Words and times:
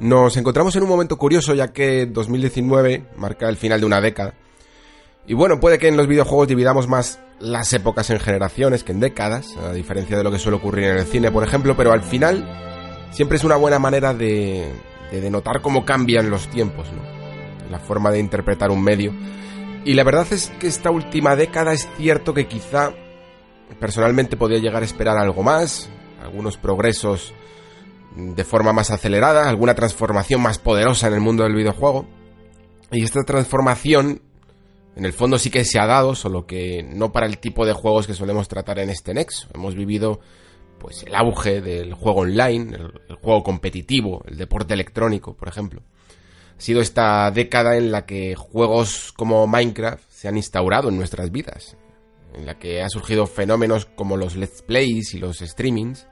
Nos 0.00 0.36
encontramos 0.36 0.76
en 0.76 0.82
un 0.82 0.88
momento 0.90 1.16
curioso 1.16 1.54
ya 1.54 1.72
que 1.72 2.04
2019 2.06 3.06
marca 3.16 3.48
el 3.48 3.56
final 3.56 3.80
de 3.80 3.86
una 3.86 4.00
década. 4.00 4.34
Y 5.26 5.34
bueno, 5.34 5.58
puede 5.58 5.78
que 5.78 5.88
en 5.88 5.96
los 5.96 6.06
videojuegos 6.06 6.48
dividamos 6.48 6.86
más 6.86 7.18
las 7.40 7.72
épocas 7.72 8.10
en 8.10 8.20
generaciones 8.20 8.84
que 8.84 8.92
en 8.92 9.00
décadas, 9.00 9.56
a 9.56 9.72
diferencia 9.72 10.16
de 10.16 10.22
lo 10.22 10.30
que 10.30 10.38
suele 10.38 10.58
ocurrir 10.58 10.84
en 10.84 10.98
el 10.98 11.06
cine, 11.06 11.30
por 11.30 11.44
ejemplo, 11.44 11.76
pero 11.76 11.92
al 11.92 12.02
final 12.02 12.46
siempre 13.10 13.38
es 13.38 13.44
una 13.44 13.56
buena 13.56 13.78
manera 13.78 14.12
de, 14.12 14.70
de 15.10 15.20
denotar 15.20 15.62
cómo 15.62 15.84
cambian 15.84 16.30
los 16.30 16.48
tiempos, 16.48 16.86
¿no? 16.92 17.02
La 17.70 17.78
forma 17.78 18.10
de 18.10 18.20
interpretar 18.20 18.70
un 18.70 18.82
medio. 18.82 19.12
Y 19.84 19.94
la 19.94 20.04
verdad 20.04 20.26
es 20.30 20.52
que 20.60 20.66
esta 20.66 20.90
última 20.90 21.36
década 21.36 21.72
es 21.72 21.88
cierto 21.96 22.34
que 22.34 22.46
quizá 22.46 22.92
personalmente 23.80 24.36
podía 24.36 24.58
llegar 24.58 24.82
a 24.82 24.86
esperar 24.86 25.16
algo 25.16 25.42
más, 25.42 25.88
algunos 26.22 26.56
progresos 26.58 27.32
de 28.16 28.44
forma 28.44 28.72
más 28.72 28.90
acelerada, 28.90 29.48
alguna 29.48 29.74
transformación 29.74 30.40
más 30.40 30.58
poderosa 30.58 31.06
en 31.08 31.14
el 31.14 31.20
mundo 31.20 31.44
del 31.44 31.54
videojuego. 31.54 32.06
Y 32.90 33.04
esta 33.04 33.24
transformación, 33.24 34.22
en 34.96 35.04
el 35.04 35.12
fondo 35.12 35.38
sí 35.38 35.50
que 35.50 35.64
se 35.64 35.78
ha 35.78 35.86
dado, 35.86 36.14
solo 36.14 36.46
que 36.46 36.82
no 36.82 37.12
para 37.12 37.26
el 37.26 37.38
tipo 37.38 37.66
de 37.66 37.74
juegos 37.74 38.06
que 38.06 38.14
solemos 38.14 38.48
tratar 38.48 38.78
en 38.78 38.90
este 38.90 39.12
nexo. 39.12 39.48
Hemos 39.54 39.74
vivido 39.74 40.20
pues 40.78 41.02
el 41.02 41.14
auge 41.14 41.60
del 41.60 41.94
juego 41.94 42.20
online, 42.20 42.76
el, 42.76 43.00
el 43.08 43.16
juego 43.16 43.42
competitivo, 43.42 44.22
el 44.26 44.38
deporte 44.38 44.74
electrónico, 44.74 45.34
por 45.34 45.48
ejemplo. 45.48 45.82
Ha 46.56 46.60
sido 46.60 46.80
esta 46.80 47.30
década 47.30 47.76
en 47.76 47.92
la 47.92 48.06
que 48.06 48.34
juegos 48.34 49.12
como 49.12 49.46
Minecraft 49.46 50.02
se 50.08 50.28
han 50.28 50.38
instaurado 50.38 50.88
en 50.88 50.96
nuestras 50.96 51.30
vidas, 51.30 51.76
en 52.34 52.46
la 52.46 52.58
que 52.58 52.82
ha 52.82 52.88
surgido 52.88 53.26
fenómenos 53.26 53.84
como 53.84 54.16
los 54.16 54.36
let's 54.36 54.62
plays 54.62 55.12
y 55.12 55.18
los 55.18 55.38
streamings, 55.38 56.06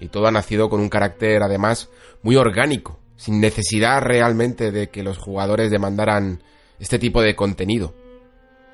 y 0.00 0.08
todo 0.08 0.26
ha 0.26 0.32
nacido 0.32 0.68
con 0.68 0.80
un 0.80 0.88
carácter 0.88 1.42
además 1.42 1.90
muy 2.22 2.36
orgánico, 2.36 2.98
sin 3.16 3.40
necesidad 3.40 4.00
realmente 4.00 4.72
de 4.72 4.88
que 4.88 5.02
los 5.02 5.18
jugadores 5.18 5.70
demandaran 5.70 6.42
este 6.78 6.98
tipo 6.98 7.20
de 7.22 7.36
contenido. 7.36 7.94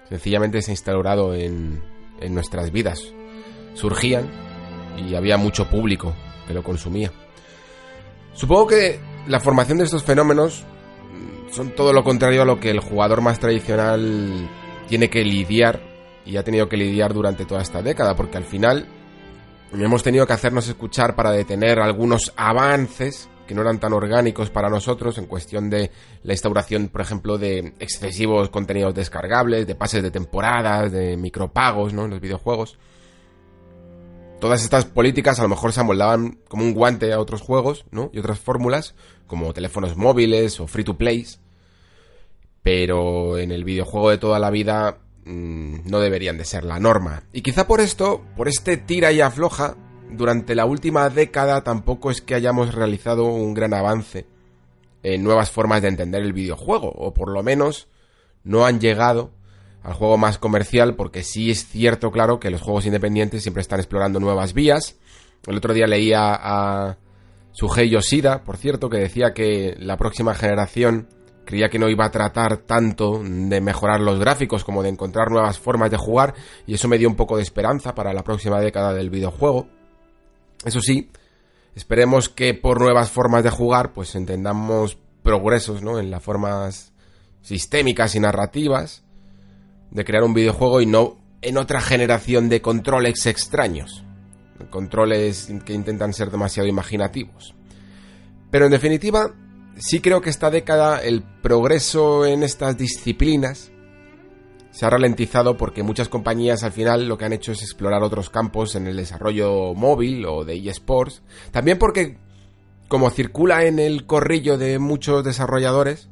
Sencillamente 0.09 0.63
se 0.63 0.71
ha 0.71 0.75
instaurado 0.75 1.35
en, 1.35 1.83
en 2.21 2.35
nuestras 2.35 2.71
vidas. 2.71 3.13
Surgían 3.75 4.31
y 4.97 5.15
había 5.17 5.37
mucho 5.37 5.69
público 5.69 6.15
que 6.47 6.55
lo 6.55 6.63
consumía. 6.63 7.11
Supongo 8.33 8.69
que 8.69 9.01
la 9.27 9.41
formación 9.41 9.79
de 9.79 9.85
estos 9.85 10.05
fenómenos 10.05 10.65
son 11.51 11.75
todo 11.75 11.93
lo 11.93 12.05
contrario 12.05 12.43
a 12.43 12.45
lo 12.45 12.61
que 12.61 12.71
el 12.71 12.81
jugador 12.81 13.21
más 13.21 13.41
tradicional 13.41 14.49
tiene 14.89 15.11
que 15.11 15.25
lidiar 15.25 15.81
y 16.25 16.37
ha 16.37 16.45
tenido 16.45 16.69
que 16.69 16.77
lidiar 16.77 17.13
durante 17.13 17.45
toda 17.45 17.63
esta 17.63 17.83
década, 17.83 18.15
porque 18.15 18.37
al 18.37 18.45
final 18.45 18.87
hemos 19.73 20.03
tenido 20.03 20.27
que 20.27 20.33
hacernos 20.33 20.69
escuchar 20.69 21.15
para 21.15 21.31
detener 21.31 21.79
algunos 21.81 22.33
avances 22.37 23.29
que 23.47 23.55
no 23.55 23.63
eran 23.63 23.79
tan 23.79 23.93
orgánicos 23.93 24.51
para 24.51 24.69
nosotros 24.69 25.19
en 25.19 25.27
cuestión 25.27 25.71
de 25.71 25.91
la 26.25 26.33
instauración, 26.33 26.89
por 26.89 27.01
ejemplo, 27.01 27.39
de 27.39 27.75
excesivos 27.79 28.51
contenidos 28.51 28.95
descargables, 28.95 29.67
de 29.67 29.75
pases 29.75 30.03
de 30.03 30.11
temporadas, 30.11 30.91
de 30.93 31.17
micropagos, 31.17 31.93
¿no? 31.93 32.05
En 32.05 32.11
los 32.11 32.21
videojuegos. 32.21 32.77
Todas 34.41 34.63
estas 34.63 34.85
políticas 34.85 35.39
a 35.39 35.43
lo 35.43 35.49
mejor 35.49 35.73
se 35.73 35.81
amoldaban 35.81 36.39
como 36.49 36.65
un 36.65 36.75
guante 36.75 37.13
a 37.13 37.21
otros 37.21 37.41
juegos, 37.41 37.87
¿no? 37.91 38.11
Y 38.13 38.19
otras 38.19 38.39
fórmulas, 38.39 38.95
como 39.27 39.53
teléfonos 39.55 39.97
móviles 39.97 40.61
o 40.61 40.67
free 40.67 40.85
to 40.85 40.99
plays. 40.99 41.41
Pero 42.63 43.39
en 43.39 43.53
el 43.53 43.65
videojuego 43.65 44.11
de 44.11 44.19
toda 44.19 44.39
la 44.39 44.51
vida 44.51 44.99
mmm, 45.27 45.81
no 45.85 46.01
deberían 46.01 46.39
de 46.39 46.45
ser 46.45 46.65
la 46.65 46.81
norma. 46.81 47.25
Y 47.33 47.43
quizá 47.43 47.67
por 47.67 47.81
esto, 47.81 48.25
por 48.37 48.49
este 48.49 48.77
tira 48.79 49.13
y 49.13 49.21
afloja, 49.21 49.77
durante 50.11 50.55
la 50.55 50.65
última 50.65 51.11
década 51.11 51.63
tampoco 51.63 52.11
es 52.11 52.23
que 52.23 52.35
hayamos 52.35 52.75
realizado 52.75 53.25
un 53.25 53.55
gran 53.55 53.75
avance 53.75 54.27
en 55.03 55.23
nuevas 55.23 55.51
formas 55.51 55.83
de 55.83 55.89
entender 55.89 56.23
el 56.23 56.33
videojuego, 56.33 56.89
o 56.89 57.13
por 57.13 57.31
lo 57.31 57.43
menos 57.43 57.89
no 58.45 58.65
han 58.65 58.81
llegado 58.81 59.33
al 59.83 59.95
juego 59.95 60.19
más 60.19 60.39
comercial, 60.39 60.97
porque 60.97 61.23
sí 61.23 61.51
es 61.51 61.67
cierto, 61.67 62.11
claro, 62.11 62.41
que 62.41 62.51
los 62.51 62.61
juegos 62.61 62.87
independientes 62.87 63.43
siempre 63.43 63.61
están 63.61 63.79
explorando 63.79 64.19
nuevas 64.19 64.53
vías. 64.53 64.97
El 65.47 65.59
otro 65.59 65.75
día 65.75 65.87
leía 65.87 66.35
a 66.35 66.97
Sugei 67.53 67.89
Yoshida, 67.89 68.43
por 68.43 68.57
cierto, 68.57 68.91
que 68.91 68.99
decía 68.99 69.33
que 69.33 69.77
la 69.79 69.97
próxima 69.97 70.35
generación 70.35 71.09
creía 71.47 71.71
que 71.71 71.79
no 71.79 71.89
iba 71.89 72.05
a 72.05 72.11
tratar 72.11 72.59
tanto 72.59 73.23
de 73.23 73.61
mejorar 73.63 74.01
los 74.01 74.19
gráficos 74.19 74.65
como 74.65 74.83
de 74.83 74.91
encontrar 74.91 75.31
nuevas 75.31 75.59
formas 75.59 75.91
de 75.91 75.97
jugar, 75.97 76.35
y 76.67 76.75
eso 76.75 76.89
me 76.89 76.99
dio 76.99 77.09
un 77.09 77.17
poco 77.17 77.37
de 77.39 77.43
esperanza 77.43 77.95
para 77.95 78.13
la 78.13 78.25
próxima 78.25 78.61
década 78.61 78.93
del 78.93 79.09
videojuego. 79.09 79.69
Eso 80.65 80.81
sí, 80.81 81.11
esperemos 81.75 82.29
que 82.29 82.53
por 82.53 82.81
nuevas 82.81 83.11
formas 83.11 83.45
de 83.45 83.51
jugar, 83.51 83.93
pues 83.93 84.15
entendamos 84.15 84.99
progresos, 85.23 85.83
¿no? 85.83 85.99
En 85.99 86.11
las 86.11 86.23
formas 86.23 86.93
sistémicas 87.41 88.15
y 88.15 88.21
narrativas 88.21 89.05
de 89.91 90.05
crear 90.05 90.25
un 90.25 90.35
videojuego 90.35 90.81
y 90.81 90.87
no 90.87 91.17
en 91.43 91.59
otra 91.59 91.81
generación 91.81 92.49
de 92.49 92.61
controles 92.61 93.25
extraños. 93.27 94.05
Controles 94.71 95.49
que 95.65 95.75
intentan 95.75 96.13
ser 96.13 96.31
demasiado 96.31 96.69
imaginativos. 96.69 97.55
Pero 98.51 98.67
en 98.67 98.73
definitiva, 98.73 99.33
sí 99.77 100.01
creo 100.01 100.21
que 100.21 100.31
esta 100.31 100.51
década 100.51 101.03
el 101.03 101.23
progreso 101.23 102.27
en 102.27 102.43
estas 102.43 102.77
disciplinas 102.77 103.71
se 104.71 104.85
ha 104.85 104.91
ralentizado 104.91 105.57
porque 105.57 105.83
muchas 105.83 106.09
compañías 106.09 106.63
al 106.63 106.73
final 106.73 107.09
lo 107.09 107.17
que 107.17 107.25
han 107.25 107.33
hecho 107.33 107.53
es 107.53 107.63
explorar 107.63 108.03
otros 108.03 108.29
campos 108.29 108.75
en 108.75 108.87
el 108.87 108.97
desarrollo 108.97 109.73
móvil 109.75 110.27
o 110.27 110.45
de 110.45 110.59
eSports. 110.69 111.23
También 111.51 111.79
porque, 111.79 112.19
como 112.87 113.09
circula 113.09 113.65
en 113.65 113.79
el 113.79 114.05
corrillo 114.05 114.59
de 114.59 114.79
muchos 114.79 115.25
desarrolladores, 115.25 116.11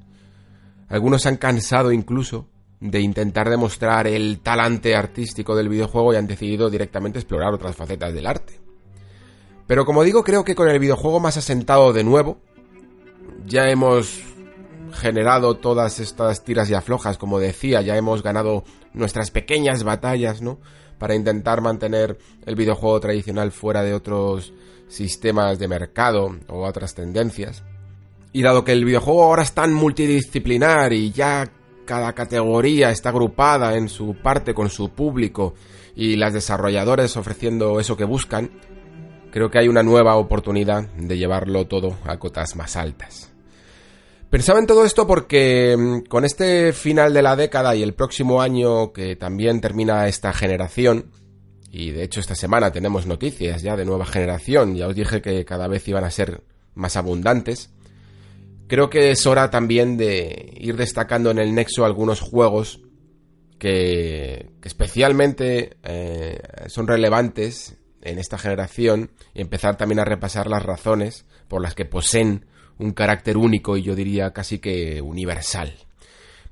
algunos 0.89 1.23
se 1.23 1.29
han 1.29 1.37
cansado 1.37 1.93
incluso 1.93 2.49
de 2.81 3.01
intentar 3.01 3.51
demostrar 3.51 4.07
el 4.07 4.41
talante 4.41 4.95
artístico 4.95 5.55
del 5.55 5.69
videojuego 5.69 6.15
y 6.15 6.17
han 6.17 6.27
decidido 6.27 6.71
directamente 6.71 7.19
explorar 7.19 7.53
otras 7.53 7.77
facetas 7.77 8.15
del 8.15 8.27
arte. 8.27 8.61
Pero 9.67 9.85
como 9.85 10.05
digo, 10.05 10.25
creo 10.25 10.43
que 10.43 10.55
con 10.55 10.69
el 10.69 10.79
videojuego 10.79 11.21
más 11.21 11.37
asentado 11.37 11.93
de 11.93 12.05
nuevo, 12.05 12.41
ya 13.47 13.69
hemos 13.69 14.23
generado 14.93 15.57
todas 15.57 16.01
estas 16.01 16.45
tiras 16.45 16.71
y 16.71 16.75
aflojas, 16.75 17.19
como 17.19 17.39
decía, 17.39 17.83
ya 17.83 17.97
hemos 17.97 18.23
ganado 18.23 18.65
nuestras 18.93 19.31
pequeñas 19.31 19.83
batallas, 19.83 20.41
¿no? 20.41 20.59
Para 20.99 21.15
intentar 21.15 21.61
mantener 21.61 22.19
el 22.47 22.55
videojuego 22.55 23.01
tradicional 23.01 23.51
fuera 23.51 23.83
de 23.83 23.95
otros 23.95 24.53
sistemas 24.89 25.59
de 25.59 25.69
mercado 25.69 26.37
o 26.49 26.65
otras 26.65 26.95
tendencias. 26.95 27.65
Y 28.33 28.43
dado 28.43 28.65
que 28.65 28.73
el 28.73 28.85
videojuego 28.85 29.25
ahora 29.25 29.43
es 29.43 29.53
tan 29.53 29.73
multidisciplinar 29.73 30.93
y 30.93 31.11
ya 31.11 31.51
cada 31.85 32.13
categoría 32.15 32.91
está 32.91 33.11
agrupada 33.11 33.77
en 33.77 33.89
su 33.89 34.17
parte 34.23 34.55
con 34.55 34.71
su 34.71 34.91
público 34.91 35.55
y 35.95 36.17
las 36.17 36.33
desarrolladores 36.33 37.17
ofreciendo 37.17 37.79
eso 37.79 37.97
que 37.97 38.05
buscan, 38.05 38.51
creo 39.31 39.51
que 39.51 39.59
hay 39.59 39.69
una 39.69 39.83
nueva 39.83 40.17
oportunidad 40.17 40.89
de 40.95 41.19
llevarlo 41.19 41.67
todo 41.67 41.97
a 42.05 42.19
cotas 42.19 42.57
más 42.57 42.77
altas. 42.77 43.34
Pensaba 44.35 44.59
en 44.59 44.67
todo 44.67 44.85
esto 44.85 45.07
porque 45.07 45.77
mm, 45.79 46.09
con 46.09 46.25
este 46.25 46.73
final 46.73 47.15
de 47.15 47.23
la 47.23 47.37
década 47.37 47.77
y 47.77 47.85
el 47.85 47.95
próximo 47.95 48.43
año 48.43 48.93
que 48.93 49.15
también 49.15 49.61
termina 49.61 50.09
esta 50.09 50.33
generación, 50.33 51.13
y 51.71 51.93
de 51.93 52.03
hecho 52.03 52.19
esta 52.19 52.35
semana 52.35 52.73
tenemos 52.73 53.07
noticias 53.07 53.63
ya 53.63 53.77
de 53.77 53.85
nueva 53.85 54.07
generación, 54.07 54.75
ya 54.75 54.89
os 54.89 54.97
dije 54.97 55.23
que 55.23 55.45
cada 55.45 55.69
vez 55.69 55.87
iban 55.87 56.03
a 56.03 56.11
ser 56.11 56.43
más 56.75 56.97
abundantes, 56.97 57.71
creo 58.67 58.91
que 58.91 59.13
es 59.13 59.25
hora 59.25 59.51
también 59.51 59.97
de 59.97 60.53
ir 60.57 60.77
destacando 60.77 61.31
en 61.31 61.39
el 61.39 61.55
nexo 61.55 61.85
algunos 61.85 62.19
juegos 62.19 62.81
que, 63.61 64.51
que 64.61 64.69
especialmente 64.69 65.77
eh, 65.85 66.41
son 66.67 66.89
relevantes 66.89 67.77
en 68.03 68.19
esta 68.19 68.37
generación 68.37 69.13
y 69.33 69.43
empezar 69.43 69.77
también 69.77 70.01
a 70.01 70.05
repasar 70.05 70.49
las 70.49 70.65
razones 70.65 71.25
por 71.47 71.63
las 71.63 71.77
que 71.77 71.85
poseen 71.85 72.47
un 72.79 72.93
carácter 72.93 73.37
único 73.37 73.77
y 73.77 73.83
yo 73.83 73.95
diría 73.95 74.33
casi 74.33 74.59
que 74.59 75.01
universal. 75.01 75.75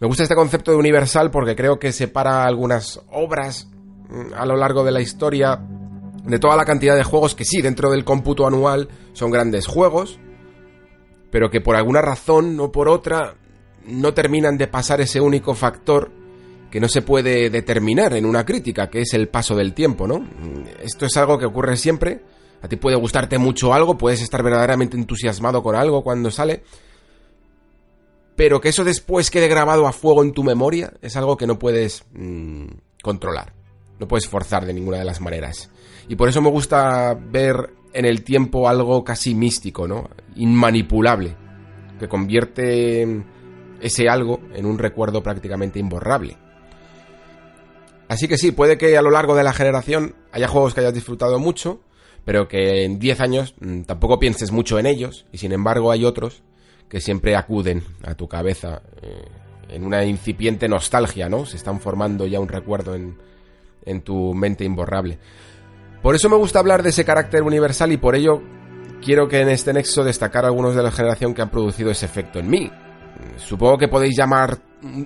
Me 0.01 0.07
gusta 0.07 0.25
este 0.25 0.35
concepto 0.35 0.73
de 0.73 0.77
universal 0.77 1.31
porque 1.31 1.55
creo 1.55 1.79
que 1.79 1.93
separa 1.93 2.45
algunas 2.45 3.01
obras 3.11 3.69
mm, 4.09 4.35
a 4.35 4.47
lo 4.47 4.57
largo 4.57 4.85
de 4.85 4.93
la 4.93 5.01
historia 5.01 5.61
de 6.25 6.39
toda 6.39 6.57
la 6.57 6.65
cantidad 6.65 6.97
de 6.97 7.05
juegos 7.05 7.35
que 7.35 7.45
sí, 7.45 7.63
dentro 7.63 7.91
del 7.91 8.05
cómputo 8.05 8.47
anual 8.47 8.89
son 9.13 9.31
grandes 9.31 9.67
juegos, 9.67 10.19
pero 11.31 11.51
que 11.51 11.61
por 11.61 11.77
alguna 11.77 12.01
razón 12.01 12.59
o 12.61 12.71
por 12.71 12.89
otra 12.89 13.35
no 13.87 14.15
terminan 14.15 14.57
de 14.57 14.69
pasar 14.69 15.01
ese 15.01 15.21
único 15.21 15.55
factor 15.55 16.11
que 16.71 16.81
no 16.81 16.89
se 16.89 17.03
puede 17.03 17.51
determinar 17.51 18.15
en 18.15 18.25
una 18.25 18.47
crítica, 18.47 18.89
que 18.89 19.03
es 19.03 19.13
el 19.15 19.29
paso 19.29 19.55
del 19.55 19.75
tiempo, 19.75 20.07
¿no? 20.07 20.27
Esto 20.83 21.07
es 21.07 21.17
algo 21.17 21.39
que 21.39 21.45
ocurre 21.45 21.77
siempre. 21.77 22.23
A 22.63 22.69
ti 22.69 22.77
puede 22.77 22.97
gustarte 22.97 23.39
mucho 23.39 23.75
algo, 23.75 23.99
puedes 23.99 24.23
estar 24.23 24.43
verdaderamente 24.43 24.97
entusiasmado 24.97 25.63
con 25.63 25.75
algo 25.75 26.03
cuando 26.05 26.31
sale, 26.31 26.63
pero 28.37 28.61
que 28.61 28.69
eso 28.69 28.85
después 28.85 29.31
quede 29.31 29.49
grabado 29.49 29.87
a 29.87 29.93
fuego 29.93 30.23
en 30.23 30.33
tu 30.33 30.45
memoria 30.45 30.93
es 31.03 31.17
algo 31.17 31.37
que 31.37 31.47
no 31.47 31.59
puedes 31.59 32.05
mm, 32.13 32.67
controlar, 33.03 33.53
no 33.99 34.07
puedes 34.07 34.29
forzar 34.29 34.65
de 34.65 34.73
ninguna 34.73 34.99
de 34.99 35.05
las 35.05 35.21
maneras. 35.21 35.71
Y 36.09 36.17
por 36.17 36.29
eso 36.29 36.41
me 36.41 36.51
gusta 36.51 37.15
ver 37.15 37.75
en 37.93 38.05
el 38.05 38.23
tiempo 38.23 38.69
algo 38.69 39.05
casi 39.05 39.35
místico, 39.35 39.87
¿no? 39.87 40.09
Inmanipulable, 40.37 41.37
que 41.99 42.09
convierte 42.09 43.25
ese 43.81 44.09
algo 44.09 44.41
en 44.55 44.67
un 44.67 44.79
recuerdo 44.79 45.23
prácticamente 45.23 45.79
imborrable. 45.79 46.37
Así 48.09 48.29
que 48.29 48.39
sí, 48.39 48.53
puede 48.53 48.79
que 48.79 48.97
a 48.97 49.03
lo 49.03 49.11
largo 49.11 49.35
de 49.35 49.43
la 49.43 49.53
generación 49.53 50.15
haya 50.33 50.49
juegos 50.49 50.75
que 50.75 50.81
hayas 50.81 50.95
disfrutado 50.95 51.39
mucho, 51.39 51.81
pero 52.25 52.49
que 52.49 52.85
en 52.85 52.99
10 52.99 53.21
años 53.21 53.55
mm, 53.61 53.83
tampoco 53.83 54.19
pienses 54.19 54.53
mucho 54.53 54.79
en 54.79 54.87
ellos, 54.87 55.27
y 55.33 55.39
sin 55.39 55.53
embargo 55.53 55.91
hay 55.91 56.05
otros 56.05 56.43
que 56.89 57.01
siempre 57.01 57.37
acuden 57.37 57.83
a 58.05 58.15
tu 58.15 58.29
cabeza 58.29 58.83
eh, 59.01 59.25
en 59.71 59.85
una 59.85 60.05
incipiente 60.05 60.69
nostalgia, 60.69 61.29
¿no? 61.29 61.47
Se 61.47 61.57
están 61.57 61.81
formando 61.81 62.27
ya 62.27 62.39
un 62.39 62.49
recuerdo 62.49 62.95
en, 62.95 63.17
en 63.85 64.03
tu 64.03 64.35
mente 64.35 64.65
imborrable. 64.65 65.19
Por 66.03 66.15
eso 66.15 66.29
me 66.29 66.37
gusta 66.37 66.59
hablar 66.59 66.83
de 66.83 66.91
ese 66.91 67.05
carácter 67.05 67.43
universal 67.43 67.93
y 67.93 67.97
por 67.97 68.15
ello 68.15 68.43
quiero 69.03 69.29
que 69.29 69.41
en 69.41 69.49
este 69.49 69.73
nexo 69.73 70.05
destacar 70.05 70.45
algunos 70.45 70.75
de 70.75 70.83
la 70.83 70.91
generación 70.91 71.33
que 71.33 71.43
han 71.43 71.51
producido 71.51 71.91
ese 71.91 72.07
efecto 72.07 72.39
en 72.39 72.51
mí. 72.51 72.71
Supongo 73.37 73.79
que 73.79 73.89
podéis 73.89 74.17
llamar 74.17 74.59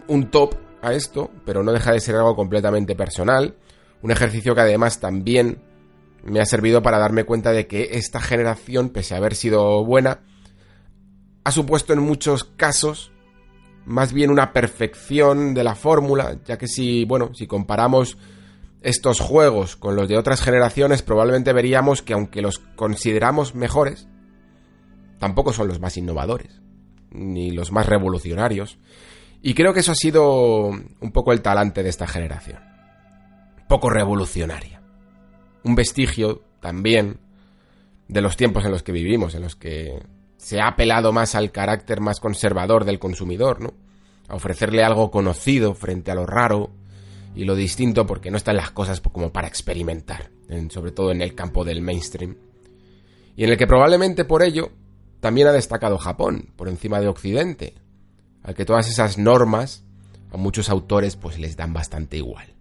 un 0.09 0.31
top 0.31 0.55
a 0.83 0.93
esto, 0.93 1.31
pero 1.45 1.63
no 1.63 1.73
deja 1.73 1.93
de 1.93 2.01
ser 2.01 2.17
algo 2.17 2.35
completamente 2.35 2.95
personal, 2.95 3.55
un 4.03 4.11
ejercicio 4.11 4.55
que 4.55 4.61
además 4.63 5.01
también 5.01 5.59
me 6.27 6.41
ha 6.41 6.47
servido 6.47 6.83
para 6.83 6.99
darme 6.99 7.25
cuenta 7.25 7.53
de 7.53 7.67
que 7.67 7.91
esta 7.93 8.21
generación, 8.21 8.91
pese 8.91 9.15
a 9.15 9.19
haber 9.19 9.35
sido 9.35 9.85
buena, 9.85 10.21
ha 11.45 11.51
supuesto 11.53 11.93
en 11.93 12.01
muchos 12.01 12.45
casos 12.45 13.13
más 13.85 14.13
bien 14.13 14.31
una 14.31 14.53
perfección 14.53 15.55
de 15.55 15.63
la 15.63 15.77
fórmula, 15.77 16.39
ya 16.45 16.59
que 16.59 16.67
si, 16.67 17.05
bueno, 17.05 17.31
si 17.35 17.47
comparamos 17.47 18.19
estos 18.83 19.21
juegos 19.21 19.77
con 19.77 19.95
los 19.95 20.09
de 20.09 20.19
otras 20.19 20.41
generaciones, 20.43 21.03
probablemente 21.03 21.53
veríamos 21.53 22.03
que 22.03 22.13
aunque 22.13 22.43
los 22.43 22.59
consideramos 22.59 23.55
mejores, 23.55 24.09
tampoco 25.19 25.53
son 25.53 25.69
los 25.69 25.81
más 25.81 25.97
innovadores, 25.97 26.61
ni 27.11 27.53
los 27.53 27.71
más 27.71 27.87
revolucionarios. 27.87 28.79
Y 29.41 29.55
creo 29.55 29.73
que 29.73 29.81
eso 29.81 29.93
ha 29.93 29.97
sido 29.97 30.69
un 30.69 31.13
poco 31.13 31.33
el 31.33 31.43
talante 31.43 31.85
de 31.85 31.89
esta 31.89 32.09
generación. 32.09 32.59
Poco 33.69 33.89
revolucionaria. 33.89 34.76
Un 35.67 35.75
vestigio 35.75 36.43
también 36.61 37.19
de 38.07 38.21
los 38.21 38.37
tiempos 38.37 38.65
en 38.65 38.71
los 38.71 38.85
que 38.85 38.93
vivimos, 38.93 39.35
en 39.35 39.43
los 39.43 39.57
que 39.57 40.01
se 40.37 40.61
ha 40.61 40.69
apelado 40.69 41.13
más 41.13 41.35
al 41.35 41.51
carácter 41.51 42.01
más 42.01 42.21
conservador 42.21 42.85
del 42.85 43.01
consumidor, 43.01 43.61
¿no? 43.61 43.75
A 44.29 44.37
ofrecerle 44.37 44.85
algo 44.85 45.11
conocido 45.11 45.75
frente 45.75 46.13
a 46.13 46.15
lo 46.15 46.25
raro 46.25 46.71
y 47.35 47.45
lo 47.45 47.57
distinto 47.57 48.07
porque 48.07 48.31
no 48.31 48.37
están 48.37 48.55
las 48.57 48.71
cosas 48.71 49.01
como 49.01 49.33
para 49.33 49.49
experimentar, 49.49 50.31
sobre 50.71 50.93
todo 50.93 51.11
en 51.11 51.21
el 51.21 51.35
campo 51.35 51.65
del 51.65 51.83
mainstream. 51.83 52.37
Y 53.37 53.43
en 53.43 53.51
el 53.51 53.57
que 53.57 53.67
probablemente 53.67 54.25
por 54.25 54.45
ello 54.45 54.71
también 55.19 55.49
ha 55.49 55.53
destacado 55.53 55.99
Japón, 55.99 56.53
por 56.55 56.69
encima 56.69 57.01
de 57.01 57.09
Occidente, 57.09 57.75
al 58.45 58.55
que 58.55 58.65
todas 58.65 58.89
esas 58.89 59.19
normas 59.19 59.83
a 60.31 60.37
muchos 60.37 60.71
autores 60.71 61.17
pues 61.17 61.41
les 61.41 61.57
dan 61.57 61.73
bastante 61.73 62.19
igual. 62.19 62.56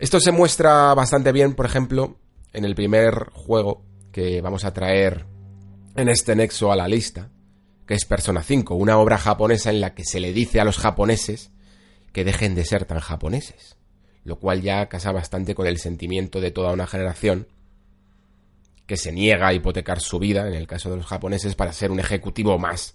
Esto 0.00 0.18
se 0.18 0.32
muestra 0.32 0.94
bastante 0.94 1.30
bien, 1.30 1.52
por 1.52 1.66
ejemplo, 1.66 2.16
en 2.54 2.64
el 2.64 2.74
primer 2.74 3.28
juego 3.34 3.84
que 4.12 4.40
vamos 4.40 4.64
a 4.64 4.72
traer 4.72 5.26
en 5.94 6.08
este 6.08 6.34
nexo 6.34 6.72
a 6.72 6.76
la 6.76 6.88
lista, 6.88 7.28
que 7.86 7.92
es 7.92 8.06
Persona 8.06 8.42
5, 8.42 8.74
una 8.76 8.96
obra 8.96 9.18
japonesa 9.18 9.68
en 9.68 9.82
la 9.82 9.94
que 9.94 10.06
se 10.06 10.18
le 10.18 10.32
dice 10.32 10.58
a 10.58 10.64
los 10.64 10.78
japoneses 10.78 11.50
que 12.14 12.24
dejen 12.24 12.54
de 12.54 12.64
ser 12.64 12.86
tan 12.86 13.00
japoneses, 13.00 13.76
lo 14.24 14.38
cual 14.38 14.62
ya 14.62 14.88
casa 14.88 15.12
bastante 15.12 15.54
con 15.54 15.66
el 15.66 15.76
sentimiento 15.76 16.40
de 16.40 16.50
toda 16.50 16.72
una 16.72 16.86
generación 16.86 17.48
que 18.86 18.96
se 18.96 19.12
niega 19.12 19.48
a 19.48 19.52
hipotecar 19.52 20.00
su 20.00 20.18
vida, 20.18 20.48
en 20.48 20.54
el 20.54 20.66
caso 20.66 20.88
de 20.88 20.96
los 20.96 21.06
japoneses, 21.06 21.56
para 21.56 21.74
ser 21.74 21.90
un 21.90 22.00
ejecutivo 22.00 22.58
más 22.58 22.94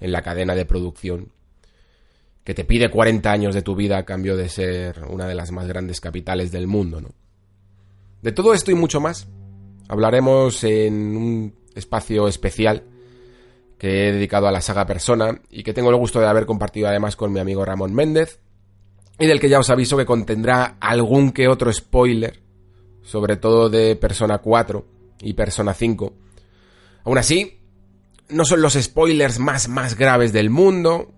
en 0.00 0.10
la 0.10 0.22
cadena 0.22 0.56
de 0.56 0.66
producción, 0.66 1.30
que 2.44 2.54
te 2.54 2.64
pide 2.64 2.90
40 2.90 3.30
años 3.30 3.54
de 3.54 3.62
tu 3.62 3.74
vida 3.74 3.98
a 3.98 4.04
cambio 4.04 4.36
de 4.36 4.48
ser 4.48 5.04
una 5.08 5.26
de 5.26 5.34
las 5.34 5.52
más 5.52 5.66
grandes 5.66 6.00
capitales 6.00 6.50
del 6.50 6.66
mundo, 6.66 7.00
¿no? 7.00 7.10
De 8.20 8.32
todo 8.32 8.54
esto 8.54 8.70
y 8.70 8.74
mucho 8.74 9.00
más 9.00 9.28
hablaremos 9.88 10.64
en 10.64 11.16
un 11.16 11.54
espacio 11.74 12.28
especial 12.28 12.84
que 13.78 14.08
he 14.08 14.12
dedicado 14.12 14.46
a 14.46 14.52
la 14.52 14.60
saga 14.60 14.86
Persona 14.86 15.40
y 15.50 15.62
que 15.64 15.72
tengo 15.72 15.90
el 15.90 15.96
gusto 15.96 16.20
de 16.20 16.28
haber 16.28 16.46
compartido 16.46 16.88
además 16.88 17.16
con 17.16 17.32
mi 17.32 17.40
amigo 17.40 17.64
Ramón 17.64 17.92
Méndez 17.92 18.40
y 19.18 19.26
del 19.26 19.40
que 19.40 19.48
ya 19.48 19.58
os 19.58 19.70
aviso 19.70 19.96
que 19.96 20.06
contendrá 20.06 20.76
algún 20.80 21.32
que 21.32 21.48
otro 21.48 21.72
spoiler, 21.72 22.40
sobre 23.02 23.36
todo 23.36 23.68
de 23.68 23.96
Persona 23.96 24.38
4 24.38 24.86
y 25.20 25.34
Persona 25.34 25.74
5. 25.74 26.12
Aún 27.04 27.18
así, 27.18 27.60
no 28.28 28.44
son 28.44 28.62
los 28.62 28.74
spoilers 28.74 29.38
más 29.38 29.68
más 29.68 29.96
graves 29.96 30.32
del 30.32 30.48
mundo, 30.48 31.12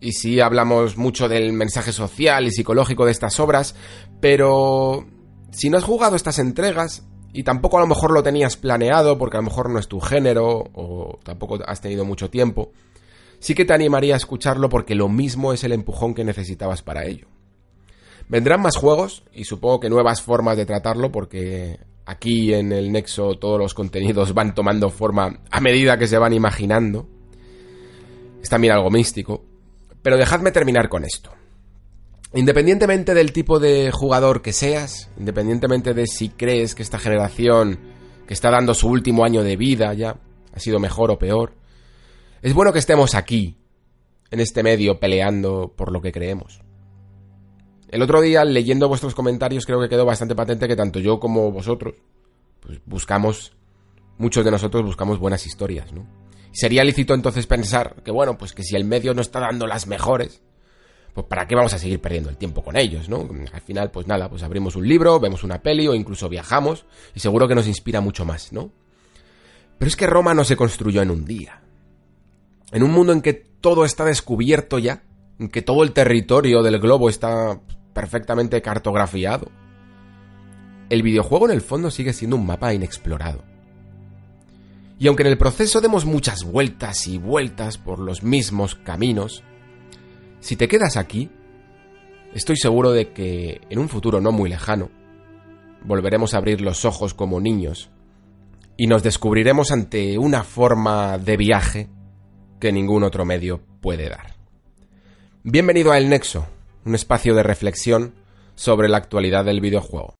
y 0.00 0.12
sí 0.12 0.40
hablamos 0.40 0.96
mucho 0.96 1.28
del 1.28 1.52
mensaje 1.52 1.92
social 1.92 2.46
y 2.46 2.50
psicológico 2.50 3.04
de 3.04 3.12
estas 3.12 3.40
obras, 3.40 3.74
pero 4.20 5.06
si 5.50 5.70
no 5.70 5.78
has 5.78 5.84
jugado 5.84 6.16
estas 6.16 6.38
entregas, 6.38 7.06
y 7.32 7.42
tampoco 7.42 7.76
a 7.76 7.80
lo 7.80 7.86
mejor 7.86 8.12
lo 8.12 8.22
tenías 8.22 8.56
planeado 8.56 9.18
porque 9.18 9.36
a 9.36 9.40
lo 9.40 9.48
mejor 9.48 9.68
no 9.68 9.78
es 9.78 9.88
tu 9.88 10.00
género 10.00 10.64
o 10.72 11.18
tampoco 11.22 11.58
has 11.66 11.82
tenido 11.82 12.06
mucho 12.06 12.30
tiempo, 12.30 12.72
sí 13.40 13.54
que 13.54 13.66
te 13.66 13.74
animaría 13.74 14.14
a 14.14 14.16
escucharlo 14.16 14.70
porque 14.70 14.94
lo 14.94 15.10
mismo 15.10 15.52
es 15.52 15.62
el 15.62 15.72
empujón 15.72 16.14
que 16.14 16.24
necesitabas 16.24 16.82
para 16.82 17.04
ello. 17.04 17.28
Vendrán 18.28 18.62
más 18.62 18.76
juegos 18.76 19.22
y 19.34 19.44
supongo 19.44 19.80
que 19.80 19.90
nuevas 19.90 20.22
formas 20.22 20.56
de 20.56 20.64
tratarlo 20.64 21.12
porque 21.12 21.78
aquí 22.06 22.54
en 22.54 22.72
el 22.72 22.90
Nexo 22.90 23.34
todos 23.34 23.58
los 23.58 23.74
contenidos 23.74 24.32
van 24.32 24.54
tomando 24.54 24.88
forma 24.88 25.40
a 25.50 25.60
medida 25.60 25.98
que 25.98 26.06
se 26.06 26.16
van 26.16 26.32
imaginando. 26.32 27.06
Es 28.42 28.48
también 28.48 28.72
algo 28.72 28.90
místico. 28.90 29.44
Pero 30.06 30.18
dejadme 30.18 30.52
terminar 30.52 30.88
con 30.88 31.04
esto. 31.04 31.32
Independientemente 32.32 33.12
del 33.12 33.32
tipo 33.32 33.58
de 33.58 33.90
jugador 33.90 34.40
que 34.40 34.52
seas, 34.52 35.10
independientemente 35.18 35.94
de 35.94 36.06
si 36.06 36.28
crees 36.28 36.76
que 36.76 36.84
esta 36.84 37.00
generación 37.00 37.80
que 38.24 38.32
está 38.32 38.52
dando 38.52 38.72
su 38.72 38.86
último 38.86 39.24
año 39.24 39.42
de 39.42 39.56
vida 39.56 39.92
ya 39.94 40.14
ha 40.52 40.60
sido 40.60 40.78
mejor 40.78 41.10
o 41.10 41.18
peor, 41.18 41.54
es 42.40 42.54
bueno 42.54 42.72
que 42.72 42.78
estemos 42.78 43.16
aquí, 43.16 43.56
en 44.30 44.38
este 44.38 44.62
medio, 44.62 45.00
peleando 45.00 45.74
por 45.74 45.90
lo 45.90 46.00
que 46.00 46.12
creemos. 46.12 46.60
El 47.88 48.00
otro 48.00 48.20
día, 48.20 48.44
leyendo 48.44 48.86
vuestros 48.86 49.12
comentarios, 49.12 49.66
creo 49.66 49.80
que 49.80 49.88
quedó 49.88 50.04
bastante 50.04 50.36
patente 50.36 50.68
que 50.68 50.76
tanto 50.76 51.00
yo 51.00 51.18
como 51.18 51.50
vosotros, 51.50 51.96
pues 52.60 52.78
buscamos, 52.86 53.56
muchos 54.18 54.44
de 54.44 54.52
nosotros 54.52 54.84
buscamos 54.84 55.18
buenas 55.18 55.44
historias, 55.46 55.92
¿no? 55.92 56.06
Sería 56.56 56.84
lícito 56.84 57.12
entonces 57.12 57.46
pensar 57.46 57.96
que, 58.02 58.10
bueno, 58.10 58.38
pues 58.38 58.54
que 58.54 58.62
si 58.62 58.76
el 58.76 58.86
medio 58.86 59.12
no 59.12 59.20
está 59.20 59.40
dando 59.40 59.66
las 59.66 59.86
mejores, 59.86 60.40
pues 61.12 61.26
¿para 61.26 61.46
qué 61.46 61.54
vamos 61.54 61.74
a 61.74 61.78
seguir 61.78 62.00
perdiendo 62.00 62.30
el 62.30 62.38
tiempo 62.38 62.64
con 62.64 62.78
ellos, 62.78 63.10
no? 63.10 63.28
Al 63.52 63.60
final, 63.60 63.90
pues 63.90 64.06
nada, 64.06 64.30
pues 64.30 64.42
abrimos 64.42 64.74
un 64.74 64.88
libro, 64.88 65.20
vemos 65.20 65.44
una 65.44 65.60
peli 65.60 65.86
o 65.86 65.92
incluso 65.92 66.30
viajamos 66.30 66.86
y 67.14 67.20
seguro 67.20 67.46
que 67.46 67.54
nos 67.54 67.66
inspira 67.66 68.00
mucho 68.00 68.24
más, 68.24 68.54
¿no? 68.54 68.72
Pero 69.76 69.86
es 69.86 69.96
que 69.96 70.06
Roma 70.06 70.32
no 70.32 70.44
se 70.44 70.56
construyó 70.56 71.02
en 71.02 71.10
un 71.10 71.26
día. 71.26 71.60
En 72.72 72.82
un 72.82 72.90
mundo 72.90 73.12
en 73.12 73.20
que 73.20 73.34
todo 73.34 73.84
está 73.84 74.06
descubierto 74.06 74.78
ya, 74.78 75.02
en 75.38 75.50
que 75.50 75.60
todo 75.60 75.82
el 75.82 75.92
territorio 75.92 76.62
del 76.62 76.78
globo 76.78 77.10
está 77.10 77.60
perfectamente 77.92 78.62
cartografiado. 78.62 79.50
El 80.88 81.02
videojuego 81.02 81.50
en 81.50 81.52
el 81.52 81.60
fondo 81.60 81.90
sigue 81.90 82.14
siendo 82.14 82.36
un 82.36 82.46
mapa 82.46 82.72
inexplorado. 82.72 83.44
Y 84.98 85.08
aunque 85.08 85.22
en 85.22 85.28
el 85.28 85.38
proceso 85.38 85.80
demos 85.80 86.06
muchas 86.06 86.44
vueltas 86.44 87.06
y 87.06 87.18
vueltas 87.18 87.76
por 87.76 87.98
los 87.98 88.22
mismos 88.22 88.74
caminos, 88.74 89.42
si 90.40 90.56
te 90.56 90.68
quedas 90.68 90.96
aquí, 90.96 91.30
estoy 92.34 92.56
seguro 92.56 92.92
de 92.92 93.12
que 93.12 93.60
en 93.68 93.78
un 93.78 93.88
futuro 93.88 94.20
no 94.20 94.32
muy 94.32 94.48
lejano, 94.48 94.90
volveremos 95.84 96.32
a 96.32 96.38
abrir 96.38 96.62
los 96.62 96.84
ojos 96.84 97.12
como 97.12 97.40
niños 97.40 97.90
y 98.78 98.86
nos 98.86 99.02
descubriremos 99.02 99.70
ante 99.70 100.18
una 100.18 100.44
forma 100.44 101.18
de 101.18 101.36
viaje 101.36 101.88
que 102.58 102.72
ningún 102.72 103.04
otro 103.04 103.24
medio 103.24 103.60
puede 103.80 104.08
dar. 104.08 104.34
Bienvenido 105.42 105.92
a 105.92 105.98
El 105.98 106.08
Nexo, 106.08 106.46
un 106.84 106.94
espacio 106.94 107.34
de 107.34 107.42
reflexión 107.42 108.14
sobre 108.54 108.88
la 108.88 108.96
actualidad 108.96 109.44
del 109.44 109.60
videojuego. 109.60 110.14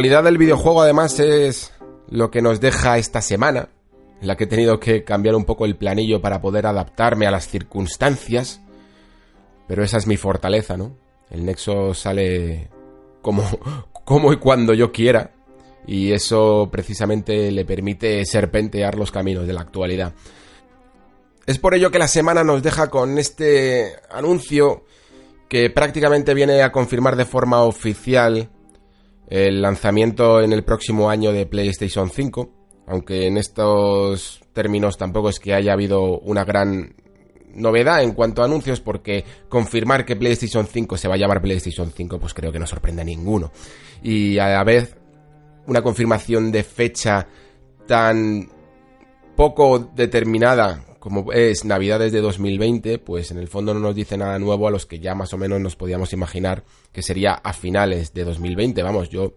Actualidad 0.00 0.24
del 0.24 0.38
videojuego 0.38 0.80
además 0.80 1.20
es 1.20 1.74
lo 2.08 2.30
que 2.30 2.40
nos 2.40 2.58
deja 2.58 2.96
esta 2.96 3.20
semana, 3.20 3.68
en 4.22 4.28
la 4.28 4.34
que 4.34 4.44
he 4.44 4.46
tenido 4.46 4.80
que 4.80 5.04
cambiar 5.04 5.34
un 5.34 5.44
poco 5.44 5.66
el 5.66 5.76
planillo 5.76 6.22
para 6.22 6.40
poder 6.40 6.66
adaptarme 6.66 7.26
a 7.26 7.30
las 7.30 7.48
circunstancias. 7.48 8.62
Pero 9.68 9.84
esa 9.84 9.98
es 9.98 10.06
mi 10.06 10.16
fortaleza, 10.16 10.78
¿no? 10.78 10.96
El 11.28 11.44
nexo 11.44 11.92
sale 11.92 12.70
como, 13.20 13.42
como 14.06 14.32
y 14.32 14.38
cuando 14.38 14.72
yo 14.72 14.90
quiera. 14.90 15.32
Y 15.86 16.12
eso 16.12 16.70
precisamente 16.72 17.50
le 17.50 17.66
permite 17.66 18.24
serpentear 18.24 18.94
los 18.94 19.12
caminos 19.12 19.46
de 19.46 19.52
la 19.52 19.60
actualidad. 19.60 20.14
Es 21.44 21.58
por 21.58 21.74
ello 21.74 21.90
que 21.90 21.98
la 21.98 22.08
semana 22.08 22.42
nos 22.42 22.62
deja 22.62 22.88
con 22.88 23.18
este 23.18 23.96
anuncio 24.10 24.82
que 25.50 25.68
prácticamente 25.68 26.32
viene 26.32 26.62
a 26.62 26.72
confirmar 26.72 27.16
de 27.16 27.26
forma 27.26 27.64
oficial 27.64 28.48
el 29.30 29.62
lanzamiento 29.62 30.42
en 30.42 30.52
el 30.52 30.64
próximo 30.64 31.08
año 31.08 31.32
de 31.32 31.46
PlayStation 31.46 32.10
5, 32.10 32.50
aunque 32.88 33.28
en 33.28 33.36
estos 33.36 34.40
términos 34.52 34.98
tampoco 34.98 35.28
es 35.28 35.38
que 35.38 35.54
haya 35.54 35.72
habido 35.72 36.18
una 36.18 36.44
gran 36.44 36.96
novedad 37.54 38.02
en 38.02 38.12
cuanto 38.12 38.42
a 38.42 38.46
anuncios, 38.46 38.80
porque 38.80 39.24
confirmar 39.48 40.04
que 40.04 40.16
PlayStation 40.16 40.66
5 40.66 40.96
se 40.96 41.08
va 41.08 41.14
a 41.14 41.18
llamar 41.18 41.40
PlayStation 41.40 41.90
5, 41.90 42.18
pues 42.18 42.34
creo 42.34 42.50
que 42.50 42.58
no 42.58 42.66
sorprende 42.66 43.02
a 43.02 43.04
ninguno. 43.04 43.52
Y 44.02 44.38
a 44.38 44.48
la 44.48 44.64
vez, 44.64 44.96
una 45.66 45.82
confirmación 45.82 46.50
de 46.50 46.64
fecha 46.64 47.26
tan 47.86 48.48
poco 49.36 49.78
determinada 49.78 50.84
como 51.00 51.32
es 51.32 51.64
Navidades 51.64 52.12
de 52.12 52.20
2020, 52.20 52.98
pues 52.98 53.30
en 53.30 53.38
el 53.38 53.48
fondo 53.48 53.74
no 53.74 53.80
nos 53.80 53.94
dice 53.94 54.16
nada 54.16 54.38
nuevo 54.38 54.68
a 54.68 54.70
los 54.70 54.86
que 54.86 55.00
ya 55.00 55.14
más 55.14 55.32
o 55.32 55.38
menos 55.38 55.60
nos 55.60 55.74
podíamos 55.74 56.12
imaginar 56.12 56.62
que 56.92 57.02
sería 57.02 57.32
a 57.32 57.52
finales 57.52 58.12
de 58.12 58.24
2020. 58.24 58.82
Vamos, 58.82 59.08
yo 59.08 59.34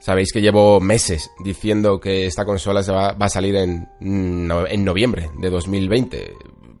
sabéis 0.00 0.32
que 0.32 0.40
llevo 0.40 0.80
meses 0.80 1.30
diciendo 1.44 2.00
que 2.00 2.26
esta 2.26 2.44
consola 2.44 2.82
se 2.82 2.92
va, 2.92 3.08
a 3.08 3.28
salir 3.28 3.56
en, 3.56 3.88
en 4.00 4.84
noviembre 4.84 5.30
de 5.38 5.50
2020. 5.50 6.32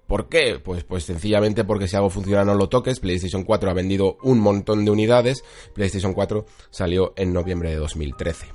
¿Por 0.06 0.28
qué? 0.28 0.60
Pues, 0.62 0.84
pues 0.84 1.04
sencillamente 1.04 1.64
porque 1.64 1.88
si 1.88 1.96
algo 1.96 2.10
funciona 2.10 2.44
no 2.44 2.54
lo 2.54 2.68
toques. 2.68 3.00
PlayStation 3.00 3.44
4 3.44 3.70
ha 3.70 3.74
vendido 3.74 4.18
un 4.22 4.40
montón 4.40 4.84
de 4.84 4.90
unidades. 4.90 5.42
PlayStation 5.74 6.14
4 6.14 6.46
salió 6.70 7.12
en 7.16 7.32
noviembre 7.32 7.70
de 7.70 7.76
2013. 7.76 8.46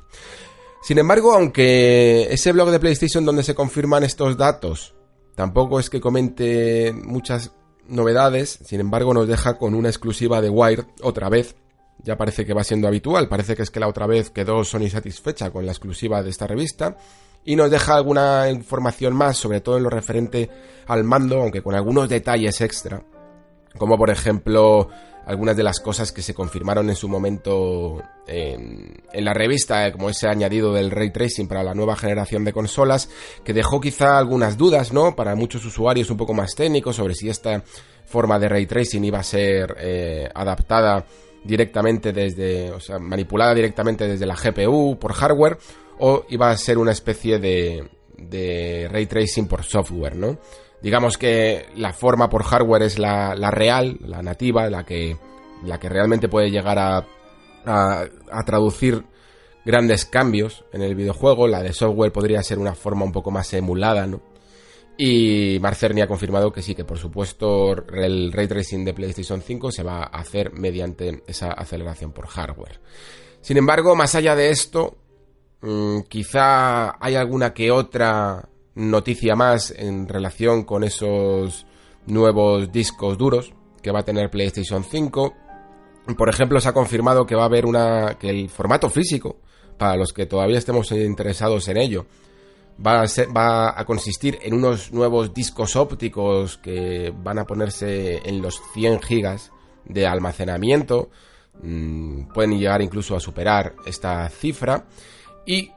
Sin 0.81 0.99
embargo, 0.99 1.33
aunque 1.33 2.27
ese 2.31 2.51
blog 2.51 2.69
de 2.69 2.79
PlayStation 2.79 3.25
donde 3.25 3.43
se 3.43 3.55
confirman 3.55 4.03
estos 4.03 4.37
datos 4.37 4.96
Tampoco 5.37 5.79
es 5.79 5.91
que 5.91 6.01
comente 6.01 6.91
muchas 6.91 7.51
novedades, 7.87 8.57
sin 8.65 8.79
embargo 8.79 9.13
nos 9.13 9.27
deja 9.27 9.59
con 9.59 9.75
una 9.75 9.87
exclusiva 9.87 10.41
de 10.41 10.49
Wire 10.49 10.85
otra 11.03 11.29
vez. 11.29 11.55
Ya 11.99 12.17
parece 12.17 12.43
que 12.43 12.55
va 12.55 12.63
siendo 12.63 12.87
habitual, 12.87 13.29
parece 13.29 13.55
que 13.55 13.61
es 13.61 13.69
que 13.69 13.79
la 13.79 13.87
otra 13.87 14.07
vez 14.07 14.31
quedó 14.31 14.63
Sony 14.63 14.89
satisfecha 14.89 15.51
con 15.51 15.63
la 15.63 15.73
exclusiva 15.73 16.23
de 16.23 16.31
esta 16.31 16.47
revista 16.47 16.97
y 17.45 17.55
nos 17.55 17.69
deja 17.69 17.95
alguna 17.95 18.49
información 18.49 19.13
más, 19.13 19.37
sobre 19.37 19.61
todo 19.61 19.77
en 19.77 19.83
lo 19.83 19.91
referente 19.91 20.49
al 20.87 21.03
mando, 21.03 21.39
aunque 21.39 21.61
con 21.61 21.75
algunos 21.75 22.09
detalles 22.09 22.59
extra, 22.61 23.03
como 23.77 23.95
por 23.95 24.09
ejemplo 24.09 24.89
algunas 25.27 25.57
de 25.57 25.63
las 25.63 25.81
cosas 25.81 26.13
que 26.13 26.21
se 26.21 26.33
confirmaron 26.33 26.89
en 26.89 26.95
su 26.95 27.09
momento 27.09 28.01
en, 28.25 29.03
la 29.13 29.33
revista, 29.33 29.85
eh, 29.85 29.91
como 29.91 30.09
ese 30.09 30.29
añadido 30.29 30.73
del 30.73 30.89
ray 30.89 31.11
tracing 31.11 31.49
para 31.49 31.63
la 31.63 31.73
nueva 31.73 31.97
generación 31.97 32.45
de 32.45 32.53
consolas, 32.53 33.09
que 33.43 33.53
dejó 33.53 33.81
quizá 33.81 34.17
algunas 34.17 34.57
dudas, 34.57 34.93
¿no? 34.93 35.17
Para 35.17 35.35
muchos 35.35 35.65
usuarios 35.65 36.09
un 36.09 36.15
poco 36.15 36.33
más 36.33 36.55
técnicos 36.55 36.95
sobre 36.95 37.13
si 37.13 37.27
esta 37.27 37.61
forma 38.05 38.39
de 38.39 38.47
ray 38.47 38.65
tracing 38.65 39.03
iba 39.03 39.19
a 39.19 39.23
ser 39.23 39.75
eh, 39.79 40.29
adaptada 40.33 41.05
directamente 41.43 42.13
desde, 42.13 42.71
o 42.71 42.79
sea, 42.79 42.97
manipulada 42.97 43.53
directamente 43.53 44.07
desde 44.07 44.25
la 44.25 44.35
GPU 44.35 44.97
por 44.97 45.11
hardware, 45.11 45.57
o 45.99 46.25
iba 46.29 46.49
a 46.49 46.57
ser 46.57 46.77
una 46.77 46.93
especie 46.93 47.37
de, 47.37 47.85
de 48.17 48.87
ray 48.89 49.07
tracing 49.07 49.47
por 49.47 49.65
software, 49.65 50.15
¿no? 50.15 50.39
Digamos 50.87 51.17
que 51.17 51.65
la 51.75 51.91
forma 51.91 52.29
por 52.29 52.43
hardware 52.43 52.83
es 52.83 52.97
la, 52.97 53.35
real, 53.51 53.97
la 54.05 54.21
nativa, 54.21 54.69
la 54.69 54.85
que, 54.85 55.17
la 55.65 55.81
que 55.81 55.89
realmente 55.89 56.29
puede 56.29 56.49
llegar 56.49 56.79
a, 56.79 57.05
a, 57.65 58.43
traducir 58.45 59.03
grandes 59.65 60.05
cambios 60.05 60.63
en 60.71 60.81
el 60.81 60.95
videojuego. 60.95 61.45
La 61.45 61.61
de 61.61 61.73
software 61.73 62.13
podría 62.13 62.41
ser 62.41 62.57
una 62.57 62.73
forma 62.73 63.03
un 63.03 63.11
poco 63.11 63.31
más 63.31 63.53
emulada, 63.53 64.07
¿no? 64.07 64.21
Y 64.97 65.57
Marcerni 65.59 65.99
ha 65.99 66.07
confirmado 66.07 66.53
que 66.53 66.61
sí, 66.61 66.73
que 66.73 66.85
por 66.85 66.97
supuesto 66.97 67.73
el 67.93 68.31
ray 68.31 68.47
tracing 68.47 68.85
de 68.85 68.93
PlayStation 68.93 69.41
5 69.41 69.73
se 69.73 69.83
va 69.83 70.03
a 70.03 70.19
hacer 70.21 70.53
mediante 70.53 71.21
esa 71.27 71.51
aceleración 71.51 72.13
por 72.13 72.27
hardware. 72.27 72.79
Sin 73.41 73.57
embargo, 73.57 73.93
más 73.97 74.15
allá 74.15 74.37
de 74.37 74.51
esto, 74.51 74.95
mm, 75.59 76.03
quizá 76.07 76.95
hay 77.05 77.15
alguna 77.15 77.53
que 77.53 77.71
otra 77.71 78.47
noticia 78.77 79.35
más 79.35 79.71
en 79.75 80.07
relación 80.07 80.63
con 80.63 80.83
esos 80.83 81.65
nuevos 82.05 82.71
discos 82.71 83.17
duros 83.17 83.53
que 83.81 83.91
va 83.91 83.99
a 83.99 84.05
tener 84.05 84.29
PlayStation 84.29 84.83
5. 84.83 85.33
Por 86.17 86.29
ejemplo, 86.29 86.59
se 86.59 86.69
ha 86.69 86.73
confirmado 86.73 87.25
que 87.25 87.35
va 87.35 87.43
a 87.43 87.47
haber 87.47 87.65
una 87.65 88.17
que 88.19 88.29
el 88.29 88.49
formato 88.49 88.89
físico 88.89 89.37
para 89.77 89.97
los 89.97 90.13
que 90.13 90.25
todavía 90.25 90.57
estemos 90.57 90.91
interesados 90.91 91.67
en 91.67 91.77
ello 91.77 92.05
va 92.85 93.01
a, 93.01 93.07
ser, 93.07 93.35
va 93.35 93.79
a 93.79 93.85
consistir 93.85 94.37
en 94.41 94.53
unos 94.53 94.91
nuevos 94.91 95.33
discos 95.33 95.75
ópticos 95.75 96.57
que 96.57 97.13
van 97.15 97.39
a 97.39 97.45
ponerse 97.45 98.21
en 98.23 98.41
los 98.41 98.61
100 98.73 99.01
gigas 99.01 99.51
de 99.85 100.05
almacenamiento. 100.05 101.09
Mm, 101.63 102.27
pueden 102.33 102.59
llegar 102.59 102.81
incluso 102.81 103.15
a 103.15 103.19
superar 103.19 103.75
esta 103.85 104.29
cifra. 104.29 104.85
Y 105.45 105.71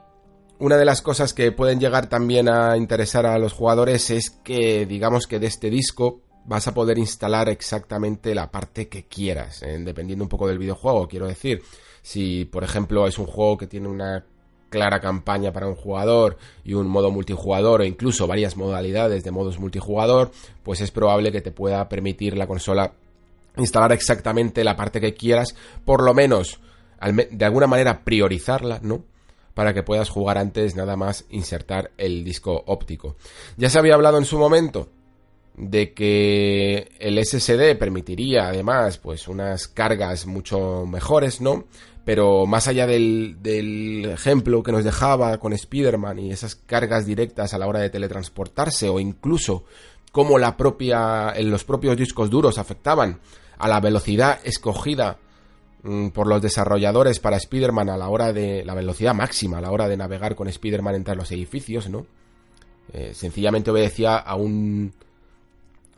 una 0.61 0.77
de 0.77 0.85
las 0.85 1.01
cosas 1.01 1.33
que 1.33 1.51
pueden 1.51 1.79
llegar 1.79 2.07
también 2.07 2.47
a 2.47 2.77
interesar 2.77 3.25
a 3.25 3.39
los 3.39 3.51
jugadores 3.51 4.11
es 4.11 4.29
que 4.29 4.85
digamos 4.85 5.25
que 5.25 5.39
de 5.39 5.47
este 5.47 5.71
disco 5.71 6.21
vas 6.45 6.67
a 6.67 6.73
poder 6.73 6.99
instalar 6.99 7.49
exactamente 7.49 8.35
la 8.35 8.51
parte 8.51 8.87
que 8.87 9.05
quieras, 9.05 9.63
eh, 9.63 9.79
dependiendo 9.79 10.23
un 10.23 10.29
poco 10.29 10.47
del 10.47 10.59
videojuego, 10.59 11.07
quiero 11.07 11.27
decir. 11.27 11.63
Si, 12.03 12.45
por 12.45 12.63
ejemplo, 12.63 13.07
es 13.07 13.17
un 13.17 13.25
juego 13.25 13.57
que 13.57 13.65
tiene 13.65 13.87
una 13.87 14.23
clara 14.69 14.99
campaña 14.99 15.51
para 15.51 15.67
un 15.67 15.75
jugador 15.75 16.37
y 16.63 16.75
un 16.75 16.87
modo 16.87 17.09
multijugador 17.09 17.81
o 17.81 17.83
incluso 17.83 18.27
varias 18.27 18.55
modalidades 18.55 19.23
de 19.23 19.31
modos 19.31 19.59
multijugador, 19.59 20.31
pues 20.61 20.79
es 20.81 20.91
probable 20.91 21.31
que 21.31 21.41
te 21.41 21.51
pueda 21.51 21.89
permitir 21.89 22.37
la 22.37 22.45
consola 22.45 22.93
instalar 23.57 23.93
exactamente 23.93 24.63
la 24.63 24.75
parte 24.75 25.01
que 25.01 25.15
quieras, 25.15 25.55
por 25.85 26.03
lo 26.03 26.13
menos 26.13 26.59
de 27.31 27.45
alguna 27.45 27.65
manera 27.65 28.03
priorizarla, 28.03 28.79
¿no? 28.83 29.03
Para 29.53 29.73
que 29.73 29.83
puedas 29.83 30.09
jugar 30.09 30.37
antes 30.37 30.75
nada 30.75 30.95
más 30.95 31.25
insertar 31.29 31.91
el 31.97 32.23
disco 32.23 32.63
óptico. 32.67 33.15
Ya 33.57 33.69
se 33.69 33.79
había 33.79 33.95
hablado 33.95 34.17
en 34.17 34.25
su 34.25 34.37
momento 34.37 34.89
de 35.57 35.93
que 35.93 36.91
el 36.99 37.23
SSD 37.23 37.77
permitiría 37.77 38.47
además 38.47 38.97
pues 38.97 39.27
unas 39.27 39.67
cargas 39.67 40.25
mucho 40.25 40.85
mejores, 40.85 41.41
¿no? 41.41 41.65
Pero 42.03 42.47
más 42.47 42.67
allá 42.67 42.87
del, 42.87 43.37
del 43.41 44.05
ejemplo 44.05 44.63
que 44.63 44.71
nos 44.71 44.83
dejaba 44.83 45.37
con 45.37 45.53
Spider-Man 45.53 46.19
y 46.19 46.31
esas 46.31 46.55
cargas 46.55 47.05
directas 47.05 47.53
a 47.53 47.59
la 47.59 47.67
hora 47.67 47.79
de 47.79 47.91
teletransportarse 47.91 48.89
o 48.89 48.99
incluso 48.99 49.65
cómo 50.11 50.39
la 50.39 50.57
propia, 50.57 51.33
los 51.41 51.63
propios 51.63 51.97
discos 51.97 52.29
duros 52.29 52.57
afectaban 52.57 53.19
a 53.57 53.67
la 53.67 53.79
velocidad 53.79 54.39
escogida 54.43 55.19
por 56.13 56.27
los 56.27 56.41
desarrolladores 56.41 57.19
para 57.19 57.37
Spider-Man 57.37 57.89
a 57.89 57.97
la 57.97 58.09
hora 58.09 58.33
de 58.33 58.63
la 58.63 58.75
velocidad 58.75 59.15
máxima, 59.15 59.57
a 59.57 59.61
la 59.61 59.71
hora 59.71 59.87
de 59.87 59.97
navegar 59.97 60.35
con 60.35 60.47
Spider-Man 60.47 60.95
entre 60.95 61.15
los 61.15 61.31
edificios, 61.31 61.89
¿no? 61.89 62.05
Eh, 62.93 63.13
sencillamente 63.13 63.71
obedecía 63.71 64.17
a 64.17 64.35
un 64.35 64.93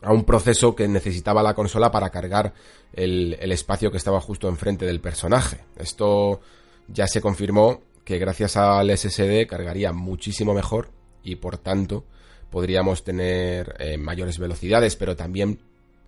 a 0.02 0.12
un 0.12 0.24
proceso 0.24 0.74
que 0.74 0.86
necesitaba 0.86 1.42
la 1.42 1.54
consola 1.54 1.90
para 1.90 2.10
cargar 2.10 2.52
el, 2.92 3.38
el 3.40 3.52
espacio 3.52 3.90
que 3.90 3.96
estaba 3.96 4.20
justo 4.20 4.48
enfrente 4.48 4.84
del 4.84 5.00
personaje. 5.00 5.60
Esto 5.76 6.40
ya 6.88 7.06
se 7.06 7.22
confirmó 7.22 7.80
que 8.04 8.18
gracias 8.18 8.56
al 8.56 8.96
SSD 8.96 9.46
cargaría 9.46 9.92
muchísimo 9.92 10.52
mejor 10.52 10.90
y 11.22 11.36
por 11.36 11.56
tanto 11.56 12.04
podríamos 12.50 13.02
tener 13.02 13.74
eh, 13.78 13.96
mayores 13.96 14.38
velocidades, 14.38 14.94
pero 14.94 15.16
también 15.16 15.58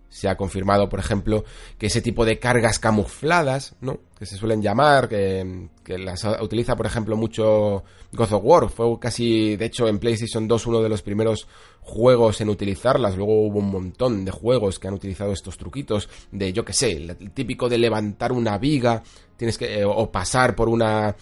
se 0.09 0.29
ha 0.29 0.37
confirmado, 0.37 0.89
por 0.89 0.99
ejemplo, 0.99 1.43
que 1.77 1.87
ese 1.87 2.01
tipo 2.01 2.25
de 2.25 2.39
cargas 2.39 2.79
camufladas, 2.79 3.75
¿no? 3.81 3.99
Que 4.17 4.25
se 4.25 4.37
suelen 4.37 4.61
llamar, 4.61 5.09
que, 5.09 5.69
las 5.97 6.23
utiliza, 6.41 6.75
por 6.75 6.85
ejemplo, 6.85 7.15
mucho 7.15 7.83
God 8.13 8.33
of 8.33 8.41
War. 8.43 8.69
Fue 8.69 8.99
casi, 8.99 9.55
de 9.55 9.65
hecho, 9.65 9.87
en 9.87 9.99
PlayStation 9.99 10.47
2 10.47 10.67
uno 10.67 10.81
de 10.81 10.89
los 10.89 11.01
primeros 11.01 11.47
juegos 11.81 12.41
en 12.41 12.49
utilizarlas. 12.49 13.15
Luego 13.15 13.47
hubo 13.47 13.59
un 13.59 13.69
montón 13.69 14.25
de 14.25 14.31
juegos 14.31 14.79
que 14.79 14.87
han 14.87 14.93
utilizado 14.93 15.33
estos 15.33 15.57
truquitos 15.57 16.09
de, 16.31 16.53
yo 16.53 16.65
que 16.65 16.73
sé, 16.73 16.91
el 16.93 17.31
típico 17.31 17.69
de 17.69 17.77
levantar 17.77 18.31
una 18.31 18.57
viga, 18.57 19.03
tienes 19.35 19.57
que, 19.57 19.79
eh, 19.79 19.85
o 19.85 20.11
pasar 20.11 20.55
por 20.55 20.69
una, 20.69 21.15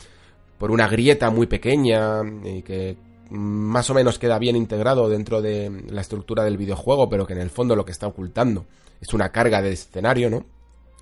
por 0.58 0.72
una 0.72 0.88
grieta 0.88 1.30
muy 1.30 1.48
pequeña 1.48 2.22
y 2.44 2.62
que 2.62 2.98
más 3.29 3.89
o 3.89 3.94
menos 3.94 4.20
queda 4.20 4.39
bien 4.39 4.55
integrado 4.55 5.10
dentro 5.10 5.41
de 5.41 5.84
la 5.89 6.01
estructura 6.01 6.44
del 6.44 6.58
videojuego, 6.58 7.10
pero 7.10 7.25
que 7.25 7.34
en 7.34 7.41
el 7.41 7.50
fondo 7.50 7.75
lo 7.75 7.86
que 7.86 7.91
está 7.91 8.08
ocultando 8.08 8.65
es 9.01 9.13
una 9.13 9.32
carga 9.32 9.62
de 9.62 9.72
escenario, 9.72 10.29
¿no? 10.29 10.46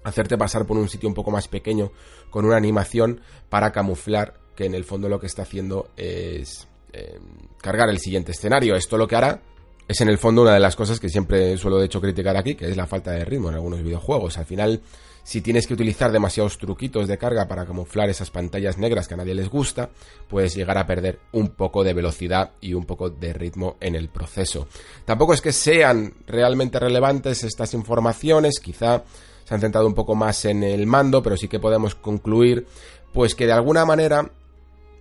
Hacerte 0.03 0.38
pasar 0.38 0.65
por 0.65 0.77
un 0.77 0.89
sitio 0.89 1.08
un 1.08 1.15
poco 1.15 1.32
más 1.32 1.48
pequeño 1.48 1.92
con 2.30 2.46
una 2.46 2.58
animación 2.58 3.22
para 3.50 3.72
camuflar 3.72 4.36
que 4.56 4.65
en 4.65 4.75
el 4.75 4.84
fondo 4.84 5.10
lo 5.10 5.20
que 5.20 5.27
está 5.27 5.44
haciendo 5.44 5.89
es 5.96 6.68
eh, 6.92 7.20
cargar 7.62 7.89
el 7.89 8.00
siguiente 8.00 8.32
escenario. 8.32 8.75
Esto 8.75 8.98
lo 8.98 9.08
que 9.08 9.15
hará 9.15 9.42
es 9.88 10.01
en 10.01 10.10
el 10.10 10.18
fondo 10.18 10.42
una 10.42 10.53
de 10.53 10.60
las 10.60 10.75
cosas 10.75 11.00
que 11.00 11.10
siempre 11.10 11.58
suelo 11.58 11.77
de 11.77 11.86
hecho 11.86 12.01
criticar 12.01 12.38
aquí, 12.38 12.56
que 12.56 12.70
es 12.70 12.77
la 12.77 12.88
falta 12.88 13.12
de 13.12 13.25
ritmo 13.25 13.50
en 13.50 13.56
algunos 13.56 13.82
videojuegos. 13.82 14.38
Al 14.38 14.46
final 14.46 14.82
si 15.24 15.42
tienes 15.42 15.68
que 15.68 15.74
utilizar 15.74 16.12
demasiados 16.12 16.58
truquitos 16.58 17.08
de 17.08 17.18
carga 17.18 17.48
para 17.48 17.65
camuflar 17.65 18.10
esas 18.10 18.30
pantallas 18.30 18.77
negras 18.77 19.08
que 19.08 19.13
a 19.13 19.18
nadie 19.18 19.34
les 19.34 19.50
gusta, 19.50 19.89
puedes 20.27 20.53
llegar 20.56 20.77
a 20.77 20.86
perder 20.86 21.20
un 21.32 21.50
poco 21.50 21.84
de 21.84 21.94
velocidad 21.94 22.51
y 22.60 22.74
un 22.74 22.86
poco 22.86 23.10
de 23.10 23.34
ritmo 23.34 23.77
en 23.80 23.96
el 23.96 24.10
proceso. 24.10 24.68
Tampoco 25.06 25.34
es 25.34 25.42
que 25.42 25.53
sean 25.53 26.13
realmente 26.27 26.80
relevantes 26.80 27.44
estas 27.44 27.74
informaciones, 27.74 28.60
quizá 28.60 29.03
se 29.46 29.53
han 29.53 29.62
centrado 29.62 29.88
un 29.88 29.94
poco 29.94 30.15
más 30.15 30.46
en 30.46 30.63
el 30.63 30.88
mando, 30.88 31.24
pero 31.24 31.38
sí 31.38 31.48
que 31.48 31.60
podemos 31.60 31.96
concluir 31.96 32.68
pues 33.13 33.36
que 33.36 33.46
de 33.46 33.51
alguna 33.53 33.86
manera 33.86 34.32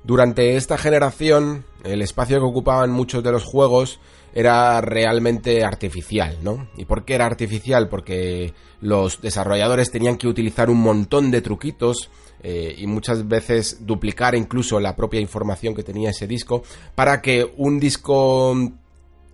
durante 0.05 0.57
esta 0.57 0.79
generación 0.79 1.64
el 1.85 2.02
espacio 2.02 2.38
que 2.38 2.47
ocupaban 2.47 2.91
muchos 2.91 3.23
de 3.23 3.33
los 3.33 3.45
juegos 3.45 4.00
era 4.35 4.81
realmente 4.81 5.65
artificial, 5.65 6.39
¿no? 6.43 6.69
¿Y 6.77 6.85
por 6.85 7.05
qué 7.05 7.15
era 7.15 7.27
artificial? 7.27 7.89
Porque 7.89 8.55
los 8.81 9.21
desarrolladores 9.21 9.91
tenían 9.91 10.17
que 10.17 10.29
utilizar 10.29 10.71
un 10.71 10.81
montón 10.81 11.31
de 11.31 11.43
truquitos 11.43 12.11
eh, 12.43 12.75
y 12.77 12.87
muchas 12.87 13.29
veces 13.29 13.87
duplicar 13.87 14.35
incluso 14.35 14.81
la 14.81 14.97
propia 14.97 15.21
información 15.21 15.75
que 15.75 15.85
tenía 15.85 16.11
ese 16.11 16.27
disco 16.27 16.65
para 16.95 17.23
que 17.23 17.53
un 17.57 17.79
disco 17.79 18.55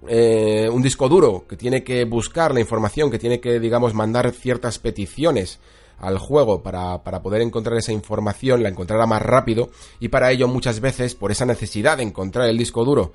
eh, 0.07 0.69
un 0.71 0.83
disco 0.83 1.09
duro 1.09 1.45
que 1.49 1.57
tiene 1.57 1.83
que 1.83 2.05
buscar 2.05 2.55
la 2.55 2.61
información, 2.61 3.11
que 3.11 3.19
tiene 3.19 3.41
que, 3.41 3.59
digamos, 3.59 3.95
mandar 3.95 4.31
ciertas 4.33 4.79
peticiones 4.79 5.59
al 5.99 6.19
juego 6.19 6.63
para, 6.63 7.03
para, 7.03 7.23
poder 7.23 7.43
encontrar 7.43 7.77
esa 7.77 7.93
información, 7.93 8.63
la 8.63 8.69
encontrara 8.69 9.07
más 9.07 9.21
rápido 9.21 9.71
y 9.99 10.09
para 10.09 10.31
ello 10.31 10.47
muchas 10.47 10.81
veces, 10.81 11.17
por 11.17 11.33
esa 11.33 11.47
necesidad 11.47 11.97
de 11.97 12.05
encontrar 12.05 12.49
el 12.49 12.57
disco 12.57 12.85
duro, 12.85 13.13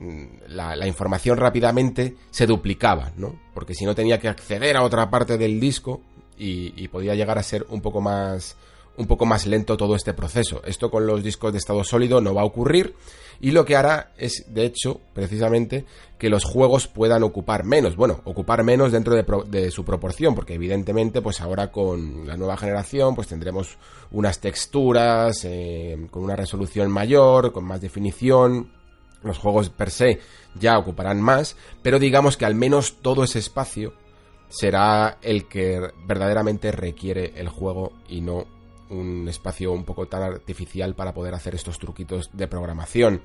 Mm, 0.00 0.24
la, 0.48 0.86
información 0.86 1.38
rápidamente 1.38 2.14
se 2.30 2.46
duplicaba, 2.46 3.10
¿no? 3.16 3.34
Porque 3.52 3.74
si 3.74 3.84
no 3.84 3.96
tenía 3.96 4.20
que 4.20 4.28
acceder 4.28 4.76
a 4.76 4.84
otra 4.84 5.10
parte 5.10 5.36
del 5.36 5.58
disco 5.58 6.00
y, 6.36 6.86
podía 6.88 7.16
llegar 7.16 7.36
a 7.36 7.42
ser 7.42 7.66
un 7.68 7.80
poco 7.80 8.00
más 8.00 8.56
un 8.96 9.06
poco 9.06 9.26
más 9.26 9.46
lento 9.46 9.76
todo 9.76 9.94
este 9.94 10.12
proceso. 10.12 10.60
Esto 10.64 10.90
con 10.90 11.06
los 11.06 11.22
discos 11.22 11.52
de 11.52 11.58
estado 11.58 11.84
sólido 11.84 12.20
no 12.20 12.34
va 12.34 12.42
a 12.42 12.44
ocurrir 12.44 12.96
y 13.40 13.52
lo 13.52 13.64
que 13.64 13.76
hará 13.76 14.12
es, 14.18 14.46
de 14.48 14.64
hecho, 14.64 15.00
precisamente, 15.14 15.84
que 16.18 16.28
los 16.28 16.42
juegos 16.42 16.88
puedan 16.88 17.22
ocupar 17.22 17.62
menos. 17.62 17.94
Bueno, 17.94 18.20
ocupar 18.24 18.64
menos 18.64 18.90
dentro 18.90 19.14
de, 19.14 19.70
su 19.70 19.84
proporción, 19.84 20.34
porque 20.34 20.54
evidentemente, 20.54 21.22
pues 21.22 21.40
ahora 21.40 21.70
con 21.70 22.26
la 22.26 22.36
nueva 22.36 22.56
generación, 22.56 23.14
pues 23.14 23.28
tendremos 23.28 23.78
unas 24.10 24.40
texturas 24.40 25.44
eh, 25.44 26.08
con 26.10 26.24
una 26.24 26.34
resolución 26.34 26.90
mayor, 26.90 27.52
con 27.52 27.64
más 27.64 27.80
definición, 27.80 28.72
los 29.22 29.38
juegos 29.38 29.70
per 29.70 29.90
se 29.90 30.20
ya 30.54 30.78
ocuparán 30.78 31.20
más, 31.20 31.56
pero 31.82 31.98
digamos 31.98 32.36
que 32.36 32.44
al 32.44 32.54
menos 32.54 32.96
todo 33.02 33.24
ese 33.24 33.38
espacio 33.38 33.92
será 34.48 35.18
el 35.22 35.46
que 35.46 35.80
verdaderamente 36.06 36.72
requiere 36.72 37.32
el 37.36 37.48
juego 37.48 37.92
y 38.08 38.20
no 38.20 38.46
un 38.90 39.28
espacio 39.28 39.72
un 39.72 39.84
poco 39.84 40.06
tan 40.06 40.22
artificial 40.22 40.94
para 40.94 41.12
poder 41.12 41.34
hacer 41.34 41.54
estos 41.54 41.78
truquitos 41.78 42.30
de 42.32 42.48
programación. 42.48 43.22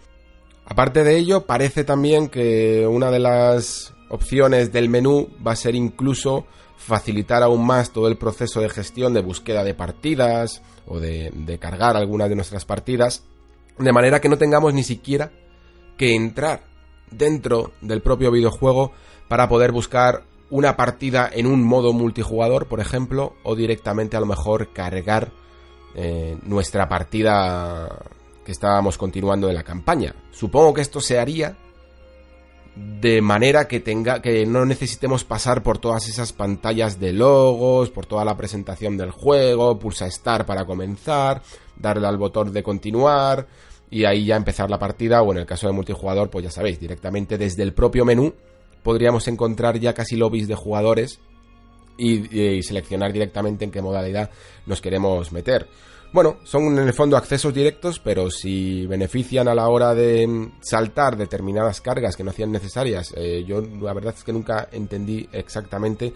Aparte 0.65 1.03
de 1.03 1.17
ello, 1.17 1.45
parece 1.45 1.83
también 1.83 2.29
que 2.29 2.85
una 2.87 3.11
de 3.11 3.19
las 3.19 3.93
opciones 4.09 4.71
del 4.71 4.89
menú 4.89 5.29
va 5.45 5.53
a 5.53 5.57
ser 5.57 5.75
incluso 5.75 6.45
facilitar 6.77 7.43
aún 7.43 7.65
más 7.65 7.91
todo 7.91 8.07
el 8.07 8.17
proceso 8.17 8.59
de 8.59 8.69
gestión 8.69 9.13
de 9.13 9.21
búsqueda 9.21 9.63
de 9.63 9.73
partidas 9.73 10.61
o 10.85 10.99
de, 10.99 11.57
cargar 11.59 11.95
algunas 11.95 12.29
de 12.29 12.35
nuestras 12.35 12.65
partidas, 12.65 13.23
de 13.77 13.93
manera 13.93 14.19
que 14.19 14.29
no 14.29 14.37
tengamos 14.37 14.73
ni 14.73 14.83
siquiera 14.83 15.31
que 15.97 16.15
entrar 16.15 16.63
dentro 17.11 17.71
del 17.81 18.01
propio 18.01 18.31
videojuego 18.31 18.91
para 19.27 19.47
poder 19.47 19.71
buscar 19.71 20.23
una 20.49 20.75
partida 20.75 21.29
en 21.33 21.47
un 21.47 21.63
modo 21.63 21.93
multijugador, 21.93 22.67
por 22.67 22.79
ejemplo, 22.79 23.33
o 23.43 23.55
directamente 23.55 24.17
a 24.17 24.19
lo 24.19 24.25
mejor 24.25 24.71
cargar 24.73 25.31
eh, 25.95 26.37
nuestra 26.43 26.87
partida 26.87 27.89
que 28.45 28.51
estábamos 28.51 28.97
continuando 28.97 29.49
en 29.49 29.55
la 29.55 29.63
campaña. 29.63 30.15
Supongo 30.31 30.73
que 30.73 30.81
esto 30.81 31.01
se 31.01 31.17
haría 31.17 31.57
de 32.75 33.21
manera 33.21 33.67
que 33.67 33.79
tenga 33.79 34.21
que 34.21 34.45
no 34.45 34.65
necesitemos 34.65 35.23
pasar 35.23 35.61
por 35.61 35.77
todas 35.77 36.07
esas 36.07 36.33
pantallas 36.33 36.99
de 36.99 37.13
logos, 37.13 37.91
por 37.91 38.05
toda 38.05 38.25
la 38.25 38.35
presentación 38.35 38.97
del 38.97 39.11
juego, 39.11 39.77
pulsa 39.77 40.09
start 40.09 40.47
para 40.47 40.65
comenzar, 40.65 41.41
darle 41.75 42.07
al 42.07 42.17
botón 42.17 42.51
de 42.51 42.63
continuar, 42.63 43.47
y 43.93 44.05
ahí 44.05 44.25
ya 44.25 44.35
empezar 44.35 44.71
la 44.71 44.79
partida 44.79 45.21
o 45.21 45.31
en 45.31 45.37
el 45.37 45.45
caso 45.45 45.67
de 45.67 45.73
multijugador 45.73 46.29
pues 46.31 46.43
ya 46.43 46.51
sabéis 46.51 46.79
directamente 46.79 47.37
desde 47.37 47.61
el 47.61 47.73
propio 47.73 48.05
menú 48.05 48.33
podríamos 48.81 49.27
encontrar 49.27 49.79
ya 49.79 49.93
casi 49.93 50.15
lobbies 50.15 50.47
de 50.47 50.55
jugadores 50.55 51.19
y, 51.95 52.63
seleccionar 52.63 53.13
directamente 53.13 53.65
en 53.65 53.71
qué 53.71 53.79
modalidad 53.79 54.31
nos 54.65 54.81
queremos 54.81 55.31
meter. 55.31 55.67
Bueno, 56.11 56.37
son 56.43 56.79
en 56.79 56.87
el 56.87 56.93
fondo 56.93 57.15
accesos 57.15 57.53
directos, 57.53 57.99
pero 57.99 58.31
si 58.31 58.87
benefician 58.87 59.47
a 59.47 59.53
la 59.53 59.67
hora 59.67 59.93
de 59.93 60.49
saltar 60.61 61.15
determinadas 61.15 61.81
cargas 61.81 62.15
que 62.15 62.23
no 62.23 62.31
hacían 62.31 62.51
necesarias, 62.51 63.13
eh, 63.15 63.43
yo 63.47 63.61
la 63.61 63.93
verdad 63.93 64.15
es 64.17 64.23
que 64.23 64.33
nunca 64.33 64.69
entendí 64.71 65.29
exactamente 65.31 66.13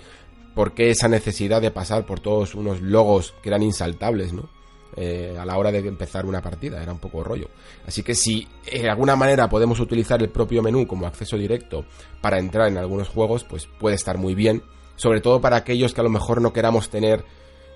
por 0.56 0.74
qué 0.74 0.90
esa 0.90 1.08
necesidad 1.08 1.62
de 1.62 1.72
pasar 1.72 2.08
por 2.08 2.20
todos 2.20 2.56
unos 2.56 2.82
logos 2.82 3.36
que 3.44 3.50
eran 3.50 3.62
insaltables, 3.62 4.34
¿no? 4.34 4.50
Eh, 4.96 5.36
a 5.40 5.46
la 5.46 5.58
hora 5.58 5.72
de 5.72 5.80
empezar 5.80 6.26
una 6.26 6.42
partida, 6.42 6.82
era 6.82 6.92
un 6.92 7.00
poco 7.00 7.24
rollo. 7.24 7.50
Así 7.86 8.02
que 8.02 8.16
si 8.16 8.48
de 8.72 8.90
alguna 8.90 9.16
manera 9.16 9.48
podemos 9.48 9.80
utilizar 9.80 10.22
el 10.22 10.30
propio 10.30 10.64
menú 10.64 10.88
como 10.88 11.06
acceso 11.06 11.38
directo 11.38 11.86
para 12.20 12.40
entrar 12.40 12.68
en 12.68 12.78
algunos 12.78 13.10
juegos, 13.10 13.44
pues 13.44 13.68
puede 13.68 13.96
estar 13.96 14.18
muy 14.18 14.34
bien, 14.34 14.64
sobre 14.96 15.22
todo 15.22 15.40
para 15.40 15.58
aquellos 15.58 15.94
que 15.94 16.02
a 16.02 16.04
lo 16.04 16.10
mejor 16.10 16.42
no 16.42 16.52
queramos 16.52 16.90
tener 16.90 17.24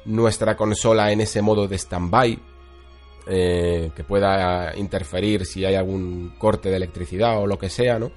nuestra 0.05 0.55
consola 0.55 1.11
en 1.11 1.21
ese 1.21 1.43
modo 1.43 1.67
de 1.67 1.77
stand-by, 1.77 2.39
eh, 3.27 3.91
que 3.95 4.03
pueda 4.03 4.75
interferir 4.75 5.45
si 5.45 5.63
hay 5.63 5.75
algún 5.75 6.33
corte 6.39 6.69
de 6.69 6.77
electricidad 6.77 7.39
o 7.39 7.45
lo 7.45 7.59
que 7.59 7.69
sea, 7.69 7.99
¿no? 7.99 8.11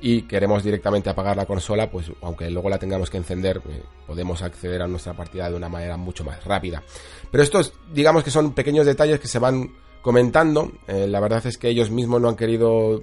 Y 0.00 0.22
queremos 0.22 0.62
directamente 0.62 1.10
apagar 1.10 1.36
la 1.36 1.46
consola, 1.46 1.90
pues 1.90 2.10
aunque 2.22 2.50
luego 2.50 2.68
la 2.68 2.78
tengamos 2.78 3.10
que 3.10 3.16
encender, 3.16 3.62
eh, 3.68 3.82
podemos 4.06 4.42
acceder 4.42 4.82
a 4.82 4.86
nuestra 4.86 5.14
partida 5.14 5.48
de 5.48 5.56
una 5.56 5.68
manera 5.68 5.96
mucho 5.96 6.24
más 6.24 6.44
rápida. 6.44 6.82
Pero 7.30 7.42
estos, 7.42 7.72
digamos 7.92 8.22
que 8.22 8.30
son 8.30 8.52
pequeños 8.52 8.86
detalles 8.86 9.20
que 9.20 9.28
se 9.28 9.38
van 9.38 9.74
comentando. 10.02 10.72
Eh, 10.86 11.06
la 11.06 11.20
verdad 11.20 11.44
es 11.46 11.58
que 11.58 11.68
ellos 11.68 11.90
mismos 11.90 12.20
no 12.20 12.28
han 12.28 12.36
querido 12.36 13.02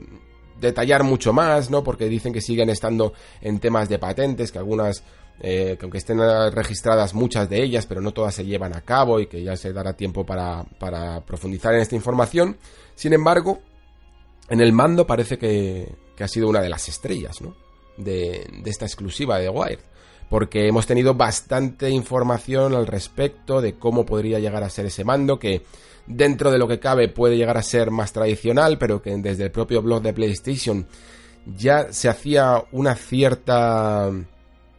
detallar 0.60 1.03
mucho 1.03 1.34
más, 1.34 1.69
¿no? 1.69 1.84
Porque 1.84 2.08
dicen 2.08 2.32
que 2.32 2.41
siguen 2.41 2.69
estando 2.69 3.13
en 3.41 3.60
temas 3.60 3.89
de 3.89 3.99
patentes, 3.99 4.51
que 4.51 4.60
algunas, 4.60 5.03
eh, 5.41 5.75
que 5.77 5.86
aunque 5.86 5.97
estén 5.97 6.19
registradas 6.51 7.13
muchas 7.13 7.49
de 7.49 7.62
ellas, 7.62 7.88
pero 7.88 8.01
no 8.01 8.13
todas 8.13 8.36
se 8.36 8.45
llevan 8.45 8.73
a 8.75 8.82
cabo 8.82 9.19
y 9.19 9.25
que 9.25 9.43
ya 9.43 9.58
se 9.58 9.73
dará 9.73 9.93
tiempo 9.93 10.25
para, 10.25 10.63
para 10.79 11.21
profundizar 11.21 11.73
en 11.73 11.82
esta 11.82 11.95
información. 11.95 12.56
Sin 12.95 13.12
embargo, 13.12 13.60
en 14.53 14.61
el 14.61 14.71
mando 14.71 15.07
parece 15.07 15.39
que, 15.39 15.95
que 16.15 16.23
ha 16.23 16.27
sido 16.27 16.47
una 16.47 16.61
de 16.61 16.69
las 16.69 16.87
estrellas, 16.87 17.41
¿no? 17.41 17.55
De, 17.97 18.47
esta 18.65 18.85
exclusiva 18.85 19.39
de 19.39 19.49
Wired. 19.49 19.79
porque 20.29 20.67
hemos 20.67 20.85
tenido 20.85 21.15
bastante 21.15 21.89
información 21.89 22.75
al 22.75 22.85
respecto 22.85 23.61
de 23.61 23.73
cómo 23.79 24.05
podría 24.05 24.39
llegar 24.39 24.63
a 24.63 24.69
ser 24.69 24.85
ese 24.85 25.03
mando, 25.03 25.39
que 25.39 25.63
dentro 26.05 26.51
de 26.51 26.59
lo 26.59 26.67
que 26.67 26.79
cabe 26.79 27.09
puede 27.09 27.35
llegar 27.35 27.57
a 27.57 27.63
ser 27.63 27.89
más 27.89 28.13
tradicional, 28.13 28.77
pero 28.77 29.01
que 29.01 29.17
desde 29.17 29.45
el 29.45 29.51
propio 29.51 29.81
blog 29.81 30.03
de 30.03 30.13
PlayStation 30.13 30.85
ya 31.57 31.91
se 31.91 32.07
hacía 32.07 32.63
una 32.73 32.93
cierta 32.93 34.11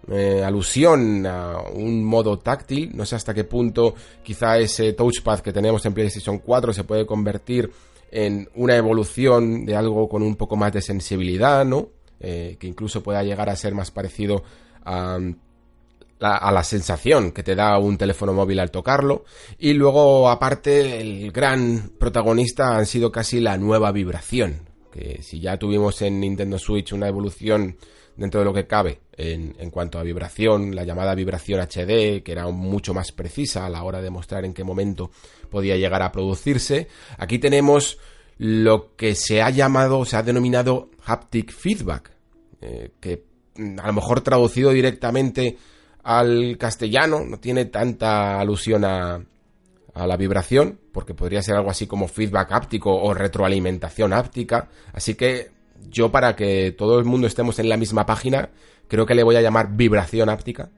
eh, 0.08 0.42
alusión 0.44 1.26
a 1.26 1.58
un 1.72 2.04
modo 2.04 2.38
táctil. 2.38 2.92
No 2.94 3.04
sé 3.04 3.16
hasta 3.16 3.34
qué 3.34 3.42
punto 3.42 3.96
quizá 4.22 4.56
ese 4.58 4.92
touchpad 4.92 5.40
que 5.40 5.52
tenemos 5.52 5.84
en 5.84 5.94
PlayStation 5.94 6.38
4 6.38 6.72
se 6.72 6.84
puede 6.84 7.06
convertir 7.06 7.72
en 8.14 8.48
una 8.55 8.77
evolución 8.77 9.66
de 9.66 9.74
algo 9.74 10.09
con 10.09 10.22
un 10.22 10.37
poco 10.37 10.55
más 10.55 10.72
de 10.72 10.81
sensibilidad, 10.81 11.64
¿no? 11.64 11.88
Eh, 12.20 12.57
que 12.61 12.68
incluso 12.68 13.03
pueda 13.03 13.24
llegar 13.24 13.50
a 13.50 13.57
ser 13.57 13.74
más 13.74 13.90
parecido 13.90 14.44
a, 14.85 15.18
a 16.20 16.53
la 16.53 16.62
sensación 16.62 17.33
que 17.33 17.42
te 17.42 17.57
da 17.57 17.77
un 17.79 17.98
teléfono 17.98 18.33
móvil 18.33 18.61
al 18.61 18.70
tocarlo. 18.70 19.24
Y 19.59 19.72
luego, 19.72 20.31
aparte, 20.31 21.00
el 21.00 21.33
gran 21.33 21.90
protagonista 21.98 22.77
han 22.77 22.87
sido 22.87 23.11
casi 23.11 23.40
la 23.40 23.59
nueva 23.59 23.90
vibración. 23.90 24.61
Que 24.92 25.20
si 25.20 25.40
ya 25.40 25.59
tuvimos 25.59 26.00
en 26.03 26.20
Nintendo 26.20 26.57
Switch 26.57 26.92
una 26.92 27.09
evolución 27.09 27.77
dentro 28.16 28.40
de 28.40 28.46
lo 28.46 28.53
que 28.53 28.66
cabe 28.66 29.00
en, 29.16 29.70
cuanto 29.70 29.98
a 29.98 30.03
vibración, 30.03 30.74
la 30.74 30.85
llamada 30.85 31.14
vibración 31.14 31.61
HD, 31.61 32.22
que 32.22 32.33
era 32.33 32.48
mucho 32.48 32.94
más 32.94 33.12
precisa 33.12 33.66
a 33.66 33.70
la 33.70 33.83
hora 33.83 34.00
de 34.00 34.11
mostrar 34.11 34.44
en 34.44 34.55
qué 34.55 34.64
momento 34.64 35.11
podía 35.50 35.77
llegar 35.77 36.03
a 36.03 36.12
producirse. 36.12 36.88
Aquí 37.18 37.38
tenemos 37.38 37.98
lo 38.38 38.94
que 38.96 39.14
se 39.14 39.42
ha 39.42 39.50
llamado, 39.50 40.05
se 40.05 40.16
ha 40.16 40.22
denominado 40.22 40.90
haptic 41.05 41.53
feedback, 41.53 42.11
eh, 42.61 42.90
que 43.00 43.24
a 43.79 43.87
lo 43.87 43.92
mejor 43.92 44.20
traducido 44.20 44.70
directamente 44.70 45.57
al 46.03 46.57
castellano 46.59 47.24
no 47.24 47.38
tiene 47.38 47.66
tanta 47.66 48.40
alusión 48.40 48.85
a, 48.85 49.24
a 49.94 50.07
la 50.07 50.16
vibración, 50.16 50.79
porque 50.92 51.14
podría 51.14 51.42
ser 51.42 51.57
algo 51.57 51.70
así 51.70 51.87
como 51.87 52.09
feedback 52.09 52.53
áptico 52.53 52.94
o 52.94 53.14
retroalimentación 53.14 54.12
áptica. 54.12 54.68
Así 54.92 55.14
que 55.14 55.54
yo 55.88 56.11
para 56.11 56.37
que 56.37 56.73
todo 56.73 56.99
el 56.99 57.05
mundo 57.05 57.27
estemos 57.27 57.59
en 57.59 57.68
la 57.68 57.77
misma 57.77 58.07
página, 58.07 58.51
creo 58.88 59.07
que 59.07 59.14
le 59.14 59.23
voy 59.23 59.37
a 59.37 59.42
llamar 59.42 59.77
vibración 59.77 60.29
áptica. 60.29 60.70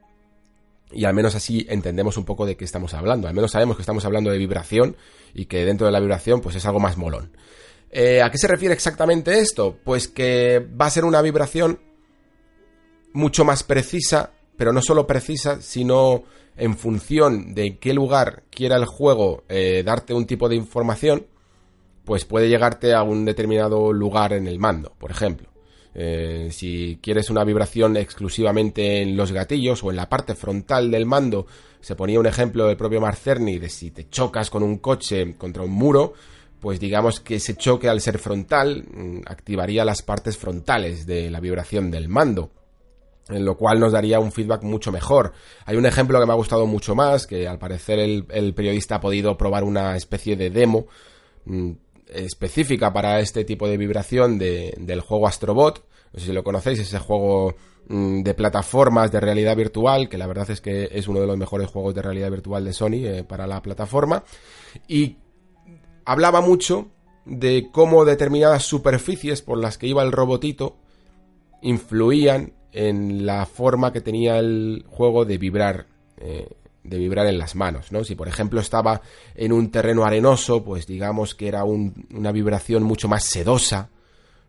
Y 0.91 1.05
al 1.05 1.13
menos 1.13 1.35
así 1.35 1.65
entendemos 1.69 2.17
un 2.17 2.25
poco 2.25 2.45
de 2.45 2.55
qué 2.55 2.63
estamos 2.63 2.93
hablando. 2.93 3.27
Al 3.27 3.33
menos 3.33 3.51
sabemos 3.51 3.75
que 3.75 3.81
estamos 3.81 4.05
hablando 4.05 4.31
de 4.31 4.37
vibración 4.37 4.95
y 5.33 5.45
que 5.45 5.65
dentro 5.65 5.85
de 5.85 5.91
la 5.91 5.99
vibración 5.99 6.41
pues 6.41 6.55
es 6.55 6.65
algo 6.65 6.79
más 6.79 6.97
molón. 6.97 7.31
Eh, 7.89 8.21
¿A 8.21 8.29
qué 8.29 8.37
se 8.37 8.47
refiere 8.47 8.73
exactamente 8.73 9.39
esto? 9.39 9.77
Pues 9.83 10.07
que 10.07 10.59
va 10.59 10.85
a 10.85 10.91
ser 10.91 11.05
una 11.05 11.21
vibración 11.21 11.79
mucho 13.13 13.43
más 13.43 13.63
precisa, 13.63 14.31
pero 14.55 14.71
no 14.71 14.81
solo 14.81 15.07
precisa, 15.07 15.61
sino 15.61 16.23
en 16.55 16.77
función 16.77 17.53
de 17.53 17.77
qué 17.77 17.93
lugar 17.93 18.43
quiera 18.49 18.75
el 18.75 18.85
juego 18.85 19.43
eh, 19.47 19.83
darte 19.85 20.13
un 20.13 20.25
tipo 20.25 20.49
de 20.49 20.55
información, 20.55 21.27
pues 22.07 22.23
puede 22.23 22.47
llegarte 22.47 22.93
a 22.93 23.03
un 23.03 23.25
determinado 23.25 23.91
lugar 23.91 24.31
en 24.31 24.47
el 24.47 24.59
mando, 24.59 24.93
por 24.97 25.11
ejemplo. 25.11 25.49
Eh, 25.93 26.47
si 26.51 26.99
quieres 27.01 27.29
una 27.29 27.43
vibración 27.43 27.97
exclusivamente 27.97 29.01
en 29.01 29.17
los 29.17 29.33
gatillos 29.33 29.83
o 29.83 29.89
en 29.89 29.97
la 29.97 30.07
parte 30.07 30.33
frontal 30.33 30.89
del 30.89 31.05
mando, 31.05 31.47
se 31.81 31.97
ponía 31.97 32.17
un 32.17 32.25
ejemplo 32.25 32.65
del 32.65 32.77
propio 32.77 33.01
Marcerni 33.01 33.59
de 33.59 33.67
si 33.67 33.91
te 33.91 34.07
chocas 34.07 34.49
con 34.49 34.63
un 34.63 34.77
coche 34.77 35.35
contra 35.37 35.63
un 35.63 35.71
muro, 35.71 36.13
pues 36.61 36.79
digamos 36.79 37.19
que 37.19 37.35
ese 37.35 37.57
choque 37.57 37.89
al 37.89 37.99
ser 37.99 38.19
frontal 38.19 38.85
mm, 38.89 39.23
activaría 39.25 39.83
las 39.83 40.01
partes 40.01 40.37
frontales 40.37 41.05
de 41.05 41.29
la 41.29 41.41
vibración 41.41 41.91
del 41.91 42.07
mando 42.07 42.51
en 43.27 43.43
lo 43.43 43.57
cual 43.57 43.81
nos 43.81 43.91
daría 43.91 44.21
un 44.21 44.31
feedback 44.31 44.63
mucho 44.63 44.89
mejor. 44.93 45.33
Hay 45.65 45.75
un 45.75 45.85
ejemplo 45.85 46.17
que 46.17 46.25
me 46.25 46.31
ha 46.31 46.37
gustado 46.37 46.65
mucho 46.65 46.95
más, 46.95 47.27
que 47.27 47.45
al 47.45 47.59
parecer 47.59 47.99
el, 47.99 48.53
periodista 48.53 48.95
ha 48.95 49.01
podido 49.01 49.37
probar 49.37 49.65
una 49.65 49.97
especie 49.97 50.37
de 50.37 50.49
demo 50.49 50.87
mm, 51.43 51.71
específica 52.09 52.93
para 52.93 53.19
este 53.19 53.43
tipo 53.43 53.67
de 53.67 53.77
vibración 53.77 54.37
del 54.37 55.01
juego 55.01 55.27
Astrobot. 55.27 55.83
No 56.13 56.19
sé 56.19 56.27
si 56.27 56.33
lo 56.33 56.43
conocéis, 56.43 56.79
ese 56.79 56.99
juego 56.99 57.55
mm, 57.87 58.21
de 58.21 58.33
plataformas 58.33 59.11
de 59.11 59.19
realidad 59.19 59.55
virtual, 59.55 60.09
que 60.09 60.17
la 60.17 60.27
verdad 60.27 60.49
es 60.49 60.61
que 60.61 60.89
es 60.91 61.07
uno 61.07 61.19
de 61.19 61.27
los 61.27 61.37
mejores 61.37 61.69
juegos 61.69 61.93
de 61.93 62.01
realidad 62.01 62.31
virtual 62.31 62.63
de 62.63 62.73
Sony 62.73 63.05
eh, 63.05 63.23
para 63.27 63.45
la 63.47 63.61
plataforma. 63.61 64.23
Y 64.87 65.17
hablaba 66.05 66.41
mucho 66.41 66.87
de 67.25 67.69
cómo 67.71 68.05
determinadas 68.05 68.63
superficies 68.63 69.41
por 69.41 69.57
las 69.57 69.77
que 69.77 69.87
iba 69.87 70.01
el 70.01 70.13
robotito 70.13 70.77
influían 71.61 72.53
en 72.71 73.25
la 73.25 73.45
forma 73.45 73.91
que 73.91 74.01
tenía 74.01 74.39
el 74.39 74.85
juego 74.87 75.25
de 75.25 75.37
vibrar 75.37 75.87
eh, 76.17 76.47
de 76.87 76.97
vibrar 76.97 77.27
en 77.27 77.37
las 77.37 77.55
manos, 77.55 77.91
¿no? 77.91 78.03
Si 78.03 78.15
por 78.15 78.27
ejemplo 78.27 78.59
estaba 78.59 79.01
en 79.35 79.51
un 79.51 79.69
terreno 79.69 80.05
arenoso, 80.05 80.63
pues 80.63 80.87
digamos 80.87 81.35
que 81.35 81.47
era 81.47 81.63
una 81.63 82.31
vibración 82.31 82.83
mucho 82.83 83.07
más 83.07 83.23
sedosa, 83.23 83.89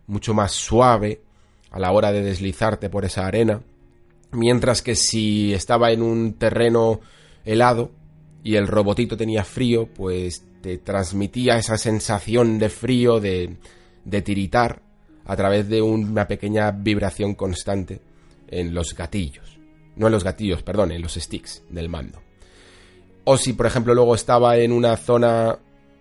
mucho 0.06 0.34
más 0.34 0.52
suave 0.52 1.20
a 1.70 1.78
la 1.78 1.92
hora 1.92 2.12
de 2.12 2.22
deslizarte 2.22 2.88
por 2.88 3.04
esa 3.04 3.26
arena, 3.26 3.60
mientras 4.32 4.82
que 4.82 4.94
si 4.94 5.52
estaba 5.52 5.90
en 5.90 6.02
un 6.02 6.34
terreno 6.34 7.00
helado 7.44 7.90
y 8.42 8.54
el 8.54 8.66
robotito 8.66 9.16
tenía 9.16 9.44
frío, 9.44 9.86
pues 9.86 10.44
te 10.62 10.78
transmitía 10.78 11.58
esa 11.58 11.76
sensación 11.76 12.58
de 12.58 12.68
frío, 12.68 13.20
de, 13.20 13.56
de 14.04 14.22
tiritar, 14.22 14.82
a 15.26 15.36
través 15.36 15.68
de 15.68 15.82
una 15.82 16.26
pequeña 16.26 16.70
vibración 16.70 17.34
constante 17.34 18.00
en 18.48 18.74
los 18.74 18.94
gatillos. 18.94 19.58
No 19.96 20.06
en 20.06 20.12
los 20.12 20.24
gatillos, 20.24 20.62
perdón, 20.62 20.92
en 20.92 21.02
los 21.02 21.14
sticks 21.14 21.62
del 21.68 21.88
mando. 21.88 22.27
O 23.30 23.36
si, 23.36 23.52
por 23.52 23.66
ejemplo, 23.66 23.92
luego 23.92 24.14
estaba 24.14 24.56
en 24.56 24.72
una 24.72 24.96
zona 24.96 25.58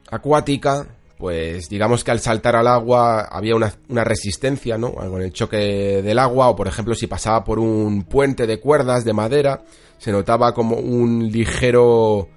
acuática, 0.09 0.87
pues 1.17 1.67
digamos 1.67 2.05
que 2.05 2.11
al 2.11 2.21
saltar 2.21 2.55
al 2.55 2.67
agua 2.67 3.23
había 3.29 3.53
una, 3.53 4.03
resistencia, 4.05 4.77
¿no? 4.77 4.93
Con 4.93 5.21
el 5.21 5.33
choque 5.33 6.01
del 6.01 6.19
agua, 6.19 6.47
o 6.47 6.55
por 6.55 6.69
ejemplo, 6.69 6.95
si 6.95 7.05
pasaba 7.05 7.43
por 7.43 7.59
un 7.59 8.03
puente 8.03 8.47
de 8.47 8.61
cuerdas 8.61 9.03
de 9.03 9.11
madera, 9.11 9.61
se 9.97 10.13
notaba 10.13 10.53
como 10.53 10.77
un 10.77 11.29
ligero 11.29 12.29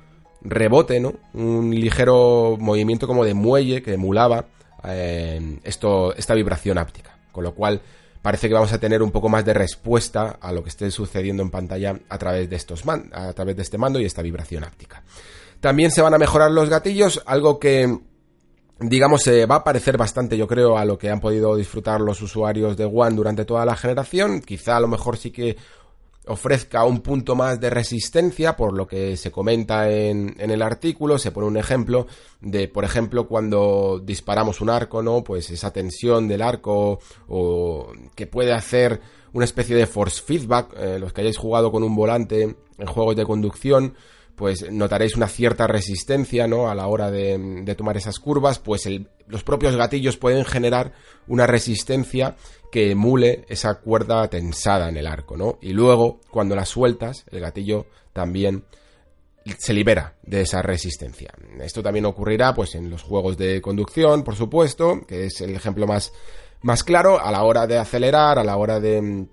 rebote, 0.43 0.99
¿no? 0.99 1.15
Un 1.35 1.73
ligero 1.73 2.57
movimiento 2.59 3.07
como 3.07 3.25
de 3.25 3.35
muelle 3.35 3.83
que 3.83 3.95
emulaba 3.95 4.47
eh, 4.83 5.61
esto, 5.63 6.17
esta 6.17 6.35
vibración 6.35 6.79
áptica. 6.79 7.17
Con 7.31 7.45
lo 7.45 7.55
cual 7.55 7.81
parece 8.23 8.49
que 8.49 8.55
vamos 8.55 8.73
a 8.73 8.79
tener 8.79 9.03
un 9.03 9.11
poco 9.11 9.29
más 9.29 9.45
de 9.45 9.55
respuesta 9.55 10.39
a 10.41 10.53
lo 10.53 10.63
que 10.63 10.69
esté 10.69 10.91
sucediendo 10.91 11.43
en 11.43 11.51
pantalla 11.51 11.99
a 12.09 12.19
través 12.19 12.49
de 12.51 12.57
estos 12.57 12.85
man 12.85 13.11
a 13.13 13.33
través 13.33 13.57
de 13.57 13.63
este 13.63 13.79
mando 13.79 14.01
y 14.01 14.05
esta 14.05 14.23
vibración 14.23 14.65
áptica. 14.65 15.03
También 15.61 15.91
se 15.91 16.03
van 16.03 16.15
a 16.15 16.19
mejorar 16.19 16.51
los 16.51 16.69
gatillos, 16.69 17.23
algo 17.27 17.59
que 17.59 17.99
digamos 18.81 19.23
se 19.23 19.45
va 19.45 19.57
a 19.57 19.65
parecer 19.65 19.99
bastante 19.99 20.37
yo 20.37 20.47
creo 20.47 20.79
a 20.79 20.85
lo 20.85 20.97
que 20.97 21.11
han 21.11 21.21
podido 21.21 21.55
disfrutar 21.55 22.01
los 22.01 22.23
usuarios 22.23 22.77
de 22.77 22.87
One 22.87 23.15
durante 23.15 23.45
toda 23.45 23.65
la 23.65 23.77
generación, 23.77 24.41
quizá 24.41 24.77
a 24.77 24.81
lo 24.81 24.89
mejor 24.89 25.19
sí 25.19 25.31
que 25.31 25.57
ofrezca 26.27 26.85
un 26.85 27.01
punto 27.01 27.35
más 27.35 27.61
de 27.61 27.71
resistencia, 27.71 28.57
por 28.57 28.75
lo 28.75 28.87
que 28.87 29.17
se 29.17 29.31
comenta 29.31 29.91
en, 29.91 30.35
el 30.39 30.63
artículo, 30.63 31.19
se 31.19 31.33
pone 31.33 31.47
un 31.47 31.57
ejemplo 31.57 32.07
de, 32.41 32.69
por 32.69 32.85
ejemplo, 32.85 33.27
cuando 33.27 34.01
disparamos 34.05 34.61
un 34.61 34.71
arco, 34.71 35.03
¿no? 35.03 35.25
Pues 35.25 35.51
esa 35.51 35.73
tensión 35.73 36.29
del 36.29 36.43
arco 36.43 37.01
o 37.29 37.93
que 38.15 38.27
puede 38.27 38.53
hacer 38.53 39.01
una 39.33 39.45
especie 39.45 39.77
de 39.77 39.87
force 39.87 40.23
feedback, 40.23 40.75
eh, 40.77 40.99
los 40.99 41.13
que 41.13 41.23
hayáis 41.23 41.39
jugado 41.39 41.71
con 41.71 41.83
un 41.83 41.95
volante 41.95 42.57
en 42.79 42.87
juegos 42.87 43.17
de 43.17 43.25
conducción, 43.25 43.95
pues 44.41 44.71
notaréis 44.73 45.17
una 45.17 45.29
cierta 45.29 45.67
resistencia, 45.67 46.47
¿no? 46.47 46.71
A 46.71 46.75
la 46.75 46.87
hora 46.87 47.11
de, 47.11 47.75
tomar 47.77 47.99
esas 47.99 48.19
curvas, 48.19 48.59
pues 48.59 48.89
los 49.27 49.45
propios 49.45 49.77
gatillos 49.77 50.17
pueden 50.17 50.47
generar 50.47 50.95
una 51.29 51.47
resistencia 51.47 52.37
que 52.71 52.91
emule 52.91 53.45
esa 53.49 53.81
cuerda 53.81 54.29
tensada 54.29 54.89
en 54.89 54.97
el 54.97 55.07
arco, 55.07 55.37
¿no? 55.37 55.59
Y 55.61 55.73
luego, 55.73 56.21
cuando 56.31 56.55
la 56.55 56.65
sueltas, 56.65 57.25
el 57.31 57.41
gatillo 57.41 57.87
también 58.13 58.65
se 59.59 59.73
libera 59.73 60.17
de 60.23 60.43
esa 60.43 60.63
resistencia. 60.63 61.33
Esto 61.61 61.83
también 61.83 62.07
ocurrirá, 62.07 62.55
pues, 62.55 62.75
en 62.75 62.91
los 62.91 63.03
juegos 63.03 63.37
de 63.37 63.61
conducción, 63.61 64.23
por 64.23 64.37
supuesto, 64.37 65.01
que 65.07 65.27
es 65.27 65.41
el 65.41 65.55
ejemplo 65.55 65.87
más, 65.87 66.13
más 66.63 66.85
claro, 66.85 67.21
a 67.21 67.31
la 67.31 67.43
hora 67.43 67.67
de 67.67 67.79
acelerar, 67.79 68.39
a 68.39 68.45
la 68.45 68.57
hora 68.57 68.81
de 68.81 69.01
mm, 69.01 69.29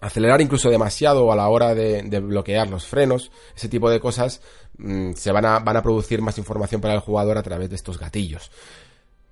acelerar 0.00 0.40
incluso 0.40 0.68
demasiado 0.68 1.30
a 1.32 1.36
la 1.36 1.48
hora 1.48 1.74
de, 1.74 2.02
bloquear 2.20 2.68
los 2.68 2.86
frenos, 2.86 3.30
ese 3.56 3.68
tipo 3.68 3.88
de 3.88 4.00
cosas 4.00 4.40
mmm, 4.78 5.12
se 5.12 5.30
van 5.30 5.46
a, 5.46 5.58
van 5.60 5.76
a 5.76 5.82
producir 5.82 6.20
más 6.20 6.38
información 6.38 6.80
para 6.80 6.94
el 6.94 7.00
jugador 7.00 7.38
a 7.38 7.42
través 7.42 7.70
de 7.70 7.76
estos 7.76 7.98
gatillos. 7.98 8.50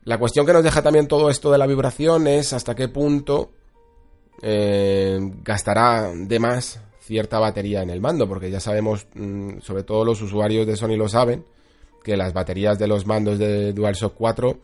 La 0.05 0.19
cuestión 0.19 0.47
que 0.47 0.53
nos 0.53 0.65
deja 0.65 0.83
también 0.83 1.07
todo 1.07 1.29
esto 1.29 1.53
de 1.53 1.59
la 1.59 1.67
vibración 1.67 2.27
es 2.27 2.53
hasta 2.53 2.75
qué 2.75 2.89
punto 2.89 3.51
eh, 4.43 5.19
gastará 5.43 6.11
de 6.15 6.39
más 6.39 6.81
cierta 7.01 7.39
batería 7.39 7.83
en 7.83 7.91
el 7.91 8.01
mando, 8.01 8.29
porque 8.29 8.51
ya 8.51 8.61
sabemos, 8.61 9.07
mmm, 9.15 9.59
sobre 9.61 9.83
todo 9.83 10.05
los 10.05 10.23
usuarios 10.23 10.67
de 10.67 10.77
Sony 10.77 10.97
lo 10.97 11.09
saben, 11.09 11.45
que 12.03 12.17
las 12.17 12.33
baterías 12.33 12.79
de 12.79 12.87
los 12.87 13.07
mandos 13.07 13.39
de 13.39 13.73
DualShock 13.73 14.15
4 14.15 14.59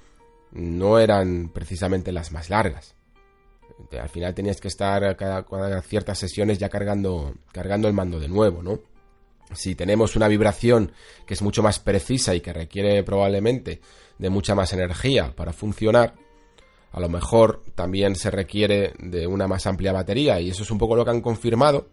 no 0.52 0.98
eran 0.98 1.50
precisamente 1.52 2.12
las 2.12 2.32
más 2.32 2.48
largas. 2.48 2.94
Al 4.00 4.08
final 4.08 4.34
tenías 4.34 4.58
que 4.58 4.68
estar 4.68 5.16
cada, 5.16 5.44
cada 5.44 5.82
ciertas 5.82 6.18
sesiones 6.18 6.56
ya 6.58 6.70
cargando, 6.70 7.34
cargando 7.52 7.88
el 7.88 7.94
mando 7.94 8.18
de 8.18 8.28
nuevo, 8.28 8.62
¿no? 8.62 8.80
Si 9.52 9.74
tenemos 9.74 10.16
una 10.16 10.28
vibración 10.28 10.92
que 11.24 11.34
es 11.34 11.42
mucho 11.42 11.62
más 11.62 11.78
precisa 11.78 12.34
y 12.34 12.40
que 12.40 12.52
requiere 12.52 13.02
probablemente 13.02 13.80
de 14.18 14.30
mucha 14.30 14.54
más 14.54 14.72
energía 14.72 15.32
para 15.34 15.52
funcionar, 15.52 16.14
a 16.92 17.00
lo 17.00 17.08
mejor 17.08 17.62
también 17.74 18.16
se 18.16 18.30
requiere 18.30 18.94
de 18.98 19.26
una 19.26 19.46
más 19.46 19.66
amplia 19.66 19.92
batería. 19.92 20.40
Y 20.40 20.50
eso 20.50 20.62
es 20.62 20.70
un 20.70 20.78
poco 20.78 20.96
lo 20.96 21.04
que 21.04 21.10
han 21.10 21.20
confirmado, 21.20 21.88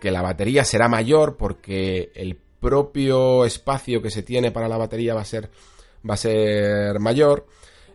que 0.00 0.10
la 0.10 0.22
batería 0.22 0.64
será 0.64 0.88
mayor 0.88 1.36
porque 1.36 2.12
el 2.14 2.36
propio 2.60 3.44
espacio 3.44 4.02
que 4.02 4.10
se 4.10 4.22
tiene 4.22 4.50
para 4.50 4.68
la 4.68 4.76
batería 4.76 5.14
va 5.14 5.22
a 5.22 5.24
ser, 5.24 5.50
va 6.08 6.14
a 6.14 6.18
ser 6.18 6.98
mayor. 7.00 7.46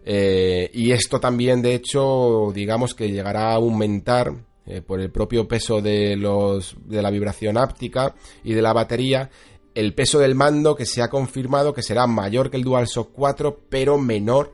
Eh, 0.04 0.70
y 0.74 0.92
esto 0.92 1.20
también 1.20 1.62
de 1.62 1.76
hecho 1.76 2.52
digamos 2.56 2.96
que 2.96 3.12
llegará 3.12 3.52
a 3.52 3.56
aumentar 3.56 4.34
eh, 4.66 4.82
por 4.82 5.00
el 5.00 5.12
propio 5.12 5.48
peso 5.48 5.82
de, 5.82 6.16
los, 6.16 6.76
de 6.86 7.02
la 7.02 7.10
vibración 7.10 7.58
áptica 7.58 8.16
y 8.44 8.54
de 8.54 8.62
la 8.62 8.74
batería 8.74 9.30
el 9.74 9.94
peso 9.94 10.20
del 10.20 10.36
mando 10.36 10.76
que 10.76 10.86
se 10.86 11.02
ha 11.02 11.10
confirmado 11.10 11.74
que 11.74 11.82
será 11.82 12.06
mayor 12.08 12.52
que 12.52 12.58
el 12.58 12.64
DualShock 12.64 13.12
4 13.14 13.60
pero 13.70 13.98
menor 13.98 14.54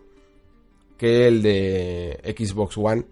que 0.97 1.27
el 1.27 1.41
de 1.41 2.35
Xbox 2.37 2.77
One 2.77 3.05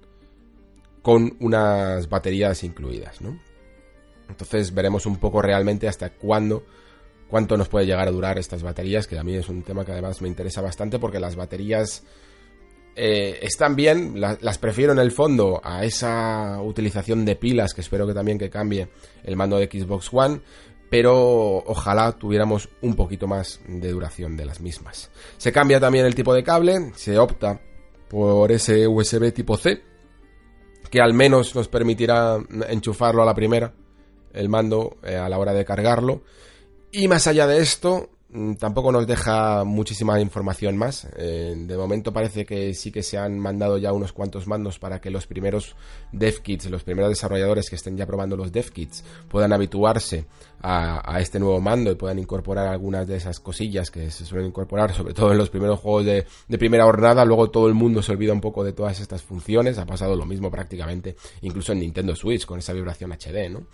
con 1.02 1.38
unas 1.40 2.10
baterías 2.10 2.64
incluidas, 2.64 3.22
¿no? 3.22 3.40
Entonces 4.28 4.74
veremos 4.74 5.06
un 5.06 5.18
poco 5.18 5.40
realmente 5.40 5.88
hasta 5.88 6.10
cuándo, 6.10 6.66
cuánto 7.28 7.58
nos 7.58 7.70
puede 7.70 7.86
llegar 7.86 8.08
a 8.08 8.12
durar 8.12 8.40
estas 8.40 8.64
baterías, 8.64 9.06
que 9.06 9.20
a 9.20 9.24
mí 9.24 9.36
es 9.36 9.48
un 9.48 9.62
tema 9.62 9.86
que 9.86 9.92
además 9.92 10.22
me 10.24 10.28
interesa 10.28 10.62
bastante 10.62 10.98
porque 10.98 11.20
las 11.20 11.36
baterías 11.36 12.04
eh, 12.96 13.40
están 13.42 13.76
bien, 13.76 14.20
las 14.20 14.58
prefiero 14.58 14.94
en 14.94 15.00
el 15.00 15.12
fondo 15.12 15.60
a 15.64 15.84
esa 15.84 16.62
utilización 16.62 17.26
de 17.26 17.36
pilas 17.36 17.74
que 17.74 17.82
espero 17.82 18.08
que 18.08 18.14
también 18.14 18.38
que 18.38 18.50
cambie 18.50 18.88
el 19.24 19.36
mando 19.36 19.58
de 19.58 19.66
Xbox 19.68 20.10
One, 20.14 20.40
pero 20.90 21.58
ojalá 21.58 22.14
tuviéramos 22.14 22.70
un 22.82 22.96
poquito 22.96 23.28
más 23.28 23.60
de 23.68 23.92
duración 23.92 24.38
de 24.38 24.46
las 24.46 24.62
mismas. 24.62 25.12
Se 25.38 25.52
cambia 25.52 25.80
también 25.80 26.06
el 26.06 26.16
tipo 26.16 26.34
de 26.34 26.44
cable, 26.44 26.94
se 26.96 27.18
opta 27.18 27.60
por 28.08 28.52
ese 28.52 28.88
USB 28.88 29.34
tipo 29.34 29.58
C, 29.58 29.84
que 30.90 31.02
al 31.02 31.14
menos 31.14 31.54
nos 31.54 31.68
permitirá 31.68 32.38
enchufarlo 32.70 33.24
a 33.24 33.26
la 33.26 33.36
primera, 33.36 33.74
el 34.32 34.48
mando 34.48 34.98
eh, 35.04 35.18
a 35.18 35.28
la 35.28 35.38
hora 35.38 35.54
de 35.54 35.66
cargarlo. 35.66 36.22
Y 36.92 37.10
más 37.10 37.28
allá 37.28 37.46
de 37.46 37.60
esto, 37.60 38.10
tampoco 38.58 38.92
nos 38.92 39.08
deja 39.08 39.64
muchísima 39.64 40.20
información 40.20 40.76
más. 40.78 41.08
Eh, 41.16 41.54
de 41.56 41.78
momento 41.78 42.12
parece 42.12 42.46
que 42.46 42.74
sí 42.74 42.92
que 42.92 43.04
se 43.04 43.18
han 43.18 43.40
mandado 43.40 43.78
ya 43.78 43.94
unos 43.94 44.12
cuantos 44.12 44.48
mandos 44.48 44.80
para 44.80 45.00
que 45.00 45.10
los 45.10 45.28
primeros 45.28 45.76
dev 46.12 46.42
kits, 46.42 46.70
los 46.70 46.84
primeros 46.84 47.10
desarrolladores 47.10 47.70
que 47.70 47.76
estén 47.76 47.96
ya 47.96 48.06
probando 48.06 48.36
los 48.36 48.52
dev 48.52 48.72
kits, 48.72 49.04
puedan 49.30 49.54
habituarse 49.54 50.26
a, 50.62 51.20
este 51.20 51.40
nuevo 51.40 51.62
mando 51.62 51.92
y 51.92 51.96
puedan 51.96 52.18
incorporar 52.18 52.68
algunas 52.68 53.08
de 53.08 53.18
esas 53.18 53.40
cosillas 53.40 53.92
que 53.92 54.10
se 54.10 54.26
suelen 54.26 54.48
incorporar, 54.48 54.94
sobre 54.94 55.14
todo 55.14 55.32
en 55.32 55.38
los 55.38 55.50
primeros 55.52 55.80
juegos 55.80 56.06
de, 56.06 56.26
de 56.48 56.58
primera 56.58 56.84
jornada. 56.86 57.24
Luego 57.24 57.52
todo 57.52 57.68
el 57.68 57.76
mundo 57.76 58.02
se 58.02 58.12
olvida 58.12 58.34
un 58.34 58.42
poco 58.42 58.64
de 58.64 58.74
todas 58.74 59.00
estas 59.00 59.22
funciones. 59.22 59.78
Ha 59.78 59.86
pasado 59.86 60.16
lo 60.16 60.26
mismo 60.26 60.50
prácticamente, 60.50 61.16
incluso 61.42 61.72
en 61.72 61.80
Nintendo 61.80 62.16
Switch 62.16 62.46
con 62.46 62.60
esa 62.60 62.74
vibración 62.74 63.12
HD, 63.12 63.50
¿no? 63.50 63.68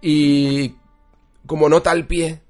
Y 0.00 0.76
como 1.46 1.68
nota 1.68 1.90
al 1.90 2.06
pie, 2.06 2.40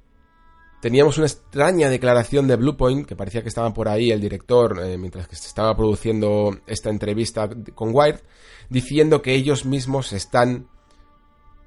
teníamos 0.81 1.19
una 1.19 1.27
extraña 1.27 1.88
declaración 1.88 2.49
de 2.49 2.57
Bluepoint, 2.57 3.07
que 3.07 3.16
parecía 3.16 3.43
que 3.43 3.49
estaba 3.49 3.73
por 3.73 3.88
ahí 3.88 4.11
el 4.11 4.21
director, 4.21 4.81
eh, 4.83 4.99
mientras 4.99 5.29
que 5.29 5.37
se 5.37 5.47
estaba 5.47 5.77
produciendo 5.77 6.59
esta 6.66 6.90
entrevista 6.90 7.49
con 7.75 7.90
Wired, 7.93 8.21
diciendo 8.69 9.23
que 9.23 9.35
ellos 9.35 9.64
mismos 9.64 10.12
están 10.12 10.69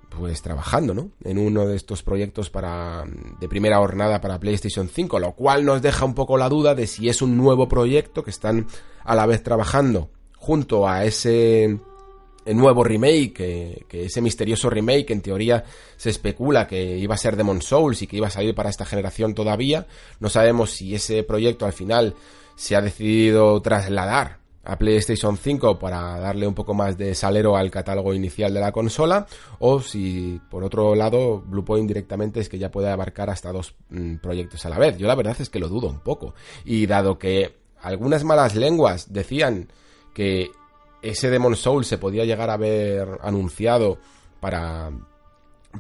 pues 0.10 0.42
trabajando, 0.42 0.94
¿no? 0.94 1.10
En 1.24 1.38
uno 1.38 1.66
de 1.66 1.76
estos 1.76 2.04
proyectos 2.04 2.50
para 2.50 3.04
de 3.40 3.50
primera 3.50 3.78
jornada 3.78 4.22
para 4.22 4.40
PlayStation 4.40 4.88
5, 4.88 5.20
lo 5.20 5.34
cual 5.34 5.66
nos 5.66 5.82
deja 5.82 6.06
un 6.06 6.14
poco 6.14 6.38
la 6.38 6.50
duda 6.50 6.76
de 6.76 6.88
si 6.88 7.10
es 7.10 7.22
un 7.22 7.36
nuevo 7.36 7.68
proyecto 7.68 8.24
que 8.24 8.30
están 8.30 8.68
a 9.04 9.16
la 9.16 9.26
vez 9.26 9.42
trabajando 9.42 10.10
junto 10.38 10.88
a 10.88 11.06
ese 11.06 11.80
nuevo 12.46 12.84
remake, 12.84 13.34
que, 13.88 14.06
ese 14.06 14.22
misterioso 14.22 14.70
remake 14.70 15.12
en 15.12 15.22
teoría 15.22 15.64
se 15.96 16.10
especula 16.10 16.68
que 16.68 16.98
iba 16.98 17.16
a 17.16 17.18
ser 17.18 17.36
Demon 17.36 17.62
Souls 17.62 18.02
y 18.02 18.08
que 18.08 18.18
iba 18.18 18.28
a 18.28 18.32
salir 18.32 18.56
para 18.56 18.70
esta 18.70 18.86
generación 18.86 19.34
todavía. 19.34 19.88
No 20.20 20.30
sabemos 20.30 20.72
si 20.72 20.96
ese 20.96 21.24
proyecto 21.24 21.66
al 21.66 21.74
final 21.74 22.16
se 22.56 22.76
ha 22.76 22.82
decidido 22.82 23.62
trasladar 23.62 24.44
a 24.66 24.78
PlayStation 24.78 25.38
5 25.38 25.78
para 25.78 26.20
darle 26.20 26.48
un 26.48 26.54
poco 26.54 26.74
más 26.74 26.98
de 26.98 27.16
salero 27.16 27.58
al 27.58 27.70
catálogo 27.70 28.14
inicial 28.14 28.54
de 28.54 28.62
la 28.62 28.72
consola 28.72 29.28
o 29.60 29.82
si 29.82 30.40
por 30.50 30.64
otro 30.64 30.96
lado 30.96 31.42
Bluepoint 31.42 31.88
directamente 31.88 32.40
es 32.40 32.48
que 32.48 32.58
ya 32.58 32.72
puede 32.72 32.90
abarcar 32.90 33.30
hasta 33.30 33.52
dos 33.52 33.76
mm, 33.90 34.18
proyectos 34.18 34.66
a 34.66 34.70
la 34.70 34.80
vez. 34.80 34.98
Yo 34.98 35.08
la 35.08 35.16
verdad 35.16 35.36
es 35.40 35.50
que 35.50 35.60
lo 35.60 35.68
dudo 35.68 35.90
un 35.90 36.00
poco 36.00 36.34
y 36.64 36.86
dado 36.86 37.20
que 37.20 37.58
algunas 37.82 38.24
malas 38.24 38.56
lenguas 38.56 39.12
decían 39.12 39.68
que 40.14 40.52
ese 41.04 41.30
Demon 41.30 41.56
Soul 41.56 41.86
se 41.86 41.98
podía 41.98 42.26
llegar 42.26 42.50
a 42.50 42.54
haber 42.54 43.08
anunciado 43.22 44.00
para, 44.40 44.92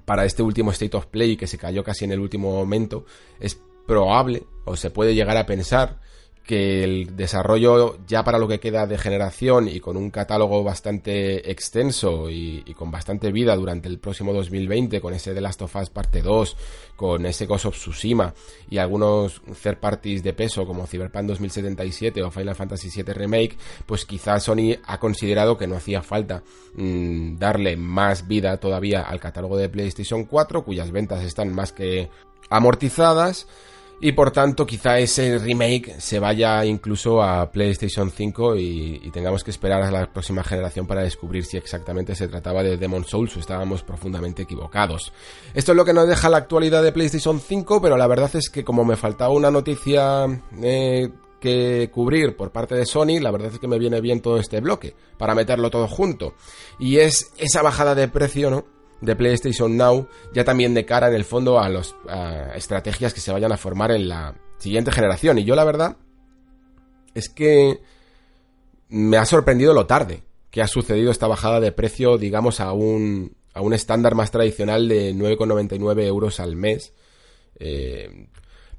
para 0.05 0.25
este 0.25 0.43
último 0.43 0.71
State 0.71 0.95
of 0.95 1.07
Play 1.07 1.37
que 1.37 1.47
se 1.47 1.57
cayó 1.57 1.83
casi 1.83 2.05
en 2.05 2.11
el 2.11 2.19
último 2.19 2.51
momento, 2.51 3.05
es 3.39 3.59
probable 3.87 4.43
o 4.65 4.75
se 4.75 4.91
puede 4.91 5.15
llegar 5.15 5.37
a 5.37 5.45
pensar 5.45 5.99
que 6.43 6.83
el 6.83 7.15
desarrollo 7.15 7.97
ya 8.05 8.23
para 8.23 8.37
lo 8.37 8.49
que 8.49 8.59
queda 8.59 8.85
de 8.85 8.97
generación 8.97 9.69
y 9.69 9.79
con 9.79 9.95
un 9.95 10.11
catálogo 10.11 10.61
bastante 10.63 11.49
extenso 11.49 12.29
y, 12.29 12.61
con 12.75 12.91
bastante 12.91 13.31
vida 13.31 13.55
durante 13.55 13.87
el 13.87 13.99
próximo 13.99 14.33
2020 14.33 14.99
con 14.99 15.13
ese 15.13 15.33
The 15.33 15.41
Last 15.41 15.61
of 15.61 15.75
Us 15.75 15.89
parte 15.89 16.21
2, 16.21 16.57
con 16.95 17.25
ese 17.25 17.45
Ghost 17.45 17.65
of 17.65 17.75
Tsushima 17.75 18.33
y 18.69 18.77
algunos 18.77 19.41
third 19.61 19.77
parties 19.77 20.21
de 20.21 20.33
peso 20.33 20.65
como 20.65 20.85
Cyberpunk 20.85 21.27
2077 21.27 22.21
o 22.21 22.31
Final 22.31 22.55
Fantasy 22.55 22.89
VII 22.89 23.13
Remake, 23.13 23.57
pues 23.85 24.05
quizás 24.05 24.43
Sony 24.43 24.75
ha 24.85 24.99
considerado 24.99 25.57
que 25.57 25.67
no 25.67 25.77
hacía 25.77 26.01
falta 26.01 26.43
mm, 26.75 27.37
darle 27.37 27.77
más 27.77 28.27
vida 28.27 28.57
todavía 28.57 29.03
al 29.03 29.21
catálogo 29.21 29.55
de 29.55 29.69
PlayStation 29.69 30.25
4 30.25 30.65
cuyas 30.65 30.91
ventas 30.91 31.23
están 31.23 31.53
más 31.53 31.71
que 31.71 32.09
amortizadas 32.49 33.47
y 34.01 34.11
por 34.11 34.31
tanto, 34.31 34.65
quizá 34.65 34.99
ese 34.99 35.37
remake 35.37 35.95
se 35.99 36.19
vaya 36.19 36.65
incluso 36.65 37.21
a 37.21 37.49
PlayStation 37.51 38.11
5 38.11 38.57
y, 38.57 39.09
tengamos 39.13 39.43
que 39.43 39.51
esperar 39.51 39.81
a 39.83 39.91
la 39.91 40.11
próxima 40.11 40.43
generación 40.43 40.87
para 40.87 41.03
descubrir 41.03 41.45
si 41.45 41.55
exactamente 41.57 42.15
se 42.15 42.27
trataba 42.27 42.63
de 42.63 42.77
Demon 42.77 43.05
Souls 43.05 43.35
o 43.37 43.39
estábamos 43.39 43.83
profundamente 43.83 44.41
equivocados. 44.41 45.13
Esto 45.53 45.71
es 45.71 45.75
lo 45.77 45.85
que 45.85 45.93
nos 45.93 46.07
deja 46.07 46.29
la 46.29 46.37
actualidad 46.37 46.83
de 46.83 46.91
PlayStation 46.91 47.39
5, 47.39 47.81
pero 47.81 47.95
la 47.95 48.07
verdad 48.07 48.31
es 48.35 48.49
que 48.49 48.63
como 48.63 48.83
me 48.83 48.97
faltaba 48.97 49.33
una 49.33 49.51
noticia 49.51 50.25
eh, 50.61 51.09
que 51.39 51.89
cubrir 51.91 52.35
por 52.35 52.51
parte 52.51 52.75
de 52.75 52.85
Sony, 52.85 53.19
la 53.21 53.31
verdad 53.31 53.51
es 53.53 53.59
que 53.59 53.67
me 53.67 53.77
viene 53.77 54.01
bien 54.01 54.21
todo 54.21 54.37
este 54.37 54.59
bloque 54.61 54.95
para 55.17 55.35
meterlo 55.35 55.69
todo 55.69 55.87
junto. 55.87 56.33
Y 56.79 56.97
es 56.97 57.31
esa 57.37 57.61
bajada 57.61 57.95
de 57.95 58.07
precio, 58.07 58.49
¿no? 58.49 58.72
De 59.03 59.15
PlayStation 59.15 59.75
Now, 59.75 60.07
ya 60.33 60.43
también 60.43 60.73
de 60.73 60.85
cara 60.85 61.09
en 61.09 61.13
el 61.13 61.25
fondo 61.25 61.59
a 61.59 61.69
las 61.69 61.93
estrategias 62.55 63.13
que 63.13 63.19
se 63.19 63.31
vayan 63.31 63.51
a 63.51 63.57
formar 63.57 63.91
en 63.91 64.07
la 64.07 64.35
siguiente 64.57 64.91
generación. 64.91 65.37
Y 65.39 65.43
yo 65.43 65.55
la 65.55 65.65
verdad 65.65 65.97
es 67.13 67.29
que 67.29 67.81
me 68.89 69.17
ha 69.17 69.25
sorprendido 69.25 69.73
lo 69.73 69.85
tarde 69.85 70.23
que 70.49 70.61
ha 70.61 70.67
sucedido 70.67 71.11
esta 71.11 71.27
bajada 71.27 71.59
de 71.59 71.71
precio, 71.71 72.17
digamos, 72.17 72.59
a 72.59 72.71
un, 72.73 73.35
a 73.53 73.61
un 73.61 73.73
estándar 73.73 74.15
más 74.15 74.31
tradicional 74.31 74.87
de 74.87 75.13
9,99 75.13 76.03
euros 76.03 76.39
al 76.39 76.55
mes. 76.55 76.93
Eh, 77.59 78.27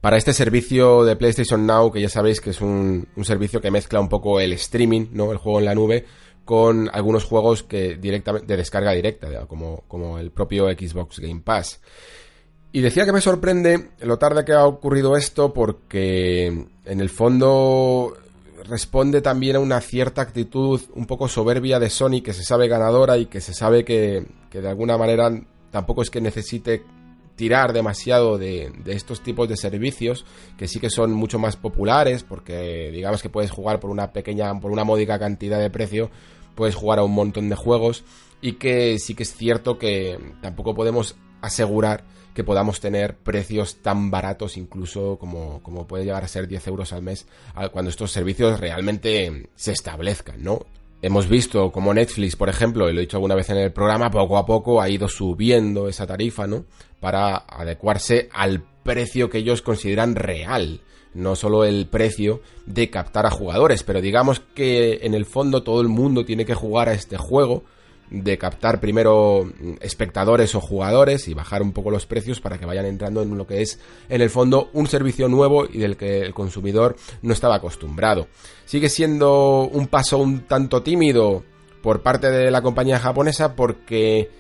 para 0.01 0.17
este 0.17 0.33
servicio 0.33 1.05
de 1.05 1.17
PlayStation 1.17 1.67
Now, 1.67 1.91
que 1.91 2.01
ya 2.01 2.09
sabéis 2.09 2.41
que 2.41 2.51
es 2.51 2.61
un, 2.61 3.09
un, 3.17 3.25
servicio 3.25 3.61
que 3.61 3.71
mezcla 3.71 3.99
un 4.01 4.09
poco 4.09 4.39
el 4.39 4.53
streaming, 4.53 5.07
¿no? 5.13 5.33
El 5.33 5.39
juego 5.39 5.59
en 5.59 5.65
la 5.65 5.75
nube, 5.75 6.05
con 6.45 6.91
algunos 6.93 7.25
juegos 7.25 7.63
que 7.63 7.97
directamente 7.97 8.47
de 8.47 8.57
descarga 8.57 8.93
directa, 8.93 9.47
como, 9.47 9.85
como 9.89 10.19
el 10.19 10.31
propio 10.31 10.69
Xbox 10.69 11.19
Game 11.21 11.41
Pass. 11.43 11.81
Y 12.73 12.81
decía 12.81 13.05
que 13.05 13.13
me 13.13 13.21
sorprende 13.21 13.91
lo 14.01 14.19
tarde 14.19 14.45
que 14.45 14.53
ha 14.53 14.67
ocurrido 14.67 15.17
esto 15.17 15.53
porque 15.53 16.47
en 16.85 17.01
el 17.01 17.09
fondo 17.09 18.17
responde 18.65 19.21
también 19.21 19.57
a 19.57 19.61
una 19.61 19.81
cierta 19.81 20.23
actitud 20.23 20.81
un 20.95 21.07
poco 21.07 21.29
soberbia 21.29 21.79
de 21.79 21.91
Sony 21.91 22.21
que 22.23 22.33
se 22.33 22.43
sabe 22.43 22.67
ganadora 22.67 23.17
y 23.17 23.27
que 23.27 23.41
se 23.41 23.55
sabe 23.55 23.85
que, 23.85 24.27
que 24.51 24.61
de 24.61 24.69
alguna 24.69 24.99
manera 24.99 25.31
tampoco 25.71 26.03
es 26.03 26.11
que 26.11 26.21
necesite 26.21 26.83
tirar 27.37 27.73
demasiado 27.73 28.39
de, 28.39 28.73
de, 28.85 28.93
estos 28.95 29.23
tipos 29.23 29.49
de 29.49 29.57
servicios 29.57 30.25
que 30.57 30.69
sí 30.69 30.79
que 30.79 30.91
son 30.91 31.13
mucho 31.13 31.39
más 31.39 31.57
populares 31.57 32.23
porque 32.23 32.91
digamos 32.93 33.23
que 33.23 33.29
puedes 33.29 33.51
jugar 33.51 33.81
por 33.81 33.91
una 33.91 34.13
pequeña 34.13 34.59
por 34.61 34.71
una 34.71 34.85
módica 34.85 35.19
cantidad 35.19 35.59
de 35.59 35.71
precio 35.71 36.11
puedes 36.55 36.75
jugar 36.75 36.99
a 36.99 37.05
un 37.05 37.13
montón 37.13 37.49
de 37.49 37.57
juegos 37.57 38.05
y 38.41 38.53
que 38.53 38.99
sí 38.99 39.15
que 39.15 39.25
es 39.25 39.35
cierto 39.35 39.79
que 39.79 40.19
tampoco 40.41 40.75
podemos 40.75 41.17
asegurar 41.41 42.05
que 42.35 42.45
podamos 42.45 42.81
tener 42.81 43.17
precios 43.17 43.81
tan 43.81 44.11
baratos 44.11 44.57
incluso 44.57 45.19
como, 45.19 45.87
puede 45.87 46.05
llegar 46.05 46.25
a 46.25 46.29
ser 46.29 46.49
10 46.49 46.67
euros 46.67 46.93
al 46.93 47.03
mes 47.03 47.27
cuando 47.73 47.91
estos 47.91 48.11
servicios 48.11 48.61
realmente 48.61 49.49
se 49.55 49.73
establezcan, 49.73 50.43
¿no? 50.43 50.67
Hemos 51.05 51.29
visto 51.29 51.71
como 51.71 51.93
Netflix, 51.93 52.35
por 52.35 52.49
ejemplo, 52.49 52.89
y 52.89 52.95
lo 52.95 52.99
he 52.99 53.03
dicho 53.03 53.19
alguna 53.19 53.35
vez 53.35 53.51
en 53.51 53.59
el 53.59 53.73
programa, 53.73 54.11
poco 54.11 54.39
a 54.39 54.47
poco 54.47 54.81
ha 54.81 54.89
ido 54.89 55.07
subiendo 55.07 55.89
esa 55.89 56.07
tarifa, 56.07 56.47
¿no? 56.47 56.65
Para 56.99 57.37
adecuarse 57.37 58.29
al 58.33 58.63
precio 58.83 59.29
que 59.29 59.39
ellos 59.39 59.61
consideran 59.63 60.15
real 60.15 60.81
no 61.15 61.37
solo 61.37 61.65
el 61.65 61.87
precio 61.87 62.41
de 62.67 62.91
captar 62.91 63.25
a 63.27 63.31
jugadores, 63.31 63.83
pero 63.85 64.01
digamos 64.01 64.41
que 64.41 65.01
en 65.03 65.15
el 65.15 65.27
fondo 65.27 65.63
todo 65.63 65.81
el 65.81 65.89
mundo 65.89 66.25
tiene 66.25 66.45
que 66.45 66.55
jugar 66.55 66.89
a 66.89 66.95
este 66.95 67.17
juego 67.17 67.63
de 68.11 68.39
captar 68.39 68.81
primero 68.81 69.51
espectadores 69.81 70.55
o 70.55 70.61
jugadores 70.61 71.27
y 71.29 71.35
bajar 71.35 71.63
un 71.63 71.73
poco 71.73 71.91
los 71.91 72.07
precios 72.07 72.41
para 72.41 72.59
que 72.59 72.67
vayan 72.67 72.87
entrando 72.87 73.23
en 73.23 73.37
lo 73.37 73.47
que 73.47 73.63
es 73.63 73.81
en 74.09 74.21
el 74.21 74.31
fondo 74.31 74.71
un 74.73 74.87
servicio 74.87 75.29
nuevo 75.29 75.67
y 75.67 75.79
del 75.79 75.97
que 75.97 76.21
el 76.21 76.35
consumidor 76.35 76.97
no 77.23 77.33
estaba 77.33 77.57
acostumbrado. 77.57 78.29
Sigue 78.67 78.89
siendo 78.89 79.63
un 79.63 79.87
paso 79.87 80.19
un 80.19 80.41
tanto 80.41 80.83
tímido 80.83 81.43
por 81.83 82.03
parte 82.03 82.31
de 82.31 82.51
la 82.51 82.63
compañía 82.63 82.99
japonesa 82.99 83.57
porque 83.57 84.31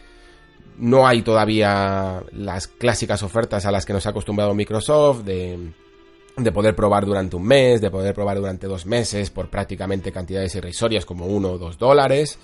no 0.79 1.07
hay 1.07 1.22
todavía 1.22 2.22
las 2.33 2.68
clásicas 2.68 3.22
ofertas 3.22 3.66
a 3.66 3.70
las 3.70 3.85
que 3.85 3.92
nos 3.92 4.07
ha 4.07 4.11
acostumbrado 4.11 4.55
Microsoft 4.55 5.22
de 5.24 5.72
de 6.37 6.50
poder 6.50 6.74
probar 6.74 7.07
durante 7.07 7.37
un 7.37 7.44
mes, 7.44 7.81
de 7.81 7.90
poder 7.90 8.12
probar 8.12 8.37
durante 8.38 8.66
dos 8.66 8.87
meses 8.87 9.31
por 9.31 9.48
prácticamente 9.50 10.11
cantidades 10.11 10.55
irrisorias 10.57 11.05
como 11.05 11.27
uno 11.27 11.53
o 11.53 11.59
dos 11.59 11.79
dólares. 11.79 12.38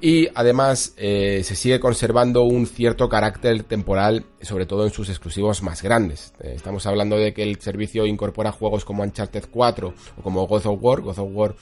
Y 0.00 0.28
además 0.34 0.92
eh, 0.98 1.42
se 1.42 1.56
sigue 1.56 1.80
conservando 1.80 2.44
un 2.44 2.66
cierto 2.66 3.08
carácter 3.08 3.62
temporal, 3.62 4.26
sobre 4.42 4.66
todo 4.66 4.84
en 4.84 4.90
sus 4.90 5.08
exclusivos 5.08 5.62
más 5.62 5.82
grandes. 5.82 6.34
Eh, 6.40 6.52
estamos 6.54 6.86
hablando 6.86 7.16
de 7.16 7.32
que 7.32 7.42
el 7.42 7.60
servicio 7.60 8.04
incorpora 8.04 8.52
juegos 8.52 8.84
como 8.84 9.02
Uncharted 9.02 9.44
4 9.50 9.94
o 10.18 10.22
como 10.22 10.46
God 10.46 10.66
of 10.66 10.78
War. 10.82 11.00
God 11.00 11.18
of 11.18 11.28
War 11.32 11.54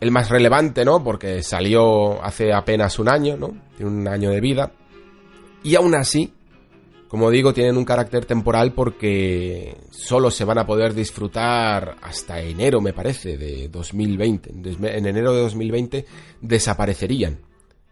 el 0.00 0.10
más 0.10 0.30
relevante, 0.30 0.84
¿no? 0.84 1.02
Porque 1.02 1.42
salió 1.42 2.22
hace 2.22 2.52
apenas 2.52 2.98
un 2.98 3.08
año, 3.08 3.36
¿no? 3.36 3.56
Tiene 3.76 3.90
un 3.90 4.08
año 4.08 4.30
de 4.30 4.40
vida. 4.40 4.72
Y 5.62 5.74
aún 5.74 5.94
así, 5.94 6.32
como 7.08 7.30
digo, 7.30 7.54
tienen 7.54 7.78
un 7.78 7.86
carácter 7.86 8.26
temporal 8.26 8.74
porque 8.74 9.78
solo 9.90 10.30
se 10.30 10.44
van 10.44 10.58
a 10.58 10.66
poder 10.66 10.94
disfrutar 10.94 11.96
hasta 12.02 12.40
enero, 12.40 12.82
me 12.82 12.92
parece, 12.92 13.38
de 13.38 13.68
2020. 13.68 14.50
En 14.50 15.06
enero 15.06 15.32
de 15.32 15.40
2020 15.40 16.04
desaparecerían 16.42 17.38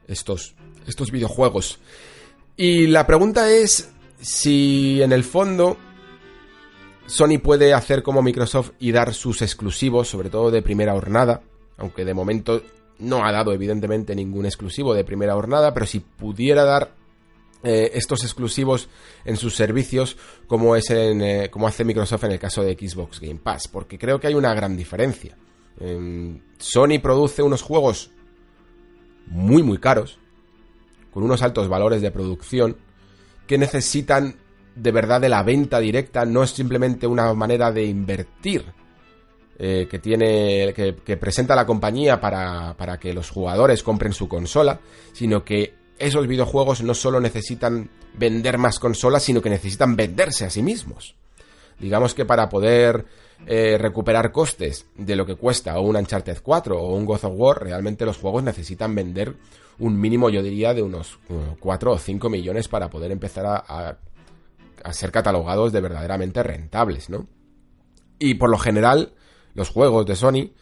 estos, 0.07 0.55
estos 0.87 1.11
videojuegos. 1.11 1.79
Y 2.59 2.89
la 2.89 3.07
pregunta 3.07 3.51
es 3.51 3.91
si 4.21 5.01
en 5.01 5.13
el 5.13 5.25
fondo 5.25 5.79
Sony 7.07 7.39
puede 7.43 7.73
hacer 7.73 8.03
como 8.03 8.21
Microsoft 8.21 8.73
y 8.79 8.93
dar 8.93 9.15
sus 9.15 9.41
exclusivos, 9.41 10.09
sobre 10.09 10.29
todo 10.29 10.51
de 10.51 10.61
primera 10.61 10.95
hornada, 10.95 11.41
aunque 11.79 12.05
de 12.05 12.13
momento 12.13 12.63
no 12.99 13.25
ha 13.25 13.33
dado 13.33 13.53
evidentemente 13.53 14.15
ningún 14.15 14.45
exclusivo 14.45 14.93
de 14.93 15.05
primera 15.05 15.37
hornada, 15.37 15.73
pero 15.73 15.87
si 15.87 16.01
pudiera 16.01 16.65
dar 16.65 16.93
eh, 17.69 17.91
estos 17.95 18.23
exclusivos 18.23 18.89
en 19.25 19.37
sus 19.37 19.57
servicios 19.57 20.17
como 20.47 20.77
es 20.77 20.89
en, 20.91 21.21
eh, 21.21 21.51
como 21.51 21.67
hace 21.67 21.85
Microsoft 21.85 22.23
en 22.23 22.31
el 22.31 22.39
caso 22.39 22.63
de 22.63 22.75
Xbox 22.75 23.19
Game 23.19 23.41
Pass 23.43 23.67
porque 23.67 23.99
creo 23.99 24.21
que 24.21 24.29
hay 24.29 24.35
una 24.35 24.55
gran 24.55 24.77
diferencia. 24.77 25.37
Sony 26.59 27.01
produce 27.03 27.43
unos 27.43 27.63
juegos 27.63 28.13
muy 29.27 29.65
muy 29.65 29.79
caros 29.79 30.19
con 31.11 31.25
unos 31.25 31.43
altos 31.43 31.69
valores 31.69 32.01
de 32.01 32.13
producción 32.13 32.77
que 33.49 33.59
necesitan 33.59 34.37
de 34.77 34.93
verdad 34.93 35.21
de 35.21 35.29
la 35.29 35.43
venta 35.43 35.81
directa 35.81 36.25
no 36.25 36.45
es 36.45 36.51
simplemente 36.51 37.09
una 37.09 37.35
manera 37.35 37.73
de 37.73 37.85
invertir 37.85 38.65
eh, 39.59 39.89
que 39.91 39.99
tiene 39.99 40.73
que, 40.73 40.95
que, 41.05 41.17
presenta 41.17 41.57
la 41.57 41.67
compañía 41.67 42.21
para, 42.21 42.77
para 42.77 42.97
que 42.99 43.13
los 43.13 43.29
jugadores 43.29 43.83
compren 43.83 44.13
su 44.13 44.29
consola 44.29 44.79
sino 45.13 45.43
que 45.45 45.86
esos 45.99 46.27
videojuegos 46.27 46.83
no 46.83 46.95
solo 46.95 47.21
necesitan 47.21 47.91
vender 48.15 48.59
más 48.59 48.79
consolas, 48.79 49.23
sino 49.23 49.43
que 49.43 49.51
necesitan 49.51 49.97
venderse 49.97 50.45
a 50.45 50.51
sí 50.51 50.63
mismos. 50.63 51.15
Digamos 51.79 52.15
que 52.15 52.25
para 52.25 52.49
poder 52.49 53.07
eh, 53.47 53.77
recuperar 53.79 54.33
costes 54.33 54.87
de 54.97 55.15
lo 55.15 55.27
que 55.27 55.37
cuesta 55.37 55.79
un 55.79 55.97
Uncharted 55.97 56.39
4 56.43 56.79
o 56.79 56.95
un 56.95 57.05
God 57.05 57.25
of 57.25 57.35
War, 57.37 57.63
realmente 57.63 58.07
los 58.07 58.17
juegos 58.17 58.43
necesitan 58.43 58.95
vender 58.95 59.37
un 59.79 60.01
mínimo, 60.01 60.31
yo 60.31 60.43
diría, 60.43 60.73
de 60.73 60.83
unos 60.83 61.19
4 61.61 61.93
o 61.93 61.99
5 61.99 62.31
millones 62.31 62.69
para 62.69 62.89
poder 62.89 63.11
empezar 63.13 63.45
a, 63.47 63.99
a 64.83 64.93
ser 64.93 65.13
catalogados 65.13 65.73
de 65.73 65.81
verdaderamente 65.83 66.43
rentables, 66.43 67.11
¿no? 67.11 67.27
Y 68.19 68.35
por 68.35 68.49
lo 68.49 68.57
general, 68.57 69.13
los 69.53 69.69
juegos 69.69 70.07
de 70.07 70.17
Sony 70.17 70.53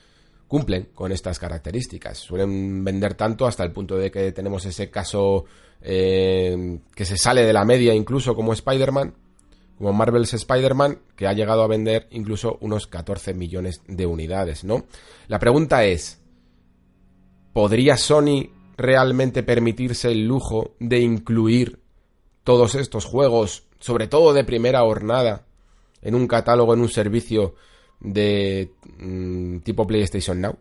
cumplen 0.54 0.90
con 0.94 1.10
estas 1.10 1.40
características. 1.40 2.16
Suelen 2.16 2.84
vender 2.84 3.14
tanto 3.14 3.44
hasta 3.44 3.64
el 3.64 3.72
punto 3.72 3.96
de 3.96 4.12
que 4.12 4.30
tenemos 4.30 4.64
ese 4.64 4.88
caso 4.88 5.46
eh, 5.82 6.78
que 6.94 7.04
se 7.04 7.16
sale 7.16 7.42
de 7.44 7.52
la 7.52 7.64
media 7.64 7.92
incluso 7.92 8.36
como 8.36 8.52
Spider-Man, 8.52 9.14
como 9.76 9.92
Marvel's 9.92 10.32
Spider-Man, 10.32 11.00
que 11.16 11.26
ha 11.26 11.32
llegado 11.32 11.64
a 11.64 11.66
vender 11.66 12.06
incluso 12.12 12.56
unos 12.60 12.86
14 12.86 13.34
millones 13.34 13.82
de 13.88 14.06
unidades, 14.06 14.62
¿no? 14.62 14.84
La 15.26 15.40
pregunta 15.40 15.86
es, 15.86 16.22
¿podría 17.52 17.96
Sony 17.96 18.50
realmente 18.76 19.42
permitirse 19.42 20.12
el 20.12 20.24
lujo 20.24 20.76
de 20.78 21.00
incluir 21.00 21.80
todos 22.44 22.76
estos 22.76 23.06
juegos, 23.06 23.64
sobre 23.80 24.06
todo 24.06 24.32
de 24.32 24.44
primera 24.44 24.84
hornada, 24.84 25.46
en 26.00 26.14
un 26.14 26.28
catálogo, 26.28 26.74
en 26.74 26.80
un 26.80 26.90
servicio 26.90 27.56
de 28.00 28.70
mm, 28.98 29.58
tipo 29.58 29.86
PlayStation 29.86 30.40
Now, 30.40 30.56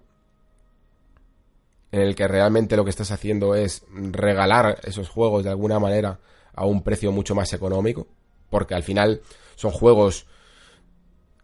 en 1.92 2.02
el 2.02 2.16
que 2.16 2.28
realmente 2.28 2.76
lo 2.76 2.84
que 2.84 2.90
estás 2.90 3.12
haciendo 3.12 3.56
es 3.56 3.86
regalar 3.92 4.80
esos 4.84 5.10
juegos 5.10 5.44
de 5.44 5.52
alguna 5.52 5.80
manera 5.80 6.20
a 6.54 6.66
un 6.66 6.84
precio 6.84 7.12
mucho 7.12 7.36
más 7.36 7.54
económico, 7.54 8.08
porque 8.50 8.76
al 8.76 8.84
final 8.84 9.22
son 9.56 9.72
juegos 9.72 10.28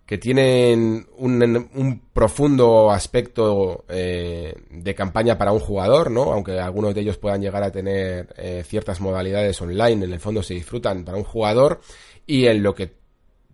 que 0.10 0.18
tienen 0.18 1.08
un, 1.18 2.02
profundo 2.12 2.90
aspecto 2.90 3.86
eh, 3.88 4.56
de 4.72 4.96
campaña 4.96 5.38
para 5.38 5.52
un 5.52 5.60
jugador, 5.60 6.10
¿no? 6.10 6.34
Aunque 6.34 6.60
algunos 6.60 6.96
de 6.96 7.02
ellos 7.02 7.18
puedan 7.20 7.44
llegar 7.44 7.62
a 7.62 7.72
tener 7.72 8.34
eh, 8.36 8.64
ciertas 8.66 9.02
modalidades 9.02 9.62
online, 9.62 10.06
en 10.06 10.12
el 10.12 10.20
fondo 10.20 10.42
se 10.42 10.56
disfrutan 10.56 11.06
para 11.06 11.16
un 11.16 11.24
jugador 11.24 11.82
y 12.26 12.48
en 12.48 12.64
lo 12.64 12.74
que 12.74 12.99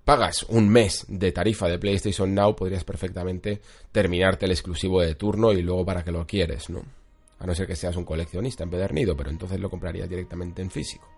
pagas 0.06 0.44
un 0.44 0.70
mes 0.70 1.06
de 1.08 1.32
tarifa 1.32 1.68
de 1.68 1.80
PlayStation 1.80 2.34
Now, 2.34 2.56
podrías 2.56 2.84
perfectamente 2.84 3.60
terminarte 3.92 4.46
el 4.46 4.52
exclusivo 4.52 5.02
de 5.02 5.16
turno 5.16 5.52
y 5.52 5.64
luego 5.64 5.84
para 5.84 6.04
que 6.04 6.12
lo 6.12 6.26
quieres, 6.28 6.70
¿no? 6.70 6.84
A 7.40 7.46
no 7.46 7.56
ser 7.56 7.68
que 7.68 7.76
seas 7.76 7.96
un 7.96 8.06
coleccionista 8.06 8.64
empedernido, 8.64 9.18
pero 9.18 9.32
entonces 9.32 9.60
lo 9.60 9.70
comprarías 9.70 10.08
directamente 10.08 10.62
en 10.62 10.70
físico. 10.70 11.10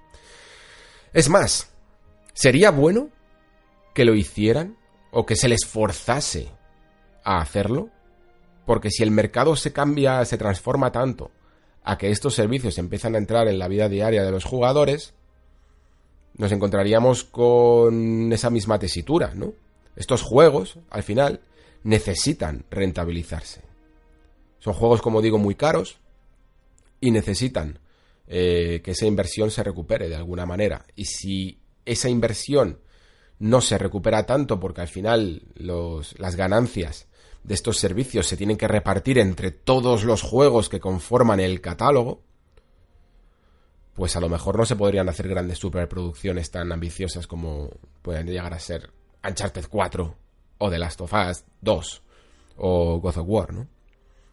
Es 1.13 1.29
más, 1.29 1.69
¿sería 2.33 2.71
bueno 2.71 3.09
que 3.93 4.05
lo 4.05 4.15
hicieran 4.15 4.77
o 5.11 5.25
que 5.25 5.35
se 5.35 5.49
les 5.49 5.65
forzase 5.65 6.49
a 7.23 7.39
hacerlo? 7.39 7.89
Porque 8.65 8.89
si 8.89 9.03
el 9.03 9.11
mercado 9.11 9.55
se 9.55 9.73
cambia, 9.73 10.23
se 10.25 10.37
transforma 10.37 10.91
tanto 10.91 11.31
a 11.83 11.97
que 11.97 12.09
estos 12.09 12.35
servicios 12.35 12.77
empiezan 12.77 13.15
a 13.15 13.17
entrar 13.17 13.47
en 13.47 13.59
la 13.59 13.67
vida 13.67 13.89
diaria 13.89 14.23
de 14.23 14.31
los 14.31 14.43
jugadores, 14.43 15.13
nos 16.37 16.51
encontraríamos 16.51 17.23
con 17.23 18.31
esa 18.31 18.49
misma 18.49 18.79
tesitura, 18.79 19.33
¿no? 19.35 19.53
Estos 19.95 20.21
juegos, 20.21 20.77
al 20.89 21.03
final, 21.03 21.41
necesitan 21.83 22.65
rentabilizarse. 22.69 23.61
Son 24.59 24.73
juegos, 24.73 25.01
como 25.01 25.21
digo, 25.21 25.37
muy 25.37 25.55
caros 25.55 25.97
y 27.01 27.11
necesitan 27.11 27.79
eh, 28.27 28.81
que 28.83 28.91
esa 28.91 29.05
inversión 29.05 29.51
se 29.51 29.63
recupere 29.63 30.09
de 30.09 30.15
alguna 30.15 30.45
manera. 30.45 30.85
Y 30.95 31.05
si 31.05 31.59
esa 31.85 32.09
inversión 32.09 32.79
no 33.39 33.61
se 33.61 33.77
recupera 33.77 34.25
tanto 34.25 34.59
porque 34.59 34.81
al 34.81 34.87
final 34.87 35.43
las 35.55 36.35
ganancias 36.35 37.07
de 37.43 37.53
estos 37.53 37.77
servicios 37.77 38.27
se 38.27 38.35
tienen 38.35 38.57
que 38.57 38.67
repartir 38.67 39.19
entre 39.19 39.51
todos 39.51 40.03
los 40.03 40.21
juegos 40.21 40.69
que 40.69 40.79
conforman 40.79 41.39
el 41.39 41.61
catálogo, 41.61 42.21
pues 43.97 44.15
a 44.15 44.19
lo 44.19 44.29
mejor 44.29 44.59
no 44.59 44.65
se 44.65 44.75
podrían 44.75 45.09
hacer 45.09 45.27
grandes 45.27 45.57
superproducciones 45.57 46.51
tan 46.51 46.71
ambiciosas 46.71 47.25
como 47.25 47.71
pueden 48.03 48.27
llegar 48.27 48.53
a 48.53 48.59
ser 48.59 48.91
Uncharted 49.27 49.65
4 49.67 50.15
o 50.59 50.69
The 50.69 50.77
Last 50.77 51.01
of 51.01 51.11
Us 51.13 51.43
2 51.61 52.01
o 52.57 52.99
God 52.99 53.17
of 53.17 53.25
War, 53.27 53.53
¿no? 53.53 53.67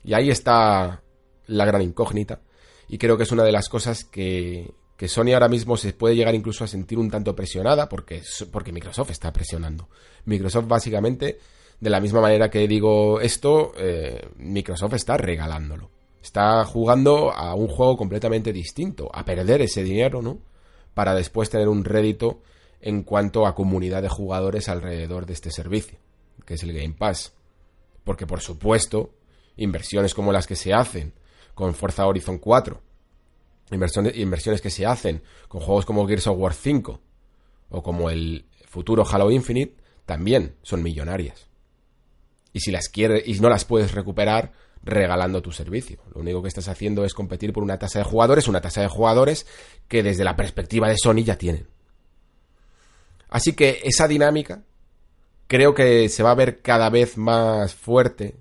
Y 0.05 0.12
ahí 0.12 0.28
está 0.28 1.03
la 1.47 1.64
gran 1.64 1.80
incógnita 1.80 2.43
y 2.89 2.99
creo 2.99 3.16
que 3.16 3.22
es 3.22 3.32
una 3.32 3.43
de 3.43 3.53
las 3.53 3.70
cosas 3.70 4.05
que, 4.05 4.70
que 4.99 5.09
Sony 5.09 5.32
ahora 5.32 5.49
mismo 5.49 5.78
se 5.78 5.95
puede 5.95 6.14
llegar 6.14 6.34
incluso 6.34 6.64
a 6.64 6.66
sentir 6.66 6.99
un 6.99 7.11
tanto 7.11 7.34
presionada 7.34 7.89
porque, 7.89 8.20
porque 8.53 8.70
Microsoft 8.70 9.12
está 9.12 9.32
presionando. 9.32 9.89
Microsoft 10.26 10.68
básicamente, 10.68 11.39
de 11.80 11.91
la 11.91 12.01
misma 12.01 12.20
manera 12.20 12.51
que 12.51 12.68
digo 12.68 13.18
esto, 13.18 13.72
eh, 13.78 14.28
Microsoft 14.36 14.93
está 14.93 15.16
regalándolo 15.16 15.93
está 16.25 16.64
jugando 16.64 17.33
a 17.33 17.55
un 17.55 17.68
juego 17.68 17.99
completamente 17.99 18.51
distinto, 18.51 19.11
a 19.12 19.27
perder 19.27 19.61
ese 19.61 19.83
dinero, 19.83 20.22
¿no? 20.22 20.39
Para 20.95 21.14
después 21.14 21.51
tener 21.51 21.68
un 21.68 21.85
rédito 21.85 22.41
en 22.81 23.03
cuanto 23.03 23.47
a 23.47 23.55
comunidad 23.55 24.01
de 24.01 24.09
jugadores 24.09 24.70
alrededor 24.70 25.27
de 25.27 25.35
este 25.35 25.51
servicio, 25.51 25.99
que 26.47 26.55
es 26.55 26.62
el 26.62 26.72
Game 26.72 26.95
Pass. 26.95 27.35
Porque 28.05 28.27
por 28.27 28.41
supuesto, 28.41 29.11
inversiones 29.59 30.14
como 30.14 30.33
las 30.33 30.47
que 30.47 30.57
se 30.57 30.72
hacen 30.72 31.12
con 31.55 31.75
Forza 31.75 32.07
Horizon 32.07 32.39
4, 32.39 32.81
inversiones, 33.72 34.16
inversiones 34.16 34.62
que 34.62 34.70
se 34.70 34.87
hacen 34.87 35.22
con 35.49 35.61
juegos 35.61 35.85
como 35.85 36.07
Gears 36.07 36.27
of 36.27 36.39
War 36.39 36.55
5 36.55 37.01
o 37.68 37.83
como 37.83 38.09
el 38.09 38.47
futuro 38.66 39.05
Halo 39.07 39.31
Infinite, 39.31 39.77
también 40.07 40.57
son 40.62 40.83
millonarias. 40.83 41.49
Y 42.55 42.61
si 42.61 42.70
las 42.70 42.89
quieres 42.89 43.25
y 43.27 43.39
no 43.41 43.51
las 43.51 43.66
puedes 43.66 43.93
recuperar 43.93 44.53
regalando 44.85 45.43
tu 45.43 45.51
servicio. 45.51 45.99
Lo 46.14 46.20
único 46.20 46.43
que 46.43 46.49
estás 46.49 46.68
haciendo 46.68 47.05
es 47.05 47.14
competir 47.14 47.53
por 47.53 47.62
una 47.62 47.78
tasa 47.78 47.99
de 47.99 48.05
jugadores, 48.05 48.49
una 48.49 48.61
tasa 48.61 48.82
de 48.82 48.89
jugadores 48.89 49.47
que 49.89 50.03
desde 50.03 50.24
la 50.24 50.37
perspectiva 50.37 50.89
de 50.89 50.97
Sony 50.97 51.24
ya 51.24 51.37
tienen. 51.37 51.66
Así 53.30 53.55
que 53.55 53.80
esa 53.85 54.07
dinámica 54.07 54.62
creo 55.47 55.74
que 55.74 56.09
se 56.09 56.22
va 56.22 56.30
a 56.30 56.37
ver 56.37 56.61
cada 56.61 56.91
vez 56.91 57.16
más 57.16 57.74
fuerte 57.74 58.37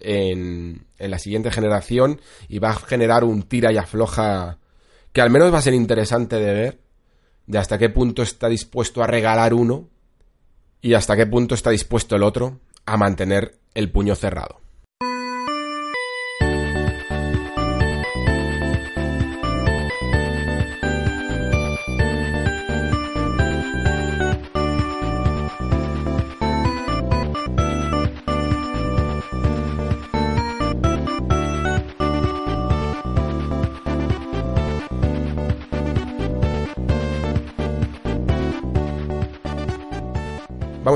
en, 0.00 0.86
la 0.98 1.18
siguiente 1.18 1.50
generación 1.50 2.20
y 2.48 2.58
va 2.58 2.70
a 2.70 2.76
generar 2.76 3.24
un 3.24 3.42
tira 3.42 3.72
y 3.72 3.76
afloja 3.76 4.58
que 5.12 5.20
al 5.20 5.30
menos 5.30 5.52
va 5.52 5.58
a 5.58 5.62
ser 5.62 5.74
interesante 5.74 6.36
de 6.36 6.52
ver 6.52 6.80
de 7.46 7.58
hasta 7.58 7.78
qué 7.78 7.88
punto 7.88 8.22
está 8.22 8.48
dispuesto 8.48 9.02
a 9.02 9.06
regalar 9.06 9.54
uno 9.54 9.88
y 10.80 10.94
hasta 10.94 11.16
qué 11.16 11.26
punto 11.26 11.54
está 11.54 11.70
dispuesto 11.70 12.16
el 12.16 12.22
otro 12.22 12.60
a 12.86 12.96
mantener 12.96 13.58
el 13.74 13.90
puño 13.90 14.14
cerrado. 14.14 14.65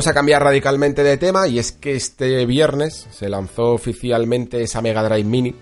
Vamos 0.01 0.09
a 0.09 0.15
cambiar 0.15 0.43
radicalmente 0.43 1.05
de 1.05 1.19
tema 1.19 1.47
y 1.47 1.59
es 1.59 1.73
que 1.73 1.95
este 1.95 2.47
viernes 2.47 3.07
se 3.11 3.29
lanzó 3.29 3.75
oficialmente 3.75 4.63
esa 4.63 4.81
Mega 4.81 5.03
Drive 5.03 5.29
Mini. 5.29 5.55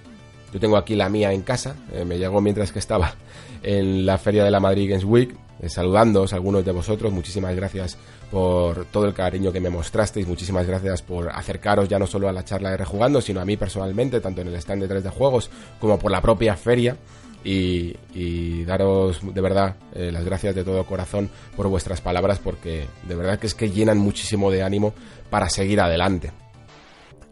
Yo 0.53 0.61
tengo 0.61 0.77
aquí 0.77 0.95
la 0.95 1.09
mía 1.09 1.33
en 1.33 1.43
casa, 1.43 1.75
eh, 1.93 2.05
me 2.05 2.19
llegó 2.19 2.41
mientras 2.41 2.71
que 2.71 2.79
estaba 2.79 3.17
en 3.65 4.07
la 4.07 4.17
feria 4.17 4.45
de 4.45 4.53
la 4.53 4.61
Madrid 4.61 4.91
Games 4.91 5.03
Week, 5.03 5.35
eh, 5.61 5.69
saludándoos 5.69 6.33
a 6.33 6.37
algunos 6.37 6.65
de 6.65 6.71
vosotros, 6.71 7.13
muchísimas 7.13 7.57
gracias 7.57 7.99
por 8.31 8.85
todo 8.85 9.07
el 9.07 9.13
cariño 9.13 9.51
que 9.51 9.59
me 9.59 9.71
mostrasteis, 9.71 10.29
muchísimas 10.29 10.69
gracias 10.69 11.03
por 11.03 11.31
acercaros 11.31 11.89
ya 11.89 11.99
no 11.99 12.07
solo 12.07 12.29
a 12.29 12.33
la 12.33 12.45
charla 12.45 12.71
de 12.71 12.77
Rejugando, 12.77 13.21
sino 13.21 13.41
a 13.41 13.45
mí 13.45 13.57
personalmente, 13.57 14.21
tanto 14.21 14.43
en 14.43 14.47
el 14.47 14.55
stand 14.55 14.83
de 14.83 14.87
3 14.87 15.03
de 15.03 15.11
juegos 15.11 15.51
como 15.81 15.99
por 15.99 16.13
la 16.13 16.23
propia 16.23 16.55
feria 16.55 16.97
y, 17.45 18.65
daros 18.65 19.21
de 19.23 19.41
verdad 19.41 19.77
eh, 19.95 20.11
las 20.13 20.25
gracias 20.25 20.55
de 20.55 20.65
todo 20.65 20.85
corazón 20.85 21.31
por 21.57 21.69
vuestras 21.69 22.01
palabras 22.01 22.39
porque 22.39 22.87
de 23.07 23.15
verdad 23.15 23.39
que 23.39 23.47
es 23.47 23.55
que 23.55 23.71
llenan 23.71 23.99
muchísimo 23.99 24.51
de 24.51 24.63
ánimo 24.63 24.93
para 25.31 25.49
seguir 25.49 25.81
adelante. 25.81 26.33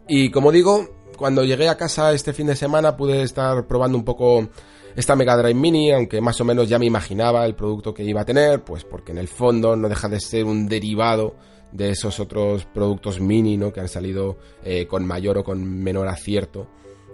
Y 0.07 0.31
como 0.31 0.51
digo, 0.51 0.89
cuando 1.17 1.43
llegué 1.43 1.69
a 1.69 1.77
casa 1.77 2.13
este 2.13 2.33
fin 2.33 2.47
de 2.47 2.55
semana 2.55 2.95
pude 2.95 3.21
estar 3.21 3.67
probando 3.67 3.97
un 3.97 4.05
poco 4.05 4.47
esta 4.95 5.15
Mega 5.15 5.37
Drive 5.37 5.53
Mini, 5.53 5.91
aunque 5.91 6.21
más 6.21 6.41
o 6.41 6.45
menos 6.45 6.67
ya 6.67 6.79
me 6.79 6.87
imaginaba 6.87 7.45
el 7.45 7.53
producto 7.53 7.93
que 7.93 8.03
iba 8.03 8.21
a 8.21 8.25
tener, 8.25 8.63
pues 8.63 8.83
porque 8.83 9.11
en 9.11 9.19
el 9.19 9.27
fondo 9.27 9.75
no 9.75 9.89
deja 9.89 10.09
de 10.09 10.19
ser 10.19 10.45
un 10.45 10.67
derivado 10.67 11.35
de 11.71 11.91
esos 11.91 12.19
otros 12.19 12.65
productos 12.65 13.19
mini, 13.19 13.57
¿no? 13.57 13.71
Que 13.71 13.81
han 13.81 13.89
salido 13.89 14.37
eh, 14.63 14.87
con 14.87 15.05
mayor 15.05 15.37
o 15.37 15.43
con 15.43 15.83
menor 15.83 16.07
acierto 16.07 16.67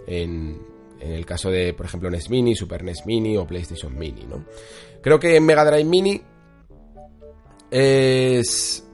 en, 0.06 0.73
en 1.04 1.12
el 1.12 1.26
caso 1.26 1.50
de, 1.50 1.74
por 1.74 1.86
ejemplo, 1.86 2.10
NES 2.10 2.30
Mini, 2.30 2.54
Super 2.56 2.82
NES 2.82 3.04
Mini 3.04 3.36
o 3.36 3.46
PlayStation 3.46 3.96
Mini, 3.96 4.24
¿no? 4.24 4.44
Creo 5.02 5.20
que 5.20 5.38
Mega 5.40 5.64
Drive 5.64 5.84
Mini 5.84 6.22
es 7.70 8.84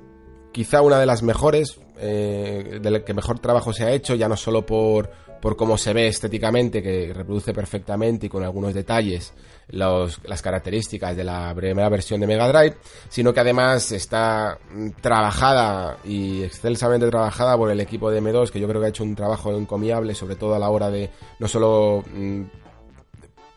quizá 0.53 0.83
una 0.83 0.99
de 0.99 1.07
las 1.07 1.23
mejores, 1.23 1.81
eh, 1.99 2.81
que 3.07 3.15
mejor 3.15 3.39
trabajo 3.39 3.73
se 3.73 3.85
ha 3.85 3.93
hecho, 3.93 4.17
ya 4.17 4.29
no 4.29 4.37
solo 4.37 4.67
por, 4.67 5.11
por 5.41 5.57
cómo 5.57 5.79
se 5.79 5.93
ve 5.93 6.09
estéticamente, 6.09 6.83
que 6.83 7.13
reproduce 7.13 7.53
perfectamente 7.53 8.27
y 8.27 8.29
con 8.29 8.45
algunos 8.45 8.75
detalles 8.75 9.33
las 9.73 10.43
características 10.43 11.17
de 11.17 11.25
la 11.25 11.53
primera 11.55 11.89
versión 11.89 12.21
de 12.21 12.27
Mega 12.27 12.49
Drive, 12.49 12.77
sino 13.09 13.33
que 13.33 13.41
además 13.41 13.93
está 13.93 14.59
trabajada 15.01 15.99
y 16.05 16.43
excelsamente 16.43 17.09
trabajada 17.09 17.57
por 17.57 17.71
el 17.71 17.81
equipo 17.81 18.11
de 18.11 18.21
M2, 18.21 18.51
que 18.51 18.61
yo 18.61 18.69
creo 18.69 18.81
que 18.81 18.87
ha 18.89 18.91
hecho 18.91 19.05
un 19.05 19.15
trabajo 19.15 19.57
encomiable, 19.57 20.15
sobre 20.15 20.37
todo 20.37 20.55
a 20.55 20.59
la 20.59 20.71
hora 20.71 20.91
de 20.91 21.11
no 21.39 21.47
solo 21.47 22.05
mm, 22.13 22.43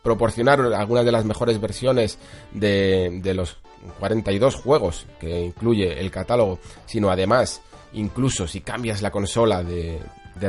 proporcionar 0.03 0.59
algunas 0.61 1.05
de 1.05 1.11
las 1.11 1.25
mejores 1.25 1.59
versiones 1.59 2.19
de, 2.51 3.19
de 3.23 3.33
los 3.33 3.57
42 3.99 4.55
juegos 4.55 5.07
que 5.19 5.41
incluye 5.45 5.99
el 5.99 6.11
catálogo, 6.11 6.59
sino 6.85 7.09
además, 7.09 7.61
incluso 7.93 8.47
si 8.47 8.61
cambias 8.61 9.01
la 9.01 9.11
consola 9.11 9.63
de 9.63 9.99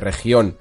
región, 0.01 0.57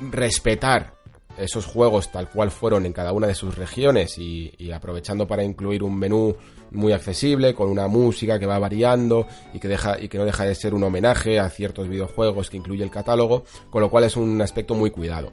respetar 0.00 0.98
esos 1.38 1.66
juegos 1.66 2.10
tal 2.10 2.28
cual 2.28 2.50
fueron 2.50 2.84
en 2.84 2.92
cada 2.92 3.12
una 3.12 3.26
de 3.26 3.34
sus 3.34 3.56
regiones 3.56 4.18
y, 4.18 4.70
aprovechando 4.72 5.26
para 5.26 5.44
incluir 5.44 5.82
un 5.82 5.96
menú 5.96 6.36
muy 6.70 6.92
accesible 6.92 7.54
con 7.54 7.70
una 7.70 7.88
música 7.88 8.38
que 8.38 8.46
va 8.46 8.58
variando 8.58 9.26
y 9.54 9.58
que 9.58 9.68
deja 9.68 9.98
y 9.98 10.08
que 10.08 10.18
no 10.18 10.24
deja 10.24 10.44
de 10.44 10.54
ser 10.54 10.74
un 10.74 10.82
homenaje 10.82 11.38
a 11.38 11.48
ciertos 11.48 11.88
videojuegos 11.88 12.50
que 12.50 12.56
incluye 12.56 12.84
el 12.84 12.90
catálogo, 12.90 13.44
con 13.70 13.80
lo 13.80 13.90
cual 13.90 14.04
es 14.04 14.16
un 14.16 14.40
aspecto 14.42 14.74
muy 14.74 14.90
cuidado. 14.90 15.32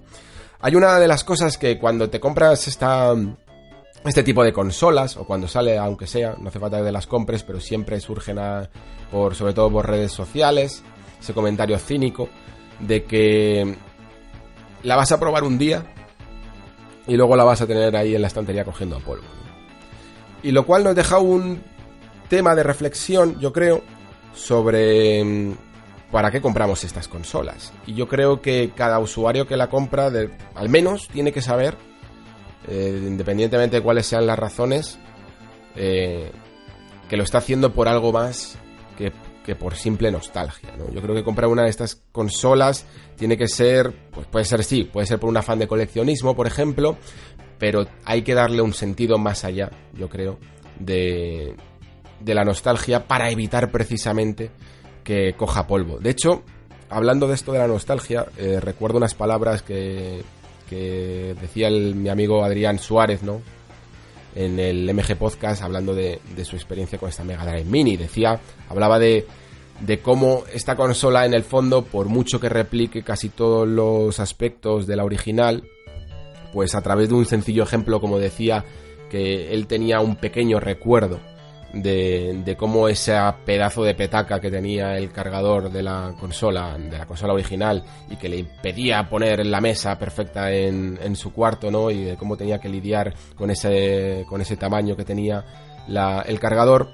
Hay 0.62 0.76
una 0.76 1.00
de 1.00 1.08
las 1.08 1.24
cosas 1.24 1.58
que 1.58 1.78
cuando 1.78 2.10
te 2.10 2.20
compras 2.20 2.68
esta 2.68 3.14
este 4.06 4.24
tipo 4.24 4.44
de 4.44 4.54
consolas 4.54 5.18
o 5.18 5.26
cuando 5.26 5.48
sale 5.48 5.78
aunque 5.78 6.06
sea, 6.06 6.36
no 6.40 6.50
hace 6.50 6.60
falta 6.60 6.84
que 6.84 6.92
las 6.92 7.08
compres, 7.08 7.44
pero 7.44 7.60
siempre 7.60 8.00
surgen 8.00 8.38
por 9.12 9.36
sobre 9.36 9.54
todo 9.54 9.72
por 9.72 9.90
redes 9.90 10.12
sociales 10.12 10.84
ese 11.20 11.34
comentario 11.34 11.78
cínico 11.80 12.30
de 12.80 13.04
que 13.04 13.76
la 14.86 14.96
vas 14.96 15.12
a 15.12 15.20
probar 15.20 15.44
un 15.44 15.58
día 15.58 15.84
y 17.08 17.16
luego 17.18 17.36
la 17.36 17.44
vas 17.44 17.62
a 17.62 17.68
tener 17.68 17.96
ahí 17.96 18.16
en 18.16 18.22
la 18.22 18.28
estantería 18.28 18.64
cogiendo 18.64 19.00
polvo. 19.00 19.26
Y 20.44 20.52
lo 20.52 20.66
cual 20.66 20.84
nos 20.84 20.96
deja 20.96 21.20
un 21.20 21.62
tema 22.30 22.54
de 22.56 22.64
reflexión, 22.64 23.40
yo 23.40 23.52
creo, 23.52 23.82
sobre 24.36 25.24
mm, 25.24 25.56
para 26.12 26.30
qué 26.30 26.40
compramos 26.40 26.84
estas 26.84 27.08
consolas. 27.08 27.74
Y 27.88 27.96
yo 27.96 28.08
creo 28.08 28.42
que 28.42 28.72
cada 28.76 29.00
usuario 29.00 29.48
que 29.48 29.58
la 29.58 29.70
compra, 29.70 30.12
de, 30.12 30.30
al 30.54 30.70
menos, 30.70 31.08
tiene 31.08 31.32
que 31.32 31.42
saber, 31.42 31.76
eh, 32.68 33.04
independientemente 33.08 33.78
de 33.78 33.82
cuáles 33.82 34.06
sean 34.06 34.28
las 34.28 34.38
razones, 34.38 35.00
eh, 35.76 36.32
que 37.10 37.18
lo 37.18 37.24
está 37.24 37.40
haciendo 37.40 37.74
por 37.74 37.88
algo 37.88 38.12
más 38.12 38.58
que 38.98 39.12
que 39.46 39.56
por 39.56 39.76
simple 39.76 40.12
nostalgia, 40.12 40.76
¿no? 40.76 40.90
Yo 40.92 41.02
creo 41.02 41.14
que 41.14 41.24
comprar 41.24 41.50
una 41.50 41.64
de 41.64 41.70
estas 41.70 42.02
consolas 42.12 42.86
tiene 43.16 43.38
que 43.38 43.48
ser, 43.48 43.94
pues 44.12 44.26
puede 44.28 44.44
ser 44.44 44.64
sí, 44.64 44.84
puede 44.84 45.06
ser 45.06 45.20
por 45.20 45.30
un 45.30 45.38
afán 45.38 45.60
de 45.60 45.68
coleccionismo, 45.68 46.36
por 46.36 46.48
ejemplo, 46.48 46.98
pero 47.60 47.86
hay 48.04 48.24
que 48.24 48.34
darle 48.34 48.62
un 48.62 48.74
sentido 48.74 49.18
más 49.18 49.46
allá, 49.46 49.70
yo 49.94 50.10
creo, 50.10 50.40
de, 50.80 51.56
de 52.20 52.34
la 52.34 52.44
nostalgia 52.44 53.08
para 53.08 53.30
evitar 53.30 53.72
precisamente 53.72 54.50
que 55.04 55.36
coja 55.38 55.68
polvo. 55.68 56.00
De 56.00 56.10
hecho, 56.10 56.44
hablando 56.90 57.28
de 57.28 57.36
esto 57.36 57.52
de 57.52 57.60
la 57.60 57.68
nostalgia, 57.68 58.26
eh, 58.38 58.60
recuerdo 58.60 58.98
unas 58.98 59.14
palabras 59.14 59.62
que, 59.62 60.24
que 60.68 61.36
decía 61.40 61.68
el, 61.68 61.94
mi 61.96 62.10
amigo 62.10 62.44
Adrián 62.44 62.80
Suárez, 62.80 63.22
¿no? 63.22 63.42
En 64.36 64.60
el 64.60 64.94
MG 64.94 65.16
Podcast 65.18 65.64
hablando 65.64 65.96
de, 65.96 66.20
su 66.44 66.56
experiencia 66.56 67.00
con 67.00 67.10
esta 67.10 67.24
Mega 67.24 67.46
Drive 67.46 67.66
Mini. 67.66 67.98
Decía, 67.98 68.40
hablaba 68.70 69.00
de, 69.00 69.26
de 69.80 70.00
cómo 70.00 70.44
esta 70.54 70.76
consola 70.76 71.26
en 71.26 71.34
el 71.34 71.44
fondo, 71.44 71.84
por 71.84 72.08
mucho 72.08 72.40
que 72.40 72.50
replique 72.50 73.04
casi 73.04 73.30
todos 73.30 73.68
los 73.68 74.20
aspectos 74.20 74.86
de 74.86 74.96
la 74.96 75.06
original, 75.06 75.64
pues 76.54 76.76
a 76.76 76.82
través 76.82 77.10
de 77.10 77.16
un 77.16 77.26
sencillo 77.26 77.64
ejemplo, 77.64 78.00
como 78.00 78.20
decía, 78.20 78.66
que 79.10 79.54
él 79.54 79.68
tenía 79.68 80.00
un 80.02 80.16
pequeño 80.18 80.60
recuerdo 80.60 81.20
de, 81.76 82.56
cómo 82.58 82.88
ese 82.88 83.14
pedazo 83.46 83.84
de 83.84 83.96
petaca 83.96 84.40
que 84.40 84.50
tenía 84.50 84.98
el 84.98 85.12
cargador 85.12 85.70
de 85.70 85.84
la 85.84 86.16
consola, 86.20 86.78
de 86.78 86.98
la 86.98 87.06
consola 87.06 87.34
original, 87.34 87.84
y 88.10 88.16
que 88.16 88.30
le 88.30 88.38
impedía 88.38 89.08
poner 89.10 89.46
la 89.46 89.62
mesa 89.62 90.00
perfecta 90.00 90.52
en, 90.52 90.98
en 91.02 91.16
su 91.16 91.34
cuarto, 91.34 91.70
¿no? 91.70 91.92
Y 91.92 92.04
de 92.04 92.18
cómo 92.18 92.38
tenía 92.38 92.60
que 92.60 92.70
lidiar 92.70 93.14
con 93.36 93.52
ese, 93.52 94.26
con 94.28 94.42
ese 94.42 94.58
tamaño 94.58 94.96
que 94.96 95.04
tenía 95.04 95.44
el 96.26 96.40
cargador. 96.40 96.90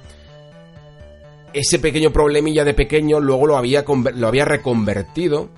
Ese 1.54 1.80
pequeño 1.80 2.12
problemilla 2.12 2.64
de 2.64 2.74
pequeño 2.74 3.20
luego 3.20 3.46
lo 3.46 3.58
había, 3.58 3.84
lo 4.16 4.28
había 4.28 4.46
reconvertido 4.46 5.50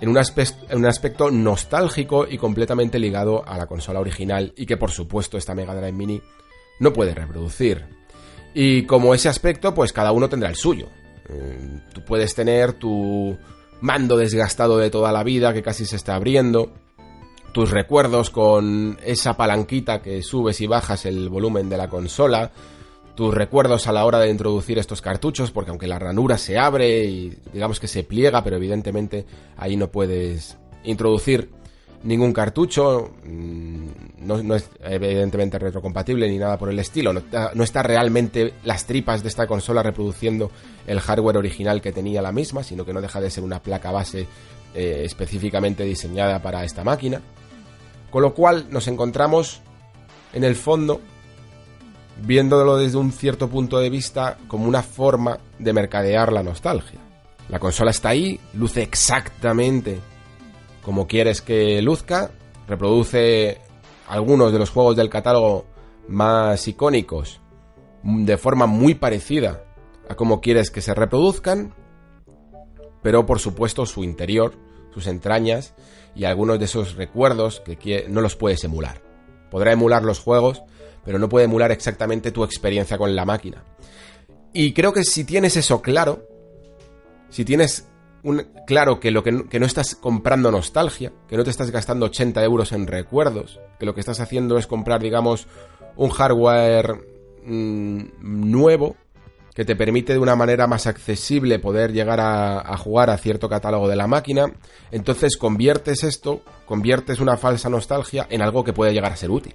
en 0.00 0.08
un, 0.08 0.16
en 0.16 0.78
un 0.78 0.86
aspecto 0.86 1.30
nostálgico 1.30 2.26
y 2.28 2.38
completamente 2.38 2.98
ligado 2.98 3.46
a 3.46 3.58
la 3.58 3.66
consola 3.66 4.00
original 4.00 4.52
y 4.56 4.66
que 4.66 4.76
por 4.76 4.90
supuesto 4.90 5.36
esta 5.36 5.54
Mega 5.54 5.74
Drive 5.74 5.92
Mini 5.92 6.22
no 6.78 6.92
puede 6.92 7.14
reproducir. 7.14 8.01
Y 8.54 8.84
como 8.84 9.14
ese 9.14 9.28
aspecto, 9.28 9.74
pues 9.74 9.92
cada 9.92 10.12
uno 10.12 10.28
tendrá 10.28 10.48
el 10.48 10.56
suyo. 10.56 10.88
Eh, 11.28 11.80
tú 11.92 12.02
puedes 12.04 12.34
tener 12.34 12.74
tu 12.74 13.36
mando 13.80 14.16
desgastado 14.16 14.78
de 14.78 14.90
toda 14.90 15.12
la 15.12 15.22
vida 15.24 15.52
que 15.52 15.62
casi 15.62 15.84
se 15.84 15.96
está 15.96 16.14
abriendo. 16.14 16.72
tus 17.52 17.70
recuerdos 17.70 18.30
con 18.30 18.98
esa 19.04 19.36
palanquita 19.36 20.00
que 20.00 20.22
subes 20.22 20.62
y 20.62 20.66
bajas 20.66 21.04
el 21.04 21.28
volumen 21.28 21.68
de 21.68 21.76
la 21.76 21.90
consola, 21.90 22.50
tus 23.14 23.34
recuerdos 23.34 23.86
a 23.86 23.92
la 23.92 24.06
hora 24.06 24.20
de 24.20 24.30
introducir 24.30 24.78
estos 24.78 25.02
cartuchos, 25.02 25.50
porque 25.50 25.70
aunque 25.70 25.86
la 25.86 25.98
ranura 25.98 26.38
se 26.38 26.56
abre 26.56 27.04
y 27.04 27.36
digamos 27.52 27.78
que 27.78 27.88
se 27.88 28.04
pliega, 28.04 28.42
pero 28.42 28.56
evidentemente 28.56 29.26
ahí 29.58 29.76
no 29.76 29.88
puedes 29.90 30.56
introducir 30.84 31.50
ningún 32.04 32.32
cartucho, 32.32 33.12
mm, 33.24 33.86
no, 34.26 34.54
es 34.54 34.68
evidentemente 34.80 35.58
retrocompatible 35.58 36.28
ni 36.28 36.38
nada 36.38 36.58
por 36.58 36.70
el 36.70 36.78
estilo, 36.78 37.12
no 37.12 37.64
está, 37.64 37.82
realmente 37.82 38.54
las 38.64 38.86
tripas 38.86 39.22
de 39.22 39.28
esta 39.28 39.46
consola 39.46 39.82
reproduciendo 39.82 40.50
el 40.86 41.00
hardware 41.00 41.36
original 41.36 41.80
que 41.80 41.92
tenía 41.92 42.22
la 42.22 42.32
misma, 42.32 42.62
sino 42.62 42.84
que 42.84 42.92
no 42.92 43.00
deja 43.00 43.20
de 43.20 43.30
ser 43.30 43.44
una 43.44 43.62
placa 43.62 43.90
base 43.90 44.26
eh, 44.74 45.02
específicamente 45.04 45.84
diseñada 45.84 46.40
para 46.40 46.64
esta 46.64 46.84
máquina. 46.84 47.20
Con 48.10 48.22
lo 48.22 48.34
cual 48.34 48.66
nos 48.70 48.88
encontramos 48.88 49.60
en 50.32 50.44
el 50.44 50.54
fondo 50.54 51.00
viéndolo 52.24 52.76
desde 52.76 52.98
un 52.98 53.12
cierto 53.12 53.48
punto 53.48 53.78
de 53.78 53.90
vista 53.90 54.38
como 54.48 54.66
una 54.66 54.82
forma 54.82 55.38
de 55.58 55.72
mercadear 55.72 56.32
la 56.32 56.42
nostalgia. 56.42 57.00
La 57.48 57.58
consola 57.58 57.90
está 57.90 58.10
ahí, 58.10 58.38
luce 58.54 58.82
exactamente 58.82 60.00
como 60.82 61.06
quieres 61.06 61.40
que 61.40 61.80
luzca, 61.82 62.30
reproduce 62.66 63.58
algunos 64.08 64.52
de 64.52 64.58
los 64.58 64.70
juegos 64.70 64.96
del 64.96 65.08
catálogo 65.08 65.64
más 66.08 66.66
icónicos 66.68 67.40
de 68.02 68.36
forma 68.36 68.66
muy 68.66 68.94
parecida 68.94 69.64
a 70.08 70.14
como 70.14 70.40
quieres 70.40 70.70
que 70.70 70.80
se 70.80 70.94
reproduzcan, 70.94 71.74
pero 73.02 73.26
por 73.26 73.38
supuesto 73.38 73.86
su 73.86 74.04
interior, 74.04 74.54
sus 74.92 75.06
entrañas 75.06 75.74
y 76.14 76.24
algunos 76.24 76.58
de 76.58 76.66
esos 76.66 76.96
recuerdos 76.96 77.60
que 77.60 78.06
no 78.08 78.20
los 78.20 78.36
puedes 78.36 78.62
emular. 78.64 79.00
Podrá 79.50 79.72
emular 79.72 80.02
los 80.02 80.18
juegos, 80.18 80.62
pero 81.04 81.18
no 81.18 81.28
puede 81.28 81.46
emular 81.46 81.70
exactamente 81.72 82.32
tu 82.32 82.44
experiencia 82.44 82.98
con 82.98 83.14
la 83.14 83.24
máquina. 83.24 83.64
Y 84.52 84.72
creo 84.72 84.92
que 84.92 85.04
si 85.04 85.24
tienes 85.24 85.56
eso 85.56 85.80
claro, 85.80 86.26
si 87.30 87.44
tienes 87.44 87.88
claro 88.66 89.00
que 89.00 89.10
lo 89.10 89.22
que 89.22 89.32
no, 89.32 89.66
estás 89.66 89.94
comprando 89.94 90.50
nostalgia, 90.50 91.12
que 91.28 91.36
no 91.36 91.44
te 91.44 91.50
estás 91.50 91.70
gastando 91.70 92.06
80 92.06 92.42
euros 92.44 92.72
en 92.72 92.86
recuerdos, 92.86 93.60
que 93.78 93.86
lo 93.86 93.94
que 93.94 94.00
estás 94.00 94.20
haciendo 94.20 94.58
es 94.58 94.66
comprar, 94.66 95.00
digamos, 95.00 95.46
un 95.96 96.10
hardware 96.10 96.94
mm, 97.44 98.02
nuevo 98.20 98.96
que 99.54 99.64
te 99.64 99.76
permite 99.76 100.14
de 100.14 100.18
una 100.18 100.36
manera 100.36 100.66
más 100.66 100.86
accesible 100.86 101.58
poder 101.58 101.92
llegar 101.92 102.20
a, 102.20 102.60
a, 102.60 102.76
jugar 102.78 103.10
a 103.10 103.18
cierto 103.18 103.50
catálogo 103.50 103.86
de 103.86 103.96
la 103.96 104.06
máquina, 104.06 104.50
entonces 104.90 105.36
conviertes 105.36 106.04
esto, 106.04 106.40
conviertes 106.64 107.20
una 107.20 107.36
falsa 107.36 107.68
nostalgia 107.68 108.26
en 108.30 108.40
algo 108.40 108.64
que 108.64 108.72
puede 108.72 108.94
llegar 108.94 109.12
a 109.12 109.16
ser 109.16 109.30
útil. 109.30 109.54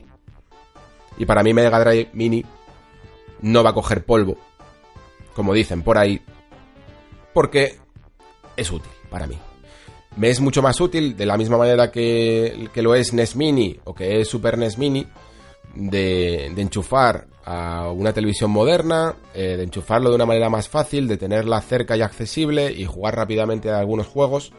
Y 1.17 1.25
para 1.25 1.41
mí 1.41 1.53
Mega 1.53 1.79
Drive 1.79 2.09
Mini 2.13 2.45
no 3.41 3.63
va 3.63 3.71
a 3.71 3.73
coger 3.73 4.05
polvo, 4.05 4.37
como 5.33 5.53
dicen 5.53 5.81
por 5.81 5.97
ahí, 5.97 6.21
porque 7.33 7.79
es 8.57 8.71
útil 8.71 8.91
para 9.09 9.27
mí. 9.27 9.37
Me 10.17 10.29
es 10.29 10.41
mucho 10.41 10.61
más 10.61 10.81
útil, 10.81 11.15
de 11.15 11.25
la 11.27 11.37
misma 11.37 11.57
manera 11.57 11.91
que, 11.91 12.69
lo 12.75 12.95
es 12.95 13.13
NES 13.13 13.35
Mini 13.35 13.79
o 13.83 13.93
que 13.93 14.19
es 14.19 14.27
Super 14.27 14.57
NES 14.57 14.77
Mini, 14.77 15.05
de, 15.75 16.47
enchufar 16.47 17.27
a 17.45 17.91
una 17.91 18.11
televisión 18.13 18.49
moderna, 18.49 19.15
eh, 19.35 19.55
de 19.57 19.63
enchufarlo 19.63 20.09
de 20.09 20.15
una 20.15 20.25
manera 20.25 20.49
más 20.49 20.67
fácil, 20.67 21.07
de 21.07 21.17
tenerla 21.17 21.61
cerca 21.61 21.95
y 21.95 22.01
accesible 22.01 22.71
y 22.71 22.85
jugar 22.85 23.15
rápidamente 23.15 23.69
a 23.69 23.79
algunos 23.79 24.07
juegos 24.07 24.51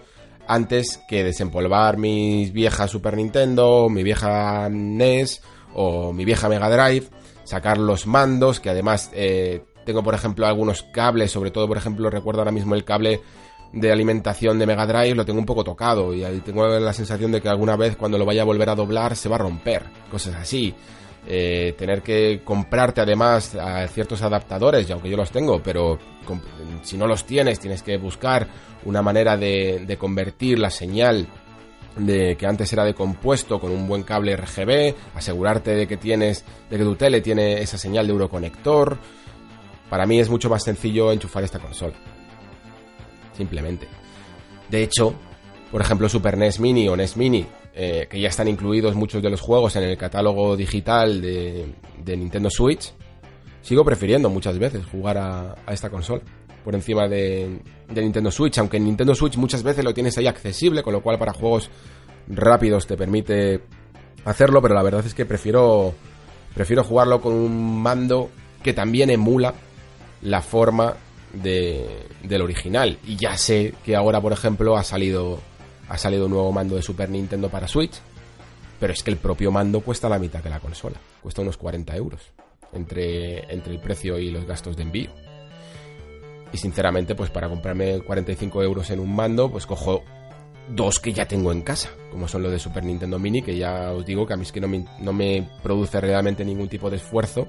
antes 0.46 1.00
que 1.08 1.22
desempolvar 1.24 1.98
mis 1.98 2.52
viejas 2.52 2.90
Super 2.90 3.16
Nintendo, 3.16 3.88
mi 3.90 4.02
vieja 4.02 4.68
NES 4.70 5.42
o 5.74 6.12
mi 6.12 6.24
vieja 6.24 6.48
Mega 6.48 6.70
Drive, 6.70 7.08
sacar 7.44 7.78
los 7.78 8.06
mandos, 8.06 8.58
que 8.58 8.70
además 8.70 9.10
eh, 9.12 9.62
tengo 9.84 10.02
por 10.02 10.14
ejemplo 10.14 10.46
algunos 10.46 10.82
cables, 10.82 11.30
sobre 11.30 11.50
todo 11.50 11.68
por 11.68 11.76
ejemplo 11.76 12.08
recuerdo 12.10 12.40
ahora 12.40 12.52
mismo 12.52 12.74
el 12.74 12.84
cable 12.84 13.20
de 13.72 13.92
alimentación 13.92 14.58
de 14.58 14.66
Mega 14.66 14.86
Drive 14.86 15.14
lo 15.14 15.24
tengo 15.24 15.38
un 15.38 15.46
poco 15.46 15.64
tocado 15.64 16.14
y 16.14 16.24
ahí 16.24 16.40
tengo 16.40 16.66
la 16.66 16.92
sensación 16.92 17.32
de 17.32 17.40
que 17.40 17.48
alguna 17.48 17.76
vez 17.76 17.96
cuando 17.96 18.16
lo 18.18 18.24
vaya 18.24 18.42
a 18.42 18.46
volver 18.46 18.70
a 18.70 18.74
doblar 18.74 19.16
se 19.16 19.28
va 19.28 19.36
a 19.36 19.40
romper, 19.40 19.84
cosas 20.10 20.34
así. 20.36 20.74
Eh, 21.30 21.74
tener 21.76 22.00
que 22.00 22.40
comprarte 22.42 23.02
además 23.02 23.54
a 23.54 23.86
ciertos 23.88 24.22
adaptadores, 24.22 24.88
y 24.88 24.92
aunque 24.92 25.10
yo 25.10 25.16
los 25.16 25.30
tengo, 25.30 25.62
pero 25.62 25.98
si 26.80 26.96
no 26.96 27.06
los 27.06 27.26
tienes, 27.26 27.60
tienes 27.60 27.82
que 27.82 27.98
buscar 27.98 28.48
una 28.86 29.02
manera 29.02 29.36
de, 29.36 29.84
de 29.86 29.96
convertir 29.98 30.58
la 30.58 30.70
señal 30.70 31.26
de 31.98 32.36
que 32.36 32.46
antes 32.46 32.72
era 32.72 32.84
de 32.84 32.94
compuesto 32.94 33.60
con 33.60 33.72
un 33.72 33.86
buen 33.86 34.04
cable 34.04 34.36
RGB, 34.36 34.94
asegurarte 35.16 35.74
de 35.74 35.86
que 35.86 35.98
tienes, 35.98 36.44
de 36.70 36.78
que 36.78 36.84
tu 36.84 36.94
tele 36.94 37.20
tiene 37.20 37.60
esa 37.60 37.76
señal 37.76 38.06
de 38.06 38.12
Euroconector. 38.12 38.96
Para 39.90 40.06
mí 40.06 40.20
es 40.20 40.30
mucho 40.30 40.48
más 40.48 40.62
sencillo 40.62 41.12
enchufar 41.12 41.44
esta 41.44 41.58
consola. 41.58 41.94
Simplemente. 43.38 43.86
De 44.68 44.82
hecho, 44.82 45.14
por 45.70 45.80
ejemplo, 45.80 46.08
Super 46.08 46.36
NES 46.36 46.60
Mini 46.60 46.88
o 46.88 46.96
NES 46.96 47.16
Mini, 47.16 47.46
eh, 47.72 48.08
que 48.10 48.20
ya 48.20 48.28
están 48.28 48.48
incluidos 48.48 48.96
muchos 48.96 49.22
de 49.22 49.30
los 49.30 49.40
juegos 49.40 49.76
en 49.76 49.84
el 49.84 49.96
catálogo 49.96 50.56
digital 50.56 51.22
de, 51.22 51.72
Nintendo 52.04 52.50
Switch, 52.50 52.92
sigo 53.62 53.84
prefiriendo 53.84 54.28
muchas 54.28 54.58
veces 54.58 54.84
jugar 54.84 55.18
a, 55.18 55.54
esta 55.70 55.88
consola 55.88 56.20
por 56.64 56.74
encima 56.74 57.06
de, 57.06 57.60
Nintendo 57.94 58.32
Switch, 58.32 58.58
aunque 58.58 58.78
en 58.78 58.84
Nintendo 58.86 59.14
Switch 59.14 59.36
muchas 59.36 59.62
veces 59.62 59.84
lo 59.84 59.94
tienes 59.94 60.18
ahí 60.18 60.26
accesible, 60.26 60.82
con 60.82 60.92
lo 60.92 61.00
cual 61.00 61.16
para 61.16 61.32
juegos 61.32 61.70
rápidos 62.26 62.88
te 62.88 62.96
permite 62.96 63.60
hacerlo, 64.24 64.60
pero 64.60 64.74
la 64.74 64.82
verdad 64.82 65.06
es 65.06 65.14
que 65.14 65.24
prefiero 65.24 65.94
prefiero 66.54 66.82
jugarlo 66.82 67.20
con 67.20 67.34
un 67.34 67.80
mando 67.80 68.30
que 68.64 68.72
también 68.74 69.10
emula 69.10 69.54
la 70.22 70.42
forma 70.42 70.96
de, 71.32 72.06
del 72.22 72.42
original. 72.42 72.98
Y 73.04 73.16
ya 73.16 73.36
sé 73.36 73.74
que 73.84 73.96
ahora, 73.96 74.20
por 74.20 74.32
ejemplo, 74.32 74.76
ha 74.76 74.84
salido, 74.84 75.40
ha 75.88 75.98
salido 75.98 76.26
un 76.26 76.32
nuevo 76.32 76.52
mando 76.52 76.76
de 76.76 76.82
Super 76.82 77.10
Nintendo 77.10 77.48
para 77.48 77.68
Switch, 77.68 77.98
pero 78.80 78.92
es 78.92 79.02
que 79.02 79.10
el 79.10 79.16
propio 79.16 79.50
mando 79.50 79.80
cuesta 79.80 80.08
la 80.08 80.18
mitad 80.18 80.42
que 80.42 80.50
la 80.50 80.60
consola, 80.60 80.96
cuesta 81.22 81.42
unos 81.42 81.56
40 81.56 81.96
euros 81.96 82.20
entre, 82.72 83.52
entre 83.52 83.72
el 83.72 83.80
precio 83.80 84.18
y 84.18 84.30
los 84.30 84.44
gastos 84.44 84.76
de 84.76 84.82
envío. 84.82 85.10
Y 86.52 86.56
sinceramente, 86.56 87.14
pues 87.14 87.30
para 87.30 87.48
comprarme 87.48 88.00
45 88.00 88.62
euros 88.62 88.90
en 88.90 89.00
un 89.00 89.14
mando, 89.14 89.50
pues 89.50 89.66
cojo 89.66 90.02
dos 90.70 91.00
que 91.00 91.12
ya 91.12 91.26
tengo 91.26 91.52
en 91.52 91.62
casa, 91.62 91.90
como 92.10 92.28
son 92.28 92.42
los 92.42 92.52
de 92.52 92.58
Super 92.58 92.84
Nintendo 92.84 93.18
Mini, 93.18 93.42
que 93.42 93.56
ya 93.56 93.92
os 93.92 94.04
digo 94.04 94.26
que 94.26 94.34
a 94.34 94.36
mí 94.36 94.42
es 94.42 94.52
que 94.52 94.60
no 94.60 94.68
me, 94.68 94.84
no 95.00 95.12
me 95.12 95.48
produce 95.62 96.00
realmente 96.00 96.44
ningún 96.44 96.68
tipo 96.68 96.90
de 96.90 96.96
esfuerzo 96.96 97.48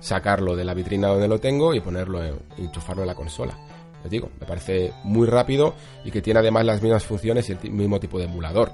sacarlo 0.00 0.56
de 0.56 0.64
la 0.64 0.74
vitrina 0.74 1.08
donde 1.08 1.28
lo 1.28 1.38
tengo 1.38 1.74
y 1.74 1.80
ponerlo, 1.80 2.22
en, 2.22 2.38
enchufarlo 2.58 3.02
en 3.02 3.08
la 3.08 3.14
consola. 3.14 3.56
Les 4.02 4.10
digo, 4.10 4.30
me 4.40 4.46
parece 4.46 4.92
muy 5.04 5.26
rápido 5.26 5.74
y 6.04 6.10
que 6.10 6.22
tiene 6.22 6.40
además 6.40 6.64
las 6.64 6.82
mismas 6.82 7.04
funciones 7.04 7.48
y 7.48 7.52
el 7.52 7.70
mismo 7.70 7.98
tipo 7.98 8.18
de 8.18 8.24
emulador. 8.24 8.72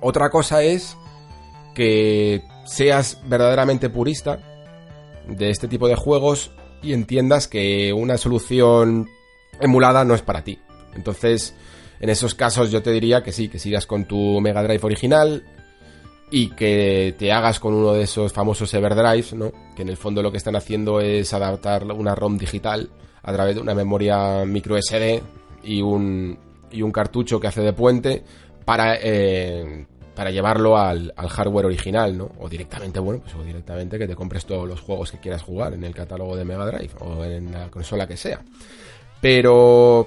Otra 0.00 0.30
cosa 0.30 0.62
es 0.62 0.96
que 1.74 2.42
seas 2.64 3.20
verdaderamente 3.26 3.90
purista 3.90 4.38
de 5.26 5.50
este 5.50 5.68
tipo 5.68 5.88
de 5.88 5.96
juegos 5.96 6.52
y 6.82 6.92
entiendas 6.92 7.48
que 7.48 7.92
una 7.92 8.16
solución 8.16 9.08
emulada 9.60 10.04
no 10.04 10.14
es 10.14 10.22
para 10.22 10.44
ti. 10.44 10.58
Entonces, 10.94 11.54
en 12.00 12.10
esos 12.10 12.34
casos 12.34 12.70
yo 12.70 12.82
te 12.82 12.92
diría 12.92 13.22
que 13.22 13.32
sí, 13.32 13.48
que 13.48 13.58
sigas 13.58 13.86
con 13.86 14.04
tu 14.04 14.40
Mega 14.40 14.62
Drive 14.62 14.84
original 14.84 15.44
y 16.30 16.50
que 16.50 17.14
te 17.18 17.32
hagas 17.32 17.60
con 17.60 17.74
uno 17.74 17.92
de 17.92 18.02
esos 18.02 18.32
famosos 18.32 18.72
Everdrives, 18.74 19.34
¿no? 19.34 19.52
Que 19.74 19.82
en 19.82 19.88
el 19.88 19.96
fondo 19.96 20.22
lo 20.22 20.30
que 20.30 20.38
están 20.38 20.56
haciendo 20.56 21.00
es 21.00 21.32
adaptar 21.32 21.84
una 21.84 22.14
ROM 22.14 22.36
digital 22.36 22.90
a 23.22 23.32
través 23.32 23.54
de 23.54 23.60
una 23.60 23.74
memoria 23.74 24.44
micro 24.44 24.76
SD 24.80 25.22
y 25.62 25.82
un, 25.82 26.38
y 26.70 26.82
un 26.82 26.92
cartucho 26.92 27.38
que 27.38 27.46
hace 27.46 27.60
de 27.60 27.72
puente 27.72 28.24
para, 28.64 28.96
eh, 29.00 29.86
para 30.14 30.30
llevarlo 30.30 30.76
al, 30.76 31.12
hardware 31.16 31.66
original, 31.66 32.16
¿no? 32.16 32.30
O 32.40 32.48
directamente, 32.48 32.98
bueno, 32.98 33.22
pues 33.22 33.46
directamente 33.46 33.98
que 33.98 34.08
te 34.08 34.16
compres 34.16 34.46
todos 34.46 34.68
los 34.68 34.80
juegos 34.80 35.12
que 35.12 35.18
quieras 35.18 35.42
jugar 35.42 35.74
en 35.74 35.84
el 35.84 35.94
catálogo 35.94 36.36
de 36.36 36.44
Mega 36.44 36.66
Drive 36.66 36.92
o 37.00 37.24
en 37.24 37.52
la 37.52 37.70
consola 37.70 38.06
que 38.06 38.16
sea. 38.16 38.40
Pero 39.20 40.06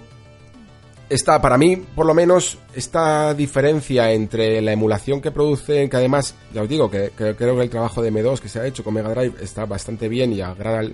esta, 1.10 1.42
para 1.42 1.58
mí, 1.58 1.76
por 1.76 2.06
lo 2.06 2.14
menos, 2.14 2.60
esta 2.76 3.34
diferencia 3.34 4.12
entre 4.12 4.62
la 4.62 4.72
emulación 4.72 5.22
que 5.22 5.32
produce, 5.32 5.90
que 5.90 5.98
además, 5.98 6.36
ya 6.54 6.62
os 6.62 6.70
digo, 6.70 6.90
que, 6.90 7.12
creo 7.16 7.36
que 7.36 7.62
el 7.62 7.70
trabajo 7.70 8.02
de 8.02 8.12
M2 8.12 8.40
que 8.40 8.48
se 8.48 8.60
ha 8.60 8.66
hecho 8.66 8.84
con 8.84 8.94
Mega 8.94 9.10
Drive 9.10 9.44
está 9.44 9.66
bastante 9.66 10.08
bien 10.08 10.32
y 10.34 10.42
a 10.42 10.54
gran, 10.54 10.94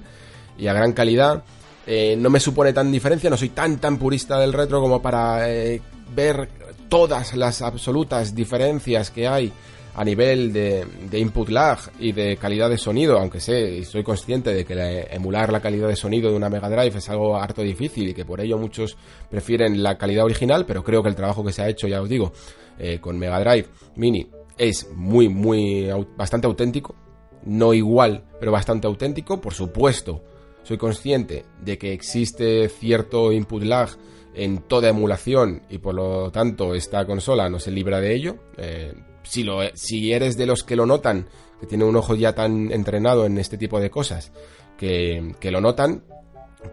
y 0.57 0.68
a 0.68 0.74
gran 0.74 0.93
calidad, 0.93 1.43
eh, 1.86 2.16
no 2.18 2.30
me 2.30 2.39
supone 2.39 2.72
tan 2.72 2.91
diferencia, 2.91 3.30
no 3.30 3.38
soy 3.38 3.49
tan 3.49 3.78
tan 3.78 3.97
purista 3.97 4.39
del 4.39 4.53
retro 4.53 4.82
como 4.82 5.01
para 5.01 5.51
eh, 5.51 5.82
ver 6.16 6.49
todas 6.88 7.36
las 7.36 7.61
absolutas 7.61 8.34
diferencias 8.34 9.11
que 9.11 9.28
hay 9.28 9.51
a 9.96 10.04
nivel 10.04 10.52
de, 10.52 10.86
input 11.20 11.50
lag 11.50 11.80
y 12.00 12.12
de 12.12 12.36
calidad 12.38 12.70
de 12.70 12.78
sonido, 12.78 13.18
aunque 13.18 13.39
sé 13.39 13.78
y 13.78 13.86
soy 13.86 14.04
consciente 14.04 14.54
de 14.54 14.66
que 14.66 15.08
emular 15.10 15.52
la 15.52 15.62
calidad 15.62 15.88
de 15.88 15.96
sonido 15.96 16.30
de 16.30 16.36
una 16.36 16.50
Mega 16.50 16.70
Drive 16.70 16.98
es 16.98 17.10
algo 17.10 17.38
harto 17.38 17.62
difícil 17.62 18.10
y 18.10 18.14
que 18.14 18.26
por 18.26 18.41
ello 18.41 18.58
muchos 18.58 18.98
prefieren 19.30 19.82
la 19.82 19.98
calidad 19.98 20.26
original, 20.26 20.66
pero 20.66 20.84
creo 20.84 21.02
que 21.02 21.10
el 21.10 21.16
trabajo 21.16 21.46
que 21.46 21.54
se 21.54 21.62
ha 21.62 21.70
hecho, 21.70 21.88
ya 21.88 22.02
os 22.02 22.10
digo, 22.10 22.34
eh, 22.78 23.00
con 23.00 23.18
Mega 23.18 23.39
Drive 23.39 23.68
Mini 23.96 24.28
es 24.58 24.89
muy, 24.93 25.30
muy, 25.30 25.89
bastante 26.18 26.48
auténtico. 26.48 26.96
No 27.43 27.74
igual, 27.74 28.24
pero 28.39 28.52
bastante 28.52 28.88
auténtico. 28.88 29.39
Por 29.39 29.54
supuesto, 29.54 30.24
soy 30.64 30.78
consciente 30.78 31.46
de 31.62 31.78
que 31.78 31.93
existe 31.93 32.68
cierto 32.70 33.32
input 33.32 33.64
lag 33.64 33.89
en 34.34 34.60
toda 34.60 34.89
emulación 34.89 35.62
y 35.70 35.78
por 35.78 35.93
lo 35.93 36.32
tanto 36.32 36.74
esta 36.74 37.06
consola 37.06 37.50
no 37.50 37.60
se 37.60 37.72
libra 37.72 38.02
de 38.02 38.16
ello. 38.16 38.36
Eh, 38.58 38.93
si, 39.26 39.43
lo, 39.43 39.59
si 39.73 40.13
eres 40.13 40.38
de 40.38 40.45
los 40.45 40.63
que 40.63 40.76
lo 40.76 40.86
notan, 40.86 41.28
que 41.59 41.67
tiene 41.67 41.84
un 41.84 41.95
ojo 41.95 42.15
ya 42.15 42.34
tan 42.34 42.71
entrenado 42.71 43.26
en 43.26 43.38
este 43.38 43.57
tipo 43.57 43.80
de 43.80 43.89
cosas, 43.89 44.32
que, 44.78 45.36
que 45.39 45.51
lo 45.51 45.61
notan, 45.61 46.03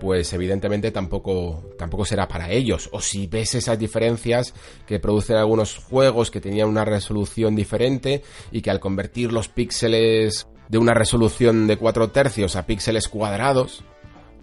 pues 0.00 0.32
evidentemente 0.32 0.90
tampoco, 0.90 1.70
tampoco 1.78 2.04
será 2.04 2.28
para 2.28 2.50
ellos. 2.50 2.88
O 2.92 3.00
si 3.00 3.26
ves 3.26 3.54
esas 3.54 3.78
diferencias 3.78 4.54
que 4.86 4.98
producen 4.98 5.36
algunos 5.36 5.78
juegos 5.78 6.30
que 6.30 6.40
tenían 6.40 6.68
una 6.68 6.84
resolución 6.84 7.54
diferente 7.54 8.22
y 8.50 8.62
que 8.62 8.70
al 8.70 8.80
convertir 8.80 9.32
los 9.32 9.48
píxeles 9.48 10.46
de 10.68 10.78
una 10.78 10.94
resolución 10.94 11.66
de 11.66 11.76
4 11.76 12.10
tercios 12.10 12.56
a 12.56 12.66
píxeles 12.66 13.08
cuadrados, 13.08 13.84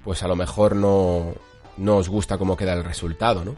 pues 0.04 0.24
a 0.24 0.28
lo 0.28 0.36
mejor 0.36 0.76
no, 0.76 1.34
no 1.78 1.98
os 1.98 2.10
gusta 2.10 2.38
cómo 2.38 2.56
queda 2.56 2.74
el 2.74 2.84
resultado, 2.84 3.44
¿no? 3.44 3.56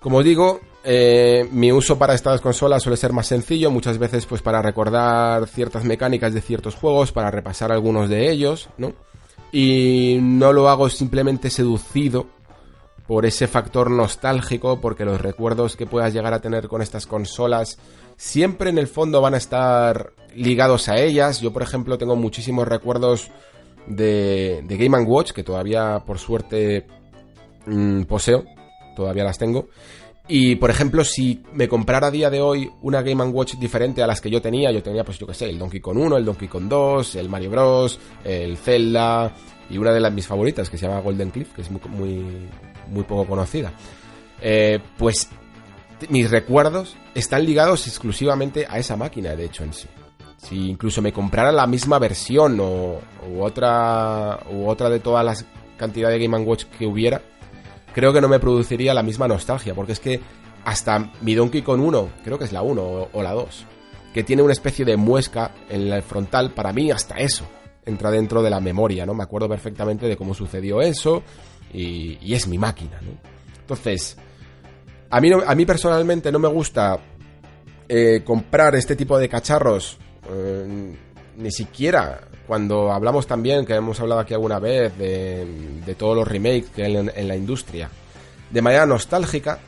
Como 0.00 0.22
digo, 0.22 0.60
eh, 0.90 1.46
mi 1.52 1.70
uso 1.70 1.98
para 1.98 2.14
estas 2.14 2.40
consolas 2.40 2.82
suele 2.82 2.96
ser 2.96 3.12
más 3.12 3.26
sencillo, 3.26 3.70
muchas 3.70 3.98
veces 3.98 4.24
pues 4.24 4.40
para 4.40 4.62
recordar 4.62 5.46
ciertas 5.46 5.84
mecánicas 5.84 6.32
de 6.32 6.40
ciertos 6.40 6.76
juegos, 6.76 7.12
para 7.12 7.30
repasar 7.30 7.70
algunos 7.70 8.08
de 8.08 8.30
ellos, 8.30 8.70
¿no? 8.78 8.94
Y 9.52 10.16
no 10.22 10.54
lo 10.54 10.70
hago 10.70 10.88
simplemente 10.88 11.50
seducido 11.50 12.26
por 13.06 13.26
ese 13.26 13.46
factor 13.48 13.90
nostálgico, 13.90 14.80
porque 14.80 15.04
los 15.04 15.20
recuerdos 15.20 15.76
que 15.76 15.84
puedas 15.84 16.14
llegar 16.14 16.32
a 16.32 16.40
tener 16.40 16.68
con 16.68 16.80
estas 16.80 17.06
consolas 17.06 17.78
siempre 18.16 18.70
en 18.70 18.78
el 18.78 18.86
fondo 18.86 19.20
van 19.20 19.34
a 19.34 19.38
estar 19.38 20.14
ligados 20.34 20.88
a 20.88 20.96
ellas. 20.96 21.42
Yo, 21.42 21.52
por 21.52 21.60
ejemplo, 21.60 21.98
tengo 21.98 22.16
muchísimos 22.16 22.66
recuerdos 22.66 23.30
de, 23.86 24.64
Game 24.66 24.98
Watch, 25.02 25.32
que 25.32 25.44
todavía 25.44 26.02
por 26.06 26.18
suerte 26.18 26.86
mm, 27.66 28.04
poseo, 28.04 28.46
todavía 28.96 29.24
las 29.24 29.36
tengo. 29.36 29.68
Y, 30.30 30.56
por 30.56 30.68
ejemplo, 30.68 31.04
si 31.04 31.42
me 31.54 31.68
comprara 31.68 32.08
a 32.08 32.10
día 32.10 32.28
de 32.28 32.42
hoy 32.42 32.70
una 32.82 33.00
Game 33.00 33.24
Watch 33.24 33.54
diferente 33.54 34.02
a 34.02 34.06
las 34.06 34.20
que 34.20 34.28
yo 34.28 34.42
tenía, 34.42 34.70
yo 34.70 34.82
tenía, 34.82 35.02
pues 35.02 35.18
yo 35.18 35.26
qué 35.26 35.32
sé, 35.32 35.48
el 35.48 35.58
Donkey 35.58 35.80
Kong 35.80 35.96
1, 35.96 36.18
el 36.18 36.24
Donkey 36.26 36.48
Kong 36.48 36.68
2, 36.68 37.16
el 37.16 37.30
Mario 37.30 37.50
Bros, 37.50 37.98
el 38.24 38.58
Zelda 38.58 39.34
y 39.70 39.78
una 39.78 39.90
de 39.90 40.00
las 40.00 40.12
mis 40.12 40.26
favoritas 40.26 40.68
que 40.68 40.76
se 40.76 40.86
llama 40.86 41.00
Golden 41.00 41.30
Cliff, 41.30 41.54
que 41.54 41.62
es 41.62 41.70
muy, 41.70 41.80
muy, 42.88 43.02
poco 43.04 43.26
conocida. 43.26 43.72
Eh, 44.42 44.80
pues 44.98 45.30
mis 46.10 46.30
recuerdos 46.30 46.94
están 47.14 47.46
ligados 47.46 47.86
exclusivamente 47.86 48.66
a 48.68 48.78
esa 48.78 48.96
máquina, 48.96 49.34
de 49.34 49.46
hecho, 49.46 49.64
en 49.64 49.72
sí. 49.72 49.88
Si 50.36 50.68
incluso 50.68 51.00
me 51.00 51.12
comprara 51.12 51.50
la 51.52 51.66
misma 51.66 51.98
versión 51.98 52.60
o 52.60 53.00
otra, 53.40 54.40
u 54.52 54.68
otra 54.68 54.90
de 54.90 55.00
todas 55.00 55.24
las 55.24 55.46
cantidades 55.78 56.18
de 56.18 56.26
Game 56.26 56.44
Watch 56.44 56.64
que 56.64 56.86
hubiera, 56.86 57.22
creo 57.94 58.12
que 58.12 58.20
no 58.20 58.28
me 58.28 58.38
produciría 58.38 58.94
la 58.94 59.02
misma 59.02 59.28
nostalgia, 59.28 59.74
porque 59.74 59.92
es 59.92 60.00
que 60.00 60.20
hasta 60.64 61.10
mi 61.20 61.34
Donkey 61.34 61.62
Kong 61.62 61.80
1, 61.80 62.10
creo 62.24 62.38
que 62.38 62.44
es 62.44 62.52
la 62.52 62.62
1 62.62 63.08
o, 63.12 63.22
la 63.22 63.32
2, 63.32 63.66
que 64.12 64.24
tiene 64.24 64.42
una 64.42 64.52
especie 64.52 64.84
de 64.84 64.96
muesca 64.96 65.52
en 65.68 65.92
el 65.92 66.02
frontal, 66.02 66.52
para 66.52 66.72
mí 66.72 66.90
hasta 66.90 67.16
eso 67.16 67.48
entra 67.86 68.10
dentro 68.10 68.42
de 68.42 68.50
la 68.50 68.60
memoria, 68.60 69.06
¿no? 69.06 69.14
Me 69.14 69.22
acuerdo 69.22 69.48
perfectamente 69.48 70.06
de 70.06 70.16
cómo 70.16 70.34
sucedió 70.34 70.82
eso 70.82 71.22
y, 71.72 72.34
es 72.34 72.46
mi 72.46 72.58
máquina, 72.58 73.00
¿no? 73.00 73.12
Entonces, 73.60 74.16
a 75.08 75.20
mí, 75.20 75.30
a 75.32 75.54
mí 75.54 75.64
personalmente 75.64 76.30
no 76.30 76.38
me 76.38 76.48
gusta 76.48 76.98
eh, 77.88 78.22
comprar 78.24 78.74
este 78.74 78.94
tipo 78.94 79.18
de 79.18 79.28
cacharros, 79.28 79.96
eh, 80.30 80.94
ni 81.36 81.50
siquiera 81.50 82.28
cuando 82.48 82.90
hablamos 82.90 83.26
también, 83.26 83.66
que 83.66 83.74
hemos 83.74 84.00
hablado 84.00 84.22
aquí 84.22 84.32
alguna 84.32 84.58
vez, 84.58 84.96
de, 84.96 85.94
todos 85.98 86.16
los 86.16 86.26
remakes 86.26 86.70
que 86.74 86.82
hay 86.82 86.96
en, 86.96 87.28
la 87.28 87.36
industria, 87.36 87.90
de 88.50 88.62
manera 88.62 88.86
nostálgica, 88.86 89.58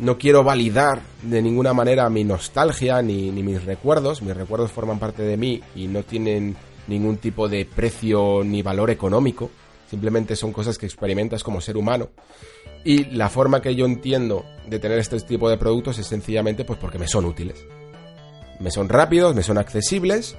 no 0.00 0.18
quiero 0.18 0.42
validar 0.42 1.00
de 1.22 1.40
ninguna 1.40 1.72
manera 1.72 2.10
mi 2.10 2.24
nostalgia 2.24 3.00
ni, 3.02 3.30
mis 3.30 3.64
recuerdos. 3.64 4.20
Mis 4.20 4.36
recuerdos 4.36 4.72
forman 4.72 4.98
parte 4.98 5.22
de 5.22 5.36
mí 5.36 5.62
y 5.76 5.86
no 5.86 6.02
tienen 6.02 6.56
ningún 6.88 7.18
tipo 7.18 7.48
de 7.48 7.64
precio 7.66 8.42
ni 8.44 8.62
valor 8.62 8.90
económico. 8.90 9.48
Simplemente 9.88 10.34
son 10.34 10.52
cosas 10.52 10.78
que 10.78 10.86
experimentas 10.86 11.44
como 11.44 11.60
ser 11.60 11.76
humano. 11.76 12.08
Y 12.84 13.04
la 13.14 13.28
forma 13.28 13.62
que 13.62 13.76
yo 13.76 13.86
entiendo 13.86 14.44
de 14.66 14.80
tener 14.80 14.98
este 14.98 15.20
tipo 15.20 15.48
de 15.48 15.56
productos 15.56 16.00
es 16.00 16.08
sencillamente 16.08 16.64
pues 16.64 16.80
porque 16.80 16.98
me 16.98 17.06
son 17.06 17.26
útiles. 17.26 17.64
Me 18.58 18.72
son 18.72 18.88
rápidos, 18.88 19.36
me 19.36 19.44
son 19.44 19.58
accesibles 19.58 20.36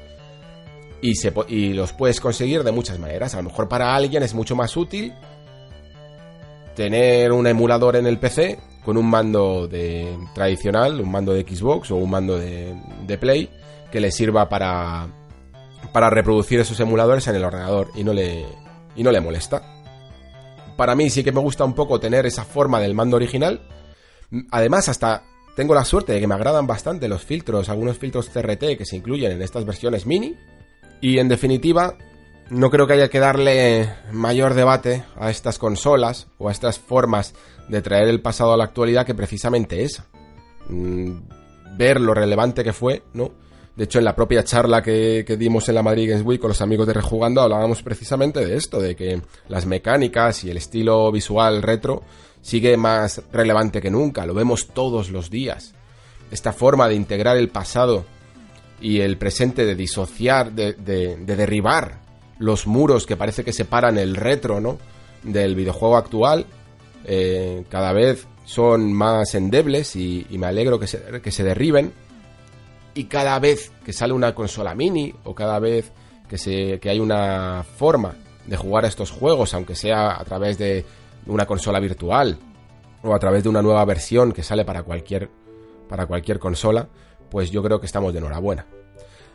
y, 1.04 1.74
los 1.74 1.91
puedes 1.91 2.22
conseguir 2.22 2.64
de 2.64 2.72
muchas 2.72 2.97
maneras. 2.97 3.34
A 3.36 3.38
lo 3.38 3.43
mejor 3.43 3.68
para 3.68 3.93
alguien 3.93 4.24
es 4.24 4.34
mucho 4.34 4.56
más 4.56 4.78
útil 4.78 5.14
tener 6.76 7.32
un 7.32 7.45
emulador 7.45 7.97
en 7.97 8.08
el 8.08 8.18
PC 8.18 8.58
con 8.84 8.97
un 8.97 9.10
mando 9.10 9.68
de 9.68 10.18
tradicional, 10.34 10.99
un 11.01 11.12
mando 11.12 11.34
de 11.34 11.41
Xbox 11.41 11.91
o 11.91 11.97
un 11.97 12.10
mando 12.10 12.38
de, 12.38 12.76
de 13.06 13.18
Play 13.18 13.49
que 13.91 13.99
le 13.99 14.12
sirva 14.12 14.49
para, 14.49 15.08
para 15.91 16.10
reproducir 16.10 16.60
esos 16.60 16.80
emuladores 16.80 17.28
en 17.28 17.36
el 17.36 17.43
ordenador 17.43 17.89
y 17.95 18.04
no 18.04 18.14
le, 18.14 18.45
y 18.95 19.04
no 19.04 19.12
le 19.12 19.22
molesta. 19.22 19.62
Para 20.78 20.95
mí 20.95 21.10
sí 21.10 21.24
que 21.24 21.32
me 21.32 21.41
gusta 21.41 21.66
un 21.66 21.74
poco 21.74 21.99
tener 21.99 22.26
esa 22.26 22.45
forma 22.45 22.80
del 22.80 22.95
mando 22.95 23.18
original. 23.18 23.62
Además, 24.49 24.89
hasta 24.89 25.24
tengo 25.56 25.76
la 25.76 25.86
suerte 25.86 26.14
de 26.14 26.20
que 26.20 26.28
me 26.28 26.34
agradan 26.34 26.66
bastante 26.66 27.08
los 27.08 27.24
filtros, 27.24 27.70
algunos 27.70 27.99
filtros 27.99 28.30
CRT 28.30 28.78
que 28.78 28.86
se 28.86 28.95
incluyen 28.95 29.34
en 29.34 29.41
estas 29.43 29.66
versiones 29.66 30.08
mini, 30.08 30.36
y 31.04 31.20
en 31.20 31.28
definitiva, 31.28 31.97
no 32.49 32.72
creo 32.72 32.88
que 32.88 32.93
haya 32.93 33.10
que 33.10 33.20
darle 33.20 33.93
mayor 34.14 34.54
debate 34.54 35.04
a 35.18 35.30
estas 35.30 35.60
consolas 35.60 36.28
o 36.38 36.47
a 36.47 36.54
estas 36.54 36.80
formas 36.80 37.34
de 37.68 37.82
traer 37.82 38.08
el 38.08 38.22
pasado 38.22 38.54
a 38.54 38.58
la 38.58 38.64
actualidad 38.64 39.06
que 39.06 39.14
precisamente 39.14 39.84
esa. 39.84 40.06
Mm, 40.70 41.24
ver 41.76 41.99
lo 41.99 42.14
relevante 42.14 42.64
que 42.64 42.72
fue, 42.72 43.04
¿no? 43.12 43.34
De 43.76 43.84
hecho, 43.84 43.99
en 43.99 44.06
la 44.06 44.16
propia 44.16 44.45
charla 44.45 44.82
que, 44.82 45.26
dimos 45.38 45.68
en 45.68 45.76
la 45.76 45.84
Madrid 45.84 46.10
Games 46.10 46.26
Week 46.26 46.39
con 46.39 46.47
los 46.47 46.62
amigos 46.62 46.88
de 46.88 46.93
Rejugando 46.93 47.41
hablábamos 47.41 47.84
precisamente 47.84 48.45
de 48.45 48.56
esto, 48.56 48.80
de 48.80 48.95
que 48.95 49.22
las 49.49 49.66
mecánicas 49.66 50.45
y 50.45 50.51
el 50.51 50.56
estilo 50.56 51.12
visual 51.12 51.62
retro 51.64 52.04
sigue 52.41 52.78
más 52.78 53.22
relevante 53.34 53.82
que 53.82 53.91
nunca, 53.91 54.26
lo 54.26 54.34
vemos 54.34 54.70
todos 54.70 55.10
los 55.10 55.30
días. 55.30 55.74
Esta 56.32 56.54
forma 56.54 56.88
de 56.88 56.95
integrar 56.95 57.36
el 57.36 57.49
pasado 57.49 58.06
y 58.84 59.00
el 59.00 59.18
presente 59.18 59.66
de 59.66 59.76
disociar, 59.76 60.52
de, 60.52 60.74
derribar 61.26 62.02
los 62.38 62.68
muros 62.68 63.06
que 63.06 63.16
parece 63.16 63.46
que 63.46 63.54
separan 63.54 63.98
el 63.98 64.18
retro, 64.18 64.60
¿no? 64.60 64.78
Del 65.24 65.56
videojuego 65.56 65.96
actual, 65.96 66.46
eh, 67.06 67.64
cada 67.70 67.94
vez 67.94 68.28
son 68.44 68.92
más 68.92 69.36
endebles 69.36 69.96
y, 69.96 70.28
me 70.32 70.48
alegro 70.48 70.80
que 70.80 70.88
se, 70.88 71.22
que 71.22 71.32
se 71.32 71.46
derriben. 71.46 71.94
Y 72.94 73.06
cada 73.06 73.40
vez 73.40 73.72
que 73.86 73.94
sale 73.94 74.12
una 74.12 74.36
consola 74.36 74.76
mini 74.76 75.16
o 75.24 75.34
cada 75.34 75.60
vez 75.60 75.94
que, 76.28 76.38
se, 76.38 76.80
que 76.82 76.90
hay 76.90 77.00
una 77.00 77.64
forma 77.64 78.16
de 78.46 78.58
jugar 78.58 78.84
a 78.84 78.90
estos 78.90 79.12
juegos, 79.12 79.54
aunque 79.54 79.76
sea 79.76 80.20
a 80.20 80.26
través 80.26 80.58
de 80.58 80.86
una 81.26 81.46
consola 81.46 81.80
virtual 81.80 82.38
o 83.02 83.16
a 83.16 83.20
través 83.20 83.44
de 83.44 83.50
una 83.50 83.62
nueva 83.62 83.86
versión 83.86 84.34
que 84.34 84.44
sale 84.44 84.66
para 84.66 84.84
cualquier, 84.84 85.30
para 85.88 86.06
cualquier 86.06 86.38
consola, 86.38 86.90
pues 87.34 87.50
yo 87.50 87.64
creo 87.64 87.80
que 87.80 87.88
estamos 87.88 88.14
de 88.14 88.20
enhorabuena. 88.20 88.68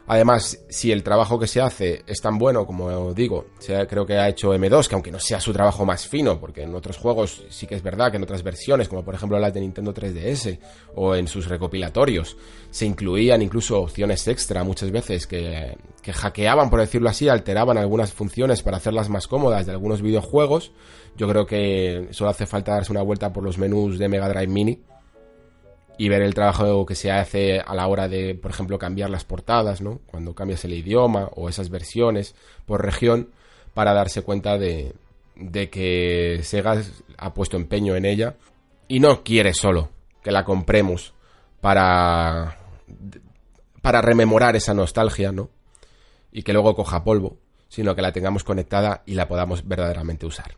Además, 0.07 0.65
si 0.71 0.93
el 0.93 1.03
trabajo 1.03 1.37
que 1.39 1.49
se 1.49 1.61
hace 1.61 2.03
es 2.07 2.21
tan 2.23 2.39
bueno 2.39 2.65
como 2.65 3.13
digo, 3.13 3.47
creo 3.89 4.07
que 4.07 4.17
ha 4.17 4.29
hecho 4.29 4.55
M2, 4.55 4.87
que 4.87 4.95
aunque 4.95 5.11
no 5.11 5.19
sea 5.19 5.41
su 5.41 5.53
trabajo 5.53 5.85
más 5.85 6.07
fino, 6.07 6.39
porque 6.39 6.63
en 6.63 6.75
otros 6.77 6.97
juegos 6.97 7.45
sí 7.51 7.67
que 7.67 7.75
es 7.75 7.83
verdad 7.83 8.13
que 8.13 8.17
en 8.17 8.23
otras 8.23 8.45
versiones, 8.45 8.89
como 8.89 9.05
por 9.05 9.17
ejemplo 9.17 9.37
las 9.39 9.53
de 9.53 9.61
Nintendo 9.61 9.93
3DS 9.93 10.61
o 10.95 11.17
en 11.17 11.27
sus 11.27 11.49
recopilatorios, 11.49 12.37
se 12.71 12.87
incluían 12.87 13.43
incluso 13.43 13.83
opciones 13.83 14.27
extra 14.29 14.63
muchas 14.63 14.93
veces 14.93 15.27
que, 15.27 15.77
que 16.01 16.13
hackeaban, 16.13 16.71
por 16.71 16.79
decirlo 16.79 17.11
así, 17.11 17.29
alteraban 17.29 17.79
algunas 17.79 18.13
funciones 18.13 18.63
para 18.63 18.77
hacerlas 18.77 19.09
más 19.09 19.27
cómodas 19.27 19.67
de 19.67 19.73
algunos 19.73 20.03
videojuegos. 20.03 20.71
Yo 21.17 21.29
creo 21.29 21.47
que 21.47 22.07
solo 22.13 22.31
hace 22.31 22.47
falta 22.47 22.75
darse 22.75 22.93
una 22.93 23.03
vuelta 23.03 23.33
por 23.33 23.43
los 23.43 23.59
menús 23.59 23.99
de 23.99 24.09
Mega 24.09 24.29
Drive 24.29 24.47
Mini 24.47 24.79
y 25.99 26.09
ver 26.09 26.23
el 26.23 26.33
trabajo 26.33 26.87
que 26.87 26.95
se 26.95 27.11
hace 27.11 27.61
a 27.61 27.75
la 27.75 27.89
hora 27.89 28.09
de, 28.09 28.37
por 28.37 28.53
ejemplo, 28.53 28.79
cambiar 28.79 29.11
las 29.11 29.25
portadas, 29.25 29.83
¿no? 29.83 30.01
Cuando 30.07 30.35
cambias 30.35 30.65
el 30.65 30.73
idioma 30.73 31.29
o 31.35 31.49
esas 31.49 31.71
versiones 31.71 32.37
por 32.65 32.85
región 32.85 33.31
para 33.75 33.93
darse 33.93 34.23
cuenta 34.23 34.57
de, 34.59 34.95
que 35.71 36.41
Sega 36.45 36.81
ha 37.19 37.35
puesto 37.35 37.57
empeño 37.57 37.97
en 37.97 38.05
ella 38.05 38.37
y 38.87 39.01
no 39.01 39.25
quiere 39.25 39.53
solo 39.53 39.91
que 40.23 40.31
la 40.31 40.45
compremos 40.45 41.13
para 41.61 42.59
para 43.83 44.01
rememorar 44.01 44.55
esa 44.57 44.75
nostalgia, 44.75 45.33
¿no? 45.33 45.51
Y 46.31 46.43
que 46.43 46.53
luego 46.53 46.75
coja 46.75 47.05
polvo, 47.05 47.39
sino 47.69 47.95
que 47.95 48.03
la 48.03 48.13
tengamos 48.13 48.45
conectada 48.45 49.03
y 49.07 49.15
la 49.15 49.29
podamos 49.29 49.67
verdaderamente 49.67 50.27
usar. 50.27 50.57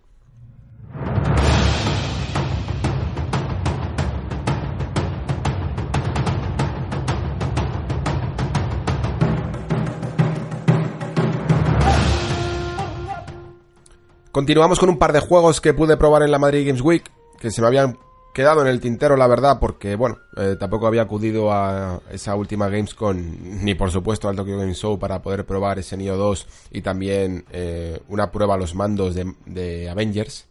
Continuamos 14.32 14.78
con 14.78 14.88
un 14.88 14.98
par 14.98 15.12
de 15.12 15.18
juegos 15.18 15.60
que 15.60 15.74
pude 15.74 15.96
probar 15.96 16.22
en 16.22 16.30
la 16.30 16.38
Madrid 16.38 16.64
Games 16.64 16.82
Week, 16.82 17.10
que 17.40 17.50
se 17.50 17.60
me 17.60 17.66
habían 17.66 17.98
quedado 18.32 18.62
en 18.62 18.68
el 18.68 18.78
tintero, 18.78 19.16
la 19.16 19.26
verdad, 19.26 19.58
porque, 19.58 19.96
bueno, 19.96 20.18
eh, 20.36 20.54
tampoco 20.58 20.86
había 20.86 21.02
acudido 21.02 21.52
a 21.52 22.00
esa 22.12 22.36
última 22.36 22.68
Gamescom, 22.68 23.16
ni 23.64 23.74
por 23.74 23.90
supuesto 23.90 24.28
al 24.28 24.36
Tokyo 24.36 24.56
Game 24.56 24.74
Show 24.74 25.00
para 25.00 25.20
poder 25.20 25.44
probar 25.44 25.80
ese 25.80 25.96
Nioh 25.96 26.16
2 26.16 26.46
y 26.70 26.80
también 26.80 27.44
eh, 27.50 28.00
una 28.06 28.30
prueba 28.30 28.54
a 28.54 28.56
los 28.56 28.76
mandos 28.76 29.16
de, 29.16 29.34
de 29.46 29.90
Avengers. 29.90 30.46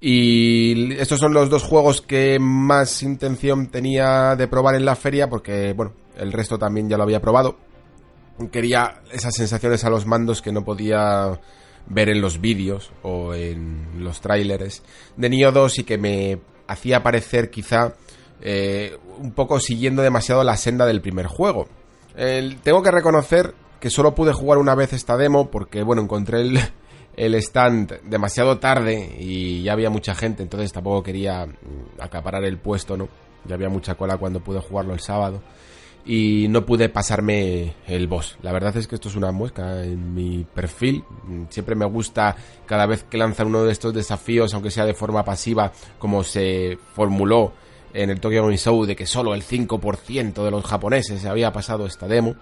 Y 0.00 0.94
estos 0.94 1.18
son 1.18 1.34
los 1.34 1.50
dos 1.50 1.64
juegos 1.64 2.00
que 2.00 2.38
más 2.40 3.02
intención 3.02 3.66
tenía 3.72 4.36
de 4.36 4.46
probar 4.46 4.76
en 4.76 4.84
la 4.84 4.94
feria, 4.94 5.28
porque, 5.28 5.72
bueno, 5.72 5.94
el 6.16 6.32
resto 6.32 6.60
también 6.60 6.88
ya 6.88 6.96
lo 6.96 7.02
había 7.02 7.20
probado. 7.20 7.56
Quería 8.52 9.02
esas 9.10 9.34
sensaciones 9.34 9.84
a 9.84 9.90
los 9.90 10.06
mandos 10.06 10.40
que 10.40 10.52
no 10.52 10.64
podía 10.64 11.40
ver 11.86 12.08
en 12.08 12.20
los 12.20 12.40
vídeos 12.40 12.90
o 13.02 13.34
en 13.34 14.04
los 14.04 14.20
tráileres 14.20 14.82
de 15.16 15.28
Nioh 15.28 15.52
2 15.52 15.80
y 15.80 15.84
que 15.84 15.98
me 15.98 16.38
hacía 16.66 17.02
parecer 17.02 17.50
quizá 17.50 17.94
eh, 18.40 18.96
un 19.18 19.32
poco 19.32 19.60
siguiendo 19.60 20.02
demasiado 20.02 20.44
la 20.44 20.56
senda 20.56 20.86
del 20.86 21.00
primer 21.00 21.26
juego. 21.26 21.68
tengo 22.62 22.82
que 22.82 22.90
reconocer 22.90 23.54
que 23.80 23.90
solo 23.90 24.14
pude 24.14 24.32
jugar 24.32 24.58
una 24.58 24.74
vez 24.74 24.92
esta 24.92 25.16
demo 25.16 25.50
porque, 25.50 25.82
bueno, 25.82 26.02
encontré 26.02 26.42
el, 26.42 26.58
el 27.16 27.34
stand 27.36 28.00
demasiado 28.02 28.58
tarde 28.58 29.16
y 29.18 29.62
ya 29.62 29.72
había 29.72 29.90
mucha 29.90 30.14
gente, 30.14 30.42
entonces 30.42 30.72
tampoco 30.72 31.02
quería 31.02 31.46
mm, 31.46 32.00
acaparar 32.00 32.44
el 32.44 32.58
puesto, 32.58 32.96
¿no? 32.96 33.08
Ya 33.46 33.54
había 33.54 33.70
mucha 33.70 33.94
cola 33.94 34.18
cuando 34.18 34.40
pude 34.40 34.60
jugarlo 34.60 34.92
el 34.92 35.00
sábado 35.00 35.42
y 36.04 36.46
no 36.48 36.64
pude 36.64 36.88
pasarme 36.88 37.74
el 37.86 38.06
boss. 38.06 38.36
La 38.42 38.52
verdad 38.52 38.76
es 38.76 38.86
que 38.86 38.94
esto 38.94 39.08
es 39.08 39.16
una 39.16 39.32
muesca 39.32 39.84
en 39.84 40.14
mi 40.14 40.44
perfil. 40.44 41.04
Siempre 41.50 41.74
me 41.74 41.84
gusta 41.84 42.36
cada 42.66 42.86
vez 42.86 43.04
que 43.04 43.18
lanzan 43.18 43.48
uno 43.48 43.64
de 43.64 43.72
estos 43.72 43.92
desafíos, 43.94 44.54
aunque 44.54 44.70
sea 44.70 44.86
de 44.86 44.94
forma 44.94 45.24
pasiva, 45.24 45.72
como 45.98 46.24
se 46.24 46.78
formuló 46.94 47.52
en 47.92 48.10
el 48.10 48.20
Tokyo 48.20 48.42
Game 48.42 48.56
Show 48.56 48.84
de 48.86 48.96
que 48.96 49.06
solo 49.06 49.34
el 49.34 49.42
5% 49.42 50.44
de 50.44 50.50
los 50.50 50.64
japoneses 50.64 51.20
se 51.20 51.28
había 51.28 51.52
pasado 51.52 51.86
esta 51.86 52.06
demo. 52.06 52.34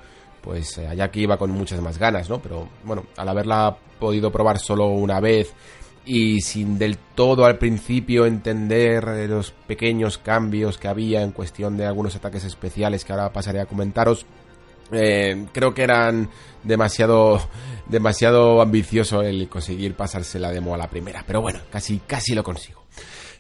Pues 0.43 0.79
eh, 0.79 0.87
allá 0.87 1.11
que 1.11 1.21
iba 1.21 1.37
con 1.37 1.51
muchas 1.51 1.81
más 1.81 1.99
ganas, 1.99 2.31
¿no? 2.31 2.41
Pero 2.41 2.69
bueno, 2.85 3.07
al 3.17 3.29
haberla 3.29 3.77
podido 3.99 4.31
probar 4.31 4.59
solo 4.59 4.87
una 4.87 5.19
vez 5.21 5.53
y 6.09 6.41
sin 6.41 6.79
del 6.79 6.97
todo 6.97 7.45
al 7.45 7.59
principio 7.59 8.25
entender 8.25 9.29
los 9.29 9.51
pequeños 9.51 10.17
cambios 10.17 10.79
que 10.79 10.89
había 10.89 11.21
en 11.21 11.33
cuestión 11.33 11.77
de 11.77 11.85
algunos 11.85 12.17
ataques 12.17 12.45
especiales 12.45 13.05
que 13.05 13.13
ahora 13.13 13.31
pasaré 13.31 13.61
a 13.61 13.67
comentaros. 13.67 14.25
Eh, 14.91 15.45
creo 15.53 15.75
que 15.75 15.83
eran 15.83 16.31
demasiado 16.65 17.39
demasiado 17.87 18.63
ambicioso 18.63 19.21
el 19.21 19.51
conseguir 19.51 19.95
pasarse 19.97 20.39
la 20.39 20.51
demo 20.51 20.75
a 20.75 20.79
la 20.79 20.89
primera, 20.89 21.25
pero 21.27 21.43
bueno, 21.43 21.61
casi 21.71 21.99
casi 21.99 22.35
lo 22.35 22.43
consigo. 22.43 22.87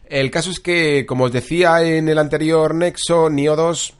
El 0.04 0.30
caso 0.30 0.50
es 0.50 0.60
que, 0.60 1.06
como 1.06 1.24
os 1.24 1.32
decía 1.32 1.82
en 1.82 2.06
el 2.10 2.18
anterior 2.18 2.74
Nexo, 2.74 3.30
Nio 3.30 3.56
2 3.56 3.94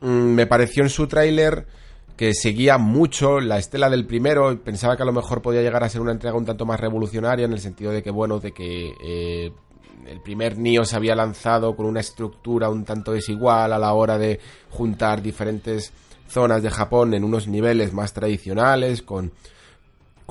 mm, 0.00 0.06
me 0.06 0.46
pareció 0.46 0.84
en 0.84 0.90
su 0.90 1.08
tráiler 1.08 1.66
que 2.16 2.34
seguía 2.34 2.78
mucho 2.78 3.40
la 3.40 3.58
estela 3.58 3.88
del 3.88 4.06
primero 4.06 4.58
pensaba 4.62 4.96
que 4.96 5.02
a 5.02 5.06
lo 5.06 5.12
mejor 5.12 5.42
podía 5.42 5.62
llegar 5.62 5.82
a 5.82 5.88
ser 5.88 6.00
una 6.00 6.12
entrega 6.12 6.36
un 6.36 6.44
tanto 6.44 6.66
más 6.66 6.78
revolucionaria 6.78 7.46
en 7.46 7.52
el 7.52 7.60
sentido 7.60 7.90
de 7.90 8.02
que, 8.02 8.10
bueno, 8.10 8.38
de 8.38 8.52
que 8.52 8.94
eh, 9.02 9.52
el 10.06 10.20
primer 10.20 10.58
Nio 10.58 10.84
se 10.84 10.96
había 10.96 11.14
lanzado 11.14 11.74
con 11.74 11.86
una 11.86 12.00
estructura 12.00 12.68
un 12.68 12.84
tanto 12.84 13.12
desigual 13.12 13.72
a 13.72 13.78
la 13.78 13.92
hora 13.94 14.18
de 14.18 14.40
juntar 14.70 15.22
diferentes 15.22 15.92
zonas 16.28 16.62
de 16.62 16.70
Japón 16.70 17.14
en 17.14 17.24
unos 17.24 17.46
niveles 17.46 17.92
más 17.92 18.12
tradicionales, 18.12 19.02
con 19.02 19.32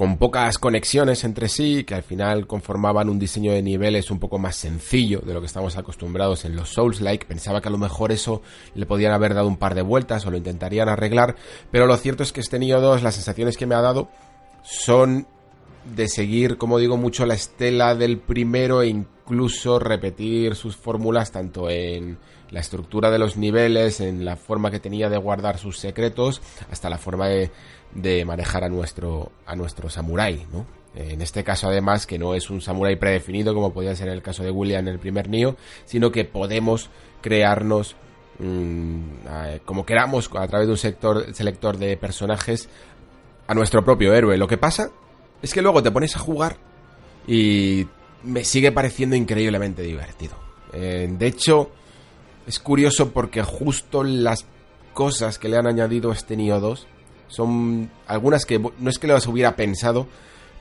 con 0.01 0.17
pocas 0.17 0.57
conexiones 0.57 1.23
entre 1.25 1.47
sí, 1.47 1.83
que 1.83 1.93
al 1.93 2.01
final 2.01 2.47
conformaban 2.47 3.07
un 3.07 3.19
diseño 3.19 3.51
de 3.51 3.61
niveles 3.61 4.09
un 4.09 4.17
poco 4.17 4.39
más 4.39 4.55
sencillo 4.55 5.21
de 5.23 5.31
lo 5.31 5.41
que 5.41 5.45
estamos 5.45 5.77
acostumbrados 5.77 6.43
en 6.43 6.55
los 6.55 6.69
Souls-like. 6.69 7.27
Pensaba 7.27 7.61
que 7.61 7.67
a 7.67 7.71
lo 7.71 7.77
mejor 7.77 8.11
eso 8.11 8.41
le 8.73 8.87
podían 8.87 9.13
haber 9.13 9.35
dado 9.35 9.47
un 9.47 9.57
par 9.57 9.75
de 9.75 9.83
vueltas 9.83 10.25
o 10.25 10.31
lo 10.31 10.37
intentarían 10.37 10.89
arreglar, 10.89 11.35
pero 11.69 11.85
lo 11.85 11.95
cierto 11.97 12.23
es 12.23 12.33
que 12.33 12.41
este 12.41 12.57
Nioh 12.57 12.81
2, 12.81 13.03
las 13.03 13.13
sensaciones 13.13 13.57
que 13.57 13.67
me 13.67 13.75
ha 13.75 13.81
dado 13.81 14.09
son 14.63 15.27
de 15.85 16.07
seguir, 16.07 16.57
como 16.57 16.79
digo, 16.79 16.97
mucho 16.97 17.27
la 17.27 17.35
estela 17.35 17.93
del 17.93 18.17
primero 18.17 18.81
e 18.81 18.87
incluso 18.87 19.77
repetir 19.77 20.55
sus 20.55 20.75
fórmulas 20.75 21.31
tanto 21.31 21.69
en 21.69 22.17
la 22.49 22.59
estructura 22.59 23.11
de 23.11 23.19
los 23.19 23.37
niveles, 23.37 24.01
en 24.01 24.25
la 24.25 24.35
forma 24.35 24.71
que 24.71 24.79
tenía 24.79 25.09
de 25.09 25.17
guardar 25.17 25.57
sus 25.57 25.77
secretos, 25.77 26.41
hasta 26.69 26.89
la 26.89 26.97
forma 26.97 27.27
de, 27.27 27.51
de 27.93 28.25
manejar 28.25 28.63
a 28.63 28.69
nuestro, 28.69 29.31
a 29.45 29.55
nuestro 29.55 29.89
samurái, 29.89 30.45
¿no? 30.51 30.65
En 30.93 31.21
este 31.21 31.43
caso, 31.43 31.69
además, 31.69 32.05
que 32.05 32.19
no 32.19 32.35
es 32.35 32.49
un 32.49 32.59
samurái 32.61 32.97
predefinido, 32.97 33.53
como 33.53 33.71
podía 33.71 33.95
ser 33.95 34.09
el 34.09 34.21
caso 34.21 34.43
de 34.43 34.51
William 34.51 34.85
en 34.87 34.93
el 34.93 34.99
primer 34.99 35.29
Nio, 35.29 35.55
sino 35.85 36.11
que 36.11 36.25
podemos 36.25 36.89
crearnos 37.21 37.95
mm, 38.39 38.99
como 39.63 39.85
queramos 39.85 40.29
a 40.35 40.47
través 40.47 40.67
de 40.67 40.73
un 40.73 41.33
selector 41.33 41.77
de 41.77 41.95
personajes 41.95 42.67
a 43.47 43.53
nuestro 43.53 43.85
propio 43.85 44.13
héroe. 44.13 44.37
Lo 44.37 44.47
que 44.47 44.57
pasa 44.57 44.91
es 45.41 45.53
que 45.53 45.61
luego 45.61 45.81
te 45.81 45.91
pones 45.91 46.15
a 46.17 46.19
jugar 46.19 46.57
y 47.25 47.87
me 48.23 48.43
sigue 48.43 48.71
pareciendo 48.71 49.15
increíblemente 49.15 49.81
divertido. 49.83 50.33
Eh, 50.73 51.07
de 51.09 51.27
hecho, 51.27 51.71
es 52.47 52.59
curioso 52.59 53.11
porque 53.11 53.43
justo 53.43 54.03
las 54.03 54.45
cosas 54.93 55.39
que 55.39 55.47
le 55.47 55.57
han 55.57 55.67
añadido 55.67 56.11
a 56.11 56.13
este 56.13 56.35
Nio 56.35 56.59
2 56.59 56.87
son 57.31 57.89
algunas 58.07 58.45
que 58.45 58.59
no 58.59 58.89
es 58.89 58.99
que 58.99 59.07
las 59.07 59.25
hubiera 59.25 59.55
pensado, 59.55 60.05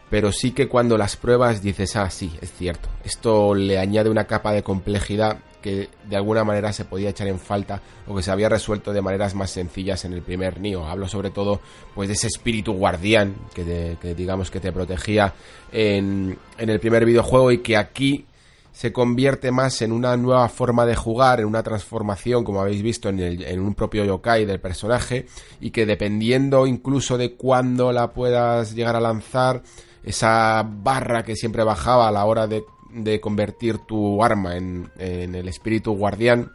pero 0.09 0.33
sí 0.33 0.53
que 0.53 0.69
cuando 0.69 0.97
las 0.97 1.17
pruebas 1.17 1.63
dices, 1.63 1.97
ah, 1.97 2.09
sí, 2.11 2.33
es 2.41 2.53
cierto. 2.53 2.89
Esto 3.05 3.55
le 3.55 3.79
añade 3.79 4.09
una 4.09 4.25
capa 4.25 4.53
de 4.53 4.63
complejidad 4.63 5.39
que 5.61 5.89
de 6.09 6.17
alguna 6.17 6.43
manera 6.43 6.73
se 6.73 6.85
podía 6.85 7.11
echar 7.11 7.27
en 7.27 7.39
falta 7.39 7.83
o 8.07 8.17
que 8.17 8.23
se 8.23 8.31
había 8.31 8.49
resuelto 8.49 8.93
de 8.93 9.03
maneras 9.03 9.35
más 9.35 9.51
sencillas 9.51 10.05
en 10.05 10.13
el 10.13 10.23
primer 10.23 10.61
Nio. 10.61 10.87
Hablo 10.87 11.07
sobre 11.07 11.31
todo 11.31 11.61
pues 11.95 12.09
de 12.09 12.15
ese 12.15 12.29
espíritu 12.29 12.73
guardián 12.73 13.35
que, 13.53 13.97
digamos 14.15 14.51
que 14.51 14.61
te 14.61 14.73
protegía 14.73 15.35
en, 15.73 16.39
en 16.57 16.71
el 16.71 16.81
primer 16.81 17.05
videojuego 17.05 17.51
y 17.53 17.59
que 17.59 17.77
aquí 17.77 18.25
se 18.73 18.93
convierte 18.93 19.51
más 19.51 19.83
en 19.83 19.93
una 19.93 20.17
nueva 20.17 20.49
forma 20.49 20.87
de 20.87 20.95
jugar, 20.95 21.41
en 21.41 21.47
una 21.47 21.63
transformación, 21.63 22.45
como 22.45 22.61
habéis 22.61 22.83
visto, 22.83 23.09
en, 23.09 23.21
el, 23.21 23.43
en 23.43 23.61
un 23.61 23.75
propio 23.75 24.05
yokai 24.05 24.45
del 24.45 24.61
personaje, 24.61 25.27
y 25.61 25.71
que 25.71 25.87
dependiendo 25.87 26.67
incluso 26.67 27.19
de 27.19 27.35
cuándo 27.35 27.93
la 27.93 28.13
puedas 28.13 28.75
llegar 28.75 28.97
a 28.97 29.01
lanzar, 29.01 29.63
esa 30.03 30.67
barra 30.67 31.23
que 31.23 31.37
siempre 31.37 31.63
bajaba 31.63 32.09
a 32.09 32.13
la 32.13 32.25
hora 32.25 32.47
de, 32.47 32.65
de 32.93 33.21
convertir 33.21 33.79
tu 33.79 34.23
arma 34.25 34.57
en, 34.57 34.91
en 34.99 35.35
el 35.35 35.49
espíritu 35.49 35.93
guardián, 35.93 36.53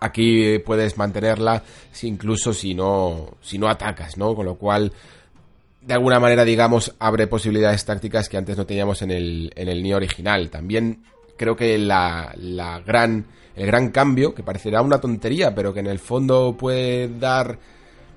aquí 0.00 0.58
puedes 0.58 0.98
mantenerla 0.98 1.62
incluso 2.02 2.52
si 2.52 2.74
no, 2.74 3.36
si 3.40 3.58
no 3.58 3.68
atacas, 3.68 4.18
¿no? 4.18 4.34
Con 4.34 4.46
lo 4.46 4.56
cual, 4.56 4.92
de 5.80 5.94
alguna 5.94 6.18
manera, 6.18 6.44
digamos, 6.44 6.94
abre 6.98 7.26
posibilidades 7.26 7.84
tácticas 7.84 8.28
que 8.28 8.36
antes 8.36 8.56
no 8.56 8.66
teníamos 8.66 9.02
en 9.02 9.10
el, 9.10 9.52
en 9.54 9.68
el 9.68 9.94
original. 9.94 10.50
También 10.50 11.04
creo 11.36 11.56
que 11.56 11.78
la, 11.78 12.32
la 12.36 12.80
gran, 12.80 13.26
el 13.54 13.66
gran 13.66 13.90
cambio, 13.90 14.34
que 14.34 14.42
parecerá 14.42 14.82
una 14.82 15.00
tontería, 15.00 15.54
pero 15.54 15.72
que 15.72 15.80
en 15.80 15.86
el 15.86 15.98
fondo 15.98 16.56
puede 16.56 17.08
dar 17.08 17.58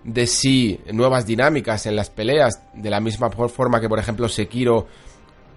de 0.03 0.25
sí 0.27 0.79
nuevas 0.93 1.25
dinámicas 1.25 1.85
en 1.85 1.95
las 1.95 2.09
peleas, 2.09 2.61
de 2.73 2.89
la 2.89 2.99
misma 2.99 3.29
forma 3.29 3.81
que, 3.81 3.89
por 3.89 3.99
ejemplo, 3.99 4.29
Sekiro 4.29 4.87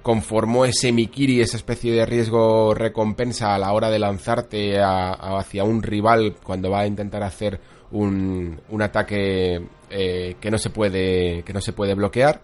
conformó 0.03 0.65
ese 0.65 0.93
Mikiri, 0.93 1.41
esa 1.41 1.57
especie 1.57 1.93
de 1.93 2.07
riesgo 2.07 2.75
recompensa 2.75 3.55
a 3.55 3.59
la 3.59 3.73
hora 3.73 3.91
de 3.91 3.99
lanzarte 3.99 4.81
hacia 4.81 5.65
un 5.65 5.83
rival 5.83 6.37
cuando 6.43 6.71
va 6.71 6.81
a 6.81 6.87
intentar 6.87 7.23
hacer 7.23 7.61
un, 7.93 8.61
un 8.71 8.83
ataque 8.83 9.61
eh, 9.91 10.37
que 10.41 10.51
no 10.51 10.59
se 10.59 10.71
puede 10.71 11.43
que 11.43 11.53
no 11.53 11.61
se 11.61 11.73
puede 11.73 11.95
bloquear 11.95 12.41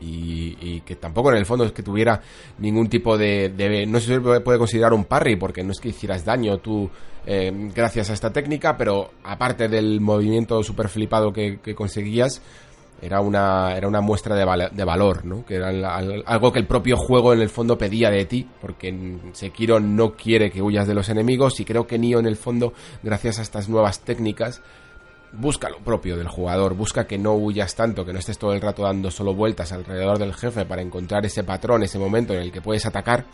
y, 0.00 0.80
que 0.80 0.96
tampoco 0.96 1.30
en 1.30 1.38
el 1.38 1.46
fondo 1.46 1.64
es 1.64 1.72
que 1.72 1.82
tuviera 1.82 2.20
ningún 2.58 2.88
tipo 2.88 3.18
de, 3.18 3.84
no 3.88 4.00
se 4.00 4.20
puede 4.20 4.58
considerar 4.58 4.92
un 4.92 5.04
parry 5.04 5.36
porque 5.36 5.64
no 5.64 5.72
es 5.72 5.80
que 5.80 5.88
hicieras 5.88 6.24
daño 6.24 6.58
tú 6.58 6.88
eh, 7.26 7.52
gracias 7.74 8.10
a 8.10 8.14
esta 8.14 8.32
técnica 8.32 8.76
pero 8.76 9.10
aparte 9.24 9.68
del 9.68 10.00
movimiento 10.00 10.62
super 10.62 10.88
flipado 10.88 11.32
que, 11.32 11.58
conseguías 11.74 12.42
era 13.00 13.20
una, 13.20 13.76
era 13.76 13.86
una 13.86 14.00
muestra 14.00 14.34
de, 14.34 14.70
de 14.72 14.84
valor, 14.84 15.24
¿no? 15.24 15.46
Que 15.46 15.54
era 15.54 15.68
algo 15.68 16.52
que 16.52 16.58
el 16.58 16.66
propio 16.66 16.96
juego 16.96 17.32
en 17.32 17.40
el 17.40 17.48
fondo 17.48 17.78
pedía 17.78 18.10
de 18.10 18.24
ti, 18.24 18.44
porque 18.60 18.92
Sekiro 19.34 19.78
no 19.78 20.14
quiere 20.14 20.50
que 20.50 20.60
huyas 20.60 20.88
de 20.88 20.94
los 20.94 21.08
enemigos 21.08 21.60
y 21.60 21.64
creo 21.64 21.86
que 21.86 21.96
Nio 21.96 22.18
en 22.18 22.26
el 22.26 22.34
fondo, 22.34 22.72
gracias 23.04 23.38
a 23.38 23.42
estas 23.42 23.68
nuevas 23.68 24.00
técnicas, 24.00 24.62
busca 25.32 25.68
lo 25.68 25.78
propio 25.78 26.16
del 26.16 26.28
jugador, 26.28 26.74
busca 26.74 27.06
que 27.06 27.18
no 27.18 27.34
huyas 27.34 27.74
tanto, 27.74 28.04
que 28.04 28.12
no 28.12 28.18
estés 28.18 28.38
todo 28.38 28.52
el 28.52 28.60
rato 28.60 28.82
dando 28.82 29.10
solo 29.10 29.34
vueltas 29.34 29.72
alrededor 29.72 30.18
del 30.18 30.34
jefe 30.34 30.64
para 30.64 30.82
encontrar 30.82 31.24
ese 31.26 31.44
patrón, 31.44 31.82
ese 31.82 31.98
momento 31.98 32.34
en 32.34 32.40
el 32.40 32.52
que 32.52 32.60
puedes 32.60 32.86
atacar, 32.86 33.26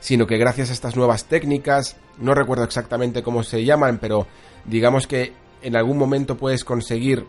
sino 0.00 0.26
que 0.26 0.38
gracias 0.38 0.70
a 0.70 0.72
estas 0.72 0.96
nuevas 0.96 1.26
técnicas, 1.26 1.96
no 2.18 2.34
recuerdo 2.34 2.64
exactamente 2.64 3.22
cómo 3.22 3.42
se 3.42 3.64
llaman, 3.64 3.98
pero 3.98 4.26
digamos 4.64 5.06
que 5.06 5.32
en 5.62 5.76
algún 5.76 5.98
momento 5.98 6.36
puedes 6.36 6.64
conseguir 6.64 7.26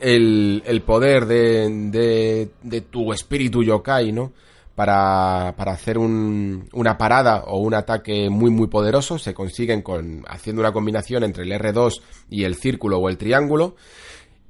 el, 0.00 0.62
el 0.64 0.82
poder 0.82 1.26
de, 1.26 1.68
de, 1.90 2.50
de 2.62 2.80
tu 2.82 3.12
espíritu 3.12 3.62
yokai, 3.62 4.12
¿no? 4.12 4.32
Para, 4.78 5.56
para 5.56 5.72
hacer 5.72 5.98
un, 5.98 6.68
una 6.72 6.96
parada 6.96 7.42
o 7.48 7.58
un 7.58 7.74
ataque 7.74 8.30
muy 8.30 8.52
muy 8.52 8.68
poderoso. 8.68 9.18
Se 9.18 9.34
consiguen 9.34 9.82
con, 9.82 10.22
haciendo 10.28 10.62
una 10.62 10.70
combinación 10.70 11.24
entre 11.24 11.42
el 11.42 11.50
R2 11.50 12.00
y 12.30 12.44
el 12.44 12.54
círculo 12.54 12.98
o 12.98 13.08
el 13.08 13.18
triángulo. 13.18 13.74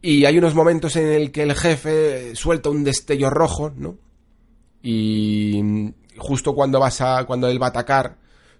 Y 0.02 0.26
hay 0.26 0.36
unos 0.36 0.54
momentos 0.54 0.96
en 0.96 1.08
el 1.08 1.32
que 1.32 1.44
el 1.44 1.54
jefe 1.54 2.36
suelta 2.36 2.68
un 2.68 2.84
destello 2.84 3.30
rojo, 3.30 3.72
¿no? 3.74 3.96
Y 4.82 5.94
justo 6.18 6.54
cuando 6.54 6.78
vas 6.78 7.00
a, 7.00 7.24
cuando 7.24 7.48
él 7.48 7.60
va 7.60 7.68
a 7.68 7.70
atacar, 7.70 8.18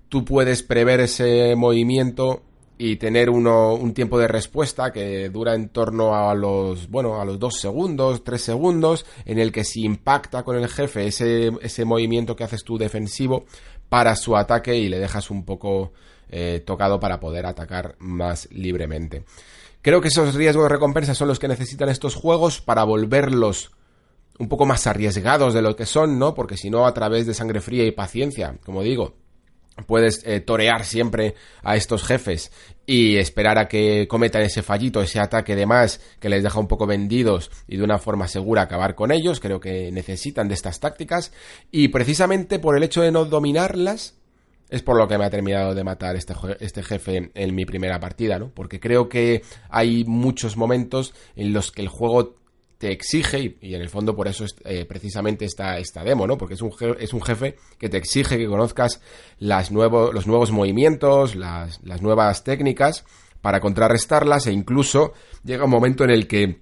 tú 0.09 0.25
puedes 0.25 0.63
prever 0.63 1.01
ese 1.01 1.55
movimiento 1.55 2.45
y 2.79 2.97
tener 2.97 3.29
uno, 3.29 3.75
un 3.75 3.93
tiempo 3.93 4.19
de 4.19 4.29
respuesta 4.29 4.93
que 4.93 5.29
dura 5.31 5.55
en 5.55 5.69
torno 5.71 6.15
a 6.15 6.33
los, 6.35 6.89
bueno, 6.89 7.21
a 7.21 7.25
los 7.25 7.39
dos 7.39 7.61
segundos, 7.61 8.23
tres 8.23 8.43
segundos, 8.43 9.05
en 9.25 9.39
el 9.41 9.51
que 9.51 9.65
si 9.65 9.83
impacta 9.83 10.45
con 10.45 10.57
el 10.57 10.69
jefe 10.69 11.09
ese, 11.09 11.51
ese 11.61 11.85
movimiento 11.85 12.37
que 12.37 12.45
haces 12.45 12.63
tú 12.63 12.79
defensivo, 12.79 13.45
para 13.89 14.15
su 14.17 14.37
ataque 14.37 14.77
y 14.77 14.89
le 14.89 14.99
dejas 14.99 15.31
un 15.31 15.45
poco 15.45 15.93
eh, 16.31 16.63
tocado 16.65 17.01
para 17.01 17.21
poder 17.21 17.47
atacar 17.47 17.97
más 17.99 18.49
libremente. 18.53 19.25
Creo 19.83 20.01
que 20.01 20.09
esos 20.09 20.35
riesgos 20.35 20.65
de 20.65 20.69
recompensa 20.69 21.15
son 21.15 21.29
los 21.29 21.39
que 21.39 21.49
necesitan 21.49 21.89
estos 21.89 22.15
juegos 22.15 22.61
para 22.61 22.85
volverlos 22.85 23.73
un 24.39 24.49
poco 24.49 24.67
más 24.67 24.87
arriesgados 24.87 25.55
de 25.55 25.63
lo 25.63 25.75
que 25.75 25.87
son, 25.87 26.19
¿no? 26.19 26.35
Porque 26.35 26.57
si 26.57 26.71
no, 26.71 26.87
a 26.87 26.95
través 26.95 27.27
de 27.27 27.35
sangre 27.35 27.61
fría 27.61 27.85
y 27.85 27.93
paciencia, 27.93 28.57
como 28.65 28.83
digo, 28.83 29.15
puedes 29.87 30.23
eh, 30.25 30.41
torear 30.41 30.85
siempre 30.85 31.35
a 31.63 31.77
estos 31.77 32.05
jefes 32.05 32.53
y 32.87 33.17
esperar 33.17 33.59
a 33.59 33.69
que 33.69 34.09
cometan 34.09 34.43
ese 34.43 34.63
fallito, 34.63 35.03
ese 35.03 35.21
ataque 35.21 35.55
de 35.55 35.67
más 35.67 36.01
que 36.21 36.29
les 36.29 36.43
deja 36.43 36.59
un 36.59 36.69
poco 36.69 36.87
vendidos 36.87 37.51
y 37.67 37.77
de 37.77 37.85
una 37.85 37.99
forma 37.99 38.29
segura 38.29 38.63
acabar 38.63 38.95
con 38.95 39.13
ellos. 39.13 39.41
Creo 39.41 39.61
que 39.61 39.93
necesitan 39.93 40.49
de 40.49 40.55
estas 40.55 40.81
tácticas 40.81 41.33
y 41.71 41.89
precisamente 41.89 42.59
por 42.59 42.77
el 42.77 42.83
hecho 42.83 43.03
de 43.03 43.13
no 43.13 43.25
dominarlas 43.25 44.15
es 44.71 44.83
por 44.83 44.99
lo 44.99 45.09
que 45.09 45.17
me 45.17 45.25
ha 45.25 45.31
terminado 45.31 45.75
de 45.75 45.85
matar 45.85 46.17
este, 46.17 46.35
este 46.61 46.83
jefe 46.83 47.31
en 47.35 47.55
mi 47.55 47.65
primera 47.65 47.99
partida, 48.01 48.39
¿no? 48.39 48.51
Porque 48.51 48.81
creo 48.81 49.09
que 49.09 49.43
hay 49.71 50.05
muchos 50.05 50.57
momentos 50.57 51.15
en 51.37 51.53
los 51.53 51.73
que 51.73 51.83
el 51.83 51.89
juego 51.89 52.37
te 52.79 52.93
exige, 52.93 53.57
y, 53.61 53.75
en 53.75 53.83
el 53.83 53.89
fondo 53.89 54.15
por 54.15 54.29
eso 54.29 54.45
es 54.45 54.55
eh, 54.65 54.87
precisamente 54.87 55.45
esta, 55.45 55.79
esta 55.79 56.05
demo, 56.05 56.27
¿no? 56.27 56.39
Porque 56.39 56.55
es 56.55 56.63
un, 56.63 56.73
es 56.99 57.13
un 57.13 57.23
jefe 57.23 57.57
que 57.77 57.89
te 57.89 57.97
exige 57.97 58.39
que 58.39 58.47
conozcas 58.47 59.01
los 59.41 59.71
nuevos 59.73 60.53
movimientos, 60.53 61.35
las, 61.35 61.81
las 61.83 62.01
nuevas 62.03 62.45
técnicas 62.45 63.05
para 63.41 63.61
contrarrestarlas 63.61 64.47
e 64.47 64.53
incluso 64.53 65.13
llega 65.45 65.65
un 65.65 65.71
momento 65.71 66.05
en 66.05 66.11
el 66.11 66.27
que 66.29 66.61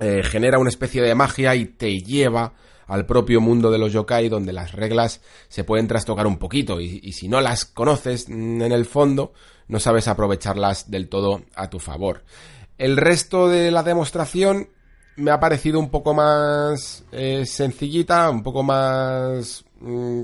eh, 0.00 0.22
genera 0.22 0.58
una 0.58 0.68
especie 0.68 1.02
de 1.02 1.14
magia 1.14 1.54
y 1.54 1.64
te 1.66 1.98
lleva 2.00 2.54
al 2.86 3.06
propio 3.06 3.40
mundo 3.40 3.70
de 3.70 3.78
los 3.78 3.92
yokai 3.92 4.28
donde 4.28 4.52
las 4.52 4.72
reglas 4.72 5.22
se 5.48 5.64
pueden 5.64 5.88
trastocar 5.88 6.26
un 6.26 6.36
poquito 6.36 6.80
y, 6.80 7.00
y, 7.02 7.12
si 7.12 7.28
no 7.28 7.40
las 7.40 7.64
conoces 7.64 8.28
mm, 8.28 8.60
en 8.60 8.72
el 8.72 8.84
fondo 8.84 9.32
no 9.68 9.80
sabes 9.80 10.08
aprovecharlas 10.08 10.90
del 10.90 11.08
todo 11.08 11.42
a 11.54 11.70
tu 11.70 11.78
favor. 11.78 12.24
El 12.76 12.98
resto 12.98 13.48
de 13.48 13.70
la 13.70 13.82
demostración 13.82 14.68
me 15.16 15.30
ha 15.30 15.40
parecido 15.40 15.78
un 15.78 15.90
poco 15.90 16.14
más 16.14 17.04
eh, 17.12 17.44
sencillita, 17.46 18.30
un 18.30 18.42
poco 18.42 18.62
más 18.62 19.64
mm, 19.80 20.22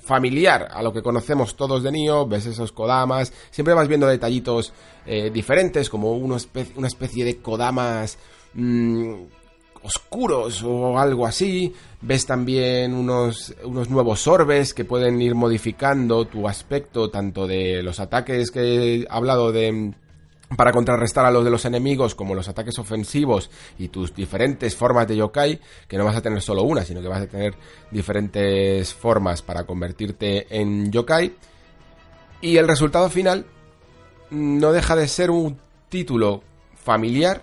familiar 0.00 0.68
a 0.70 0.82
lo 0.82 0.92
que 0.92 1.02
conocemos 1.02 1.56
todos 1.56 1.82
de 1.82 1.92
Nioh, 1.92 2.26
ves 2.26 2.46
esos 2.46 2.72
Kodamas, 2.72 3.32
siempre 3.50 3.74
vas 3.74 3.88
viendo 3.88 4.06
detallitos 4.06 4.72
eh, 5.06 5.30
diferentes, 5.30 5.90
como 5.90 6.12
una 6.12 6.36
especie 6.86 7.24
de 7.24 7.38
Kodamas 7.38 8.18
mm, 8.54 9.14
oscuros 9.82 10.62
o 10.62 10.98
algo 10.98 11.26
así, 11.26 11.74
ves 12.00 12.26
también 12.26 12.94
unos, 12.94 13.54
unos 13.64 13.90
nuevos 13.90 14.26
orbes 14.26 14.74
que 14.74 14.84
pueden 14.84 15.20
ir 15.20 15.34
modificando 15.34 16.26
tu 16.26 16.48
aspecto, 16.48 17.10
tanto 17.10 17.46
de 17.46 17.82
los 17.82 18.00
ataques 18.00 18.50
que 18.50 18.60
he 18.60 19.06
hablado 19.08 19.52
de 19.52 19.94
para 20.56 20.72
contrarrestar 20.72 21.26
a 21.26 21.30
los 21.30 21.44
de 21.44 21.50
los 21.50 21.64
enemigos 21.64 22.14
como 22.14 22.34
los 22.34 22.48
ataques 22.48 22.78
ofensivos 22.78 23.50
y 23.78 23.88
tus 23.88 24.14
diferentes 24.14 24.74
formas 24.74 25.06
de 25.06 25.16
yokai, 25.16 25.60
que 25.86 25.98
no 25.98 26.04
vas 26.04 26.16
a 26.16 26.22
tener 26.22 26.40
solo 26.40 26.62
una, 26.62 26.84
sino 26.84 27.02
que 27.02 27.08
vas 27.08 27.22
a 27.22 27.26
tener 27.26 27.54
diferentes 27.90 28.94
formas 28.94 29.42
para 29.42 29.64
convertirte 29.64 30.46
en 30.50 30.90
yokai. 30.90 31.34
Y 32.40 32.56
el 32.56 32.68
resultado 32.68 33.10
final 33.10 33.46
no 34.30 34.72
deja 34.72 34.96
de 34.96 35.08
ser 35.08 35.30
un 35.30 35.58
título 35.88 36.42
familiar, 36.74 37.42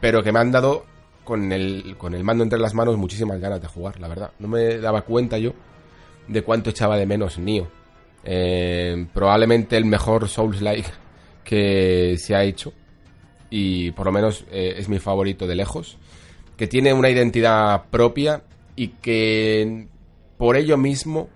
pero 0.00 0.22
que 0.22 0.32
me 0.32 0.40
han 0.40 0.50
dado 0.50 0.84
con 1.22 1.52
el, 1.52 1.96
con 1.96 2.14
el 2.14 2.24
mando 2.24 2.42
entre 2.42 2.58
las 2.58 2.74
manos 2.74 2.96
muchísimas 2.96 3.40
ganas 3.40 3.60
de 3.60 3.68
jugar, 3.68 4.00
la 4.00 4.08
verdad. 4.08 4.30
No 4.38 4.48
me 4.48 4.78
daba 4.78 5.02
cuenta 5.02 5.38
yo 5.38 5.52
de 6.26 6.42
cuánto 6.42 6.70
echaba 6.70 6.96
de 6.96 7.06
menos 7.06 7.38
Nio. 7.38 7.68
Eh, 8.24 9.06
probablemente 9.12 9.76
el 9.76 9.84
mejor 9.84 10.28
Souls-like 10.28 11.03
que 11.44 12.16
se 12.18 12.34
ha 12.34 12.42
hecho 12.42 12.72
y 13.50 13.92
por 13.92 14.06
lo 14.06 14.12
menos 14.12 14.44
eh, 14.50 14.74
es 14.78 14.88
mi 14.88 14.98
favorito 14.98 15.46
de 15.46 15.54
lejos, 15.54 15.96
que 16.56 16.66
tiene 16.66 16.92
una 16.92 17.10
identidad 17.10 17.84
propia 17.90 18.42
y 18.74 18.88
que 18.88 19.86
por 20.38 20.56
ello 20.56 20.76
mismo 20.76 21.28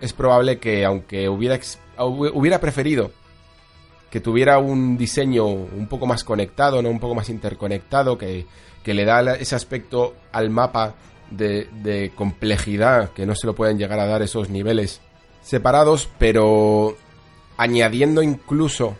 es 0.00 0.12
probable 0.12 0.58
que 0.58 0.84
aunque 0.84 1.28
hubiera, 1.28 1.58
hubiera 1.98 2.60
preferido 2.60 3.10
que 4.10 4.20
tuviera 4.20 4.58
un 4.58 4.96
diseño 4.96 5.46
un 5.46 5.88
poco 5.88 6.06
más 6.06 6.22
conectado, 6.22 6.80
¿no? 6.80 6.88
un 6.88 7.00
poco 7.00 7.16
más 7.16 7.28
interconectado, 7.28 8.16
que, 8.16 8.46
que 8.84 8.94
le 8.94 9.04
da 9.04 9.34
ese 9.34 9.56
aspecto 9.56 10.14
al 10.30 10.50
mapa 10.50 10.94
de, 11.32 11.66
de 11.82 12.12
complejidad 12.14 13.10
que 13.10 13.26
no 13.26 13.34
se 13.34 13.48
lo 13.48 13.56
pueden 13.56 13.76
llegar 13.76 13.98
a 13.98 14.06
dar 14.06 14.22
esos 14.22 14.50
niveles 14.50 15.00
separados, 15.42 16.08
pero 16.20 16.96
añadiendo 17.56 18.22
incluso 18.22 18.96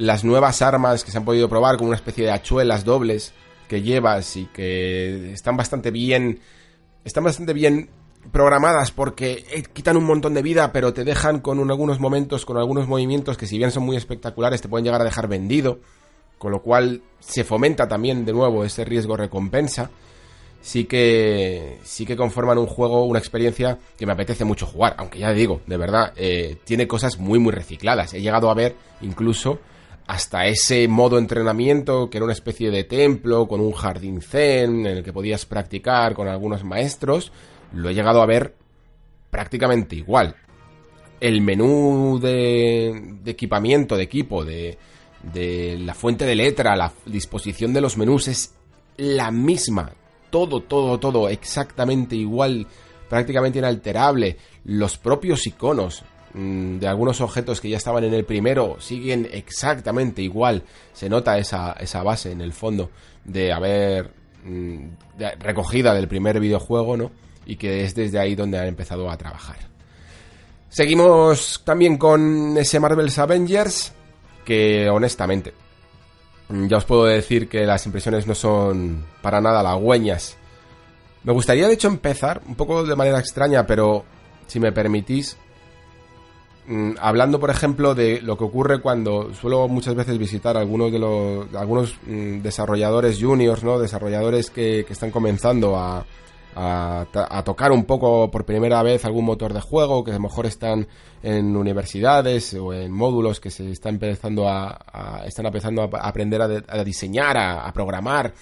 las 0.00 0.24
nuevas 0.24 0.62
armas 0.62 1.04
que 1.04 1.10
se 1.10 1.18
han 1.18 1.26
podido 1.26 1.48
probar, 1.48 1.76
como 1.76 1.88
una 1.88 1.96
especie 1.96 2.24
de 2.24 2.30
hachuelas 2.30 2.84
dobles 2.84 3.34
que 3.68 3.82
llevas 3.82 4.34
y 4.36 4.46
que 4.46 5.32
están 5.32 5.56
bastante 5.56 5.90
bien. 5.90 6.40
Están 7.04 7.24
bastante 7.24 7.52
bien 7.52 7.90
programadas 8.32 8.92
porque 8.92 9.44
eh, 9.50 9.62
quitan 9.72 9.98
un 9.98 10.04
montón 10.04 10.32
de 10.32 10.42
vida, 10.42 10.72
pero 10.72 10.94
te 10.94 11.04
dejan 11.04 11.40
con 11.40 11.58
algunos 11.70 12.00
momentos, 12.00 12.46
con 12.46 12.56
algunos 12.56 12.88
movimientos 12.88 13.36
que 13.36 13.46
si 13.46 13.58
bien 13.58 13.70
son 13.70 13.82
muy 13.82 13.96
espectaculares, 13.96 14.62
te 14.62 14.68
pueden 14.68 14.86
llegar 14.86 15.02
a 15.02 15.04
dejar 15.04 15.28
vendido. 15.28 15.80
Con 16.38 16.52
lo 16.52 16.62
cual 16.62 17.02
se 17.18 17.44
fomenta 17.44 17.86
también 17.86 18.24
de 18.24 18.32
nuevo 18.32 18.64
ese 18.64 18.86
riesgo 18.86 19.18
recompensa. 19.18 19.90
Sí 20.62 20.84
que, 20.84 21.78
sí 21.84 22.06
que 22.06 22.16
conforman 22.16 22.56
un 22.56 22.66
juego, 22.66 23.04
una 23.04 23.18
experiencia 23.18 23.78
que 23.98 24.06
me 24.06 24.12
apetece 24.12 24.46
mucho 24.46 24.64
jugar. 24.64 24.94
Aunque 24.96 25.18
ya 25.18 25.30
digo, 25.32 25.60
de 25.66 25.76
verdad, 25.76 26.14
eh, 26.16 26.56
tiene 26.64 26.88
cosas 26.88 27.18
muy, 27.18 27.38
muy 27.38 27.52
recicladas. 27.52 28.14
He 28.14 28.22
llegado 28.22 28.50
a 28.50 28.54
ver 28.54 28.74
incluso 29.02 29.60
hasta 30.10 30.46
ese 30.46 30.88
modo 30.88 31.18
entrenamiento 31.18 32.10
que 32.10 32.18
era 32.18 32.24
una 32.24 32.32
especie 32.32 32.72
de 32.72 32.82
templo 32.82 33.46
con 33.46 33.60
un 33.60 33.70
jardín 33.70 34.20
zen 34.20 34.84
en 34.84 34.96
el 34.96 35.04
que 35.04 35.12
podías 35.12 35.46
practicar 35.46 36.14
con 36.14 36.26
algunos 36.26 36.64
maestros, 36.64 37.30
lo 37.72 37.88
he 37.88 37.94
llegado 37.94 38.20
a 38.20 38.26
ver 38.26 38.56
prácticamente 39.30 39.94
igual. 39.94 40.34
El 41.20 41.40
menú 41.42 42.18
de, 42.20 43.20
equipamiento, 43.24 43.96
de 43.96 44.02
equipo, 44.02 44.44
de, 44.44 44.76
la 45.78 45.94
fuente 45.94 46.26
de 46.26 46.34
letra, 46.34 46.74
la 46.74 46.92
disposición 47.06 47.72
de 47.72 47.80
los 47.80 47.96
menús 47.96 48.26
es 48.26 48.56
la 48.96 49.30
misma. 49.30 49.92
Todo, 50.30 50.60
todo, 50.60 50.98
todo 50.98 51.28
exactamente 51.28 52.16
igual, 52.16 52.66
prácticamente 53.08 53.60
inalterable. 53.60 54.38
Los 54.64 54.98
propios 54.98 55.46
iconos, 55.46 56.02
de 56.32 56.86
algunos 56.86 57.20
objetos 57.20 57.60
que 57.60 57.68
ya 57.68 57.76
estaban 57.76 58.04
en 58.04 58.14
el 58.14 58.24
primero 58.24 58.76
siguen 58.80 59.28
exactamente 59.32 60.22
igual. 60.22 60.62
Se 60.92 61.08
nota 61.08 61.38
esa, 61.38 61.72
esa 61.72 62.02
base 62.02 62.30
en 62.30 62.40
el 62.40 62.52
fondo 62.52 62.90
de 63.24 63.52
haber 63.52 64.12
mm, 64.44 64.84
recogida 65.40 65.92
del 65.94 66.08
primer 66.08 66.38
videojuego, 66.38 66.96
¿no? 66.96 67.10
Y 67.46 67.56
que 67.56 67.84
es 67.84 67.94
desde 67.94 68.18
ahí 68.20 68.34
donde 68.36 68.58
han 68.58 68.68
empezado 68.68 69.10
a 69.10 69.18
trabajar. 69.18 69.56
Seguimos 70.68 71.62
también 71.64 71.98
con 71.98 72.56
ese 72.56 72.78
Marvel's 72.78 73.18
Avengers, 73.18 73.92
que 74.44 74.88
honestamente, 74.88 75.52
mm, 76.48 76.68
ya 76.68 76.76
os 76.76 76.84
puedo 76.84 77.06
decir 77.06 77.48
que 77.48 77.66
las 77.66 77.84
impresiones 77.86 78.28
no 78.28 78.36
son 78.36 79.04
para 79.20 79.40
nada 79.40 79.60
halagüeñas. 79.60 80.36
Me 81.24 81.32
gustaría 81.32 81.66
de 81.66 81.74
hecho 81.74 81.88
empezar, 81.88 82.40
un 82.46 82.54
poco 82.54 82.84
de 82.84 82.94
manera 82.94 83.18
extraña, 83.18 83.66
pero 83.66 84.04
si 84.46 84.60
me 84.60 84.70
permitís, 84.70 85.36
Mm, 85.36 85.49
hablando, 87.00 87.40
por 87.40 87.50
ejemplo, 87.50 87.94
de 87.94 88.20
lo 88.20 88.38
que 88.38 88.44
ocurre 88.44 88.80
cuando 88.80 89.34
suelo 89.34 89.66
muchas 89.68 89.94
veces 89.94 90.18
visitar 90.18 90.56
algunos 90.56 90.92
de 90.92 90.98
los 90.98 91.54
algunos 91.54 91.96
mm, 92.06 92.42
desarrolladores 92.42 93.18
juniors, 93.20 93.64
¿no? 93.64 93.78
Desarrolladores 93.78 94.50
que, 94.50 94.80
están 94.88 95.10
comenzando 95.10 95.76
a, 95.76 96.04
a, 96.54 97.42
tocar 97.44 97.72
un 97.72 97.84
poco 97.84 98.30
por 98.30 98.44
primera 98.44 98.82
vez 98.82 99.04
algún 99.04 99.24
motor 99.24 99.52
de 99.52 99.60
juego, 99.60 100.04
que 100.04 100.12
a 100.12 100.14
lo 100.14 100.20
mejor 100.20 100.46
están 100.46 100.86
en 101.22 101.56
universidades 101.56 102.54
o 102.54 102.72
en 102.72 102.92
módulos 102.92 103.40
que 103.40 103.50
se 103.50 103.70
están 103.70 103.94
empezando 103.94 104.48
a, 104.48 105.22
están 105.26 105.46
empezando 105.46 105.82
a 105.82 106.08
aprender 106.08 106.40
a, 106.42 106.84
diseñar, 106.84 107.36
a 107.36 107.72
programar, 107.72 108.34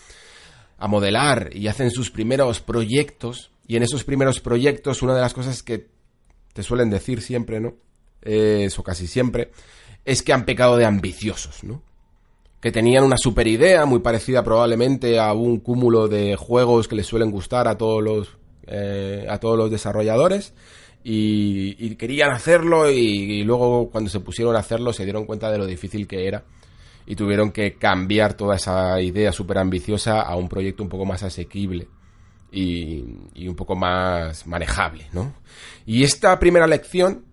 a 0.78 0.86
modelar 0.86 1.50
y 1.52 1.66
hacen 1.68 1.90
sus 1.90 2.10
primeros 2.10 2.60
proyectos 2.60 3.50
Y 3.66 3.76
en 3.76 3.82
esos 3.82 4.04
primeros 4.04 4.40
proyectos, 4.40 5.02
una 5.02 5.14
de 5.14 5.20
las 5.20 5.34
cosas 5.34 5.62
que 5.62 5.88
te 6.54 6.62
suelen 6.62 6.88
decir 6.88 7.20
siempre, 7.20 7.60
¿no? 7.60 7.74
Es, 8.22 8.78
o 8.78 8.82
casi 8.82 9.06
siempre, 9.06 9.50
es 10.04 10.22
que 10.22 10.32
han 10.32 10.44
pecado 10.44 10.76
de 10.76 10.84
ambiciosos, 10.84 11.64
¿no? 11.64 11.82
Que 12.60 12.72
tenían 12.72 13.04
una 13.04 13.16
super 13.16 13.46
idea, 13.46 13.86
muy 13.86 14.00
parecida 14.00 14.42
probablemente 14.42 15.18
a 15.20 15.32
un 15.32 15.60
cúmulo 15.60 16.08
de 16.08 16.36
juegos 16.36 16.88
que 16.88 16.96
les 16.96 17.06
suelen 17.06 17.30
gustar 17.30 17.68
a 17.68 17.78
todos 17.78 18.02
los, 18.02 18.36
eh, 18.66 19.26
a 19.28 19.38
todos 19.38 19.56
los 19.56 19.70
desarrolladores. 19.70 20.54
Y, 21.04 21.94
querían 21.94 22.32
hacerlo 22.32 22.90
y, 22.90 22.96
y 22.98 23.44
luego 23.44 23.88
cuando 23.90 24.10
se 24.10 24.20
pusieron 24.20 24.56
a 24.56 24.58
hacerlo 24.58 24.92
se 24.92 25.04
dieron 25.04 25.24
cuenta 25.24 25.50
de 25.50 25.56
lo 25.56 25.64
difícil 25.64 26.06
que 26.06 26.26
era 26.26 26.44
y 27.10 27.16
tuvieron 27.16 27.52
que 27.52 27.76
cambiar 27.76 28.34
toda 28.34 28.56
esa 28.56 29.00
idea 29.00 29.32
súper 29.32 29.56
ambiciosa 29.56 30.20
a 30.20 30.36
un 30.36 30.46
proyecto 30.46 30.82
un 30.82 30.90
poco 30.90 31.06
más 31.06 31.22
asequible 31.22 31.88
y, 32.52 33.48
un 33.48 33.56
poco 33.56 33.76
más 33.76 34.46
manejable, 34.46 35.06
¿no? 35.14 35.32
Y 35.86 36.04
esta 36.04 36.38
primera 36.38 36.66
lección, 36.66 37.24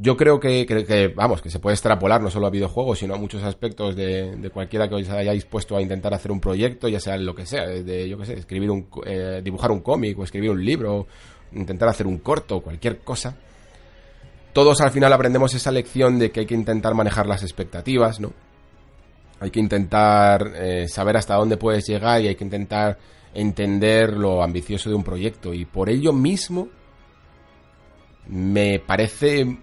yo 0.00 0.16
creo 0.16 0.38
que, 0.38 1.12
vamos, 1.14 1.42
que 1.42 1.50
se 1.50 1.58
puede 1.58 1.74
extrapolar 1.74 2.20
no 2.20 2.30
solo 2.30 2.46
a 2.46 2.50
videojuegos, 2.50 3.00
sino 3.00 3.14
a 3.14 3.18
muchos 3.18 3.42
aspectos 3.42 3.96
de, 3.96 4.50
cualquiera 4.52 4.88
que 4.88 4.94
os 4.94 5.08
hayáis 5.08 5.44
puesto 5.44 5.76
a 5.76 5.82
intentar 5.82 6.14
hacer 6.14 6.30
un 6.30 6.40
proyecto, 6.40 6.88
ya 6.88 7.00
sea 7.00 7.16
lo 7.16 7.34
que 7.34 7.46
sea, 7.46 7.66
de, 7.66 8.08
yo 8.08 8.18
qué 8.18 8.26
sé, 8.26 8.34
escribir 8.34 8.70
un, 8.70 8.88
eh, 9.06 9.40
dibujar 9.42 9.70
un 9.70 9.80
cómic 9.80 10.18
o 10.18 10.24
escribir 10.24 10.50
un 10.50 10.64
libro, 10.64 11.06
intentar 11.52 11.88
hacer 11.88 12.06
un 12.06 12.18
corto, 12.18 12.60
cualquier 12.60 12.98
cosa. 12.98 13.36
Todos 14.52 14.80
al 14.80 14.90
final 14.90 15.12
aprendemos 15.12 15.54
esa 15.54 15.72
lección 15.72 16.18
de 16.18 16.30
que 16.30 16.40
hay 16.40 16.46
que 16.46 16.54
intentar 16.54 16.94
manejar 16.94 17.26
las 17.26 17.42
expectativas, 17.42 18.20
¿no? 18.20 18.32
Hay 19.40 19.50
que 19.50 19.60
intentar 19.60 20.52
eh, 20.56 20.88
saber 20.88 21.16
hasta 21.16 21.34
dónde 21.34 21.56
puedes 21.56 21.86
llegar 21.86 22.20
y 22.20 22.28
hay 22.28 22.34
que 22.34 22.44
intentar 22.44 22.98
entender 23.34 24.16
lo 24.16 24.42
ambicioso 24.42 24.90
de 24.90 24.96
un 24.96 25.04
proyecto 25.04 25.54
y 25.54 25.64
por 25.64 25.90
ello 25.90 26.12
mismo 26.12 26.68
me 28.26 28.80
parece 28.80 29.58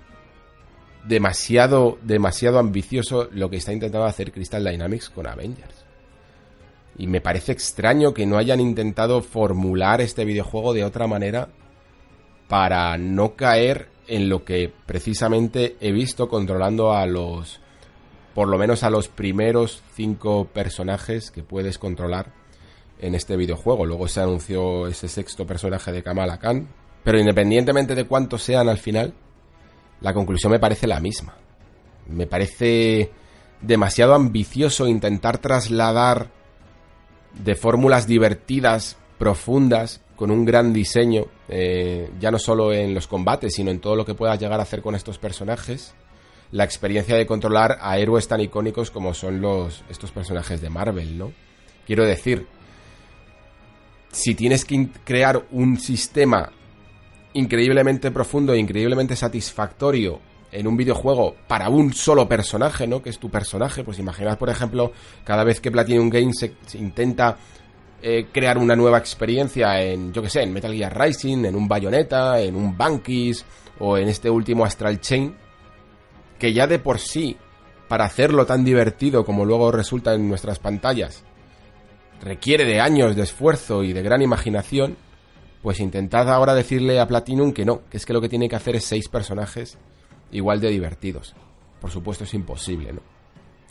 demasiado 1.08 1.98
demasiado 2.02 2.60
ambicioso 2.60 3.30
lo 3.32 3.50
que 3.50 3.58
está 3.58 3.74
intentando 3.74 4.06
hacer 4.06 4.32
Crystal 4.32 4.64
Dynamics 4.64 5.10
con 5.10 5.28
Avengers. 5.28 5.86
Y 6.98 7.08
me 7.08 7.22
parece 7.22 7.52
extraño 7.52 8.14
que 8.14 8.26
no 8.26 8.38
hayan 8.38 8.60
intentado 8.60 9.22
formular 9.22 10.02
este 10.02 10.26
videojuego 10.26 10.74
de 10.74 10.84
otra 10.84 11.08
manera 11.08 11.50
para 12.48 12.98
no 12.98 13.36
caer 13.36 13.90
en 14.08 14.30
lo 14.30 14.46
que 14.46 14.72
precisamente 14.86 15.76
he 15.80 15.92
visto 15.92 16.30
controlando 16.30 16.94
a 16.94 17.06
los 17.06 17.60
por 18.34 18.50
lo 18.50 18.58
menos 18.58 18.84
a 18.84 18.90
los 18.90 19.08
primeros 19.08 19.82
cinco 19.94 20.46
personajes 20.54 21.32
que 21.32 21.42
puedes 21.42 21.78
controlar 21.78 22.34
en 23.00 23.16
este 23.16 23.38
videojuego. 23.38 23.86
Luego 23.86 24.10
se 24.10 24.20
anunció 24.20 24.88
ese 24.88 25.08
sexto 25.08 25.48
personaje 25.48 25.94
de 25.94 26.04
Kamala 26.04 26.38
Khan. 26.38 26.68
Pero 27.04 27.20
independientemente 27.20 27.96
de 27.96 28.06
cuántos 28.06 28.44
sean 28.44 28.68
al 28.68 28.78
final, 28.78 29.14
la 30.06 30.14
conclusión 30.14 30.52
me 30.52 30.60
parece 30.60 30.86
la 30.86 31.00
misma. 31.00 31.34
Me 32.08 32.28
parece 32.28 33.10
demasiado 33.60 34.14
ambicioso 34.14 34.88
intentar 34.88 35.40
trasladar 35.40 36.30
de 37.34 37.56
fórmulas 37.56 38.06
divertidas, 38.06 38.98
profundas, 39.18 40.02
con 40.16 40.30
un 40.30 40.46
gran 40.46 40.74
diseño, 40.74 41.26
eh, 41.50 42.12
ya 42.20 42.30
no 42.30 42.38
solo 42.38 42.72
en 42.72 42.94
los 42.94 43.08
combates, 43.08 43.56
sino 43.56 43.72
en 43.72 43.80
todo 43.80 43.96
lo 43.96 44.06
que 44.06 44.14
puedas 44.14 44.40
llegar 44.40 44.60
a 44.60 44.64
hacer 44.64 44.84
con 44.84 44.94
estos 44.94 45.18
personajes, 45.18 45.96
la 46.52 46.66
experiencia 46.66 47.16
de 47.16 47.26
controlar 47.26 47.80
a 47.82 47.98
héroes 47.98 48.28
tan 48.28 48.42
icónicos 48.42 48.92
como 48.92 49.16
son 49.16 49.42
los 49.42 49.84
estos 49.90 50.12
personajes 50.12 50.62
de 50.62 50.70
Marvel, 50.70 51.18
¿no? 51.18 51.34
Quiero 51.88 52.06
decir, 52.06 52.46
si 54.12 54.36
tienes 54.36 54.66
que 54.66 54.88
crear 55.04 55.48
un 55.50 55.80
sistema 55.80 56.52
increíblemente 57.36 58.12
profundo 58.12 58.54
e 58.54 58.58
increíblemente 58.58 59.16
satisfactorio 59.16 60.20
en 60.52 60.68
un 60.68 60.78
videojuego 60.78 61.36
para 61.48 61.70
un 61.70 61.94
solo 61.94 62.28
personaje, 62.28 62.88
¿no? 62.88 63.02
Que 63.02 63.10
es 63.10 63.20
tu 63.20 63.30
personaje. 63.30 63.84
Pues 63.84 64.00
imaginad, 64.00 64.38
por 64.38 64.50
ejemplo, 64.50 64.94
cada 65.24 65.44
vez 65.44 65.60
que 65.60 65.72
Platinum 65.72 66.10
Games 66.10 66.40
se, 66.40 66.78
intenta 66.78 67.38
eh, 68.02 68.28
crear 68.32 68.58
una 68.58 68.76
nueva 68.76 68.98
experiencia 68.98 69.82
en, 69.82 70.14
yo 70.14 70.22
que 70.22 70.30
sé, 70.30 70.44
en 70.44 70.54
Metal 70.54 70.74
Gear 70.74 70.98
Rising, 70.98 71.46
en 71.46 71.56
un 71.56 71.68
Bayonetta, 71.68 72.40
en 72.40 72.56
un 72.56 72.78
Bankis 72.78 73.46
o 73.80 73.98
en 73.98 74.08
este 74.08 74.30
último 74.30 74.64
Astral 74.64 75.02
Chain, 75.02 75.36
que 76.40 76.54
ya 76.54 76.68
de 76.68 76.80
por 76.80 77.00
sí, 77.00 77.36
para 77.90 78.06
hacerlo 78.06 78.46
tan 78.46 78.64
divertido 78.64 79.26
como 79.26 79.44
luego 79.44 79.72
resulta 79.74 80.14
en 80.14 80.30
nuestras 80.30 80.60
pantallas, 80.60 81.24
requiere 82.22 82.64
de 82.64 82.80
años 82.80 83.16
de 83.16 83.24
esfuerzo 83.24 83.84
y 83.84 83.92
de 83.92 84.02
gran 84.02 84.22
imaginación, 84.22 84.96
pues 85.62 85.80
intentad 85.80 86.32
ahora 86.32 86.54
decirle 86.54 87.00
a 87.00 87.08
Platinum 87.08 87.54
que 87.54 87.66
no, 87.66 87.82
que 87.90 87.98
es 87.98 88.06
que 88.06 88.14
lo 88.14 88.22
que 88.22 88.30
tiene 88.30 88.50
que 88.50 88.56
hacer 88.56 88.76
es 88.76 88.86
seis 88.86 89.08
personajes 89.10 89.78
igual 90.32 90.60
de 90.60 90.70
divertidos. 90.70 91.36
Por 91.82 91.92
supuesto 91.92 92.24
es 92.24 92.34
imposible, 92.34 92.94
¿no? 92.94 93.02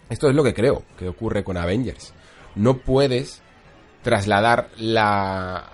Esto 0.09 0.29
es 0.29 0.35
lo 0.35 0.45
que 0.45 0.55
creo 0.55 0.85
que 0.99 1.09
ocurre 1.09 1.45
con 1.45 1.57
Avengers. 1.57 2.13
No 2.55 2.79
puedes 2.79 3.43
trasladar 4.03 4.69
la, 4.77 5.71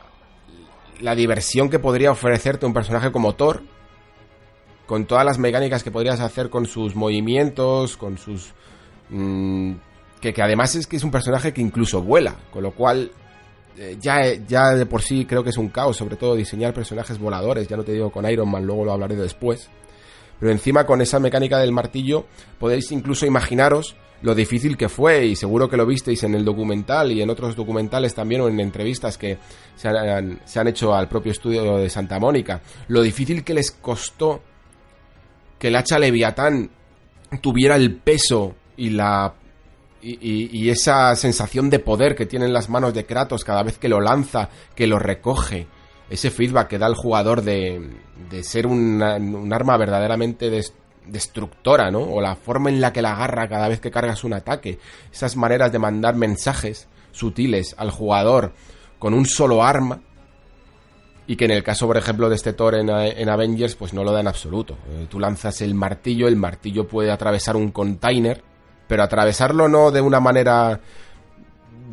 la 1.00 1.14
diversión 1.14 1.68
que 1.68 1.78
podría 1.78 2.12
ofrecerte 2.12 2.66
un 2.66 2.72
personaje 2.72 3.11
como 3.11 3.34
Thor, 3.34 3.62
con 4.86 5.06
todas 5.06 5.24
las 5.24 5.38
mecánicas 5.38 5.82
que 5.82 5.90
podrías 5.90 6.20
hacer 6.20 6.50
con 6.50 6.66
sus 6.66 6.94
movimientos, 6.94 7.96
con 7.96 8.18
sus 8.18 8.52
mm, 9.08 9.74
que, 10.20 10.34
además 10.42 10.74
es 10.74 10.86
que 10.86 10.96
es 10.96 11.04
un 11.04 11.11
personaje 11.11 11.52
que 11.52 11.61
incluso 11.61 12.02
vuela, 12.02 12.36
con 12.52 12.62
lo 12.62 12.72
cual 12.72 13.11
eh, 13.79 13.97
ya, 14.01 14.35
ya 14.47 14.71
de 14.71 14.87
por 14.87 15.03
sí 15.03 15.25
creo 15.25 15.43
que 15.43 15.51
es 15.51 15.59
un 15.59 15.68
caos, 15.68 15.97
sobre 15.97 16.16
todo 16.16 16.35
diseñar 16.35 16.75
personajes 16.75 17.18
voladores, 17.18 17.68
ya 17.68 17.77
no 17.77 17.85
te 17.85 17.93
digo 17.93 18.11
con 18.11 18.29
Iron 18.31 18.51
Man, 18.51 18.66
luego 18.66 18.85
lo 18.85 18.93
hablaré 18.93 19.16
después. 19.16 19.68
Pero 20.39 20.53
encima 20.53 20.87
con 20.87 21.01
esa 21.01 21.21
mecánica 21.21 21.59
del 21.59 21.73
martillo 21.73 22.27
podéis 22.59 22.91
incluso 22.93 23.27
imaginaros 23.27 23.97
lo 24.23 24.35
difícil 24.35 24.77
que 24.77 24.89
fue, 24.89 25.27
y 25.27 25.37
seguro 25.37 25.68
que 25.68 25.77
lo 25.77 25.87
visteis 25.87 26.23
en 26.25 26.35
el 26.35 26.45
documental 26.45 27.11
y 27.11 27.23
en 27.23 27.31
otros 27.31 27.57
documentales 27.57 28.14
también 28.14 28.43
o 28.43 28.49
en 28.49 28.61
entrevistas 28.61 29.16
que 29.16 29.39
se 29.77 29.89
han, 29.89 30.41
se 30.45 30.61
han 30.61 30.68
hecho 30.68 30.95
al 30.95 31.09
propio 31.09 31.33
estudio 31.33 31.79
de 31.79 31.89
Santa 31.89 32.18
Mónica, 32.18 32.61
lo 32.89 33.01
difícil 33.01 33.45
que 33.45 33.55
les 33.55 33.71
costó 33.71 34.43
que 35.59 35.68
el 35.68 35.77
hacha 35.77 35.99
Leviatán 35.99 36.71
tuviera 37.41 37.77
el 37.77 37.97
peso 37.97 38.55
y 38.77 38.91
la 38.91 39.35
y, 40.03 40.68
esa 40.70 41.14
sensación 41.16 41.70
de 41.70 41.78
poder 41.78 42.14
que 42.14 42.26
tiene 42.26 42.46
en 42.46 42.53
las 42.53 42.68
manos 42.68 42.94
de 42.94 43.05
Kratos 43.07 43.44
cada 43.44 43.62
vez 43.62 43.78
que 43.78 43.88
lo 43.88 44.01
lanza, 44.01 44.48
que 44.74 44.86
lo 44.86 44.98
recoge, 44.98 45.66
ese 46.09 46.30
feedback 46.30 46.68
que 46.68 46.78
da 46.78 46.86
el 46.86 46.94
jugador 46.94 47.42
de, 47.42 47.90
de 48.30 48.42
ser 48.42 48.66
un 48.66 49.03
arma 49.53 49.76
verdaderamente 49.76 50.51
destructora, 51.07 51.90
¿no? 51.90 52.01
O 52.01 52.20
la 52.20 52.36
forma 52.36 52.70
en 52.70 52.80
la 52.80 52.92
que 52.92 53.03
la 53.03 53.12
agarra 53.12 53.48
cada 53.48 53.68
vez 53.68 53.80
que 53.80 53.90
cargas 53.90 54.24
un 54.24 54.32
ataque, 54.32 54.78
esas 55.12 55.36
maneras 55.36 55.72
de 55.72 55.78
mandar 55.78 56.14
mensajes 56.14 56.88
sutiles 57.12 57.74
al 57.78 57.90
jugador 57.90 58.53
con 58.98 59.14
un 59.14 59.26
solo 59.26 59.62
arma, 59.62 60.01
y 61.26 61.36
que 61.36 61.44
en 61.44 61.53
el 61.53 61.62
caso, 61.62 61.86
por 61.86 61.96
ejemplo, 61.96 62.28
de 62.28 62.34
este 62.34 62.53
Thor 62.53 62.74
en, 62.74 62.90
en, 62.90 63.28
Avengers, 63.28 63.76
pues 63.76 63.92
no 63.92 64.03
lo 64.03 64.11
da 64.11 64.18
en 64.18 64.26
absoluto. 64.26 64.76
Eh, 64.88 65.07
tú 65.09 65.20
lanzas 65.20 65.61
el 65.61 65.74
martillo, 65.74 66.26
el 66.26 66.34
martillo 66.34 66.88
puede 66.88 67.12
atravesar 67.12 67.55
un 67.55 67.70
container 67.70 68.42
pero 68.91 69.05
atravesarlo 69.05 69.68
no 69.68 69.93
de 69.93 70.01
una 70.01 70.18
manera 70.18 70.80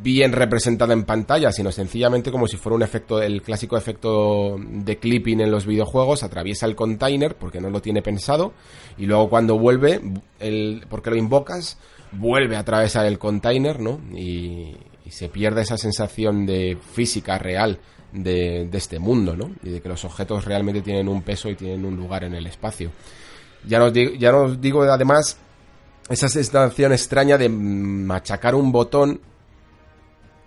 bien 0.02 0.32
representada 0.32 0.94
en 0.94 1.04
pantalla, 1.04 1.52
sino 1.52 1.72
sencillamente 1.72 2.32
como 2.32 2.48
si 2.48 2.58
fuera 2.58 2.76
un 2.76 2.82
efecto, 2.82 3.22
el 3.22 3.44
clásico 3.44 3.78
efecto 3.78 4.56
de 4.60 4.98
clipping 4.98 5.42
en 5.42 5.52
los 5.52 5.68
videojuegos, 5.68 6.24
atraviesa 6.24 6.66
el 6.66 6.76
container 6.76 7.36
porque 7.36 7.62
no 7.62 7.70
lo 7.70 7.84
tiene 7.84 8.02
pensado 8.02 8.54
y 8.98 9.06
luego 9.06 9.30
cuando 9.30 9.60
vuelve, 9.60 10.02
el, 10.40 10.88
porque 10.90 11.12
lo 11.12 11.18
invocas, 11.18 11.78
vuelve 12.14 12.56
a 12.56 12.62
atravesar 12.62 13.06
el 13.06 13.20
container, 13.20 13.80
¿no? 13.80 14.02
Y, 14.18 14.76
se 15.08 15.30
pierde 15.30 15.62
esa 15.62 15.78
sensación 15.78 16.46
de 16.46 16.78
física 16.94 17.38
real 17.38 17.80
de, 18.12 18.68
este 18.74 19.00
mundo, 19.00 19.38
¿no? 19.38 19.52
Y 19.64 19.70
de 19.70 19.82
que 19.82 19.88
los 19.88 20.04
objetos 20.04 20.44
realmente 20.46 20.82
tienen 20.82 21.08
un 21.08 21.22
peso 21.22 21.50
y 21.50 21.56
tienen 21.56 21.86
un 21.86 21.96
lugar 21.96 22.26
en 22.26 22.34
el 22.34 22.46
espacio. 22.46 22.92
Ya 23.66 23.80
nos, 23.80 23.94
ya 23.94 24.32
nos 24.34 24.60
digo 24.60 24.82
además 24.84 25.38
esa 26.10 26.30
sensación 26.30 26.92
extraña 26.94 27.38
de 27.38 27.50
machacar 27.50 28.56
un 28.56 28.72
botón, 28.72 29.22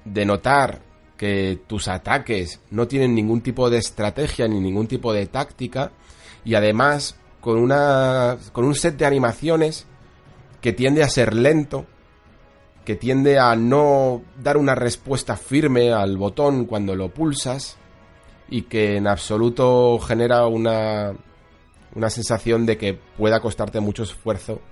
de 0.04 0.24
notar 0.24 0.80
que 1.16 1.60
tus 1.66 1.88
ataques 1.88 2.60
no 2.70 2.88
tienen 2.88 3.14
ningún 3.14 3.42
tipo 3.42 3.68
de 3.68 3.76
estrategia 3.76 4.48
ni 4.48 4.58
ningún 4.58 4.86
tipo 4.86 5.12
de 5.12 5.26
táctica 5.26 5.92
y 6.46 6.54
además 6.54 7.16
con 7.42 7.58
una 7.58 8.38
con 8.52 8.64
un 8.64 8.74
set 8.74 8.96
de 8.96 9.04
animaciones 9.04 9.86
que 10.62 10.72
tiende 10.72 11.02
a 11.02 11.08
ser 11.08 11.34
lento, 11.34 11.84
que 12.86 12.96
tiende 12.96 13.38
a 13.38 13.54
no 13.54 14.22
dar 14.42 14.56
una 14.56 14.74
respuesta 14.74 15.36
firme 15.36 15.92
al 15.92 16.16
botón 16.16 16.64
cuando 16.64 16.94
lo 16.94 17.12
pulsas 17.12 17.76
y 18.48 18.62
que 18.62 18.96
en 18.96 19.06
absoluto 19.06 19.98
genera 19.98 20.46
una 20.46 21.12
una 21.94 22.08
sensación 22.08 22.64
de 22.64 22.78
que 22.78 22.94
pueda 22.94 23.40
costarte 23.40 23.80
mucho 23.80 24.04
esfuerzo 24.04 24.62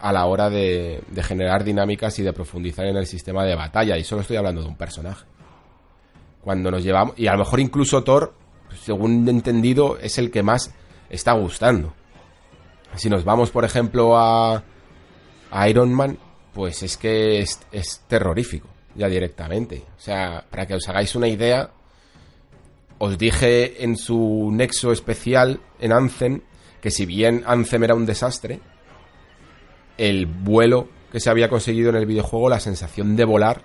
a 0.00 0.12
la 0.12 0.26
hora 0.26 0.50
de, 0.50 1.02
generar 1.22 1.64
dinámicas 1.64 2.18
y 2.18 2.22
de 2.22 2.32
profundizar 2.32 2.86
en 2.86 2.96
el 2.96 3.06
sistema 3.06 3.44
de 3.44 3.54
batalla. 3.54 3.96
Y 3.96 4.04
solo 4.04 4.22
estoy 4.22 4.36
hablando 4.36 4.62
de 4.62 4.68
un 4.68 4.76
personaje. 4.76 5.24
Cuando 6.40 6.70
nos 6.70 6.82
llevamos. 6.82 7.18
Y 7.18 7.26
a 7.26 7.32
lo 7.32 7.38
mejor 7.38 7.60
incluso 7.60 8.04
Thor 8.04 8.34
según 8.82 9.28
entendido, 9.28 9.98
es 9.98 10.18
el 10.18 10.30
que 10.30 10.42
más 10.42 10.72
está 11.10 11.32
gustando. 11.32 11.94
Si 12.96 13.08
nos 13.08 13.24
vamos, 13.24 13.50
por 13.50 13.64
ejemplo, 13.64 14.16
a, 14.16 14.62
Iron 15.68 15.92
Man, 15.92 16.18
pues 16.52 16.82
es 16.82 16.96
que 16.96 17.40
es, 17.40 17.60
es, 17.72 18.02
terrorífico, 18.08 18.68
ya 18.94 19.08
directamente. 19.08 19.84
O 19.96 20.00
sea, 20.00 20.44
para 20.50 20.66
que 20.66 20.74
os 20.74 20.88
hagáis 20.88 21.14
una 21.14 21.28
idea, 21.28 21.70
os 22.98 23.18
dije 23.18 23.84
en 23.84 23.96
su 23.96 24.50
nexo 24.52 24.92
especial, 24.92 25.60
en 25.80 25.92
Anthem, 25.92 26.42
que 26.80 26.90
si 26.90 27.06
bien 27.06 27.42
Anthem 27.46 27.84
era 27.84 27.94
un 27.94 28.06
desastre, 28.06 28.60
el 29.98 30.26
vuelo 30.26 30.88
que 31.12 31.20
se 31.20 31.30
había 31.30 31.48
conseguido 31.48 31.90
en 31.90 31.96
el 31.96 32.06
videojuego, 32.06 32.48
la 32.48 32.60
sensación 32.60 33.16
de 33.16 33.24
volar, 33.24 33.62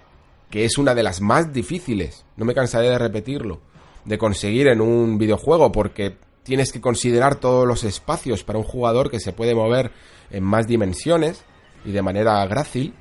que 0.50 0.66
es 0.66 0.78
una 0.78 0.96
de 0.96 1.04
las 1.04 1.22
más 1.22 1.54
difíciles, 1.54 2.26
no 2.38 2.46
me 2.46 2.54
cansaré 2.54 2.90
de 2.90 2.98
repetirlo, 2.98 3.60
de 4.06 4.18
conseguir 4.18 4.68
en 4.68 4.82
un 4.82 5.18
videojuego, 5.18 5.72
porque 5.72 6.16
tienes 6.44 6.72
que 6.72 6.82
considerar 6.82 7.36
todos 7.36 7.68
los 7.68 7.84
espacios 7.84 8.44
para 8.44 8.60
un 8.60 8.66
jugador 8.66 9.12
que 9.12 9.20
se 9.20 9.34
puede 9.34 9.54
mover 9.54 9.92
en 10.32 10.44
más 10.44 10.68
dimensiones 10.68 11.44
y 11.86 11.92
de 11.92 12.02
manera 12.02 12.46
grácil, 12.46 12.94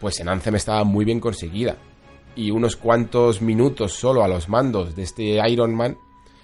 pues 0.00 0.20
en 0.20 0.28
Anthem 0.28 0.56
estaba 0.56 0.84
muy 0.84 1.04
bien 1.04 1.20
conseguida. 1.20 1.76
Y 2.34 2.50
unos 2.50 2.76
cuantos 2.76 3.40
minutos 3.40 3.94
solo 3.94 4.22
a 4.22 4.28
los 4.28 4.48
mandos 4.48 4.94
de 4.94 5.04
este 5.04 5.48
Iron 5.48 5.74
Man, 5.74 5.96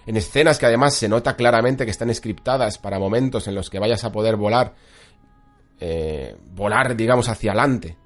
en 0.07 0.17
escenas 0.17 0.59
que 0.59 0.67
además 0.67 0.95
se 0.95 1.09
nota 1.09 1.37
claramente 1.37 1.85
que 1.85 1.91
están 1.91 2.13
scriptadas 2.15 2.79
para 2.79 2.99
momentos 2.99 3.47
en 3.47 3.55
los 3.55 3.69
que 3.69 3.79
vayas 3.79 4.05
a 4.05 4.13
poder 4.13 4.37
volar, 4.37 4.75
eh, 5.85 6.37
volar, 6.55 6.95
digamos, 6.95 7.28
hacia 7.28 7.51
adelante. 7.51 7.97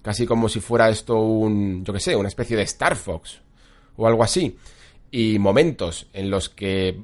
Casi 0.00 0.24
como 0.24 0.48
si 0.48 0.60
fuera 0.60 0.88
esto 0.88 1.16
un, 1.16 1.84
yo 1.84 1.92
que 1.92 2.00
sé, 2.00 2.16
una 2.16 2.28
especie 2.28 2.56
de 2.56 2.62
Star 2.62 2.96
Fox 2.96 3.42
o 3.96 4.06
algo 4.06 4.24
así. 4.24 4.56
Y 5.10 5.38
momentos 5.38 6.08
en 6.14 6.30
los 6.30 6.48
que 6.48 6.98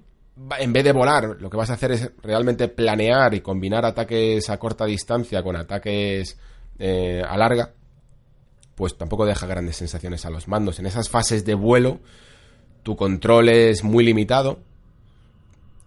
en 0.58 0.72
vez 0.72 0.84
de 0.84 0.92
volar, 0.92 1.36
lo 1.38 1.50
que 1.50 1.58
vas 1.58 1.68
a 1.68 1.74
hacer 1.74 1.92
es 1.92 2.10
realmente 2.22 2.68
planear 2.68 3.34
y 3.34 3.42
combinar 3.42 3.84
ataques 3.84 4.48
a 4.48 4.58
corta 4.58 4.86
distancia 4.86 5.42
con 5.42 5.54
ataques 5.54 6.38
eh, 6.78 7.22
a 7.28 7.36
larga, 7.36 7.74
pues 8.74 8.96
tampoco 8.96 9.26
deja 9.26 9.46
grandes 9.46 9.76
sensaciones 9.76 10.24
a 10.24 10.30
los 10.30 10.48
mandos. 10.48 10.78
En 10.78 10.86
esas 10.86 11.10
fases 11.10 11.44
de 11.44 11.54
vuelo, 11.54 12.00
tu 12.82 12.96
control 12.96 13.50
es 13.50 13.84
muy 13.84 14.02
limitado 14.02 14.60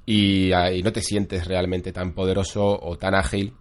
y, 0.06 0.54
y 0.54 0.84
no 0.84 0.93
te 0.93 1.02
sientes 1.02 1.48
realmente 1.48 1.91
tan 1.91 2.14
poderoso 2.14 2.80
o 2.80 2.96
tan 3.00 3.16
ágil 3.16 3.56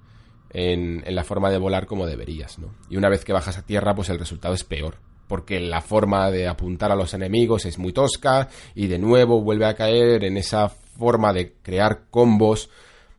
en, 0.54 1.02
la 1.06 1.24
forma 1.24 1.50
de 1.50 1.58
volar 1.58 1.86
como 1.86 2.06
deberías, 2.06 2.58
¿no? 2.58 2.74
Y 2.88 2.96
una 2.96 3.10
vez 3.10 3.24
que 3.24 3.32
bajas 3.32 3.58
a 3.58 3.66
tierra, 3.66 3.94
pues 3.94 4.08
el 4.08 4.18
resultado 4.18 4.54
es 4.54 4.64
peor 4.64 4.96
porque 5.26 5.58
la 5.58 5.80
forma 5.80 6.30
de 6.30 6.46
apuntar 6.46 6.92
a 6.92 6.96
los 6.96 7.14
enemigos 7.14 7.64
es 7.64 7.78
muy 7.78 7.92
tosca 7.92 8.48
y 8.74 8.88
de 8.88 8.98
nuevo 8.98 9.40
vuelve 9.40 9.64
a 9.64 9.74
caer 9.74 10.22
en 10.22 10.36
esa 10.36 10.68
forma 10.68 11.32
de 11.32 11.54
crear 11.62 12.02
combos 12.10 12.68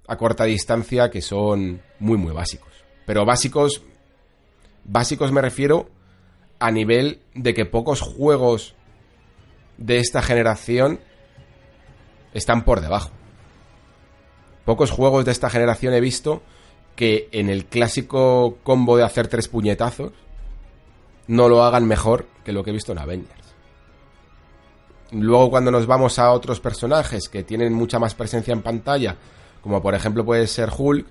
a 0.07 0.15
corta 0.15 0.43
distancia 0.43 1.09
que 1.09 1.21
son 1.21 1.81
muy 1.99 2.17
muy 2.17 2.31
básicos. 2.31 2.71
Pero 3.05 3.25
básicos 3.25 3.83
básicos 4.83 5.31
me 5.31 5.41
refiero 5.41 5.89
a 6.59 6.71
nivel 6.71 7.21
de 7.33 7.53
que 7.53 7.65
pocos 7.65 8.01
juegos 8.01 8.75
de 9.77 9.97
esta 9.97 10.21
generación 10.21 10.99
están 12.33 12.63
por 12.63 12.81
debajo. 12.81 13.11
Pocos 14.63 14.91
juegos 14.91 15.25
de 15.25 15.31
esta 15.31 15.49
generación 15.49 15.93
he 15.95 16.01
visto 16.01 16.43
que 16.95 17.29
en 17.31 17.49
el 17.49 17.65
clásico 17.65 18.57
combo 18.63 18.97
de 18.97 19.03
hacer 19.03 19.27
tres 19.27 19.47
puñetazos 19.47 20.13
no 21.27 21.49
lo 21.49 21.63
hagan 21.63 21.85
mejor 21.85 22.25
que 22.43 22.53
lo 22.53 22.63
que 22.63 22.69
he 22.69 22.73
visto 22.73 22.91
en 22.91 22.99
Avengers. 22.99 23.55
Luego 25.11 25.49
cuando 25.49 25.71
nos 25.71 25.85
vamos 25.87 26.19
a 26.19 26.31
otros 26.31 26.59
personajes 26.59 27.29
que 27.29 27.43
tienen 27.43 27.73
mucha 27.73 27.99
más 27.99 28.15
presencia 28.15 28.53
en 28.53 28.61
pantalla, 28.61 29.15
como 29.61 29.81
por 29.81 29.95
ejemplo 29.95 30.25
puede 30.25 30.47
ser 30.47 30.69
Hulk, 30.75 31.07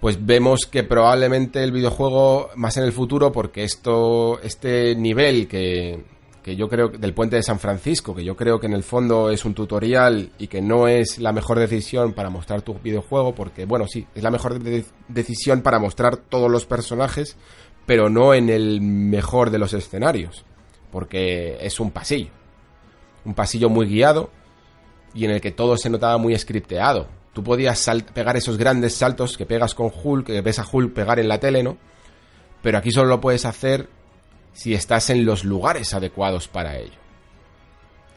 pues 0.00 0.24
vemos 0.24 0.60
que 0.70 0.82
probablemente 0.82 1.62
el 1.62 1.72
videojuego 1.72 2.50
más 2.56 2.76
en 2.78 2.84
el 2.84 2.92
futuro, 2.92 3.32
porque 3.32 3.64
esto, 3.64 4.40
este 4.40 4.94
nivel 4.96 5.46
que, 5.46 6.02
que 6.42 6.56
yo 6.56 6.68
creo 6.68 6.88
del 6.88 7.14
puente 7.14 7.36
de 7.36 7.42
San 7.42 7.58
Francisco, 7.58 8.14
que 8.14 8.24
yo 8.24 8.36
creo 8.36 8.58
que 8.58 8.66
en 8.66 8.72
el 8.72 8.82
fondo 8.82 9.30
es 9.30 9.44
un 9.44 9.54
tutorial 9.54 10.30
y 10.38 10.46
que 10.46 10.62
no 10.62 10.88
es 10.88 11.18
la 11.18 11.32
mejor 11.32 11.58
decisión 11.58 12.12
para 12.12 12.30
mostrar 12.30 12.62
tu 12.62 12.74
videojuego, 12.74 13.34
porque 13.34 13.66
bueno, 13.66 13.86
sí, 13.86 14.06
es 14.14 14.22
la 14.22 14.30
mejor 14.30 14.58
decisión 15.08 15.62
para 15.62 15.78
mostrar 15.78 16.16
todos 16.16 16.50
los 16.50 16.64
personajes, 16.64 17.36
pero 17.86 18.08
no 18.08 18.34
en 18.34 18.48
el 18.48 18.80
mejor 18.80 19.50
de 19.50 19.58
los 19.58 19.74
escenarios, 19.74 20.44
porque 20.90 21.58
es 21.60 21.78
un 21.78 21.90
pasillo. 21.90 22.30
Un 23.24 23.34
pasillo 23.34 23.68
muy 23.68 23.86
guiado 23.86 24.30
y 25.12 25.26
en 25.26 25.32
el 25.32 25.40
que 25.40 25.50
todo 25.50 25.76
se 25.76 25.90
notaba 25.90 26.16
muy 26.16 26.36
scripteado. 26.38 27.08
Tú 27.34 27.44
podías 27.44 27.86
pegar 28.14 28.36
esos 28.36 28.56
grandes 28.56 28.94
saltos 28.94 29.36
que 29.36 29.44
pegas 29.44 29.74
con 29.74 29.92
Hulk, 29.92 30.26
que 30.26 30.40
ves 30.40 30.58
a 30.58 30.66
Hulk 30.70 30.94
pegar 30.94 31.18
en 31.18 31.28
la 31.28 31.38
tele, 31.38 31.62
¿no? 31.62 31.76
Pero 32.62 32.78
aquí 32.78 32.90
solo 32.90 33.08
lo 33.08 33.20
puedes 33.20 33.44
hacer 33.44 33.88
si 34.52 34.74
estás 34.74 35.10
en 35.10 35.24
los 35.24 35.44
lugares 35.44 35.94
adecuados 35.94 36.48
para 36.48 36.78
ello. 36.78 36.98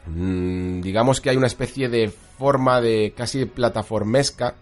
Mm, 0.06 0.80
digamos 0.80 1.20
que 1.20 1.30
hay 1.30 1.36
una 1.36 1.46
especie 1.46 1.88
de 1.88 2.08
forma 2.08 2.80
de 2.80 3.14
casi 3.16 3.44
plataformesca 3.46 4.54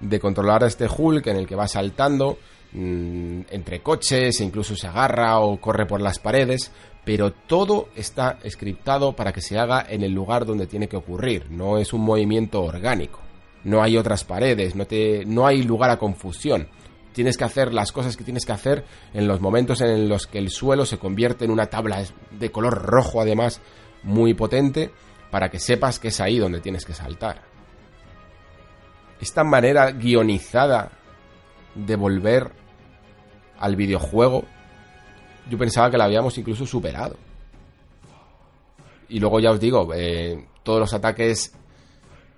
de 0.00 0.18
controlar 0.18 0.64
a 0.64 0.66
este 0.66 0.88
Hulk 0.88 1.26
en 1.26 1.36
el 1.36 1.46
que 1.46 1.54
va 1.54 1.68
saltando 1.68 2.38
Mm, 2.72 3.42
entre 3.50 3.80
coches, 3.80 4.40
e 4.40 4.44
incluso 4.44 4.76
se 4.76 4.86
agarra 4.86 5.40
o 5.40 5.60
corre 5.60 5.86
por 5.86 6.00
las 6.00 6.20
paredes, 6.20 6.70
pero 7.04 7.32
todo 7.32 7.88
está 7.96 8.38
scriptado 8.48 9.14
para 9.14 9.32
que 9.32 9.40
se 9.40 9.58
haga 9.58 9.84
en 9.88 10.04
el 10.04 10.12
lugar 10.12 10.46
donde 10.46 10.68
tiene 10.68 10.88
que 10.88 10.96
ocurrir, 10.96 11.50
no 11.50 11.78
es 11.78 11.92
un 11.92 12.02
movimiento 12.02 12.62
orgánico. 12.62 13.20
No 13.64 13.82
hay 13.82 13.96
otras 13.96 14.24
paredes, 14.24 14.74
no, 14.74 14.86
te, 14.86 15.24
no 15.26 15.46
hay 15.46 15.62
lugar 15.62 15.90
a 15.90 15.98
confusión. 15.98 16.68
Tienes 17.12 17.36
que 17.36 17.44
hacer 17.44 17.74
las 17.74 17.92
cosas 17.92 18.16
que 18.16 18.24
tienes 18.24 18.46
que 18.46 18.52
hacer 18.52 18.84
en 19.12 19.26
los 19.26 19.40
momentos 19.40 19.80
en 19.80 20.08
los 20.08 20.26
que 20.26 20.38
el 20.38 20.50
suelo 20.50 20.86
se 20.86 20.98
convierte 20.98 21.44
en 21.44 21.50
una 21.50 21.66
tabla 21.66 22.04
de 22.30 22.50
color 22.52 22.82
rojo, 22.82 23.20
además, 23.20 23.60
muy 24.02 24.34
potente, 24.34 24.90
para 25.30 25.50
que 25.50 25.58
sepas 25.58 25.98
que 25.98 26.08
es 26.08 26.20
ahí 26.20 26.38
donde 26.38 26.60
tienes 26.60 26.84
que 26.84 26.94
saltar. 26.94 27.42
Esta 29.20 29.44
manera 29.44 29.90
guionizada 29.90 30.92
de 31.74 31.96
volver 31.96 32.52
al 33.58 33.76
videojuego, 33.76 34.44
yo 35.48 35.58
pensaba 35.58 35.90
que 35.90 35.98
la 35.98 36.04
habíamos 36.04 36.38
incluso 36.38 36.64
superado. 36.64 37.16
Y 39.08 39.18
luego 39.18 39.40
ya 39.40 39.50
os 39.50 39.60
digo, 39.60 39.92
eh, 39.94 40.46
todos 40.62 40.80
los 40.80 40.94
ataques 40.94 41.52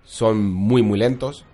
son 0.05 0.51
muy 0.51 0.82
muy 0.82 0.99
lentos. 0.99 1.44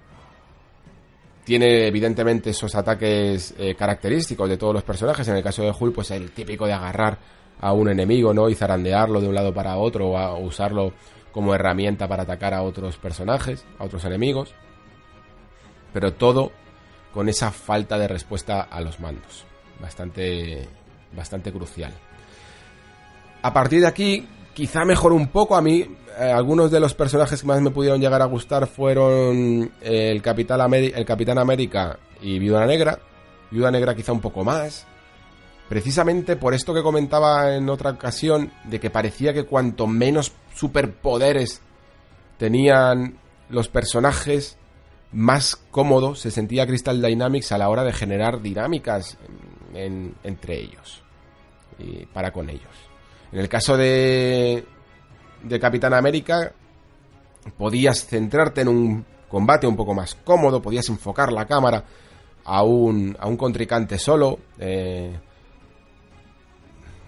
Tiene 1.49 1.87
evidentemente 1.87 2.51
esos 2.51 2.75
ataques 2.75 3.55
eh, 3.57 3.75
característicos 3.75 4.51
de 4.51 4.59
todos 4.59 4.75
los 4.75 4.83
personajes. 4.83 5.27
En 5.29 5.37
el 5.37 5.43
caso 5.43 5.63
de 5.63 5.71
Hulk, 5.71 5.95
pues 5.95 6.11
el 6.11 6.31
típico 6.33 6.67
de 6.67 6.75
agarrar 6.75 7.17
a 7.59 7.73
un 7.73 7.89
enemigo, 7.89 8.35
¿no? 8.35 8.51
Y 8.51 8.55
zarandearlo 8.55 9.19
de 9.19 9.29
un 9.29 9.35
lado 9.35 9.55
para 9.55 9.79
otro 9.79 10.09
o, 10.11 10.39
usarlo 10.41 10.93
como 11.33 11.55
herramienta 11.55 12.07
para 12.07 12.25
atacar 12.25 12.53
a 12.53 12.61
otros 12.61 12.99
personajes, 12.99 13.65
a 13.79 13.85
otros 13.85 14.05
enemigos. 14.05 14.53
Pero 15.95 16.13
todo 16.13 16.53
con 17.15 17.31
esa 17.31 17.51
falta 17.51 17.97
de 17.97 18.09
respuesta 18.09 18.61
a 18.61 18.83
los 18.83 19.01
mandos 19.01 19.47
bastante, 19.81 20.69
bastante 21.17 21.51
crucial. 21.51 21.95
A 23.41 23.55
partir 23.55 23.81
de 23.81 23.87
aquí, 23.87 24.29
quizá 24.59 24.85
mejor 24.85 25.13
un 25.13 25.29
poco. 25.29 25.55
A 25.55 25.63
mí, 25.63 25.87
eh, 26.19 26.33
algunos 26.33 26.73
de 26.73 26.81
los 26.81 26.93
personajes 26.93 27.41
que 27.41 27.47
más 27.47 27.61
me 27.61 27.71
pudieron 27.71 28.01
llegar 28.01 28.21
a 28.21 28.25
gustar 28.25 28.67
fueron 28.67 29.71
el, 29.81 30.21
Capitán 30.21 30.75
el 30.75 31.05
Capitán 31.05 31.39
América 31.39 31.97
y 32.21 32.41
Viuda 32.41 32.67
Negra. 32.67 32.99
Viuda 33.53 33.71
Negra 33.71 33.95
quizá 33.95 34.11
un 34.11 34.21
poco 34.21 34.43
más. 34.43 34.85
Precisamente 35.69 36.35
por 36.35 36.55
esto 36.55 36.75
que 36.75 36.83
comentaba 36.83 37.55
en 37.55 37.69
otra 37.69 37.91
ocasión, 37.91 38.51
de 38.65 38.81
que 38.81 38.91
parecía 38.91 39.33
que 39.33 39.45
cuanto 39.45 39.87
menos 39.87 40.33
superpoderes 40.57 41.63
tenían 42.37 43.17
los 43.49 43.69
personajes, 43.69 44.59
más 45.13 45.55
cómodo 45.71 46.17
se 46.17 46.33
sentía 46.33 46.67
Crystal 46.67 47.01
Dynamics 47.01 47.53
a 47.53 47.59
la 47.59 47.69
hora 47.69 47.85
de 47.85 47.93
generar 47.93 48.43
dinámicas 48.43 49.19
entre 49.73 50.59
ellos 50.59 51.05
y 51.79 52.07
para 52.07 52.33
con 52.33 52.51
ellos. 52.51 52.88
En 53.33 53.39
el 53.41 53.49
caso 53.49 53.77
de, 53.77 54.65
de 55.43 55.61
Capitán 55.61 55.95
América, 55.95 56.53
podías 57.57 58.07
centrarte 58.07 58.63
en 58.63 58.69
un 58.69 59.05
combate 59.29 59.67
un 59.67 59.77
poco 59.77 59.95
más 59.95 60.15
cómodo, 60.15 60.63
podías 60.63 60.89
enfocar 60.89 61.33
la 61.33 61.47
cámara 61.47 61.85
a 62.45 62.63
un, 62.63 63.17
a 63.19 63.27
un 63.27 63.37
contrincante 63.37 63.99
solo, 63.99 64.39
eh, 64.59 65.19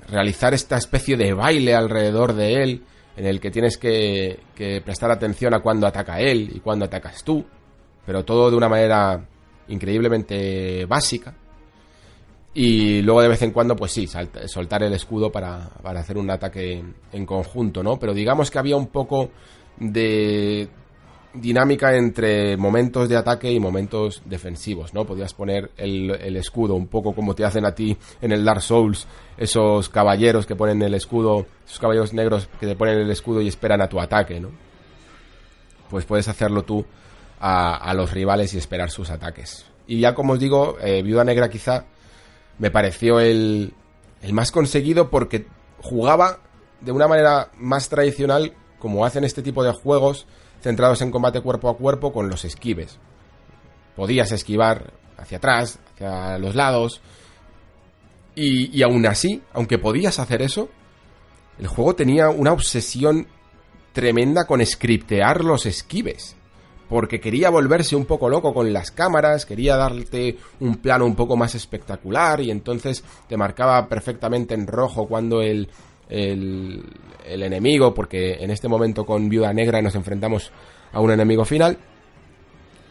realizar 0.08 0.52
esta 0.52 0.76
especie 0.76 1.16
de 1.16 1.32
baile 1.32 1.74
alrededor 1.74 2.34
de 2.34 2.62
él, 2.62 2.84
en 3.16 3.26
el 3.26 3.40
que 3.40 3.50
tienes 3.50 3.78
que, 3.78 4.40
que 4.54 4.80
prestar 4.82 5.10
atención 5.10 5.54
a 5.54 5.60
cuando 5.60 5.86
ataca 5.86 6.20
él 6.20 6.50
y 6.54 6.60
cuando 6.60 6.84
atacas 6.84 7.24
tú, 7.24 7.44
pero 8.04 8.24
todo 8.24 8.50
de 8.50 8.56
una 8.56 8.68
manera 8.68 9.26
increíblemente 9.68 10.84
básica. 10.86 11.34
Y 12.52 13.02
luego 13.02 13.22
de 13.22 13.28
vez 13.28 13.42
en 13.42 13.52
cuando, 13.52 13.76
pues 13.76 13.92
sí, 13.92 14.08
soltar 14.46 14.82
el 14.82 14.92
escudo 14.92 15.30
para, 15.30 15.70
hacer 15.84 16.18
un 16.18 16.30
ataque 16.30 16.82
en 17.12 17.26
conjunto, 17.26 17.82
¿no? 17.82 17.98
Pero 17.98 18.12
digamos 18.12 18.50
que 18.50 18.58
había 18.58 18.76
un 18.76 18.88
poco 18.88 19.30
de 19.78 20.68
dinámica 21.32 21.94
entre 21.94 22.56
momentos 22.56 23.08
de 23.08 23.16
ataque 23.16 23.52
y 23.52 23.60
momentos 23.60 24.22
defensivos, 24.24 24.92
¿no? 24.92 25.04
Podías 25.04 25.32
poner 25.32 25.70
el, 25.76 26.10
el, 26.10 26.36
escudo 26.36 26.74
un 26.74 26.88
poco 26.88 27.14
como 27.14 27.36
te 27.36 27.44
hacen 27.44 27.64
a 27.64 27.72
ti 27.72 27.96
en 28.20 28.32
el 28.32 28.44
Dark 28.44 28.62
Souls, 28.62 29.06
esos 29.38 29.88
caballeros 29.88 30.44
que 30.44 30.56
ponen 30.56 30.82
el 30.82 30.94
escudo, 30.94 31.46
esos 31.64 31.78
caballeros 31.78 32.12
negros 32.12 32.48
que 32.58 32.66
te 32.66 32.74
ponen 32.74 32.98
el 32.98 33.10
escudo 33.10 33.40
y 33.40 33.46
esperan 33.46 33.80
a 33.80 33.88
tu 33.88 34.00
ataque, 34.00 34.40
¿no? 34.40 34.50
Pues 35.88 36.04
puedes 36.04 36.26
hacerlo 36.26 36.64
tú 36.64 36.84
a, 37.38 37.76
a 37.76 37.94
los 37.94 38.10
rivales 38.12 38.52
y 38.54 38.58
esperar 38.58 38.90
sus 38.90 39.10
ataques. 39.10 39.66
Y 39.86 40.00
ya 40.00 40.14
como 40.14 40.32
os 40.32 40.40
digo, 40.40 40.78
eh, 40.80 41.02
Viuda 41.02 41.24
Negra 41.24 41.48
quizá 41.48 41.84
me 42.60 42.70
pareció 42.70 43.20
el, 43.20 43.72
el 44.22 44.32
más 44.34 44.52
conseguido 44.52 45.08
porque 45.10 45.46
jugaba 45.78 46.40
de 46.82 46.92
una 46.92 47.08
manera 47.08 47.50
más 47.56 47.88
tradicional 47.88 48.54
como 48.78 49.04
hacen 49.04 49.24
este 49.24 49.42
tipo 49.42 49.64
de 49.64 49.72
juegos 49.72 50.26
centrados 50.60 51.00
en 51.00 51.10
combate 51.10 51.40
cuerpo 51.40 51.70
a 51.70 51.76
cuerpo 51.76 52.12
con 52.12 52.28
los 52.28 52.44
esquives. 52.44 52.98
Podías 53.96 54.30
esquivar 54.30 54.92
hacia 55.16 55.38
atrás, 55.38 55.78
hacia 55.94 56.38
los 56.38 56.54
lados. 56.54 57.00
Y, 58.34 58.76
y 58.76 58.82
aún 58.82 59.06
así, 59.06 59.42
aunque 59.54 59.78
podías 59.78 60.18
hacer 60.18 60.42
eso, 60.42 60.68
el 61.58 61.66
juego 61.66 61.94
tenía 61.94 62.28
una 62.28 62.52
obsesión 62.52 63.26
tremenda 63.92 64.46
con 64.46 64.64
scriptear 64.64 65.44
los 65.44 65.64
esquives. 65.64 66.36
Porque 66.90 67.20
quería 67.20 67.50
volverse 67.50 67.94
un 67.94 68.04
poco 68.04 68.28
loco 68.28 68.52
con 68.52 68.72
las 68.72 68.90
cámaras, 68.90 69.46
quería 69.46 69.76
darte 69.76 70.36
un 70.58 70.76
plano 70.78 71.06
un 71.06 71.14
poco 71.14 71.36
más 71.36 71.54
espectacular 71.54 72.40
y 72.40 72.50
entonces 72.50 73.04
te 73.28 73.36
marcaba 73.36 73.88
perfectamente 73.88 74.54
en 74.54 74.66
rojo 74.66 75.06
cuando 75.06 75.40
el, 75.40 75.68
el, 76.08 76.84
el 77.24 77.42
enemigo, 77.44 77.94
porque 77.94 78.34
en 78.40 78.50
este 78.50 78.66
momento 78.66 79.06
con 79.06 79.28
Viuda 79.28 79.52
Negra 79.52 79.80
nos 79.80 79.94
enfrentamos 79.94 80.50
a 80.92 81.00
un 81.00 81.12
enemigo 81.12 81.44
final. 81.44 81.78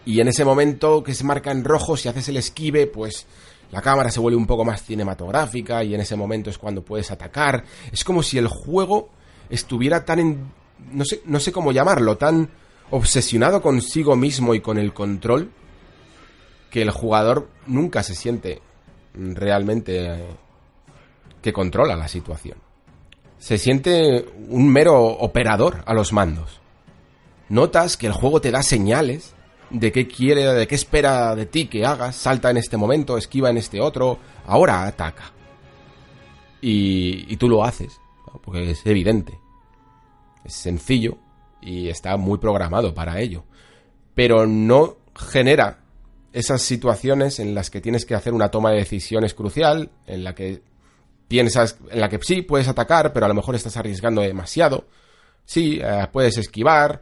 Y 0.06 0.22
en 0.22 0.30
ese 0.30 0.46
momento 0.46 1.04
que 1.04 1.14
se 1.14 1.26
marca 1.26 1.52
en 1.52 1.66
rojo, 1.66 1.98
si 1.98 2.08
haces 2.08 2.30
el 2.30 2.38
esquive, 2.38 2.88
pues 2.88 3.28
la 3.72 3.82
cámara 3.82 4.10
se 4.10 4.20
vuelve 4.22 4.38
un 4.38 4.48
poco 4.48 4.64
más 4.64 4.82
cinematográfica 4.82 5.84
y 5.84 5.94
en 5.94 6.02
ese 6.02 6.16
momento 6.16 6.50
es 6.50 6.58
cuando 6.58 6.84
puedes 6.84 7.12
atacar. 7.12 7.66
Es 7.92 8.04
como 8.04 8.24
si 8.24 8.38
el 8.38 8.48
juego 8.48 9.10
estuviera 9.50 10.06
tan 10.06 10.20
en... 10.20 10.52
no 10.94 11.04
sé, 11.04 11.22
no 11.26 11.40
sé 11.40 11.52
cómo 11.52 11.74
llamarlo, 11.74 12.18
tan 12.18 12.50
obsesionado 12.92 13.62
consigo 13.62 14.16
mismo 14.16 14.56
y 14.56 14.62
con 14.62 14.78
el 14.78 14.94
control 14.94 15.52
que 16.70 16.82
el 16.82 16.92
jugador 16.92 17.50
nunca 17.68 18.04
se 18.04 18.16
siente 18.16 18.62
realmente 19.14 20.06
eh, 20.06 20.28
que 21.42 21.52
controla 21.54 21.96
la 21.96 22.08
situación 22.08 22.58
se 23.40 23.58
siente 23.58 24.26
un 24.50 24.68
mero 24.68 25.02
operador 25.02 25.82
a 25.86 25.94
los 25.94 26.14
mandos. 26.14 26.60
Notas 27.48 27.98
que 27.98 28.06
el 28.06 28.14
juego 28.14 28.42
te 28.42 28.52
da 28.52 28.62
señales 28.62 29.34
de 29.70 29.92
qué 29.92 30.08
quiere, 30.08 30.46
de 30.46 30.68
qué 30.68 30.76
espera 30.76 31.36
de 31.36 31.46
ti 31.46 31.68
que 31.68 31.86
hagas, 31.86 32.16
salta 32.16 32.52
en 32.52 32.58
este 32.58 32.78
momento, 32.78 33.18
esquiva 33.18 33.50
en 33.50 33.58
este 33.58 33.82
otro, 33.82 34.20
ahora 34.46 34.86
ataca. 34.86 35.32
Y, 36.62 37.32
y 37.32 37.38
tú 37.38 37.48
lo 37.48 37.64
haces, 37.64 38.00
porque 38.44 38.72
es 38.72 38.86
evidente. 38.86 39.40
Es 40.44 40.54
sencillo 40.54 41.18
y 41.62 41.90
está 41.90 42.18
muy 42.18 42.38
programado 42.38 42.94
para 42.94 43.20
ello. 43.20 43.44
Pero 44.16 44.46
no 44.46 44.98
genera 45.16 45.80
esas 46.34 46.62
situaciones 46.62 47.40
en 47.40 47.56
las 47.56 47.70
que 47.70 47.82
tienes 47.82 48.06
que 48.06 48.16
hacer 48.16 48.34
una 48.34 48.50
toma 48.50 48.72
de 48.72 48.78
decisiones 48.78 49.34
crucial, 49.34 49.90
en 50.06 50.24
la 50.24 50.36
que 50.36 50.62
piensas 51.28 51.78
en 51.92 52.02
la 52.02 52.10
que 52.10 52.20
sí 52.22 52.42
puedes 52.42 52.68
atacar, 52.68 53.14
pero 53.14 53.26
a 53.26 53.30
lo 53.30 53.36
mejor 53.36 53.56
estás 53.56 53.78
arriesgando 53.78 54.22
demasiado. 54.22 54.86
Sí, 55.46 55.80
eh, 55.82 56.08
puedes 56.12 56.38
esquivar, 56.38 57.02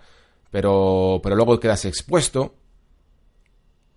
pero, 0.51 1.19
pero 1.23 1.35
luego 1.35 1.59
quedas 1.59 1.85
expuesto. 1.85 2.55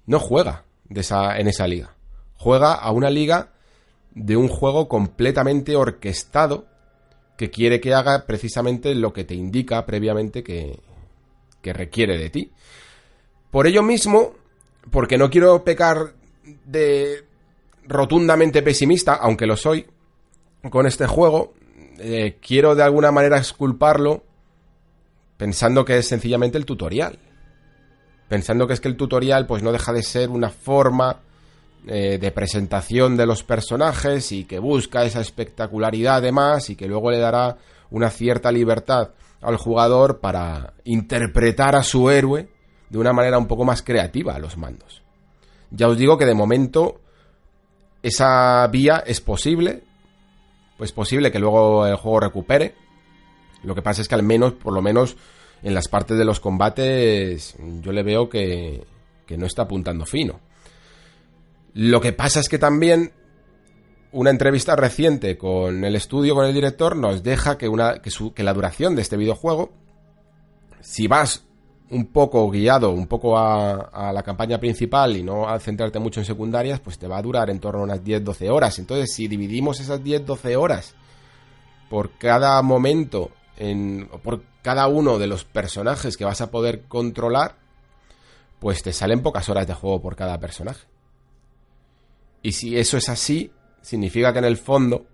No 0.07 0.19
juega 0.19 0.65
en 0.89 1.49
esa 1.49 1.66
liga. 1.66 1.95
Juega 2.37 2.74
a 2.74 2.91
una 2.91 3.11
liga 3.11 3.53
de 4.12 4.37
un 4.37 4.49
juego 4.49 4.89
completamente 4.89 5.77
orquestado 5.77 6.66
que 7.41 7.51
quiere 7.51 7.81
que 7.81 7.95
haga 7.95 8.27
precisamente 8.27 8.95
lo 8.95 9.15
que 9.15 9.25
te 9.25 9.35
indica 9.35 9.87
previamente 9.87 10.43
que, 10.43 10.79
que 11.62 11.73
requiere 11.73 12.19
de 12.19 12.29
ti. 12.29 12.53
Por 13.51 13.67
ello 13.67 13.83
mismo, 13.83 14.35
porque 14.91 15.17
no 15.17 15.31
quiero 15.31 15.65
pecar 15.65 16.12
de 16.67 17.25
rotundamente 17.87 18.61
pesimista, 18.61 19.15
aunque 19.15 19.47
lo 19.47 19.57
soy, 19.57 19.87
con 20.69 20.87
este 20.87 21.07
juego, 21.07 21.55
eh, 21.99 22.37
quiero 22.43 22.75
de 22.75 22.83
alguna 22.83 23.11
manera 23.11 23.39
exculparlo 23.39 24.23
pensando 25.39 25.87
que 25.87 25.97
es 25.97 26.07
sencillamente 26.07 26.59
el 26.59 26.67
tutorial. 26.67 27.19
Pensando 28.29 28.67
que 28.67 28.75
es 28.75 28.83
que 28.83 28.89
el 28.89 28.99
tutorial 28.99 29.47
pues 29.47 29.62
no 29.62 29.73
deja 29.73 29.95
de 29.95 30.03
ser 30.03 30.29
una 30.29 30.51
forma 30.51 31.21
eh, 31.86 32.19
de 32.19 32.31
presentación 32.31 33.16
de 33.16 33.24
los 33.24 33.43
personajes 33.43 34.32
y 34.32 34.44
que 34.44 34.59
busca 34.59 35.05
esa 35.05 35.20
espectacularidad 35.20 36.16
además 36.16 36.69
y 36.69 36.77
que 36.77 36.86
luego 36.86 37.11
le 37.11 37.19
dará 37.19 37.57
una 37.90 38.11
cierta 38.11 38.52
libertad 38.52 39.11
al 39.40 39.57
jugador 39.57 40.20
para 40.20 40.74
interpretar 40.85 41.74
a 41.74 41.82
su 41.82 42.11
héroe 42.11 42.48
de 42.90 42.98
una 42.98 43.15
manera 43.15 43.39
un 43.39 43.47
poco 43.47 43.65
más 43.65 43.82
creativa 43.82 44.35
a 44.35 44.39
los 44.39 44.59
mandos. 44.59 45.02
Ya 45.70 45.89
os 45.89 45.97
digo 45.97 46.19
que 46.19 46.27
de 46.27 46.35
momento 46.35 47.01
esa 48.02 48.66
vía 48.66 49.02
es 49.07 49.20
posible, 49.20 49.82
pues 50.77 50.93
posible 50.93 51.32
que 51.32 51.39
luego 51.39 51.86
el 51.86 51.97
juego 51.97 52.20
recupere. 52.20 52.74
Lo 53.62 53.74
que 53.74 53.82
pasa 53.82 54.02
es 54.02 54.09
que 54.09 54.15
al 54.15 54.23
menos, 54.23 54.55
por 54.55 54.73
lo 54.73 54.82
menos 54.82 55.16
en 55.62 55.74
las 55.74 55.89
partes 55.89 56.19
de 56.19 56.24
los 56.24 56.40
combates, 56.40 57.57
yo 57.81 57.93
le 57.93 58.02
veo 58.02 58.28
que, 58.28 58.85
que 59.27 59.39
no 59.39 59.47
está 59.47 59.62
apuntando 59.62 60.05
fino. 60.05 60.40
Lo 61.75 62.01
que 62.01 62.13
pasa 62.13 62.41
es 62.41 62.49
que 62.49 62.59
también 62.59 63.13
una 64.13 64.31
entrevista 64.31 64.75
reciente 64.77 65.39
con 65.39 65.85
el 65.85 65.95
estudio, 65.95 66.35
con 66.35 66.47
el 66.47 66.55
director, 66.55 66.97
nos 66.97 67.23
deja 67.23 67.57
que, 67.59 67.69
una, 67.69 68.01
que, 68.01 68.43
la 68.43 68.55
duración 68.55 68.97
de 68.97 69.03
este 69.03 69.17
videojuego, 69.17 69.71
si 70.81 71.07
vas 71.07 71.45
un 71.91 72.07
poco 72.07 72.49
guiado, 72.51 72.91
un 72.91 73.07
poco 73.07 73.37
a, 73.37 73.73
a, 73.73 74.13
la 74.13 74.23
campaña 74.23 74.59
principal 74.59 75.17
y 75.17 75.23
no 75.23 75.49
a 75.49 75.59
centrarte 75.59 75.99
mucho 75.99 76.21
en 76.21 76.27
secundarias, 76.27 76.81
pues 76.81 76.99
te 76.99 77.09
va 77.09 77.19
a 77.19 77.23
durar 77.23 77.51
en 77.51 77.61
torno 77.61 77.81
a 77.81 77.85
unas 77.85 78.03
10-12 78.03 78.51
horas. 78.51 78.79
Entonces, 78.79 79.13
si 79.13 79.29
dividimos 79.29 79.81
esas 79.81 80.01
10-12 80.01 80.57
horas 80.57 80.95
por 81.89 82.17
cada 82.19 82.61
momento, 82.63 83.31
en, 83.57 84.09
por 84.23 84.43
cada 84.63 84.87
uno 84.89 85.19
de 85.19 85.27
los 85.27 85.45
personajes 85.45 86.17
que 86.17 86.25
vas 86.25 86.41
a 86.41 86.51
poder 86.51 86.83
controlar, 86.83 87.57
pues 88.61 88.83
te 88.83 88.93
salen 88.93 89.23
pocas 89.23 89.49
horas 89.49 89.67
de 89.67 89.75
juego 89.75 90.01
por 90.01 90.17
cada 90.17 90.39
personaje. 90.39 90.87
Y 92.43 92.53
si 92.53 92.77
eso 92.77 92.97
es 92.97 93.09
así, 93.09 93.53
significa 93.81 94.33
que 94.33 94.39
en 94.39 94.45
el 94.45 94.57
fondo, 94.57 95.07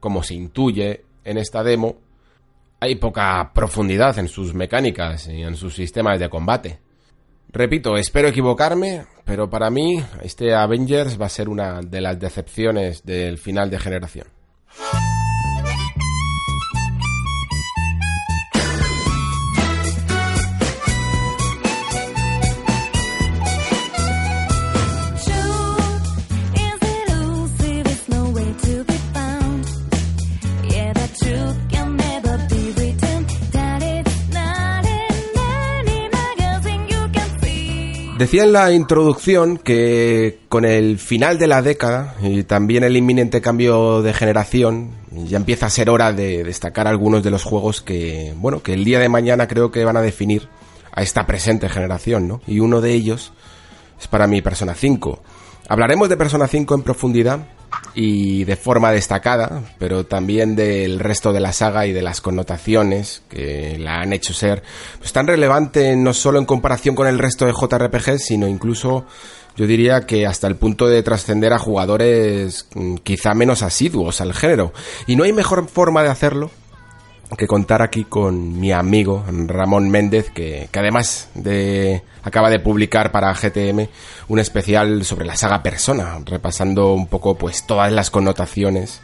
como 0.00 0.22
se 0.22 0.34
intuye 0.34 1.04
en 1.24 1.38
esta 1.38 1.62
demo, 1.62 1.98
hay 2.80 2.96
poca 2.96 3.52
profundidad 3.54 4.18
en 4.18 4.28
sus 4.28 4.54
mecánicas 4.54 5.28
y 5.28 5.42
en 5.42 5.56
sus 5.56 5.74
sistemas 5.74 6.18
de 6.18 6.28
combate. 6.28 6.80
Repito, 7.48 7.96
espero 7.96 8.28
equivocarme, 8.28 9.04
pero 9.24 9.48
para 9.48 9.70
mí 9.70 10.02
este 10.22 10.54
Avengers 10.54 11.20
va 11.20 11.26
a 11.26 11.28
ser 11.28 11.48
una 11.48 11.80
de 11.80 12.00
las 12.00 12.18
decepciones 12.18 13.04
del 13.04 13.38
final 13.38 13.70
de 13.70 13.78
generación. 13.78 14.26
Decía 38.22 38.44
en 38.44 38.52
la 38.52 38.70
introducción 38.70 39.58
que 39.58 40.38
con 40.48 40.64
el 40.64 41.00
final 41.00 41.40
de 41.40 41.48
la 41.48 41.60
década 41.60 42.14
y 42.22 42.44
también 42.44 42.84
el 42.84 42.96
inminente 42.96 43.40
cambio 43.40 44.00
de 44.00 44.14
generación, 44.14 44.92
ya 45.10 45.38
empieza 45.38 45.66
a 45.66 45.70
ser 45.70 45.90
hora 45.90 46.12
de 46.12 46.44
destacar 46.44 46.86
algunos 46.86 47.24
de 47.24 47.32
los 47.32 47.42
juegos 47.42 47.82
que, 47.82 48.32
bueno, 48.36 48.62
que 48.62 48.74
el 48.74 48.84
día 48.84 49.00
de 49.00 49.08
mañana 49.08 49.48
creo 49.48 49.72
que 49.72 49.84
van 49.84 49.96
a 49.96 50.02
definir 50.02 50.48
a 50.92 51.02
esta 51.02 51.26
presente 51.26 51.68
generación, 51.68 52.28
¿no? 52.28 52.40
Y 52.46 52.60
uno 52.60 52.80
de 52.80 52.92
ellos 52.92 53.32
es 54.00 54.06
para 54.06 54.28
mi 54.28 54.40
Persona 54.40 54.76
5. 54.76 55.20
Hablaremos 55.68 56.08
de 56.08 56.16
Persona 56.16 56.46
5 56.46 56.76
en 56.76 56.82
profundidad 56.82 57.40
y 57.94 58.44
de 58.44 58.56
forma 58.56 58.90
destacada, 58.90 59.62
pero 59.78 60.04
también 60.06 60.56
del 60.56 60.98
resto 60.98 61.32
de 61.32 61.40
la 61.40 61.52
saga 61.52 61.86
y 61.86 61.92
de 61.92 62.02
las 62.02 62.20
connotaciones 62.20 63.22
que 63.28 63.78
la 63.78 64.00
han 64.00 64.12
hecho 64.12 64.32
ser 64.32 64.62
pues, 64.98 65.12
tan 65.12 65.26
relevante 65.26 65.94
no 65.96 66.14
solo 66.14 66.38
en 66.38 66.46
comparación 66.46 66.94
con 66.94 67.06
el 67.06 67.18
resto 67.18 67.46
de 67.46 67.52
JRPG, 67.52 68.18
sino 68.18 68.48
incluso 68.48 69.06
yo 69.56 69.66
diría 69.66 70.02
que 70.02 70.26
hasta 70.26 70.46
el 70.46 70.56
punto 70.56 70.86
de 70.86 71.02
trascender 71.02 71.52
a 71.52 71.58
jugadores 71.58 72.66
mm, 72.74 72.96
quizá 72.96 73.34
menos 73.34 73.62
asiduos 73.62 74.20
al 74.20 74.32
género. 74.32 74.72
Y 75.06 75.16
no 75.16 75.24
hay 75.24 75.32
mejor 75.32 75.68
forma 75.68 76.02
de 76.02 76.08
hacerlo 76.08 76.50
que 77.36 77.46
contar 77.46 77.82
aquí 77.82 78.04
con 78.04 78.60
mi 78.60 78.72
amigo 78.72 79.24
Ramón 79.46 79.90
Méndez, 79.90 80.30
que, 80.30 80.68
que, 80.70 80.78
además 80.78 81.30
de 81.34 82.02
acaba 82.22 82.50
de 82.50 82.60
publicar 82.60 83.10
para 83.10 83.34
GTM 83.34 83.88
un 84.28 84.38
especial 84.38 85.04
sobre 85.04 85.26
la 85.26 85.36
saga 85.36 85.62
Persona, 85.62 86.18
repasando 86.24 86.92
un 86.92 87.06
poco 87.06 87.36
pues 87.36 87.66
todas 87.66 87.90
las 87.92 88.10
connotaciones 88.10 89.00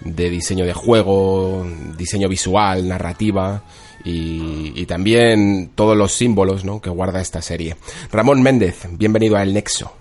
de 0.00 0.30
diseño 0.30 0.64
de 0.64 0.72
juego, 0.72 1.66
diseño 1.96 2.28
visual, 2.28 2.88
narrativa 2.88 3.62
y, 4.04 4.72
y 4.74 4.86
también 4.86 5.70
todos 5.74 5.96
los 5.96 6.12
símbolos 6.12 6.64
¿no? 6.64 6.80
que 6.80 6.90
guarda 6.90 7.20
esta 7.20 7.42
serie. 7.42 7.76
Ramón 8.10 8.42
Méndez, 8.42 8.86
bienvenido 8.92 9.36
a 9.36 9.42
El 9.42 9.52
Nexo. 9.52 9.92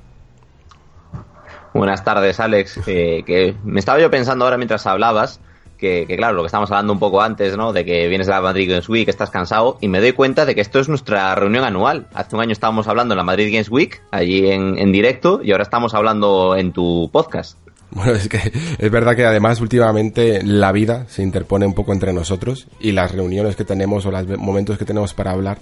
Buenas 1.73 2.03
tardes, 2.03 2.39
Alex. 2.39 2.80
Eh, 2.88 3.23
que 3.26 3.56
me 3.64 3.80
estaba 3.80 3.99
yo 3.99 4.10
pensando 4.10 4.45
ahora 4.45 4.57
mientras 4.57 4.88
hablabas 4.88 5.39
que, 5.80 6.06
que, 6.07 6.18
claro, 6.18 6.35
lo 6.35 6.43
que 6.43 6.47
estábamos 6.47 6.72
hablando 6.72 6.93
un 6.93 6.99
poco 6.99 7.22
antes, 7.22 7.57
¿no? 7.57 7.73
De 7.73 7.85
que 7.85 8.07
vienes 8.07 8.27
de 8.27 8.34
la 8.34 8.41
Madrid 8.41 8.69
Games 8.69 8.89
Week, 8.89 9.07
estás 9.07 9.30
cansado, 9.30 9.77
y 9.81 9.88
me 9.88 9.99
doy 9.99 10.11
cuenta 10.11 10.45
de 10.45 10.56
que 10.56 10.61
esto 10.61 10.80
es 10.80 10.89
nuestra 10.89 11.34
reunión 11.35 11.64
anual. 11.64 12.07
Hace 12.14 12.35
un 12.35 12.41
año 12.41 12.51
estábamos 12.51 12.88
hablando 12.88 13.14
en 13.14 13.18
la 13.18 13.23
Madrid 13.23 13.51
Games 13.51 13.69
Week, 13.69 14.01
allí 14.11 14.49
en, 14.51 14.77
en 14.77 14.91
directo, 14.91 15.41
y 15.43 15.51
ahora 15.51 15.64
estamos 15.64 15.93
hablando 15.93 16.56
en 16.56 16.72
tu 16.72 17.10
podcast. 17.11 17.57
Bueno, 17.91 18.14
es 18.14 18.30
que 18.30 18.51
es 18.77 18.91
verdad 18.91 19.15
que 19.15 19.26
además 19.26 19.61
últimamente 19.61 20.43
la 20.43 20.72
vida 20.72 21.06
se 21.07 21.23
interpone 21.23 21.65
un 21.65 21.73
poco 21.73 21.91
entre 21.91 22.14
nosotros 22.14 22.68
y 22.80 22.91
las 22.91 23.11
reuniones 23.11 23.56
que 23.56 23.65
tenemos 23.65 24.06
o 24.06 24.11
los 24.11 24.27
momentos 24.38 24.77
que 24.77 24.85
tenemos 24.85 25.14
para 25.15 25.31
hablar 25.31 25.57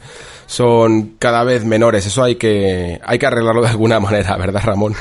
son 0.45 1.13
cada 1.19 1.43
vez 1.45 1.63
menores. 1.63 2.05
Eso 2.05 2.23
hay 2.23 2.35
que, 2.35 2.99
hay 3.03 3.17
que 3.17 3.25
arreglarlo 3.25 3.61
de 3.61 3.69
alguna 3.69 3.99
manera, 4.01 4.35
¿verdad, 4.35 4.61
Ramón? 4.65 4.93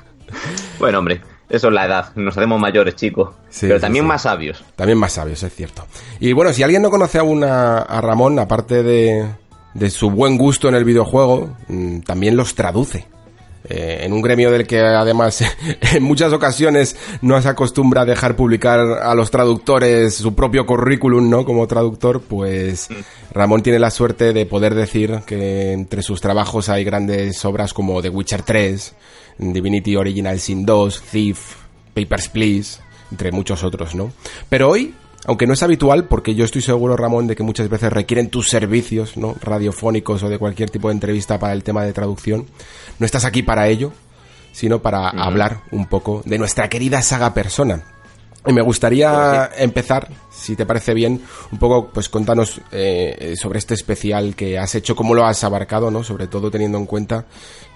bueno, 0.80 0.98
hombre, 0.98 1.20
eso 1.48 1.68
es 1.68 1.74
la 1.74 1.86
edad, 1.86 2.14
nos 2.14 2.36
hacemos 2.36 2.60
mayores, 2.60 2.94
chicos. 2.96 3.30
Sí, 3.48 3.66
pero 3.66 3.80
también 3.80 4.04
sí. 4.04 4.08
más 4.08 4.22
sabios. 4.22 4.64
También 4.76 4.98
más 4.98 5.12
sabios, 5.12 5.42
es 5.42 5.54
cierto. 5.54 5.86
Y 6.20 6.32
bueno, 6.32 6.52
si 6.52 6.62
alguien 6.62 6.82
no 6.82 6.90
conoce 6.90 7.18
aún 7.18 7.44
a, 7.44 7.78
a 7.78 8.00
Ramón, 8.00 8.38
aparte 8.38 8.82
de, 8.82 9.26
de, 9.74 9.90
su 9.90 10.10
buen 10.10 10.36
gusto 10.36 10.68
en 10.68 10.74
el 10.74 10.84
videojuego, 10.84 11.56
mm, 11.68 12.00
también 12.00 12.36
los 12.36 12.54
traduce. 12.54 13.06
Eh, 13.70 14.04
en 14.04 14.14
un 14.14 14.22
gremio 14.22 14.50
del 14.50 14.66
que 14.66 14.80
además 14.80 15.42
en 15.94 16.02
muchas 16.02 16.32
ocasiones 16.32 16.96
no 17.20 17.40
se 17.42 17.48
acostumbra 17.48 18.02
a 18.02 18.04
dejar 18.06 18.34
publicar 18.34 18.78
a 18.80 19.14
los 19.14 19.30
traductores 19.30 20.14
su 20.14 20.34
propio 20.34 20.64
currículum, 20.64 21.28
¿no? 21.28 21.44
Como 21.44 21.66
traductor, 21.66 22.22
pues 22.22 22.88
Ramón 23.32 23.62
tiene 23.62 23.78
la 23.78 23.90
suerte 23.90 24.32
de 24.32 24.46
poder 24.46 24.74
decir 24.74 25.20
que 25.26 25.72
entre 25.72 26.02
sus 26.02 26.20
trabajos 26.20 26.70
hay 26.70 26.84
grandes 26.84 27.44
obras 27.44 27.74
como 27.74 28.00
The 28.00 28.08
Witcher 28.08 28.42
3, 28.42 28.94
Divinity 29.38 29.96
Original 29.96 30.38
Sin 30.40 30.66
2, 30.66 31.02
Thief, 31.10 31.56
Papers, 31.94 32.28
Please, 32.28 32.80
entre 33.10 33.32
muchos 33.32 33.64
otros, 33.64 33.94
¿no? 33.94 34.12
Pero 34.48 34.68
hoy, 34.68 34.94
aunque 35.26 35.46
no 35.46 35.54
es 35.54 35.62
habitual, 35.62 36.04
porque 36.04 36.34
yo 36.34 36.44
estoy 36.44 36.62
seguro, 36.62 36.96
Ramón, 36.96 37.26
de 37.26 37.36
que 37.36 37.42
muchas 37.42 37.68
veces 37.68 37.92
requieren 37.92 38.30
tus 38.30 38.48
servicios, 38.48 39.16
¿no? 39.16 39.34
Radiofónicos 39.40 40.22
o 40.22 40.28
de 40.28 40.38
cualquier 40.38 40.70
tipo 40.70 40.88
de 40.88 40.94
entrevista 40.94 41.38
para 41.38 41.52
el 41.52 41.62
tema 41.62 41.84
de 41.84 41.92
traducción, 41.92 42.46
no 42.98 43.06
estás 43.06 43.24
aquí 43.24 43.42
para 43.42 43.68
ello, 43.68 43.92
sino 44.52 44.80
para 44.80 45.08
hablar 45.08 45.60
un 45.70 45.86
poco 45.86 46.22
de 46.24 46.38
nuestra 46.38 46.68
querida 46.68 47.02
saga 47.02 47.34
persona. 47.34 47.84
Y 48.46 48.52
me 48.52 48.62
gustaría 48.62 49.50
empezar, 49.56 50.08
si 50.38 50.56
te 50.56 50.64
parece 50.64 50.94
bien, 50.94 51.20
un 51.50 51.58
poco, 51.58 51.90
pues 51.92 52.08
contanos 52.08 52.60
eh, 52.70 53.34
sobre 53.36 53.58
este 53.58 53.74
especial 53.74 54.36
que 54.36 54.58
has 54.58 54.74
hecho, 54.74 54.94
cómo 54.94 55.14
lo 55.14 55.26
has 55.26 55.42
abarcado, 55.44 55.90
¿no? 55.90 56.04
Sobre 56.04 56.28
todo 56.28 56.50
teniendo 56.50 56.78
en 56.78 56.86
cuenta 56.86 57.26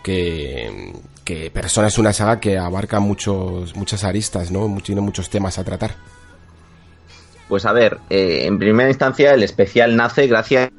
que, 0.02 0.92
que 1.24 1.50
Persona 1.50 1.88
es 1.88 1.98
una 1.98 2.12
saga 2.12 2.38
que 2.40 2.58
abarca 2.58 3.00
muchos, 3.00 3.74
muchas 3.74 4.04
aristas, 4.04 4.50
¿no? 4.50 4.74
Tiene 4.82 5.00
muchos 5.00 5.28
temas 5.28 5.58
a 5.58 5.64
tratar. 5.64 5.96
Pues 7.48 7.66
a 7.66 7.72
ver, 7.72 7.98
eh, 8.08 8.46
en 8.46 8.58
primera 8.58 8.88
instancia 8.88 9.34
el 9.34 9.42
especial 9.42 9.96
nace 9.96 10.26
gracias 10.26 10.70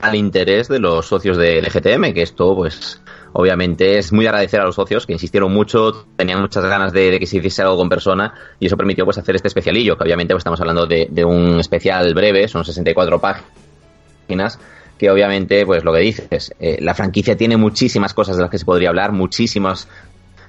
al 0.00 0.14
interés 0.14 0.68
de 0.68 0.78
los 0.78 1.06
socios 1.06 1.36
de 1.36 1.60
LGTM, 1.60 2.14
que 2.14 2.22
esto 2.22 2.54
pues 2.56 3.00
obviamente 3.32 3.98
es 3.98 4.12
muy 4.12 4.26
agradecer 4.26 4.60
a 4.60 4.64
los 4.64 4.74
socios 4.74 5.06
que 5.06 5.12
insistieron 5.12 5.52
mucho, 5.52 6.06
tenían 6.16 6.40
muchas 6.40 6.64
ganas 6.64 6.92
de, 6.92 7.18
que 7.18 7.26
se 7.26 7.38
hiciese 7.38 7.62
algo 7.62 7.76
con 7.76 7.88
persona 7.88 8.34
y 8.60 8.66
eso 8.66 8.76
permitió 8.76 9.04
pues 9.04 9.18
hacer 9.18 9.36
este 9.36 9.48
especialillo, 9.48 9.96
que 9.96 10.04
obviamente 10.04 10.34
pues, 10.34 10.40
estamos 10.40 10.60
hablando 10.60 10.86
de, 10.86 11.08
de 11.10 11.24
un 11.24 11.60
especial 11.60 12.14
breve, 12.14 12.48
son 12.48 12.64
64 12.64 13.20
páginas 13.20 14.58
que 14.98 15.10
obviamente, 15.10 15.66
pues 15.66 15.82
lo 15.84 15.92
que 15.92 15.98
dices, 15.98 16.54
eh, 16.60 16.78
la 16.80 16.94
franquicia 16.94 17.36
tiene 17.36 17.56
muchísimas 17.56 18.14
cosas 18.14 18.36
de 18.36 18.42
las 18.42 18.50
que 18.50 18.58
se 18.58 18.64
podría 18.64 18.88
hablar, 18.88 19.12
muchísimos 19.12 19.88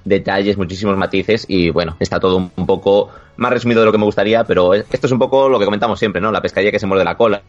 detalles, 0.05 0.57
muchísimos 0.57 0.97
matices 0.97 1.45
y 1.47 1.69
bueno, 1.69 1.95
está 1.99 2.19
todo 2.19 2.51
un 2.55 2.65
poco 2.67 3.09
más 3.37 3.51
resumido 3.51 3.81
de 3.81 3.87
lo 3.87 3.91
que 3.91 3.97
me 3.97 4.05
gustaría, 4.05 4.43
pero 4.43 4.73
esto 4.73 5.07
es 5.07 5.11
un 5.11 5.19
poco 5.19 5.49
lo 5.49 5.57
que 5.57 5.65
comentamos 5.65 5.97
siempre, 5.97 6.21
¿no? 6.21 6.31
La 6.31 6.41
pescadilla 6.41 6.71
que 6.71 6.79
se 6.79 6.85
muerde 6.85 7.03
la 7.03 7.17
cola. 7.17 7.41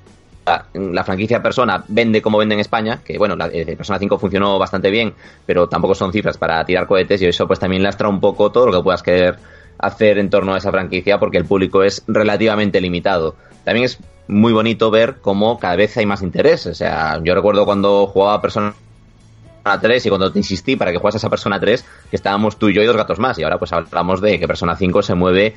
La, 0.47 0.66
la 0.75 1.05
franquicia 1.05 1.43
Persona 1.43 1.83
vende 1.89 2.21
como 2.21 2.39
vende 2.39 2.55
en 2.55 2.61
España, 2.61 3.01
que 3.05 3.16
bueno, 3.16 3.35
la 3.35 3.47
eh, 3.47 3.77
Persona 3.77 3.99
5 3.99 4.19
funcionó 4.19 4.59
bastante 4.59 4.91
bien, 4.91 5.15
pero 5.47 5.69
tampoco 5.69 5.95
son 5.95 6.12
cifras 6.12 6.37
para 6.37 6.65
tirar 6.65 6.87
cohetes 6.87 7.23
y 7.23 7.27
eso 7.27 7.47
pues 7.47 7.59
también 7.59 7.83
lastra 7.83 8.09
un 8.09 8.21
poco 8.21 8.53
todo 8.53 8.66
lo 8.66 8.73
que 8.73 8.83
puedas 8.83 9.03
querer 9.03 9.37
hacer 9.79 10.19
en 10.19 10.31
torno 10.31 10.55
a 10.55 10.59
esa 10.59 10.71
franquicia 10.71 11.19
porque 11.19 11.39
el 11.39 11.45
público 11.45 11.83
es 11.83 12.03
relativamente 12.07 12.81
limitado. 12.81 13.37
También 13.65 13.87
es 13.87 13.99
muy 14.29 14.53
bonito 14.53 14.91
ver 14.91 15.16
cómo 15.21 15.59
cada 15.59 15.77
vez 15.77 15.97
hay 15.97 16.07
más 16.07 16.23
interés. 16.23 16.66
O 16.66 16.75
sea, 16.75 17.21
yo 17.23 17.35
recuerdo 17.35 17.65
cuando 17.65 18.07
jugaba 18.07 18.41
Persona 18.41 18.75
3 19.81 20.07
y 20.07 20.09
cuando 20.09 20.31
te 20.33 20.39
insistí 20.39 20.77
para 20.77 20.93
que 20.93 20.99
juegas 20.99 21.16
a 21.16 21.19
esa 21.19 21.31
Persona 21.31 21.59
3, 21.59 21.85
que 22.11 22.16
estábamos 22.16 22.59
tú 22.59 22.69
y 22.69 22.75
yo 22.75 22.83
y 22.83 22.87
dos 22.87 22.97
gatos 22.97 23.19
más. 23.19 23.39
Y 23.39 23.43
ahora 23.43 23.59
pues 23.59 23.73
hablamos 23.73 24.21
de 24.21 24.39
que 24.39 24.47
Persona 24.47 24.77
5 24.77 25.03
se 25.03 25.15
mueve 25.15 25.55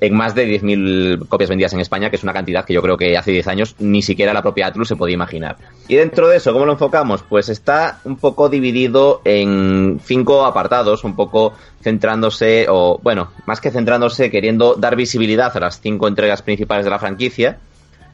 en 0.00 0.14
más 0.14 0.34
de 0.34 0.60
10.000 0.60 1.28
copias 1.28 1.48
vendidas 1.48 1.72
en 1.72 1.80
España, 1.80 2.10
que 2.10 2.16
es 2.16 2.22
una 2.22 2.32
cantidad 2.32 2.64
que 2.64 2.74
yo 2.74 2.82
creo 2.82 2.96
que 2.96 3.16
hace 3.16 3.30
10 3.30 3.46
años 3.48 3.76
ni 3.78 4.02
siquiera 4.02 4.34
la 4.34 4.42
propia 4.42 4.66
Atlus 4.66 4.88
se 4.88 4.96
podía 4.96 5.14
imaginar. 5.14 5.56
Y 5.88 5.96
dentro 5.96 6.28
de 6.28 6.36
eso, 6.36 6.52
¿cómo 6.52 6.66
lo 6.66 6.72
enfocamos? 6.72 7.22
Pues 7.22 7.48
está 7.48 8.00
un 8.04 8.16
poco 8.16 8.48
dividido 8.48 9.22
en 9.24 10.00
cinco 10.04 10.44
apartados, 10.44 11.04
un 11.04 11.16
poco 11.16 11.54
centrándose, 11.82 12.66
o 12.68 13.00
bueno, 13.02 13.30
más 13.46 13.60
que 13.60 13.70
centrándose, 13.70 14.30
queriendo 14.30 14.74
dar 14.74 14.96
visibilidad 14.96 15.56
a 15.56 15.60
las 15.60 15.80
cinco 15.80 16.08
entregas 16.08 16.42
principales 16.42 16.84
de 16.84 16.90
la 16.90 16.98
franquicia. 16.98 17.58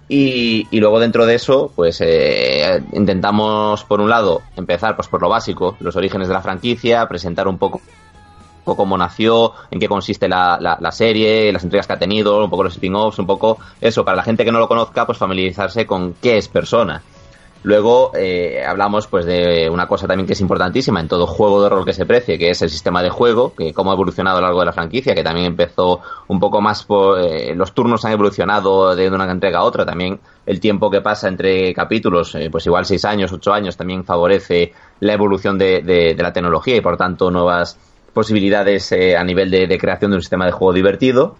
Y, 0.08 0.66
y, 0.70 0.80
luego 0.80 1.00
dentro 1.00 1.24
de 1.24 1.36
eso, 1.36 1.72
pues 1.74 2.02
eh, 2.02 2.82
intentamos, 2.92 3.82
por 3.84 4.00
un 4.00 4.10
lado, 4.10 4.42
empezar 4.56 4.94
pues 4.94 5.08
por 5.08 5.22
lo 5.22 5.30
básico, 5.30 5.76
los 5.80 5.96
orígenes 5.96 6.28
de 6.28 6.34
la 6.34 6.42
franquicia, 6.42 7.06
presentar 7.08 7.48
un 7.48 7.56
poco 7.56 7.80
cómo 8.64 8.96
nació, 8.96 9.52
en 9.70 9.80
qué 9.80 9.88
consiste 9.88 10.28
la, 10.28 10.58
la, 10.60 10.76
la, 10.80 10.92
serie, 10.92 11.52
las 11.52 11.64
entregas 11.64 11.86
que 11.86 11.92
ha 11.94 11.98
tenido, 11.98 12.42
un 12.44 12.50
poco 12.50 12.64
los 12.64 12.74
spin-offs, 12.74 13.18
un 13.18 13.26
poco 13.26 13.58
eso, 13.80 14.04
para 14.04 14.16
la 14.16 14.22
gente 14.22 14.44
que 14.44 14.52
no 14.52 14.58
lo 14.58 14.68
conozca, 14.68 15.06
pues 15.06 15.18
familiarizarse 15.18 15.86
con 15.86 16.14
qué 16.14 16.38
es 16.38 16.48
persona. 16.48 17.02
Luego 17.64 18.10
eh, 18.16 18.64
hablamos 18.66 19.06
pues 19.06 19.24
de 19.24 19.70
una 19.70 19.86
cosa 19.86 20.08
también 20.08 20.26
que 20.26 20.32
es 20.32 20.40
importantísima 20.40 20.98
en 20.98 21.06
todo 21.06 21.28
juego 21.28 21.62
de 21.62 21.68
rol 21.68 21.84
que 21.84 21.92
se 21.92 22.06
precie, 22.06 22.36
que 22.36 22.50
es 22.50 22.60
el 22.62 22.70
sistema 22.70 23.02
de 23.02 23.10
juego, 23.10 23.54
que 23.54 23.72
cómo 23.72 23.92
ha 23.92 23.94
evolucionado 23.94 24.38
a 24.38 24.40
lo 24.40 24.46
largo 24.48 24.60
de 24.60 24.66
la 24.66 24.72
franquicia, 24.72 25.14
que 25.14 25.22
también 25.22 25.46
empezó 25.46 26.00
un 26.26 26.40
poco 26.40 26.60
más 26.60 26.82
por 26.82 27.20
eh, 27.20 27.54
los 27.54 27.72
turnos 27.72 28.04
han 28.04 28.12
evolucionado 28.12 28.96
de 28.96 29.08
una 29.08 29.30
entrega 29.30 29.60
a 29.60 29.64
otra, 29.64 29.86
también 29.86 30.18
el 30.44 30.58
tiempo 30.58 30.90
que 30.90 31.02
pasa 31.02 31.28
entre 31.28 31.72
capítulos, 31.72 32.34
eh, 32.34 32.48
pues 32.50 32.66
igual 32.66 32.84
seis 32.84 33.04
años, 33.04 33.32
ocho 33.32 33.52
años, 33.52 33.76
también 33.76 34.04
favorece 34.04 34.72
la 34.98 35.12
evolución 35.12 35.56
de, 35.56 35.82
de, 35.82 36.14
de 36.14 36.22
la 36.22 36.32
tecnología 36.32 36.76
y 36.76 36.80
por 36.80 36.96
tanto 36.96 37.30
nuevas 37.30 37.78
posibilidades 38.12 38.92
eh, 38.92 39.16
a 39.16 39.24
nivel 39.24 39.50
de, 39.50 39.78
creación 39.78 40.10
de 40.10 40.16
un 40.16 40.22
sistema 40.22 40.46
de 40.46 40.52
juego 40.52 40.72
divertido. 40.72 41.36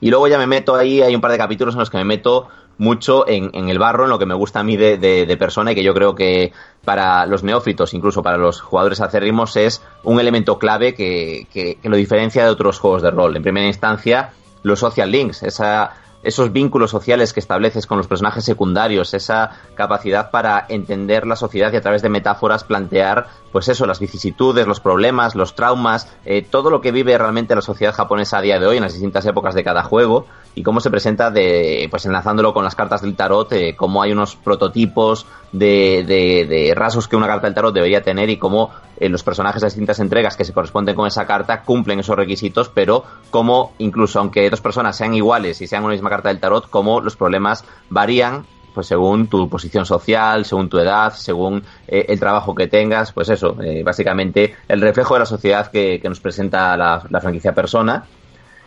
Y 0.00 0.10
luego 0.10 0.28
ya 0.28 0.38
me 0.38 0.46
meto 0.46 0.76
ahí, 0.76 1.02
hay 1.02 1.14
un 1.14 1.20
par 1.20 1.30
de 1.30 1.38
capítulos 1.38 1.74
en 1.74 1.80
los 1.80 1.90
que 1.90 1.98
me 1.98 2.04
meto 2.04 2.48
mucho 2.78 3.28
en, 3.28 3.50
en 3.52 3.68
el 3.68 3.78
barro, 3.78 4.04
en 4.04 4.10
lo 4.10 4.18
que 4.18 4.24
me 4.24 4.34
gusta 4.34 4.60
a 4.60 4.62
mí 4.62 4.76
de, 4.76 5.36
persona 5.38 5.72
y 5.72 5.74
que 5.74 5.82
yo 5.82 5.92
creo 5.92 6.14
que 6.14 6.52
para 6.84 7.26
los 7.26 7.42
neófitos, 7.42 7.92
incluso 7.92 8.22
para 8.22 8.38
los 8.38 8.62
jugadores 8.62 9.02
acérrimos, 9.02 9.56
es 9.56 9.82
un 10.02 10.18
elemento 10.18 10.58
clave 10.58 10.94
que 10.94 11.78
lo 11.82 11.96
diferencia 11.96 12.44
de 12.44 12.50
otros 12.50 12.78
juegos 12.78 13.02
de 13.02 13.10
rol. 13.10 13.36
En 13.36 13.42
primera 13.42 13.66
instancia, 13.66 14.30
los 14.62 14.78
social 14.78 15.10
links, 15.10 15.42
esa 15.42 15.92
esos 16.22 16.52
vínculos 16.52 16.90
sociales 16.90 17.32
que 17.32 17.40
estableces 17.40 17.86
con 17.86 17.98
los 17.98 18.06
personajes 18.06 18.44
secundarios, 18.44 19.14
esa 19.14 19.50
capacidad 19.74 20.30
para 20.30 20.66
entender 20.68 21.26
la 21.26 21.36
sociedad 21.36 21.72
y 21.72 21.76
a 21.76 21.80
través 21.80 22.02
de 22.02 22.08
metáforas 22.08 22.64
plantear, 22.64 23.28
pues 23.52 23.68
eso, 23.68 23.86
las 23.86 24.00
vicisitudes, 24.00 24.66
los 24.66 24.80
problemas, 24.80 25.34
los 25.34 25.54
traumas, 25.54 26.12
eh, 26.24 26.42
todo 26.42 26.70
lo 26.70 26.80
que 26.80 26.92
vive 26.92 27.16
realmente 27.16 27.54
la 27.54 27.62
sociedad 27.62 27.94
japonesa 27.94 28.38
a 28.38 28.42
día 28.42 28.58
de 28.58 28.66
hoy 28.66 28.76
en 28.76 28.82
las 28.82 28.92
distintas 28.92 29.24
épocas 29.26 29.54
de 29.54 29.64
cada 29.64 29.82
juego 29.82 30.26
y 30.54 30.62
cómo 30.62 30.80
se 30.80 30.90
presenta 30.90 31.30
de, 31.30 31.86
pues 31.90 32.04
enlazándolo 32.06 32.52
con 32.52 32.64
las 32.64 32.74
cartas 32.74 33.02
del 33.02 33.16
tarot, 33.16 33.52
eh, 33.52 33.74
cómo 33.76 34.02
hay 34.02 34.12
unos 34.12 34.36
prototipos 34.36 35.26
de, 35.52 36.04
de, 36.06 36.46
de, 36.46 36.74
rasgos 36.74 37.08
que 37.08 37.16
una 37.16 37.26
carta 37.26 37.46
del 37.46 37.54
tarot 37.54 37.74
debería 37.74 38.02
tener 38.02 38.30
y 38.30 38.36
cómo 38.36 38.70
eh, 39.00 39.08
los 39.08 39.22
personajes 39.22 39.62
de 39.62 39.66
distintas 39.66 39.98
entregas 39.98 40.36
que 40.36 40.44
se 40.44 40.52
corresponden 40.52 40.94
con 40.94 41.06
esa 41.06 41.26
carta 41.26 41.62
cumplen 41.62 42.00
esos 42.00 42.16
requisitos, 42.16 42.68
pero 42.68 43.04
cómo 43.30 43.72
incluso 43.78 44.20
aunque 44.20 44.48
dos 44.50 44.60
personas 44.60 44.96
sean 44.96 45.14
iguales 45.14 45.60
y 45.60 45.66
sean 45.66 45.84
una 45.84 45.94
misma 45.94 46.10
carta 46.10 46.28
del 46.28 46.38
tarot, 46.38 46.68
cómo 46.70 47.00
los 47.00 47.16
problemas 47.16 47.64
varían 47.88 48.44
pues 48.74 48.86
según 48.86 49.26
tu 49.26 49.48
posición 49.48 49.84
social, 49.84 50.44
según 50.44 50.68
tu 50.68 50.78
edad, 50.78 51.12
según 51.12 51.64
eh, 51.88 52.06
el 52.08 52.20
trabajo 52.20 52.54
que 52.54 52.68
tengas, 52.68 53.12
pues 53.12 53.28
eso, 53.28 53.56
eh, 53.60 53.82
básicamente 53.82 54.54
el 54.68 54.80
reflejo 54.80 55.14
de 55.14 55.20
la 55.20 55.26
sociedad 55.26 55.70
que, 55.72 55.98
que 56.00 56.08
nos 56.08 56.20
presenta 56.20 56.76
la, 56.76 57.02
la 57.10 57.20
franquicia 57.20 57.52
persona. 57.52 58.04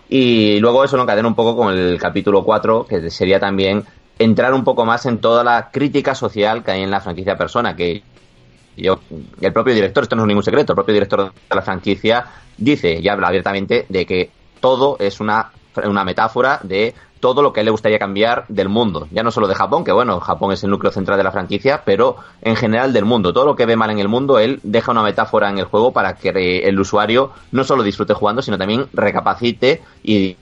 Y 0.09 0.59
luego 0.59 0.83
eso 0.83 0.97
lo 0.97 1.03
encadena 1.03 1.27
un 1.27 1.35
poco 1.35 1.55
con 1.55 1.73
el 1.73 1.97
capítulo 1.97 2.43
4, 2.43 2.85
que 2.85 3.09
sería 3.09 3.39
también 3.39 3.85
entrar 4.19 4.53
un 4.53 4.63
poco 4.63 4.85
más 4.85 5.05
en 5.05 5.19
toda 5.19 5.43
la 5.43 5.69
crítica 5.71 6.15
social 6.15 6.63
que 6.63 6.71
hay 6.71 6.83
en 6.83 6.91
la 6.91 7.01
franquicia 7.01 7.37
Persona, 7.37 7.75
que 7.75 8.03
yo, 8.77 8.99
el 9.41 9.53
propio 9.53 9.73
director, 9.73 10.03
esto 10.03 10.15
no 10.15 10.23
es 10.23 10.27
ningún 10.27 10.43
secreto, 10.43 10.73
el 10.73 10.75
propio 10.75 10.93
director 10.93 11.31
de 11.31 11.55
la 11.55 11.61
franquicia 11.61 12.25
dice 12.57 12.99
y 12.99 13.07
habla 13.07 13.27
abiertamente 13.27 13.85
de 13.89 14.05
que 14.05 14.31
todo 14.59 14.97
es 14.99 15.19
una, 15.19 15.51
una 15.83 16.03
metáfora 16.03 16.59
de 16.63 16.93
todo 17.23 17.41
lo 17.41 17.53
que 17.53 17.61
él 17.61 17.65
le 17.65 17.71
gustaría 17.71 17.97
cambiar 17.97 18.43
del 18.49 18.67
mundo. 18.67 19.07
Ya 19.11 19.23
no 19.23 19.31
solo 19.31 19.47
de 19.47 19.55
Japón, 19.55 19.85
que 19.85 19.93
bueno, 19.93 20.19
Japón 20.19 20.51
es 20.51 20.61
el 20.65 20.71
núcleo 20.71 20.91
central 20.91 21.17
de 21.17 21.23
la 21.23 21.31
franquicia, 21.31 21.81
pero 21.85 22.17
en 22.41 22.57
general 22.57 22.91
del 22.91 23.05
mundo. 23.05 23.31
Todo 23.31 23.45
lo 23.45 23.55
que 23.55 23.65
ve 23.65 23.77
mal 23.77 23.89
en 23.91 23.99
el 23.99 24.09
mundo, 24.09 24.39
él 24.39 24.59
deja 24.61 24.91
una 24.91 25.03
metáfora 25.03 25.49
en 25.49 25.57
el 25.57 25.63
juego 25.63 25.93
para 25.93 26.15
que 26.15 26.67
el 26.67 26.77
usuario 26.77 27.31
no 27.53 27.63
solo 27.63 27.81
disfrute 27.81 28.13
jugando, 28.13 28.41
sino 28.41 28.57
también 28.57 28.87
recapacite 28.91 29.81
y, 30.03 30.35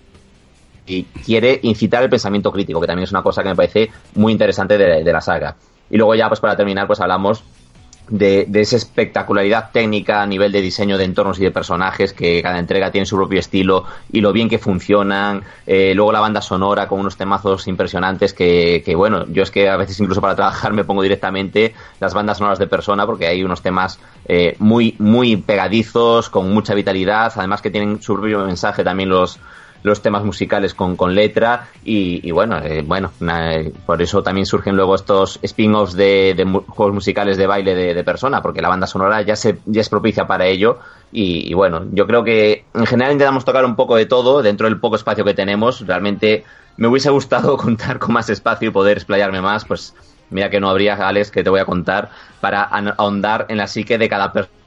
quiere 1.24 1.60
incitar 1.62 2.02
el 2.04 2.10
pensamiento 2.10 2.52
crítico, 2.52 2.82
que 2.82 2.88
también 2.88 3.04
es 3.04 3.12
una 3.12 3.22
cosa 3.22 3.44
que 3.44 3.50
me 3.50 3.56
parece 3.56 3.92
muy 4.16 4.34
interesante 4.34 4.78
de, 4.78 5.04
de 5.04 5.14
la 5.14 5.22
saga. 5.22 5.56
Y 5.90 5.98
luego 5.98 6.16
ya, 6.16 6.28
pues 6.28 6.40
para 6.40 6.56
terminar, 6.56 6.88
pues 6.88 7.00
hablamos 7.00 7.44
de, 8.12 8.48
esa 8.54 8.76
espectacularidad 8.76 9.72
técnica 9.72 10.22
a 10.22 10.26
nivel 10.26 10.52
de 10.52 10.62
diseño 10.62 10.98
de 10.98 11.06
entornos 11.06 11.40
y 11.40 11.44
de 11.44 11.52
personajes, 11.52 12.14
que 12.14 12.42
cada 12.42 12.60
entrega 12.60 12.92
tiene 12.92 13.06
su 13.06 13.16
propio 13.16 13.40
estilo 13.40 13.86
y 14.12 14.22
lo 14.22 14.34
bien 14.34 14.50
que 14.50 14.60
funcionan. 14.60 15.44
Eh, 15.66 15.94
luego 15.96 16.12
la 16.12 16.20
banda 16.20 16.42
sonora 16.42 16.88
con 16.88 17.00
unos 17.00 17.16
temazos 17.18 17.68
impresionantes 17.68 18.34
que, 18.34 18.84
bueno, 18.96 19.26
yo 19.28 19.44
es 19.44 19.52
que 19.52 19.70
a 19.70 19.78
veces 19.78 20.00
incluso 20.00 20.22
para 20.22 20.36
trabajar 20.36 20.74
me 20.74 20.84
pongo 20.84 21.02
directamente 21.02 21.74
las 22.00 22.14
bandas 22.14 22.38
sonoras 22.38 22.60
de 22.60 22.68
persona 22.68 23.06
porque 23.06 23.28
hay 23.28 23.44
unos 23.44 23.62
temas 23.62 24.00
eh, 24.26 24.56
muy, 24.60 24.96
muy 25.00 25.38
pegadizos, 25.38 26.30
con 26.30 26.54
mucha 26.54 26.74
vitalidad, 26.74 27.32
además 27.36 27.62
que 27.62 27.72
tienen 27.72 28.02
su 28.02 28.14
propio 28.14 28.46
mensaje 28.46 28.84
también 28.84 29.10
los 29.10 29.40
los 29.84 30.02
temas 30.02 30.24
musicales 30.24 30.74
con, 30.74 30.96
con 30.96 31.16
letra 31.16 31.70
y, 31.84 32.32
bueno, 32.32 32.60
eh, 32.60 32.84
bueno, 32.86 33.12
por 33.86 34.02
eso 34.02 34.24
también 34.24 34.46
surgen 34.46 34.76
luego 34.76 34.96
estos 34.96 35.40
spin-offs 35.42 35.94
de, 35.94 36.36
juegos 36.68 36.94
musicales 36.94 37.38
de 37.38 37.48
baile 37.48 37.76
de, 37.76 38.04
persona, 38.04 38.42
porque 38.42 38.62
la 38.62 38.70
banda 38.70 38.88
sonora 38.88 39.22
ya, 39.22 39.36
se, 39.36 39.60
ya 39.66 39.82
es 39.82 39.90
propicia 39.90 40.28
para 40.28 40.46
ello 40.46 40.80
y, 41.12 41.54
bueno, 41.54 41.86
yo 41.92 42.08
creo 42.08 42.24
que 42.24 42.66
en 42.74 42.86
general 42.86 43.14
intentamos 43.14 43.46
tocar 43.46 43.66
un 43.66 43.76
poco 43.76 43.96
de 43.96 44.06
todo 44.06 44.42
dentro 44.42 44.68
del 44.68 44.80
poco 44.80 44.96
espacio 44.96 45.26
que 45.26 45.34
tenemos, 45.34 45.86
realmente 45.86 46.44
me 46.78 46.88
hubiese 46.88 47.10
gustado 47.10 47.58
contar 47.58 48.00
con 48.00 48.14
más 48.14 48.30
espacio 48.30 48.70
y 48.70 48.72
poder 48.72 48.98
explayarme 48.98 49.42
más, 49.42 49.66
pues 49.66 49.94
mira 50.30 50.50
que 50.50 50.60
no 50.60 50.70
habría, 50.70 50.96
Alex, 50.96 51.32
que 51.32 51.44
te 51.44 51.50
voy 51.50 51.60
a 51.60 51.66
contar 51.66 52.10
para 52.40 52.64
ahondar 52.64 53.46
en 53.50 53.58
la 53.58 53.68
psique 53.68 53.98
de 53.98 54.10
cada 54.10 54.32
persona 54.32 54.61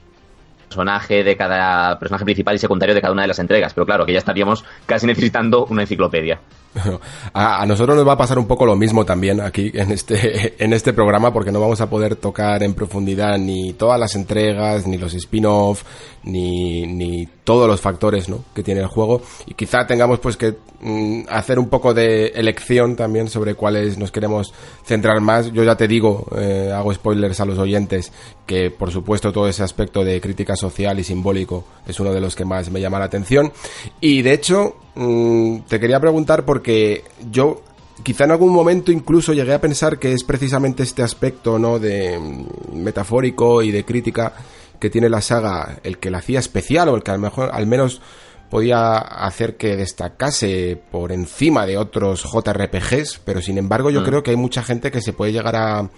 personaje 0.67 1.23
de 1.23 1.35
cada 1.37 1.97
personaje 1.99 2.25
principal 2.25 2.55
y 2.55 2.59
secundario 2.59 2.95
de 2.95 3.01
cada 3.01 3.13
una 3.13 3.23
de 3.23 3.27
las 3.29 3.39
entregas. 3.39 3.73
Pero 3.73 3.85
claro, 3.85 4.05
que 4.05 4.13
ya 4.13 4.19
estaríamos 4.19 4.63
casi 4.85 5.07
necesitando 5.07 5.65
una 5.65 5.83
enciclopedia. 5.83 6.39
A, 7.33 7.65
nosotros 7.65 7.95
nos 7.95 8.07
va 8.07 8.13
a 8.13 8.17
pasar 8.17 8.37
un 8.37 8.47
poco 8.47 8.65
lo 8.65 8.75
mismo 8.75 9.05
también 9.05 9.41
aquí 9.41 9.71
en 9.73 9.91
este, 9.91 10.55
en 10.63 10.73
este 10.73 10.93
programa 10.93 11.31
porque 11.31 11.51
no 11.51 11.59
vamos 11.59 11.81
a 11.81 11.89
poder 11.89 12.15
tocar 12.15 12.63
en 12.63 12.73
profundidad 12.73 13.37
ni 13.37 13.73
todas 13.73 13.99
las 13.99 14.15
entregas, 14.15 14.85
ni 14.87 14.97
los 14.97 15.13
spin-off, 15.13 15.83
ni, 16.23 16.85
ni 16.85 17.27
todos 17.45 17.67
los 17.69 17.79
factores 17.79 18.27
¿no? 18.27 18.43
que 18.53 18.63
tiene 18.63 18.81
el 18.81 18.87
juego. 18.87 19.21
Y 19.45 19.53
quizá 19.53 19.87
tengamos 19.87 20.19
pues 20.19 20.35
que 20.35 20.57
mm, 20.81 21.21
hacer 21.29 21.57
un 21.57 21.69
poco 21.69 21.93
de 21.93 22.27
elección 22.35 22.97
también 22.97 23.29
sobre 23.29 23.55
cuáles 23.55 23.97
nos 23.97 24.11
queremos 24.11 24.53
centrar 24.83 25.21
más. 25.21 25.53
Yo 25.53 25.63
ya 25.63 25.77
te 25.77 25.87
digo, 25.87 26.27
eh, 26.37 26.73
hago 26.75 26.93
spoilers 26.93 27.39
a 27.39 27.45
los 27.45 27.57
oyentes, 27.57 28.11
que 28.45 28.69
por 28.69 28.91
supuesto 28.91 29.31
todo 29.31 29.47
ese 29.47 29.63
aspecto 29.63 30.03
de 30.03 30.19
crítica 30.19 30.57
social 30.57 30.99
y 30.99 31.05
simbólico 31.05 31.63
es 31.87 31.97
uno 32.01 32.11
de 32.11 32.19
los 32.19 32.35
que 32.35 32.43
más 32.43 32.69
me 32.69 32.81
llama 32.81 32.99
la 32.99 33.05
atención. 33.05 33.53
Y 34.01 34.21
de 34.21 34.33
hecho, 34.33 34.75
Mm, 34.95 35.59
te 35.67 35.79
quería 35.79 35.99
preguntar 35.99 36.45
porque 36.45 37.03
yo 37.29 37.61
quizá 38.01 38.23
en 38.23 38.31
algún 38.31 38.53
momento 38.53 38.93
incluso 38.93 39.33
llegué 39.33 39.53
a 39.53 39.59
pensar 39.59 39.99
que 39.99 40.13
es 40.13 40.23
precisamente 40.23 40.83
este 40.83 41.03
aspecto, 41.03 41.59
¿no? 41.59 41.79
De 41.79 42.17
mm, 42.17 42.77
metafórico 42.81 43.61
y 43.61 43.71
de 43.71 43.83
crítica 43.83 44.33
que 44.79 44.89
tiene 44.89 45.09
la 45.09 45.21
saga 45.21 45.79
el 45.83 45.97
que 45.97 46.11
la 46.11 46.19
hacía 46.19 46.39
especial 46.39 46.89
o 46.89 46.95
el 46.95 47.03
que 47.03 47.11
a 47.11 47.15
lo 47.15 47.21
mejor 47.21 47.49
al 47.53 47.67
menos 47.67 48.01
podía 48.49 48.97
hacer 48.97 49.57
que 49.57 49.75
destacase 49.75 50.79
por 50.91 51.11
encima 51.11 51.65
de 51.65 51.77
otros 51.77 52.23
JRPGs, 52.23 53.21
pero 53.25 53.41
sin 53.41 53.57
embargo 53.57 53.89
yo 53.89 54.01
mm. 54.01 54.03
creo 54.05 54.23
que 54.23 54.31
hay 54.31 54.37
mucha 54.37 54.63
gente 54.63 54.91
que 54.91 55.01
se 55.01 55.13
puede 55.13 55.31
llegar 55.31 55.55
a, 55.55 55.89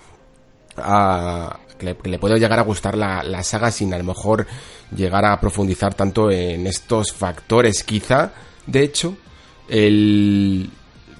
a 0.77 1.59
que 1.77 1.85
le, 1.85 2.19
puede 2.19 2.39
llegar 2.39 2.59
a 2.59 2.63
gustar 2.63 2.97
la, 2.97 3.21
la, 3.23 3.43
saga 3.43 3.69
sin 3.69 3.93
a 3.93 3.97
lo 3.97 4.03
mejor 4.03 4.47
llegar 4.95 5.25
a 5.25 5.39
profundizar 5.39 5.93
tanto 5.93 6.31
en 6.31 6.65
estos 6.65 7.13
factores. 7.13 7.83
Quizá 7.83 8.31
de 8.65 8.83
hecho, 8.83 9.17
el 9.69 10.69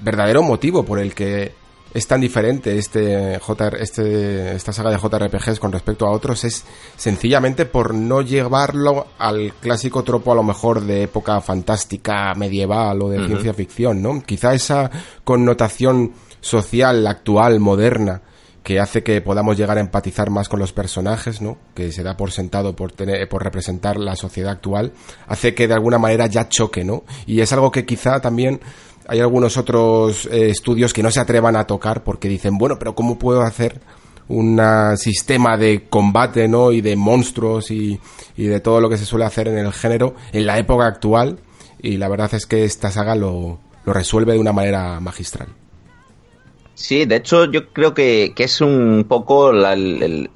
verdadero 0.01 0.43
motivo 0.43 0.83
por 0.83 0.99
el 0.99 1.15
que 1.15 1.53
es 1.93 2.07
tan 2.07 2.21
diferente 2.21 2.77
este, 2.77 3.39
este 3.79 4.55
esta 4.55 4.73
saga 4.73 4.91
de 4.91 4.97
JRPGs 4.97 5.59
con 5.59 5.71
respecto 5.71 6.05
a 6.05 6.11
otros 6.11 6.43
es 6.43 6.65
sencillamente 6.95 7.65
por 7.65 7.93
no 7.93 8.21
llevarlo 8.21 9.07
al 9.17 9.53
clásico 9.53 10.03
tropo 10.03 10.31
a 10.31 10.35
lo 10.35 10.43
mejor 10.43 10.81
de 10.81 11.03
época 11.03 11.41
fantástica 11.41 12.33
medieval 12.35 13.01
o 13.01 13.09
de 13.09 13.25
ciencia 13.25 13.53
ficción, 13.53 14.01
¿no? 14.01 14.21
Quizá 14.21 14.53
esa 14.53 14.89
connotación 15.23 16.13
social 16.41 17.05
actual 17.07 17.59
moderna 17.59 18.21
que 18.67 18.81
hace 18.81 19.01
que 19.01 19.21
podamos 19.21 19.55
llegar 19.55 19.77
a 19.77 19.81
empatizar 19.81 20.29
más 20.29 20.49
con 20.49 20.59
los 20.59 20.73
personajes, 20.73 21.41
¿no? 21.41 21.57
Que 21.73 21.93
se 21.93 22.03
da 22.03 22.17
por 22.17 22.31
sentado 22.31 22.75
por 22.75 22.91
tener, 22.91 23.27
por 23.29 23.41
representar 23.41 23.97
la 23.97 24.17
sociedad 24.17 24.51
actual, 24.51 24.91
hace 25.25 25.55
que 25.55 25.69
de 25.69 25.73
alguna 25.73 25.97
manera 25.97 26.27
ya 26.27 26.49
choque, 26.49 26.83
¿no? 26.83 27.05
Y 27.25 27.39
es 27.39 27.53
algo 27.53 27.71
que 27.71 27.85
quizá 27.85 28.19
también 28.19 28.59
hay 29.07 29.19
algunos 29.19 29.57
otros 29.57 30.25
eh, 30.27 30.49
estudios 30.49 30.93
que 30.93 31.03
no 31.03 31.11
se 31.11 31.19
atrevan 31.19 31.55
a 31.55 31.65
tocar 31.65 32.03
porque 32.03 32.27
dicen, 32.27 32.57
bueno, 32.57 32.77
pero 32.77 32.95
¿cómo 32.95 33.17
puedo 33.17 33.41
hacer 33.41 33.79
un 34.27 34.59
sistema 34.97 35.55
de 35.55 35.85
combate, 35.89 36.47
¿no? 36.49 36.73
Y 36.73 36.81
de 36.81 36.95
monstruos 36.97 37.71
y, 37.71 37.99
y 38.35 38.47
de 38.47 38.59
todo 38.59 38.81
lo 38.81 38.89
que 38.89 38.97
se 38.97 39.05
suele 39.05 39.25
hacer 39.25 39.47
en 39.47 39.57
el 39.57 39.71
género 39.71 40.15
en 40.33 40.45
la 40.45 40.59
época 40.59 40.85
actual? 40.85 41.39
Y 41.81 41.97
la 41.97 42.09
verdad 42.09 42.33
es 42.33 42.45
que 42.45 42.65
esta 42.65 42.91
saga 42.91 43.15
lo, 43.15 43.59
lo 43.85 43.93
resuelve 43.93 44.33
de 44.33 44.39
una 44.39 44.51
manera 44.51 44.99
magistral. 44.99 45.47
Sí, 46.77 47.05
de 47.05 47.15
hecho 47.15 47.45
yo 47.45 47.69
creo 47.69 47.95
que, 47.95 48.33
que 48.35 48.43
es 48.43 48.61
un 48.61 49.05
poco 49.07 49.51
la, 49.51 49.73
el, 49.73 50.29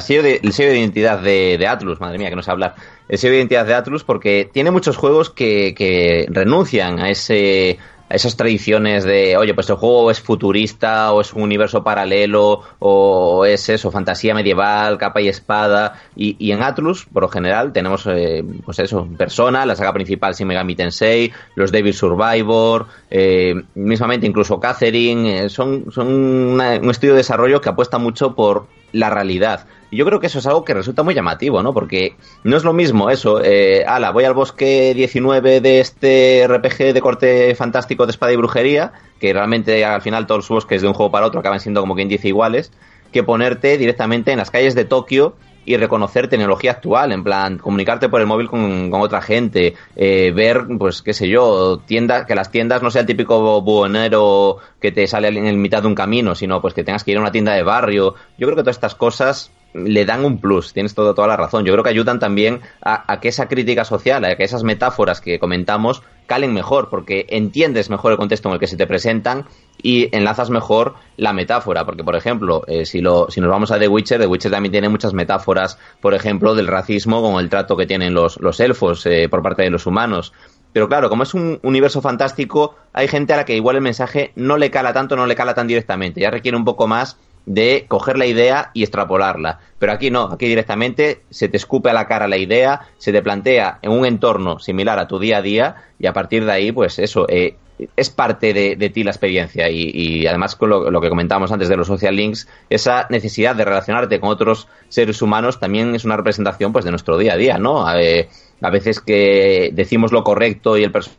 sello 0.00 0.22
de, 0.22 0.40
el 0.42 0.52
sello 0.52 0.70
de 0.70 0.80
identidad 0.80 1.20
de, 1.20 1.56
de, 1.58 1.66
Atlus, 1.68 2.00
madre 2.00 2.18
mía, 2.18 2.28
que 2.28 2.34
no 2.34 2.42
sé 2.42 2.50
hablar, 2.50 2.74
de 3.08 3.36
identidad 3.36 3.66
de 3.66 3.74
Atlus 3.74 4.04
porque 4.04 4.48
tiene 4.52 4.70
muchos 4.70 4.96
juegos 4.96 5.30
que, 5.30 5.74
que 5.76 6.26
renuncian 6.30 6.98
a 6.98 7.10
ese 7.10 7.78
esas 8.10 8.36
tradiciones 8.36 9.04
de, 9.04 9.36
oye, 9.36 9.54
pues 9.54 9.68
el 9.70 9.76
juego 9.76 10.10
es 10.10 10.20
futurista 10.20 11.12
o 11.12 11.20
es 11.20 11.32
un 11.32 11.42
universo 11.42 11.82
paralelo 11.82 12.60
o 12.78 13.44
es 13.44 13.68
eso, 13.68 13.90
fantasía 13.90 14.34
medieval, 14.34 14.98
capa 14.98 15.20
y 15.20 15.28
espada. 15.28 16.00
Y, 16.14 16.52
en 16.52 16.62
Atlus, 16.62 17.06
por 17.06 17.22
lo 17.22 17.28
general, 17.28 17.72
tenemos, 17.72 18.06
eh, 18.06 18.44
pues 18.64 18.78
eso, 18.78 19.08
Persona, 19.16 19.64
la 19.66 19.74
saga 19.74 19.92
principal 19.92 20.34
Shin 20.34 20.46
Megami 20.46 20.76
Tensei, 20.76 21.32
los 21.54 21.72
Devil 21.72 21.94
Survivor, 21.94 22.86
eh, 23.10 23.54
mismamente 23.74 24.26
incluso 24.26 24.60
Catherine. 24.60 25.46
Eh, 25.46 25.48
son 25.48 25.90
son 25.90 26.08
un 26.08 26.90
estudio 26.90 27.14
de 27.14 27.18
desarrollo 27.18 27.60
que 27.60 27.70
apuesta 27.70 27.98
mucho 27.98 28.34
por 28.34 28.66
la 28.92 29.10
realidad. 29.10 29.66
Y 29.90 29.96
yo 29.96 30.04
creo 30.04 30.20
que 30.20 30.26
eso 30.26 30.38
es 30.38 30.46
algo 30.46 30.64
que 30.64 30.74
resulta 30.74 31.02
muy 31.02 31.14
llamativo, 31.14 31.62
¿no? 31.62 31.72
Porque 31.72 32.16
no 32.42 32.56
es 32.56 32.64
lo 32.64 32.72
mismo 32.72 33.10
eso, 33.10 33.42
eh, 33.42 33.84
ala, 33.86 34.10
voy 34.10 34.24
al 34.24 34.34
bosque 34.34 34.92
19 34.94 35.60
de 35.60 35.80
este 35.80 36.46
RPG 36.46 36.92
de 36.92 37.00
corte 37.00 37.54
fantástico 37.54 38.06
de 38.06 38.10
espada 38.10 38.32
y 38.32 38.36
brujería, 38.36 38.92
que 39.20 39.32
realmente 39.32 39.84
al 39.84 40.02
final 40.02 40.26
todos 40.26 40.40
los 40.40 40.48
bosques 40.48 40.82
de 40.82 40.88
un 40.88 40.94
juego 40.94 41.12
para 41.12 41.26
otro 41.26 41.40
acaban 41.40 41.60
siendo 41.60 41.80
como 41.80 41.94
quien 41.94 42.08
dice 42.08 42.28
iguales, 42.28 42.72
que 43.12 43.22
ponerte 43.22 43.78
directamente 43.78 44.32
en 44.32 44.38
las 44.38 44.50
calles 44.50 44.74
de 44.74 44.84
Tokio 44.84 45.36
y 45.66 45.76
reconocer 45.76 46.28
tecnología 46.28 46.72
actual, 46.72 47.12
en 47.12 47.24
plan, 47.24 47.58
comunicarte 47.58 48.08
por 48.08 48.20
el 48.20 48.26
móvil 48.26 48.48
con, 48.48 48.92
otra 48.92 49.22
gente, 49.22 49.74
eh, 49.96 50.32
ver, 50.34 50.66
pues, 50.78 51.02
qué 51.02 51.14
sé 51.14 51.28
yo, 51.28 51.80
tiendas, 51.86 52.26
que 52.26 52.34
las 52.34 52.50
tiendas 52.50 52.82
no 52.82 52.90
sea 52.90 53.02
el 53.02 53.06
típico 53.06 53.62
buhonero 53.62 54.58
que 54.80 54.92
te 54.92 55.06
sale 55.06 55.28
en 55.28 55.46
el 55.46 55.56
mitad 55.56 55.82
de 55.82 55.88
un 55.88 55.94
camino, 55.94 56.34
sino 56.34 56.60
pues 56.60 56.74
que 56.74 56.84
tengas 56.84 57.04
que 57.04 57.12
ir 57.12 57.18
a 57.18 57.20
una 57.20 57.32
tienda 57.32 57.54
de 57.54 57.62
barrio. 57.62 58.14
Yo 58.38 58.46
creo 58.46 58.56
que 58.56 58.62
todas 58.62 58.76
estas 58.76 58.94
cosas 58.94 59.50
le 59.74 60.04
dan 60.04 60.24
un 60.24 60.38
plus, 60.38 60.72
tienes 60.72 60.94
toda 60.94 61.26
la 61.26 61.36
razón. 61.36 61.64
Yo 61.64 61.72
creo 61.72 61.82
que 61.82 61.90
ayudan 61.90 62.18
también 62.18 62.60
a, 62.80 63.20
que 63.20 63.28
esa 63.28 63.48
crítica 63.48 63.84
social, 63.84 64.24
a 64.24 64.36
que 64.36 64.44
esas 64.44 64.62
metáforas 64.62 65.20
que 65.20 65.38
comentamos 65.38 66.02
calen 66.26 66.54
mejor, 66.54 66.88
porque 66.88 67.26
entiendes 67.28 67.90
mejor 67.90 68.12
el 68.12 68.18
contexto 68.18 68.48
en 68.48 68.54
el 68.54 68.60
que 68.60 68.66
se 68.66 68.76
te 68.76 68.86
presentan 68.86 69.44
y 69.82 70.08
enlazas 70.16 70.48
mejor 70.48 70.94
la 71.16 71.32
metáfora. 71.32 71.84
Porque, 71.84 72.04
por 72.04 72.16
ejemplo, 72.16 72.62
eh, 72.66 72.86
si, 72.86 73.00
lo, 73.00 73.30
si 73.30 73.40
nos 73.40 73.50
vamos 73.50 73.72
a 73.72 73.78
The 73.78 73.88
Witcher, 73.88 74.20
The 74.20 74.26
Witcher 74.26 74.50
también 74.50 74.72
tiene 74.72 74.88
muchas 74.88 75.12
metáforas, 75.12 75.78
por 76.00 76.14
ejemplo, 76.14 76.54
del 76.54 76.68
racismo 76.68 77.20
con 77.20 77.42
el 77.42 77.50
trato 77.50 77.76
que 77.76 77.86
tienen 77.86 78.14
los, 78.14 78.40
los 78.40 78.60
elfos 78.60 79.04
eh, 79.06 79.28
por 79.28 79.42
parte 79.42 79.62
de 79.64 79.70
los 79.70 79.86
humanos. 79.86 80.32
Pero 80.72 80.88
claro, 80.88 81.08
como 81.08 81.22
es 81.22 81.34
un 81.34 81.60
universo 81.62 82.00
fantástico, 82.00 82.74
hay 82.92 83.06
gente 83.06 83.32
a 83.32 83.36
la 83.36 83.44
que 83.44 83.54
igual 83.54 83.76
el 83.76 83.82
mensaje 83.82 84.32
no 84.34 84.56
le 84.56 84.70
cala 84.70 84.92
tanto, 84.92 85.14
no 85.14 85.26
le 85.26 85.36
cala 85.36 85.54
tan 85.54 85.66
directamente. 85.66 86.20
Ya 86.20 86.30
requiere 86.30 86.56
un 86.56 86.64
poco 86.64 86.86
más 86.88 87.16
de 87.46 87.84
coger 87.88 88.18
la 88.18 88.26
idea 88.26 88.70
y 88.74 88.82
extrapolarla. 88.82 89.60
Pero 89.78 89.92
aquí 89.92 90.10
no, 90.10 90.24
aquí 90.24 90.46
directamente 90.46 91.22
se 91.30 91.48
te 91.48 91.56
escupe 91.56 91.90
a 91.90 91.92
la 91.92 92.06
cara 92.06 92.28
la 92.28 92.36
idea, 92.36 92.82
se 92.98 93.12
te 93.12 93.22
plantea 93.22 93.78
en 93.82 93.92
un 93.92 94.06
entorno 94.06 94.58
similar 94.58 94.98
a 94.98 95.08
tu 95.08 95.18
día 95.18 95.38
a 95.38 95.42
día 95.42 95.76
y 95.98 96.06
a 96.06 96.12
partir 96.12 96.44
de 96.44 96.52
ahí, 96.52 96.72
pues 96.72 96.98
eso, 96.98 97.26
eh, 97.28 97.56
es 97.96 98.08
parte 98.08 98.54
de, 98.54 98.90
ti 98.90 99.02
la 99.02 99.10
experiencia 99.10 99.68
y, 99.68 100.26
además 100.26 100.54
con 100.54 100.70
lo, 100.70 101.00
que 101.00 101.08
comentábamos 101.08 101.50
antes 101.50 101.68
de 101.68 101.76
los 101.76 101.88
social 101.88 102.14
links, 102.14 102.48
esa 102.70 103.06
necesidad 103.10 103.56
de 103.56 103.64
relacionarte 103.64 104.20
con 104.20 104.30
otros 104.30 104.68
seres 104.88 105.20
humanos 105.22 105.58
también 105.58 105.94
es 105.94 106.04
una 106.04 106.16
representación 106.16 106.72
pues 106.72 106.84
de 106.84 106.92
nuestro 106.92 107.18
día 107.18 107.34
a 107.34 107.36
día, 107.36 107.58
¿no? 107.58 107.92
Eh, 107.96 108.28
a 108.60 108.70
veces 108.70 109.00
que 109.00 109.70
decimos 109.72 110.12
lo 110.12 110.22
correcto 110.22 110.78
y 110.78 110.84
el 110.84 110.92
personaje 110.92 111.18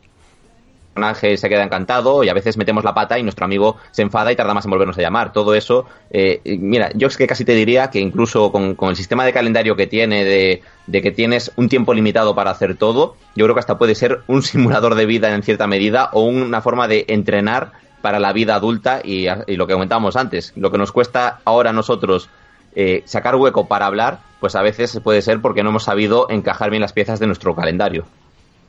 personaje 0.95 1.35
se 1.35 1.49
queda 1.49 1.63
encantado 1.63 2.23
y 2.23 2.29
a 2.29 2.33
veces 2.33 2.57
metemos 2.57 2.83
la 2.85 2.93
pata 2.93 3.19
y 3.19 3.23
nuestro 3.23 3.45
amigo 3.45 3.75
se 3.91 4.01
enfada 4.01 4.31
y 4.31 4.35
tarda 4.35 4.53
más 4.53 4.63
en 4.65 4.71
volvernos 4.71 4.97
a 4.97 5.01
llamar. 5.01 5.33
Todo 5.33 5.53
eso, 5.53 5.85
eh, 6.09 6.41
mira, 6.45 6.89
yo 6.95 7.07
es 7.07 7.17
que 7.17 7.27
casi 7.27 7.43
te 7.43 7.53
diría 7.53 7.89
que 7.89 7.99
incluso 7.99 8.51
con, 8.51 8.77
el 8.79 8.95
sistema 8.95 9.25
de 9.25 9.33
calendario 9.33 9.75
que 9.75 9.87
tiene, 9.87 10.23
de, 10.23 10.61
que 11.01 11.11
tienes 11.11 11.51
un 11.57 11.67
tiempo 11.67 11.93
limitado 11.93 12.33
para 12.33 12.51
hacer 12.51 12.77
todo, 12.77 13.17
yo 13.35 13.45
creo 13.45 13.53
que 13.53 13.59
hasta 13.59 13.77
puede 13.77 13.93
ser 13.93 14.21
un 14.27 14.41
simulador 14.41 14.95
de 14.95 15.05
vida 15.05 15.33
en 15.35 15.43
cierta 15.43 15.67
medida 15.67 16.09
o 16.13 16.21
una 16.21 16.61
forma 16.61 16.87
de 16.87 17.05
entrenar 17.09 17.73
para 18.01 18.19
la 18.19 18.31
vida 18.31 18.55
adulta 18.55 19.01
y, 19.03 19.27
lo 19.55 19.67
que 19.67 19.73
comentábamos 19.73 20.15
antes, 20.15 20.53
lo 20.55 20.71
que 20.71 20.77
nos 20.77 20.91
cuesta 20.91 21.39
ahora 21.43 21.71
a 21.71 21.73
nosotros 21.73 22.29
eh, 22.75 23.03
sacar 23.05 23.35
hueco 23.35 23.67
para 23.67 23.87
hablar, 23.87 24.19
pues 24.39 24.55
a 24.55 24.61
veces 24.61 24.99
puede 25.03 25.21
ser 25.21 25.41
porque 25.41 25.63
no 25.63 25.71
hemos 25.71 25.83
sabido 25.83 26.27
encajar 26.29 26.69
bien 26.69 26.81
las 26.81 26.93
piezas 26.93 27.19
de 27.19 27.27
nuestro 27.27 27.55
calendario. 27.55 28.05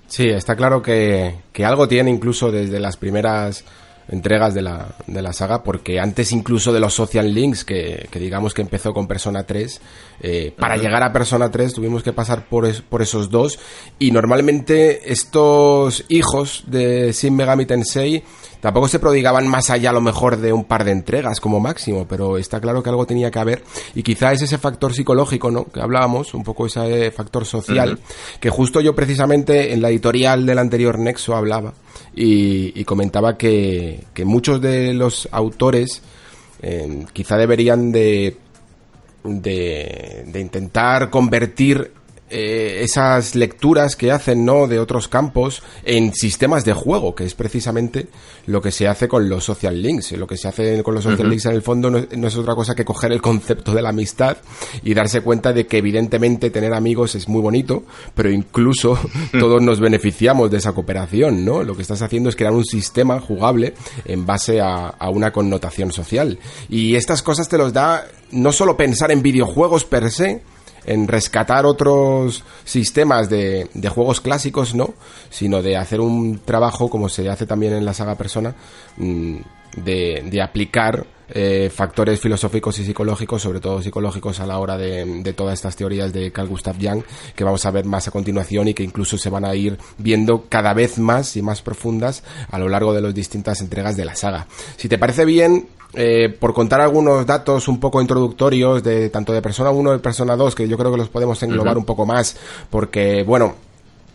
Sí, 0.08 0.28
está 0.28 0.56
claro 0.56 0.82
que, 0.82 1.34
que 1.52 1.64
algo 1.64 1.88
tiene 1.88 2.10
incluso 2.10 2.50
desde 2.50 2.78
las 2.78 2.96
primeras 2.96 3.64
entregas 4.08 4.54
de 4.54 4.62
la, 4.62 4.94
de 5.06 5.20
la 5.20 5.32
saga, 5.32 5.62
porque 5.62 5.98
antes 5.98 6.32
incluso 6.32 6.72
de 6.72 6.80
los 6.80 6.94
social 6.94 7.32
links, 7.34 7.64
que, 7.64 8.08
que 8.10 8.18
digamos 8.18 8.54
que 8.54 8.62
empezó 8.62 8.94
con 8.94 9.08
Persona 9.08 9.44
3, 9.44 9.80
eh, 10.20 10.54
para 10.56 10.76
llegar 10.76 11.02
a 11.02 11.12
Persona 11.12 11.50
3 11.50 11.74
tuvimos 11.74 12.02
que 12.02 12.12
pasar 12.12 12.46
por, 12.48 12.72
por 12.84 13.02
esos 13.02 13.30
dos, 13.30 13.58
y 13.98 14.12
normalmente 14.12 15.12
estos 15.12 16.04
hijos 16.08 16.64
de 16.66 17.12
Shin 17.12 17.34
Megami 17.34 17.66
Tensei 17.66 18.22
tampoco 18.66 18.88
se 18.88 18.98
prodigaban 18.98 19.46
más 19.46 19.70
allá 19.70 19.90
a 19.90 19.92
lo 19.92 20.00
mejor 20.00 20.38
de 20.38 20.52
un 20.52 20.64
par 20.64 20.82
de 20.82 20.90
entregas 20.90 21.38
como 21.38 21.60
máximo, 21.60 22.04
pero 22.08 22.36
está 22.36 22.60
claro 22.60 22.82
que 22.82 22.90
algo 22.90 23.06
tenía 23.06 23.30
que 23.30 23.38
haber, 23.38 23.62
y 23.94 24.02
quizá 24.02 24.32
es 24.32 24.42
ese 24.42 24.58
factor 24.58 24.92
psicológico, 24.92 25.52
¿no? 25.52 25.66
Que 25.66 25.80
hablábamos, 25.80 26.34
un 26.34 26.42
poco 26.42 26.66
ese 26.66 27.12
factor 27.12 27.44
social, 27.44 28.00
que 28.40 28.50
justo 28.50 28.80
yo 28.80 28.92
precisamente 28.92 29.72
en 29.72 29.82
la 29.82 29.90
editorial 29.90 30.44
del 30.46 30.58
anterior 30.58 30.98
Nexo 30.98 31.36
hablaba, 31.36 31.74
y, 32.12 32.82
comentaba 32.82 33.38
que, 33.38 34.02
que, 34.12 34.24
muchos 34.24 34.60
de 34.60 34.94
los 34.94 35.28
autores 35.30 36.02
eh, 36.60 37.06
quizá 37.12 37.36
deberían 37.36 37.92
de, 37.92 38.36
de, 39.22 40.24
de 40.26 40.40
intentar 40.40 41.08
convertir 41.08 41.92
eh, 42.28 42.80
esas 42.82 43.36
lecturas 43.36 43.94
que 43.94 44.10
hacen, 44.10 44.44
¿no? 44.44 44.66
De 44.66 44.80
otros 44.80 45.06
campos 45.06 45.62
en 45.84 46.12
sistemas 46.12 46.64
de 46.64 46.72
juego, 46.72 47.14
que 47.14 47.24
es 47.24 47.34
precisamente 47.34 48.08
lo 48.46 48.60
que 48.60 48.72
se 48.72 48.88
hace 48.88 49.06
con 49.06 49.28
los 49.28 49.44
social 49.44 49.80
links. 49.80 50.10
Lo 50.12 50.26
que 50.26 50.36
se 50.36 50.48
hace 50.48 50.82
con 50.82 50.94
los 50.94 51.04
social 51.04 51.30
links 51.30 51.46
en 51.46 51.52
el 51.52 51.62
fondo 51.62 51.88
no, 51.88 52.26
es 52.26 52.36
otra 52.36 52.56
cosa 52.56 52.74
que 52.74 52.84
coger 52.84 53.12
el 53.12 53.22
concepto 53.22 53.72
de 53.72 53.82
la 53.82 53.90
amistad 53.90 54.38
y 54.82 54.92
darse 54.92 55.20
cuenta 55.20 55.52
de 55.52 55.68
que 55.68 55.78
evidentemente 55.78 56.50
tener 56.50 56.74
amigos 56.74 57.14
es 57.14 57.28
muy 57.28 57.40
bonito, 57.40 57.84
pero 58.14 58.28
incluso 58.28 58.98
todos 59.38 59.62
nos 59.62 59.78
beneficiamos 59.78 60.50
de 60.50 60.58
esa 60.58 60.72
cooperación, 60.72 61.44
¿no? 61.44 61.62
Lo 61.62 61.76
que 61.76 61.82
estás 61.82 62.02
haciendo 62.02 62.28
es 62.28 62.34
crear 62.34 62.52
un 62.52 62.64
sistema 62.64 63.20
jugable 63.20 63.74
en 64.04 64.26
base 64.26 64.60
a, 64.60 64.88
a 64.88 65.10
una 65.10 65.32
connotación 65.32 65.92
social. 65.92 66.40
Y 66.68 66.96
estas 66.96 67.22
cosas 67.22 67.48
te 67.48 67.56
los 67.56 67.72
da 67.72 68.04
no 68.32 68.50
solo 68.50 68.76
pensar 68.76 69.12
en 69.12 69.22
videojuegos 69.22 69.84
per 69.84 70.10
se, 70.10 70.42
en 70.86 71.08
rescatar 71.08 71.66
otros 71.66 72.44
sistemas 72.64 73.28
de, 73.28 73.68
de, 73.74 73.88
juegos 73.88 74.20
clásicos, 74.20 74.74
no, 74.74 74.94
sino 75.30 75.62
de 75.62 75.76
hacer 75.76 76.00
un 76.00 76.40
trabajo, 76.44 76.88
como 76.88 77.08
se 77.08 77.28
hace 77.28 77.46
también 77.46 77.74
en 77.74 77.84
la 77.84 77.92
saga 77.92 78.14
Persona, 78.14 78.54
mm, 78.96 79.36
de, 79.76 80.22
de 80.30 80.42
aplicar 80.42 81.06
eh, 81.28 81.70
factores 81.74 82.20
filosóficos 82.20 82.78
y 82.78 82.84
psicológicos, 82.84 83.42
sobre 83.42 83.58
todo 83.58 83.82
psicológicos 83.82 84.38
a 84.38 84.46
la 84.46 84.58
hora 84.58 84.78
de, 84.78 85.22
de, 85.22 85.32
todas 85.32 85.54
estas 85.54 85.74
teorías 85.74 86.12
de 86.12 86.30
Carl 86.30 86.46
Gustav 86.48 86.76
Jung, 86.80 87.02
que 87.34 87.42
vamos 87.42 87.66
a 87.66 87.72
ver 87.72 87.84
más 87.84 88.06
a 88.06 88.12
continuación 88.12 88.68
y 88.68 88.74
que 88.74 88.84
incluso 88.84 89.18
se 89.18 89.28
van 89.28 89.44
a 89.44 89.54
ir 89.56 89.76
viendo 89.98 90.44
cada 90.48 90.72
vez 90.72 90.98
más 90.98 91.36
y 91.36 91.42
más 91.42 91.62
profundas 91.62 92.22
a 92.48 92.60
lo 92.60 92.68
largo 92.68 92.94
de 92.94 93.00
las 93.00 93.12
distintas 93.12 93.60
entregas 93.60 93.96
de 93.96 94.04
la 94.04 94.14
saga. 94.14 94.46
Si 94.76 94.88
te 94.88 94.98
parece 94.98 95.24
bien, 95.24 95.66
eh, 95.94 96.28
por 96.28 96.52
contar 96.52 96.80
algunos 96.80 97.24
datos 97.26 97.68
un 97.68 97.80
poco 97.80 98.00
introductorios 98.00 98.82
de 98.82 99.08
tanto 99.10 99.32
de 99.32 99.42
Persona 99.42 99.70
1 99.70 99.94
y 99.94 99.98
Persona 99.98 100.36
2, 100.36 100.54
que 100.54 100.68
yo 100.68 100.76
creo 100.76 100.90
que 100.90 100.98
los 100.98 101.08
podemos 101.08 101.42
englobar 101.42 101.78
un 101.78 101.84
poco 101.84 102.04
más, 102.04 102.36
porque, 102.70 103.22
bueno, 103.22 103.54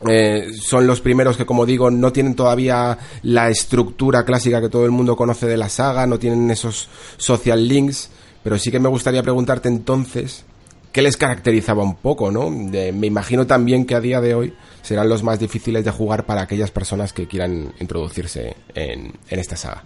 eh, 0.07 0.49
son 0.59 0.87
los 0.87 1.01
primeros 1.01 1.37
que, 1.37 1.45
como 1.45 1.65
digo, 1.65 1.89
no 1.89 2.11
tienen 2.11 2.35
todavía 2.35 2.97
la 3.23 3.49
estructura 3.49 4.23
clásica 4.23 4.61
que 4.61 4.69
todo 4.69 4.85
el 4.85 4.91
mundo 4.91 5.15
conoce 5.15 5.47
de 5.47 5.57
la 5.57 5.69
saga, 5.69 6.05
no 6.07 6.19
tienen 6.19 6.49
esos 6.51 6.89
social 7.17 7.67
links, 7.67 8.09
pero 8.43 8.57
sí 8.57 8.71
que 8.71 8.79
me 8.79 8.89
gustaría 8.89 9.23
preguntarte 9.23 9.69
entonces, 9.69 10.45
¿qué 10.91 11.01
les 11.01 11.17
caracterizaba 11.17 11.83
un 11.83 11.95
poco, 11.95 12.31
no? 12.31 12.49
me 12.49 13.07
imagino 13.07 13.47
también 13.47 13.85
que 13.85 13.95
a 13.95 14.01
día 14.01 14.19
de 14.21 14.35
hoy 14.35 14.53
serán 14.81 15.07
los 15.07 15.23
más 15.23 15.39
difíciles 15.39 15.85
de 15.85 15.91
jugar 15.91 16.25
para 16.25 16.41
aquellas 16.41 16.71
personas 16.71 17.13
que 17.13 17.27
quieran 17.27 17.73
introducirse 17.79 18.55
en 18.73 19.13
esta 19.29 19.55
saga. 19.55 19.83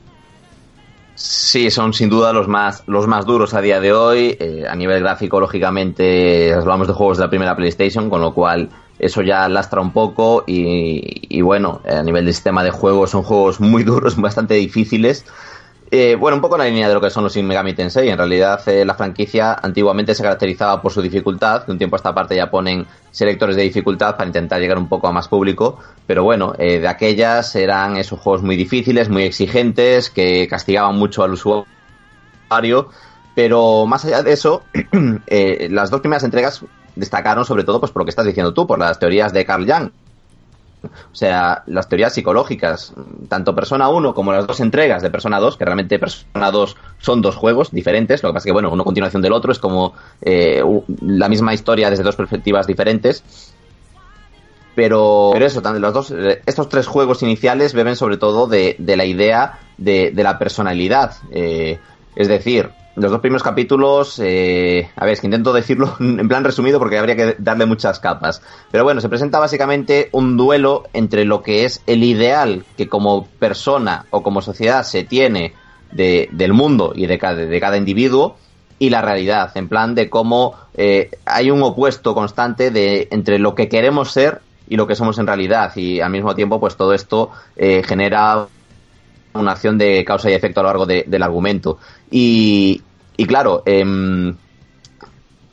Sí, 1.17 1.71
son 1.71 1.93
sin 1.93 2.09
duda 2.09 2.33
los 2.33 2.49
más, 2.49 2.83
los 2.87 3.07
más 3.07 3.25
duros 3.25 3.53
a 3.53 3.61
día 3.61 3.79
de 3.79 3.93
hoy. 3.93 4.35
Eh, 4.37 4.65
a 4.69 4.75
nivel 4.75 5.01
gráfico, 5.01 5.39
lógicamente, 5.39 6.53
hablamos 6.53 6.87
de 6.87 6.93
juegos 6.93 7.17
de 7.17 7.23
la 7.23 7.29
primera 7.29 7.55
PlayStation, 7.55 8.09
con 8.09 8.19
lo 8.21 8.33
cual 8.33 8.69
eso 8.99 9.21
ya 9.21 9.47
lastra 9.47 9.79
un 9.79 9.93
poco. 9.93 10.43
Y, 10.45 11.21
y 11.29 11.41
bueno, 11.41 11.81
a 11.89 12.03
nivel 12.03 12.25
de 12.25 12.33
sistema 12.33 12.65
de 12.65 12.71
juego, 12.71 13.07
son 13.07 13.23
juegos 13.23 13.61
muy 13.61 13.83
duros, 13.85 14.17
bastante 14.17 14.55
difíciles. 14.55 15.25
Eh, 15.91 16.15
bueno, 16.15 16.37
un 16.37 16.41
poco 16.41 16.55
en 16.55 16.59
la 16.59 16.65
línea 16.65 16.87
de 16.87 16.95
lo 16.95 17.01
que 17.01 17.11
son 17.11 17.23
los 17.23 17.33
Shin 17.33 17.45
Megami 17.45 17.73
Tensei. 17.73 18.09
En 18.09 18.17
realidad, 18.17 18.67
eh, 18.67 18.83
la 18.83 18.95
franquicia 18.95 19.53
antiguamente 19.53 20.15
se 20.15 20.23
caracterizaba 20.23 20.81
por 20.81 20.91
su 20.91 21.01
dificultad. 21.01 21.65
De 21.65 21.71
un 21.71 21.77
tiempo 21.77 21.95
a 21.95 21.97
esta 21.97 22.13
parte 22.13 22.35
ya 22.35 22.49
ponen 22.49 22.87
selectores 23.11 23.55
de 23.55 23.61
dificultad 23.61 24.15
para 24.15 24.25
intentar 24.25 24.59
llegar 24.59 24.77
un 24.77 24.89
poco 24.89 25.07
a 25.07 25.11
más 25.11 25.27
público. 25.27 25.79
Pero 26.07 26.23
bueno, 26.23 26.53
eh, 26.57 26.79
de 26.79 26.87
aquellas 26.87 27.55
eran 27.55 27.97
esos 27.97 28.19
juegos 28.19 28.41
muy 28.41 28.55
difíciles, 28.55 29.09
muy 29.09 29.23
exigentes, 29.23 30.09
que 30.09 30.47
castigaban 30.47 30.95
mucho 30.97 31.23
al 31.23 31.33
usuario. 31.33 32.89
Pero 33.35 33.85
más 33.85 34.05
allá 34.05 34.23
de 34.23 34.33
eso, 34.33 34.63
las 35.69 35.91
dos 35.91 36.01
primeras 36.01 36.23
entregas 36.23 36.65
destacaron 36.95 37.45
sobre 37.45 37.63
todo 37.63 37.79
pues, 37.79 37.91
por 37.91 38.01
lo 38.01 38.05
que 38.05 38.11
estás 38.11 38.25
diciendo 38.25 38.53
tú, 38.53 38.65
por 38.65 38.79
las 38.79 38.97
teorías 38.97 39.33
de 39.33 39.45
Carl 39.45 39.69
Jung 39.69 39.91
o 40.85 41.15
sea, 41.15 41.63
las 41.67 41.89
teorías 41.89 42.13
psicológicas, 42.13 42.93
tanto 43.27 43.55
Persona 43.55 43.89
1 43.89 44.13
como 44.13 44.31
las 44.31 44.47
dos 44.47 44.59
entregas 44.59 45.01
de 45.01 45.09
Persona 45.09 45.39
2, 45.39 45.57
que 45.57 45.65
realmente 45.65 45.99
Persona 45.99 46.51
2 46.51 46.75
son 46.99 47.21
dos 47.21 47.35
juegos 47.35 47.71
diferentes, 47.71 48.23
lo 48.23 48.29
que 48.29 48.33
pasa 48.33 48.43
es 48.43 48.45
que, 48.45 48.53
bueno, 48.53 48.69
uno 48.71 48.83
continuación 48.83 49.21
del 49.21 49.33
otro, 49.33 49.51
es 49.51 49.59
como 49.59 49.93
eh, 50.21 50.63
la 51.01 51.29
misma 51.29 51.53
historia 51.53 51.89
desde 51.89 52.03
dos 52.03 52.15
perspectivas 52.15 52.67
diferentes. 52.67 53.23
Pero, 54.75 55.29
pero 55.31 55.45
eso, 55.45 55.61
los 55.61 55.93
dos, 55.93 56.11
eh, 56.11 56.41
estos 56.45 56.67
tres 56.67 56.85
juegos 56.85 57.23
iniciales 57.23 57.73
beben 57.73 57.95
sobre 57.95 58.17
todo 58.17 58.45
de, 58.45 58.75
la 58.77 59.05
idea 59.05 59.59
de, 59.77 60.11
la 60.15 60.37
personalidad. 60.37 61.13
Eh, 61.31 61.79
es 62.15 62.27
decir, 62.27 62.71
los 62.95 63.11
dos 63.11 63.19
primeros 63.19 63.43
capítulos, 63.43 64.19
eh, 64.23 64.89
a 64.95 65.05
ver, 65.05 65.13
es 65.13 65.21
que 65.21 65.27
intento 65.27 65.51
decirlo 65.51 65.95
en 65.99 66.27
plan 66.27 66.43
resumido 66.43 66.79
porque 66.79 66.97
habría 66.97 67.15
que 67.15 67.35
darle 67.39 67.65
muchas 67.65 67.99
capas. 67.99 68.41
Pero 68.71 68.83
bueno, 68.83 69.01
se 69.01 69.09
presenta 69.09 69.39
básicamente 69.39 70.09
un 70.11 70.37
duelo 70.37 70.85
entre 70.93 71.25
lo 71.25 71.41
que 71.41 71.65
es 71.65 71.81
el 71.87 72.03
ideal 72.03 72.63
que 72.77 72.87
como 72.87 73.27
persona 73.39 74.05
o 74.11 74.23
como 74.23 74.41
sociedad 74.41 74.83
se 74.83 75.03
tiene 75.03 75.53
de, 75.91 76.29
del 76.31 76.53
mundo 76.53 76.93
y 76.95 77.05
de 77.05 77.17
cada, 77.17 77.35
de 77.45 77.59
cada 77.59 77.77
individuo 77.77 78.37
y 78.79 78.89
la 78.89 79.01
realidad, 79.01 79.51
en 79.55 79.69
plan 79.69 79.95
de 79.95 80.09
cómo 80.09 80.55
eh, 80.73 81.09
hay 81.25 81.49
un 81.49 81.63
opuesto 81.63 82.13
constante 82.13 82.71
de 82.71 83.07
entre 83.11 83.39
lo 83.39 83.55
que 83.55 83.69
queremos 83.69 84.11
ser 84.11 84.41
y 84.67 84.75
lo 84.75 84.87
que 84.87 84.95
somos 84.95 85.17
en 85.17 85.27
realidad 85.27 85.71
y 85.75 86.01
al 86.01 86.11
mismo 86.11 86.35
tiempo 86.35 86.59
pues 86.59 86.75
todo 86.75 86.93
esto 86.93 87.31
eh, 87.55 87.83
genera 87.85 88.47
una 89.33 89.51
acción 89.51 89.77
de 89.77 90.03
causa 90.05 90.29
y 90.29 90.33
efecto 90.33 90.59
a 90.59 90.63
lo 90.63 90.69
largo 90.69 90.85
del 90.85 91.23
argumento. 91.23 91.77
Y, 92.17 92.81
claro, 93.27 93.61
em, 93.65 94.37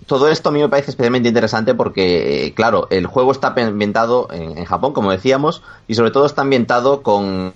todo 0.06 0.28
esto 0.28 0.50
a 0.50 0.52
mí 0.52 0.60
me 0.60 0.68
parece 0.68 0.92
especialmente 0.92 1.28
interesante 1.28 1.74
porque, 1.74 2.52
claro, 2.54 2.86
el 2.90 3.06
juego 3.06 3.32
está 3.32 3.48
ambientado 3.48 4.28
en, 4.30 4.64
Japón, 4.64 4.92
como 4.92 5.10
decíamos, 5.10 5.62
y 5.88 5.96
sobre 5.96 6.12
todo 6.12 6.24
está 6.24 6.42
ambientado 6.42 7.02
con, 7.02 7.52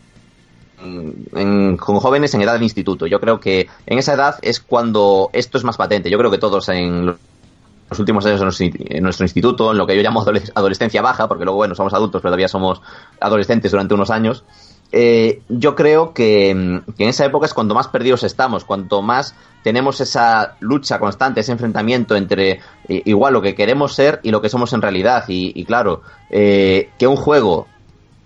con 0.77 2.01
jóvenes 2.01 2.35
en 2.35 2.43
edad 2.43 2.59
de 2.59 2.65
instituto. 2.65 3.07
Yo 3.07 3.21
creo 3.21 3.39
que 3.39 3.69
en 3.87 3.99
esa 4.01 4.15
edad 4.15 4.41
es 4.43 4.59
cuando 4.59 5.31
esto 5.33 5.57
es 5.57 5.63
más 5.63 5.77
patente. 5.77 6.11
Yo 6.11 6.19
creo 6.19 6.33
que 6.33 6.39
todos 6.39 6.69
en 6.69 7.07
los 7.07 7.99
últimos 8.01 8.27
años 8.27 8.61
en 8.61 9.03
nuestro 9.05 9.25
instituto, 9.25 9.71
en 9.71 9.79
lo 9.79 9.87
que 9.87 9.95
yo 9.95 10.03
llamo 10.03 10.25
adolescencia 10.57 11.01
baja, 11.01 11.29
porque 11.29 11.45
luego, 11.45 11.59
bueno, 11.59 11.77
somos 11.77 11.95
adultos, 11.95 12.23
pero 12.23 12.31
todavía 12.31 12.49
somos 12.49 12.83
adolescentes 13.21 13.71
durante 13.71 13.95
unos 13.95 14.11
años, 14.11 14.43
eh, 14.93 15.43
yo 15.49 15.75
creo 15.75 16.13
que, 16.13 16.51
en 16.51 16.85
esa 16.99 17.25
época 17.25 17.47
es 17.47 17.55
cuando 17.55 17.75
más 17.75 17.89
perdidos 17.89 18.23
estamos, 18.23 18.65
cuanto 18.65 19.03
más 19.03 19.35
tenemos 19.63 20.01
esa 20.01 20.57
lucha 20.61 20.99
constante, 20.99 21.41
ese 21.41 21.53
enfrentamiento 21.53 22.15
entre 22.15 22.61
igual 22.89 23.33
lo 23.33 23.43
que 23.43 23.57
queremos 23.57 23.95
ser 23.95 24.21
y 24.23 24.31
lo 24.31 24.41
que 24.41 24.49
somos 24.49 24.73
en 24.73 24.81
realidad. 24.81 25.25
Y, 25.27 25.65
claro, 25.65 26.03
que 26.31 27.07
un 27.07 27.17
juego, 27.17 27.67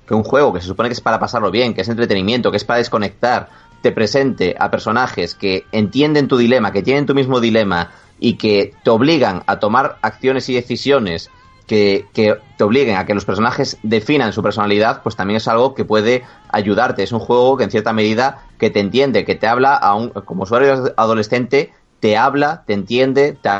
que 0.06 0.12
un 0.12 0.22
juego 0.22 0.52
que 0.52 0.60
se 0.60 0.66
supone 0.66 0.90
que 0.90 0.92
es 0.92 1.00
para 1.00 1.18
pasarlo 1.18 1.50
bien, 1.50 1.72
que 1.72 1.80
es 1.80 1.88
entretenimiento, 1.88 2.50
que 2.50 2.58
es 2.58 2.64
para 2.64 2.76
desconectar, 2.76 3.48
te 3.80 3.92
presente 3.92 4.54
a 4.58 4.70
personajes 4.70 5.34
que 5.34 5.64
entienden 5.72 6.28
tu 6.28 6.36
dilema, 6.36 6.72
que 6.72 6.82
tienen 6.82 7.06
tu 7.06 7.14
mismo 7.14 7.40
dilema 7.40 7.90
y 8.18 8.34
que 8.34 8.74
te 8.84 8.90
obligan 8.90 9.42
a 9.46 9.58
tomar 9.58 9.96
acciones 10.02 10.48
y 10.48 10.54
decisiones 10.54 11.30
que, 11.70 12.36
te 12.56 12.64
obliguen 12.64 12.96
a 12.96 13.06
que 13.06 13.14
los 13.14 13.24
personajes 13.24 13.78
definan 13.84 14.32
su 14.32 14.42
personalidad, 14.42 15.02
pues 15.04 15.14
también 15.14 15.36
es 15.36 15.46
algo 15.46 15.72
que 15.72 15.84
puede 15.84 16.24
ayudarte. 16.50 17.04
Es 17.04 17.12
un 17.12 17.20
juego 17.20 17.56
que 17.56 17.62
en 17.62 17.70
cierta 17.70 17.92
medida 17.92 18.42
que 18.58 18.70
te 18.70 18.80
entiende, 18.80 19.24
que 19.24 19.36
te 19.36 19.46
habla 19.46 19.76
a 19.76 19.94
un, 19.94 20.08
como 20.10 20.42
usuario 20.42 20.92
adolescente, 20.96 21.72
te 22.00 22.16
habla, 22.16 22.64
te 22.66 22.72
entiende, 22.72 23.36
te 23.40 23.50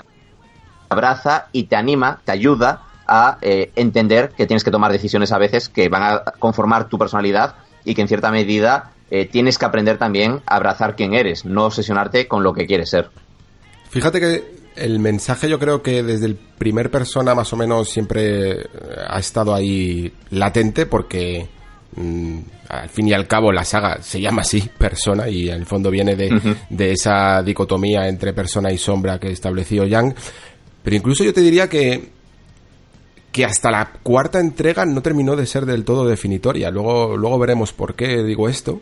abraza 0.89 1.47
y 1.53 1.65
te 1.65 1.77
anima, 1.77 2.20
te 2.24 2.32
ayuda 2.32 2.82
a 3.07 3.39
eh, 3.43 3.70
entender 3.77 4.31
que 4.31 4.47
tienes 4.47 4.65
que 4.65 4.73
tomar 4.73 4.91
decisiones 4.91 5.31
a 5.31 5.39
veces 5.39 5.69
que 5.69 5.89
van 5.89 6.03
a 6.03 6.24
conformar 6.41 6.89
tu 6.89 6.99
personalidad 6.99 7.55
y 7.85 7.95
que 7.95 8.03
en 8.03 8.09
cierta 8.09 8.32
medida 8.32 8.91
eh, 9.12 9.27
tienes 9.27 9.57
que 9.57 9.66
aprender 9.66 9.99
también 9.99 10.43
a 10.47 10.57
abrazar 10.57 10.97
quién 10.97 11.15
eres, 11.15 11.45
no 11.45 11.65
obsesionarte 11.65 12.27
con 12.27 12.43
lo 12.43 12.55
que 12.55 12.66
quieres 12.66 12.91
ser. 12.91 13.09
Fíjate 13.89 14.19
que 14.19 14.60
el 14.81 14.98
mensaje 14.98 15.48
yo 15.48 15.59
creo 15.59 15.82
que 15.82 16.02
desde 16.02 16.27
el 16.27 16.36
primer 16.36 16.90
persona 16.90 17.35
más 17.35 17.52
o 17.52 17.57
menos 17.57 17.89
siempre 17.89 18.52
eh, 18.52 18.66
ha 19.09 19.19
estado 19.19 19.55
ahí 19.55 20.12
latente 20.31 20.86
porque 20.86 21.47
mm, 21.97 22.39
al 22.69 22.89
fin 22.89 23.09
y 23.09 23.12
al 23.12 23.27
cabo 23.27 23.52
la 23.52 23.65
saga 23.65 24.02
se 24.02 24.20
llama 24.20 24.43
así, 24.43 24.69
persona, 24.78 25.28
y 25.28 25.48
en 25.48 25.57
el 25.57 25.66
fondo 25.66 25.90
viene 25.90 26.16
de, 26.16 26.57
de 26.69 26.93
esa 26.93 27.43
dicotomía 27.43 28.09
entre 28.09 28.32
persona 28.32 28.70
y 28.73 28.78
sombra 28.78 29.19
que 29.19 29.31
estableció 29.31 29.85
Yang. 29.85 30.15
Pero 30.82 30.97
incluso 30.97 31.24
yo 31.24 31.32
te 31.32 31.40
diría 31.40 31.69
que 31.69 32.20
que 33.32 33.44
hasta 33.44 33.70
la 33.70 33.93
cuarta 34.02 34.40
entrega 34.40 34.85
no 34.85 35.02
terminó 35.02 35.36
de 35.36 35.47
ser 35.47 35.66
del 35.66 35.85
todo 35.85 36.07
definitoria. 36.07 36.70
Luego, 36.70 37.16
luego 37.16 37.39
veremos 37.39 37.73
por 37.73 37.94
qué 37.94 38.23
digo 38.24 38.48
esto. 38.48 38.81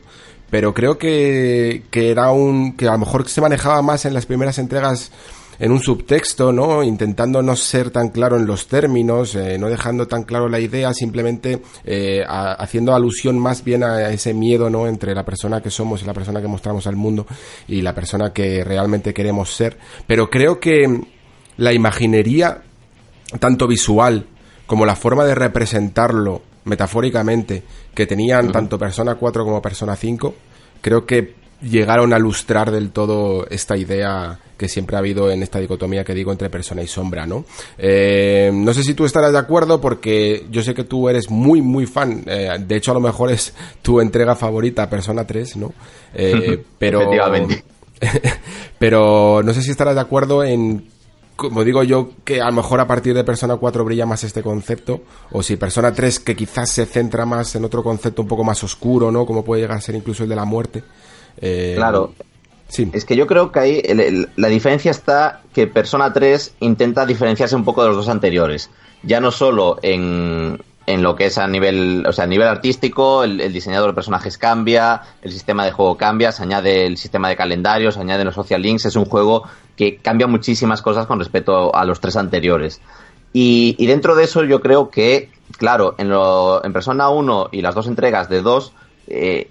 Pero 0.50 0.72
creo 0.72 0.96
que, 0.96 1.82
que 1.90 2.10
era 2.10 2.30
un, 2.30 2.74
que 2.74 2.88
a 2.88 2.92
lo 2.92 2.98
mejor 2.98 3.28
se 3.28 3.42
manejaba 3.42 3.82
más 3.82 4.06
en 4.06 4.14
las 4.14 4.24
primeras 4.24 4.58
entregas 4.58 5.12
en 5.59 5.72
un 5.72 5.80
subtexto, 5.80 6.52
¿no? 6.52 6.82
Intentando 6.82 7.43
no 7.43 7.56
ser 7.56 7.90
tan 7.90 8.10
claro 8.10 8.36
en 8.36 8.47
los 8.47 8.68
términos, 8.68 9.35
eh, 9.35 9.59
no 9.59 9.68
dejando 9.68 10.06
tan 10.06 10.22
claro 10.22 10.48
la 10.48 10.60
idea, 10.60 10.93
simplemente 10.94 11.60
eh, 11.85 12.22
haciendo 12.26 12.94
alusión 12.94 13.39
más 13.39 13.64
bien 13.64 13.82
a 13.82 14.10
ese 14.10 14.35
miedo, 14.35 14.70
¿no? 14.70 14.86
Entre 14.86 15.14
la 15.14 15.24
persona 15.24 15.60
que 15.60 15.70
somos 15.70 16.02
y 16.02 16.06
la 16.06 16.14
persona 16.14 16.40
que 16.40 16.48
mostramos 16.48 16.86
al 16.86 16.97
mundo 16.97 17.26
y 17.66 17.82
la 17.82 17.94
persona 17.94 18.32
que 18.32 18.62
realmente 18.64 19.12
queremos 19.12 19.51
ser. 19.51 19.78
Pero 20.06 20.30
creo 20.30 20.60
que 20.60 21.02
la 21.56 21.72
imaginería, 21.72 22.62
tanto 23.40 23.66
visual 23.66 24.26
como 24.66 24.86
la 24.86 24.97
forma 24.97 25.24
de 25.24 25.35
representarlo 25.35 26.43
metafóricamente 26.64 27.62
que 27.94 28.06
tenían 28.06 28.52
tanto 28.52 28.78
Persona 28.78 29.14
4 29.14 29.44
como 29.44 29.62
Persona 29.62 29.97
5, 29.97 30.35
creo 30.80 31.05
que 31.06 31.35
llegaron 31.60 32.12
a 32.12 32.18
lustrar 32.18 32.70
del 32.70 32.90
todo 32.90 33.47
esta 33.48 33.76
idea 33.76 34.39
que 34.56 34.68
siempre 34.68 34.97
ha 34.97 34.98
habido 34.98 35.30
en 35.30 35.43
esta 35.43 35.60
dicotomía 35.60 36.05
que 36.05 36.14
digo 36.14 36.32
entre 36.32 36.51
persona 36.51 36.82
y 36.82 36.86
sombra, 36.86 37.26
¿no? 37.26 37.44
Eh, 37.78 38.51
no 38.52 38.74
sé 38.74 38.82
si 38.82 38.94
tú 38.94 39.05
estarás 39.05 39.32
de 39.32 39.39
acuerdo 39.39 39.80
porque 39.80 40.47
yo 40.51 40.62
sé 40.62 40.74
que 40.74 40.85
tú 40.85 41.09
eres 41.09 41.30
muy, 41.30 41.62
muy 41.62 41.86
fan. 41.86 42.24
Eh, 42.26 42.56
de 42.59 42.76
hecho, 42.76 42.90
a 42.90 42.94
lo 42.94 43.01
mejor 43.01 43.30
es 43.30 43.55
tu 43.82 44.01
entrega 44.01 44.35
favorita, 44.35 44.90
Persona 44.90 45.26
3, 45.26 45.56
¿no? 45.56 45.72
Eh, 46.14 46.64
pero... 46.78 47.10
pero 48.78 49.43
no 49.43 49.52
sé 49.52 49.60
si 49.60 49.72
estarás 49.72 49.97
de 49.97 50.01
acuerdo 50.01 50.44
en 50.44 50.86
como 51.35 51.62
digo 51.62 51.85
yo, 51.85 52.10
que 52.24 52.40
a 52.40 52.47
lo 52.47 52.52
mejor 52.52 52.80
a 52.80 52.89
partir 52.89 53.14
de 53.14 53.22
Persona 53.22 53.56
4 53.56 53.85
brilla 53.85 54.06
más 54.06 54.24
este 54.24 54.43
concepto, 54.43 55.02
o 55.30 55.40
si 55.40 55.56
Persona 55.56 55.93
3 55.93 56.18
que 56.18 56.35
quizás 56.35 56.68
se 56.68 56.85
centra 56.85 57.24
más 57.26 57.55
en 57.55 57.64
otro 57.64 57.85
concepto 57.85 58.22
un 58.22 58.28
poco 58.28 58.43
más 58.43 58.64
oscuro, 58.64 59.12
¿no? 59.12 59.24
Como 59.24 59.44
puede 59.44 59.62
llegar 59.62 59.78
a 59.78 59.80
ser 59.80 59.94
incluso 59.94 60.24
el 60.24 60.28
de 60.30 60.35
la 60.35 60.44
muerte. 60.44 60.82
Eh, 61.40 61.74
claro. 61.77 62.12
Sí. 62.69 62.90
Es 62.93 63.05
que 63.06 63.16
yo 63.16 63.27
creo 63.27 63.51
que 63.51 63.60
ahí 63.60 63.82
la 64.36 64.48
diferencia 64.48 64.90
está 64.90 65.40
que 65.55 65.66
Persona 65.66 66.12
3 66.12 66.56
intenta 66.60 67.06
diferenciarse 67.06 67.56
un 67.56 67.65
poco 67.65 67.82
de 67.82 67.89
los 67.89 67.97
dos 67.97 68.09
anteriores. 68.09 68.70
Ya 69.02 69.20
no 69.20 69.31
solo 69.31 69.78
en, 69.81 70.60
en 70.86 71.02
lo 71.02 71.16
que 71.16 71.27
es 71.27 71.39
a 71.39 71.47
nivel, 71.47 72.05
o 72.06 72.12
sea, 72.12 72.24
a 72.24 72.27
nivel 72.27 72.47
artístico, 72.47 73.24
el, 73.24 73.40
el, 73.40 73.52
diseñador 73.55 73.90
de 73.90 73.94
personajes 73.94 74.36
cambia, 74.36 75.01
el 75.23 75.32
sistema 75.32 75.65
de 75.65 75.73
juego 75.73 75.97
cambia, 75.97 76.31
se 76.31 76.43
añade 76.43 76.85
el 76.85 76.98
sistema 76.98 77.31
de 77.31 77.36
calendarios, 77.36 77.94
se 77.94 78.01
añaden 78.01 78.27
los 78.27 78.35
social 78.35 78.60
links, 78.60 78.85
es 78.85 78.97
un 78.97 79.06
juego 79.06 79.44
que 79.77 79.97
cambia 79.97 80.27
muchísimas 80.27 80.82
cosas 80.82 81.06
con 81.06 81.20
respecto 81.20 81.74
a 81.74 81.85
los 81.85 82.01
tres 82.01 82.16
anteriores. 82.16 82.81
Y, 83.32 83.86
dentro 83.86 84.16
de 84.16 84.24
eso 84.24 84.44
yo 84.44 84.60
creo 84.60 84.90
que, 84.90 85.31
claro, 85.59 85.94
en, 85.98 86.09
lo, 86.09 86.65
en 86.65 86.73
Persona 86.73 87.09
1 87.10 87.51
y 87.52 87.62
las 87.62 87.74
dos 87.74 87.86
entregas 87.86 88.28
de 88.28 88.43
2, 88.43 88.73
eh, 89.09 89.48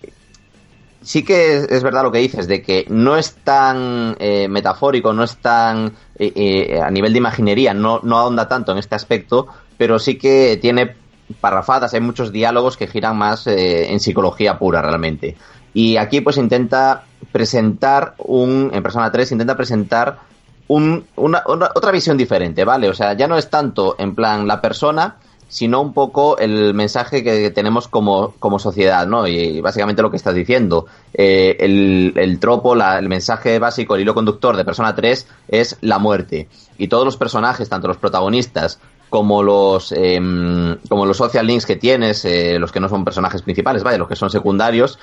sí 1.01 1.23
que 1.23 1.57
es, 1.69 1.83
verdad 1.83 2.03
lo 2.03 2.11
que 2.11 2.19
dices, 2.19 2.47
de 2.47 2.61
que 2.61 2.85
no 2.89 3.17
es 3.17 3.35
tan 3.35 4.15
eh, 4.19 4.47
metafórico, 4.47 5.13
no 5.13 5.23
es 5.23 5.37
tan 5.37 5.93
eh, 6.17 6.79
a 6.83 6.89
nivel 6.91 7.13
de 7.13 7.19
imaginería, 7.19 7.73
no, 7.73 7.99
no 8.03 8.17
ahonda 8.17 8.47
tanto 8.47 8.71
en 8.71 8.77
este 8.77 8.95
aspecto, 8.95 9.47
pero 9.77 9.99
sí 9.99 10.17
que 10.17 10.57
tiene 10.61 10.95
parrafadas, 11.39 11.93
hay 11.93 12.01
muchos 12.01 12.31
diálogos 12.31 12.77
que 12.77 12.87
giran 12.87 13.17
más 13.17 13.47
eh, 13.47 13.91
en 13.91 13.99
psicología 13.99 14.57
pura 14.57 14.81
realmente. 14.81 15.35
Y 15.73 15.97
aquí 15.97 16.21
pues 16.21 16.37
intenta 16.37 17.03
presentar 17.31 18.15
un, 18.17 18.71
en 18.73 18.81
Persona 18.81 19.11
3 19.11 19.33
intenta 19.33 19.55
presentar 19.55 20.19
un, 20.67 21.05
una, 21.15 21.43
otra 21.45 21.91
visión 21.91 22.17
diferente, 22.17 22.65
¿vale? 22.65 22.89
O 22.89 22.93
sea, 22.93 23.13
ya 23.13 23.27
no 23.27 23.37
es 23.37 23.49
tanto 23.49 23.95
en 23.99 24.15
plan 24.15 24.47
la 24.47 24.59
persona, 24.61 25.17
sino 25.47 25.81
un 25.81 25.93
poco 25.93 26.37
el 26.37 26.73
mensaje 26.73 27.23
que 27.23 27.49
tenemos 27.51 27.87
como, 27.87 28.33
como 28.39 28.59
sociedad, 28.59 29.07
¿no? 29.07 29.27
Y 29.27 29.61
básicamente 29.61 30.01
lo 30.01 30.11
que 30.11 30.17
estás 30.17 30.35
diciendo. 30.35 30.87
Eh, 31.13 31.55
el, 31.59 32.13
el, 32.15 32.39
tropo, 32.39 32.75
el 32.75 33.07
mensaje 33.07 33.57
básico, 33.59 33.95
el 33.95 34.01
hilo 34.01 34.13
conductor 34.13 34.57
de 34.57 34.65
Persona 34.65 34.93
3 34.93 35.27
es 35.47 35.77
la 35.81 35.99
muerte. 35.99 36.49
Y 36.77 36.89
todos 36.89 37.05
los 37.05 37.17
personajes, 37.17 37.69
tanto 37.69 37.87
los 37.87 37.97
protagonistas 37.97 38.79
como 39.09 39.41
los 39.41 39.93
em, 39.93 40.77
como 40.89 41.05
los 41.05 41.17
social 41.17 41.47
links 41.47 41.65
que 41.65 41.77
tienes, 41.77 42.25
eh, 42.25 42.59
los 42.59 42.71
que 42.71 42.79
no 42.79 42.89
son 42.89 43.05
personajes 43.05 43.41
principales, 43.41 43.83
vaya, 43.83 43.97
los 43.97 44.07
que 44.07 44.15
son 44.15 44.29
secundarios, 44.29 44.99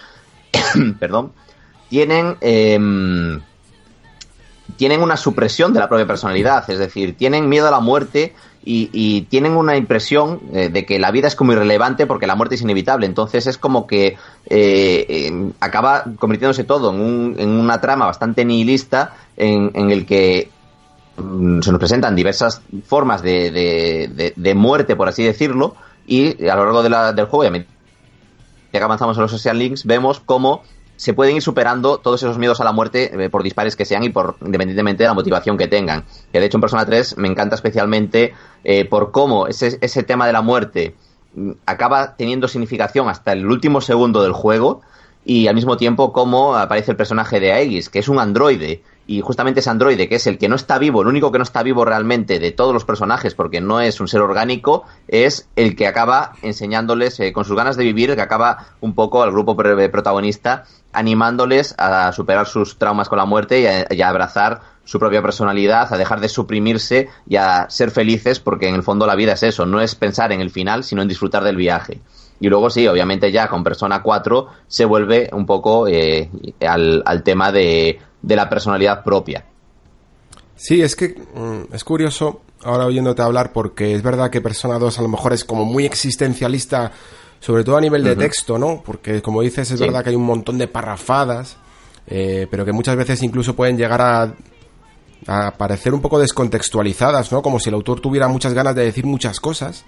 perdón, 1.00 1.32
tienen 1.88 2.36
em, 2.40 3.40
tienen 4.76 5.02
una 5.02 5.16
supresión 5.16 5.72
de 5.72 5.80
la 5.80 5.88
propia 5.88 6.06
personalidad, 6.06 6.68
es 6.68 6.78
decir, 6.78 7.16
tienen 7.16 7.48
miedo 7.48 7.68
a 7.68 7.70
la 7.70 7.80
muerte 7.80 8.34
y, 8.66 9.22
tienen 9.22 9.56
una 9.56 9.76
impresión 9.76 10.40
eh, 10.52 10.68
de 10.68 10.86
que 10.86 10.98
la 10.98 11.10
vida 11.10 11.28
es 11.28 11.36
como 11.36 11.52
irrelevante 11.52 12.06
porque 12.06 12.26
la 12.26 12.34
muerte 12.34 12.54
es 12.54 12.62
inevitable. 12.62 13.06
Entonces 13.06 13.46
es 13.46 13.58
como 13.58 13.86
que 13.86 14.16
eh, 14.46 15.06
em, 15.08 15.52
acaba 15.60 16.04
convirtiéndose 16.18 16.64
todo 16.64 16.92
en, 16.92 17.00
un, 17.00 17.36
en, 17.38 17.50
una 17.50 17.80
trama 17.80 18.06
bastante 18.06 18.44
nihilista 18.44 19.14
en, 19.36 19.70
en 19.74 19.90
el 19.90 20.06
que 20.06 20.50
Mm, 21.16 21.60
se 21.60 21.70
nos 21.70 21.78
presentan 21.78 22.16
diversas 22.16 22.60
formas 22.84 23.22
de, 23.22 24.32
de, 24.34 24.54
muerte, 24.54 24.96
por 24.96 25.08
así 25.08 25.22
decirlo, 25.22 25.76
y 26.06 26.48
a 26.48 26.56
lo 26.56 26.64
largo 26.64 26.82
del 27.12 27.26
juego, 27.26 27.54
ya 27.54 27.64
que 28.72 28.84
avanzamos 28.84 29.16
en 29.16 29.22
los 29.22 29.30
social 29.30 29.56
links, 29.56 29.84
vemos 29.84 30.18
cómo 30.18 30.64
se 30.96 31.14
pueden 31.14 31.36
ir 31.36 31.42
superando 31.42 31.98
todos 31.98 32.22
esos 32.22 32.38
miedos 32.38 32.60
a 32.60 32.64
la 32.64 32.72
muerte, 32.72 33.24
eh, 33.24 33.30
por 33.30 33.42
dispares 33.42 33.76
que 33.76 33.84
sean 33.84 34.04
y 34.04 34.10
por 34.10 34.36
independientemente 34.44 35.02
de 35.02 35.08
la 35.08 35.14
motivación 35.14 35.56
que 35.56 35.68
tengan. 35.68 36.04
Que 36.32 36.40
de 36.40 36.46
hecho 36.46 36.56
en 36.56 36.62
Persona 36.62 36.86
3 36.86 37.18
me 37.18 37.28
encanta 37.28 37.54
especialmente 37.54 38.34
eh, 38.62 38.84
por 38.84 39.10
cómo 39.10 39.46
ese, 39.46 39.78
ese 39.80 40.02
tema 40.02 40.26
de 40.26 40.32
la 40.32 40.42
muerte 40.42 40.94
mm, 41.34 41.50
acaba 41.66 42.16
teniendo 42.16 42.48
significación 42.48 43.08
hasta 43.08 43.32
el 43.32 43.46
último 43.46 43.80
segundo 43.80 44.22
del 44.22 44.32
juego 44.32 44.82
y 45.24 45.46
al 45.46 45.54
mismo 45.54 45.76
tiempo 45.76 46.12
cómo 46.12 46.56
aparece 46.56 46.90
el 46.90 46.96
personaje 46.96 47.40
de 47.40 47.52
Aegis, 47.52 47.88
que 47.88 47.98
es 47.98 48.08
un 48.08 48.18
androide 48.18 48.82
y 49.06 49.20
justamente 49.20 49.60
ese 49.60 49.70
androide, 49.70 50.08
que 50.08 50.14
es 50.14 50.26
el 50.26 50.38
que 50.38 50.48
no 50.48 50.56
está 50.56 50.78
vivo, 50.78 51.02
el 51.02 51.08
único 51.08 51.30
que 51.30 51.38
no 51.38 51.44
está 51.44 51.62
vivo 51.62 51.84
realmente 51.84 52.38
de 52.38 52.52
todos 52.52 52.72
los 52.72 52.84
personajes, 52.84 53.34
porque 53.34 53.60
no 53.60 53.80
es 53.80 54.00
un 54.00 54.08
ser 54.08 54.22
orgánico, 54.22 54.84
es 55.08 55.48
el 55.56 55.76
que 55.76 55.86
acaba 55.86 56.32
enseñándoles, 56.42 57.20
eh, 57.20 57.32
con 57.32 57.44
sus 57.44 57.56
ganas 57.56 57.76
de 57.76 57.84
vivir, 57.84 58.14
que 58.14 58.22
acaba 58.22 58.68
un 58.80 58.94
poco 58.94 59.22
al 59.22 59.30
grupo 59.30 59.56
protagonista, 59.56 60.64
animándoles 60.94 61.74
a 61.78 62.12
superar 62.12 62.46
sus 62.46 62.78
traumas 62.78 63.08
con 63.08 63.18
la 63.18 63.24
muerte 63.24 63.86
y 63.90 64.02
a, 64.02 64.08
abrazar 64.08 64.60
su 64.84 64.98
propia 64.98 65.22
personalidad, 65.22 65.92
a 65.92 65.96
dejar 65.96 66.20
de 66.20 66.28
suprimirse 66.28 67.08
y 67.26 67.36
a 67.36 67.68
ser 67.70 67.90
felices, 67.90 68.40
porque 68.40 68.68
en 68.68 68.74
el 68.74 68.82
fondo 68.82 69.06
la 69.06 69.14
vida 69.14 69.32
es 69.32 69.42
eso, 69.42 69.66
no 69.66 69.80
es 69.80 69.94
pensar 69.94 70.32
en 70.32 70.40
el 70.40 70.50
final, 70.50 70.84
sino 70.84 71.02
en 71.02 71.08
disfrutar 71.08 71.42
del 71.42 71.56
viaje. 71.56 72.00
Y 72.40 72.48
luego 72.48 72.68
sí, 72.68 72.86
obviamente 72.86 73.32
ya 73.32 73.48
con 73.48 73.64
Persona 73.64 74.02
4 74.02 74.48
se 74.66 74.84
vuelve 74.84 75.30
un 75.32 75.46
poco 75.46 75.88
eh, 75.88 76.28
al, 76.60 77.22
tema 77.22 77.52
de 77.52 77.98
de 78.24 78.36
la 78.36 78.48
personalidad 78.48 79.04
propia. 79.04 79.44
Sí, 80.56 80.80
es 80.80 80.96
que 80.96 81.08
mm, 81.34 81.74
es 81.74 81.84
curioso 81.84 82.40
ahora 82.62 82.86
oyéndote 82.86 83.22
hablar 83.22 83.52
porque 83.52 83.94
es 83.94 84.02
verdad 84.02 84.30
que 84.30 84.40
Persona 84.40 84.78
2 84.78 84.98
a 84.98 85.02
lo 85.02 85.08
mejor 85.08 85.32
es 85.32 85.44
como 85.44 85.64
muy 85.64 85.84
existencialista 85.84 86.92
sobre 87.44 87.62
todo 87.62 87.76
a 87.76 87.80
nivel 87.80 88.02
de 88.02 88.16
texto, 88.16 88.58
¿no? 88.58 88.82
Porque 88.82 89.20
como 89.20 89.42
dices, 89.42 89.70
es 89.70 89.78
verdad 89.78 90.02
que 90.02 90.08
hay 90.08 90.16
un 90.16 90.24
montón 90.24 90.56
de 90.56 90.66
parrafadas, 90.66 91.58
eh, 92.06 92.46
pero 92.50 92.64
que 92.64 92.72
muchas 92.72 92.96
veces 92.96 93.22
incluso 93.22 93.54
pueden 93.54 93.76
llegar 93.76 94.00
a, 94.00 94.34
a 95.26 95.50
parecer 95.50 95.92
un 95.92 96.00
poco 96.00 96.18
descontextualizadas, 96.18 97.30
¿no? 97.32 97.42
Como 97.42 97.60
si 97.60 97.68
el 97.68 97.74
autor 97.74 98.00
tuviera 98.00 98.28
muchas 98.28 98.54
ganas 98.54 98.74
de 98.74 98.84
decir 98.84 99.04
muchas 99.04 99.40
cosas 99.40 99.84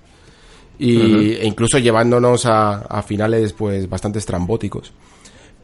y, 0.79 1.33
e 1.33 1.47
incluso 1.47 1.79
llevándonos 1.79 2.45
a, 2.45 3.03
finales 3.07 3.55
pues 3.55 3.89
bastante 3.89 4.19
estrambóticos. 4.19 4.93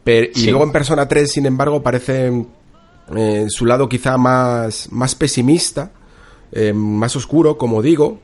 Pero, 0.03 0.29
y 0.35 0.47
luego 0.47 0.65
en 0.65 0.73
Persona 0.73 1.07
3, 1.07 1.31
sin 1.31 1.45
embargo, 1.45 1.83
parece 1.83 2.47
eh, 3.15 3.47
su 3.51 3.67
lado 3.67 3.87
quizá 3.87 4.17
más, 4.17 4.91
más 4.91 5.15
pesimista, 5.15 5.93
eh, 6.53 6.73
más 6.73 7.15
oscuro, 7.17 7.59
como 7.59 7.83
digo, 7.83 8.19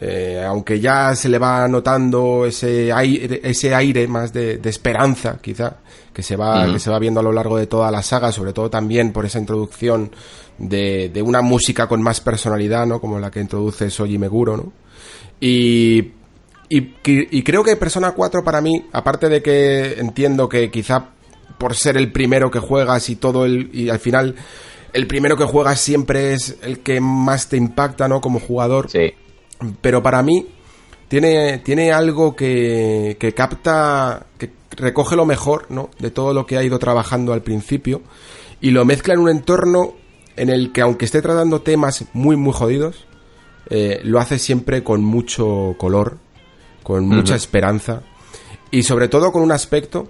eh, 0.00 0.44
aunque 0.46 0.78
ya 0.78 1.14
se 1.16 1.28
le 1.28 1.38
va 1.38 1.66
notando 1.66 2.46
ese 2.46 2.92
aire, 2.92 3.40
ese 3.42 3.74
aire 3.74 4.06
más 4.06 4.32
de, 4.32 4.60
esperanza, 4.64 5.38
quizá, 5.42 5.78
que 6.12 6.22
se 6.22 6.36
va, 6.36 6.72
que 6.72 6.78
se 6.78 6.90
va 6.90 6.98
viendo 6.98 7.18
a 7.20 7.22
lo 7.22 7.32
largo 7.32 7.56
de 7.56 7.66
toda 7.66 7.90
la 7.90 8.02
saga, 8.02 8.30
sobre 8.30 8.52
todo 8.52 8.70
también 8.70 9.12
por 9.12 9.26
esa 9.26 9.38
introducción 9.38 10.12
de, 10.56 11.08
de 11.08 11.22
una 11.22 11.42
música 11.42 11.88
con 11.88 12.00
más 12.00 12.20
personalidad, 12.20 12.86
¿no? 12.86 13.00
Como 13.00 13.18
la 13.18 13.30
que 13.30 13.40
introduce 13.40 13.90
Soji 13.90 14.18
Meguro, 14.18 14.56
¿no? 14.56 14.72
Y, 15.40 16.12
y, 16.68 16.92
y 17.04 17.42
creo 17.42 17.64
que 17.64 17.76
Persona 17.76 18.12
4 18.12 18.44
para 18.44 18.60
mí, 18.60 18.84
aparte 18.92 19.28
de 19.28 19.42
que 19.42 19.94
entiendo 19.98 20.48
que 20.48 20.70
quizá 20.70 21.08
por 21.58 21.74
ser 21.74 21.96
el 21.96 22.12
primero 22.12 22.50
que 22.50 22.60
juegas 22.60 23.10
y 23.10 23.16
todo 23.16 23.44
el, 23.44 23.70
y 23.72 23.88
al 23.88 23.98
final 23.98 24.36
el 24.92 25.06
primero 25.08 25.36
que 25.36 25.44
juegas 25.44 25.80
siempre 25.80 26.32
es 26.32 26.56
el 26.62 26.80
que 26.80 27.00
más 27.00 27.48
te 27.48 27.56
impacta, 27.56 28.06
¿no? 28.08 28.20
Como 28.20 28.38
jugador. 28.38 28.90
Sí. 28.90 29.12
Pero 29.80 30.02
para 30.02 30.22
mí 30.22 30.46
tiene, 31.08 31.58
tiene 31.58 31.92
algo 31.92 32.36
que, 32.36 33.16
que 33.18 33.32
capta, 33.34 34.26
que 34.38 34.50
recoge 34.76 35.16
lo 35.16 35.26
mejor, 35.26 35.66
¿no? 35.70 35.90
De 35.98 36.10
todo 36.10 36.32
lo 36.32 36.46
que 36.46 36.56
ha 36.56 36.62
ido 36.62 36.78
trabajando 36.78 37.32
al 37.32 37.42
principio 37.42 38.02
y 38.60 38.70
lo 38.70 38.84
mezcla 38.84 39.14
en 39.14 39.20
un 39.20 39.30
entorno 39.30 39.94
en 40.36 40.50
el 40.50 40.72
que 40.72 40.80
aunque 40.80 41.04
esté 41.04 41.20
tratando 41.20 41.62
temas 41.62 42.04
muy, 42.12 42.36
muy 42.36 42.52
jodidos, 42.52 43.06
eh, 43.70 44.00
lo 44.04 44.18
hace 44.20 44.38
siempre 44.38 44.82
con 44.82 45.04
mucho 45.04 45.74
color, 45.78 46.18
con 46.82 47.06
mucha 47.06 47.34
esperanza 47.34 48.02
y 48.70 48.82
sobre 48.82 49.08
todo 49.08 49.32
con 49.32 49.42
un 49.42 49.52
aspecto 49.52 50.08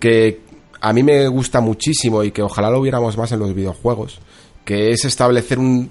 que 0.00 0.40
a 0.80 0.92
mí 0.92 1.02
me 1.02 1.26
gusta 1.28 1.60
muchísimo 1.60 2.22
y 2.22 2.32
que 2.32 2.42
ojalá 2.42 2.70
lo 2.70 2.82
viéramos 2.82 3.16
más 3.16 3.32
en 3.32 3.38
los 3.38 3.54
videojuegos, 3.54 4.20
que 4.64 4.90
es 4.90 5.04
establecer 5.04 5.58
un 5.58 5.90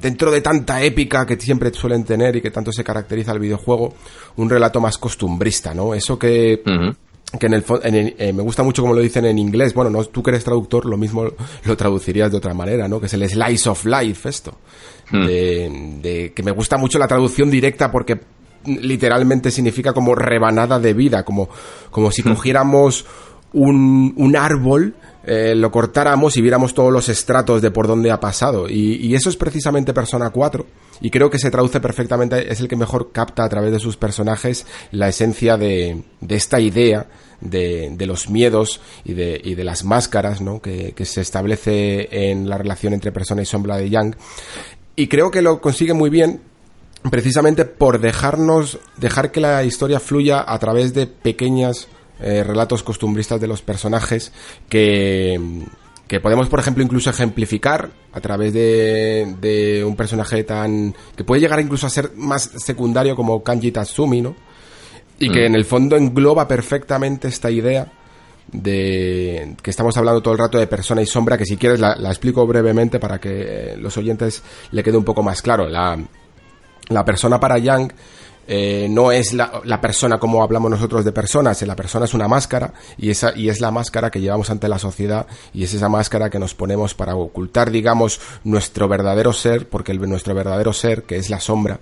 dentro 0.00 0.30
de 0.30 0.40
tanta 0.40 0.82
épica 0.82 1.26
que 1.26 1.36
siempre 1.36 1.72
suelen 1.72 2.04
tener 2.04 2.36
y 2.36 2.40
que 2.40 2.50
tanto 2.50 2.72
se 2.72 2.84
caracteriza 2.84 3.32
el 3.32 3.38
videojuego, 3.38 3.94
un 4.36 4.50
relato 4.50 4.80
más 4.80 4.98
costumbrista, 4.98 5.74
¿no? 5.74 5.94
Eso 5.94 6.18
que 6.18 6.62
que 7.38 7.46
en 7.46 7.54
el, 7.54 7.64
eh, 8.18 8.32
me 8.32 8.42
gusta 8.42 8.62
mucho 8.62 8.82
como 8.82 8.94
lo 8.94 9.00
dicen 9.00 9.24
en 9.24 9.38
inglés. 9.38 9.72
Bueno, 9.72 9.90
no, 9.90 10.04
tú 10.04 10.22
que 10.22 10.30
eres 10.30 10.42
traductor, 10.42 10.84
lo 10.84 10.96
mismo 10.96 11.30
lo 11.64 11.76
traducirías 11.76 12.30
de 12.30 12.38
otra 12.38 12.54
manera, 12.54 12.88
¿no? 12.88 12.98
Que 12.98 13.06
es 13.06 13.14
el 13.14 13.28
slice 13.28 13.68
of 13.68 13.84
life, 13.84 14.28
esto. 14.28 14.58
de, 15.12 16.32
que 16.34 16.42
me 16.42 16.50
gusta 16.50 16.76
mucho 16.76 16.98
la 16.98 17.06
traducción 17.06 17.50
directa 17.50 17.90
porque 17.90 18.20
literalmente 18.64 19.50
significa 19.50 19.92
como 19.92 20.14
rebanada 20.14 20.80
de 20.80 20.92
vida, 20.92 21.24
como, 21.24 21.48
como 21.90 22.10
si 22.10 22.22
cogiéramos 22.22 23.06
un, 23.52 24.12
un 24.16 24.36
árbol, 24.36 24.94
eh, 25.24 25.54
lo 25.54 25.70
cortáramos 25.70 26.36
y 26.36 26.42
viéramos 26.42 26.72
todos 26.72 26.92
los 26.92 27.08
estratos 27.08 27.60
de 27.60 27.70
por 27.70 27.86
dónde 27.86 28.10
ha 28.10 28.20
pasado. 28.20 28.68
Y, 28.68 29.14
eso 29.14 29.28
es 29.28 29.36
precisamente 29.36 29.92
Persona 29.92 30.30
4. 30.30 30.66
Y 31.02 31.10
creo 31.10 31.30
que 31.30 31.38
se 31.38 31.50
traduce 31.50 31.80
perfectamente, 31.80 32.50
es 32.52 32.60
el 32.60 32.68
que 32.68 32.76
mejor 32.76 33.10
capta 33.12 33.44
a 33.44 33.48
través 33.48 33.72
de 33.72 33.80
sus 33.80 33.96
personajes 33.96 34.66
la 34.92 35.08
esencia 35.08 35.56
de, 35.56 36.02
de 36.20 36.34
esta 36.36 36.60
idea 36.60 37.06
de, 37.40 37.94
los 38.06 38.28
miedos 38.28 38.80
y 39.04 39.14
de, 39.14 39.40
y 39.42 39.54
de 39.54 39.64
las 39.64 39.84
máscaras 39.84 40.40
¿no? 40.40 40.60
que, 40.60 40.92
que, 40.92 41.04
se 41.04 41.22
establece 41.22 42.30
en 42.30 42.48
la 42.48 42.58
relación 42.58 42.92
entre 42.92 43.12
persona 43.12 43.42
y 43.42 43.46
sombra 43.46 43.76
de 43.76 43.88
Yang. 43.88 44.16
Y 44.96 45.08
creo 45.08 45.30
que 45.30 45.42
lo 45.42 45.60
consigue 45.60 45.94
muy 45.94 46.10
bien 46.10 46.42
precisamente 47.10 47.64
por 47.64 48.00
dejarnos, 48.00 48.78
dejar 48.98 49.32
que 49.32 49.40
la 49.40 49.64
historia 49.64 50.00
fluya 50.00 50.44
a 50.46 50.58
través 50.58 50.92
de 50.92 51.06
pequeñas 51.06 51.88
eh, 52.22 52.42
relatos 52.44 52.82
costumbristas 52.82 53.40
de 53.40 53.46
los 53.46 53.62
personajes 53.62 54.32
que, 54.68 55.40
que 56.06 56.20
podemos, 56.20 56.48
por 56.48 56.60
ejemplo, 56.60 56.82
incluso 56.82 57.10
ejemplificar 57.10 57.90
a 58.12 58.20
través 58.20 58.52
de, 58.52 59.36
de 59.40 59.84
un 59.84 59.96
personaje 59.96 60.44
tan... 60.44 60.94
que 61.16 61.24
puede 61.24 61.40
llegar 61.40 61.60
incluso 61.60 61.86
a 61.86 61.90
ser 61.90 62.12
más 62.16 62.42
secundario 62.42 63.16
como 63.16 63.42
Kanji 63.42 63.72
Tatsumi, 63.72 64.20
¿no? 64.20 64.34
Y 65.18 65.30
que 65.30 65.42
mm. 65.42 65.46
en 65.46 65.54
el 65.54 65.64
fondo 65.64 65.96
engloba 65.96 66.48
perfectamente 66.48 67.28
esta 67.28 67.50
idea 67.50 67.92
de 68.52 69.54
que 69.62 69.70
estamos 69.70 69.96
hablando 69.96 70.22
todo 70.22 70.34
el 70.34 70.40
rato 70.40 70.58
de 70.58 70.66
persona 70.66 71.02
y 71.02 71.06
sombra, 71.06 71.38
que 71.38 71.44
si 71.44 71.56
quieres 71.56 71.78
la, 71.78 71.94
la 71.96 72.08
explico 72.08 72.46
brevemente 72.46 72.98
para 72.98 73.20
que 73.20 73.76
los 73.78 73.96
oyentes 73.96 74.42
le 74.72 74.82
quede 74.82 74.96
un 74.96 75.04
poco 75.04 75.22
más 75.22 75.40
claro. 75.42 75.68
La, 75.68 75.98
la 76.88 77.04
persona 77.04 77.38
para 77.38 77.58
Yang 77.58 77.92
eh, 78.46 78.88
no 78.90 79.12
es 79.12 79.32
la, 79.32 79.80
persona 79.80 80.18
como 80.18 80.42
hablamos 80.42 80.70
nosotros 80.70 81.04
de 81.04 81.12
personas, 81.12 81.62
la 81.62 81.76
persona 81.76 82.04
es 82.04 82.14
una 82.14 82.28
máscara 82.28 82.72
y, 82.98 83.10
esa, 83.10 83.36
y 83.36 83.48
es 83.48 83.60
la 83.60 83.70
máscara 83.70 84.10
que 84.10 84.20
llevamos 84.20 84.50
ante 84.50 84.68
la 84.68 84.78
sociedad 84.78 85.26
y 85.54 85.64
es 85.64 85.74
esa 85.74 85.88
máscara 85.88 86.30
que 86.30 86.38
nos 86.38 86.54
ponemos 86.54 86.94
para 86.94 87.14
ocultar, 87.14 87.70
digamos, 87.70 88.20
nuestro 88.44 88.88
verdadero 88.88 89.32
ser, 89.32 89.68
porque 89.68 89.92
el, 89.92 90.00
nuestro 90.08 90.34
verdadero 90.34 90.72
ser, 90.72 91.04
que 91.04 91.16
es 91.16 91.30
la 91.30 91.40
sombra, 91.40 91.80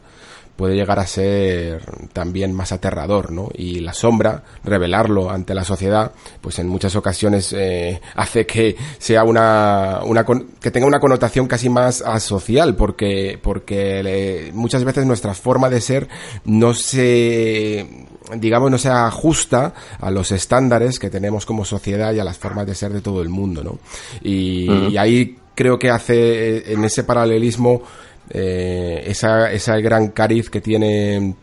puede 0.59 0.75
llegar 0.75 0.99
a 0.99 1.07
ser 1.07 1.85
también 2.13 2.53
más 2.53 2.73
aterrador, 2.73 3.31
¿no? 3.31 3.49
Y 3.55 3.79
la 3.79 3.93
sombra, 3.95 4.43
revelarlo 4.65 5.31
ante 5.31 5.55
la 5.55 5.63
sociedad, 5.63 6.11
pues 6.41 6.59
en 6.59 6.67
muchas 6.67 6.97
ocasiones 6.97 7.55
eh, 7.57 8.01
hace 8.17 8.45
que 8.45 8.75
sea 8.99 9.23
una, 9.23 10.01
una 10.03 10.27
que 10.61 10.73
tenga 10.73 10.89
una 10.89 10.99
connotación 10.99 11.47
casi 11.47 11.69
más 11.69 12.03
asocial, 12.03 12.75
porque 12.75 13.39
porque 13.41 14.51
muchas 14.53 14.83
veces 14.83 15.07
nuestra 15.07 15.33
forma 15.33 15.71
de 15.71 15.81
ser 15.81 16.09
no 16.45 16.75
se 16.75 18.09
digamos 18.35 18.73
no 18.73 18.79
se 18.79 18.89
ajusta 18.89 19.75
a 20.01 20.11
los 20.11 20.33
estándares 20.33 20.99
que 20.99 21.09
tenemos 21.09 21.47
como 21.47 21.65
sociedad 21.65 22.13
y 22.13 22.19
a 22.19 22.25
las 22.25 22.37
formas 22.37 22.67
de 22.67 22.75
ser 22.75 22.93
de 22.93 23.01
todo 23.01 23.23
el 23.23 23.29
mundo, 23.29 23.63
¿no? 23.63 23.79
y 24.21 24.97
ahí 24.97 25.39
creo 25.59 25.77
que 25.77 25.91
hace 25.91 26.73
en 26.73 26.85
ese 26.85 27.03
paralelismo 27.03 27.83
eh, 28.31 29.05
esa, 29.07 29.53
esa 29.53 29.77
gran 29.79 30.09
cariz 30.09 30.51
que 30.51 30.61
tiene 30.61 31.35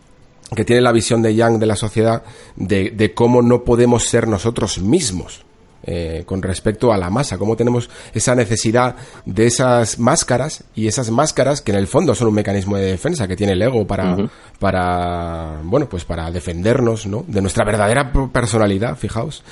que 0.56 0.64
tiene 0.64 0.82
la 0.82 0.92
visión 0.92 1.22
de 1.22 1.36
Young 1.36 1.58
de 1.58 1.66
la 1.66 1.76
sociedad 1.76 2.24
de, 2.56 2.92
de 2.92 3.14
cómo 3.14 3.42
no 3.42 3.64
podemos 3.64 4.06
ser 4.06 4.28
nosotros 4.28 4.80
mismos. 4.80 5.44
Eh, 5.88 6.24
con 6.26 6.42
respecto 6.42 6.92
a 6.92 6.98
la 6.98 7.12
masa, 7.12 7.38
cómo 7.38 7.56
tenemos 7.56 7.92
esa 8.12 8.34
necesidad 8.34 8.96
de 9.24 9.46
esas 9.46 10.00
máscaras 10.00 10.64
y 10.74 10.88
esas 10.88 11.12
máscaras 11.12 11.62
que 11.62 11.72
en 11.72 11.78
el 11.78 11.86
fondo 11.86 12.16
son 12.16 12.30
un 12.30 12.34
mecanismo 12.34 12.76
de 12.76 12.86
defensa 12.86 13.28
que 13.28 13.36
tiene 13.36 13.54
el 13.54 13.62
ego 13.62 13.86
para, 13.86 14.18
para 14.58 15.60
bueno, 15.62 15.88
pues 15.88 16.04
para 16.04 16.32
defendernos, 16.32 17.06
¿no? 17.06 17.24
De 17.28 17.40
nuestra 17.40 17.64
verdadera 17.66 18.12
personalidad, 18.32 18.98
fijaos, 18.98 19.44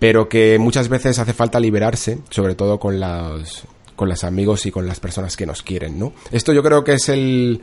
pero 0.00 0.28
que 0.28 0.58
muchas 0.58 0.88
veces 0.88 1.20
hace 1.20 1.32
falta 1.32 1.60
liberarse, 1.60 2.18
sobre 2.28 2.56
todo 2.56 2.80
con 2.80 2.98
las, 2.98 3.62
con 3.98 4.08
los 4.08 4.22
amigos 4.22 4.64
y 4.64 4.70
con 4.70 4.86
las 4.86 5.00
personas 5.00 5.36
que 5.36 5.44
nos 5.44 5.64
quieren, 5.64 5.98
¿no? 5.98 6.12
Esto 6.30 6.52
yo 6.52 6.62
creo 6.62 6.84
que 6.84 6.92
es 6.92 7.08
el 7.08 7.60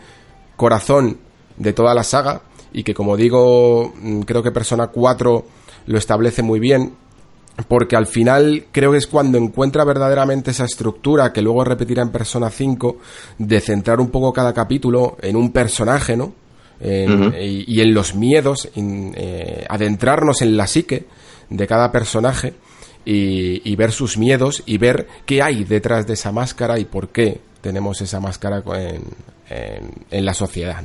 corazón 0.58 1.18
de 1.56 1.72
toda 1.72 1.96
la 1.96 2.04
saga 2.04 2.42
y 2.74 2.84
que 2.84 2.94
como 2.94 3.16
digo, 3.16 3.94
mm, 3.98 4.20
creo 4.24 4.44
que 4.44 4.52
Persona 4.52 4.88
4 4.88 5.46
lo 5.88 5.98
establece 5.98 6.44
muy 6.44 6.60
bien 6.60 6.94
porque 7.70 7.96
al 7.96 8.06
final 8.06 8.66
creo 8.74 8.92
que 8.92 8.98
es 8.98 9.08
cuando 9.08 9.38
encuentra 9.38 9.86
verdaderamente 9.86 10.52
esa 10.52 10.66
estructura 10.66 11.32
que 11.32 11.42
luego 11.42 11.64
repetirá 11.64 12.04
en 12.04 12.12
Persona 12.12 12.50
5 12.50 12.98
de 13.38 13.62
centrar 13.62 14.02
un 14.02 14.10
poco 14.10 14.34
cada 14.34 14.54
capítulo 14.54 15.16
en 15.22 15.38
un 15.38 15.54
personaje, 15.54 16.18
¿no? 16.18 16.34
y, 16.82 17.80
en 17.80 17.94
los 17.94 18.14
miedos, 18.14 18.70
eh, 18.76 19.66
adentrarnos 19.70 20.42
en 20.42 20.58
la 20.58 20.68
psique 20.68 21.06
de 21.50 21.66
cada 21.66 21.94
personaje 21.94 22.56
y, 23.06 23.76
ver 23.76 23.92
sus 23.92 24.18
miedos 24.18 24.64
y 24.66 24.78
ver 24.78 25.08
qué 25.26 25.42
hay 25.42 25.64
detrás 25.64 26.08
de 26.08 26.14
esa 26.14 26.32
máscara 26.32 26.80
y 26.80 26.86
por 26.86 27.10
qué 27.10 27.40
tenemos 27.62 28.02
esa 28.02 28.20
máscara 28.20 28.64
en, 28.76 29.04
en, 30.12 30.26
la 30.26 30.34
sociedad. 30.34 30.84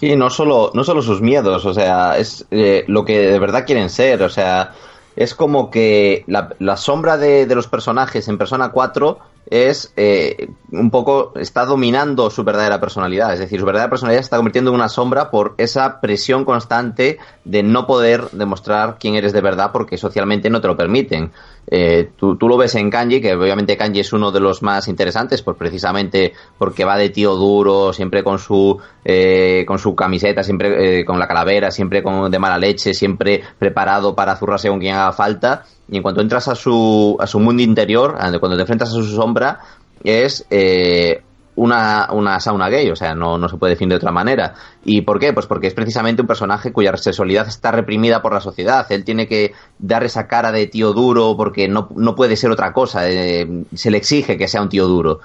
Sí, 0.00 0.16
no 0.16 0.30
solo, 0.30 0.70
no 0.74 0.84
solo 0.84 1.02
sus 1.02 1.20
miedos, 1.20 1.64
o 1.64 1.72
sea, 1.72 2.18
es 2.18 2.46
eh, 2.50 2.84
lo 2.86 3.04
que 3.04 3.18
de 3.18 3.38
verdad 3.38 3.64
quieren 3.66 3.88
ser, 3.88 4.22
o 4.22 4.28
sea, 4.28 4.72
es 5.14 5.34
como 5.34 5.70
que 5.70 6.24
la, 6.26 6.76
sombra 6.76 7.16
de, 7.16 7.46
de, 7.46 7.54
los 7.54 7.66
personajes 7.68 8.28
en 8.28 8.36
Persona 8.36 8.70
4 8.70 9.18
es 9.48 9.92
eh, 9.96 10.48
un 10.72 10.90
poco, 10.90 11.32
está 11.36 11.64
dominando 11.64 12.30
su 12.30 12.42
verdadera 12.42 12.80
personalidad. 12.80 13.32
Es 13.32 13.38
decir, 13.38 13.60
su 13.60 13.66
verdadera 13.66 13.90
personalidad 13.90 14.20
se 14.20 14.24
está 14.24 14.36
convirtiendo 14.36 14.70
en 14.70 14.76
una 14.76 14.88
sombra 14.88 15.30
por 15.30 15.54
esa 15.58 16.00
presión 16.00 16.44
constante 16.44 17.18
de 17.44 17.62
no 17.62 17.86
poder 17.86 18.30
demostrar 18.32 18.96
quién 18.98 19.14
eres 19.14 19.32
de 19.32 19.40
verdad 19.40 19.70
porque 19.72 19.96
socialmente 19.96 20.50
no 20.50 20.60
te 20.60 20.66
lo 20.66 20.76
permiten. 20.76 21.30
Eh, 21.68 22.10
tú, 22.16 22.36
lo 22.40 22.56
ves 22.56 22.74
en 22.74 22.90
Kanji, 22.90 23.20
que 23.20 23.34
obviamente 23.34 23.76
Kanji 23.76 24.00
es 24.00 24.12
uno 24.12 24.30
de 24.30 24.40
los 24.40 24.62
más 24.62 24.88
interesantes, 24.88 25.42
pues 25.42 25.56
precisamente 25.56 26.32
porque 26.58 26.84
va 26.84 26.96
de 26.96 27.10
tío 27.10 27.34
duro, 27.34 27.92
siempre 27.92 28.22
con 28.24 28.38
su, 28.38 28.78
eh, 29.08 29.64
con 29.66 29.78
su 29.78 29.94
camiseta, 29.94 30.42
siempre 30.42 31.04
con 31.04 31.18
la 31.20 31.28
calavera, 31.28 31.70
siempre 31.70 32.02
con 32.02 32.28
de 32.28 32.38
mala 32.40 32.58
leche, 32.58 32.92
siempre 32.92 33.40
preparado 33.58 34.16
para 34.16 34.34
zurrarse 34.34 34.68
con 34.68 34.80
quien 34.80 34.96
haga 34.96 35.12
falta 35.12 35.64
y 35.88 35.96
en 35.96 36.02
cuanto 36.02 36.20
entras 36.20 36.48
a 36.48 36.54
su, 36.54 37.16
a 37.20 37.26
su 37.26 37.38
mundo 37.38 37.62
interior, 37.62 38.16
cuando 38.40 38.56
te 38.56 38.62
enfrentas 38.62 38.88
a 38.88 38.92
su 38.92 39.04
sombra, 39.04 39.60
es 40.02 40.44
eh, 40.50 41.22
una, 41.54 42.08
una 42.12 42.40
sauna 42.40 42.68
gay, 42.68 42.90
o 42.90 42.96
sea, 42.96 43.14
no, 43.14 43.38
no 43.38 43.48
se 43.48 43.56
puede 43.56 43.74
definir 43.74 43.90
de 43.90 43.96
otra 43.96 44.10
manera. 44.10 44.54
¿Y 44.84 45.02
por 45.02 45.20
qué? 45.20 45.32
Pues 45.32 45.46
porque 45.46 45.68
es 45.68 45.74
precisamente 45.74 46.22
un 46.22 46.28
personaje 46.28 46.72
cuya 46.72 46.96
sexualidad 46.96 47.46
está 47.46 47.70
reprimida 47.70 48.20
por 48.20 48.34
la 48.34 48.40
sociedad. 48.40 48.84
Él 48.90 49.04
tiene 49.04 49.28
que 49.28 49.52
dar 49.78 50.02
esa 50.02 50.26
cara 50.26 50.50
de 50.50 50.66
tío 50.66 50.92
duro 50.92 51.36
porque 51.36 51.68
no, 51.68 51.88
no 51.94 52.16
puede 52.16 52.36
ser 52.36 52.50
otra 52.50 52.72
cosa. 52.72 53.08
Eh, 53.08 53.64
se 53.74 53.90
le 53.90 53.98
exige 53.98 54.36
que 54.36 54.48
sea 54.48 54.62
un 54.62 54.68
tío 54.68 54.86
duro. 54.88 55.20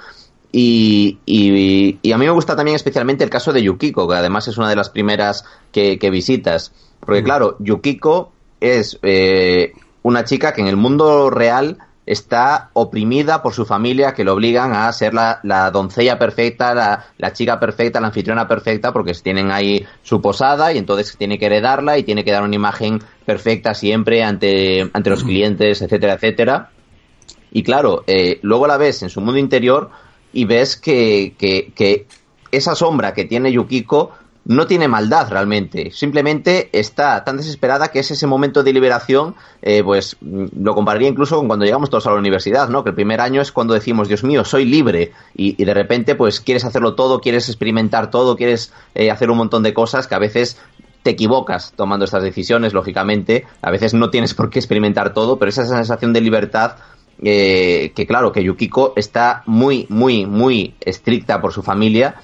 Y, 0.51 1.19
y, 1.25 2.11
a 2.11 2.17
mí 2.17 2.25
me 2.25 2.31
gusta 2.31 2.55
también 2.55 2.75
especialmente 2.75 3.23
el 3.23 3.29
caso 3.29 3.53
de 3.53 3.63
Yukiko, 3.63 4.07
que 4.07 4.15
además 4.15 4.47
es 4.47 4.57
una 4.57 4.69
de 4.69 4.75
las 4.75 4.89
primeras 4.89 5.45
que, 5.71 5.97
que 5.97 6.09
visitas. 6.09 6.73
Porque 6.99 7.23
claro, 7.23 7.55
Yukiko 7.59 8.33
es 8.59 8.99
eh, 9.01 9.73
una 10.03 10.23
chica 10.23 10.53
que 10.53 10.61
en 10.61 10.67
el 10.67 10.77
mundo 10.77 11.29
real 11.29 11.77
está 12.05 12.71
oprimida 12.73 13.41
por 13.41 13.53
su 13.53 13.65
familia 13.65 14.13
que 14.13 14.25
le 14.25 14.31
obligan 14.31 14.73
a 14.73 14.91
ser 14.91 15.13
la, 15.13 15.39
doncella 15.71 16.17
perfecta, 16.17 16.73
la, 17.17 17.33
chica 17.33 17.59
perfecta, 17.59 18.01
la 18.01 18.07
anfitriona 18.07 18.47
perfecta, 18.47 18.91
porque 18.91 19.13
tienen 19.13 19.51
ahí 19.51 19.85
su 20.01 20.21
posada 20.21 20.73
y 20.73 20.77
entonces 20.77 21.15
tiene 21.17 21.37
que 21.37 21.45
heredarla 21.45 21.97
y 21.97 22.03
tiene 22.03 22.23
que 22.23 22.31
dar 22.31 22.43
una 22.43 22.55
imagen 22.55 22.99
perfecta 23.25 23.73
siempre 23.73 24.23
ante, 24.23 24.89
ante 24.93 25.09
los 25.09 25.23
clientes, 25.23 25.81
etcétera, 25.81 26.13
etcétera. 26.13 26.69
Y 27.51 27.63
claro, 27.63 28.03
eh, 28.07 28.39
luego 28.41 28.67
la 28.67 28.77
ves 28.77 29.03
en 29.03 29.09
su 29.09 29.21
mundo 29.21 29.39
interior 29.39 29.91
y 30.33 30.45
ves 30.45 30.77
que, 30.77 31.35
que, 31.37 32.07
esa 32.51 32.75
sombra 32.75 33.13
que 33.13 33.25
tiene 33.25 33.51
Yukiko 33.51 34.11
no 34.43 34.65
tiene 34.65 34.87
maldad 34.87 35.29
realmente, 35.29 35.91
simplemente 35.91 36.69
está 36.73 37.23
tan 37.23 37.37
desesperada 37.37 37.89
que 37.89 37.99
es 37.99 38.09
ese 38.09 38.25
momento 38.25 38.63
de 38.63 38.73
liberación, 38.73 39.35
eh, 39.61 39.83
pues 39.83 40.17
mm, 40.19 40.45
lo 40.61 40.73
compararía 40.73 41.07
incluso 41.07 41.37
con 41.37 41.47
cuando 41.47 41.63
llegamos 41.63 41.91
todos 41.91 42.07
a 42.07 42.11
la 42.11 42.17
universidad, 42.17 42.67
¿no? 42.67 42.83
Que 42.83 42.89
el 42.89 42.95
primer 42.95 43.21
año 43.21 43.39
es 43.41 43.51
cuando 43.51 43.75
decimos, 43.75 44.07
Dios 44.07 44.23
mío, 44.23 44.43
soy 44.43 44.65
libre, 44.65 45.11
y, 45.35 45.63
de 45.63 45.73
repente 45.73 46.15
pues 46.15 46.41
quieres 46.41 46.65
hacerlo 46.65 46.95
todo, 46.95 47.21
quieres 47.21 47.49
experimentar 47.49 48.09
todo, 48.09 48.35
quieres 48.35 48.73
eh, 48.95 49.11
hacer 49.11 49.29
un 49.29 49.37
montón 49.37 49.61
de 49.61 49.73
cosas 49.73 50.07
que 50.07 50.15
a 50.15 50.19
veces 50.19 50.57
te 51.03 51.11
equivocas 51.11 51.73
tomando 51.75 52.05
estas 52.05 52.23
decisiones, 52.23 52.73
lógicamente, 52.73 53.45
a 53.61 53.71
veces 53.71 53.93
no 53.93 54.09
tienes 54.09 54.33
por 54.33 54.49
qué 54.49 54.59
experimentar 54.59 55.13
todo, 55.13 55.37
pero 55.39 55.49
esa 55.49 55.65
sensación 55.65 56.13
de 56.13 56.21
libertad 56.21 56.75
eh, 57.23 57.91
que 57.95 58.07
claro, 58.07 58.31
que 58.31 58.43
Yukiko 58.43 58.93
está 58.95 59.43
muy, 59.45 59.85
muy, 59.89 60.25
muy 60.25 60.75
estricta 60.81 61.41
por 61.41 61.53
su 61.53 61.63
familia 61.63 62.15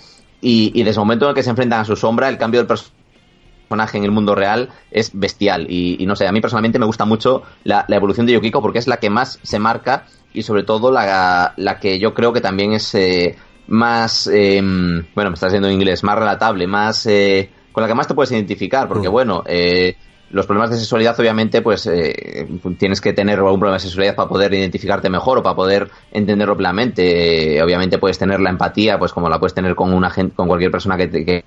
y, 0.42 0.72
desde 0.84 1.00
el 1.00 1.06
momento 1.06 1.26
en 1.26 1.30
el 1.30 1.36
que 1.36 1.44
se 1.44 1.50
enfrentan 1.50 1.82
a 1.82 1.86
su 1.86 1.96
sombra, 1.96 2.30
el 2.30 2.38
cambio 2.38 2.60
del 2.60 2.68
personaje 2.68 3.98
en 3.98 4.04
el 4.04 4.12
mundo 4.12 4.36
real 4.36 4.70
es 4.92 5.12
bestial. 5.14 5.68
Y, 5.70 6.06
no 6.06 6.16
sé, 6.16 6.28
a 6.28 6.32
mí 6.32 6.42
personalmente 6.42 6.80
me 6.80 6.86
gusta 6.86 7.06
mucho 7.06 7.44
la, 7.64 7.86
evolución 7.90 8.26
de 8.26 8.34
Yukiko 8.34 8.62
porque 8.62 8.80
es 8.80 8.88
la 8.88 8.98
que 8.98 9.10
más 9.10 9.40
se 9.42 9.60
marca 9.60 10.06
y 10.34 10.44
sobre 10.44 10.64
todo 10.64 10.92
la, 10.92 11.78
que 11.82 12.00
yo 12.00 12.14
creo 12.14 12.34
que 12.34 12.42
también 12.42 12.74
es 12.74 12.94
eh, 12.96 13.36
más, 13.68 14.28
em, 14.28 15.06
bueno, 15.16 15.32
me 15.32 15.34
está 15.34 15.48
haciendo 15.48 15.68
en 15.68 15.76
inglés, 15.76 16.04
más 16.04 16.18
relatable, 16.18 16.68
más... 16.68 17.06
Eh, 17.08 17.50
con 17.78 17.84
la 17.84 17.88
que 17.88 17.94
más 17.94 18.08
te 18.08 18.16
puedes 18.16 18.32
identificar, 18.32 18.88
porque 18.88 19.08
mm. 19.08 19.12
bueno, 19.12 19.44
eh, 19.46 19.96
los 20.30 20.46
problemas 20.46 20.72
de 20.72 20.78
sexualidad, 20.78 21.18
obviamente, 21.20 21.62
pues 21.62 21.88
eh, 21.88 22.48
tienes 22.78 23.00
que 23.00 23.14
tener 23.14 23.40
algún 23.40 23.60
problema 23.60 23.78
de 23.78 23.84
sexualidad 23.84 24.16
para 24.16 24.28
poder 24.28 24.54
identificarte 24.54 25.10
mejor 25.10 25.38
o 25.38 25.44
para 25.44 25.56
poder 25.56 25.90
entenderlo 26.12 26.58
plenamente. 26.58 27.56
Eh, 27.56 27.64
obviamente 27.64 27.98
puedes 27.98 28.18
tener 28.18 28.42
la 28.42 28.50
empatía, 28.50 29.00
pues 29.00 29.14
como 29.14 29.30
la 29.30 29.40
puedes 29.40 29.54
tener 29.54 29.74
con 29.76 29.94
una 29.94 30.10
gente, 30.10 30.36
con 30.36 30.48
cualquier 30.48 30.72
persona 30.72 30.98
que, 30.98 31.10
que 31.10 31.46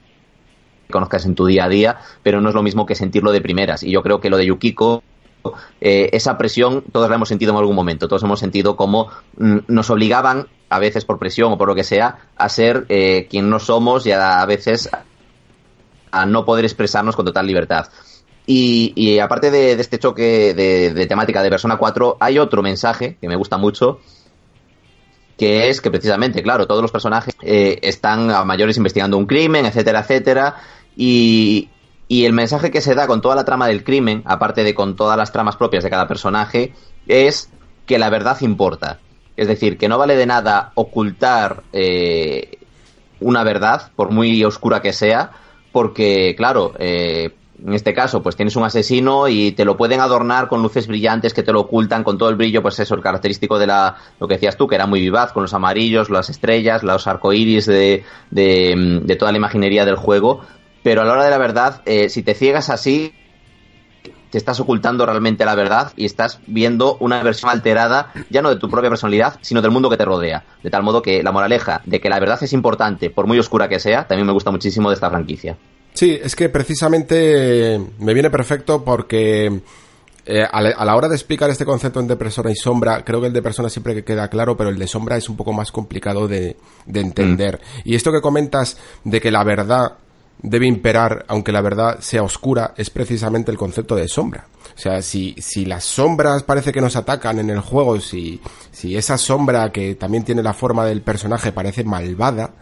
conozcas 0.90 1.26
en 1.26 1.34
tu 1.34 1.46
día 1.46 1.64
a 1.64 1.68
día, 1.68 1.98
pero 2.22 2.40
no 2.40 2.48
es 2.48 2.54
lo 2.54 2.62
mismo 2.62 2.86
que 2.86 2.94
sentirlo 2.94 3.32
de 3.32 3.42
primeras. 3.42 3.82
Y 3.82 3.90
yo 3.90 4.02
creo 4.02 4.20
que 4.20 4.30
lo 4.30 4.38
de 4.38 4.46
Yukiko 4.46 5.02
eh, 5.80 6.10
esa 6.12 6.36
presión 6.36 6.84
todos 6.90 7.08
la 7.08 7.16
hemos 7.16 7.28
sentido 7.28 7.52
en 7.52 7.58
algún 7.58 7.76
momento. 7.76 8.08
Todos 8.08 8.22
hemos 8.22 8.40
sentido 8.40 8.76
como 8.76 9.08
mm, 9.36 9.58
nos 9.68 9.90
obligaban, 9.90 10.48
a 10.70 10.78
veces 10.78 11.04
por 11.04 11.18
presión 11.18 11.52
o 11.52 11.58
por 11.58 11.68
lo 11.68 11.74
que 11.74 11.84
sea, 11.84 12.30
a 12.36 12.48
ser 12.48 12.86
quien 13.28 13.50
no 13.50 13.58
somos 13.58 14.06
y 14.06 14.12
a, 14.12 14.44
veces 14.46 14.88
a 16.12 16.26
no 16.26 16.44
poder 16.44 16.64
expresarnos 16.64 17.14
con 17.14 17.26
total 17.26 17.46
libertad. 17.46 17.88
Y, 18.46 19.18
aparte 19.20 19.50
de, 19.50 19.72
este 19.72 19.98
choque 19.98 20.54
de, 20.54 21.06
temática 21.06 21.42
de 21.42 21.50
Persona 21.50 21.76
4, 21.76 22.16
hay 22.18 22.38
otro 22.38 22.62
mensaje 22.62 23.16
que 23.20 23.28
me 23.28 23.36
gusta 23.36 23.58
mucho, 23.58 24.00
que 25.38 25.68
es 25.68 25.80
que 25.80 25.90
precisamente, 25.90 26.42
claro, 26.42 26.66
todos 26.66 26.82
los 26.82 26.90
personajes 26.90 27.34
eh, 27.42 27.78
están 27.82 28.30
a 28.30 28.44
mayores 28.44 28.76
investigando 28.76 29.16
un 29.16 29.26
crimen, 29.26 29.66
etcétera, 29.66 30.00
etcétera, 30.00 30.56
y, 30.96 31.68
y 32.08 32.24
el 32.24 32.32
mensaje 32.32 32.72
que 32.72 32.80
se 32.80 32.96
da 32.96 33.06
con 33.06 33.20
toda 33.20 33.36
la 33.36 33.44
trama 33.44 33.68
del 33.68 33.84
crimen, 33.84 34.22
aparte 34.24 34.64
de 34.64 34.74
con 34.74 34.96
todas 34.96 35.16
las 35.16 35.30
tramas 35.30 35.56
propias 35.56 35.84
de 35.84 35.90
cada 35.90 36.08
personaje, 36.08 36.74
es 37.06 37.50
que 37.86 38.00
la 38.00 38.10
verdad 38.10 38.36
importa. 38.40 38.98
Es 39.36 39.48
decir, 39.48 39.78
que 39.78 39.88
no 39.88 39.96
vale 39.96 40.16
de 40.16 40.26
nada 40.26 40.72
ocultar 40.74 41.62
eh, 41.72 42.58
una 43.20 43.44
verdad, 43.44 43.90
por 43.94 44.10
muy 44.10 44.42
oscura 44.44 44.82
que 44.82 44.92
sea, 44.92 45.30
porque, 45.72 46.34
claro, 46.36 46.74
eh, 46.78 47.30
en 47.64 47.74
este 47.74 47.92
caso, 47.94 48.22
pues 48.22 48.36
tienes 48.36 48.56
un 48.56 48.64
asesino 48.64 49.28
y 49.28 49.52
te 49.52 49.64
lo 49.64 49.76
pueden 49.76 50.00
adornar 50.00 50.48
con 50.48 50.62
luces 50.62 50.86
brillantes 50.86 51.34
que 51.34 51.42
te 51.42 51.52
lo 51.52 51.60
ocultan 51.60 52.04
con 52.04 52.18
todo 52.18 52.28
el 52.28 52.36
brillo, 52.36 52.62
pues 52.62 52.78
eso, 52.80 52.94
el 52.94 53.02
característico 53.02 53.58
de 53.58 53.66
la, 53.66 53.96
lo 54.18 54.26
que 54.26 54.34
decías 54.34 54.56
tú, 54.56 54.66
que 54.66 54.74
era 54.74 54.86
muy 54.86 55.00
vivaz, 55.00 55.32
con 55.32 55.42
los 55.42 55.54
amarillos, 55.54 56.10
las 56.10 56.30
estrellas, 56.30 56.82
los 56.82 57.06
arcoíris 57.06 57.66
de, 57.66 58.04
de, 58.30 59.00
de 59.04 59.16
toda 59.16 59.32
la 59.32 59.38
imaginería 59.38 59.84
del 59.84 59.96
juego. 59.96 60.40
Pero 60.82 61.02
a 61.02 61.04
la 61.04 61.12
hora 61.12 61.24
de 61.24 61.30
la 61.30 61.38
verdad, 61.38 61.82
eh, 61.84 62.08
si 62.08 62.22
te 62.22 62.34
ciegas 62.34 62.70
así, 62.70 63.12
te 64.30 64.38
estás 64.38 64.60
ocultando 64.60 65.04
realmente 65.04 65.44
la 65.44 65.54
verdad 65.54 65.92
y 65.96 66.04
estás 66.04 66.40
viendo 66.46 66.96
una 67.00 67.22
versión 67.22 67.50
alterada 67.50 68.12
ya 68.30 68.42
no 68.42 68.48
de 68.48 68.56
tu 68.56 68.70
propia 68.70 68.88
personalidad, 68.88 69.38
sino 69.42 69.60
del 69.60 69.72
mundo 69.72 69.90
que 69.90 69.96
te 69.96 70.04
rodea. 70.04 70.44
De 70.62 70.70
tal 70.70 70.82
modo 70.82 71.02
que 71.02 71.22
la 71.22 71.32
moraleja 71.32 71.82
de 71.84 72.00
que 72.00 72.08
la 72.08 72.20
verdad 72.20 72.38
es 72.42 72.52
importante, 72.52 73.10
por 73.10 73.26
muy 73.26 73.38
oscura 73.38 73.68
que 73.68 73.80
sea, 73.80 74.06
también 74.06 74.26
me 74.26 74.32
gusta 74.32 74.50
muchísimo 74.50 74.88
de 74.88 74.94
esta 74.94 75.10
franquicia. 75.10 75.56
Sí, 76.00 76.18
es 76.18 76.34
que 76.34 76.48
precisamente 76.48 77.78
me 77.98 78.14
viene 78.14 78.30
perfecto 78.30 78.82
porque 78.82 79.60
eh, 80.24 80.42
a, 80.50 80.62
la, 80.62 80.96
hora 80.96 81.08
de 81.08 81.14
explicar 81.14 81.50
este 81.50 81.66
concepto 81.66 82.00
de 82.00 82.16
persona 82.16 82.50
y 82.50 82.56
sombra, 82.56 83.04
creo 83.04 83.20
que 83.20 83.26
el 83.26 83.34
de 83.34 83.42
persona 83.42 83.68
siempre 83.68 83.94
que 83.94 84.02
queda 84.02 84.28
claro, 84.28 84.56
pero 84.56 84.70
el 84.70 84.78
de 84.78 84.86
sombra 84.86 85.18
es 85.18 85.28
un 85.28 85.36
poco 85.36 85.52
más 85.52 85.70
complicado 85.70 86.26
de, 86.26 86.56
entender. 86.86 87.56
Mm. 87.56 87.80
Y 87.90 87.96
esto 87.96 88.12
que 88.12 88.22
comentas 88.22 88.78
de 89.04 89.20
que 89.20 89.30
la 89.30 89.44
verdad 89.44 89.98
debe 90.40 90.66
imperar, 90.66 91.26
aunque 91.28 91.52
la 91.52 91.60
verdad 91.60 92.00
sea 92.00 92.22
oscura, 92.22 92.72
es 92.78 92.88
precisamente 92.88 93.50
el 93.50 93.58
concepto 93.58 93.94
de 93.94 94.08
sombra. 94.08 94.46
O 94.74 94.78
sea, 94.80 95.02
si, 95.02 95.34
si 95.38 95.66
las 95.66 95.84
sombras 95.84 96.44
parece 96.44 96.72
que 96.72 96.80
nos 96.80 96.96
atacan 96.96 97.40
en 97.40 97.50
el 97.50 97.60
juego, 97.60 98.00
si, 98.00 98.40
si 98.72 98.96
esa 98.96 99.18
sombra 99.18 99.70
que 99.70 99.96
también 99.96 100.24
tiene 100.24 100.42
la 100.42 100.54
forma 100.54 100.86
del 100.86 101.02
personaje 101.02 101.52
parece 101.52 101.84
malvada, 101.84 102.54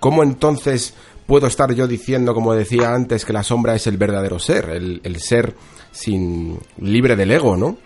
¿cómo 0.00 0.24
entonces 0.24 0.94
puedo 1.28 1.46
estar 1.46 1.74
yo 1.74 1.86
diciendo, 1.86 2.32
como 2.32 2.54
decía 2.54 2.94
antes, 2.94 3.26
que 3.26 3.34
la 3.34 3.42
sombra 3.42 3.74
es 3.74 3.86
el 3.86 3.98
verdadero 3.98 4.38
ser, 4.38 4.70
el, 4.70 5.20
ser 5.20 5.54
sin 5.92 6.58
libre 6.80 7.16
del 7.16 7.30
ego, 7.30 7.54
¿no? 7.54 7.76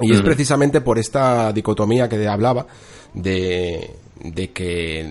Y 0.00 0.14
es 0.14 0.22
precisamente 0.22 0.80
por 0.80 0.96
esta 0.96 1.52
dicotomía 1.52 2.08
que 2.08 2.28
hablaba 2.28 2.68
de, 3.14 3.96
de 4.22 4.52
que 4.52 5.04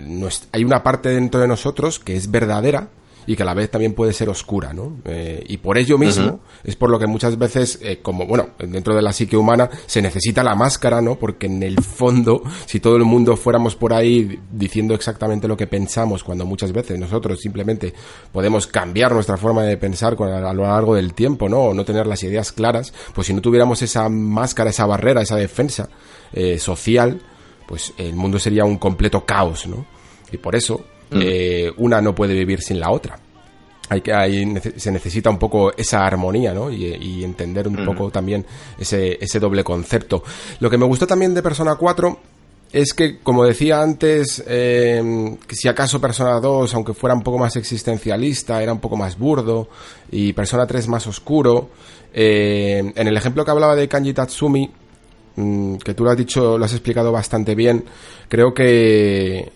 hay 0.53 0.63
una 0.63 0.81
parte 0.81 1.09
dentro 1.09 1.41
de 1.41 1.47
nosotros 1.49 1.99
que 1.99 2.15
es 2.15 2.31
verdadera 2.31 2.87
y 3.27 3.35
que 3.35 3.43
a 3.43 3.45
la 3.45 3.53
vez 3.53 3.69
también 3.69 3.93
puede 3.93 4.13
ser 4.13 4.29
oscura, 4.29 4.73
¿no? 4.73 4.97
Eh, 5.05 5.43
y 5.47 5.57
por 5.57 5.77
ello 5.77 5.97
mismo 5.97 6.39
es 6.63 6.77
por 6.77 6.89
lo 6.89 6.97
que 6.97 7.07
muchas 7.07 7.37
veces, 7.37 7.77
eh, 7.83 7.99
como, 8.01 8.25
bueno, 8.25 8.51
dentro 8.57 8.95
de 8.95 9.01
la 9.01 9.11
psique 9.11 9.35
humana 9.35 9.69
se 9.85 10.01
necesita 10.01 10.43
la 10.43 10.55
máscara, 10.55 11.01
¿no? 11.01 11.19
Porque 11.19 11.47
en 11.47 11.61
el 11.61 11.83
fondo, 11.83 12.41
si 12.65 12.79
todo 12.79 12.95
el 12.95 13.03
mundo 13.03 13.35
fuéramos 13.35 13.75
por 13.75 13.93
ahí 13.93 14.39
diciendo 14.49 14.95
exactamente 14.95 15.47
lo 15.47 15.57
que 15.57 15.67
pensamos, 15.67 16.23
cuando 16.23 16.45
muchas 16.45 16.71
veces 16.71 16.97
nosotros 16.97 17.41
simplemente 17.41 17.93
podemos 18.31 18.65
cambiar 18.65 19.11
nuestra 19.11 19.35
forma 19.35 19.63
de 19.63 19.75
pensar 19.75 20.15
a 20.17 20.53
lo 20.53 20.63
largo 20.63 20.95
del 20.95 21.13
tiempo, 21.13 21.49
¿no? 21.49 21.59
O 21.59 21.73
no 21.73 21.83
tener 21.83 22.07
las 22.07 22.23
ideas 22.23 22.53
claras, 22.53 22.93
pues 23.13 23.27
si 23.27 23.33
no 23.33 23.41
tuviéramos 23.41 23.81
esa 23.81 24.07
máscara, 24.07 24.69
esa 24.69 24.85
barrera, 24.85 25.21
esa 25.21 25.35
defensa 25.35 25.89
eh, 26.31 26.57
social, 26.59 27.21
pues 27.67 27.93
el 27.97 28.15
mundo 28.15 28.39
sería 28.39 28.63
un 28.63 28.77
completo 28.77 29.25
caos, 29.25 29.67
¿no? 29.67 29.85
Y 30.31 30.37
por 30.37 30.55
eso, 30.55 30.85
Mm. 31.11 31.19
Eh, 31.21 31.71
una 31.77 32.01
no 32.01 32.13
puede 32.13 32.33
vivir 32.33 32.61
sin 32.61 32.79
la 32.79 32.91
otra. 32.91 33.19
hay 33.89 34.01
que 34.01 34.13
hay, 34.13 34.53
se 34.75 34.91
necesita 34.91 35.29
un 35.29 35.39
poco 35.39 35.71
esa 35.75 36.05
armonía, 36.05 36.53
¿no? 36.53 36.69
Y, 36.69 37.23
entender 37.23 37.67
un 37.67 37.85
poco 37.85 38.09
también 38.09 38.45
ese, 38.77 39.17
ese 39.21 39.39
doble 39.39 39.63
concepto. 39.63 40.23
Lo 40.59 40.69
que 40.69 40.77
me 40.77 40.85
gustó 40.85 41.07
también 41.07 41.33
de 41.33 41.41
Persona 41.41 41.75
4 41.75 42.19
es 42.71 42.93
que, 42.93 43.19
como 43.19 43.45
decía 43.45 43.81
antes, 43.81 44.43
eh, 44.45 45.37
que 45.47 45.55
si 45.55 45.67
acaso 45.67 46.01
Persona 46.01 46.39
2, 46.39 46.73
aunque 46.73 46.93
fuera 46.93 47.15
un 47.15 47.23
poco 47.23 47.37
más 47.37 47.55
existencialista, 47.55 48.61
era 48.61 48.73
un 48.73 48.79
poco 48.79 48.97
más 48.97 49.17
burdo, 49.17 49.69
y 50.11 50.33
Persona 50.33 50.67
3 50.67 50.87
más 50.87 51.07
oscuro, 51.07 51.69
eh, 52.13 52.91
en 52.95 53.07
el 53.07 53.15
ejemplo 53.15 53.45
que 53.45 53.51
hablaba 53.51 53.75
de 53.75 53.87
Kanji 53.87 54.13
Tatsumi, 54.13 54.69
mm, 55.35 55.75
que 55.77 55.93
tú 55.93 56.03
lo 56.03 56.11
has 56.11 56.17
dicho, 56.17 56.57
lo 56.57 56.65
has 56.65 56.73
explicado 56.73 57.11
bastante 57.11 57.55
bien, 57.55 57.85
creo 58.27 58.53
que 58.53 59.51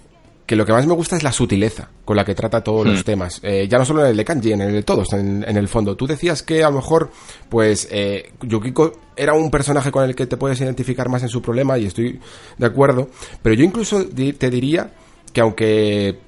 que 0.52 0.58
lo 0.58 0.66
que 0.66 0.74
más 0.74 0.86
me 0.86 0.94
gusta 0.94 1.16
es 1.16 1.24
la 1.24 1.32
sutileza 1.32 1.88
con 2.04 2.18
la 2.18 2.26
que 2.26 2.36
trata 2.36 2.62
todos 2.62 2.86
los 2.86 3.00
hmm. 3.00 3.04
temas. 3.06 3.40
Eh, 3.42 3.70
ya 3.70 3.78
no 3.78 3.86
solo 3.86 4.04
en 4.04 4.12
el 4.12 4.18
de 4.18 4.26
Kanji, 4.26 4.52
en 4.52 4.60
el 4.60 4.74
de 4.74 4.84
todos, 4.84 5.14
en, 5.14 5.46
el 5.46 5.68
fondo. 5.70 5.96
Tú 5.96 6.06
decías 6.06 6.44
que 6.44 6.62
a 6.62 6.70
lo 6.70 6.76
mejor, 6.76 7.10
pues, 7.48 7.88
eh, 7.90 8.34
Yukiko 8.42 8.92
era 9.16 9.34
un 9.34 9.50
personaje 9.50 9.94
con 9.94 10.04
el 10.04 10.14
que 10.14 10.28
te 10.28 10.36
puedes 10.36 10.60
identificar 10.60 11.08
más 11.08 11.24
en 11.24 11.30
su 11.30 11.42
problema 11.42 11.78
y 11.78 11.86
estoy 11.86 12.20
de 12.58 12.66
acuerdo. 12.66 13.08
Pero 13.42 13.56
yo 13.56 13.64
incluso 13.64 14.06
te 14.08 14.50
diría 14.50 14.92
que 15.32 15.40
aunque 15.40 16.20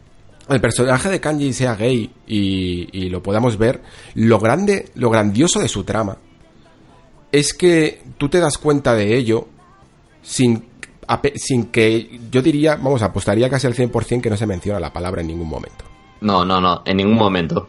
el 0.48 0.62
personaje 0.62 1.10
de 1.10 1.20
Kanji 1.20 1.52
sea 1.52 1.76
gay 1.76 2.10
y, 2.26 2.88
y 2.98 3.10
lo 3.10 3.22
podamos 3.22 3.58
ver, 3.58 3.82
lo 4.16 4.40
grande, 4.40 4.86
lo 4.96 5.10
grandioso 5.10 5.60
de 5.60 5.68
su 5.68 5.84
trama 5.84 6.18
es 7.34 7.54
que 7.54 8.02
tú 8.18 8.30
te 8.30 8.40
das 8.40 8.58
cuenta 8.58 8.96
de 8.96 9.18
ello 9.18 9.50
sin 10.22 10.64
sin 11.36 11.66
que 11.66 12.20
yo 12.32 12.42
diría, 12.42 12.76
vamos, 12.76 13.02
apostaría 13.02 13.50
casi 13.50 13.68
al 13.68 13.74
100% 13.74 14.22
que 14.22 14.30
no 14.30 14.38
se 14.38 14.46
menciona 14.46 14.80
la 14.80 14.94
palabra 14.94 15.22
en 15.22 15.28
ningún 15.28 15.50
momento. 15.50 15.86
No, 16.22 16.46
no, 16.46 16.62
no, 16.62 16.82
en 16.86 16.98
ningún 16.98 17.18
momento. 17.18 17.68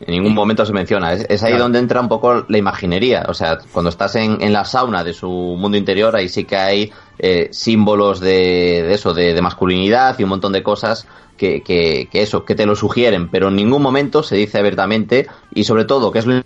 En 0.00 0.12
ningún 0.12 0.34
momento 0.34 0.66
se 0.66 0.72
menciona. 0.72 1.12
Es, 1.12 1.42
ahí 1.44 1.56
donde 1.56 1.78
entra 1.78 2.00
un 2.00 2.08
poco 2.08 2.44
la 2.48 2.58
imaginería. 2.58 3.24
O 3.28 3.34
sea, 3.34 3.58
cuando 3.72 3.90
estás 3.90 4.16
en, 4.16 4.52
la 4.52 4.64
sauna 4.64 5.04
de 5.04 5.12
su 5.12 5.28
mundo 5.28 5.76
interior, 5.76 6.14
ahí 6.16 6.28
sí 6.28 6.44
que 6.44 6.56
hay 6.56 6.92
eh, 7.18 7.48
símbolos 7.52 8.20
de, 8.20 8.92
eso, 8.92 9.14
de, 9.14 9.40
masculinidad 9.40 10.18
y 10.18 10.24
un 10.24 10.30
montón 10.30 10.52
de 10.52 10.62
cosas 10.62 11.06
que, 11.36 11.62
que, 11.62 12.08
eso, 12.12 12.44
que 12.44 12.54
te 12.54 12.66
lo 12.66 12.74
sugieren, 12.74 13.28
pero 13.28 13.48
en 13.48 13.56
ningún 13.56 13.82
momento 13.82 14.22
se 14.22 14.36
dice 14.36 14.58
abiertamente 14.58 15.26
y 15.54 15.64
sobre 15.64 15.84
todo, 15.84 16.10
que 16.10 16.18
es 16.18 16.26
lo 16.26 16.42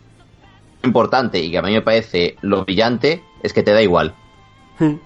importante 0.82 1.39
y 1.39 1.51
que 1.51 1.59
a 1.59 1.62
mí 1.62 1.73
me 1.73 1.82
parece 1.82 2.36
lo 2.43 2.65
brillante, 2.65 3.23
es 3.43 3.52
que 3.52 3.62
te 3.62 3.73
da 3.73 3.82
igual. 3.82 4.15
Hmm. 4.78 4.97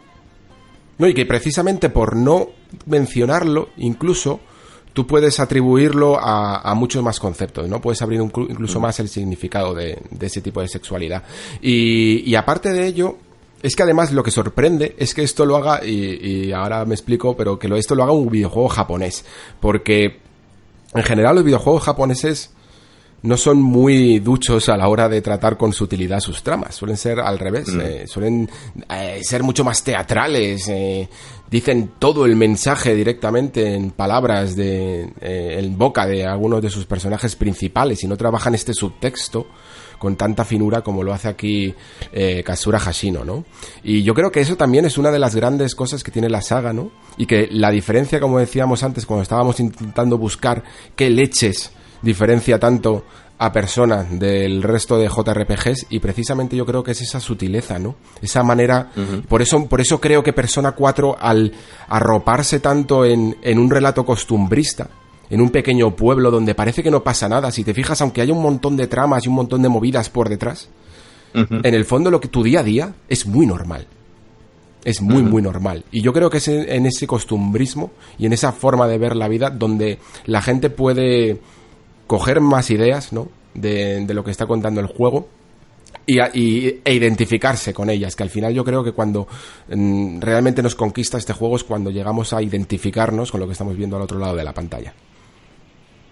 No, 0.98 1.08
y 1.08 1.14
que 1.14 1.26
precisamente 1.26 1.88
por 1.88 2.16
no 2.16 2.48
mencionarlo, 2.86 3.70
incluso, 3.76 4.40
tú 4.92 5.06
puedes 5.06 5.40
atribuirlo 5.40 6.18
a, 6.20 6.72
muchos 6.74 7.02
más 7.02 7.18
conceptos, 7.18 7.68
¿no? 7.68 7.80
Puedes 7.80 8.02
abrir 8.02 8.20
incluso 8.20 8.80
más 8.80 9.00
el 9.00 9.08
significado 9.08 9.74
de, 9.74 9.98
ese 10.20 10.40
tipo 10.40 10.60
de 10.60 10.68
sexualidad. 10.68 11.22
Y, 11.60 12.34
aparte 12.34 12.70
de 12.70 12.86
ello, 12.86 13.16
es 13.62 13.74
que 13.76 13.82
además 13.82 14.12
lo 14.12 14.22
que 14.22 14.30
sorprende 14.30 14.94
es 14.98 15.14
que 15.14 15.22
esto 15.22 15.46
lo 15.46 15.56
haga, 15.56 15.84
y, 15.84 16.52
ahora 16.52 16.84
me 16.84 16.94
explico, 16.94 17.36
pero 17.36 17.58
que 17.58 17.68
esto 17.76 17.94
lo 17.94 18.02
haga 18.02 18.12
un 18.12 18.28
videojuego 18.28 18.68
japonés. 18.68 19.24
Porque 19.60 20.20
en 20.94 21.02
general 21.02 21.36
los 21.36 21.44
videojuegos 21.44 21.84
japoneses 21.84 22.50
no 23.22 23.36
son 23.36 23.62
muy 23.62 24.18
duchos 24.18 24.68
a 24.68 24.76
la 24.76 24.88
hora 24.88 25.08
de 25.08 25.22
tratar 25.22 25.56
con 25.56 25.72
sutilidad 25.72 26.20
sus 26.20 26.42
tramas. 26.42 26.74
Suelen 26.74 26.96
ser 26.96 27.20
al 27.20 27.38
revés. 27.38 27.68
Mm. 27.68 27.80
Eh, 27.80 28.06
suelen 28.06 28.50
eh, 28.90 29.20
ser 29.22 29.42
mucho 29.42 29.62
más 29.64 29.84
teatrales. 29.84 30.68
Eh, 30.68 31.08
dicen 31.48 31.92
todo 31.98 32.26
el 32.26 32.34
mensaje 32.34 32.94
directamente 32.94 33.74
en 33.74 33.90
palabras 33.90 34.56
de 34.56 35.12
en 35.20 35.78
boca 35.78 36.06
de 36.06 36.26
algunos 36.26 36.62
de 36.62 36.70
sus 36.70 36.86
personajes 36.86 37.36
principales 37.36 38.02
y 38.02 38.08
no 38.08 38.16
trabajan 38.16 38.54
este 38.54 38.72
subtexto 38.72 39.46
con 39.98 40.16
tanta 40.16 40.44
finura 40.44 40.80
como 40.80 41.04
lo 41.04 41.12
hace 41.12 41.28
aquí 41.28 41.74
Kasura 42.42 42.80
Hashino, 42.80 43.22
¿no? 43.24 43.44
Y 43.84 44.02
yo 44.02 44.14
creo 44.14 44.32
que 44.32 44.40
eso 44.40 44.56
también 44.56 44.86
es 44.86 44.96
una 44.96 45.10
de 45.10 45.18
las 45.18 45.36
grandes 45.36 45.74
cosas 45.74 46.02
que 46.02 46.10
tiene 46.10 46.30
la 46.30 46.40
saga, 46.40 46.72
¿no? 46.72 46.90
Y 47.18 47.26
que 47.26 47.48
la 47.50 47.70
diferencia, 47.70 48.18
como 48.18 48.38
decíamos 48.38 48.82
antes, 48.82 49.04
cuando 49.04 49.22
estábamos 49.22 49.60
intentando 49.60 50.16
buscar 50.16 50.64
qué 50.96 51.10
leches 51.10 51.72
diferencia 52.02 52.58
tanto 52.58 53.04
a 53.38 53.52
personas 53.52 54.18
del 54.20 54.62
resto 54.62 54.98
de 54.98 55.08
JRPGs 55.08 55.86
y 55.90 55.98
precisamente 55.98 56.56
yo 56.56 56.64
creo 56.64 56.84
que 56.84 56.92
es 56.92 57.00
esa 57.00 57.18
sutileza, 57.18 57.78
¿no? 57.78 57.96
Esa 58.20 58.44
manera, 58.44 58.92
por 59.28 59.42
eso 59.42 59.66
por 59.66 59.80
eso 59.80 60.00
creo 60.00 60.22
que 60.22 60.32
Persona 60.32 60.72
4 60.72 61.16
al 61.18 61.52
arroparse 61.88 62.60
tanto 62.60 63.04
en, 63.04 63.36
en 63.42 63.58
un 63.58 63.68
relato 63.68 64.04
costumbrista, 64.04 64.88
en 65.28 65.40
un 65.40 65.50
pequeño 65.50 65.96
pueblo 65.96 66.30
donde 66.30 66.54
parece 66.54 66.82
que 66.82 66.90
no 66.90 67.02
pasa 67.02 67.28
nada, 67.28 67.50
si 67.50 67.64
te 67.64 67.74
fijas 67.74 68.00
aunque 68.00 68.20
haya 68.20 68.32
un 68.32 68.42
montón 68.42 68.76
de 68.76 68.86
tramas 68.86 69.24
y 69.24 69.28
un 69.28 69.34
montón 69.34 69.62
de 69.62 69.68
movidas 69.68 70.08
por 70.08 70.28
detrás, 70.28 70.68
en 71.34 71.74
el 71.74 71.84
fondo 71.84 72.10
lo 72.10 72.20
que 72.20 72.28
tu 72.28 72.42
día 72.42 72.60
a 72.60 72.62
día 72.62 72.94
es 73.08 73.26
muy 73.26 73.46
normal. 73.46 73.86
Es 74.84 75.00
muy, 75.00 75.22
muy 75.22 75.40
normal. 75.40 75.84
Y 75.92 76.02
yo 76.02 76.12
creo 76.12 76.28
que 76.28 76.38
es 76.38 76.48
en 76.48 76.86
ese 76.86 77.06
costumbrismo 77.06 77.92
y 78.18 78.26
en 78.26 78.32
esa 78.32 78.52
forma 78.52 78.88
de 78.88 78.98
ver 78.98 79.16
la 79.16 79.28
vida 79.28 79.48
donde 79.48 79.98
la 80.26 80.42
gente 80.42 80.70
puede 80.70 81.40
coger 82.12 82.42
más 82.42 82.70
ideas, 82.70 83.14
¿no? 83.14 83.28
De, 83.54 84.04
lo 84.12 84.22
que 84.22 84.30
está 84.30 84.44
contando 84.44 84.82
el 84.82 84.86
juego 84.86 85.30
y, 86.04 86.18
e 86.20 86.92
identificarse 86.92 87.72
con 87.72 87.88
ellas, 87.88 88.14
que 88.14 88.22
al 88.22 88.28
final 88.28 88.52
yo 88.52 88.66
creo 88.66 88.84
que 88.84 88.92
cuando 88.92 89.26
mm, 89.74 90.20
realmente 90.20 90.62
nos 90.62 90.74
conquista 90.74 91.16
este 91.16 91.32
juego 91.32 91.56
es 91.56 91.64
cuando 91.64 91.90
llegamos 91.90 92.34
a 92.34 92.42
identificarnos 92.42 93.32
con 93.32 93.40
lo 93.40 93.46
que 93.46 93.52
estamos 93.52 93.78
viendo 93.78 93.96
al 93.96 94.02
otro 94.02 94.18
lado 94.18 94.36
de 94.36 94.44
la 94.44 94.52
pantalla. 94.52 94.92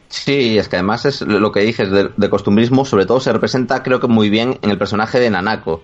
Sí, 0.08 0.56
es 0.56 0.70
que 0.70 0.76
además 0.76 1.04
es 1.04 1.20
lo 1.20 1.52
que 1.52 1.60
dices 1.60 1.90
de, 1.90 2.30
costumbrismo, 2.30 2.86
sobre 2.86 3.04
todo 3.04 3.20
se 3.20 3.34
representa 3.34 3.82
creo 3.82 4.00
que 4.00 4.08
muy 4.08 4.30
bien 4.30 4.58
en 4.62 4.70
el 4.70 4.78
personaje 4.78 5.20
de 5.20 5.28
Nanako. 5.28 5.82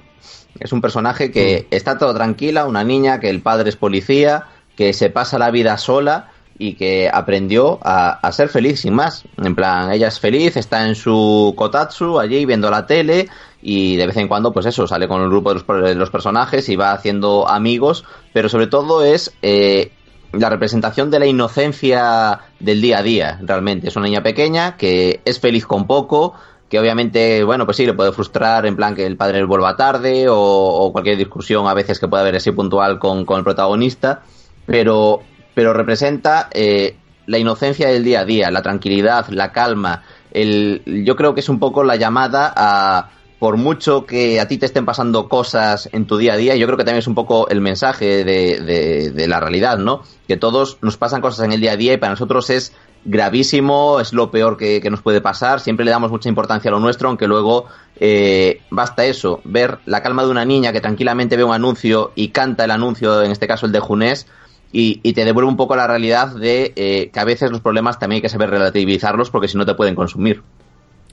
Es 0.58 0.72
un 0.72 0.80
personaje 0.80 1.30
que 1.30 1.68
está 1.70 1.98
todo 1.98 2.14
tranquila, 2.14 2.64
una 2.64 2.84
niña, 2.84 3.20
que 3.20 3.28
el 3.28 3.42
padre 3.42 3.68
es 3.68 3.76
policía, 3.76 4.46
que 4.76 4.94
se 4.94 5.10
pasa 5.10 5.38
la 5.38 5.50
vida 5.50 5.76
sola 5.76 6.32
y 6.58 6.74
que 6.74 7.10
aprendió 7.12 7.78
a, 7.82 8.30
ser 8.32 8.48
feliz 8.48 8.80
sin 8.80 8.94
más. 8.94 9.24
En 9.38 9.54
plan, 9.54 9.92
ella 9.92 10.08
es 10.08 10.20
feliz, 10.20 10.56
está 10.56 10.86
en 10.86 10.94
su 10.94 11.54
kotatsu 11.56 12.18
allí 12.18 12.46
viendo 12.46 12.70
la 12.70 12.86
tele 12.86 13.28
y 13.62 13.96
de 13.96 14.06
vez 14.06 14.16
en 14.16 14.28
cuando, 14.28 14.52
pues 14.52 14.66
eso, 14.66 14.86
sale 14.86 15.08
con 15.08 15.22
el 15.22 15.28
grupo 15.28 15.52
de 15.52 15.94
los, 15.94 16.10
personajes 16.10 16.68
y 16.68 16.76
va 16.76 16.92
haciendo 16.92 17.48
amigos, 17.48 18.04
pero 18.32 18.48
sobre 18.48 18.68
todo 18.68 19.04
es 19.04 19.34
eh, 19.42 19.92
la 20.32 20.48
representación 20.50 21.10
de 21.10 21.18
la 21.18 21.26
inocencia 21.26 22.40
del 22.60 22.80
día 22.80 22.98
a 22.98 23.02
día, 23.02 23.40
realmente. 23.42 23.88
Es 23.88 23.96
una 23.96 24.06
niña 24.06 24.22
pequeña 24.22 24.76
que 24.76 25.20
es 25.24 25.40
feliz 25.40 25.66
con 25.66 25.86
poco, 25.86 26.34
que 26.68 26.80
obviamente, 26.80 27.44
bueno, 27.44 27.64
pues 27.64 27.76
sí, 27.76 27.86
le 27.86 27.94
puede 27.94 28.12
frustrar 28.12 28.66
en 28.66 28.76
plan 28.76 28.94
que 28.94 29.06
el 29.06 29.16
padre 29.16 29.44
vuelva 29.44 29.76
tarde 29.76 30.26
o, 30.28 30.90
cualquier 30.92 31.16
discusión 31.16 31.66
a 31.66 31.74
veces 31.74 32.00
que 32.00 32.08
pueda 32.08 32.22
haber 32.22 32.36
así 32.36 32.50
puntual 32.52 32.98
con, 32.98 33.24
con 33.24 33.38
el 33.38 33.44
protagonista, 33.44 34.22
pero 34.64 35.22
pero 35.56 35.72
representa 35.72 36.50
eh, 36.52 36.96
la 37.24 37.38
inocencia 37.38 37.88
del 37.88 38.04
día 38.04 38.20
a 38.20 38.24
día, 38.26 38.50
la 38.50 38.60
tranquilidad, 38.60 39.26
la 39.30 39.52
calma. 39.52 40.02
El, 40.30 40.82
yo 40.84 41.16
creo 41.16 41.32
que 41.32 41.40
es 41.40 41.48
un 41.48 41.58
poco 41.58 41.82
la 41.82 41.96
llamada 41.96 42.52
a, 42.54 43.08
por 43.38 43.56
mucho 43.56 44.04
que 44.04 44.38
a 44.38 44.48
ti 44.48 44.58
te 44.58 44.66
estén 44.66 44.84
pasando 44.84 45.30
cosas 45.30 45.88
en 45.92 46.06
tu 46.06 46.18
día 46.18 46.34
a 46.34 46.36
día, 46.36 46.56
yo 46.56 46.66
creo 46.66 46.76
que 46.76 46.84
también 46.84 46.98
es 46.98 47.06
un 47.06 47.14
poco 47.14 47.48
el 47.48 47.62
mensaje 47.62 48.22
de, 48.22 49.10
de, 49.14 49.28
la 49.28 49.40
realidad, 49.40 49.78
¿no? 49.78 50.02
Que 50.28 50.36
todos 50.36 50.76
nos 50.82 50.98
pasan 50.98 51.22
cosas 51.22 51.46
en 51.46 51.52
el 51.52 51.60
día 51.62 51.72
a 51.72 51.76
día 51.76 51.94
y 51.94 51.96
para 51.96 52.12
nosotros 52.12 52.50
es 52.50 52.74
gravísimo, 53.06 53.98
es 53.98 54.12
lo 54.12 54.30
peor 54.30 54.58
que, 54.58 54.86
nos 54.90 55.00
puede 55.00 55.22
pasar, 55.22 55.60
siempre 55.60 55.86
le 55.86 55.90
damos 55.90 56.10
mucha 56.10 56.28
importancia 56.28 56.70
a 56.70 56.72
lo 56.72 56.80
nuestro, 56.80 57.08
aunque 57.08 57.26
luego 57.26 57.64
eh, 57.98 58.60
basta 58.68 59.06
eso, 59.06 59.40
ver 59.44 59.78
la 59.86 60.02
calma 60.02 60.22
de 60.22 60.28
una 60.28 60.44
niña 60.44 60.72
que 60.72 60.82
tranquilamente 60.82 61.38
ve 61.38 61.44
un 61.44 61.54
anuncio 61.54 62.12
y 62.14 62.28
canta 62.28 62.64
el 62.64 62.72
anuncio, 62.72 63.22
en 63.22 63.30
este 63.30 63.46
caso 63.46 63.64
el 63.64 63.72
de 63.72 63.80
Junés, 63.80 64.26
y, 64.72 65.12
te 65.12 65.24
devuelve 65.24 65.48
un 65.48 65.56
poco 65.56 65.74
la 65.76 65.86
realidad 65.86 66.34
de 66.34 66.72
eh, 66.76 67.10
que 67.12 67.20
a 67.20 67.24
veces 67.24 67.50
los 67.50 67.60
problemas 67.60 67.98
también 67.98 68.18
hay 68.18 68.22
que 68.22 68.28
saber 68.28 68.50
relativizarlos 68.50 69.30
porque 69.30 69.48
si 69.48 69.56
no 69.56 69.64
te 69.64 69.74
pueden 69.74 69.94
consumir. 69.94 70.42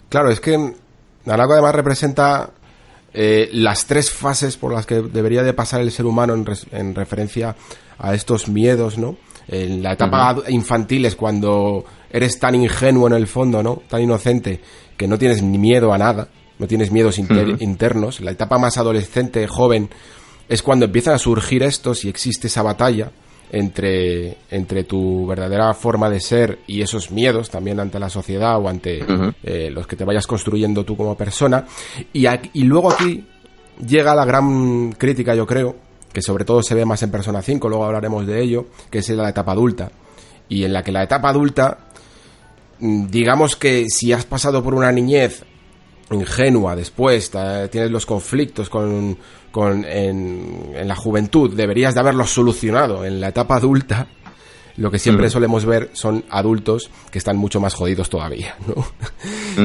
Claro, 0.09 0.29
es 0.29 0.39
que 0.39 0.57
Nanako 1.25 1.53
además 1.53 1.75
representa 1.75 2.49
eh, 3.13 3.49
las 3.53 3.85
tres 3.85 4.11
fases 4.11 4.57
por 4.57 4.73
las 4.73 4.85
que 4.85 5.01
debería 5.01 5.43
de 5.43 5.53
pasar 5.53 5.81
el 5.81 5.91
ser 5.91 6.05
humano 6.05 6.33
en, 6.71 6.95
referencia 6.95 7.55
a 7.97 8.13
estos 8.13 8.49
miedos, 8.49 8.97
¿no? 8.97 9.17
En 9.47 9.83
la 9.83 9.93
etapa 9.93 10.35
infantil 10.49 11.05
es 11.05 11.15
cuando 11.15 11.85
eres 12.09 12.39
tan 12.39 12.55
ingenuo 12.55 13.07
en 13.07 13.13
el 13.13 13.27
fondo, 13.27 13.61
¿no? 13.61 13.81
Tan 13.87 14.01
inocente 14.01 14.61
que 14.97 15.07
no 15.07 15.17
tienes 15.17 15.41
ni 15.41 15.57
miedo 15.57 15.93
a 15.93 15.97
nada, 15.97 16.27
no 16.59 16.67
tienes 16.67 16.91
miedos 16.91 17.17
internos. 17.17 18.21
La 18.21 18.31
etapa 18.31 18.57
más 18.57 18.77
adolescente, 18.77 19.47
joven, 19.47 19.89
es 20.47 20.61
cuando 20.61 20.85
empiezan 20.85 21.15
a 21.15 21.19
surgir 21.19 21.63
estos 21.63 22.05
y 22.05 22.09
existe 22.09 22.47
esa 22.47 22.61
batalla 22.61 23.11
entre, 23.53 24.37
entre 24.49 24.83
tu 24.83 25.27
verdadera 25.27 25.75
forma 25.75 26.09
de 26.09 26.19
ser 26.19 26.59
y 26.65 26.81
esos 26.81 27.11
miedos 27.11 27.51
también 27.51 27.79
ante 27.79 27.99
la 27.99 28.09
sociedad 28.09 28.59
o 28.59 28.67
ante 28.67 29.05
eh, 29.43 29.69
los 29.69 29.85
que 29.85 29.95
te 29.95 30.03
vayas 30.03 30.25
construyendo 30.25 30.83
tú 30.83 30.97
como 30.97 31.15
persona. 31.15 31.63
Y, 32.11 32.25
y 32.53 32.63
luego 32.63 32.91
aquí 32.91 33.23
llega 33.85 34.15
la 34.15 34.25
gran 34.25 34.93
crítica, 34.93 35.35
yo 35.35 35.45
creo, 35.45 35.75
que 36.11 36.23
sobre 36.23 36.45
todo 36.45 36.63
se 36.63 36.73
ve 36.73 36.83
más 36.83 37.03
en 37.03 37.11
Persona 37.11 37.43
5, 37.43 37.69
luego 37.69 37.85
hablaremos 37.85 38.25
de 38.25 38.41
ello, 38.41 38.65
que 38.89 38.99
es 38.99 39.09
la 39.09 39.29
etapa 39.29 39.51
adulta. 39.51 39.91
Y 40.49 40.63
en 40.63 40.73
la 40.73 40.81
que 40.81 40.91
la 40.91 41.03
etapa 41.03 41.29
adulta 41.29 41.77
mm, 42.79 43.05
digamos 43.05 43.55
que 43.55 43.85
si 43.87 44.11
has 44.11 44.25
pasado 44.25 44.63
por 44.63 44.73
una 44.73 44.91
niñez 44.91 45.45
ingenua 46.13 46.75
después, 46.75 47.31
tienes 47.71 47.91
los 47.91 48.05
conflictos 48.05 48.69
con, 48.69 49.17
con 49.51 49.85
en, 49.85 50.71
en, 50.75 50.87
la 50.87 50.95
juventud, 50.95 51.53
deberías 51.55 51.93
de 51.93 51.99
haberlos 51.99 52.31
solucionado 52.31 53.05
en 53.05 53.19
la 53.21 53.29
etapa 53.29 53.57
adulta, 53.57 54.07
lo 54.77 54.89
que 54.89 54.97
siempre 54.97 55.29
solemos 55.29 55.65
ver 55.65 55.91
son 55.93 56.25
adultos 56.29 56.89
que 57.11 57.19
están 57.19 57.37
mucho 57.37 57.59
más 57.59 57.75
jodidos 57.75 58.09
todavía, 58.09 58.55
¿no? 58.67 58.85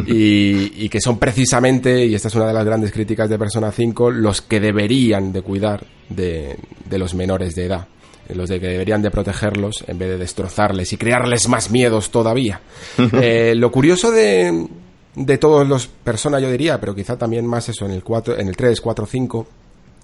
y, 0.07 0.85
y, 0.85 0.89
que 0.89 1.01
son 1.01 1.19
precisamente, 1.19 2.05
y 2.05 2.15
esta 2.15 2.29
es 2.29 2.35
una 2.35 2.47
de 2.47 2.53
las 2.53 2.65
grandes 2.65 2.93
críticas 2.93 3.31
de 3.31 3.39
Persona 3.39 3.73
5, 3.73 4.11
los 4.11 4.43
que 4.43 4.61
deberían 4.61 5.33
de 5.33 5.43
cuidar 5.43 5.85
de, 6.09 6.59
de 6.89 6.99
los 6.99 7.15
menores 7.15 7.55
de 7.55 7.67
edad 7.67 7.89
los 8.35 8.49
de 8.49 8.61
que 8.61 8.69
deberían 8.69 9.03
de 9.03 9.11
protegerlos 9.11 9.85
en 9.87 9.99
vez 9.99 10.11
de 10.11 10.19
destrozarles 10.19 10.93
y 10.93 10.97
crearles 10.97 11.49
más 11.49 11.71
miedos 11.71 12.11
todavía. 12.11 12.61
eh, 13.13 13.55
lo 13.57 13.71
curioso 13.71 14.11
de, 14.11 14.69
de 15.19 15.39
todos 15.39 15.67
los 15.67 15.87
personas, 15.89 16.41
yo 16.41 16.51
diría, 16.51 16.81
pero 16.81 16.95
quizá 16.95 17.17
también 17.17 17.47
más 17.47 17.69
eso 17.69 17.85
en 17.85 17.93
el 17.93 18.05
4, 18.05 18.39
en 18.39 18.49
el 18.49 18.57
3, 18.57 18.81
4, 18.81 19.07
5, 19.07 19.47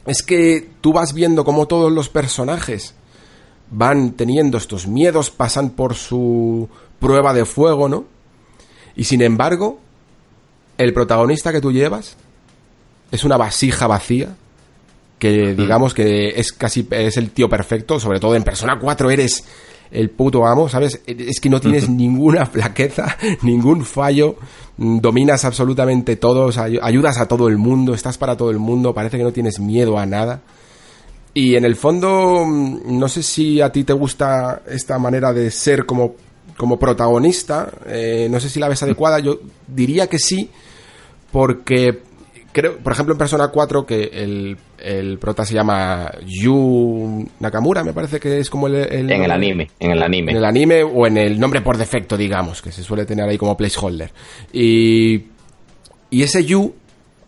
es 0.07 0.23
que 0.23 0.69
tú 0.81 0.93
vas 0.93 1.15
viendo 1.15 1.45
cómo 1.45 1.67
todos 1.67 1.93
los 1.93 2.09
personajes 2.09 2.95
van 3.71 4.13
teniendo 4.13 4.59
estos 4.59 4.87
miedos, 4.87 5.31
pasan 5.31 5.71
por 5.71 5.95
su 5.95 6.69
prueba 6.99 7.33
de 7.33 7.45
fuego, 7.45 7.89
¿no? 7.89 8.05
Y 8.97 9.05
sin 9.05 9.23
embargo, 9.23 9.79
el 10.79 10.93
protagonista 10.93 11.53
que 11.53 11.61
tú 11.61 11.73
llevas 11.73 12.17
es 13.11 13.25
una 13.25 13.37
vasija 13.37 13.87
vacía 13.87 14.37
que 15.19 15.55
digamos 15.55 15.95
que 15.95 16.39
es 16.39 16.53
casi 16.53 16.87
es 16.91 17.17
el 17.17 17.31
tío 17.31 17.49
perfecto, 17.49 17.99
sobre 18.01 18.21
todo 18.21 18.35
en 18.35 18.43
Persona 18.43 18.79
4 18.79 19.11
eres 19.11 19.45
el 19.95 20.11
puto 20.11 20.45
amo, 20.45 20.69
¿sabes? 20.69 21.01
Es 21.07 21.41
que 21.41 21.49
no 21.49 21.61
tienes 21.61 21.89
ninguna 21.89 22.45
flaqueza, 22.53 23.17
ningún 23.43 23.85
fallo, 23.85 24.37
dominas 24.77 25.45
absolutamente 25.45 26.17
todo, 26.17 26.51
ayudas 26.83 27.19
a 27.19 27.27
todo 27.27 27.49
el 27.49 27.57
mundo, 27.57 27.95
estás 27.95 28.19
para 28.19 28.37
todo 28.37 28.51
el 28.51 28.59
mundo, 28.59 28.93
parece 28.93 29.17
que 29.17 29.23
no 29.25 29.33
tienes 29.33 29.61
miedo 29.61 29.99
a 29.99 30.05
nada. 30.05 30.43
Y 31.33 31.57
en 31.57 31.65
el 31.65 31.77
fondo, 31.77 32.45
mm, 32.47 32.99
no 32.99 33.09
sé 33.09 33.23
si 33.23 33.61
a 33.61 33.71
ti 33.71 33.85
te 33.85 33.93
gusta 33.93 34.63
esta 34.69 34.99
manera 34.99 35.33
de 35.33 35.51
ser 35.51 35.87
como, 35.87 36.17
como 36.57 36.79
protagonista, 36.79 37.71
eh, 37.87 38.29
no 38.31 38.41
sé 38.41 38.49
si 38.49 38.61
la 38.61 38.69
ves 38.69 38.83
adecuada, 38.83 39.21
yo 39.21 39.41
diría 39.67 40.09
que 40.09 40.19
sí, 40.19 40.51
porque 41.31 42.03
creo, 42.55 42.79
por 42.79 42.93
ejemplo, 42.93 43.13
en 43.13 43.19
Persona 43.19 43.49
4, 43.49 43.85
que 43.85 44.05
el, 44.05 44.57
el 44.79 45.19
prota 45.19 45.45
se 45.45 45.53
llama 45.53 46.11
Yu 46.25 47.29
Nakamura, 47.41 47.85
me 47.85 47.93
parece 47.93 48.19
que 48.19 48.39
es 48.39 48.49
como 48.49 48.69
el, 48.69 48.75
En 48.75 49.11
el 49.11 49.31
anime, 49.31 49.71
en 49.79 49.91
el 49.91 50.03
anime. 50.03 50.33
En 50.33 50.39
el 50.39 50.45
anime 50.47 50.83
o 50.83 51.07
en 51.07 51.19
el 51.19 51.39
nombre 51.39 51.61
por 51.61 51.77
defecto, 51.77 52.17
digamos, 52.17 52.63
que 52.63 52.73
se 52.73 52.83
suele 52.83 53.05
tener 53.05 53.29
ahí 53.29 53.37
como 53.37 53.57
placeholder. 53.57 54.11
Y, 54.53 55.25
y 56.09 56.23
ese 56.23 56.45
Yu 56.45 56.75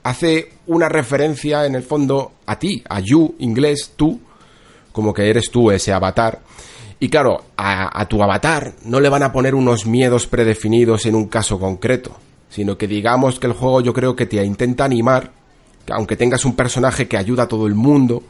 hace 0.04 0.52
una 0.68 0.88
referencia 0.88 1.66
en 1.66 1.74
el 1.74 1.82
fondo 1.82 2.32
a 2.46 2.58
ti, 2.58 2.82
a 2.88 3.00
you, 3.00 3.34
inglés, 3.40 3.92
tú, 3.96 4.20
como 4.92 5.12
que 5.12 5.28
eres 5.28 5.50
tú 5.50 5.70
ese 5.72 5.92
avatar. 5.92 6.40
Y 6.98 7.08
claro, 7.08 7.44
a, 7.56 8.06
tu 8.08 8.22
avatar 8.22 8.72
no 8.84 9.00
le 9.00 9.08
van 9.08 9.22
a 9.22 9.32
poner 9.32 9.54
unos 9.54 9.84
miedos 9.84 10.26
predefinidos 10.26 11.04
en 11.06 11.14
un 11.14 11.26
caso 11.26 11.58
concreto, 11.58 12.16
sino 12.48 12.78
que 12.78 12.86
digamos 12.86 13.38
que 13.38 13.46
el 13.46 13.52
juego 13.52 13.80
yo 13.80 13.92
creo 13.92 14.16
que 14.16 14.26
te 14.26 14.44
intenta 14.44 14.84
animar, 14.84 15.32
que 15.84 15.92
aunque 15.92 16.16
tengas 16.16 16.44
un 16.44 16.56
personaje 16.56 17.08
que 17.08 17.16
ayuda 17.16 17.44
a 17.44 17.48
todo 17.48 17.66
el 17.66 17.74
mundo 17.74 18.22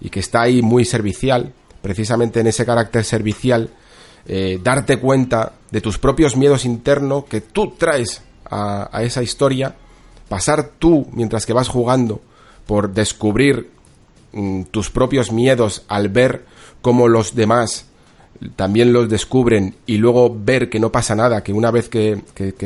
y 0.00 0.10
que 0.10 0.20
está 0.20 0.42
ahí 0.42 0.62
muy 0.62 0.84
servicial, 0.84 1.52
precisamente 1.80 2.40
en 2.40 2.46
ese 2.46 2.64
carácter 2.64 3.04
servicial, 3.04 3.70
eh, 4.26 4.60
darte 4.62 4.98
cuenta 4.98 5.52
de 5.70 5.80
tus 5.80 5.98
propios 5.98 6.36
miedos 6.36 6.64
internos 6.64 7.24
que 7.24 7.40
tú 7.40 7.74
traes 7.76 8.22
a 8.48 9.02
esa 9.02 9.22
historia 9.22 9.74
pasar 10.32 10.70
tú, 10.78 11.06
mientras 11.12 11.44
que 11.44 11.52
vas 11.52 11.68
jugando, 11.68 12.22
por 12.64 12.94
descubrir 12.94 13.68
mm, 14.32 14.62
tus 14.70 14.88
propios 14.88 15.30
miedos 15.30 15.84
al 15.88 16.08
ver 16.08 16.46
cómo 16.80 17.06
los 17.06 17.34
demás 17.34 17.84
también 18.56 18.92
los 18.92 19.08
descubren 19.08 19.74
y 19.86 19.98
luego 19.98 20.34
ver 20.34 20.68
que 20.68 20.80
no 20.80 20.90
pasa 20.90 21.14
nada, 21.14 21.42
que 21.42 21.52
una 21.52 21.70
vez 21.70 21.88
que, 21.88 22.22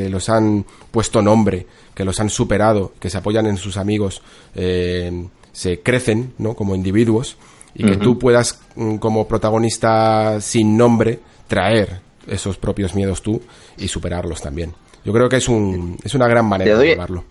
los 0.09 0.29
han 0.29 0.65
puesto 0.91 1.21
nombre, 1.21 1.65
que 1.93 2.05
los 2.05 2.19
han 2.19 2.29
superado, 2.29 2.93
que 2.99 3.09
se 3.09 3.17
apoyan 3.17 3.47
en 3.47 3.57
sus 3.57 3.77
amigos, 3.77 4.21
eh, 4.55 5.27
se 5.51 5.81
crecen, 5.81 6.33
¿no? 6.37 6.53
Como 6.53 6.75
individuos 6.75 7.37
y 7.73 7.83
que 7.85 7.97
tú 7.97 8.17
puedas, 8.17 8.59
mm, 8.75 8.95
como 8.97 9.27
protagonista 9.27 10.41
sin 10.41 10.75
nombre, 10.77 11.19
traer 11.47 12.01
esos 12.25 12.57
propios 12.57 12.95
miedos 12.95 13.21
tú 13.21 13.41
y 13.77 13.87
superarlos 13.87 14.41
también. 14.41 14.73
Yo 15.05 15.13
creo 15.13 15.29
que 15.29 15.37
es, 15.37 15.47
un, 15.47 15.97
es 16.03 16.15
una 16.15 16.27
gran 16.27 16.45
manera 16.45 16.77
de 16.77 16.87
llevarlo 16.87 17.23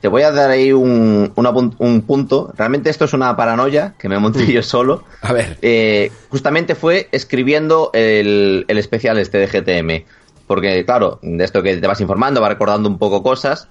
te 0.00 0.08
voy 0.08 0.22
a 0.22 0.32
dar 0.32 0.50
ahí 0.50 0.72
un, 0.72 1.32
un, 1.34 2.02
punto. 2.02 2.52
Realmente 2.56 2.90
esto 2.90 3.04
es 3.04 3.12
una 3.12 3.36
paranoia 3.36 3.94
que 3.98 4.08
me 4.08 4.18
monté 4.18 4.50
yo 4.52 4.62
solo. 4.62 5.04
A 5.20 5.32
ver. 5.32 5.58
Eh, 5.62 6.10
justamente 6.28 6.74
fue 6.74 7.08
escribiendo 7.12 7.90
el, 7.92 8.64
el 8.68 8.78
especial 8.78 9.18
este 9.18 9.38
de 9.38 9.46
GTM. 9.46 10.04
Porque, 10.46 10.84
claro, 10.84 11.18
de 11.22 11.44
esto 11.44 11.62
que 11.62 11.76
te 11.76 11.86
vas 11.86 12.00
informando, 12.00 12.40
vas 12.40 12.50
recordando 12.50 12.88
un 12.88 12.98
poco 12.98 13.22
cosas. 13.22 13.68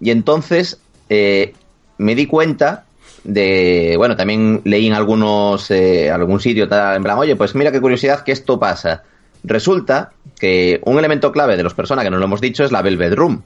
Y 0.00 0.10
entonces 0.10 0.80
eh, 1.08 1.54
me 1.98 2.14
di 2.14 2.26
cuenta 2.26 2.84
de. 3.24 3.94
Bueno, 3.96 4.16
también 4.16 4.62
leí 4.64 4.86
en 4.86 4.94
algunos. 4.94 5.70
Eh, 5.70 6.10
algún 6.10 6.40
sitio, 6.40 6.68
tal, 6.68 6.96
en 6.96 7.02
plan, 7.02 7.18
oye, 7.18 7.36
pues 7.36 7.54
mira 7.54 7.72
qué 7.72 7.80
curiosidad 7.80 8.22
que 8.22 8.32
esto 8.32 8.58
pasa. 8.58 9.02
Resulta 9.42 10.12
que 10.38 10.80
un 10.84 10.98
elemento 10.98 11.32
clave 11.32 11.56
de 11.56 11.62
los 11.62 11.74
personas 11.74 12.04
que 12.04 12.10
no 12.10 12.18
lo 12.18 12.24
hemos 12.24 12.40
dicho 12.40 12.64
es 12.64 12.72
la 12.72 12.82
Velvet 12.82 13.14
Room. 13.14 13.42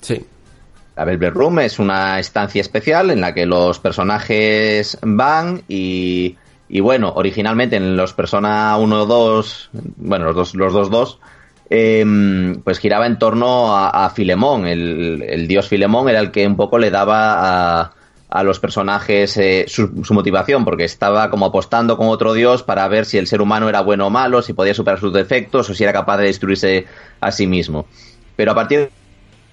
Sí. 0.00 0.24
La 0.96 1.04
Velvet 1.04 1.32
Room 1.32 1.60
es 1.60 1.78
una 1.78 2.18
estancia 2.18 2.60
especial 2.60 3.10
en 3.10 3.20
la 3.20 3.32
que 3.32 3.46
los 3.46 3.78
personajes 3.78 4.98
van 5.02 5.62
y, 5.66 6.36
y 6.68 6.80
bueno, 6.80 7.12
originalmente 7.14 7.76
en 7.76 7.96
los 7.96 8.12
Persona 8.12 8.76
1 8.76 9.06
2, 9.06 9.70
bueno, 9.96 10.26
los 10.26 10.34
dos, 10.34 10.54
los 10.54 10.72
dos, 10.72 10.90
dos 10.90 11.18
em, 11.70 12.60
pues 12.62 12.78
giraba 12.78 13.06
en 13.06 13.18
torno 13.18 13.74
a, 13.74 14.10
Filemón. 14.10 14.66
El, 14.66 15.46
dios 15.48 15.68
Filemón 15.68 16.10
era 16.10 16.20
el 16.20 16.30
que 16.30 16.46
un 16.46 16.56
poco 16.56 16.78
le 16.78 16.90
daba 16.90 17.80
a, 17.80 17.92
a 18.28 18.42
los 18.42 18.60
personajes 18.60 19.34
eh, 19.38 19.64
su, 19.68 20.04
su, 20.04 20.12
motivación, 20.12 20.66
porque 20.66 20.84
estaba 20.84 21.30
como 21.30 21.46
apostando 21.46 21.96
con 21.96 22.08
otro 22.08 22.34
dios 22.34 22.62
para 22.62 22.86
ver 22.88 23.06
si 23.06 23.16
el 23.16 23.26
ser 23.26 23.40
humano 23.40 23.70
era 23.70 23.80
bueno 23.80 24.08
o 24.08 24.10
malo, 24.10 24.42
si 24.42 24.52
podía 24.52 24.74
superar 24.74 25.00
sus 25.00 25.14
defectos 25.14 25.70
o 25.70 25.74
si 25.74 25.84
era 25.84 25.94
capaz 25.94 26.18
de 26.18 26.26
destruirse 26.26 26.84
a 27.18 27.32
sí 27.32 27.46
mismo. 27.46 27.86
Pero 28.36 28.52
a 28.52 28.54
partir 28.54 28.90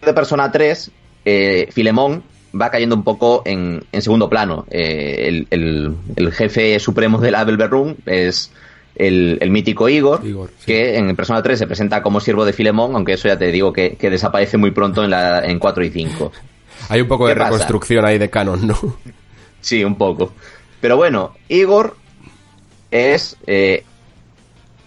de 0.01 0.13
Persona 0.13 0.51
3 0.51 0.91
eh, 1.25 1.67
Filemón 1.71 2.23
va 2.59 2.69
cayendo 2.69 2.95
un 2.95 3.03
poco 3.03 3.43
en, 3.45 3.83
segundo 3.99 4.29
plano. 4.29 4.65
Eh, 4.69 5.45
el, 5.49 6.31
jefe 6.31 6.79
supremo 6.79 7.19
de 7.19 7.31
la 7.31 7.43
Velvet 7.43 7.69
Room 7.69 7.95
es 8.05 8.51
el, 8.95 9.39
mítico 9.49 9.89
Igor, 9.89 10.21
que 10.65 10.97
en 10.97 11.15
Persona 11.15 11.41
3 11.41 11.59
se 11.59 11.67
presenta 11.67 12.01
como 12.01 12.19
siervo 12.19 12.45
de 12.45 12.53
Filemón, 12.53 12.95
aunque 12.95 13.13
eso 13.13 13.27
ya 13.27 13.37
te 13.37 13.51
digo 13.51 13.71
que, 13.71 13.97
desaparece 13.99 14.57
muy 14.57 14.71
pronto 14.71 15.03
en, 15.03 15.11
la, 15.11 15.45
en 15.45 15.59
4 15.59 15.83
y 15.83 15.89
5. 15.89 16.31
Hay 16.89 17.01
un 17.01 17.07
poco 17.07 17.27
de 17.27 17.35
reconstrucción 17.35 18.05
ahí 18.05 18.17
de 18.17 18.29
canon, 18.29 18.65
¿no? 18.65 18.97
Sí, 19.61 19.83
un 19.83 19.95
poco. 19.95 20.31
Pero 20.79 20.95
bueno, 20.95 21.35
Igor 21.49 21.97
es 22.89 23.35
eh, 23.45 23.83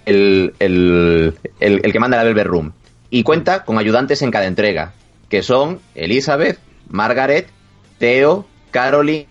el, 0.07 0.55
el, 0.59 1.93
que 1.93 2.01
manda 2.01 2.17
la 2.17 2.25
Velvet 2.25 2.47
Room 2.47 2.73
y 3.11 3.23
cuenta 3.23 3.65
con 3.65 3.79
ayudantes 3.79 4.23
en 4.23 4.31
cada 4.31 4.47
entrega 4.47 4.95
que 5.33 5.43
son 5.43 5.81
Elizabeth, 5.95 6.59
Margaret, 6.91 7.49
Theo, 7.97 8.45
Caroline, 8.71 9.27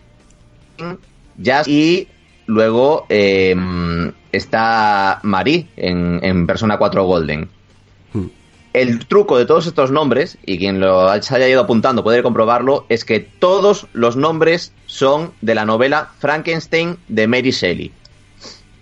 Jazz 1.37 1.67
y 1.67 2.07
luego 2.47 3.05
em, 3.07 4.11
está 4.31 5.19
Marie 5.21 5.67
en, 5.77 6.47
Persona 6.47 6.79
4 6.79 7.03
Golden. 7.03 7.47
Hmm. 8.13 8.25
El 8.73 9.05
truco 9.05 9.37
de 9.37 9.45
todos 9.45 9.67
estos 9.67 9.91
nombres, 9.91 10.39
y 10.43 10.57
quien 10.57 10.79
lo 10.79 11.07
haya 11.07 11.47
ido 11.47 11.61
apuntando 11.61 12.03
puede 12.03 12.23
comprobarlo, 12.23 12.87
es 12.89 13.05
que 13.05 13.19
todos 13.19 13.85
los 13.93 14.15
nombres 14.15 14.73
son 14.87 15.33
de 15.41 15.53
la 15.53 15.65
novela 15.65 16.09
Frankenstein 16.17 16.97
de 17.09 17.27
Mary 17.27 17.51
Shelley. 17.51 17.91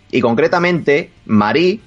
Y 0.09 0.21
concretamente, 0.21 1.11
Marie, 1.25 1.81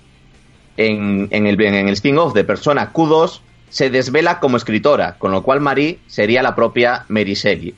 en, 0.76 1.28
el, 1.30 1.58
en 1.58 1.88
el 1.88 1.94
spin-off 1.94 2.34
de 2.34 2.44
Persona 2.44 2.92
Q2, 2.92 3.40
se 3.72 3.88
desvela 3.88 4.38
como 4.38 4.58
escritora, 4.58 5.16
con 5.18 5.32
lo 5.32 5.42
cual 5.42 5.60
Marie 5.60 5.98
sería 6.06 6.42
la 6.42 6.54
propia 6.54 7.06
Mary 7.08 7.32
Shelley. 7.32 7.74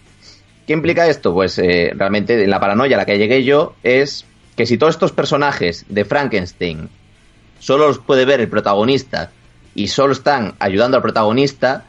¿Qué 0.66 0.72
implica 0.72 1.06
esto? 1.06 1.32
Pues 1.32 1.56
eh, 1.58 1.92
realmente 1.94 2.42
en 2.42 2.50
la 2.50 2.58
paranoia 2.58 2.96
a 2.96 2.98
la 2.98 3.06
que 3.06 3.16
llegué 3.16 3.44
yo 3.44 3.76
es 3.84 4.26
que 4.56 4.66
si 4.66 4.76
todos 4.76 4.96
estos 4.96 5.12
personajes 5.12 5.86
de 5.88 6.04
Frankenstein 6.04 6.88
solo 7.60 7.86
los 7.86 8.00
puede 8.00 8.24
ver 8.24 8.40
el 8.40 8.48
protagonista 8.48 9.30
y 9.76 9.86
solo 9.86 10.14
están 10.14 10.54
ayudando 10.58 10.96
al 10.96 11.02
protagonista, 11.02 11.84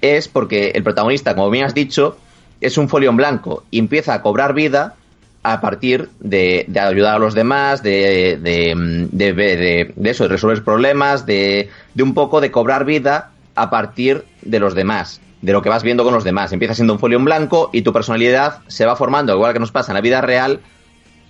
es 0.00 0.26
porque 0.26 0.72
el 0.74 0.82
protagonista, 0.82 1.34
como 1.34 1.50
bien 1.50 1.66
has 1.66 1.74
dicho, 1.74 2.16
es 2.62 2.78
un 2.78 2.88
folio 2.88 3.10
en 3.10 3.18
blanco 3.18 3.64
y 3.70 3.78
empieza 3.78 4.14
a 4.14 4.22
cobrar 4.22 4.54
vida 4.54 4.94
a 5.42 5.60
partir 5.60 6.08
de, 6.18 6.66
ayudar 6.80 7.16
a 7.16 7.18
los 7.18 7.34
demás, 7.34 7.82
de, 7.82 8.38
de, 8.40 8.74
de, 9.12 9.92
de 9.94 10.10
eso, 10.10 10.24
de 10.24 10.30
resolver 10.30 10.64
problemas, 10.64 11.26
de, 11.26 11.68
de 11.92 12.02
un 12.02 12.14
poco 12.14 12.40
de 12.40 12.50
cobrar 12.50 12.86
vida 12.86 13.32
a 13.60 13.70
partir 13.70 14.24
de 14.42 14.60
los 14.60 14.74
demás, 14.74 15.20
de 15.42 15.52
lo 15.52 15.62
que 15.62 15.68
vas 15.68 15.82
viendo 15.82 16.04
con 16.04 16.14
los 16.14 16.24
demás. 16.24 16.52
Empieza 16.52 16.74
siendo 16.74 16.94
un 16.94 16.98
folio 16.98 17.18
en 17.18 17.24
blanco 17.24 17.70
y 17.72 17.82
tu 17.82 17.92
personalidad 17.92 18.60
se 18.68 18.86
va 18.86 18.96
formando, 18.96 19.34
igual 19.34 19.52
que 19.52 19.58
nos 19.58 19.72
pasa 19.72 19.92
en 19.92 19.94
la 19.94 20.00
vida 20.00 20.20
real, 20.20 20.60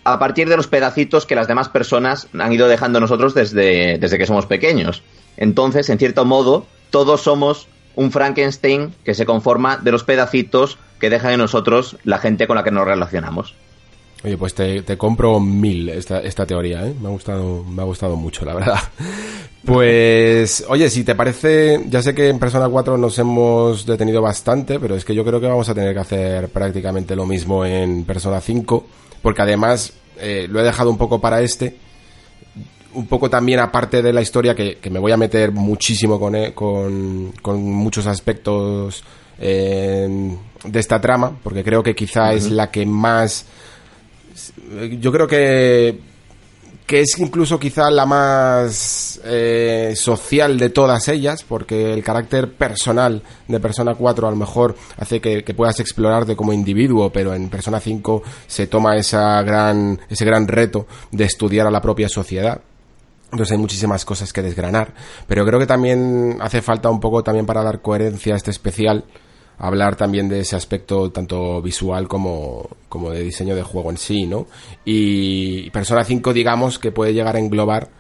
a 0.05 0.19
partir 0.19 0.49
de 0.49 0.57
los 0.57 0.67
pedacitos 0.67 1.27
que 1.27 1.35
las 1.35 1.49
demás 1.49 1.69
personas 1.69 2.29
han 2.39 2.53
ido 2.53 2.69
dejando 2.69 3.01
nosotros 3.01 3.35
desde, 3.35 3.99
desde 3.99 4.19
que 4.19 4.27
somos 4.27 4.47
pequeños. 4.47 5.03
Entonces, 5.37 5.89
en 5.91 5.99
cierto 5.99 6.25
modo, 6.25 6.67
todos 6.91 7.23
somos 7.23 7.69
un 7.97 8.11
Frankenstein 8.13 8.95
que 9.05 9.15
se 9.15 9.27
conforma 9.27 9.77
de 9.77 9.93
los 9.93 10.05
pedacitos 10.05 10.79
que 11.01 11.11
deja 11.11 11.33
en 11.33 11.39
nosotros 11.39 11.97
la 12.05 12.19
gente 12.19 12.47
con 12.47 12.57
la 12.57 12.65
que 12.65 12.71
nos 12.71 12.87
relacionamos. 12.87 13.55
Oye, 14.23 14.37
pues 14.37 14.55
te, 14.55 14.85
compro 14.99 15.41
mil 15.41 15.89
esta, 15.89 16.21
esta 16.21 16.45
teoría, 16.45 16.87
¿eh? 16.87 16.95
Me 17.01 17.09
ha 17.09 17.11
gustado, 17.11 17.65
me 17.65 17.81
ha 17.81 17.87
gustado 17.87 18.17
mucho, 18.17 18.45
la 18.45 18.55
verdad. 18.55 18.79
Pues, 19.63 20.65
oye, 20.69 20.89
si 20.89 21.05
te 21.05 21.15
parece, 21.15 21.85
ya 21.87 22.01
sé 22.01 22.15
que 22.15 22.31
en 22.31 22.39
Persona 22.39 22.67
4 22.67 22.97
nos 22.97 23.19
hemos 23.19 23.85
detenido 23.85 24.23
bastante, 24.23 24.81
pero 24.81 24.97
es 24.97 25.05
que 25.05 25.15
yo 25.15 25.23
creo 25.23 25.39
que 25.39 25.49
vamos 25.49 25.69
a 25.69 25.75
tener 25.75 25.93
que 25.93 26.01
hacer 26.01 26.49
prácticamente 26.49 27.15
lo 27.15 27.27
mismo 27.27 27.67
en 27.67 28.05
Persona 28.05 28.41
5, 28.41 28.87
porque 29.21 29.43
además 29.43 29.93
eh, 30.19 30.47
lo 30.49 30.61
he 30.61 30.65
dejado 30.65 30.89
un 30.89 30.97
poco 30.97 31.21
para 31.21 31.43
este, 31.43 31.77
un 32.95 33.07
poco 33.07 33.29
también 33.29 33.61
aparte 33.61 34.01
de 34.01 34.15
la 34.15 34.23
historia, 34.23 34.55
que, 34.55 34.79
me 34.91 34.99
voy 34.99 35.13
a 35.13 35.19
meter 35.19 35.53
muchísimo 35.53 36.19
con, 36.19 36.35
eh, 36.35 36.55
con, 36.55 37.33
con 37.43 37.63
muchos 37.63 38.07
aspectos 38.07 39.05
eh, 39.39 40.37
de 40.65 40.81
esta 40.81 41.01
trama, 41.01 41.39
porque 41.43 41.63
creo 41.63 41.83
que 41.83 41.95
quizá 41.95 42.33
es 42.33 42.51
la 42.51 42.71
que 42.71 42.87
más 42.87 43.47
yo 44.99 45.13
creo 45.13 45.27
que 45.27 45.99
que 46.91 47.03
es 47.03 47.17
incluso 47.21 47.57
quizá 47.57 47.89
la 47.89 48.05
más 48.05 49.21
eh, 49.23 49.93
social 49.95 50.59
de 50.59 50.71
todas 50.71 51.07
ellas, 51.07 51.45
porque 51.45 51.93
el 51.93 52.03
carácter 52.03 52.53
personal 52.53 53.23
de 53.47 53.61
Persona 53.61 53.95
4 53.95 54.27
a 54.27 54.31
lo 54.33 54.37
mejor 54.37 54.75
hace 54.97 55.21
que, 55.21 55.45
puedas 55.55 55.79
explorarte 55.79 56.35
como 56.35 56.53
individuo, 56.53 57.13
pero 57.13 57.33
en 57.33 57.49
Persona 57.49 57.79
5 57.79 58.25
se 58.49 58.67
toma 58.67 58.97
esa 58.97 59.41
gran, 59.43 60.01
ese 60.09 60.25
gran 60.25 60.49
reto 60.49 60.89
de 61.13 61.27
estudiar 61.27 61.69
a 61.69 61.71
la 61.71 61.81
propia 61.81 62.09
sociedad. 62.09 62.61
Entonces 63.31 63.53
hay 63.53 63.59
muchísimas 63.59 64.05
cosas 64.05 64.33
que 64.33 64.43
desgranar, 64.43 64.93
pero 65.29 65.47
creo 65.47 65.61
que 65.61 65.69
también 65.69 66.39
hace 66.41 66.61
falta 66.61 66.91
un 66.91 66.99
poco 66.99 67.23
también 67.23 67.47
para 67.47 67.63
dar 67.63 67.83
coherencia 67.83 68.35
a 68.35 68.37
este 68.37 68.51
especial 68.51 69.05
hablar 69.61 69.95
también 69.95 70.29
de 70.29 70.41
ese 70.41 70.57
aspecto 70.57 71.11
tanto 71.11 71.61
visual 71.61 72.09
como, 72.09 72.69
como 72.89 73.11
de 73.11 73.23
diseño 73.23 73.55
de 73.55 73.63
juego 73.63 73.91
en 73.91 73.99
sí, 73.99 74.27
¿no? 74.27 74.47
Y 74.85 75.71
Persona 75.71 76.03
5, 76.03 76.33
digamos, 76.33 76.79
que 76.79 76.91
puede 76.91 77.13
llegar 77.13 77.37
a 77.37 77.39
englobar 77.39 77.91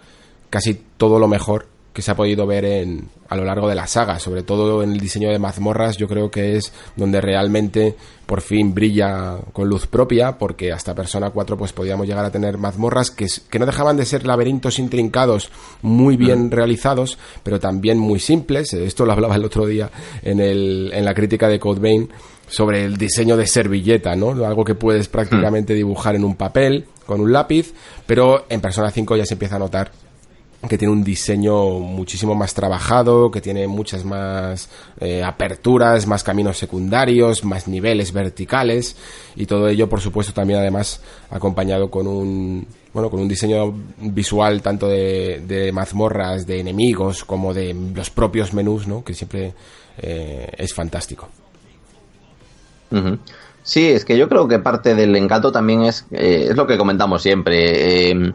casi 0.49 0.74
todo 0.97 1.19
lo 1.19 1.28
mejor 1.28 1.69
que 1.93 2.03
se 2.03 2.11
ha 2.11 2.17
podido 2.17 2.47
ver 2.47 2.65
en, 2.65 3.09
a 3.29 3.37
lo 3.37 3.45
largo 3.45 3.69
de 3.69 3.75
la 3.75 3.87
saga, 3.87 4.19
sobre 4.19 4.43
todo 4.43 4.83
en 4.83 4.93
el 4.93 5.01
diseño 5.01 5.31
de 5.31 5.39
mazmorras, 5.39 5.97
yo 5.97 6.07
creo 6.07 6.31
que 6.31 6.57
es 6.57 6.73
donde 6.97 7.21
realmente 7.21 7.97
por 8.27 8.43
fin 8.43 8.73
brilla 8.75 9.39
con 9.53 9.69
luz 9.69 9.89
propia, 9.89 10.39
porque 10.39 10.73
hasta 10.73 10.95
Persona 10.95 11.31
4 11.31 11.59
pues 11.59 11.73
podíamos 11.73 12.07
llegar 12.07 12.25
a 12.25 12.31
tener 12.31 12.59
mazmorras 12.59 13.11
que, 13.11 13.27
que 13.51 13.59
no 13.59 13.67
dejaban 13.67 13.97
de 13.97 14.05
ser 14.05 14.25
laberintos 14.25 14.79
intrincados 14.79 15.51
muy 15.83 16.17
bien 16.17 16.47
mm. 16.47 16.51
realizados, 16.51 17.19
pero 17.43 17.59
también 17.59 17.99
muy 17.99 18.21
simples, 18.21 18.73
esto 18.73 19.05
lo 19.05 19.12
hablaba 19.12 19.35
el 19.35 19.45
otro 19.45 19.67
día 19.67 19.91
en, 20.23 20.39
el, 20.39 20.93
en 20.93 21.05
la 21.05 21.15
crítica 21.15 21.49
de 21.49 21.59
Code 21.59 21.81
Vein, 21.81 22.09
sobre 22.47 22.85
el 22.85 22.97
diseño 22.97 23.37
de 23.37 23.47
servilleta, 23.47 24.17
¿no? 24.17 24.31
Algo 24.45 24.65
que 24.65 24.75
puedes 24.75 25.09
prácticamente 25.09 25.73
mm. 25.73 25.77
dibujar 25.77 26.17
en 26.17 26.25
un 26.25 26.35
papel, 26.35 26.87
con 27.07 27.21
un 27.21 27.33
lápiz, 27.33 27.73
pero 28.07 28.47
en 28.49 28.61
Persona 28.61 28.91
5 28.91 29.17
ya 29.17 29.25
se 29.25 29.35
empieza 29.35 29.57
a 29.57 29.61
notar 29.61 29.91
que 30.69 30.77
tiene 30.77 30.93
un 30.93 31.03
diseño 31.03 31.78
muchísimo 31.78 32.35
más 32.35 32.53
trabajado, 32.53 33.31
que 33.31 33.41
tiene 33.41 33.66
muchas 33.66 34.05
más 34.05 34.69
eh, 35.01 35.23
aperturas, 35.23 36.07
más 36.07 36.23
caminos 36.23 36.59
secundarios, 36.59 37.45
más 37.45 37.66
niveles 37.66 38.12
verticales 38.12 38.97
y 39.37 39.47
todo 39.47 39.69
ello, 39.69 39.89
por 39.89 40.01
supuesto, 40.01 40.35
también 40.35 40.61
además 40.61 41.01
acompañado 41.31 41.91
con 41.91 42.07
un 42.07 42.66
bueno 42.93 43.09
con 43.09 43.20
un 43.20 43.28
diseño 43.28 43.73
visual 43.99 44.61
tanto 44.61 44.89
de, 44.89 45.70
mazmorras, 45.73 46.47
de 46.47 46.61
enemigos 46.61 47.24
como 47.24 47.55
de 47.55 47.74
los 47.95 48.11
propios 48.11 48.53
menús, 48.53 48.87
¿no? 48.87 49.03
Que 49.03 49.15
siempre 49.15 49.55
eh, 49.99 50.51
es 50.59 50.74
fantástico. 50.74 51.28
Sí, 53.62 53.89
es 53.89 54.05
que 54.05 54.19
yo 54.19 54.28
creo 54.28 54.49
que 54.49 54.59
parte 54.59 54.95
del 54.95 55.15
encanto 55.16 55.53
también 55.53 55.85
es 55.85 56.05
eh, 56.11 56.49
es 56.51 56.57
lo 56.57 56.66
que 56.66 56.77
comentamos 56.77 57.23
siempre 57.23 58.35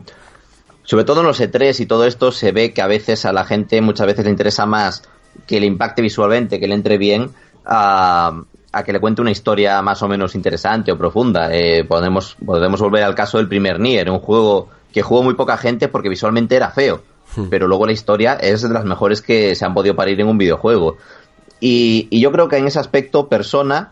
sobre 0.85 1.03
todo 1.03 1.21
en 1.21 1.27
los 1.27 1.41
E3 1.41 1.79
y 1.79 1.85
todo 1.85 2.05
esto 2.05 2.31
se 2.31 2.51
ve 2.51 2.73
que 2.73 2.81
a 2.81 2.87
veces 2.87 3.25
a 3.25 3.33
la 3.33 3.43
gente 3.43 3.81
muchas 3.81 4.07
veces 4.07 4.25
le 4.25 4.31
interesa 4.31 4.65
más 4.65 5.03
que 5.45 5.59
le 5.59 5.65
impacte 5.65 6.01
visualmente, 6.01 6.59
que 6.59 6.67
le 6.67 6.75
entre 6.75 6.97
bien, 6.97 7.29
a, 7.65 8.43
que 8.85 8.93
le 8.93 8.99
cuente 8.99 9.21
una 9.21 9.31
historia 9.31 9.81
más 9.81 10.01
o 10.01 10.07
menos 10.07 10.35
interesante 10.35 10.91
o 10.91 10.97
profunda. 10.97 11.49
Eh, 11.51 11.83
podemos, 11.83 12.37
podemos 12.45 12.79
volver 12.79 13.03
al 13.03 13.15
caso 13.15 13.37
del 13.37 13.47
primer 13.47 13.79
Nier, 13.79 14.09
un 14.09 14.19
juego 14.19 14.69
que 14.93 15.01
jugó 15.01 15.23
muy 15.23 15.33
poca 15.33 15.57
gente 15.57 15.87
porque 15.87 16.07
visualmente 16.07 16.55
era 16.55 16.69
feo, 16.71 17.01
hmm. 17.35 17.45
pero 17.49 17.67
luego 17.67 17.85
la 17.85 17.91
historia 17.91 18.35
es 18.35 18.61
de 18.61 18.69
las 18.69 18.85
mejores 18.85 19.21
que 19.21 19.55
se 19.55 19.65
han 19.65 19.73
podido 19.73 19.95
parir 19.95 20.19
en 20.21 20.27
un 20.27 20.37
videojuego. 20.37 20.97
Y, 21.59 22.07
y 22.11 22.21
yo 22.21 22.31
creo 22.31 22.47
que 22.47 22.57
en 22.57 22.67
ese 22.67 22.79
aspecto 22.79 23.27
Persona 23.27 23.91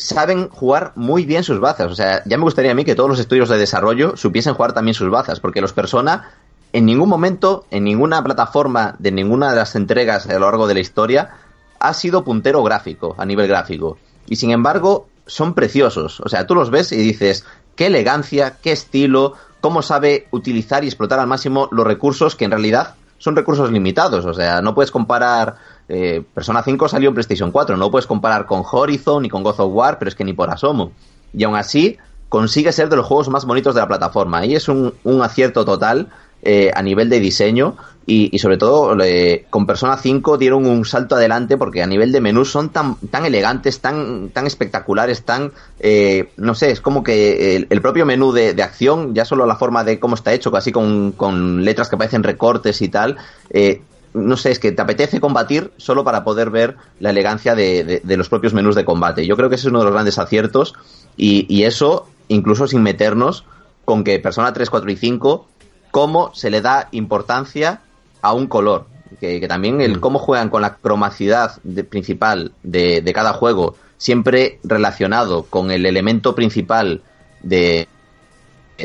saben 0.00 0.48
jugar 0.48 0.92
muy 0.96 1.24
bien 1.24 1.44
sus 1.44 1.60
bazas. 1.60 1.90
O 1.92 1.94
sea, 1.94 2.22
ya 2.24 2.36
me 2.36 2.44
gustaría 2.44 2.72
a 2.72 2.74
mí 2.74 2.84
que 2.84 2.94
todos 2.94 3.10
los 3.10 3.20
estudios 3.20 3.48
de 3.48 3.58
desarrollo 3.58 4.16
supiesen 4.16 4.54
jugar 4.54 4.72
también 4.72 4.94
sus 4.94 5.10
bazas, 5.10 5.40
porque 5.40 5.60
los 5.60 5.72
Persona 5.72 6.30
en 6.72 6.86
ningún 6.86 7.08
momento, 7.08 7.66
en 7.70 7.84
ninguna 7.84 8.22
plataforma 8.22 8.94
de 8.98 9.10
ninguna 9.10 9.50
de 9.50 9.56
las 9.56 9.74
entregas 9.74 10.28
a 10.28 10.34
lo 10.34 10.46
largo 10.46 10.66
de 10.66 10.74
la 10.74 10.80
historia, 10.80 11.30
ha 11.80 11.94
sido 11.94 12.24
puntero 12.24 12.62
gráfico, 12.62 13.14
a 13.18 13.24
nivel 13.24 13.48
gráfico. 13.48 13.98
Y 14.26 14.36
sin 14.36 14.50
embargo, 14.50 15.08
son 15.26 15.54
preciosos. 15.54 16.20
O 16.20 16.28
sea, 16.28 16.46
tú 16.46 16.54
los 16.54 16.70
ves 16.70 16.92
y 16.92 16.96
dices, 16.96 17.44
qué 17.74 17.86
elegancia, 17.86 18.58
qué 18.62 18.72
estilo, 18.72 19.34
cómo 19.60 19.82
sabe 19.82 20.28
utilizar 20.30 20.84
y 20.84 20.88
explotar 20.88 21.18
al 21.18 21.26
máximo 21.26 21.68
los 21.72 21.86
recursos 21.86 22.36
que 22.36 22.44
en 22.44 22.52
realidad 22.52 22.94
son 23.18 23.36
recursos 23.36 23.70
limitados. 23.72 24.24
O 24.24 24.34
sea, 24.34 24.62
no 24.62 24.74
puedes 24.74 24.90
comparar 24.90 25.56
eh, 25.90 26.22
Persona 26.32 26.62
5 26.62 26.88
salió 26.88 27.08
en 27.08 27.14
PlayStation 27.14 27.50
4, 27.50 27.76
no 27.76 27.90
puedes 27.90 28.06
comparar 28.06 28.46
con 28.46 28.62
Horizon 28.70 29.22
ni 29.22 29.28
con 29.28 29.42
God 29.42 29.58
of 29.58 29.74
War, 29.74 29.98
pero 29.98 30.08
es 30.08 30.14
que 30.14 30.24
ni 30.24 30.32
por 30.32 30.48
asomo. 30.48 30.92
Y 31.34 31.44
aún 31.44 31.56
así, 31.56 31.98
consigue 32.28 32.72
ser 32.72 32.88
de 32.88 32.96
los 32.96 33.06
juegos 33.06 33.28
más 33.28 33.44
bonitos 33.44 33.74
de 33.74 33.80
la 33.80 33.88
plataforma. 33.88 34.46
Y 34.46 34.54
es 34.54 34.68
un, 34.68 34.94
acierto 35.22 35.64
total 35.64 36.08
eh, 36.42 36.70
a 36.74 36.82
nivel 36.82 37.08
de 37.10 37.18
diseño 37.18 37.76
y, 38.06 38.38
sobre 38.38 38.56
todo 38.56 38.96
con 39.50 39.66
Persona 39.66 39.96
5 39.96 40.36
dieron 40.36 40.66
un 40.66 40.84
salto 40.84 41.14
adelante 41.14 41.56
porque 41.56 41.82
a 41.82 41.86
nivel 41.86 42.10
de 42.10 42.20
menús 42.20 42.50
son 42.50 42.70
tan, 42.70 42.96
tan 42.96 43.24
elegantes, 43.24 43.80
tan, 43.80 44.30
tan 44.30 44.46
espectaculares, 44.46 45.22
tan, 45.22 45.52
eh, 45.78 46.30
no 46.36 46.54
sé, 46.54 46.72
es 46.72 46.80
como 46.80 47.04
que 47.04 47.56
el, 47.68 47.80
propio 47.80 48.06
menú 48.06 48.32
de, 48.32 48.54
de, 48.54 48.62
acción, 48.62 49.14
ya 49.14 49.24
solo 49.24 49.46
la 49.46 49.54
forma 49.54 49.84
de 49.84 50.00
cómo 50.00 50.16
está 50.16 50.32
hecho, 50.32 50.50
casi 50.50 50.72
con, 50.72 51.12
con 51.12 51.64
letras 51.64 51.88
que 51.88 51.96
parecen 51.96 52.24
recortes 52.24 52.82
y 52.82 52.88
tal, 52.88 53.16
eh, 53.50 53.82
no 54.14 54.36
sé, 54.36 54.50
es 54.50 54.58
que 54.58 54.72
te 54.72 54.82
apetece 54.82 55.20
combatir 55.20 55.72
solo 55.76 56.04
para 56.04 56.24
poder 56.24 56.50
ver 56.50 56.76
la 56.98 57.10
elegancia 57.10 57.54
de, 57.54 58.02
los 58.04 58.28
propios 58.28 58.54
menús 58.54 58.74
de 58.74 58.84
combate. 58.84 59.26
Yo 59.26 59.36
creo 59.36 59.48
que 59.48 59.54
ese 59.54 59.68
es 59.68 59.70
uno 59.70 59.80
de 59.80 59.84
los 59.84 59.94
grandes 59.94 60.18
aciertos 60.18 60.74
y, 61.16 61.62
eso 61.62 62.08
incluso 62.28 62.66
sin 62.66 62.82
meternos 62.82 63.44
con 63.84 64.04
que 64.04 64.18
Persona 64.18 64.52
3, 64.52 64.70
4 64.70 64.90
y 64.90 64.96
5, 64.96 65.48
cómo 65.90 66.34
se 66.34 66.50
le 66.50 66.60
da 66.60 66.88
importancia 66.92 67.80
a 68.22 68.32
un 68.32 68.46
color. 68.46 68.86
Que, 69.20 69.46
también 69.48 69.80
el 69.80 69.96
mm. 69.96 70.00
cómo 70.00 70.18
juegan 70.18 70.50
con 70.50 70.62
la 70.62 70.76
cromacidad 70.76 71.60
principal 71.88 72.52
de, 72.62 73.02
de 73.02 73.12
cada 73.12 73.32
juego, 73.32 73.74
siempre 73.98 74.60
relacionado 74.62 75.44
con 75.44 75.70
el 75.70 75.84
elemento 75.86 76.34
principal 76.34 77.02
de, 77.42 77.88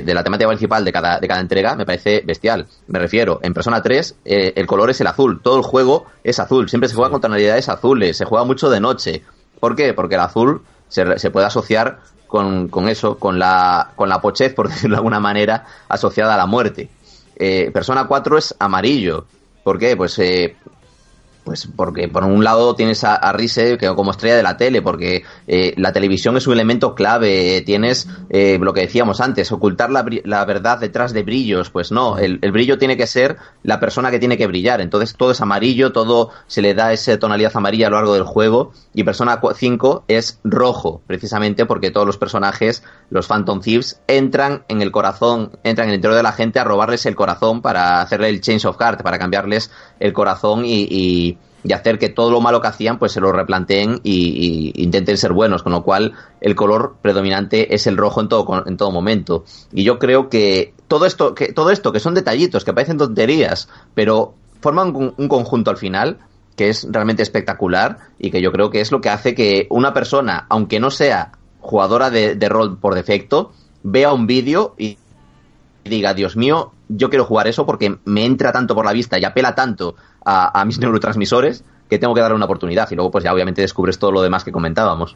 de 0.03 0.13
la 0.13 0.23
temática 0.23 0.47
principal 0.47 0.83
de 0.83 0.91
cada, 0.91 1.19
de 1.19 1.27
cada 1.27 1.41
entrega 1.41 1.75
me 1.75 1.85
parece 1.85 2.21
bestial. 2.25 2.67
Me 2.87 2.99
refiero, 2.99 3.39
en 3.41 3.53
Persona 3.53 3.81
3 3.81 4.15
eh, 4.25 4.53
el 4.55 4.67
color 4.67 4.89
es 4.89 5.01
el 5.01 5.07
azul, 5.07 5.41
todo 5.41 5.57
el 5.57 5.63
juego 5.63 6.05
es 6.23 6.39
azul, 6.39 6.69
siempre 6.69 6.89
se 6.89 6.95
juega 6.95 7.11
con 7.11 7.21
tonalidades 7.21 7.69
azules, 7.69 8.17
se 8.17 8.25
juega 8.25 8.45
mucho 8.45 8.69
de 8.69 8.79
noche. 8.79 9.23
¿Por 9.59 9.75
qué? 9.75 9.93
Porque 9.93 10.15
el 10.15 10.21
azul 10.21 10.61
se, 10.87 11.17
se 11.19 11.31
puede 11.31 11.47
asociar 11.47 11.99
con, 12.27 12.67
con, 12.67 12.89
eso, 12.89 13.17
con 13.17 13.39
la, 13.39 13.91
con 13.95 14.09
la 14.09 14.21
pochez, 14.21 14.53
por 14.53 14.69
decirlo 14.69 14.95
de 14.95 14.99
alguna 14.99 15.19
manera, 15.19 15.65
asociada 15.87 16.33
a 16.33 16.37
la 16.37 16.45
muerte. 16.45 16.89
Eh, 17.35 17.71
Persona 17.73 18.07
4 18.07 18.37
es 18.37 18.55
amarillo. 18.59 19.25
¿Por 19.63 19.79
qué? 19.79 19.95
Pues 19.97 20.17
eh, 20.19 20.55
pues 21.45 21.67
porque 21.73 22.07
por 22.07 22.23
un 22.23 22.43
lado 22.43 22.75
tienes 22.75 23.03
a, 23.03 23.31
Rise 23.31 23.77
que 23.77 23.87
como 23.95 24.11
estrella 24.11 24.35
de 24.35 24.43
la 24.43 24.57
tele, 24.57 24.81
porque 24.81 25.23
eh, 25.47 25.73
la 25.77 25.93
televisión 25.93 26.35
es 26.35 26.47
un 26.47 26.53
elemento 26.53 26.95
clave, 26.95 27.61
tienes 27.65 28.07
eh, 28.29 28.57
lo 28.59 28.73
que 28.73 28.81
decíamos 28.81 29.21
antes, 29.21 29.51
ocultar 29.51 29.91
la, 29.91 30.03
la, 30.23 30.43
verdad 30.45 30.79
detrás 30.79 31.13
de 31.13 31.23
brillos, 31.23 31.69
pues 31.69 31.91
no, 31.91 32.17
el, 32.17 32.39
brillo 32.51 32.77
tiene 32.77 32.97
que 32.97 33.05
ser 33.05 33.37
la 33.61 33.79
persona 33.79 34.09
que 34.09 34.19
tiene 34.19 34.37
que 34.37 34.47
brillar, 34.47 34.81
entonces 34.81 35.15
todo 35.15 35.31
es 35.31 35.41
amarillo, 35.41 35.91
todo 35.91 36.31
se 36.47 36.61
le 36.63 36.73
da 36.73 36.91
esa 36.91 37.17
tonalidad 37.19 37.51
amarilla 37.53 37.87
a 37.87 37.89
lo 37.91 37.97
largo 37.97 38.15
del 38.15 38.23
juego, 38.23 38.73
y 38.93 39.03
Persona 39.03 39.39
5 39.55 40.05
es 40.07 40.39
rojo, 40.43 41.01
precisamente 41.05 41.65
porque 41.65 41.91
todos 41.91 42.07
los 42.07 42.17
personajes, 42.17 42.83
los 43.11 43.27
Phantom 43.27 43.61
Thieves, 43.61 44.01
entran 44.07 44.63
en 44.67 44.81
el 44.81 44.91
corazón, 44.91 45.51
entran 45.63 45.87
en 45.87 45.91
el 45.91 45.95
interior 45.97 46.17
de 46.17 46.23
la 46.23 46.31
gente 46.31 46.59
a 46.59 46.63
robarles 46.63 47.05
el 47.05 47.15
corazón 47.15 47.61
para 47.61 48.01
hacerle 48.01 48.29
el 48.29 48.41
change 48.41 48.65
of 48.65 48.77
heart, 48.79 49.03
para 49.03 49.19
cambiarles 49.19 49.69
el 49.99 50.13
corazón 50.13 50.63
y 50.65 51.37
y 51.65 51.73
hacer 51.73 51.97
que 51.97 52.09
todo 52.09 52.29
lo 52.29 52.41
malo 52.41 52.61
que 52.61 52.67
hacían 52.67 52.99
pues 52.99 53.11
se 53.11 53.19
lo 53.19 53.31
replanteen 53.31 53.99
y, 54.03 54.71
intenten 54.81 55.17
ser 55.17 55.33
buenos, 55.33 55.63
con 55.63 55.71
lo 55.71 55.83
cual 55.83 56.13
el 56.39 56.55
color 56.55 56.97
predominante 57.01 57.73
es 57.73 57.87
el 57.87 57.97
rojo 57.97 58.21
en 58.21 58.29
todo, 58.29 58.63
en 58.67 58.77
todo 58.77 58.91
momento. 58.91 59.45
Y 59.73 59.83
yo 59.83 59.97
creo 59.97 60.29
que 60.29 60.73
todo 60.87 61.05
esto, 61.05 61.33
que 61.33 61.53
todo 61.53 61.71
esto, 61.71 61.91
que 61.91 61.99
son 61.99 62.13
detallitos, 62.13 62.63
que 62.63 62.73
parecen 62.73 62.97
tonterías, 62.97 63.67
pero 63.95 64.35
forman 64.61 64.95
un, 64.95 65.27
conjunto 65.27 65.71
al 65.71 65.77
final 65.77 66.19
que 66.55 66.69
es 66.69 66.87
realmente 66.89 67.23
espectacular 67.23 67.97
y 68.19 68.31
que 68.31 68.41
yo 68.41 68.51
creo 68.51 68.69
que 68.69 68.79
es 68.79 68.91
lo 68.91 69.01
que 69.01 69.09
hace 69.09 69.33
que 69.33 69.67
una 69.69 69.93
persona, 69.93 70.45
aunque 70.49 70.79
no 70.79 70.91
sea 70.91 71.31
jugadora 71.59 72.11
de, 72.11 72.35
de 72.35 72.49
rol 72.49 72.77
por 72.77 72.93
defecto, 72.93 73.51
vea 73.83 74.13
un 74.13 74.27
vídeo 74.27 74.75
y 74.77 74.99
diga, 75.89 76.13
Dios 76.13 76.35
mío, 76.35 76.71
yo 76.89 77.09
quiero 77.09 77.25
jugar 77.25 77.47
eso 77.47 77.65
porque 77.65 77.97
me 78.05 78.25
entra 78.25 78.51
tanto 78.51 78.75
por 78.75 78.85
la 78.85 78.93
vista 78.93 79.19
y 79.19 79.25
apela 79.25 79.55
tanto 79.55 79.95
a, 80.25 80.63
mis 80.65 80.79
neurotransmisores 80.79 81.63
que 81.89 81.99
tengo 81.99 82.13
que 82.13 82.21
darle 82.21 82.35
una 82.35 82.45
oportunidad. 82.45 82.89
Y 82.91 82.95
luego, 82.95 83.11
pues 83.11 83.23
ya 83.23 83.33
obviamente 83.33 83.61
descubres 83.61 83.99
todo 83.99 84.11
lo 84.11 84.21
demás 84.21 84.43
que 84.43 84.51
comentábamos. 84.51 85.15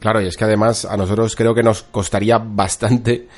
Claro, 0.00 0.20
y 0.20 0.26
es 0.26 0.36
que 0.36 0.44
además 0.44 0.84
a 0.84 0.96
nosotros 0.96 1.36
creo 1.36 1.54
que 1.54 1.62
nos 1.62 1.82
costaría 1.84 2.38
bastante 2.38 3.28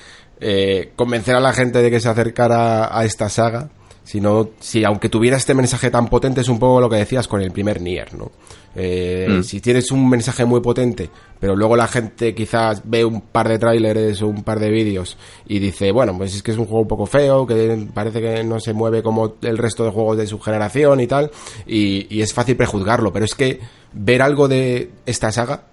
eh, 0.40 0.93
convencer 0.97 1.35
a 1.35 1.40
la 1.40 1.52
gente 1.52 1.82
de 1.82 1.90
que 1.90 2.01
se 2.01 2.09
acercara 2.09 2.97
a 2.97 3.05
esta 3.05 3.28
saga 3.28 3.68
sino 4.05 4.51
si 4.60 4.85
aunque 4.85 5.09
tuviera 5.09 5.39
este 5.39 5.55
mensaje 5.55 5.90
tan 5.90 6.09
potente 6.09 6.43
es 6.43 6.48
un 6.48 6.59
poco 6.59 6.81
lo 6.81 6.90
que 6.90 6.97
decías 6.97 7.26
con 7.26 7.40
el 7.40 7.51
primer 7.51 7.81
Nier, 7.81 8.14
¿no? 8.14 8.31
Eh, 8.76 9.26
mm. 9.31 9.43
Si 9.43 9.60
tienes 9.60 9.90
un 9.90 10.09
mensaje 10.09 10.44
muy 10.44 10.60
potente, 10.60 11.09
pero 11.44 11.56
luego 11.56 11.76
la 11.76 11.88
gente 11.88 12.34
quizás 12.34 12.80
ve 12.84 13.04
un 13.04 13.20
par 13.20 13.50
de 13.50 13.58
tráileres 13.58 14.22
o 14.22 14.28
un 14.28 14.44
par 14.44 14.58
de 14.60 14.70
vídeos 14.70 15.18
y 15.46 15.58
dice, 15.58 15.92
bueno, 15.92 16.16
pues 16.16 16.34
es 16.34 16.42
que 16.42 16.52
es 16.52 16.56
un 16.56 16.64
juego 16.64 16.80
un 16.80 16.88
poco 16.88 17.04
feo, 17.04 17.46
que 17.46 17.86
parece 17.92 18.22
que 18.22 18.42
no 18.42 18.58
se 18.60 18.72
mueve 18.72 19.02
como 19.02 19.34
el 19.42 19.58
resto 19.58 19.84
de 19.84 19.90
juegos 19.90 20.16
de 20.16 20.26
su 20.26 20.40
generación 20.40 21.00
y 21.00 21.06
tal, 21.06 21.30
y, 21.66 22.06
y 22.08 22.22
es 22.22 22.32
fácil 22.32 22.56
prejuzgarlo, 22.56 23.12
pero 23.12 23.26
es 23.26 23.34
que 23.34 23.60
ver 23.92 24.22
algo 24.22 24.48
de 24.48 24.90
esta 25.04 25.30
saga 25.32 25.64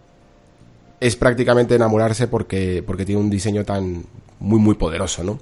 es 0.99 1.15
prácticamente 1.15 1.75
enamorarse 1.75 2.27
porque, 2.27 2.83
porque 2.85 3.05
tiene 3.05 3.21
un 3.21 3.29
diseño 3.29 3.63
tan 3.63 4.03
muy 4.39 4.59
muy 4.59 4.75
poderoso, 4.75 5.23
¿no? 5.23 5.39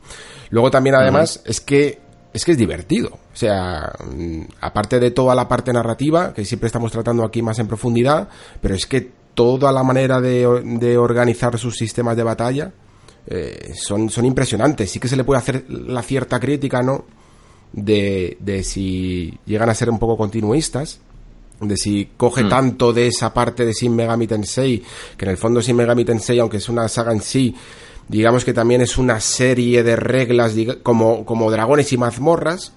Luego 0.52 0.70
también 0.70 0.94
además 0.94 1.42
es 1.44 1.60
que 1.60 2.02
es 2.34 2.46
que 2.46 2.52
es 2.52 2.58
divertido. 2.60 3.10
O 3.14 3.36
sea, 3.36 3.94
mm, 4.06 4.42
aparte 4.62 5.00
de 5.00 5.10
toda 5.10 5.34
la 5.34 5.48
parte 5.48 5.74
narrativa, 5.74 6.36
que 6.36 6.46
siempre 6.46 6.68
estamos 6.68 6.92
tratando 6.92 7.24
aquí 7.24 7.42
más 7.42 7.58
en 7.58 7.68
profundidad, 7.68 8.30
pero 8.62 8.76
es 8.76 8.86
que 8.86 9.18
toda 9.34 9.72
la 9.72 9.84
manera 9.84 10.20
de, 10.20 10.62
de 10.80 10.98
organizar 10.98 11.58
sus 11.58 11.76
sistemas 11.76 12.18
de 12.18 12.24
batalla 12.24 12.72
eh, 13.28 13.74
son, 13.76 14.10
son 14.10 14.26
impresionantes. 14.26 14.90
Sí 14.90 15.00
que 15.00 15.08
se 15.08 15.16
le 15.16 15.24
puede 15.24 15.40
hacer 15.40 15.66
la 15.70 16.02
cierta 16.02 16.40
crítica, 16.40 16.82
¿no? 16.82 17.06
De, 17.72 18.38
de 18.40 18.64
si 18.64 19.38
llegan 19.46 19.70
a 19.70 19.76
ser 19.76 19.90
un 19.90 20.00
poco 20.00 20.18
continuistas, 20.18 21.00
de 21.62 21.78
si 21.78 22.10
coge 22.18 22.44
hmm. 22.44 22.50
tanto 22.50 22.94
de 22.94 23.08
esa 23.08 23.34
parte 23.34 23.66
de 23.66 23.74
Shin 23.74 23.96
Megami 23.96 24.26
Tensei, 24.26 24.84
que 25.16 25.26
en 25.26 25.32
el 25.32 25.38
fondo 25.38 25.62
Shin 25.62 25.76
Megami 25.76 26.06
Tensei, 26.06 26.40
aunque 26.40 26.58
es 26.58 26.70
una 26.70 26.88
saga 26.88 27.12
en 27.12 27.22
sí, 27.22 27.56
digamos 28.08 28.44
que 28.44 28.54
también 28.54 28.82
es 28.82 28.98
una 28.98 29.20
serie 29.20 29.84
de 29.84 29.96
reglas 29.96 30.56
como, 30.82 31.26
como 31.26 31.52
dragones 31.52 31.94
y 31.94 31.98
mazmorras, 31.98 32.74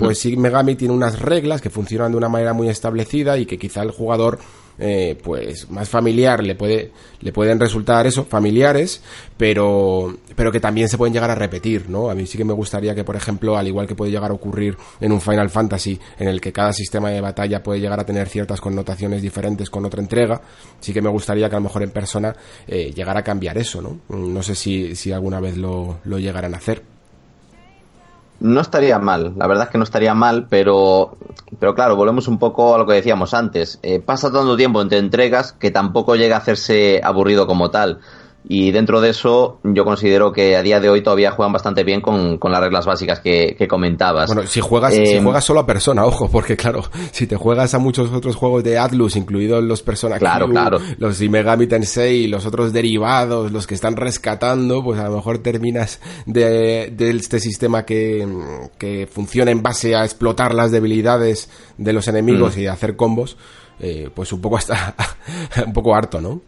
pues 0.00 0.18
sí 0.18 0.36
Megami 0.36 0.74
tiene 0.74 0.92
unas 0.92 1.20
reglas 1.20 1.62
que 1.62 1.70
funcionan 1.70 2.10
de 2.10 2.18
una 2.18 2.28
manera 2.28 2.52
muy 2.52 2.68
establecida 2.68 3.38
y 3.38 3.46
que 3.46 3.56
quizá 3.56 3.82
el 3.82 3.92
jugador 3.92 4.40
eh, 4.78 5.18
pues 5.22 5.70
más 5.70 5.88
familiar 5.88 6.42
le 6.42 6.54
puede 6.54 6.92
le 7.20 7.32
pueden 7.32 7.58
resultar 7.58 8.06
eso 8.06 8.24
familiares 8.24 9.02
pero 9.36 10.16
pero 10.34 10.52
que 10.52 10.60
también 10.60 10.88
se 10.88 10.98
pueden 10.98 11.14
llegar 11.14 11.30
a 11.30 11.34
repetir 11.34 11.88
no 11.88 12.10
a 12.10 12.14
mí 12.14 12.26
sí 12.26 12.36
que 12.36 12.44
me 12.44 12.52
gustaría 12.52 12.94
que 12.94 13.04
por 13.04 13.16
ejemplo 13.16 13.56
al 13.56 13.66
igual 13.66 13.86
que 13.86 13.94
puede 13.94 14.10
llegar 14.10 14.30
a 14.30 14.34
ocurrir 14.34 14.76
en 15.00 15.12
un 15.12 15.20
Final 15.20 15.50
Fantasy 15.50 15.98
en 16.18 16.28
el 16.28 16.40
que 16.40 16.52
cada 16.52 16.72
sistema 16.72 17.10
de 17.10 17.20
batalla 17.20 17.62
puede 17.62 17.80
llegar 17.80 18.00
a 18.00 18.04
tener 18.04 18.28
ciertas 18.28 18.60
connotaciones 18.60 19.22
diferentes 19.22 19.70
con 19.70 19.84
otra 19.84 20.00
entrega 20.00 20.40
sí 20.80 20.92
que 20.92 21.02
me 21.02 21.10
gustaría 21.10 21.48
que 21.48 21.56
a 21.56 21.58
lo 21.58 21.64
mejor 21.64 21.82
en 21.82 21.90
persona 21.90 22.34
eh, 22.66 22.92
llegara 22.94 23.20
a 23.20 23.24
cambiar 23.24 23.58
eso 23.58 23.80
no 23.80 24.00
no 24.08 24.42
sé 24.42 24.54
si 24.54 24.94
si 24.94 25.12
alguna 25.12 25.40
vez 25.40 25.56
lo 25.56 26.00
lo 26.04 26.18
llegaran 26.18 26.54
a 26.54 26.58
hacer 26.58 26.95
no 28.40 28.60
estaría 28.60 28.98
mal, 28.98 29.32
la 29.36 29.46
verdad 29.46 29.64
es 29.64 29.70
que 29.70 29.78
no 29.78 29.84
estaría 29.84 30.14
mal, 30.14 30.46
pero, 30.48 31.16
pero 31.58 31.74
claro, 31.74 31.96
volvemos 31.96 32.28
un 32.28 32.38
poco 32.38 32.74
a 32.74 32.78
lo 32.78 32.86
que 32.86 32.94
decíamos 32.94 33.34
antes. 33.34 33.78
Eh, 33.82 34.00
pasa 34.00 34.30
tanto 34.30 34.56
tiempo 34.56 34.82
entre 34.82 34.98
entregas 34.98 35.52
que 35.52 35.70
tampoco 35.70 36.16
llega 36.16 36.36
a 36.36 36.40
hacerse 36.40 37.00
aburrido 37.02 37.46
como 37.46 37.70
tal. 37.70 38.00
Y 38.48 38.70
dentro 38.70 39.00
de 39.00 39.10
eso, 39.10 39.58
yo 39.64 39.84
considero 39.84 40.32
que 40.32 40.56
a 40.56 40.62
día 40.62 40.78
de 40.78 40.88
hoy 40.88 41.02
todavía 41.02 41.32
juegan 41.32 41.52
bastante 41.52 41.82
bien 41.82 42.00
con, 42.00 42.38
las 42.40 42.60
reglas 42.60 42.86
básicas 42.86 43.18
que, 43.18 43.66
comentabas. 43.68 44.32
Bueno, 44.32 44.46
si 44.46 44.60
juegas, 44.60 44.94
si 44.94 45.16
em, 45.16 45.24
juegas 45.24 45.44
solo 45.44 45.60
a 45.60 45.66
persona, 45.66 46.04
ojo, 46.04 46.30
porque 46.30 46.56
claro, 46.56 46.84
si 47.10 47.26
te 47.26 47.34
juegas 47.34 47.74
a 47.74 47.80
muchos 47.80 48.12
otros 48.12 48.36
juegos 48.36 48.62
de 48.62 48.78
Atlus, 48.78 49.16
incluidos 49.16 49.64
los 49.64 49.82
Persona 49.82 50.18
claro, 50.18 50.48
claro. 50.48 50.78
los 50.98 51.20
Megami 51.20 51.66
Tensei, 51.66 52.28
los 52.28 52.46
otros 52.46 52.72
derivados, 52.72 53.50
los 53.50 53.66
que 53.66 53.74
están 53.74 53.96
rescatando, 53.96 54.82
pues 54.82 55.00
a 55.00 55.08
lo 55.08 55.16
mejor 55.16 55.38
terminas 55.38 56.00
de, 56.24 56.94
este 56.98 57.40
sistema 57.40 57.84
que, 57.84 58.26
que 58.78 59.08
funciona 59.10 59.50
en 59.50 59.62
base 59.62 59.96
a 59.96 60.04
explotar 60.04 60.54
las 60.54 60.70
debilidades 60.70 61.50
de 61.78 61.92
los 61.92 62.06
enemigos 62.06 62.56
mm. 62.56 62.60
y 62.60 62.66
hacer 62.66 62.96
combos, 62.96 63.36
eh, 63.80 64.08
pues 64.14 64.32
un 64.32 64.40
poco 64.40 64.56
hasta, 64.56 64.94
un 65.66 65.72
poco 65.72 65.94
harto, 65.94 66.20
¿no? 66.20 66.40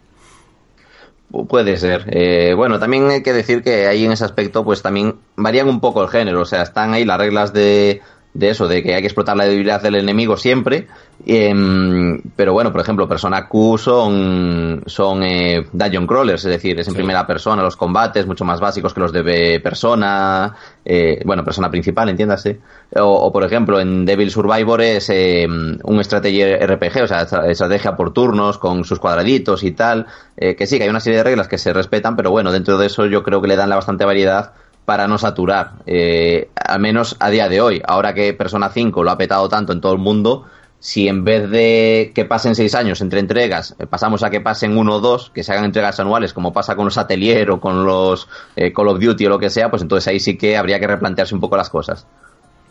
Puede 1.31 1.77
ser. 1.77 2.07
Eh, 2.09 2.55
bueno, 2.55 2.79
también 2.79 3.09
hay 3.11 3.23
que 3.23 3.35
decir 3.35 3.63
que 3.63 3.87
ahí 3.87 4.05
en 4.05 4.13
ese 4.13 4.25
aspecto, 4.25 4.65
pues 4.65 4.81
también 4.81 5.17
varían 5.37 5.69
un 5.69 5.81
poco 5.81 6.03
el 6.03 6.09
género. 6.09 6.41
O 6.41 6.47
sea, 6.47 6.63
están 6.63 6.95
ahí 6.95 7.05
las 7.05 7.19
reglas 7.19 7.53
de, 7.53 8.01
de 8.33 8.51
eso, 8.51 8.67
de 8.67 8.83
que 8.83 8.95
hay 8.95 9.03
que 9.03 9.09
explotar 9.09 9.37
la 9.37 9.45
debilidad 9.45 9.83
del 9.83 9.97
enemigo 9.97 10.37
siempre. 10.39 10.87
Em, 11.27 12.21
pero 12.37 12.53
bueno, 12.53 12.71
por 12.71 12.81
ejemplo, 12.81 13.09
Persona 13.09 13.49
Q 13.49 13.77
son, 13.77 14.83
son 14.87 15.23
eh, 15.25 15.67
dungeon 15.73 16.07
crawlers, 16.07 16.45
es 16.45 16.51
decir, 16.51 16.79
es 16.79 16.87
en 16.89 16.95
primera 16.95 17.27
persona 17.27 17.63
los 17.63 17.77
combates, 17.77 18.27
mucho 18.27 18.45
más 18.45 18.61
básicos 18.61 18.95
que 18.95 19.01
los 19.01 19.13
de 19.13 19.61
Persona, 19.63 20.55
eh, 20.85 21.21
bueno, 21.25 21.45
Persona 21.45 21.71
principal, 21.71 22.09
entiéndase. 22.09 22.61
O, 22.97 23.31
por 23.33 23.45
ejemplo, 23.45 23.81
en 23.81 24.07
Devil 24.07 24.31
Survivor 24.31 24.81
es 24.81 25.11
em, 25.11 25.79
un 25.83 26.01
estrategia 26.01 26.57
RPG, 26.67 27.03
o 27.03 27.07
sea, 27.07 27.23
estrategia 27.47 27.97
por 27.97 28.13
turnos, 28.13 28.59
con 28.59 28.85
sus 28.85 28.99
cuadraditos 28.99 29.65
y 29.65 29.73
tal. 29.73 30.07
Eh, 30.37 30.55
que 30.55 30.67
sí, 30.67 30.79
que 30.79 30.85
hay 30.85 30.91
una 30.91 31.01
serie 31.01 31.19
de 31.19 31.25
reglas 31.25 31.49
que 31.49 31.59
se 31.59 31.73
respetan, 31.73 32.17
pero 32.17 32.31
bueno, 32.31 32.53
dentro 32.53 32.79
de 32.79 32.87
eso 32.87 33.07
yo 33.07 33.23
creo 33.23 33.43
que 33.43 33.49
le 33.49 33.57
dan 33.57 33.69
la 33.69 33.77
bastante 33.77 34.05
variedad 34.05 34.53
para 34.89 35.07
no 35.07 35.19
saturar, 35.19 35.73
eh, 35.85 36.49
al 36.55 36.81
menos 36.81 37.17
a 37.21 37.29
día 37.29 37.51
de 37.51 37.61
hoy. 37.61 37.83
Ahora 37.87 38.15
que 38.15 38.33
Persona 38.33 38.71
5 38.71 39.05
lo 39.05 39.11
ha 39.11 39.19
petado 39.19 39.47
tanto 39.47 39.75
en 39.75 39.83
todo 39.83 39.93
el 39.93 39.99
mundo, 39.99 40.47
si 40.81 41.09
en 41.09 41.25
vez 41.25 41.51
de 41.51 42.13
que 42.15 42.25
pasen 42.25 42.55
seis 42.55 42.75
años 42.75 43.01
entre 43.01 43.21
entregas, 43.21 43.75
eh, 43.79 43.87
pasamos 43.87 44.23
a 44.23 44.31
que 44.31 44.41
pasen 44.41 44.77
uno 44.77 44.97
o 44.97 45.01
dos, 45.01 45.31
que 45.31 45.43
se 45.43 45.53
hagan 45.53 45.65
entregas 45.65 45.99
anuales, 45.99 46.33
como 46.33 46.53
pasa 46.53 46.77
con 46.77 46.85
los 46.85 46.99
Atelier 46.99 47.51
o 47.51 47.61
con 47.61 47.85
los 47.85 48.29
eh, 48.55 48.73
Call 48.73 48.89
of 48.89 49.01
Duty 49.01 49.27
o 49.27 49.29
lo 49.29 49.39
que 49.39 49.51
sea, 49.51 49.71
pues 49.71 49.83
entonces 49.83 50.07
ahí 50.09 50.21
sí 50.21 50.37
que 50.37 50.57
habría 50.57 50.79
que 50.79 50.87
replantearse 50.87 51.35
un 51.35 51.41
poco 51.41 51.57
las 51.57 51.71
cosas. 51.71 52.07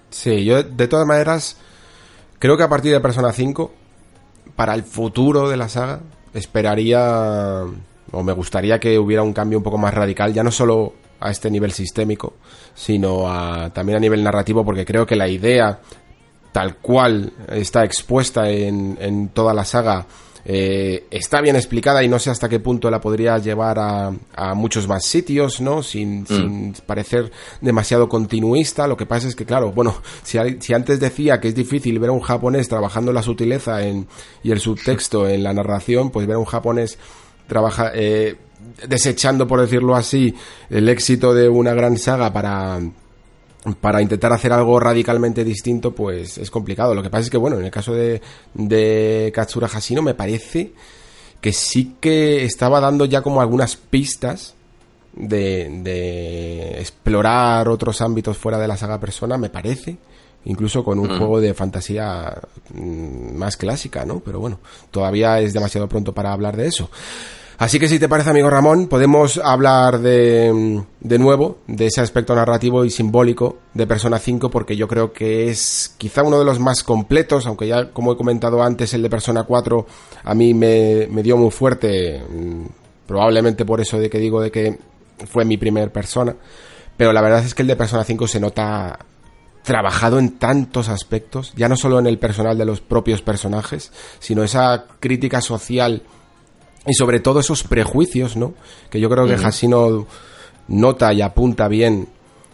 Sí, 0.10 0.46
yo 0.46 0.64
de 0.64 0.88
todas 0.88 1.06
maneras 1.06 1.58
creo 2.40 2.56
que 2.56 2.64
a 2.64 2.70
partir 2.70 2.94
de 2.94 3.02
Persona 3.02 3.34
5, 3.34 3.74
para 4.56 4.74
el 4.74 4.84
futuro 4.84 5.50
de 5.50 5.58
la 5.58 5.68
saga, 5.68 6.00
esperaría 6.34 7.64
o 8.12 8.24
me 8.24 8.32
gustaría 8.32 8.80
que 8.80 8.98
hubiera 8.98 9.22
un 9.22 9.34
cambio 9.34 9.58
un 9.58 9.64
poco 9.64 9.78
más 9.78 9.94
radical, 9.94 10.34
ya 10.34 10.44
no 10.44 10.52
solo 10.52 10.94
a 11.20 11.32
este 11.32 11.50
nivel 11.50 11.72
sistémico, 11.72 12.34
sino 12.74 13.30
a, 13.30 13.72
también 13.72 13.98
a 13.98 14.00
nivel 14.00 14.24
narrativo, 14.24 14.64
porque 14.64 14.86
creo 14.86 15.06
que 15.06 15.16
la 15.16 15.28
idea 15.28 15.80
tal 16.58 16.78
cual 16.78 17.32
está 17.50 17.84
expuesta 17.84 18.50
en, 18.50 18.98
en 19.00 19.30
toda 19.30 19.54
la 19.54 19.64
saga 19.64 20.08
eh, 20.44 21.06
está 21.12 21.40
bien 21.40 21.56
explicada 21.56 22.04
y 22.04 22.08
no 22.08 22.18
sé 22.18 22.32
hasta 22.32 22.50
qué 22.50 22.60
punto 22.60 22.90
la 22.90 23.00
podría 23.00 23.38
llevar 23.38 23.78
a, 23.78 24.12
a 24.34 24.56
muchos 24.56 24.88
más 24.88 25.06
sitios, 25.06 25.62
¿no? 25.62 25.84
Sin, 25.84 26.22
mm. 26.22 26.26
sin, 26.26 26.74
parecer 26.88 27.32
demasiado 27.62 28.10
continuista. 28.10 28.88
Lo 28.88 28.98
que 28.98 29.06
pasa 29.06 29.28
es 29.28 29.36
que, 29.36 29.46
claro, 29.46 29.72
bueno, 29.72 30.02
si, 30.24 30.40
si, 30.60 30.74
antes 30.74 31.00
decía 31.00 31.40
que 31.40 31.50
es 31.50 31.54
difícil 31.54 32.00
ver 32.00 32.10
a 32.10 32.14
un 32.14 32.22
japonés 32.22 32.68
trabajando 32.68 33.14
la 33.14 33.22
sutileza 33.22 33.84
en, 33.84 34.08
y 34.42 34.50
el 34.50 34.60
subtexto 34.60 35.28
en 35.28 35.44
la 35.44 35.54
narración, 35.54 36.10
pues 36.10 36.26
ver 36.26 36.38
a 36.38 36.40
un 36.40 36.46
japonés 36.46 36.98
trabaja, 37.46 37.92
eh, 37.94 38.36
desechando, 38.88 39.46
por 39.46 39.62
decirlo 39.62 39.96
así, 39.96 40.34
el 40.72 40.90
éxito 40.90 41.36
de 41.36 41.50
una 41.50 41.76
gran 41.76 41.98
saga 41.98 42.34
para 42.34 42.80
para 43.76 44.02
intentar 44.02 44.32
hacer 44.34 44.54
algo 44.54 44.80
radicalmente 44.80 45.44
distinto, 45.44 45.94
pues 45.94 46.38
es 46.38 46.50
complicado. 46.50 46.94
Lo 46.94 47.04
que 47.04 47.10
pasa 47.10 47.24
es 47.24 47.30
que, 47.30 47.38
bueno, 47.38 47.58
en 47.58 47.66
el 47.66 47.72
caso 47.72 47.94
de, 47.94 48.22
de 48.54 49.32
Katsura 49.34 49.68
Hashino 49.68 50.02
me 50.02 50.14
parece 50.14 50.74
que 51.42 51.54
sí 51.54 51.96
que 52.00 52.46
estaba 52.46 52.80
dando 52.80 53.06
ya 53.06 53.22
como 53.22 53.42
algunas 53.42 53.76
pistas 53.76 54.56
de, 55.14 55.70
de 55.84 56.80
explorar 56.80 57.68
otros 57.70 58.02
ámbitos 58.02 58.38
fuera 58.38 58.60
de 58.60 58.68
la 58.68 58.78
saga 58.78 59.00
persona, 59.00 59.38
me 59.38 59.50
parece. 59.50 59.98
Incluso 60.46 60.84
con 60.84 60.98
un 61.00 61.14
mm. 61.14 61.18
juego 61.18 61.42
de 61.42 61.54
fantasía 61.54 62.42
mm, 62.74 63.36
más 63.36 63.58
clásica, 63.58 64.06
¿no? 64.06 64.22
Pero 64.22 64.40
bueno, 64.40 64.60
todavía 64.92 65.40
es 65.42 65.52
demasiado 65.52 65.90
pronto 65.90 66.14
para 66.14 66.32
hablar 66.32 66.56
de 66.56 66.68
eso. 66.68 66.90
Así 67.58 67.80
que 67.80 67.88
si 67.88 67.98
te 67.98 68.08
parece, 68.08 68.30
amigo 68.30 68.52
Ramón, 68.52 68.88
podemos 68.88 69.42
hablar 69.44 70.00
de, 70.00 70.84
de 71.00 71.18
nuevo 71.18 71.58
de 71.66 71.88
ese 71.88 72.02
aspecto 72.02 72.36
narrativo 72.36 72.86
y 72.86 72.92
simbólico 72.92 73.58
de 73.74 73.88
Persona 73.88 74.20
5 74.20 74.52
porque 74.52 74.78
yo 74.78 74.88
creo 74.88 75.12
que 75.12 75.50
es 75.50 75.96
quizá 75.98 76.22
uno 76.22 76.38
de 76.38 76.46
los 76.46 76.60
más 76.60 76.84
completos, 76.84 77.48
aunque 77.48 77.68
ya 77.68 77.92
como 77.92 78.14
he 78.14 78.18
comentado 78.18 78.62
antes 78.62 78.94
el 78.94 79.02
de 79.02 79.10
Persona 79.10 79.44
4 79.44 79.88
a 80.24 80.36
mí 80.36 80.54
me, 80.54 81.08
me 81.10 81.24
dio 81.24 81.36
muy 81.36 81.50
fuerte, 81.50 82.22
mm, 82.22 82.66
probablemente 83.08 83.66
por 83.66 83.82
eso 83.82 83.98
de 83.98 84.08
que 84.08 84.20
digo 84.20 84.40
de 84.40 84.52
que 84.52 84.78
fue 85.26 85.44
mi 85.44 85.58
primer 85.58 85.92
persona, 85.92 86.36
pero 86.96 87.12
la 87.12 87.22
verdad 87.22 87.44
es 87.44 87.56
que 87.56 87.64
el 87.64 87.70
de 87.70 87.76
Persona 87.76 88.04
5 88.04 88.28
se 88.28 88.40
nota 88.40 89.00
trabajado 89.64 90.20
en 90.20 90.38
tantos 90.38 90.90
aspectos, 90.90 91.54
ya 91.56 91.68
no 91.68 91.76
solo 91.76 91.98
en 91.98 92.06
el 92.06 92.20
personal 92.20 92.56
de 92.56 92.66
los 92.66 92.82
propios 92.82 93.24
personajes, 93.24 93.92
sino 94.20 94.44
esa 94.44 94.86
crítica 95.00 95.42
social 95.42 96.04
y 96.88 96.94
sobre 96.94 97.20
todo 97.20 97.40
esos 97.40 97.64
prejuicios, 97.64 98.38
¿no? 98.38 98.54
Que 98.90 99.00
yo 99.00 99.10
creo 99.10 99.28
que 99.28 99.34
Hasino 99.34 100.08
nota 100.68 101.14
y 101.14 101.22
apunta 101.22 101.68
bien 101.68 102.08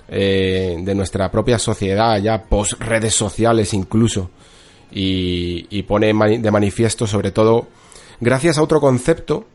eh, 0.07 0.77
de 0.80 0.95
nuestra 0.95 1.31
propia 1.31 1.60
sociedad, 1.60 2.19
ya 2.22 2.43
post 2.43 2.73
redes 2.80 3.14
sociales 3.14 3.73
incluso, 3.73 4.30
y, 4.91 5.65
y 5.69 5.84
pone 5.84 6.14
de 6.39 6.51
manifiesto 6.51 7.07
sobre 7.07 7.31
todo 7.31 7.68
gracias 8.19 8.57
a 8.57 8.64
otro 8.64 8.80
concepto 8.80 9.45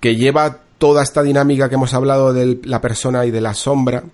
que 0.00 0.16
lleva 0.16 0.60
toda 0.78 1.02
esta 1.02 1.22
dinámica 1.22 1.68
que 1.68 1.76
hemos 1.76 1.94
hablado 1.94 2.32
de 2.32 2.60
la 2.64 2.80
persona 2.80 3.24
y 3.26 3.30
de 3.30 3.40
la 3.40 3.54
sombra 3.54 4.04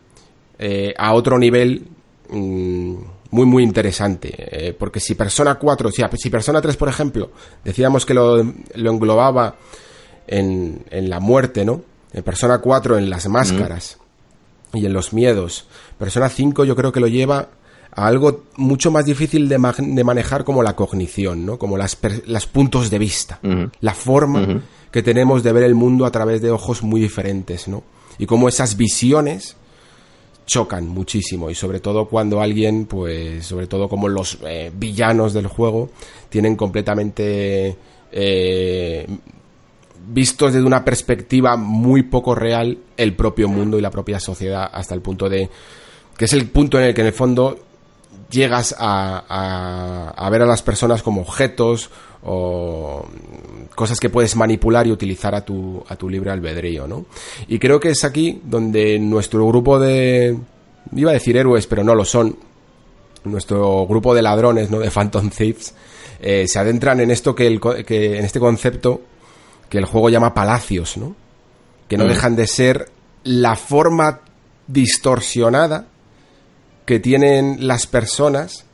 eh, 0.59 0.95
a 0.99 1.15
otro 1.15 1.39
nivel 1.39 1.89
mmm, 2.29 2.95
muy 3.31 3.47
muy 3.47 3.62
interesante. 3.62 4.35
Eh, 4.36 4.73
porque 4.73 5.01
si 5.01 5.15
Persona 5.15 5.57
4, 5.57 5.90
si, 5.90 6.02
si, 6.16 6.31
Persona 6.31 6.61
3, 6.61 6.77
por 6.77 6.89
ejemplo, 6.89 7.31
decíamos 7.65 8.05
que 8.05 8.15
lo, 8.15 8.43
lo 8.74 8.90
englobaba 8.90 9.57
en, 10.27 10.85
en, 10.90 11.11
la 11.11 11.20
muerte, 11.20 11.65
¿no? 11.65 11.82
En 12.12 12.23
Persona 12.23 12.59
4 12.59 12.98
en 12.98 13.11
las 13.11 13.28
máscaras 13.28 13.98
mm. 14.73 14.77
y 14.78 14.86
en 14.86 14.93
los 14.93 15.12
miedos. 15.12 15.66
Persona 15.98 16.28
5 16.28 16.65
yo 16.65 16.77
creo 16.77 16.93
que 16.93 17.01
lo 17.01 17.09
lleva 17.09 17.48
a 17.93 18.07
algo 18.07 18.44
mucho 18.57 18.90
más 18.90 19.05
difícil 19.05 19.48
de, 19.48 19.59
ma 19.59 19.74
de 19.77 20.05
manejar 20.05 20.44
como 20.44 20.62
la 20.62 20.77
cognición, 20.77 21.44
¿no? 21.44 21.59
Como 21.59 21.77
las, 21.77 21.98
las 22.27 22.47
puntos 22.47 22.90
de 22.90 22.98
vista, 22.98 23.40
uh 23.43 23.48
-huh. 23.48 23.70
la 23.81 23.94
forma 23.94 24.40
uh 24.40 24.47
-huh. 24.47 24.61
que 24.90 25.02
tenemos 25.02 25.43
de 25.43 25.52
ver 25.52 25.65
el 25.65 25.74
mundo 25.74 26.07
a 26.07 26.11
través 26.11 26.40
de 26.40 26.51
ojos 26.51 26.82
muy 26.82 27.01
diferentes, 27.01 27.69
¿no? 27.69 27.82
Y 28.19 28.27
cómo 28.27 28.48
esas 28.48 28.77
visiones 28.77 29.57
chocan 30.51 30.89
muchísimo 30.89 31.48
y 31.48 31.55
sobre 31.55 31.78
todo 31.78 32.06
cuando 32.06 32.40
alguien, 32.40 32.86
pues, 32.86 33.47
sobre 33.47 33.68
todo 33.68 33.89
como 33.89 34.09
los 34.09 34.36
eh, 34.44 34.72
villanos 34.74 35.32
del 35.32 35.47
juego, 35.47 35.90
tienen 36.28 36.56
completamente 36.56 37.77
eh, 38.10 39.06
vistos 40.09 40.52
desde 40.52 40.66
una 40.66 40.85
perspectiva 40.85 41.56
muy 41.56 42.02
poco 42.02 42.35
real 42.35 42.78
el 42.97 43.14
propio 43.14 43.48
mundo 43.48 43.78
y 43.78 43.81
la 43.81 43.93
propia 43.93 44.18
sociedad 44.18 44.68
hasta 44.72 44.93
el 44.93 45.02
punto 45.02 45.28
de 45.28 45.48
que 46.16 46.24
es 46.24 46.32
el 46.32 46.48
punto 46.48 46.81
en 46.81 46.86
el 46.86 46.94
que 46.94 47.02
en 47.02 47.06
el 47.06 47.12
fondo 47.12 47.56
llegas 48.28 48.74
a, 48.77 49.24
a, 49.28 50.10
a 50.16 50.31
ver 50.31 50.43
a 50.43 50.47
las 50.47 50.62
personas 50.62 51.05
como 51.05 51.20
objetos 51.20 51.90
o 52.25 53.07
cosas 53.75 53.99
que 53.99 54.11
puedes 54.11 54.37
manipular 54.37 54.87
y 54.87 54.93
utilizar 54.93 55.35
a 55.35 55.45
tu, 55.45 55.83
a 55.89 55.97
tu 55.97 56.09
libre 56.09 56.31
albedrío, 56.31 56.87
¿no? 56.87 57.07
Y 57.49 57.59
creo 57.59 57.81
que 57.81 57.91
es 57.91 58.05
aquí 58.05 58.41
donde 58.45 58.99
nuestro 58.99 59.47
grupo 59.47 59.79
de, 59.79 60.37
iba 60.95 61.11
a 61.11 61.15
decir 61.15 61.37
héroes, 61.37 61.67
pero 61.67 61.83
no 61.83 61.95
lo 61.95 62.05
son, 62.05 62.37
nuestro 63.25 63.87
grupo 63.87 64.15
de 64.15 64.23
ladrones, 64.23 64.71
¿no? 64.71 64.79
De 64.79 64.91
Phantom 64.91 65.31
Thieves, 65.31 65.75
eh, 66.21 66.47
se 66.47 66.59
adentran 66.59 67.01
en 67.01 67.11
esto 67.11 67.35
que, 67.35 67.47
el, 67.47 67.61
que, 67.61 68.19
en 68.19 68.25
este 68.25 68.41
concepto 68.41 69.03
que 69.69 69.79
el 69.79 69.85
juego 69.85 70.11
llama 70.11 70.35
palacios, 70.35 70.97
¿no? 70.97 71.15
Que 71.89 71.97
no 71.97 72.05
mm. 72.05 72.09
dejan 72.09 72.37
de 72.37 72.47
ser 72.47 72.91
la 73.25 73.57
forma 73.57 74.21
distorsionada 74.67 75.87
que 76.85 76.99
tienen 76.99 77.67
las 77.67 77.87
personas 77.87 78.65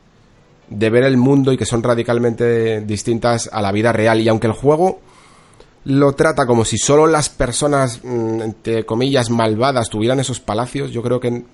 de 0.68 0.90
ver 0.90 1.04
el 1.04 1.16
mundo 1.16 1.52
y 1.52 1.56
que 1.56 1.64
son 1.64 1.82
radicalmente 1.82 2.80
distintas 2.80 3.48
a 3.52 3.60
la 3.62 3.72
vida 3.72 3.92
real. 3.92 4.20
Y 4.20 4.28
aunque 4.28 4.46
el 4.46 4.52
juego 4.52 5.00
lo 5.84 6.12
trata 6.14 6.46
como 6.46 6.64
si 6.64 6.78
solo 6.78 7.06
las 7.06 7.28
personas, 7.28 8.00
mm, 8.02 8.42
entre 8.42 8.84
comillas, 8.84 9.30
malvadas 9.30 9.88
tuvieran 9.88 10.18
esos 10.18 10.40
palacios, 10.40 10.90
yo 10.90 11.02
creo 11.02 11.20
que 11.20 11.44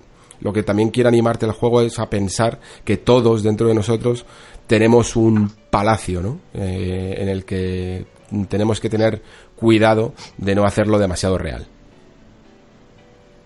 lo 0.41 0.51
que 0.51 0.63
también 0.63 0.89
quiere 0.89 1.07
animarte 1.07 1.45
el 1.45 1.51
juego 1.51 1.81
es 1.81 1.99
a 1.99 2.09
pensar 2.09 2.59
que 2.83 2.97
todos 2.97 3.43
dentro 3.43 3.67
de 3.67 3.75
nosotros 3.75 4.25
tenemos 4.67 5.15
un 5.15 5.51
palacio, 5.69 6.21
¿no? 6.21 6.39
Eh, 6.53 7.15
en 7.17 7.29
el 7.29 7.45
que 7.45 8.05
tenemos 8.49 8.79
que 8.79 8.89
tener 8.89 9.21
cuidado 9.55 10.13
de 10.37 10.55
no 10.55 10.65
hacerlo 10.65 10.97
demasiado 10.97 11.37
real. 11.37 11.67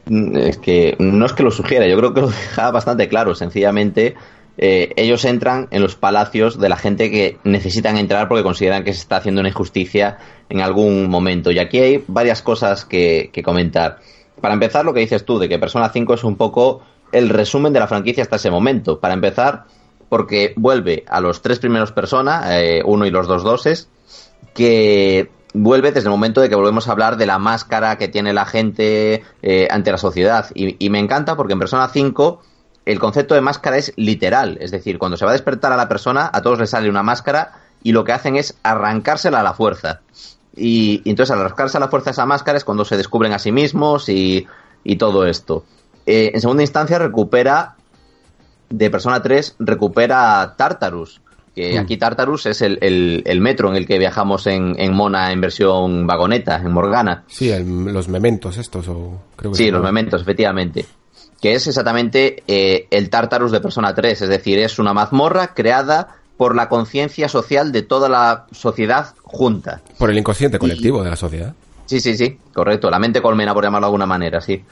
Es 0.09 0.57
que 0.57 0.95
no 0.99 1.25
es 1.25 1.33
que 1.33 1.43
lo 1.43 1.51
sugiera, 1.51 1.87
yo 1.87 1.97
creo 1.97 2.13
que 2.13 2.21
lo 2.21 2.27
deja 2.29 2.71
bastante 2.71 3.07
claro. 3.07 3.35
Sencillamente, 3.35 4.15
eh, 4.57 4.91
ellos 4.95 5.23
entran 5.25 5.67
en 5.71 5.81
los 5.81 5.95
palacios 5.95 6.59
de 6.59 6.69
la 6.69 6.77
gente 6.77 7.11
que 7.11 7.37
necesitan 7.43 7.97
entrar 7.97 8.27
porque 8.27 8.43
consideran 8.43 8.83
que 8.83 8.93
se 8.93 9.01
está 9.01 9.17
haciendo 9.17 9.41
una 9.41 9.49
injusticia 9.49 10.17
en 10.49 10.61
algún 10.61 11.09
momento. 11.09 11.51
Y 11.51 11.59
aquí 11.59 11.79
hay 11.79 12.03
varias 12.07 12.41
cosas 12.41 12.85
que, 12.85 13.29
que 13.31 13.43
comentar. 13.43 13.99
Para 14.41 14.53
empezar, 14.53 14.85
lo 14.85 14.93
que 14.93 14.99
dices 15.01 15.25
tú, 15.25 15.39
de 15.39 15.47
que 15.49 15.59
Persona 15.59 15.89
5 15.89 16.13
es 16.13 16.23
un 16.23 16.35
poco 16.35 16.81
el 17.11 17.29
resumen 17.29 17.73
de 17.73 17.79
la 17.79 17.87
franquicia 17.87 18.23
hasta 18.23 18.37
ese 18.37 18.51
momento. 18.51 18.99
Para 18.99 19.13
empezar, 19.13 19.65
porque 20.09 20.53
vuelve 20.55 21.03
a 21.07 21.21
los 21.21 21.41
tres 21.41 21.59
primeros 21.59 21.91
Persona, 21.91 22.59
eh, 22.59 22.81
uno 22.83 23.05
y 23.05 23.11
los 23.11 23.27
dos 23.27 23.43
doses, 23.43 23.89
que 24.53 25.29
vuelve 25.53 25.91
desde 25.91 26.07
el 26.07 26.11
momento 26.11 26.41
de 26.41 26.49
que 26.49 26.55
volvemos 26.55 26.87
a 26.87 26.91
hablar 26.91 27.17
de 27.17 27.25
la 27.25 27.39
máscara 27.39 27.97
que 27.97 28.07
tiene 28.07 28.33
la 28.33 28.45
gente 28.45 29.23
eh, 29.41 29.67
ante 29.69 29.91
la 29.91 29.97
sociedad. 29.97 30.47
Y, 30.53 30.83
y, 30.83 30.89
me 30.89 30.99
encanta 30.99 31.35
porque 31.35 31.53
en 31.53 31.59
Persona 31.59 31.87
5 31.87 32.41
el 32.87 32.99
concepto 32.99 33.35
de 33.35 33.41
máscara 33.41 33.77
es 33.77 33.91
literal. 33.97 34.57
Es 34.61 34.71
decir, 34.71 34.97
cuando 34.97 35.17
se 35.17 35.25
va 35.25 35.31
a 35.31 35.33
despertar 35.33 35.73
a 35.73 35.77
la 35.77 35.89
persona, 35.89 36.29
a 36.31 36.41
todos 36.41 36.57
les 36.59 36.69
sale 36.69 36.89
una 36.89 37.03
máscara 37.03 37.59
y 37.83 37.91
lo 37.91 38.03
que 38.03 38.13
hacen 38.13 38.37
es 38.37 38.57
arrancársela 38.63 39.41
a 39.41 39.43
la 39.43 39.53
fuerza. 39.53 40.01
Y, 40.55 41.01
y 41.03 41.09
entonces 41.09 41.33
al 41.33 41.41
arrancarse 41.41 41.77
a 41.77 41.81
la 41.81 41.89
fuerza 41.89 42.11
esa 42.11 42.25
máscara 42.25 42.57
es 42.57 42.63
cuando 42.63 42.85
se 42.85 42.97
descubren 42.97 43.33
a 43.33 43.39
sí 43.39 43.51
mismos 43.51 44.07
y, 44.09 44.47
y 44.83 44.95
todo 44.95 45.27
esto. 45.27 45.65
Eh, 46.05 46.31
en 46.33 46.39
segunda 46.39 46.63
instancia 46.63 46.97
recupera, 46.97 47.75
de 48.69 48.89
Persona 48.89 49.21
3, 49.21 49.57
recupera 49.59 50.55
Tartarus 50.57 51.21
que 51.57 51.73
mm. 51.73 51.79
aquí 51.79 51.97
Tartarus 51.97 52.45
es 52.45 52.61
el, 52.61 52.77
el, 52.81 53.23
el, 53.25 53.41
metro 53.41 53.67
en 53.71 53.77
el 53.77 53.87
que 53.87 53.97
viajamos 53.97 54.45
en, 54.45 54.75
en, 54.77 54.93
Mona 54.93 55.31
en 55.31 55.41
versión 55.41 56.05
vagoneta, 56.05 56.57
en 56.57 56.71
Morgana. 56.71 57.23
Sí, 57.25 57.49
el, 57.49 57.85
los 57.85 58.07
mementos 58.07 58.57
estos, 58.57 58.87
o 58.87 59.23
creo 59.35 59.51
que 59.51 59.57
Sí, 59.57 59.71
los 59.71 59.81
mementos, 59.81 60.21
efectivamente. 60.21 60.85
Que 61.41 61.53
es 61.53 61.67
exactamente 61.67 62.43
eh, 62.47 62.87
el 62.89 63.09
Tartarus 63.09 63.51
de 63.51 63.61
Persona 63.61 63.93
3, 63.93 64.23
es 64.23 64.29
decir, 64.29 64.59
es 64.59 64.79
una 64.79 64.93
mazmorra 64.93 65.53
creada 65.53 66.17
por 66.37 66.55
la 66.55 66.69
conciencia 66.69 67.29
social 67.29 67.71
de 67.71 67.81
toda 67.81 68.09
la 68.09 68.45
sociedad 68.51 69.15
junta. 69.23 69.81
Por 69.97 70.09
el 70.09 70.17
inconsciente 70.17 70.59
colectivo 70.59 71.01
y, 71.01 71.03
de 71.03 71.09
la 71.09 71.15
sociedad. 71.15 71.53
Sí, 71.85 71.99
sí, 71.99 72.15
sí, 72.15 72.37
correcto. 72.53 72.89
La 72.89 72.99
mente 72.99 73.21
colmena, 73.21 73.53
por 73.53 73.63
llamarlo 73.63 73.85
de 73.85 73.89
alguna 73.89 74.05
manera, 74.05 74.41
sí. 74.41 74.63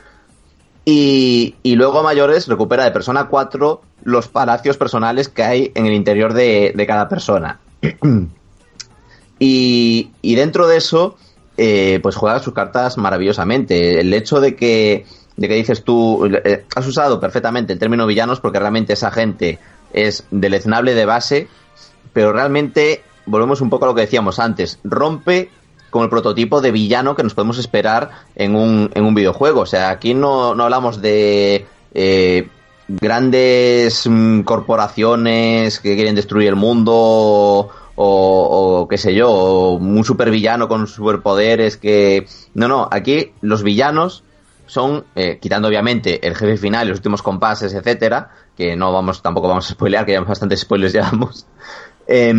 Y, 0.87 1.55
y, 1.63 1.75
luego 1.75 1.99
a 1.99 2.03
mayores 2.03 2.47
recupera 2.47 2.83
de 2.83 2.91
Persona 2.91 3.27
4 3.27 3.81
los 4.03 4.27
palacios 4.27 4.77
personales 4.77 5.29
que 5.29 5.43
hay 5.43 5.71
en 5.73 5.87
el 5.87 5.93
interior 5.93 6.33
de, 6.33 6.73
de 6.75 6.85
cada 6.85 7.09
persona. 7.09 7.59
y, 9.39 10.11
y, 10.21 10.35
dentro 10.35 10.67
de 10.67 10.77
eso, 10.77 11.17
eh, 11.57 11.99
pues 12.03 12.15
juega 12.15 12.39
sus 12.39 12.53
cartas 12.53 12.97
maravillosamente. 12.99 13.99
El 13.99 14.13
hecho 14.13 14.39
de 14.39 14.55
que, 14.55 15.05
de 15.37 15.47
que 15.47 15.55
dices 15.55 15.83
tú, 15.83 16.25
eh, 16.25 16.65
has 16.75 16.87
usado 16.87 17.19
perfectamente 17.19 17.73
el 17.73 17.79
término 17.79 18.07
villanos 18.07 18.39
porque 18.39 18.59
realmente 18.59 18.93
esa 18.93 19.11
gente 19.11 19.59
es 19.93 20.25
deleznable 20.31 20.93
de 20.93 21.05
base, 21.05 21.47
pero 22.13 22.31
realmente 22.33 23.03
volvemos 23.25 23.61
un 23.61 23.69
poco 23.69 23.85
a 23.85 23.87
lo 23.89 23.95
que 23.95 24.01
decíamos 24.01 24.39
antes, 24.39 24.79
rompe 24.83 25.49
con 25.89 26.03
el 26.03 26.09
prototipo 26.09 26.61
de 26.61 26.71
villano 26.71 27.15
que 27.15 27.23
nos 27.23 27.33
podemos 27.33 27.57
esperar 27.57 28.11
en 28.35 28.55
un, 28.55 28.91
en 28.93 29.05
un 29.05 29.15
videojuego. 29.15 29.61
O 29.61 29.65
sea, 29.65 29.89
aquí 29.89 30.13
no, 30.13 30.53
no 30.53 30.63
hablamos 30.63 31.01
de 31.01 31.65
eh, 31.93 32.49
grandes 32.87 34.05
mm, 34.05 34.41
corporaciones 34.41 35.79
que 35.79 35.95
quieren 35.95 36.15
destruir 36.15 36.49
el 36.49 36.57
mundo 36.57 36.93
o, 36.93 37.69
o, 37.95 38.87
qué 38.89 38.97
sé 38.97 39.15
yo, 39.15 39.29
o 39.31 39.75
un 39.75 40.03
supervillano 40.03 40.67
con 40.67 40.87
superpoderes 40.87 41.77
que... 41.77 42.27
No, 42.53 42.67
no, 42.67 42.89
aquí 42.91 43.31
los 43.41 43.63
villanos 43.63 44.25
son, 44.65 45.05
eh, 45.15 45.39
quitando 45.41 45.67
obviamente 45.67 46.25
el 46.25 46.35
jefe 46.35 46.57
final, 46.57 46.87
los 46.87 46.97
últimos 46.97 47.21
compases, 47.21 47.73
etcétera, 47.73 48.31
que 48.55 48.75
no 48.75 48.91
vamos, 48.91 49.21
tampoco 49.21 49.47
vamos 49.47 49.69
a 49.69 49.73
spoilear, 49.73 50.05
que 50.05 50.13
ya 50.13 50.21
bastantes 50.21 50.61
spoilers 50.61 50.93
llevamos. 50.93 51.45
Eh, 52.07 52.33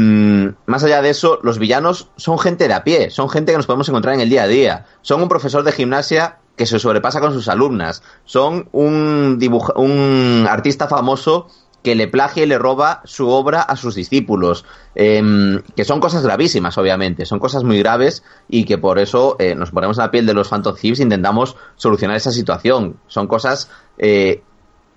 más 0.67 0.85
allá 0.85 1.03
de 1.03 1.11
eso, 1.11 1.41
los 1.43 1.59
villanos 1.59 2.09
son 2.17 2.39
gente 2.39 2.69
de 2.69 2.75
a 2.75 2.85
pie, 2.85 3.11
son 3.11 3.29
gente 3.29 3.53
que 3.53 3.59
nos 3.59 3.67
podemos 3.67 3.89
encontrar 3.89 4.15
en 4.15 4.21
el 4.21 4.31
día 4.31 4.45
a 4.45 4.49
día. 4.49 4.87
Son 5.03 5.23
un 5.23 5.29
profesor 5.29 5.63
de 5.65 5.73
gimnasia 5.73 6.39
que 6.57 6.67
se 6.67 6.79
sobrepasa 6.79 7.21
con 7.21 7.33
sus 7.33 7.49
alumnas. 7.49 8.03
Son 8.25 8.69
un, 8.73 9.39
un 9.77 10.47
artista 10.49 10.89
famoso 10.89 11.49
que 11.87 11.95
le 11.95 12.09
plagia 12.09 12.43
y 12.43 12.47
le 12.47 12.59
roba 12.59 13.01
su 13.05 13.29
obra 13.29 13.63
a 13.63 13.77
sus 13.77 13.95
discípulos, 13.95 14.65
em, 14.97 15.63
que 15.77 15.85
son 15.85 16.01
cosas 16.01 16.25
gravísimas, 16.25 16.77
obviamente, 16.79 17.25
son 17.27 17.39
cosas 17.39 17.63
muy 17.63 17.79
graves 17.79 18.25
y 18.49 18.65
que 18.65 18.77
por 18.77 18.99
eso 18.99 19.37
eh, 19.39 19.55
nos 19.55 19.71
ponemos 19.71 19.97
en 19.97 20.03
la 20.03 20.11
piel 20.11 20.27
de 20.27 20.35
los 20.35 20.49
Phantom 20.49 20.75
Thieves 20.75 20.99
e 20.99 21.05
intentamos 21.05 21.55
solucionar 21.77 22.17
esa 22.17 22.33
situación. 22.33 22.97
Son 23.07 23.29
cosas 23.29 23.71
eh, 23.99 24.43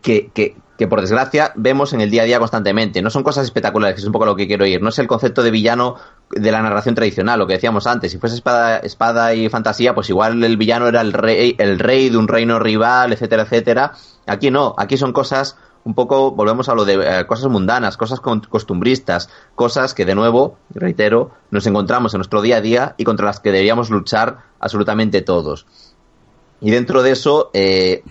que, 0.01 0.31
que, 0.33 0.55
que, 0.79 0.87
por 0.87 1.01
desgracia 1.01 1.51
vemos 1.55 1.93
en 1.93 2.01
el 2.01 2.09
día 2.09 2.23
a 2.23 2.25
día 2.25 2.39
constantemente. 2.39 3.03
No 3.03 3.11
son 3.11 3.21
cosas 3.21 3.43
espectaculares, 3.45 3.93
que 3.93 4.01
es 4.01 4.07
un 4.07 4.11
poco 4.11 4.25
lo 4.25 4.35
que 4.35 4.47
quiero 4.47 4.65
ir. 4.65 4.81
No 4.81 4.89
es 4.89 4.97
el 4.97 5.05
concepto 5.05 5.43
de 5.43 5.51
villano 5.51 5.93
de 6.31 6.51
la 6.51 6.63
narración 6.63 6.95
tradicional, 6.95 7.37
lo 7.37 7.45
que 7.45 7.53
decíamos 7.53 7.85
antes. 7.85 8.11
Si 8.11 8.17
fuese 8.17 8.33
espada, 8.33 8.77
espada 8.79 9.35
y 9.35 9.47
fantasía, 9.47 9.93
pues 9.93 10.09
igual 10.09 10.43
el 10.43 10.57
villano 10.57 10.87
era 10.87 11.01
el 11.01 11.13
rey, 11.13 11.55
el 11.59 11.77
rey 11.77 12.09
de 12.09 12.17
un 12.17 12.27
reino 12.27 12.57
rival, 12.57 13.13
etcétera, 13.13 13.43
etcétera. 13.43 13.91
Aquí 14.25 14.49
no, 14.49 14.73
aquí 14.75 14.97
son 14.97 15.13
cosas 15.13 15.55
un 15.89 15.95
poco, 15.95 16.29
volvemos 16.29 16.69
a 16.69 16.75
lo 16.75 16.85
de 16.85 16.93
eh, 16.93 17.25
cosas 17.25 17.49
mundanas, 17.49 17.97
cosas 17.97 18.19
costumbristas, 18.19 19.27
cosas 19.55 19.95
que 19.95 20.05
de 20.05 20.13
nuevo, 20.13 20.59
reitero, 20.69 21.31
nos 21.49 21.65
encontramos 21.65 22.13
en 22.13 22.19
nuestro 22.19 22.43
día 22.43 22.57
a 22.57 22.61
día 22.61 22.93
y 22.97 23.05
contra 23.05 23.25
las 23.25 23.39
que 23.39 23.51
deberíamos 23.51 23.89
luchar 23.89 24.37
absolutamente 24.59 25.23
todos. 25.23 25.65
Y 26.61 26.69
dentro 26.69 27.01
de 27.01 27.09
eso, 27.09 27.49
eh, 27.55 28.03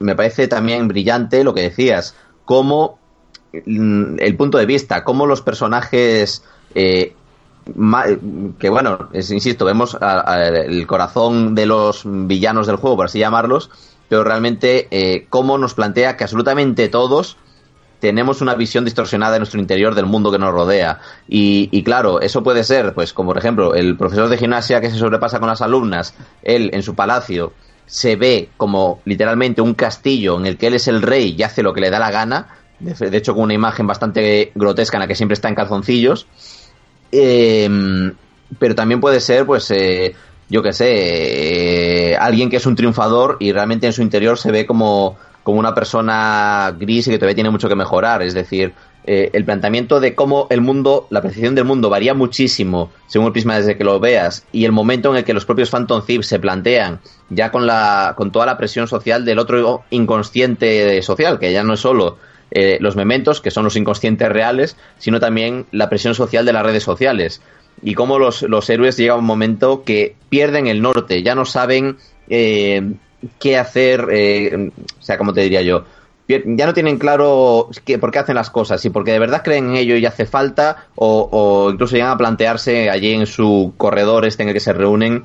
me 0.00 0.16
parece 0.16 0.48
también 0.48 0.88
brillante 0.88 1.44
lo 1.44 1.54
que 1.54 1.62
decías, 1.62 2.16
cómo 2.44 2.98
mm, 3.52 4.16
el 4.18 4.36
punto 4.36 4.58
de 4.58 4.66
vista, 4.66 5.04
cómo 5.04 5.24
los 5.24 5.42
personajes 5.42 6.42
eh, 6.74 7.14
que 8.58 8.68
bueno, 8.68 9.10
insisto, 9.12 9.64
vemos 9.64 9.96
el 10.00 10.86
corazón 10.88 11.54
de 11.54 11.66
los 11.66 12.02
villanos 12.04 12.66
del 12.66 12.74
juego, 12.74 12.96
por 12.96 13.06
así 13.06 13.20
llamarlos, 13.20 13.70
pero 14.12 14.24
realmente 14.24 14.88
eh, 14.90 15.24
cómo 15.30 15.56
nos 15.56 15.72
plantea 15.72 16.18
que 16.18 16.24
absolutamente 16.24 16.90
todos 16.90 17.38
tenemos 17.98 18.42
una 18.42 18.54
visión 18.54 18.84
distorsionada 18.84 19.36
en 19.36 19.40
nuestro 19.40 19.58
interior 19.58 19.94
del 19.94 20.04
mundo 20.04 20.30
que 20.30 20.38
nos 20.38 20.52
rodea. 20.52 21.00
Y, 21.26 21.82
claro, 21.82 22.20
eso 22.20 22.42
puede 22.42 22.62
ser, 22.62 22.92
pues 22.92 23.14
como 23.14 23.30
por 23.30 23.38
ejemplo, 23.38 23.74
el 23.74 23.96
profesor 23.96 24.28
de 24.28 24.36
gimnasia 24.36 24.82
que 24.82 24.90
se 24.90 24.98
sobrepasa 24.98 25.38
con 25.38 25.48
las 25.48 25.62
alumnas, 25.62 26.14
él 26.42 26.68
en 26.74 26.82
su 26.82 26.94
palacio 26.94 27.54
se 27.86 28.16
ve 28.16 28.50
como 28.58 29.00
literalmente 29.06 29.62
un 29.62 29.72
castillo 29.72 30.36
en 30.36 30.44
el 30.44 30.58
que 30.58 30.66
él 30.66 30.74
es 30.74 30.88
el 30.88 31.00
rey 31.00 31.34
y 31.34 31.42
hace 31.42 31.62
lo 31.62 31.72
que 31.72 31.80
le 31.80 31.88
da 31.88 31.98
la 31.98 32.10
gana, 32.10 32.48
de, 32.80 33.16
hecho 33.16 33.32
con 33.32 33.44
una 33.44 33.54
imagen 33.54 33.86
bastante 33.86 34.52
grotesca 34.54 34.98
en 34.98 35.00
la 35.00 35.06
que 35.06 35.14
siempre 35.14 35.32
está 35.32 35.48
en 35.48 35.54
calzoncillos. 35.54 36.26
Em, 37.10 38.12
pero 38.58 38.74
también 38.74 39.00
puede 39.00 39.20
ser, 39.20 39.46
pues, 39.46 39.70
eh, 39.70 40.14
yo 40.52 40.62
qué 40.62 40.74
sé, 40.74 42.10
eh, 42.10 42.16
alguien 42.16 42.50
que 42.50 42.56
es 42.56 42.66
un 42.66 42.76
triunfador 42.76 43.38
y 43.40 43.52
realmente 43.52 43.86
en 43.86 43.94
su 43.94 44.02
interior 44.02 44.36
se 44.36 44.52
ve 44.52 44.66
como, 44.66 45.16
como 45.42 45.58
una 45.58 45.74
persona 45.74 46.76
gris 46.78 47.06
y 47.06 47.10
que 47.10 47.16
todavía 47.16 47.36
tiene 47.36 47.48
mucho 47.48 47.70
que 47.70 47.74
mejorar. 47.74 48.20
Es 48.20 48.34
decir, 48.34 48.74
eh, 49.06 49.30
el 49.32 49.46
planteamiento 49.46 49.98
de 49.98 50.14
cómo 50.14 50.48
el 50.50 50.60
mundo, 50.60 51.06
la 51.08 51.22
percepción 51.22 51.54
del 51.54 51.64
mundo 51.64 51.88
varía 51.88 52.12
muchísimo 52.12 52.92
según 53.06 53.28
el 53.28 53.32
prisma 53.32 53.56
desde 53.56 53.78
que 53.78 53.84
lo 53.84 53.98
veas 53.98 54.44
y 54.52 54.66
el 54.66 54.72
momento 54.72 55.10
en 55.10 55.16
el 55.16 55.24
que 55.24 55.32
los 55.32 55.46
propios 55.46 55.70
Phantom 55.70 56.04
Thieves 56.04 56.26
se 56.26 56.38
plantean 56.38 57.00
ya 57.30 57.50
con, 57.50 57.66
la, 57.66 58.12
con 58.14 58.30
toda 58.30 58.44
la 58.44 58.58
presión 58.58 58.86
social 58.88 59.24
del 59.24 59.38
otro 59.38 59.84
inconsciente 59.88 61.00
social, 61.00 61.38
que 61.38 61.50
ya 61.50 61.64
no 61.64 61.72
es 61.72 61.80
solo 61.80 62.18
eh, 62.50 62.76
los 62.78 62.94
mementos, 62.94 63.40
que 63.40 63.50
son 63.50 63.64
los 63.64 63.76
inconscientes 63.76 64.28
reales, 64.28 64.76
sino 64.98 65.18
también 65.18 65.64
la 65.70 65.88
presión 65.88 66.14
social 66.14 66.44
de 66.44 66.52
las 66.52 66.62
redes 66.62 66.82
sociales 66.82 67.40
y 67.82 67.94
cómo 67.94 68.18
los, 68.18 68.42
los 68.42 68.68
héroes 68.70 68.96
llega 68.96 69.16
un 69.16 69.24
momento 69.24 69.84
que 69.84 70.14
pierden 70.28 70.66
el 70.66 70.82
norte, 70.82 71.22
ya 71.22 71.34
no 71.34 71.44
saben 71.44 71.96
eh, 72.28 72.92
qué 73.38 73.58
hacer, 73.58 74.06
eh, 74.10 74.70
o 74.98 75.02
sea, 75.02 75.18
como 75.18 75.32
te 75.32 75.42
diría 75.42 75.62
yo, 75.62 75.84
ya 76.28 76.66
no 76.66 76.72
tienen 76.72 76.98
claro 76.98 77.68
que, 77.84 77.98
por 77.98 78.10
qué 78.10 78.20
hacen 78.20 78.36
las 78.36 78.48
cosas, 78.48 78.80
si 78.80 78.90
porque 78.90 79.12
de 79.12 79.18
verdad 79.18 79.42
creen 79.42 79.70
en 79.70 79.76
ello 79.76 79.96
y 79.96 80.06
hace 80.06 80.24
falta, 80.24 80.86
o, 80.94 81.28
o 81.30 81.70
incluso 81.70 81.96
llegan 81.96 82.12
a 82.12 82.16
plantearse 82.16 82.88
allí 82.88 83.12
en 83.12 83.26
su 83.26 83.74
corredor 83.76 84.24
este 84.24 84.42
en 84.42 84.48
el 84.48 84.54
que 84.54 84.60
se 84.60 84.72
reúnen 84.72 85.24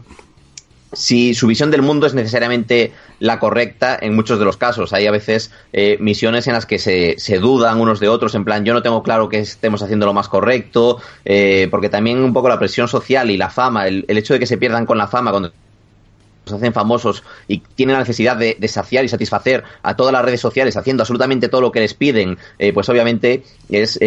si 0.93 1.33
su 1.33 1.47
visión 1.47 1.69
del 1.71 1.81
mundo 1.81 2.07
es 2.07 2.13
necesariamente 2.13 2.93
la 3.19 3.39
correcta 3.39 3.97
en 3.99 4.15
muchos 4.15 4.39
de 4.39 4.45
los 4.45 4.57
casos. 4.57 4.93
Hay 4.93 5.05
a 5.05 5.11
veces 5.11 5.51
eh, 5.73 5.97
misiones 5.99 6.47
en 6.47 6.53
las 6.53 6.65
que 6.65 6.79
se, 6.79 7.15
se, 7.17 7.39
dudan 7.39 7.79
unos 7.79 7.99
de 7.99 8.07
otros, 8.07 8.35
en 8.35 8.45
plan, 8.45 8.63
yo 8.63 8.73
no 8.73 8.81
tengo 8.81 9.03
claro 9.03 9.27
que 9.27 9.39
estemos 9.39 9.81
haciendo 9.81 10.05
lo 10.05 10.13
más 10.13 10.29
correcto, 10.29 10.99
eh, 11.25 11.67
porque 11.69 11.89
también 11.89 12.19
un 12.19 12.33
poco 12.33 12.49
la 12.49 12.59
presión 12.59 12.87
social 12.87 13.29
y 13.29 13.37
la 13.37 13.49
fama, 13.49 13.87
el, 13.87 14.05
hecho 14.07 14.33
de 14.33 14.39
que 14.39 14.45
se 14.45 14.57
pierdan 14.57 14.85
con 14.85 14.97
la 14.97 15.07
fama 15.07 15.31
cuando 15.31 15.51
se 16.45 16.55
hacen 16.55 16.71
famosos 16.71 17.23
y 17.49 17.59
tienen 17.59 17.93
la 17.93 17.99
necesidad 17.99 18.37
de, 18.37 18.55
saciar 18.69 19.03
y 19.03 19.09
satisfacer 19.09 19.65
a 19.83 19.97
todas 19.97 20.13
las 20.13 20.23
redes 20.23 20.39
sociales 20.39 20.77
haciendo 20.77 21.03
absolutamente 21.03 21.49
todo 21.49 21.59
lo 21.59 21.71
que 21.73 21.81
les 21.81 21.93
piden, 21.93 22.37
eh, 22.57 22.71
pues 22.71 22.87
obviamente 22.87 23.43
es 23.69 23.99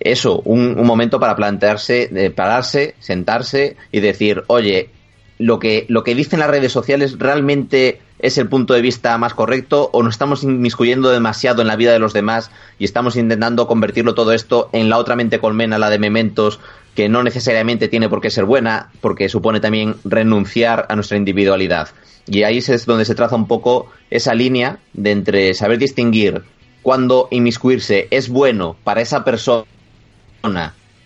eso, 0.00 0.40
un, 0.44 0.78
un, 0.78 0.86
momento 0.86 1.20
para 1.20 1.36
plantearse, 1.36 2.32
pararse, 2.34 2.94
sentarse 2.98 3.76
y 3.92 4.00
decir, 4.00 4.42
oye, 4.48 4.90
lo 5.38 5.58
que, 5.58 5.86
lo 5.88 6.04
que 6.04 6.14
dicen 6.14 6.40
las 6.40 6.50
redes 6.50 6.72
sociales 6.72 7.18
realmente 7.18 8.00
es 8.18 8.38
el 8.38 8.48
punto 8.48 8.74
de 8.74 8.82
vista 8.82 9.16
más 9.18 9.34
correcto 9.34 9.90
o 9.92 10.02
nos 10.02 10.14
estamos 10.14 10.42
inmiscuyendo 10.42 11.10
demasiado 11.10 11.62
en 11.62 11.68
la 11.68 11.76
vida 11.76 11.92
de 11.92 12.00
los 12.00 12.12
demás 12.12 12.50
y 12.78 12.84
estamos 12.84 13.16
intentando 13.16 13.68
convertirlo 13.68 14.14
todo 14.14 14.32
esto 14.32 14.68
en 14.72 14.88
la 14.88 14.98
otra 14.98 15.14
mente 15.14 15.38
colmena, 15.38 15.78
la 15.78 15.90
de 15.90 16.00
mementos, 16.00 16.58
que 16.96 17.08
no 17.08 17.22
necesariamente 17.22 17.86
tiene 17.86 18.08
por 18.08 18.20
qué 18.20 18.30
ser 18.30 18.44
buena, 18.44 18.90
porque 19.00 19.28
supone 19.28 19.60
también 19.60 19.94
renunciar 20.04 20.86
a 20.88 20.96
nuestra 20.96 21.16
individualidad. 21.16 21.88
Y 22.26 22.42
ahí 22.42 22.58
es 22.58 22.86
donde 22.86 23.04
se 23.04 23.14
traza 23.14 23.36
un 23.36 23.46
poco 23.46 23.90
esa 24.10 24.34
línea 24.34 24.78
de 24.92 25.12
entre 25.12 25.54
saber 25.54 25.78
distinguir 25.78 26.42
cuando 26.82 27.28
inmiscuirse 27.30 28.08
es 28.10 28.28
bueno 28.28 28.76
para 28.82 29.00
esa 29.00 29.24
persona 29.24 29.64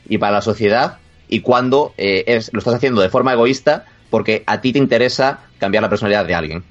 y 0.09 0.19
para 0.19 0.33
la 0.33 0.43
sociedad 0.43 0.99
y 1.29 1.41
cuando 1.41 1.95
eh, 1.97 2.41
lo 2.53 2.59
estás 2.59 2.75
haciendo 2.75 3.01
de 3.01 3.09
forma 3.09 3.33
egoísta 3.33 3.87
porque 4.12 4.44
a 4.47 4.60
ti 4.60 4.74
te 4.74 4.78
interesa 4.78 5.40
cambiar 5.59 5.82
la 5.82 5.89
personalidad 5.89 6.26
de 6.26 6.34
alguien. 6.34 6.64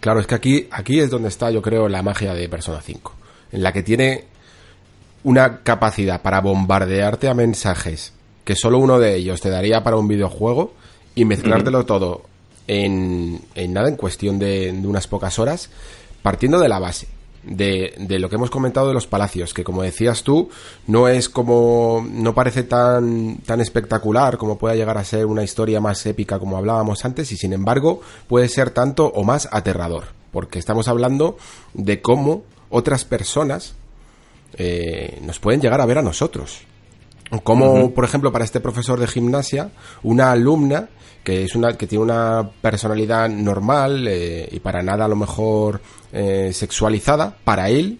Claro, 0.00 0.18
es 0.18 0.26
que 0.26 0.34
aquí, 0.34 0.66
aquí 0.72 0.98
es 0.98 1.08
donde 1.08 1.28
está, 1.28 1.52
yo 1.52 1.62
creo, 1.62 1.88
la 1.88 2.02
magia 2.02 2.34
de 2.34 2.48
Persona 2.48 2.80
5, 2.82 3.14
en 3.52 3.62
la 3.62 3.72
que 3.72 3.84
tiene 3.84 4.24
una 5.22 5.62
capacidad 5.62 6.20
para 6.20 6.40
bombardearte 6.40 7.28
a 7.28 7.34
mensajes 7.34 8.12
que 8.44 8.56
solo 8.56 8.78
uno 8.78 8.98
de 8.98 9.14
ellos 9.14 9.40
te 9.40 9.50
daría 9.50 9.84
para 9.84 9.96
un 9.96 10.08
videojuego 10.08 10.74
y 11.14 11.24
mezclártelo 11.24 11.86
todo 11.86 12.24
en, 12.66 13.40
en, 13.54 13.72
nada, 13.72 13.88
en 13.88 13.96
cuestión 13.96 14.40
de, 14.40 14.72
de 14.72 14.86
unas 14.88 15.06
pocas 15.06 15.38
horas, 15.38 15.70
partiendo 16.22 16.58
de 16.58 16.68
la 16.68 16.80
base 16.80 17.06
de, 17.48 17.94
de, 17.98 18.18
lo 18.18 18.28
que 18.28 18.36
hemos 18.36 18.50
comentado 18.50 18.88
de 18.88 18.94
los 18.94 19.06
palacios, 19.06 19.54
que 19.54 19.64
como 19.64 19.82
decías 19.82 20.22
tú, 20.22 20.50
no 20.86 21.08
es 21.08 21.28
como, 21.28 22.06
no 22.10 22.34
parece 22.34 22.62
tan, 22.62 23.38
tan 23.38 23.60
espectacular 23.60 24.36
como 24.36 24.58
pueda 24.58 24.74
llegar 24.74 24.98
a 24.98 25.04
ser 25.04 25.26
una 25.26 25.42
historia 25.42 25.80
más 25.80 26.04
épica 26.06 26.38
como 26.38 26.56
hablábamos 26.56 27.04
antes, 27.04 27.32
y 27.32 27.36
sin 27.36 27.52
embargo 27.52 28.00
puede 28.26 28.48
ser 28.48 28.70
tanto 28.70 29.06
o 29.06 29.24
más 29.24 29.48
aterrador, 29.50 30.04
porque 30.30 30.58
estamos 30.58 30.88
hablando 30.88 31.38
de 31.74 32.02
cómo 32.02 32.42
otras 32.70 33.04
personas 33.04 33.74
eh, 34.54 35.18
nos 35.22 35.38
pueden 35.38 35.60
llegar 35.60 35.80
a 35.80 35.86
ver 35.86 35.98
a 35.98 36.02
nosotros. 36.02 36.60
Como, 37.44 37.92
por 37.92 38.04
ejemplo, 38.04 38.32
para 38.32 38.46
este 38.46 38.58
profesor 38.58 38.98
de 38.98 39.06
gimnasia, 39.06 39.70
una 40.02 40.32
alumna 40.32 40.88
que 41.28 41.42
es 41.42 41.54
una 41.54 41.76
que 41.76 41.86
tiene 41.86 42.04
una 42.04 42.48
personalidad 42.62 43.28
normal 43.28 44.06
eh, 44.08 44.48
y 44.50 44.60
para 44.60 44.82
nada 44.82 45.04
a 45.04 45.08
lo 45.08 45.16
mejor 45.16 45.82
eh, 46.12 46.50
sexualizada, 46.52 47.36
para 47.44 47.68
él, 47.70 47.98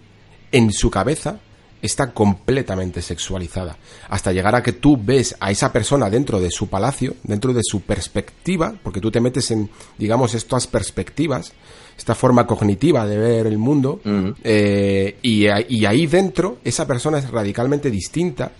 en 0.51 0.71
su 0.71 0.89
cabeza, 0.89 1.39
está 1.81 2.11
completamente 2.11 3.01
sexualizada. 3.01 3.77
Hasta 4.09 4.31
llegar 4.33 4.55
a 4.55 4.63
que 4.63 4.73
tú 4.73 4.97
ves 5.01 5.35
a 5.39 5.51
esa 5.51 5.71
persona 5.71 6.09
dentro 6.09 6.39
de 6.39 6.51
su 6.51 6.67
palacio, 6.67 7.15
dentro 7.23 7.53
de 7.53 7.61
su 7.63 7.81
perspectiva, 7.81 8.73
porque 8.83 8.99
tú 8.99 9.11
te 9.11 9.21
metes 9.21 9.51
en, 9.51 9.69
digamos, 9.97 10.33
estas 10.33 10.67
perspectivas, 10.67 11.53
esta 11.97 12.15
forma 12.15 12.45
cognitiva 12.45 13.05
de 13.05 13.17
ver 13.17 13.47
el 13.47 13.57
mundo, 13.57 14.01
eh, 14.43 15.17
y, 15.21 15.45
y 15.69 15.85
ahí 15.85 16.07
dentro 16.07 16.57
esa 16.63 16.85
persona 16.85 17.19
es 17.19 17.29
radicalmente 17.29 17.89
distinta, 17.89 18.51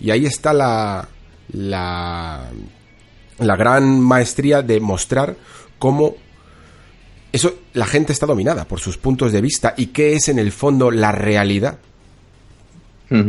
y 0.00 0.10
ahí 0.10 0.26
está 0.26 0.52
la, 0.52 1.08
la 1.52 2.50
la 3.40 3.56
gran 3.56 4.00
maestría 4.00 4.62
de 4.62 4.80
mostrar 4.80 5.36
cómo 5.78 6.14
eso 7.32 7.54
la 7.74 7.86
gente 7.86 8.12
está 8.12 8.26
dominada 8.26 8.64
por 8.64 8.80
sus 8.80 8.98
puntos 8.98 9.32
de 9.32 9.40
vista 9.40 9.74
y 9.76 9.86
qué 9.86 10.14
es 10.14 10.28
en 10.28 10.38
el 10.38 10.52
fondo 10.52 10.90
la 10.90 11.12
realidad. 11.12 11.78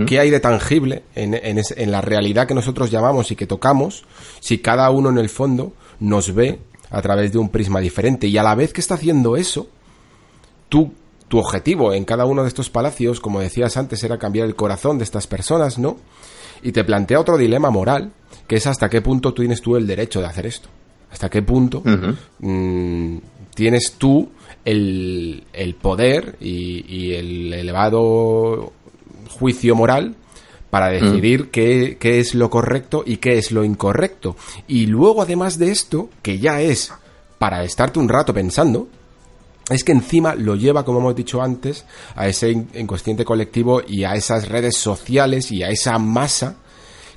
¿Qué 0.05 0.19
hay 0.19 0.29
de 0.29 0.39
tangible 0.39 1.01
en, 1.15 1.33
en, 1.33 1.91
la 1.91 2.01
realidad 2.01 2.47
que 2.47 2.53
nosotros 2.53 2.91
llamamos 2.91 3.31
y 3.31 3.35
que 3.35 3.47
tocamos 3.47 4.05
si 4.39 4.59
cada 4.59 4.87
uno 4.91 5.09
en 5.09 5.17
el 5.17 5.27
fondo 5.27 5.73
nos 5.99 6.35
ve 6.35 6.59
a 6.91 7.01
través 7.01 7.31
de 7.31 7.39
un 7.39 7.49
prisma 7.49 7.79
diferente? 7.79 8.27
Y 8.27 8.37
a 8.37 8.43
la 8.43 8.53
vez 8.53 8.73
que 8.73 8.81
está 8.81 8.93
haciendo 8.93 9.37
eso, 9.37 9.69
tú, 10.69 10.93
tu 11.27 11.39
objetivo 11.39 11.93
en 11.93 12.05
cada 12.05 12.25
uno 12.25 12.43
de 12.43 12.49
estos 12.49 12.69
palacios, 12.69 13.19
como 13.19 13.39
decías 13.39 13.75
antes, 13.75 14.03
era 14.03 14.19
cambiar 14.19 14.45
el 14.45 14.55
corazón 14.55 14.99
de 14.99 15.03
estas 15.03 15.25
personas, 15.25 15.79
¿no? 15.79 15.97
Y 16.61 16.73
te 16.73 16.83
plantea 16.83 17.19
otro 17.19 17.35
dilema 17.35 17.71
moral, 17.71 18.11
que 18.45 18.57
es 18.57 18.67
hasta 18.67 18.87
qué 18.87 19.01
punto 19.01 19.33
tú 19.33 19.41
tienes 19.41 19.63
tú 19.63 19.77
el 19.77 19.87
derecho 19.87 20.19
de 20.21 20.27
hacer 20.27 20.45
esto. 20.45 20.69
Hasta 21.11 21.27
qué 21.27 21.41
punto 21.41 21.81
tienes 23.53 23.93
tú 23.97 24.29
el, 24.65 25.43
el 25.53 25.75
poder 25.75 26.37
y, 26.39 27.13
el 27.13 27.53
elevado 27.53 28.73
juicio 29.29 29.75
moral 29.75 30.15
para 30.69 30.89
mm. 30.89 30.93
decidir 30.93 31.49
qué, 31.51 31.97
qué, 31.99 32.19
es 32.19 32.35
lo 32.35 32.49
correcto 32.49 33.03
y 33.05 33.17
qué 33.17 33.37
es 33.37 33.51
lo 33.51 33.63
incorrecto. 33.63 34.35
Y 34.67 34.85
luego, 34.85 35.21
además 35.21 35.57
de 35.57 35.71
esto, 35.71 36.09
que 36.21 36.39
ya 36.39 36.61
es 36.61 36.93
para 37.37 37.63
estarte 37.63 37.99
un 37.99 38.07
rato 38.07 38.33
pensando, 38.33 38.87
es 39.69 39.83
que 39.83 39.91
encima 39.91 40.35
lo 40.35 40.55
lleva, 40.55 40.83
como 40.83 40.99
hemos 40.99 41.15
dicho 41.15 41.41
antes, 41.41 41.85
a 42.15 42.27
ese 42.27 42.51
inconsciente 42.51 43.25
colectivo 43.25 43.81
y 43.85 44.03
a 44.03 44.13
esas 44.13 44.47
redes 44.47 44.77
sociales 44.77 45.51
y 45.51 45.63
a 45.63 45.69
esa 45.69 45.97
masa 45.97 46.57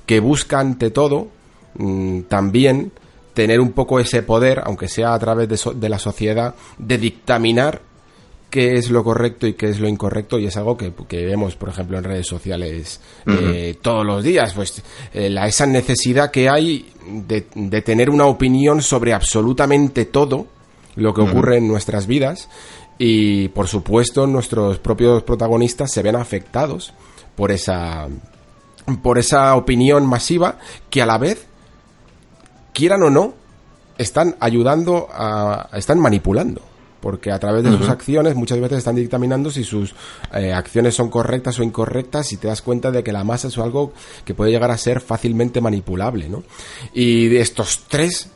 que 0.05 0.19
busca 0.19 0.59
ante 0.59 0.91
todo 0.91 1.27
mm, 1.75 2.21
también 2.21 2.91
tener 3.35 3.59
un 3.59 3.73
poco 3.73 3.99
ese 3.99 4.23
poder, 4.23 4.63
aunque 4.65 4.87
sea 4.87 5.13
a 5.13 5.19
través 5.19 5.47
de, 5.47 5.89
la 5.89 5.99
sociedad, 5.99 6.55
de 6.79 6.97
dictaminar 6.97 7.81
qué 8.49 8.77
es 8.77 8.89
lo 8.89 9.03
correcto 9.03 9.45
y 9.45 9.53
qué 9.53 9.69
es 9.69 9.79
lo 9.79 9.87
incorrecto. 9.87 10.39
Y 10.39 10.47
es 10.47 10.57
algo 10.57 10.77
que, 10.77 10.91
vemos 11.11 11.55
por 11.55 11.69
ejemplo 11.69 11.97
en 11.97 12.05
redes 12.05 12.25
sociales 12.25 13.01
eh, 13.27 13.77
todos 13.81 14.05
los 14.05 14.23
días. 14.23 14.53
Pues 14.53 14.81
eh, 15.13 15.29
la, 15.29 15.45
esa 15.47 15.67
necesidad 15.67 16.31
que 16.31 16.49
hay 16.49 16.89
de, 17.05 17.45
de, 17.53 17.81
tener 17.81 18.09
una 18.09 18.25
opinión 18.25 18.81
sobre 18.81 19.13
absolutamente 19.13 20.05
todo 20.05 20.47
lo 20.95 21.13
que 21.13 21.21
ocurre 21.21 21.57
en 21.57 21.67
nuestras 21.67 22.07
vidas. 22.07 22.49
Y 22.97 23.49
por 23.49 23.67
supuesto 23.67 24.25
nuestros 24.25 24.79
propios 24.79 25.23
protagonistas 25.23 25.91
se 25.91 26.01
ven 26.01 26.15
afectados 26.15 26.93
por 27.35 27.51
esa 27.51 28.07
por 29.01 29.17
esa 29.17 29.55
opinión 29.55 30.05
masiva 30.05 30.59
que 30.89 31.01
a 31.01 31.05
la 31.05 31.17
vez 31.17 31.47
quieran 32.75 33.01
o 33.01 33.09
no 33.09 33.33
están 33.97 34.35
ayudando 34.39 35.07
a 35.11 35.69
están 35.73 35.99
manipulando 35.99 36.61
porque 37.05 37.31
a 37.31 37.37
través 37.37 37.63
de 37.63 37.69
sus 37.77 37.87
acciones 37.87 38.33
muchas 38.33 38.59
veces 38.59 38.79
están 38.79 38.95
dictaminando 38.95 39.51
si 39.51 39.63
sus 39.63 39.93
eh, 40.33 40.51
acciones 40.51 40.95
son 40.95 41.11
correctas 41.11 41.59
o 41.59 41.63
incorrectas 41.63 42.33
y 42.33 42.37
te 42.37 42.47
das 42.47 42.63
cuenta 42.63 42.89
de 42.89 43.03
que 43.03 43.11
la 43.11 43.23
masa 43.23 43.47
es 43.47 43.57
algo 43.59 43.93
que 44.25 44.33
puede 44.33 44.49
llegar 44.49 44.71
a 44.71 44.77
ser 44.77 45.01
fácilmente 45.01 45.61
manipulable, 45.61 46.27
¿no? 46.29 46.41
Y 46.95 47.27
de 47.27 47.41
estos 47.41 47.83
tres 47.87 48.31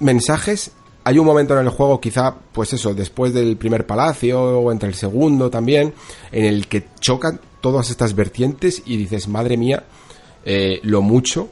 mensajes 0.00 0.72
hay 1.04 1.20
un 1.20 1.26
momento 1.26 1.54
en 1.54 1.64
el 1.64 1.68
juego, 1.68 2.00
quizá, 2.00 2.34
pues 2.52 2.72
eso, 2.72 2.92
después 2.92 3.32
del 3.32 3.56
primer 3.56 3.86
palacio 3.86 4.40
o 4.40 4.72
entre 4.72 4.88
el 4.88 4.96
segundo 4.96 5.48
también, 5.48 5.94
en 6.32 6.44
el 6.44 6.66
que 6.66 6.88
chocan 6.98 7.40
todas 7.60 7.88
estas 7.90 8.16
vertientes 8.16 8.82
y 8.84 8.96
dices, 8.96 9.28
madre 9.28 9.56
mía, 9.56 9.84
eh, 10.44 10.80
lo 10.82 11.02
mucho 11.02 11.50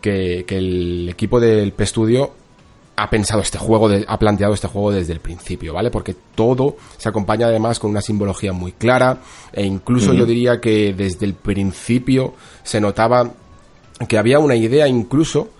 que, 0.00 0.44
el 0.48 1.08
equipo 1.08 1.40
del 1.40 1.72
P-Studio 1.72 2.32
ha 2.96 3.10
pensado 3.10 3.40
este 3.40 3.58
juego, 3.58 3.88
ha 4.06 4.18
planteado 4.18 4.54
este 4.54 4.66
juego 4.66 4.90
desde 4.90 5.12
el 5.12 5.20
principio, 5.20 5.72
¿vale? 5.72 5.90
Porque 5.90 6.16
todo 6.34 6.76
se 6.96 7.08
acompaña 7.08 7.46
además 7.46 7.78
con 7.78 7.90
una 7.90 8.00
simbología 8.00 8.52
muy 8.52 8.72
clara 8.72 9.18
e 9.52 9.64
incluso 9.64 10.12
yo 10.12 10.26
diría 10.26 10.60
que 10.60 10.92
desde 10.94 11.24
el 11.24 11.34
principio 11.34 12.34
se 12.64 12.80
notaba 12.80 13.30
que 14.08 14.18
había 14.18 14.40
una 14.40 14.56
idea 14.56 14.88
incluso 14.88 15.50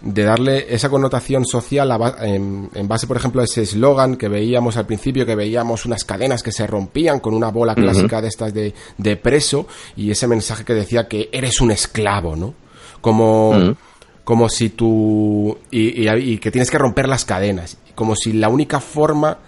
de 0.00 0.22
darle 0.22 0.72
esa 0.72 0.88
connotación 0.88 1.44
social 1.44 1.90
en, 2.22 2.88
base, 2.88 3.06
por 3.06 3.16
ejemplo, 3.16 3.40
a 3.40 3.44
ese 3.44 3.62
eslogan 3.62 4.16
que 4.16 4.28
veíamos 4.28 4.76
al 4.76 4.86
principio, 4.86 5.26
que 5.26 5.34
veíamos 5.34 5.86
unas 5.86 6.04
cadenas 6.04 6.42
que 6.42 6.52
se 6.52 6.66
rompían 6.66 7.20
con 7.20 7.34
una 7.34 7.50
bola 7.50 7.74
clásica 7.74 8.22
de 8.22 8.28
estas 8.28 8.54
de, 8.54 8.74
de, 8.96 9.16
preso 9.16 9.66
y 9.96 10.10
ese 10.10 10.28
mensaje 10.28 10.64
que 10.64 10.74
decía 10.74 11.08
que 11.08 11.28
eres 11.32 11.60
un 11.60 11.72
esclavo, 11.72 12.36
¿no? 12.36 12.54
Como, 13.00 13.76
como 14.24 14.48
si 14.48 14.70
tú... 14.70 15.56
Y, 15.70 16.08
y, 16.08 16.38
que 16.38 16.50
tienes 16.50 16.70
que 16.70 16.78
romper 16.78 17.08
las 17.08 17.24
cadenas, 17.24 17.78
como 17.94 18.16
si 18.16 18.32
la 18.32 18.48
única 18.48 18.80
forma 18.80 19.38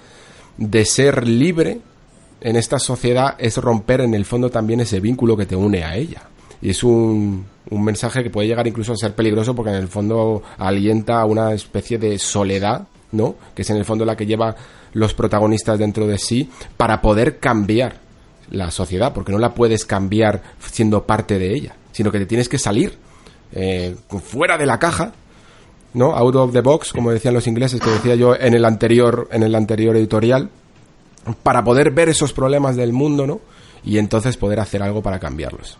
de 0.56 0.84
ser 0.84 1.26
libre 1.26 1.80
en 2.40 2.56
esta 2.56 2.78
sociedad 2.78 3.34
es 3.38 3.56
romper 3.58 4.00
en 4.00 4.14
el 4.14 4.24
fondo 4.24 4.50
también 4.50 4.80
ese 4.80 5.00
vínculo 5.00 5.36
que 5.36 5.46
te 5.46 5.56
une 5.56 5.84
a 5.84 5.96
ella. 5.96 6.22
Y 6.62 6.70
es 6.70 6.82
un, 6.84 7.46
un 7.70 7.84
mensaje 7.84 8.22
que 8.22 8.30
puede 8.30 8.48
llegar 8.48 8.66
incluso 8.66 8.92
a 8.92 8.96
ser 8.96 9.14
peligroso 9.14 9.54
porque 9.54 9.70
en 9.70 9.76
el 9.76 9.88
fondo 9.88 10.42
alienta 10.58 11.20
a 11.20 11.24
una 11.24 11.52
especie 11.52 11.98
de 11.98 12.18
soledad, 12.18 12.86
¿no? 13.12 13.36
Que 13.54 13.62
es 13.62 13.70
en 13.70 13.76
el 13.76 13.84
fondo 13.84 14.04
la 14.04 14.16
que 14.16 14.26
lleva 14.26 14.54
los 14.92 15.14
protagonistas 15.14 15.78
dentro 15.78 16.06
de 16.06 16.18
sí 16.18 16.50
para 16.76 17.00
poder 17.00 17.38
cambiar 17.38 18.00
la 18.50 18.70
sociedad, 18.70 19.12
porque 19.12 19.32
no 19.32 19.38
la 19.38 19.54
puedes 19.54 19.84
cambiar 19.84 20.42
siendo 20.72 21.06
parte 21.06 21.38
de 21.38 21.54
ella, 21.54 21.76
sino 21.92 22.10
que 22.10 22.18
te 22.18 22.26
tienes 22.26 22.48
que 22.48 22.58
salir 22.58 22.98
eh, 23.52 23.96
fuera 24.22 24.58
de 24.58 24.66
la 24.66 24.78
caja, 24.78 25.12
¿no? 25.94 26.14
Out 26.16 26.36
of 26.36 26.52
the 26.52 26.60
box, 26.60 26.92
como 26.92 27.10
decían 27.10 27.34
los 27.34 27.46
ingleses, 27.46 27.80
que 27.80 27.90
decía 27.90 28.14
yo 28.14 28.34
en 28.34 28.54
el 28.54 28.64
anterior, 28.64 29.28
en 29.32 29.42
el 29.42 29.54
anterior 29.54 29.96
editorial, 29.96 30.50
para 31.42 31.64
poder 31.64 31.90
ver 31.90 32.08
esos 32.08 32.32
problemas 32.32 32.76
del 32.76 32.92
mundo, 32.92 33.26
¿no? 33.26 33.40
Y 33.84 33.98
entonces 33.98 34.36
poder 34.36 34.60
hacer 34.60 34.82
algo 34.82 35.02
para 35.02 35.18
cambiarlos. 35.18 35.78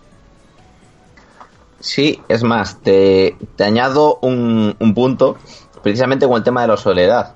Sí, 1.81 2.21
es 2.29 2.43
más, 2.45 2.83
te, 2.83 3.37
añado 3.59 4.19
un, 4.21 4.77
punto 4.95 5.39
precisamente 5.83 6.27
con 6.27 6.37
el 6.37 6.43
tema 6.43 6.61
de 6.63 6.69
la 6.69 6.77
soledad. 6.77 7.35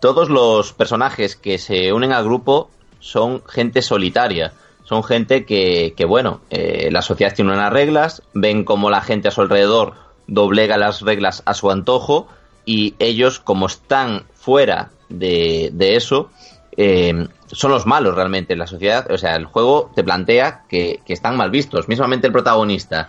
Todos 0.00 0.30
los 0.30 0.72
personajes 0.72 1.34
que 1.34 1.58
se 1.58 1.92
unen 1.92 2.12
al 2.12 2.24
grupo 2.24 2.70
son 3.00 3.42
gente 3.44 3.82
solitaria, 3.82 4.52
son 4.92 5.02
gente 5.02 5.46
que, 5.46 5.94
que 5.96 6.04
bueno, 6.04 6.42
eh, 6.50 6.90
la 6.92 7.00
sociedad 7.00 7.32
tiene 7.34 7.50
unas 7.50 7.72
reglas, 7.72 8.22
ven 8.34 8.62
como 8.62 8.90
la 8.90 9.00
gente 9.00 9.28
a 9.28 9.30
su 9.30 9.40
alrededor 9.40 9.94
doblega 10.26 10.76
las 10.76 11.00
reglas 11.00 11.42
a 11.46 11.54
su 11.54 11.70
antojo 11.70 12.28
y 12.66 12.94
ellos 12.98 13.40
como 13.40 13.68
están 13.68 14.24
fuera 14.34 14.90
de, 15.08 15.70
de 15.72 15.96
eso, 15.96 16.30
eh, 16.76 17.26
son 17.46 17.70
los 17.70 17.86
malos 17.86 18.14
realmente 18.14 18.52
en 18.52 18.58
la 18.58 18.66
sociedad. 18.66 19.10
O 19.10 19.16
sea, 19.16 19.34
el 19.36 19.46
juego 19.46 19.90
te 19.94 20.04
plantea 20.04 20.64
que, 20.68 21.00
que 21.06 21.14
están 21.14 21.38
mal 21.38 21.50
vistos. 21.50 21.88
Mismamente 21.88 22.26
el 22.26 22.32
protagonista 22.34 23.08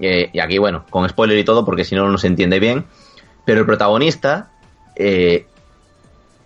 eh, 0.00 0.28
y 0.34 0.38
aquí, 0.38 0.58
bueno, 0.58 0.84
con 0.90 1.08
spoiler 1.08 1.38
y 1.38 1.44
todo, 1.44 1.64
porque 1.64 1.84
si 1.84 1.94
no, 1.94 2.10
no 2.10 2.18
se 2.18 2.26
entiende 2.26 2.60
bien. 2.60 2.84
Pero 3.46 3.60
el 3.60 3.66
protagonista 3.66 4.50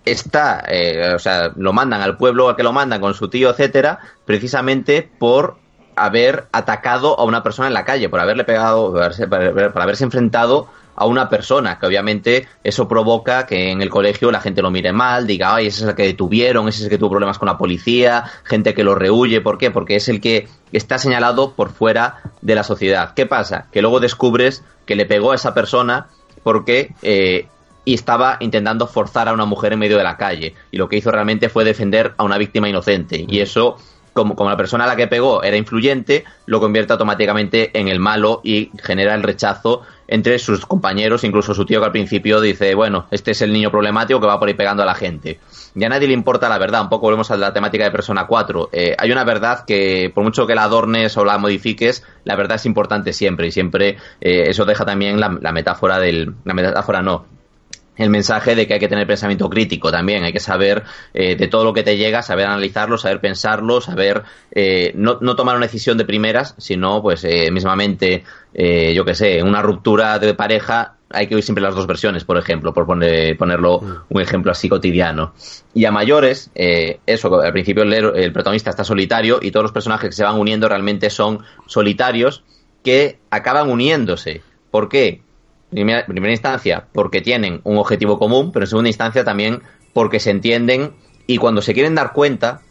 está, 0.06 0.64
eh, 0.68 1.12
o 1.14 1.18
sea, 1.18 1.52
lo 1.56 1.72
mandan 1.72 2.00
al 2.00 2.16
pueblo 2.16 2.48
a 2.48 2.56
que 2.56 2.62
lo 2.62 2.72
mandan 2.72 3.00
con 3.00 3.12
su 3.12 3.28
tío, 3.28 3.50
etcétera, 3.50 3.98
precisamente 4.24 5.06
por 5.18 5.58
haber 5.96 6.46
atacado 6.52 7.18
a 7.18 7.24
una 7.24 7.42
persona 7.42 7.68
en 7.68 7.74
la 7.74 7.84
calle, 7.84 8.08
por 8.08 8.20
haberle 8.20 8.44
pegado, 8.44 8.92
por 8.92 9.82
haberse 9.82 10.04
enfrentado 10.04 10.68
a 10.94 11.06
una 11.06 11.28
persona, 11.28 11.78
que 11.78 11.86
obviamente 11.86 12.48
eso 12.64 12.88
provoca 12.88 13.46
que 13.46 13.70
en 13.70 13.82
el 13.82 13.90
colegio 13.90 14.30
la 14.30 14.40
gente 14.40 14.62
lo 14.62 14.70
mire 14.70 14.92
mal, 14.92 15.26
diga, 15.26 15.54
ay, 15.54 15.66
ese 15.66 15.82
es 15.82 15.90
el 15.90 15.94
que 15.94 16.04
detuvieron, 16.04 16.68
ese 16.68 16.78
es 16.78 16.84
el 16.84 16.90
que 16.90 16.98
tuvo 16.98 17.10
problemas 17.10 17.38
con 17.38 17.46
la 17.46 17.58
policía, 17.58 18.24
gente 18.44 18.74
que 18.74 18.84
lo 18.84 18.94
rehuye, 18.94 19.40
¿por 19.42 19.58
qué? 19.58 19.70
Porque 19.70 19.96
es 19.96 20.08
el 20.08 20.20
que 20.20 20.48
está 20.72 20.98
señalado 20.98 21.52
por 21.52 21.70
fuera 21.70 22.22
de 22.40 22.54
la 22.54 22.62
sociedad. 22.62 23.12
¿Qué 23.14 23.26
pasa? 23.26 23.66
Que 23.72 23.82
luego 23.82 24.00
descubres 24.00 24.64
que 24.86 24.96
le 24.96 25.04
pegó 25.04 25.32
a 25.32 25.34
esa 25.34 25.52
persona 25.52 26.06
porque 26.42 26.94
eh, 27.02 27.48
y 27.86 27.94
estaba 27.94 28.36
intentando 28.40 28.86
forzar 28.86 29.28
a 29.28 29.32
una 29.32 29.46
mujer 29.46 29.72
en 29.72 29.78
medio 29.78 29.96
de 29.96 30.04
la 30.04 30.18
calle. 30.18 30.54
Y 30.72 30.76
lo 30.76 30.88
que 30.88 30.96
hizo 30.96 31.10
realmente 31.10 31.48
fue 31.48 31.64
defender 31.64 32.14
a 32.18 32.24
una 32.24 32.36
víctima 32.36 32.68
inocente. 32.68 33.24
Y 33.26 33.40
eso 33.40 33.76
como, 34.12 34.34
como, 34.34 34.50
la 34.50 34.56
persona 34.56 34.84
a 34.84 34.86
la 34.86 34.96
que 34.96 35.06
pegó 35.06 35.42
era 35.42 35.56
influyente, 35.56 36.24
lo 36.46 36.58
convierte 36.58 36.94
automáticamente 36.94 37.78
en 37.78 37.88
el 37.88 38.00
malo 38.00 38.40
y 38.42 38.70
genera 38.82 39.14
el 39.14 39.22
rechazo 39.22 39.82
entre 40.08 40.38
sus 40.38 40.64
compañeros, 40.64 41.22
incluso 41.22 41.54
su 41.54 41.64
tío 41.66 41.80
que 41.80 41.86
al 41.86 41.92
principio 41.92 42.40
dice, 42.40 42.74
bueno, 42.74 43.06
este 43.10 43.32
es 43.32 43.42
el 43.42 43.52
niño 43.52 43.70
problemático 43.70 44.18
que 44.18 44.26
va 44.26 44.38
por 44.38 44.48
ahí 44.48 44.54
pegando 44.54 44.82
a 44.82 44.86
la 44.86 44.94
gente. 44.94 45.38
Ya 45.74 45.86
a 45.86 45.90
nadie 45.90 46.08
le 46.08 46.14
importa 46.14 46.48
la 46.48 46.58
verdad, 46.58 46.80
un 46.80 46.88
poco 46.88 47.06
volvemos 47.06 47.30
a 47.30 47.36
la 47.36 47.52
temática 47.52 47.84
de 47.84 47.90
Persona 47.90 48.26
4. 48.26 48.70
Eh, 48.72 48.96
hay 48.98 49.12
una 49.12 49.22
verdad 49.22 49.64
que, 49.66 50.10
por 50.14 50.24
mucho 50.24 50.46
que 50.46 50.54
la 50.54 50.64
adornes 50.64 51.16
o 51.18 51.24
la 51.24 51.36
modifiques, 51.36 52.02
la 52.24 52.36
verdad 52.36 52.56
es 52.56 52.64
importante 52.64 53.12
siempre 53.12 53.48
y 53.48 53.52
siempre 53.52 53.98
eh, 54.20 54.44
eso 54.48 54.64
deja 54.64 54.84
también 54.86 55.20
la, 55.20 55.36
la 55.40 55.52
metáfora 55.52 55.98
del... 55.98 56.34
La 56.44 56.54
metáfora 56.54 57.02
no, 57.02 57.26
el 57.96 58.10
mensaje 58.10 58.54
de 58.54 58.66
que 58.66 58.74
hay 58.74 58.80
que 58.80 58.88
tener 58.88 59.06
pensamiento 59.06 59.48
crítico 59.48 59.90
también, 59.90 60.24
hay 60.24 60.32
que 60.32 60.40
saber 60.40 60.84
eh, 61.14 61.36
de 61.36 61.48
todo 61.48 61.64
lo 61.64 61.72
que 61.72 61.82
te 61.82 61.96
llega, 61.96 62.22
saber 62.22 62.46
analizarlo, 62.46 62.98
saber 62.98 63.20
pensarlo, 63.20 63.80
saber 63.80 64.22
eh, 64.52 64.92
no, 64.94 65.18
no, 65.20 65.36
tomar 65.36 65.56
una 65.56 65.66
decisión 65.66 65.96
de 65.98 66.04
primeras, 66.04 66.54
sino 66.58 67.02
pues 67.02 67.24
eh, 67.24 67.50
mismamente, 67.50 68.24
eh, 68.54 68.92
yo 68.94 69.04
que 69.04 69.14
sé, 69.14 69.42
una 69.42 69.62
ruptura 69.62 70.18
de 70.18 70.34
pareja, 70.34 70.94
hay 71.08 71.26
que 71.26 71.36
oír 71.36 71.44
siempre 71.44 71.62
las 71.62 71.74
dos 71.74 71.86
versiones, 71.86 72.24
por 72.24 72.36
ejemplo, 72.36 72.74
por 72.74 72.84
poner, 72.84 73.36
ponerlo 73.38 73.80
mm. 73.80 73.94
un 74.10 74.20
ejemplo 74.20 74.52
así 74.52 74.68
cotidiano. 74.68 75.34
Y 75.72 75.84
a 75.84 75.92
mayores, 75.92 76.50
eso, 76.54 77.40
al 77.40 77.52
principio 77.52 77.84
el, 77.84 77.92
el 77.92 78.32
protagonista 78.32 78.70
está 78.70 78.82
solitario 78.82 79.38
y 79.40 79.50
todos 79.50 79.64
los 79.64 79.72
personajes 79.72 80.10
que 80.10 80.16
se 80.16 80.24
van 80.24 80.38
uniendo 80.38 80.68
realmente 80.68 81.10
son 81.10 81.44
solitarios 81.66 82.42
que 82.82 83.18
acaban 83.30 83.70
uniéndose. 83.70 84.42
¿Por 84.70 84.88
qué? 84.88 85.22
En 85.72 86.04
primera 86.06 86.32
instancia 86.32 86.86
porque 86.92 87.20
tienen 87.20 87.60
un 87.64 87.78
objetivo 87.78 88.18
común, 88.18 88.52
pero 88.52 88.64
en 88.64 88.68
segunda 88.68 88.88
instancia 88.88 89.24
también 89.24 89.62
porque 89.92 90.20
se 90.20 90.30
entienden 90.30 90.92
y 91.26 91.38
cuando 91.38 91.62
se 91.62 91.74
quieren 91.74 91.94
dar 91.94 92.12
cuenta 92.12 92.62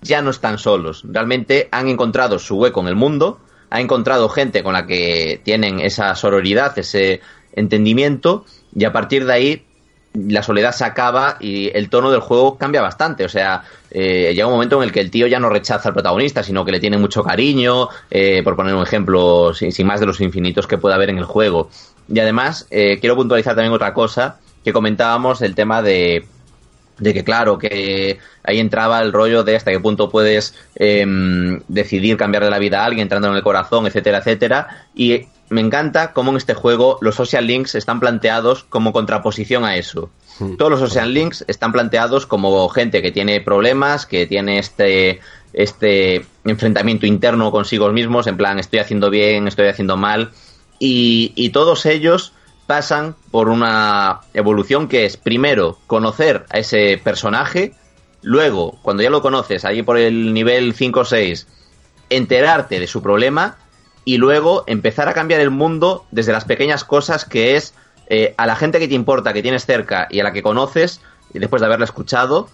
ya 0.00 0.22
no 0.22 0.30
están 0.30 0.58
solos. 0.58 1.04
Realmente 1.06 1.68
han 1.70 1.88
encontrado 1.88 2.38
su 2.38 2.56
hueco 2.56 2.80
en 2.80 2.88
el 2.88 2.96
mundo, 2.96 3.40
han 3.70 3.82
encontrado 3.82 4.28
gente 4.28 4.62
con 4.62 4.72
la 4.72 4.86
que 4.86 5.40
tienen 5.44 5.80
esa 5.80 6.14
sororidad, 6.14 6.76
ese 6.78 7.20
entendimiento 7.54 8.44
y 8.74 8.84
a 8.84 8.92
partir 8.92 9.26
de 9.26 9.32
ahí 9.32 9.66
la 10.14 10.42
soledad 10.42 10.72
se 10.72 10.84
acaba 10.84 11.36
y 11.40 11.70
el 11.74 11.88
tono 11.88 12.10
del 12.10 12.20
juego 12.20 12.58
cambia 12.58 12.82
bastante. 12.82 13.24
O 13.24 13.28
sea, 13.28 13.62
eh, 13.90 14.32
llega 14.34 14.46
un 14.46 14.52
momento 14.52 14.76
en 14.76 14.84
el 14.84 14.92
que 14.92 15.00
el 15.00 15.10
tío 15.10 15.26
ya 15.26 15.40
no 15.40 15.48
rechaza 15.48 15.88
al 15.88 15.94
protagonista, 15.94 16.42
sino 16.42 16.64
que 16.64 16.72
le 16.72 16.80
tiene 16.80 16.98
mucho 16.98 17.22
cariño, 17.22 17.88
eh, 18.10 18.42
por 18.42 18.56
poner 18.56 18.74
un 18.74 18.82
ejemplo, 18.82 19.54
sin, 19.54 19.72
sin, 19.72 19.86
más 19.86 20.00
de 20.00 20.06
los 20.06 20.20
infinitos 20.20 20.66
que 20.66 20.78
pueda 20.78 20.96
haber 20.96 21.10
en 21.10 21.18
el 21.18 21.24
juego. 21.24 21.70
Y 22.08 22.18
además, 22.18 22.66
eh, 22.70 22.98
quiero 23.00 23.16
puntualizar 23.16 23.54
también 23.54 23.72
otra 23.72 23.94
cosa, 23.94 24.38
que 24.64 24.72
comentábamos 24.72 25.42
el 25.42 25.54
tema 25.54 25.82
de 25.82 26.26
de 26.98 27.14
que 27.14 27.24
claro, 27.24 27.58
que 27.58 28.18
ahí 28.44 28.60
entraba 28.60 29.00
el 29.00 29.12
rollo 29.12 29.42
de 29.42 29.56
hasta 29.56 29.72
qué 29.72 29.80
punto 29.80 30.08
puedes 30.08 30.54
eh, 30.76 31.04
decidir 31.66 32.16
cambiarle 32.16 32.50
la 32.50 32.58
vida 32.58 32.82
a 32.82 32.84
alguien 32.84 33.02
entrando 33.02 33.28
en 33.28 33.34
el 33.34 33.42
corazón, 33.42 33.86
etcétera, 33.86 34.18
etcétera. 34.18 34.86
Y 34.94 35.26
me 35.48 35.60
encanta 35.60 36.12
cómo 36.12 36.30
en 36.30 36.36
este 36.36 36.54
juego 36.54 36.98
los 37.00 37.14
social 37.14 37.46
links 37.46 37.74
están 37.74 37.98
planteados 37.98 38.64
como 38.64 38.92
contraposición 38.92 39.64
a 39.64 39.76
eso. 39.76 40.10
Mm. 40.38 40.56
Todos 40.56 40.70
los 40.70 40.80
social 40.80 41.12
links 41.12 41.44
están 41.48 41.72
planteados 41.72 42.26
como 42.26 42.68
gente 42.68 43.02
que 43.02 43.10
tiene 43.10 43.40
problemas, 43.40 44.06
que 44.06 44.26
tiene 44.26 44.58
este 44.58 45.20
este 45.52 46.24
enfrentamiento 46.44 47.04
interno 47.04 47.50
consigo 47.50 47.90
mismos, 47.92 48.26
en 48.26 48.38
plan 48.38 48.58
estoy 48.58 48.78
haciendo 48.78 49.10
bien, 49.10 49.46
estoy 49.46 49.68
haciendo 49.68 49.98
mal, 49.98 50.30
y, 50.84 51.32
y 51.36 51.50
todos 51.50 51.86
ellos 51.86 52.32
pasan 52.66 53.14
por 53.30 53.48
una 53.48 54.22
evolución 54.34 54.88
que 54.88 55.06
es 55.06 55.16
primero 55.16 55.78
conocer 55.86 56.44
a 56.50 56.58
ese 56.58 57.00
personaje, 57.04 57.72
luego, 58.20 58.80
cuando 58.82 59.04
ya 59.04 59.10
lo 59.10 59.22
conoces, 59.22 59.64
allí 59.64 59.84
por 59.84 59.96
el 59.96 60.34
nivel 60.34 60.74
5 60.74 60.98
o 60.98 61.04
6, 61.04 61.46
enterarte 62.10 62.80
de 62.80 62.88
su 62.88 63.00
problema 63.00 63.58
y 64.04 64.16
luego 64.16 64.64
empezar 64.66 65.08
a 65.08 65.14
cambiar 65.14 65.40
el 65.40 65.50
mundo 65.50 66.04
desde 66.10 66.32
las 66.32 66.46
pequeñas 66.46 66.82
cosas 66.82 67.24
que 67.24 67.54
es 67.54 67.74
eh, 68.08 68.34
a 68.36 68.44
la 68.46 68.56
gente 68.56 68.80
que 68.80 68.88
te 68.88 68.94
importa, 68.94 69.32
que 69.32 69.42
tienes 69.42 69.64
cerca 69.64 70.08
y 70.10 70.18
a 70.18 70.24
la 70.24 70.32
que 70.32 70.42
conoces, 70.42 71.00
y 71.32 71.38
después 71.38 71.60
de 71.60 71.66
haberla 71.66 71.84
escuchado, 71.84 72.48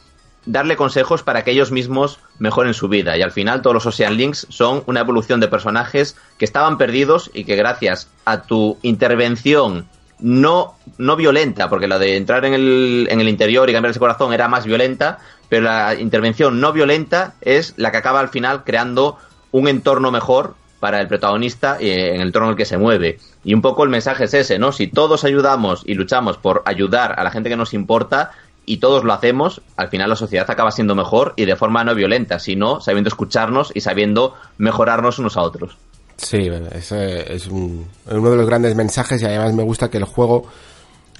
darle 0.47 0.77
consejos 0.77 1.23
para 1.23 1.45
que 1.45 1.51
ellos 1.51 1.73
mismos 1.73 2.21
mejoren 2.39 2.75
su 2.75 2.89
vida. 2.89 3.17
Y 3.17 3.23
al 3.23 3.33
final 3.33 3.63
todos 3.63 3.75
los 3.75 3.83
social 3.83 4.17
links 4.17 4.47
son 4.49 4.83
una 4.87 5.01
evolución 5.01 5.41
de 5.41 5.49
personajes 5.49 6.17
que 6.39 6.45
estaban 6.45 6.79
perdidos 6.79 7.31
y 7.35 7.45
que 7.45 7.57
gracias 7.57 8.09
a 8.25 8.43
tu 8.43 8.79
intervención 8.83 9.87
no, 10.21 10.75
no 10.97 11.17
violenta, 11.17 11.69
porque 11.69 11.87
la 11.87 11.99
de 11.99 12.17
entrar 12.17 12.45
en 12.45 12.55
el, 12.55 13.09
en 13.11 13.21
el 13.21 13.29
interior 13.29 13.69
y 13.69 13.73
cambiar 13.73 13.91
ese 13.91 14.01
corazón 14.01 14.33
era 14.33 14.49
más 14.49 14.65
violenta, 14.65 15.19
pero 15.49 15.65
la 15.65 15.95
intervención 15.95 16.61
no 16.61 16.73
violenta 16.73 17.35
es 17.41 17.75
la 17.77 17.91
que 17.91 17.99
acaba 17.99 18.21
al 18.21 18.29
final 18.29 18.65
creando 18.65 19.19
un 19.53 19.69
entorno 19.69 20.11
mejor 20.11 20.55
para 20.81 21.01
el 21.01 21.09
protagonista 21.09 21.77
en 21.81 22.21
el 22.21 22.29
entorno 22.29 22.49
en 22.49 22.53
el 22.53 22.57
que 22.57 22.65
se 22.65 22.79
mueve. 22.79 23.19
Y 23.45 23.55
un 23.55 23.63
poco 23.63 23.83
el 23.83 23.91
mensaje 23.91 24.25
es 24.25 24.35
ese, 24.35 24.59
¿no? 24.59 24.73
Si 24.73 24.87
todos 24.87 25.25
ayudamos 25.25 25.83
y 25.85 25.95
luchamos 25.95 26.37
por 26.37 26.63
ayudar 26.67 27.19
a 27.19 27.25
la 27.25 27.31
gente 27.31 27.49
que 27.49 27.57
nos 27.57 27.75
importa 27.75 28.31
y 28.69 28.77
todos 28.77 29.03
lo 29.03 29.13
hacemos, 29.15 29.63
al 29.77 29.89
final 29.89 30.11
la 30.11 30.17
sociedad 30.17 30.49
acaba 30.51 30.71
siendo 30.71 30.95
mejor 30.95 31.33
y 31.37 31.47
de 31.47 31.57
forma 31.57 31.83
no 31.85 31.95
violenta, 31.95 32.39
sino 32.39 32.81
sabiendo 32.81 33.09
escucharnos 33.09 33.73
y 33.75 33.81
sabiendo 33.81 34.35
mejorarnos 34.59 35.19
unos 35.19 35.37
a 35.37 35.43
otros. 35.43 35.77
Sí, 36.19 36.51
ese 36.73 37.33
es 37.33 37.47
uno 37.47 37.87
de 38.05 38.37
los 38.37 38.47
grandes 38.47 38.75
mensajes 38.75 39.23
y 39.23 39.25
además 39.25 39.55
me 39.55 39.63
gusta 39.63 39.89
que 39.89 39.99
el 39.99 40.05
juego 40.05 40.47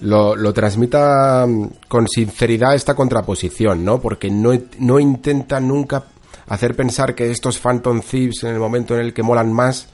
lo, 0.01 0.37
lo, 0.37 0.53
transmita 0.53 1.47
con 1.89 2.07
sinceridad 2.09 2.75
esta 2.75 2.95
contraposición, 2.95 3.85
¿no? 3.85 4.01
Porque 4.01 4.31
no, 4.31 4.53
no 4.81 5.01
intenta 5.01 5.61
nunca 5.61 6.05
hacer 6.49 6.75
pensar 6.75 7.15
que 7.15 7.31
estos 7.31 7.59
Phantom 7.59 8.03
Thieves 8.03 8.43
en 8.43 8.51
el 8.51 8.59
momento 8.59 8.95
en 8.95 9.01
el 9.01 9.15
que 9.15 9.23
molan 9.23 9.53
más 9.53 9.89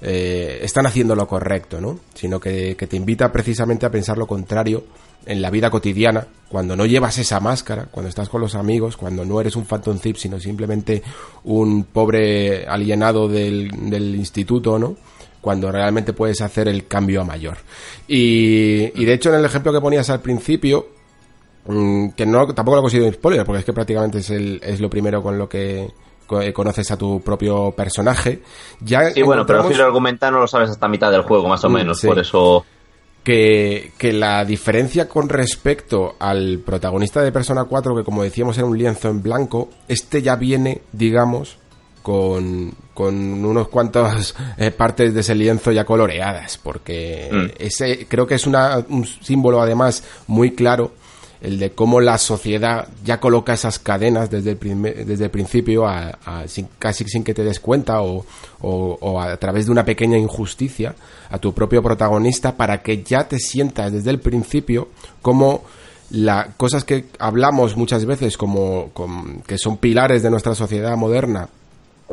eh, 0.00 0.60
están 0.62 0.86
haciendo 0.86 1.14
lo 1.14 1.26
correcto, 1.26 1.80
¿no? 1.80 1.98
Sino 2.14 2.40
que, 2.40 2.76
que 2.76 2.86
te 2.86 2.96
invita 2.96 3.30
precisamente 3.32 3.84
a 3.84 3.90
pensar 3.90 4.16
lo 4.16 4.26
contrario 4.26 4.84
en 5.26 5.42
la 5.42 5.50
vida 5.50 5.70
cotidiana, 5.70 6.26
cuando 6.48 6.76
no 6.76 6.86
llevas 6.86 7.18
esa 7.18 7.40
máscara, 7.40 7.86
cuando 7.90 8.08
estás 8.08 8.28
con 8.28 8.40
los 8.40 8.54
amigos, 8.54 8.96
cuando 8.96 9.24
no 9.24 9.40
eres 9.40 9.56
un 9.56 9.64
Phantom 9.64 9.98
Thief, 9.98 10.16
sino 10.18 10.38
simplemente 10.38 11.02
un 11.44 11.84
pobre 11.84 12.66
alienado 12.66 13.28
del, 13.28 13.70
del 13.90 14.14
instituto, 14.14 14.78
¿no? 14.78 14.96
Cuando 15.40 15.70
realmente 15.70 16.12
puedes 16.12 16.40
hacer 16.40 16.68
el 16.68 16.86
cambio 16.86 17.20
a 17.20 17.24
mayor. 17.24 17.58
Y, 18.08 18.92
y 18.94 19.04
de 19.04 19.12
hecho, 19.12 19.30
en 19.30 19.36
el 19.40 19.44
ejemplo 19.44 19.72
que 19.72 19.80
ponías 19.80 20.08
al 20.10 20.20
principio, 20.20 20.86
mmm, 21.66 22.10
que 22.10 22.24
no 22.24 22.46
tampoco 22.54 22.76
lo 22.76 22.82
considero 22.82 23.12
spoiler, 23.12 23.44
porque 23.44 23.60
es 23.60 23.64
que 23.64 23.72
prácticamente 23.72 24.18
es, 24.18 24.30
el, 24.30 24.60
es 24.62 24.80
lo 24.80 24.88
primero 24.88 25.22
con 25.22 25.36
lo 25.36 25.48
que 25.48 25.92
conoces 26.52 26.90
a 26.90 26.96
tu 26.96 27.20
propio 27.20 27.72
personaje. 27.72 28.42
Ya 28.80 29.10
sí, 29.10 29.22
bueno, 29.22 29.46
pero 29.46 29.68
si 29.68 29.74
lo 29.74 29.84
argumenta 29.84 30.30
no 30.30 30.40
lo 30.40 30.46
sabes 30.46 30.70
hasta 30.70 30.88
mitad 30.88 31.10
del 31.10 31.22
juego, 31.22 31.48
más 31.48 31.64
o 31.64 31.68
menos, 31.68 32.00
sí. 32.00 32.08
por 32.08 32.18
eso 32.18 32.64
que, 33.26 33.90
que, 33.98 34.12
la 34.12 34.44
diferencia 34.44 35.08
con 35.08 35.28
respecto 35.28 36.14
al 36.20 36.60
protagonista 36.64 37.22
de 37.22 37.32
Persona 37.32 37.64
4, 37.64 37.96
que 37.96 38.04
como 38.04 38.22
decíamos 38.22 38.56
era 38.56 38.68
un 38.68 38.78
lienzo 38.78 39.08
en 39.08 39.20
blanco, 39.20 39.68
este 39.88 40.22
ya 40.22 40.36
viene, 40.36 40.82
digamos, 40.92 41.58
con, 42.02 42.72
con 42.94 43.44
unos 43.44 43.66
cuantos 43.66 44.36
eh, 44.58 44.70
partes 44.70 45.12
de 45.12 45.22
ese 45.22 45.34
lienzo 45.34 45.72
ya 45.72 45.84
coloreadas, 45.84 46.56
porque 46.56 47.28
mm. 47.32 47.46
ese 47.58 48.06
creo 48.06 48.28
que 48.28 48.36
es 48.36 48.46
una, 48.46 48.78
un 48.90 49.04
símbolo 49.04 49.60
además 49.60 50.04
muy 50.28 50.52
claro 50.52 50.92
el 51.40 51.58
de 51.58 51.70
cómo 51.72 52.00
la 52.00 52.18
sociedad 52.18 52.88
ya 53.04 53.20
coloca 53.20 53.52
esas 53.52 53.78
cadenas 53.78 54.30
desde 54.30 54.52
el, 54.52 54.56
primer, 54.56 55.04
desde 55.04 55.24
el 55.24 55.30
principio, 55.30 55.86
a, 55.86 56.18
a, 56.24 56.48
sin, 56.48 56.68
casi 56.78 57.04
sin 57.04 57.24
que 57.24 57.34
te 57.34 57.44
des 57.44 57.60
cuenta 57.60 58.00
o, 58.02 58.24
o, 58.60 58.98
o, 59.00 59.20
a 59.20 59.36
través 59.36 59.66
de 59.66 59.72
una 59.72 59.84
pequeña 59.84 60.18
injusticia 60.18 60.94
a 61.30 61.38
tu 61.38 61.52
propio 61.52 61.82
protagonista 61.82 62.56
para 62.56 62.82
que 62.82 63.02
ya 63.02 63.28
te 63.28 63.38
sientas 63.38 63.92
desde 63.92 64.10
el 64.10 64.20
principio 64.20 64.88
como 65.22 65.62
las 66.10 66.54
cosas 66.56 66.84
que 66.84 67.06
hablamos 67.18 67.76
muchas 67.76 68.04
veces 68.04 68.36
como, 68.36 68.90
como 68.92 69.42
que 69.42 69.58
son 69.58 69.76
pilares 69.76 70.22
de 70.22 70.30
nuestra 70.30 70.54
sociedad 70.54 70.96
moderna 70.96 71.48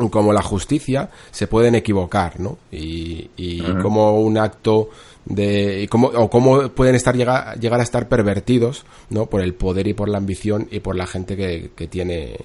como 0.10 0.34
la 0.34 0.42
justicia 0.42 1.10
se 1.32 1.48
pueden 1.48 1.76
equivocar, 1.76 2.40
¿no? 2.40 2.58
Y, 2.72 3.30
y 3.38 3.62
uh 3.62 3.66
-huh. 3.66 3.82
como 3.82 4.20
un 4.20 4.38
acto 4.38 4.90
de 5.26 5.88
cómo, 5.90 6.08
o 6.08 6.30
cómo 6.30 6.70
pueden 6.70 6.96
estar 6.96 7.16
llegar, 7.16 7.60
llegar 7.60 7.80
a 7.80 7.84
estar 7.84 8.10
pervertidos 8.10 8.86
no 9.10 9.28
por 9.28 9.42
el 9.42 9.54
poder 9.54 9.88
y 9.88 9.94
por 9.94 10.10
la 10.10 10.18
ambición 10.18 10.68
y 10.70 10.80
por 10.80 10.96
la 10.96 11.08
gente 11.08 11.36
que, 11.36 11.72
que 11.76 11.88
tiene 11.88 12.38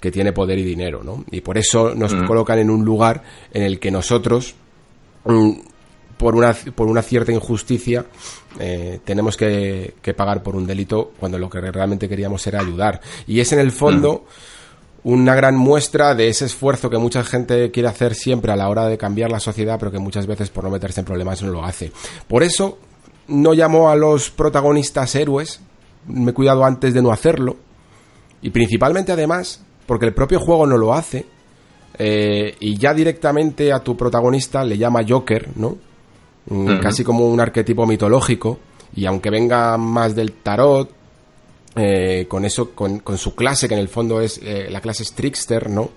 que 0.00 0.10
tiene 0.10 0.32
poder 0.32 0.58
y 0.58 0.64
dinero 0.64 1.02
no 1.02 1.24
y 1.30 1.40
por 1.40 1.56
eso 1.58 1.94
nos 1.94 2.14
mm. 2.14 2.26
colocan 2.26 2.58
en 2.58 2.70
un 2.70 2.84
lugar 2.84 3.22
en 3.52 3.62
el 3.62 3.78
que 3.78 3.90
nosotros 3.90 4.54
mm, 5.24 5.52
por 6.18 6.34
una 6.34 6.54
por 6.74 6.88
una 6.88 7.02
cierta 7.02 7.32
injusticia 7.32 8.04
eh, 8.58 9.00
tenemos 9.04 9.36
que, 9.36 9.94
que, 10.02 10.12
pagar 10.12 10.42
por 10.42 10.56
un 10.56 10.66
delito 10.66 11.12
cuando 11.18 11.38
lo 11.38 11.48
que 11.48 11.60
realmente 11.60 12.08
queríamos 12.08 12.44
era 12.46 12.60
ayudar. 12.60 13.00
Y 13.26 13.38
es 13.38 13.52
en 13.52 13.60
el 13.60 13.70
fondo 13.70 14.24
mm 14.26 14.59
una 15.02 15.34
gran 15.34 15.56
muestra 15.56 16.14
de 16.14 16.28
ese 16.28 16.44
esfuerzo 16.44 16.90
que 16.90 16.98
mucha 16.98 17.24
gente 17.24 17.70
quiere 17.70 17.88
hacer 17.88 18.14
siempre 18.14 18.52
a 18.52 18.56
la 18.56 18.68
hora 18.68 18.86
de 18.86 18.98
cambiar 18.98 19.30
la 19.30 19.40
sociedad, 19.40 19.78
pero 19.78 19.90
que 19.90 19.98
muchas 19.98 20.26
veces 20.26 20.50
por 20.50 20.64
no 20.64 20.70
meterse 20.70 21.00
en 21.00 21.06
problemas 21.06 21.42
no 21.42 21.50
lo 21.50 21.64
hace. 21.64 21.90
Por 22.28 22.42
eso 22.42 22.78
no 23.28 23.52
llamo 23.54 23.88
a 23.88 23.96
los 23.96 24.30
protagonistas 24.30 25.14
héroes, 25.14 25.60
me 26.06 26.32
he 26.32 26.34
cuidado 26.34 26.64
antes 26.64 26.92
de 26.92 27.02
no 27.02 27.12
hacerlo, 27.12 27.56
y 28.42 28.50
principalmente 28.50 29.12
además 29.12 29.62
porque 29.86 30.06
el 30.06 30.14
propio 30.14 30.38
juego 30.38 30.66
no 30.66 30.76
lo 30.76 30.92
hace, 30.92 31.26
eh, 31.98 32.56
y 32.60 32.76
ya 32.76 32.94
directamente 32.94 33.72
a 33.72 33.80
tu 33.80 33.96
protagonista 33.96 34.64
le 34.64 34.78
llama 34.78 35.00
Joker, 35.08 35.48
¿no? 35.56 35.76
Uh 36.48 36.66
-huh. 36.66 36.80
Casi 36.80 37.04
como 37.04 37.26
un 37.26 37.40
arquetipo 37.40 37.86
mitológico, 37.86 38.58
y 38.94 39.06
aunque 39.06 39.30
venga 39.30 39.76
más 39.76 40.14
del 40.14 40.32
tarot, 40.32 40.90
eh, 41.76 42.26
con 42.28 42.44
eso, 42.44 42.70
con, 42.72 42.98
con, 43.00 43.16
su 43.16 43.34
clase, 43.34 43.68
que 43.68 43.74
en 43.74 43.80
el 43.80 43.88
fondo 43.88 44.20
es 44.20 44.40
eh, 44.42 44.68
la 44.70 44.80
clase 44.80 45.02
es 45.02 45.12
Trickster, 45.12 45.70
¿no? 45.70 45.90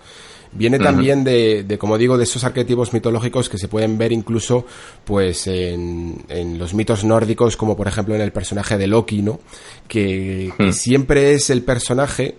Viene 0.55 0.77
uh 0.77 0.79
-huh. 0.79 0.83
también 0.83 1.23
de, 1.23 1.63
de, 1.63 1.77
como 1.79 1.97
digo, 1.97 2.15
de 2.15 2.25
esos 2.25 2.43
arquetipos 2.43 2.93
mitológicos 2.93 3.49
que 3.49 3.57
se 3.57 3.67
pueden 3.67 3.97
ver 3.97 4.11
incluso, 4.11 4.67
pues, 5.03 5.47
en, 5.47 6.25
en 6.29 6.59
los 6.59 6.75
mitos 6.75 7.03
nórdicos, 7.03 7.57
como 7.57 7.75
por 7.75 7.87
ejemplo 7.87 8.13
en 8.13 8.21
el 8.21 8.31
personaje 8.31 8.77
de 8.77 8.85
Loki, 8.85 9.23
¿no? 9.23 9.39
Que, 9.87 10.49
uh 10.49 10.53
-huh. 10.53 10.57
que 10.57 10.73
siempre 10.73 11.33
es 11.33 11.49
el 11.49 11.63
personaje, 11.63 12.35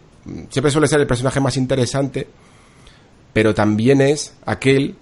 siempre 0.49 0.71
suele 0.71 0.87
ser 0.87 1.01
el 1.01 1.07
personaje 1.09 1.41
más 1.41 1.57
interesante, 1.57 2.29
pero 3.33 3.53
también 3.53 4.01
es 4.01 4.33
aquel 4.47 4.95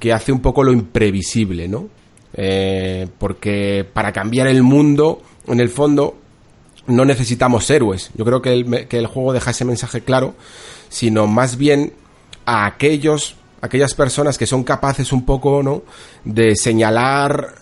que 0.00 0.12
hace 0.12 0.32
un 0.32 0.40
poco 0.40 0.64
lo 0.64 0.72
imprevisible, 0.72 1.68
¿no? 1.68 1.88
Eh, 2.34 3.06
porque 3.18 3.86
para 3.90 4.12
cambiar 4.12 4.48
el 4.48 4.62
mundo, 4.62 5.22
en 5.46 5.60
el 5.60 5.68
fondo, 5.68 6.16
no 6.86 7.04
necesitamos 7.04 7.68
héroes. 7.70 8.10
Yo 8.14 8.24
creo 8.24 8.42
que 8.42 8.52
el, 8.52 8.88
que 8.88 8.98
el 8.98 9.06
juego 9.06 9.32
deja 9.32 9.50
ese 9.50 9.64
mensaje 9.64 10.00
claro, 10.02 10.34
sino 10.88 11.26
más 11.26 11.56
bien 11.56 11.92
a 12.44 12.66
aquellos, 12.66 13.36
aquellas 13.60 13.94
personas 13.94 14.38
que 14.38 14.46
son 14.46 14.64
capaces 14.64 15.12
un 15.12 15.24
poco, 15.24 15.62
¿no? 15.62 15.82
De 16.24 16.56
señalar 16.56 17.56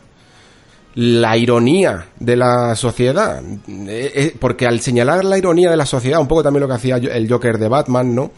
la 0.94 1.36
ironía 1.36 2.06
de 2.18 2.36
la 2.36 2.76
sociedad. 2.76 3.42
Eh, 3.42 4.12
eh, 4.14 4.36
porque 4.38 4.66
al 4.66 4.80
señalar 4.80 5.24
la 5.24 5.38
ironía 5.38 5.70
de 5.70 5.76
la 5.76 5.86
sociedad, 5.86 6.20
un 6.20 6.28
poco 6.28 6.42
también 6.42 6.62
lo 6.62 6.68
que 6.68 6.74
hacía 6.74 6.96
el 6.96 7.28
Joker 7.28 7.58
de 7.58 7.68
Batman, 7.68 8.14
¿no? 8.14 8.30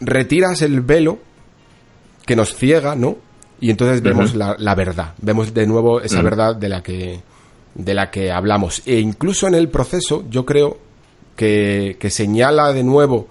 Retiras 0.00 0.62
el 0.62 0.80
velo 0.80 1.18
que 2.26 2.34
nos 2.34 2.54
ciega, 2.54 2.96
¿no? 2.96 3.16
Y 3.60 3.70
entonces 3.70 4.02
vemos 4.02 4.32
uh 4.32 4.34
-huh. 4.34 4.38
la, 4.38 4.56
la, 4.58 4.74
verdad. 4.74 5.14
Vemos 5.20 5.54
de 5.54 5.66
nuevo 5.66 6.00
esa 6.00 6.16
uh 6.16 6.20
-huh. 6.20 6.24
verdad 6.24 6.56
de 6.56 6.68
la 6.68 6.82
que 6.82 7.20
de 7.74 7.94
la 7.94 8.10
que 8.10 8.30
hablamos. 8.30 8.82
E 8.86 9.00
incluso 9.00 9.46
en 9.46 9.54
el 9.54 9.68
proceso, 9.68 10.24
yo 10.30 10.44
creo 10.44 10.78
que, 11.36 11.96
que 11.98 12.10
señala 12.10 12.72
de 12.72 12.84
nuevo 12.84 13.28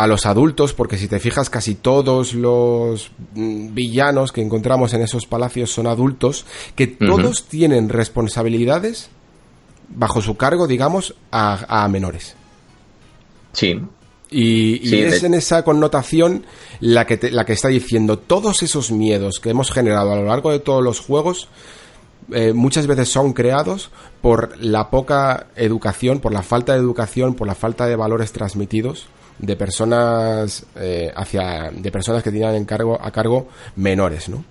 a 0.00 0.06
los 0.06 0.24
adultos, 0.24 0.72
porque 0.72 0.96
si 0.96 1.08
te 1.08 1.20
fijas, 1.20 1.50
casi 1.50 1.74
todos 1.74 2.32
los 2.32 3.12
mm, 3.34 3.74
villanos 3.74 4.32
que 4.32 4.40
encontramos 4.40 4.94
en 4.94 5.02
esos 5.02 5.26
palacios 5.26 5.70
son 5.70 5.86
adultos, 5.86 6.46
que 6.74 6.86
todos 6.86 7.44
tienen 7.44 7.90
responsabilidades 7.90 9.10
bajo 9.90 10.22
su 10.22 10.38
cargo, 10.38 10.66
digamos, 10.66 11.14
a, 11.30 11.86
menores. 11.90 12.34
Sí. 13.52 13.78
Y, 14.30 14.94
es 15.02 15.22
en 15.22 15.34
esa 15.34 15.64
connotación 15.64 16.46
la 16.80 17.04
que, 17.04 17.30
la 17.30 17.44
que 17.44 17.52
está 17.52 17.68
diciendo 17.68 18.18
todos 18.18 18.62
esos 18.62 18.90
miedos 18.92 19.38
que 19.38 19.50
hemos 19.50 19.70
generado 19.70 20.12
a 20.12 20.16
lo 20.16 20.24
largo 20.24 20.50
de 20.50 20.60
todos 20.60 20.82
los 20.82 21.00
juegos 21.00 21.48
eh, 22.32 22.52
muchas 22.52 22.86
veces 22.86 23.08
son 23.08 23.32
creados 23.32 23.90
por 24.22 24.56
la 24.58 24.90
poca 24.90 25.46
educación, 25.56 26.20
por 26.20 26.32
la 26.32 26.42
falta 26.42 26.72
de 26.72 26.78
educación, 26.78 27.34
por 27.34 27.46
la 27.46 27.54
falta 27.54 27.86
de 27.86 27.96
valores 27.96 28.32
transmitidos 28.32 29.08
de 29.40 29.56
personas 29.56 30.66
eh, 30.76 31.12
hacia 31.16 31.70
de 31.70 31.90
personas 31.90 32.22
que 32.22 32.30
tienen 32.30 32.54
en 32.56 32.64
cargo 32.64 32.98
a 33.00 33.10
cargo 33.10 33.48
menores, 33.76 34.28
¿no? 34.28 34.44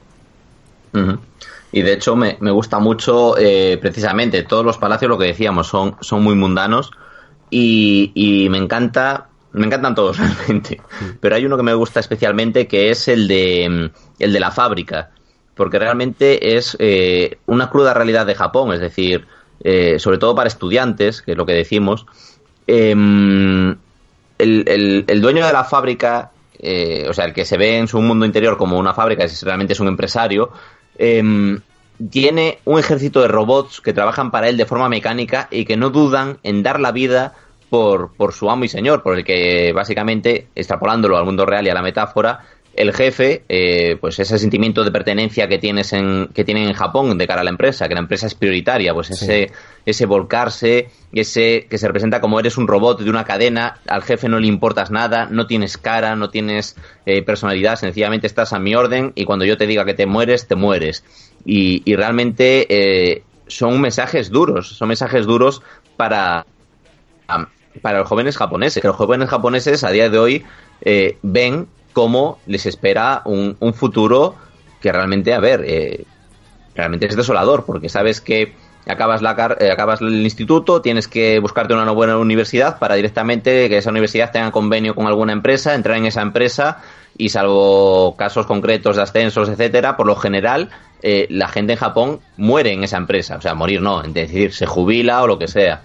Y 1.72 1.82
de 1.83 1.93
hecho 1.93 2.16
me, 2.16 2.35
gusta 2.51 2.80
mucho 2.80 3.38
eh, 3.38 3.77
precisamente 3.80 4.41
todos 4.43 4.66
los 4.66 4.80
palacios 4.80 5.09
lo 5.09 5.19
que 5.19 5.27
decíamos 5.27 5.67
son 5.67 5.95
son 6.01 6.24
muy 6.24 6.33
mundanos 6.33 6.91
y, 7.51 8.11
y 8.16 8.49
me 8.49 8.58
encanta 8.58 9.27
me 9.53 9.67
encantan 9.67 9.93
todos 9.93 10.17
realmente, 10.48 10.82
pero 11.19 11.35
hay 11.35 11.45
uno 11.45 11.58
que 11.58 11.64
me 11.64 11.75
gusta 11.75 11.99
especialmente 11.99 12.67
que 12.67 12.90
es 12.90 13.08
el 13.08 13.27
de 13.27 13.91
el 14.17 14.33
de 14.33 14.40
la 14.40 14.49
fábrica 14.49 15.11
porque 15.59 15.77
realmente 15.77 16.55
es 16.55 16.77
eh, 16.79 17.38
una 17.45 17.69
cruda 17.69 17.93
realidad 17.93 18.25
de 18.25 18.33
Japón, 18.33 18.71
es 18.71 18.79
decir, 18.79 19.27
eh, 19.61 19.99
sobre 19.99 20.17
todo 20.17 20.33
para 20.33 20.47
estudiantes, 20.47 21.21
que 21.21 21.31
es 21.31 21.38
lo 21.38 21.45
que 21.45 21.51
decimos, 21.51 22.05
em, 22.65 23.75
el, 24.38 25.21
dueño 25.21 25.45
de 25.45 25.51
la 25.51 25.65
fábrica, 25.65 26.31
eh, 26.57 27.07
o 27.09 27.13
sea, 27.13 27.25
el 27.25 27.33
que 27.33 27.43
se 27.43 27.57
ve 27.57 27.77
en 27.77 27.89
su 27.89 27.99
mundo 27.99 28.25
interior 28.25 28.55
como 28.55 28.79
una 28.79 28.93
fábrica, 28.93 29.25
es, 29.25 29.43
realmente 29.43 29.73
es 29.73 29.81
un 29.81 29.89
empresario, 29.89 30.49
em, 30.97 31.59
tiene 32.09 32.59
un 32.63 32.79
ejército 32.79 33.21
de 33.21 33.27
robots 33.27 33.81
que 33.81 33.91
trabajan 33.91 34.31
para 34.31 34.47
él 34.47 34.55
de 34.55 34.65
forma 34.65 34.88
mecánica 34.88 35.49
y 35.51 35.65
que 35.65 35.75
no 35.75 35.89
dudan 35.89 36.38
en 36.43 36.63
dar 36.63 36.79
la 36.79 36.93
vida 36.93 37.33
por, 37.69 38.13
por 38.15 38.31
su 38.31 38.49
amo 38.49 38.63
y 38.63 38.69
señor, 38.69 39.03
por 39.03 39.17
el 39.17 39.25
que 39.25 39.73
básicamente, 39.73 40.47
extrapolándolo 40.55 41.17
al 41.17 41.25
mundo 41.25 41.45
real 41.45 41.67
y 41.67 41.69
a 41.69 41.73
la 41.73 41.81
metáfora, 41.81 42.45
el 42.75 42.93
jefe, 42.93 43.43
eh, 43.49 43.98
pues 43.99 44.19
ese 44.19 44.38
sentimiento 44.38 44.83
de 44.83 44.91
pertenencia 44.91 45.48
que 45.48 45.57
tienes 45.57 45.91
en, 45.91 46.30
que 46.33 46.43
tienen 46.43 46.67
en 46.67 46.73
Japón 46.73 47.17
de 47.17 47.27
cara 47.27 47.41
a 47.41 47.43
la 47.43 47.49
empresa, 47.49 47.88
que 47.88 47.93
la 47.93 47.99
empresa 47.99 48.27
es 48.27 48.35
prioritaria, 48.35 48.93
pues 48.93 49.09
ese, 49.09 49.51
ese 49.85 50.06
volcarse, 50.06 50.89
ese 51.11 51.67
que 51.69 51.77
se 51.77 51.88
representa 51.88 52.22
como 52.22 52.39
eres 52.39 52.57
un 52.57 52.67
robot 52.67 53.01
de 53.01 53.09
una 53.09 53.25
cadena, 53.25 53.80
al 53.88 54.03
jefe 54.03 54.30
no 54.30 54.39
le 54.39 54.48
importas 54.48 54.91
nada, 54.91 55.27
no 55.30 55.48
tienes 55.48 55.77
cara, 55.77 56.15
no 56.15 56.30
tienes 56.30 56.75
eh, 57.06 57.22
personalidad, 57.22 57.75
sencillamente 57.75 58.27
estás 58.27 58.53
a 58.53 58.59
mi 58.59 58.75
orden 58.75 59.11
y 59.15 59.25
cuando 59.25 59.45
yo 59.45 59.57
te 59.57 59.67
diga 59.67 59.83
que 59.83 59.93
te 59.93 60.06
mueres, 60.06 60.48
te 60.48 60.56
mueres. 60.56 61.03
Y, 61.45 61.81
y 61.85 61.95
realmente 61.95 62.67
eh, 62.69 63.23
son 63.48 63.81
mensajes 63.81 64.30
duros, 64.30 64.69
son 64.69 64.89
mensajes 64.89 65.25
duros 65.25 65.64
para, 65.98 66.45
para 67.81 67.99
los 67.99 68.07
jóvenes 68.07 68.38
japoneses, 68.38 68.81
que 68.81 68.88
los 68.88 68.95
jóvenes 68.95 69.30
japoneses 69.30 69.83
a 69.83 69.89
día 69.89 70.09
de 70.09 70.19
hoy 70.19 70.45
ven 71.22 71.67
cómo 71.99 72.39
les 72.47 72.65
espera 72.65 73.23
un, 73.25 73.57
futuro 73.73 74.33
que 74.79 74.89
realmente, 74.89 75.33
a 75.33 75.41
ver, 75.41 75.65
eh, 75.67 76.05
realmente 76.73 77.07
es 77.07 77.17
desolador, 77.17 77.65
porque 77.65 77.89
sabes 77.89 78.21
que 78.21 78.53
acabas, 78.87 79.21
la 79.21 79.57
eh, 79.59 79.69
acabas 79.69 79.99
el 79.99 80.23
instituto, 80.23 80.81
tienes 80.81 81.09
que 81.09 81.39
buscarte 81.39 81.73
una 81.73 81.91
buena 81.91 82.17
universidad 82.17 82.79
para 82.79 82.95
directamente 82.95 83.67
que 83.67 83.79
esa 83.79 83.89
universidad 83.89 84.31
tenga 84.31 84.49
convenio 84.49 84.95
con 84.95 85.07
alguna 85.07 85.33
empresa, 85.33 85.75
entrar 85.75 85.97
en 85.97 86.05
esa 86.05 86.21
empresa 86.21 86.77
y 87.17 87.27
salvo 87.27 88.15
casos 88.15 88.45
concretos 88.45 88.95
de 88.95 89.01
ascensos, 89.01 89.49
etcétera, 89.49 89.97
por 89.97 90.07
lo 90.07 90.15
general 90.15 90.69
eh, 91.01 91.27
la 91.29 91.49
gente 91.49 91.73
en 91.73 91.79
Japón 91.79 92.21
muere 92.37 92.71
en 92.71 92.85
esa 92.85 92.95
empresa, 92.95 93.35
o 93.35 93.41
sea, 93.41 93.55
morir 93.55 93.81
no, 93.81 94.03
es 94.03 94.13
decir, 94.13 94.53
se 94.53 94.65
jubila 94.65 95.21
o 95.21 95.27
lo 95.27 95.37
que 95.37 95.49
sea. 95.49 95.81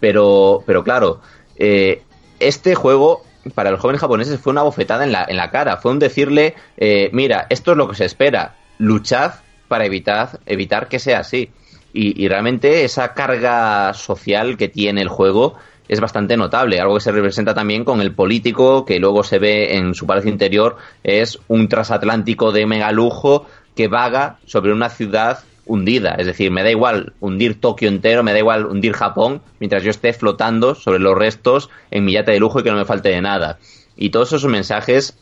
Pero, 0.00 0.62
pero 0.64 0.82
claro, 0.82 1.20
este 1.58 2.74
juego 2.74 3.24
para 3.54 3.70
los 3.70 3.80
jóvenes 3.80 4.00
japoneses 4.00 4.40
fue 4.40 4.52
una 4.52 4.62
bofetada 4.62 5.04
en 5.04 5.12
la, 5.12 5.24
en 5.28 5.36
la 5.36 5.50
cara. 5.50 5.76
Fue 5.76 5.92
un 5.92 5.98
decirle, 5.98 6.54
eh, 6.76 7.10
mira, 7.12 7.46
esto 7.50 7.72
es 7.72 7.76
lo 7.76 7.88
que 7.88 7.96
se 7.96 8.04
espera, 8.04 8.56
luchad 8.78 9.32
para 9.68 9.84
evitar, 9.84 10.40
evitar 10.46 10.88
que 10.88 10.98
sea 10.98 11.20
así. 11.20 11.50
Y, 11.92 12.28
realmente 12.28 12.84
esa 12.84 13.14
carga 13.14 13.92
social 13.94 14.56
que 14.56 14.68
tiene 14.68 15.02
el 15.02 15.08
juego 15.08 15.56
es 15.88 16.00
bastante 16.00 16.36
notable, 16.36 16.78
algo 16.78 16.94
que 16.94 17.00
se 17.00 17.10
representa 17.10 17.52
también 17.52 17.84
con 17.84 18.00
el 18.00 18.14
político 18.14 18.84
que 18.84 19.00
luego 19.00 19.24
se 19.24 19.40
ve 19.40 19.76
en 19.76 19.96
su 19.96 20.06
palacio 20.06 20.30
interior, 20.30 20.76
es 21.02 21.40
un 21.48 21.68
transatlántico 21.68 22.52
de 22.52 22.64
mega 22.64 22.92
lujo 22.92 23.46
que 23.74 23.88
vaga 23.88 24.38
sobre 24.46 24.72
una 24.72 24.88
ciudad 24.88 25.40
hundida. 25.66 26.14
Es 26.18 26.26
decir, 26.26 26.50
me 26.50 26.62
da 26.62 26.70
igual 26.70 27.12
hundir 27.20 27.60
Tokio 27.60 27.88
entero, 27.88 28.22
me 28.22 28.32
da 28.32 28.38
igual 28.38 28.66
hundir 28.66 28.92
Japón, 28.92 29.42
mientras 29.58 29.82
yo 29.82 29.90
esté 29.90 30.12
flotando 30.12 30.74
sobre 30.74 30.98
los 30.98 31.16
restos 31.16 31.70
en 31.90 32.04
mi 32.04 32.12
yate 32.12 32.32
de 32.32 32.40
lujo 32.40 32.60
y 32.60 32.62
que 32.62 32.70
no 32.70 32.76
me 32.76 32.84
falte 32.84 33.10
de 33.10 33.20
nada. 33.20 33.58
Y 33.96 34.10
todos 34.10 34.32
esos 34.32 34.50
mensajes 34.50 35.16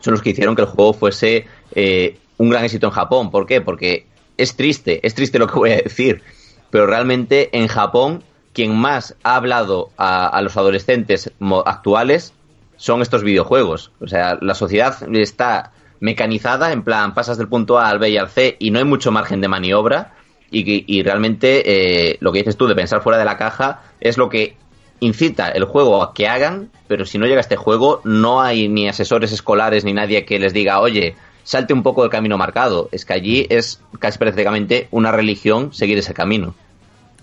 son 0.00 0.12
los 0.12 0.22
que 0.22 0.30
hicieron 0.30 0.54
que 0.54 0.62
el 0.62 0.68
juego 0.68 0.92
fuese 0.92 1.46
eh, 1.74 2.18
un 2.38 2.50
gran 2.50 2.64
éxito 2.64 2.86
en 2.86 2.92
Japón. 2.92 3.30
¿Por 3.30 3.46
qué? 3.46 3.60
Porque 3.60 4.06
es 4.36 4.56
triste, 4.56 5.06
es 5.06 5.14
triste 5.14 5.38
lo 5.38 5.46
que 5.46 5.58
voy 5.58 5.70
a 5.70 5.76
decir, 5.76 6.22
pero 6.70 6.86
realmente 6.86 7.50
en 7.56 7.68
Japón 7.68 8.24
quien 8.52 8.76
más 8.76 9.16
ha 9.22 9.36
hablado 9.36 9.90
a, 9.96 10.26
a 10.26 10.42
los 10.42 10.56
adolescentes 10.56 11.30
actuales 11.64 12.34
son 12.76 13.00
estos 13.00 13.22
videojuegos. 13.22 13.92
O 14.00 14.08
sea, 14.08 14.38
la 14.40 14.54
sociedad 14.54 14.96
está 15.14 15.72
mecanizada, 16.02 16.72
en 16.72 16.82
plan, 16.82 17.14
pasas 17.14 17.38
del 17.38 17.46
punto 17.46 17.78
A 17.78 17.88
al 17.88 18.00
B 18.00 18.10
y 18.10 18.16
al 18.18 18.28
C 18.28 18.56
y 18.58 18.72
no 18.72 18.80
hay 18.80 18.84
mucho 18.84 19.12
margen 19.12 19.40
de 19.40 19.46
maniobra. 19.46 20.14
Y, 20.50 20.84
y 20.86 21.02
realmente 21.02 21.62
eh, 22.10 22.18
lo 22.20 22.30
que 22.30 22.40
dices 22.40 22.58
tú 22.58 22.66
de 22.66 22.74
pensar 22.74 23.02
fuera 23.02 23.18
de 23.18 23.24
la 23.24 23.38
caja 23.38 23.84
es 24.00 24.18
lo 24.18 24.28
que 24.28 24.56
incita 25.00 25.48
el 25.48 25.64
juego 25.64 26.02
a 26.02 26.12
que 26.12 26.26
hagan, 26.26 26.70
pero 26.88 27.06
si 27.06 27.18
no 27.18 27.26
llega 27.26 27.40
este 27.40 27.56
juego, 27.56 28.02
no 28.04 28.42
hay 28.42 28.68
ni 28.68 28.88
asesores 28.88 29.32
escolares 29.32 29.84
ni 29.84 29.94
nadie 29.94 30.26
que 30.26 30.38
les 30.38 30.52
diga, 30.52 30.80
oye, 30.80 31.14
salte 31.44 31.72
un 31.72 31.84
poco 31.84 32.02
del 32.02 32.10
camino 32.10 32.36
marcado. 32.36 32.88
Es 32.90 33.04
que 33.04 33.14
allí 33.14 33.46
es 33.48 33.80
casi 34.00 34.18
prácticamente 34.18 34.88
una 34.90 35.12
religión 35.12 35.72
seguir 35.72 35.98
ese 35.98 36.12
camino. 36.12 36.54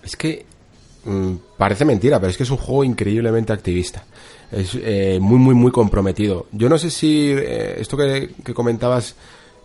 Es 0.02 0.16
que 0.16 0.46
mm, 1.04 1.34
parece 1.58 1.84
mentira, 1.84 2.18
pero 2.18 2.30
es 2.30 2.36
que 2.38 2.44
es 2.44 2.50
un 2.50 2.56
juego 2.56 2.82
increíblemente 2.82 3.52
activista 3.52 4.04
es 4.52 4.76
eh, 4.82 5.18
muy, 5.20 5.38
muy, 5.38 5.54
muy 5.54 5.70
comprometido. 5.70 6.46
Yo 6.52 6.68
no 6.68 6.78
sé 6.78 6.90
si 6.90 7.30
eh, 7.30 7.76
esto 7.78 7.96
que, 7.96 8.30
comentabas 8.52 9.14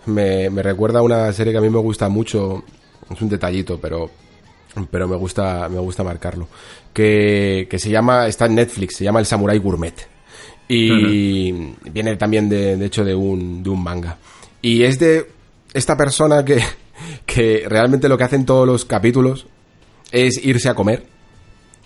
me, 0.05 0.49
recuerda 0.49 0.99
a 0.99 1.03
una 1.03 1.31
serie 1.33 1.51
que 1.53 1.57
a 1.57 1.61
mí 1.61 1.69
me 1.69 1.79
gusta 1.79 2.07
mucho, 2.09 2.63
es 3.09 3.21
un 3.21 3.29
detallito, 3.29 3.79
pero 3.79 4.09
pero 4.91 5.07
me 5.07 5.15
gusta 5.15 5.69
me 5.69 5.79
gusta 5.79 6.03
marcarlo. 6.03 6.47
Que, 6.93 7.67
que 7.69 7.79
se 7.79 7.89
llama 7.89 8.27
está 8.27 8.45
en 8.45 8.55
Netflix 8.55 8.97
se 8.97 9.03
llama 9.03 9.19
el 9.19 9.25
Samurai 9.25 9.57
Gourmet. 9.57 9.95
Y 10.67 11.51
viene 11.91 12.15
también 12.17 12.49
de, 12.49 12.75
de 12.75 12.85
hecho 12.85 13.03
de 13.03 13.15
un 13.15 13.63
de 13.63 13.69
un 13.69 13.83
manga. 13.83 14.17
Y 14.61 14.83
es 14.83 14.99
de 14.99 15.27
esta 15.73 15.95
persona 15.97 16.43
que 16.43 16.61
que 17.25 17.63
realmente 17.67 18.09
lo 18.09 18.17
que 18.17 18.23
hacen 18.25 18.45
todos 18.45 18.67
los 18.67 18.85
capítulos 18.85 19.47
es 20.11 20.43
irse 20.45 20.69
a 20.69 20.75
comer 20.75 21.05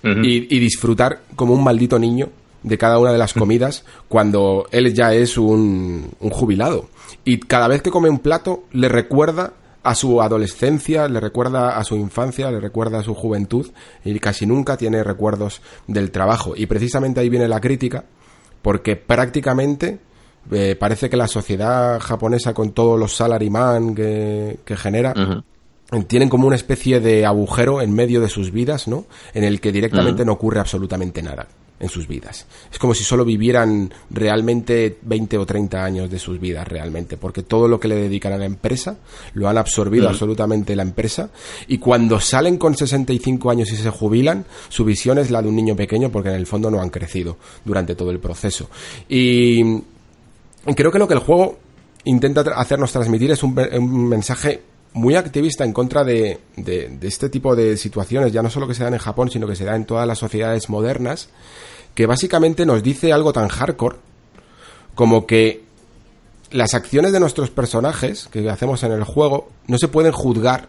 y, 0.03 0.55
y, 0.55 0.59
disfrutar 0.59 1.23
como 1.35 1.53
un 1.53 1.61
maldito 1.61 1.99
niño 1.99 2.29
de 2.63 2.77
cada 2.77 2.99
una 2.99 3.11
de 3.11 3.17
las 3.17 3.33
comidas 3.35 3.85
cuando 4.07 4.67
él 4.71 4.93
ya 4.93 5.13
es 5.13 5.37
un, 5.37 6.11
un 6.19 6.29
jubilado. 6.29 6.89
Y 7.23 7.39
cada 7.39 7.67
vez 7.67 7.81
que 7.81 7.91
come 7.91 8.09
un 8.09 8.19
plato 8.19 8.63
le 8.71 8.89
recuerda 8.89 9.53
a 9.83 9.95
su 9.95 10.21
adolescencia, 10.21 11.07
le 11.07 11.19
recuerda 11.19 11.77
a 11.77 11.83
su 11.83 11.95
infancia, 11.95 12.51
le 12.51 12.59
recuerda 12.59 12.99
a 12.99 13.03
su 13.03 13.15
juventud 13.15 13.71
y 14.03 14.19
casi 14.19 14.45
nunca 14.45 14.77
tiene 14.77 15.03
recuerdos 15.03 15.61
del 15.87 16.11
trabajo. 16.11 16.53
Y 16.55 16.65
precisamente 16.65 17.19
ahí 17.19 17.29
viene 17.29 17.47
la 17.47 17.61
crítica, 17.61 18.03
porque 18.61 18.95
prácticamente 18.97 19.99
eh, 20.51 20.75
parece 20.77 21.09
que 21.09 21.17
la 21.17 21.27
sociedad 21.27 21.99
japonesa 21.99 22.53
con 22.53 22.71
todos 22.71 22.99
los 22.99 23.15
salaryman 23.15 23.95
que, 23.95 24.59
que 24.65 24.75
genera, 24.75 25.13
tienen 26.07 26.29
como 26.29 26.45
una 26.45 26.55
especie 26.55 26.99
de 26.99 27.25
agujero 27.25 27.81
en 27.81 27.93
medio 27.93 28.21
de 28.21 28.29
sus 28.29 28.51
vidas, 28.51 28.87
¿no? 28.87 29.05
En 29.33 29.43
el 29.43 29.59
que 29.59 29.71
directamente 29.71 30.25
no 30.25 30.33
ocurre 30.33 30.59
absolutamente 30.59 31.23
nada 31.23 31.47
en 31.79 31.89
sus 31.89 32.07
vidas. 32.07 32.45
Es 32.71 32.79
como 32.79 32.93
si 32.93 33.03
solo 33.03 33.25
vivieran 33.25 33.93
realmente 34.09 34.97
20 35.01 35.37
o 35.37 35.45
30 35.45 35.83
años 35.83 36.09
de 36.09 36.19
sus 36.19 36.39
vidas 36.39 36.67
realmente, 36.67 37.17
porque 37.17 37.43
todo 37.43 37.67
lo 37.67 37.79
que 37.79 37.87
le 37.87 37.95
dedican 37.95 38.33
a 38.33 38.37
la 38.37 38.45
empresa 38.45 38.97
lo 39.33 39.47
han 39.47 39.57
absorbido 39.57 40.09
absolutamente 40.09 40.75
la 40.75 40.83
empresa 40.83 41.29
y 41.67 41.77
cuando 41.77 42.19
salen 42.19 42.57
con 42.57 42.75
65 42.75 43.49
años 43.49 43.71
y 43.71 43.77
se 43.77 43.89
jubilan, 43.89 44.45
su 44.69 44.85
visión 44.85 45.17
es 45.17 45.31
la 45.31 45.41
de 45.41 45.49
un 45.49 45.55
niño 45.55 45.75
pequeño 45.75 46.11
porque 46.11 46.29
en 46.29 46.35
el 46.35 46.45
fondo 46.45 46.69
no 46.69 46.81
han 46.81 46.89
crecido 46.89 47.37
durante 47.65 47.95
todo 47.95 48.11
el 48.11 48.19
proceso. 48.19 48.69
Y 49.07 49.81
creo 50.75 50.91
que 50.91 50.99
lo 50.99 51.07
que 51.07 51.13
el 51.13 51.19
juego 51.19 51.57
intenta 52.05 52.41
hacernos 52.55 52.91
transmitir 52.91 53.31
es 53.31 53.43
un, 53.43 53.53
mensaje 54.07 54.61
muy 54.93 55.15
activista 55.15 55.63
en 55.63 55.73
contra 55.73 56.03
de, 56.03 56.39
de, 56.55 56.97
este 57.01 57.29
tipo 57.29 57.55
de 57.55 57.77
situaciones, 57.77 58.31
ya 58.33 58.41
no 58.41 58.49
solo 58.49 58.67
que 58.67 58.73
se 58.73 58.83
dan 58.83 58.93
en 58.93 58.99
Japón, 58.99 59.29
sino 59.29 59.47
que 59.47 59.55
se 59.55 59.65
dan 59.65 59.75
en 59.75 59.85
todas 59.85 60.07
las 60.07 60.17
sociedades 60.17 60.69
modernas, 60.69 61.29
que 61.93 62.05
básicamente 62.05 62.65
nos 62.65 62.81
dice 62.81 63.13
algo 63.13 63.33
tan 63.33 63.47
hardcore 63.47 63.97
como 64.95 65.25
que 65.25 65.63
las 66.51 66.73
acciones 66.73 67.11
de 67.11 67.19
nuestros 67.19 67.51
personajes 67.51 68.27
que 68.31 68.49
hacemos 68.49 68.83
en 68.83 68.91
el 68.91 69.03
juego 69.03 69.49
no 69.67 69.77
se 69.77 69.87
pueden 69.87 70.11
juzgar 70.11 70.67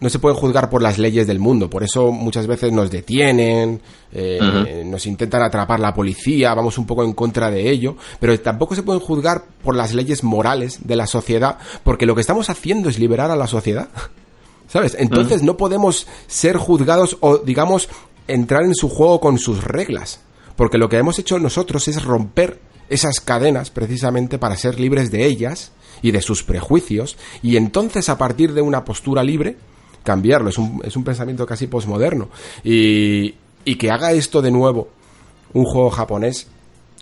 no 0.00 0.08
se 0.08 0.18
pueden 0.18 0.38
juzgar 0.38 0.70
por 0.70 0.82
las 0.82 0.98
leyes 0.98 1.26
del 1.26 1.38
mundo. 1.38 1.68
Por 1.68 1.82
eso 1.82 2.10
muchas 2.10 2.46
veces 2.46 2.72
nos 2.72 2.90
detienen, 2.90 3.80
eh, 4.12 4.82
nos 4.86 5.06
intentan 5.06 5.42
atrapar 5.42 5.78
la 5.78 5.94
policía, 5.94 6.54
vamos 6.54 6.78
un 6.78 6.86
poco 6.86 7.04
en 7.04 7.12
contra 7.12 7.50
de 7.50 7.70
ello. 7.70 7.96
Pero 8.18 8.38
tampoco 8.40 8.74
se 8.74 8.82
pueden 8.82 9.00
juzgar 9.00 9.44
por 9.62 9.76
las 9.76 9.92
leyes 9.92 10.24
morales 10.24 10.80
de 10.86 10.96
la 10.96 11.06
sociedad, 11.06 11.58
porque 11.84 12.06
lo 12.06 12.14
que 12.14 12.22
estamos 12.22 12.48
haciendo 12.48 12.88
es 12.88 12.98
liberar 12.98 13.30
a 13.30 13.36
la 13.36 13.46
sociedad. 13.46 13.88
¿Sabes? 14.68 14.96
Entonces 14.98 15.42
no 15.42 15.56
podemos 15.56 16.06
ser 16.28 16.56
juzgados 16.56 17.16
o, 17.20 17.38
digamos, 17.38 17.88
entrar 18.28 18.62
en 18.62 18.74
su 18.74 18.88
juego 18.88 19.20
con 19.20 19.38
sus 19.38 19.64
reglas. 19.64 20.20
Porque 20.56 20.78
lo 20.78 20.88
que 20.88 20.98
hemos 20.98 21.18
hecho 21.18 21.38
nosotros 21.38 21.88
es 21.88 22.04
romper 22.04 22.60
esas 22.88 23.20
cadenas 23.20 23.70
precisamente 23.70 24.38
para 24.38 24.56
ser 24.56 24.78
libres 24.78 25.10
de 25.10 25.26
ellas 25.26 25.72
y 26.02 26.12
de 26.12 26.22
sus 26.22 26.42
prejuicios. 26.42 27.16
Y 27.42 27.56
entonces 27.56 28.08
a 28.08 28.18
partir 28.18 28.52
de 28.54 28.62
una 28.62 28.84
postura 28.84 29.22
libre, 29.22 29.56
cambiarlo. 30.02 30.50
Es 30.50 30.58
un, 30.58 30.80
es 30.84 30.96
un 30.96 31.04
pensamiento 31.04 31.46
casi 31.46 31.66
posmoderno. 31.66 32.28
Y, 32.64 33.34
y 33.64 33.76
que 33.76 33.90
haga 33.90 34.12
esto 34.12 34.42
de 34.42 34.50
nuevo 34.50 34.88
un 35.52 35.64
juego 35.64 35.90
japonés 35.90 36.48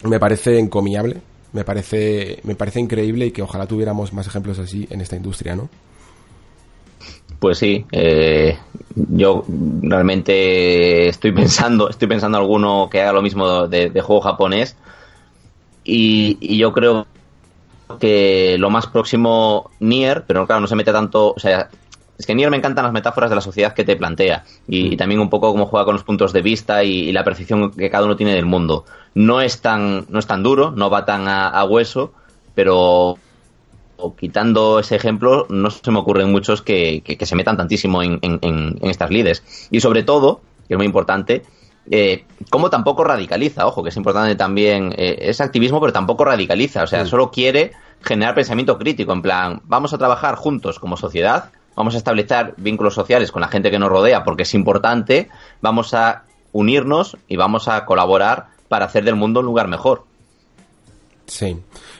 me 0.04 0.20
parece 0.20 0.58
encomiable, 0.58 1.20
me 1.52 1.64
parece, 1.64 2.40
me 2.44 2.54
parece 2.54 2.80
increíble 2.80 3.26
y 3.26 3.30
que 3.30 3.42
ojalá 3.42 3.66
tuviéramos 3.66 4.12
más 4.12 4.26
ejemplos 4.26 4.58
así 4.58 4.86
en 4.90 5.00
esta 5.00 5.16
industria, 5.16 5.56
¿no? 5.56 5.68
Pues 7.38 7.58
sí, 7.58 7.84
eh, 7.92 8.58
yo 8.94 9.44
realmente 9.82 11.08
estoy 11.08 11.32
pensando, 11.32 11.88
estoy 11.88 12.08
pensando 12.08 12.38
alguno 12.38 12.88
que 12.90 13.00
haga 13.00 13.12
lo 13.12 13.22
mismo 13.22 13.68
de, 13.68 13.90
juego 14.00 14.20
japonés 14.20 14.76
y, 15.84 16.36
y, 16.40 16.58
yo 16.58 16.72
creo 16.72 17.06
que 18.00 18.56
lo 18.58 18.70
más 18.70 18.86
próximo 18.88 19.70
Nier, 19.80 20.24
pero 20.26 20.46
claro, 20.46 20.60
no 20.60 20.66
se 20.66 20.76
mete 20.76 20.92
tanto, 20.92 21.32
o 21.32 21.38
sea, 21.38 21.70
es 22.18 22.26
que 22.26 22.34
Nier 22.34 22.50
me 22.50 22.56
encantan 22.56 22.84
las 22.84 22.92
metáforas 22.92 23.30
de 23.30 23.36
la 23.36 23.40
sociedad 23.40 23.72
que 23.72 23.84
te 23.84 23.96
plantea 23.96 24.44
y, 24.66 24.90
mm. 24.90 24.96
también 24.96 25.20
un 25.20 25.30
poco 25.30 25.52
cómo 25.52 25.66
juega 25.66 25.84
con 25.84 25.94
los 25.94 26.02
puntos 26.02 26.32
de 26.32 26.42
vista 26.42 26.82
y, 26.82 27.12
la 27.12 27.22
percepción 27.22 27.70
que 27.70 27.88
cada 27.90 28.04
uno 28.04 28.16
tiene 28.16 28.34
del 28.34 28.44
mundo. 28.44 28.84
No 29.14 29.40
es 29.40 29.60
tan, 29.60 30.04
no 30.08 30.18
es 30.18 30.26
tan 30.26 30.42
duro, 30.42 30.72
no 30.72 30.90
va 30.90 31.04
tan 31.04 31.28
a, 31.28 31.64
hueso, 31.64 32.12
pero 32.54 33.18
quitando 34.18 34.80
ese 34.80 34.96
ejemplo, 34.96 35.46
no 35.48 35.70
se 35.70 35.90
me 35.90 35.98
ocurren 35.98 36.30
muchos 36.30 36.60
que, 36.60 37.02
se 37.20 37.36
metan 37.36 37.56
tantísimo 37.56 38.02
en, 38.02 38.78
estas 38.82 39.10
lides. 39.10 39.68
Y 39.70 39.80
sobre 39.80 40.02
todo, 40.02 40.40
que 40.66 40.74
es 40.74 40.78
muy 40.78 40.86
importante, 40.86 41.42
eh, 41.90 42.24
cómo 42.50 42.68
tampoco 42.68 43.04
radicaliza, 43.04 43.66
ojo, 43.66 43.82
que 43.82 43.90
es 43.90 43.96
importante 43.96 44.34
también, 44.34 44.92
eh, 44.96 45.18
es 45.20 45.40
activismo, 45.40 45.80
pero 45.80 45.92
tampoco 45.92 46.24
radicaliza, 46.24 46.82
o 46.82 46.86
sea, 46.86 47.04
mm. 47.04 47.06
solo 47.06 47.30
quiere 47.30 47.72
generar 48.02 48.34
pensamiento 48.34 48.76
crítico, 48.76 49.12
en 49.12 49.22
plan, 49.22 49.62
vamos 49.64 49.92
a 49.92 49.98
trabajar 49.98 50.34
juntos 50.34 50.78
como 50.78 50.96
sociedad 50.96 51.50
vamos 51.78 51.94
a 51.94 51.98
establecer 51.98 52.54
vínculos 52.56 52.92
sociales 52.92 53.30
con 53.30 53.40
la 53.40 53.46
gente 53.46 53.70
que 53.70 53.78
nos 53.78 53.88
rodea 53.88 54.24
porque 54.24 54.42
es 54.42 54.52
importante, 54.52 55.28
vamos 55.62 55.94
a 55.94 56.24
unirnos 56.50 57.16
y 57.28 57.36
vamos 57.36 57.68
a 57.68 57.84
colaborar 57.84 58.48
para 58.66 58.86
hacer 58.86 59.04
del 59.04 59.14
mundo 59.14 59.38
un 59.38 59.46
lugar 59.46 59.68
mejor. 59.68 60.02
Sí. 61.26 61.56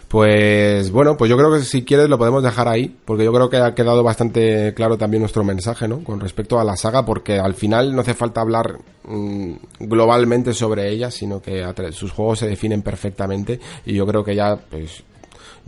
Pues 0.09 0.91
bueno, 0.91 1.17
pues 1.17 1.31
yo 1.31 1.37
creo 1.37 1.53
que 1.53 1.61
si 1.61 1.85
quieres 1.85 2.09
lo 2.09 2.19
podemos 2.19 2.43
dejar 2.43 2.67
ahí, 2.67 2.97
porque 3.05 3.25
yo 3.25 3.33
creo 3.33 3.49
que 3.51 3.59
ha 3.59 3.75
quedado 3.75 4.03
bastante 4.03 4.75
claro 4.75 4.99
también 4.99 5.21
nuestro 5.21 5.45
mensaje, 5.45 5.87
¿no? 5.87 6.03
Con 6.03 6.19
respecto 6.19 6.59
a 6.59 6.65
la 6.65 6.77
saga, 6.77 7.05
porque 7.05 7.39
al 7.39 7.55
final 7.55 7.95
no 7.95 8.01
hace 8.01 8.15
falta 8.15 8.41
hablar 8.41 8.79
mm, 9.05 9.53
globalmente 9.79 10.55
sobre 10.55 10.91
ella, 10.91 11.13
sino 11.13 11.41
que 11.41 11.65
sus 11.93 12.11
juegos 12.11 12.41
se 12.41 12.49
definen 12.49 12.83
perfectamente 12.83 13.61
y 13.87 13.95
yo 13.95 14.07
creo 14.07 14.25
que 14.25 14.35
ya, 14.35 14.57
pues 14.57 15.05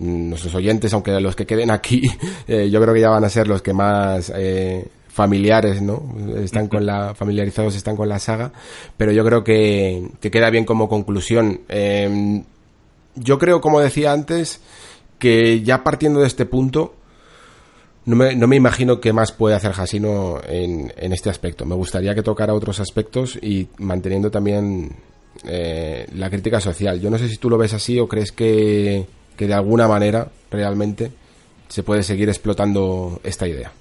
nuestros 0.00 0.54
oyentes, 0.54 0.92
aunque 0.92 1.18
los 1.20 1.36
que 1.36 1.46
queden 1.46 1.70
aquí, 1.70 2.02
eh, 2.48 2.68
yo 2.70 2.80
creo 2.80 2.94
que 2.94 3.00
ya 3.00 3.10
van 3.10 3.24
a 3.24 3.28
ser 3.28 3.46
los 3.46 3.62
que 3.62 3.72
más 3.72 4.32
eh, 4.34 4.86
familiares, 5.08 5.82
¿no? 5.82 6.02
Están 6.36 6.68
con 6.68 6.84
la, 6.86 7.14
familiarizados 7.14 7.76
están 7.76 7.96
con 7.96 8.08
la 8.08 8.18
saga, 8.18 8.52
pero 8.96 9.12
yo 9.12 9.24
creo 9.24 9.44
que, 9.44 10.08
que 10.20 10.30
queda 10.30 10.50
bien 10.50 10.64
como 10.64 10.88
conclusión. 10.88 11.60
Em, 11.68 12.44
yo 13.14 13.38
creo, 13.38 13.60
como 13.60 13.80
decía 13.80 14.12
antes, 14.12 14.60
que 15.18 15.62
ya 15.62 15.84
partiendo 15.84 16.20
de 16.20 16.26
este 16.26 16.46
punto, 16.46 16.94
no 18.06 18.16
me, 18.16 18.34
no 18.34 18.46
me 18.46 18.56
imagino 18.56 19.00
qué 19.00 19.12
más 19.12 19.32
puede 19.32 19.54
hacer 19.54 19.72
Hasino 19.76 20.40
en, 20.48 20.92
en 20.96 21.12
este 21.12 21.28
aspecto. 21.28 21.66
Me 21.66 21.74
gustaría 21.74 22.14
que 22.14 22.22
tocara 22.22 22.54
otros 22.54 22.80
aspectos 22.80 23.38
y 23.40 23.68
manteniendo 23.78 24.30
también 24.30 24.96
eh, 25.44 26.06
la 26.14 26.28
crítica 26.28 26.60
social. 26.60 27.00
Yo 27.00 27.10
no 27.10 27.18
sé 27.18 27.28
si 27.28 27.36
tú 27.36 27.48
lo 27.48 27.56
ves 27.56 27.72
así 27.72 27.98
o 27.98 28.08
crees 28.08 28.32
que 28.32 29.06
que 29.40 29.46
de 29.46 29.54
alguna 29.54 29.88
manera 29.88 30.28
realmente 30.50 31.10
se 31.66 31.82
puede 31.82 32.02
seguir 32.02 32.28
explotando 32.28 33.20
esta 33.24 33.48
idea. 33.48 33.72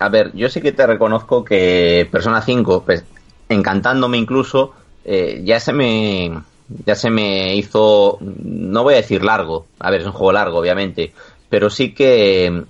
A 0.00 0.08
ver, 0.08 0.32
yo 0.34 0.48
sí 0.48 0.60
que 0.60 0.72
te 0.72 0.84
reconozco 0.84 1.44
que 1.44 2.08
Persona 2.10 2.42
5, 2.42 2.82
pues, 2.84 3.04
encantándome 3.48 4.18
incluso, 4.18 4.72
eh, 5.04 5.42
ya 5.44 5.60
se 5.60 5.72
me 5.72 6.42
ya 6.84 6.96
se 6.96 7.08
me 7.08 7.54
hizo, 7.54 8.18
no 8.20 8.82
voy 8.82 8.94
a 8.94 8.96
decir 8.96 9.22
largo, 9.22 9.66
a 9.78 9.92
ver, 9.92 10.00
es 10.00 10.06
un 10.08 10.12
juego 10.12 10.32
largo, 10.32 10.58
obviamente, 10.58 11.12
pero 11.48 11.70
sí 11.70 11.94
que 11.94 12.64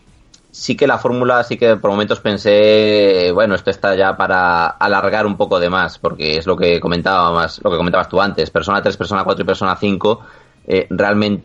sí 0.51 0.77
que 0.77 0.87
la 0.87 0.99
fórmula, 0.99 1.43
sí 1.43 1.57
que 1.57 1.77
por 1.77 1.91
momentos 1.91 2.21
pensé, 2.21 3.31
bueno, 3.33 3.55
esto 3.55 3.71
está 3.71 3.95
ya 3.95 4.15
para 4.15 4.67
alargar 4.67 5.25
un 5.25 5.39
poco 5.39 5.59
de 5.59 5.71
más, 5.71 5.99
porque 5.99 6.37
es 6.37 6.47
lo 6.47 6.55
que 6.55 6.81
comentaba 6.81 7.33
más, 7.33 7.63
lo 7.65 7.71
que 7.71 7.79
comentabas 7.79 8.11
tú 8.11 8.21
antes, 8.21 8.51
Persona 8.51 8.83
3, 8.83 8.95
Persona 8.99 9.25
4 9.25 9.43
y 9.43 9.47
Persona 9.47 9.75
5 9.75 10.21
eh, 10.67 10.87
realmente 10.91 11.43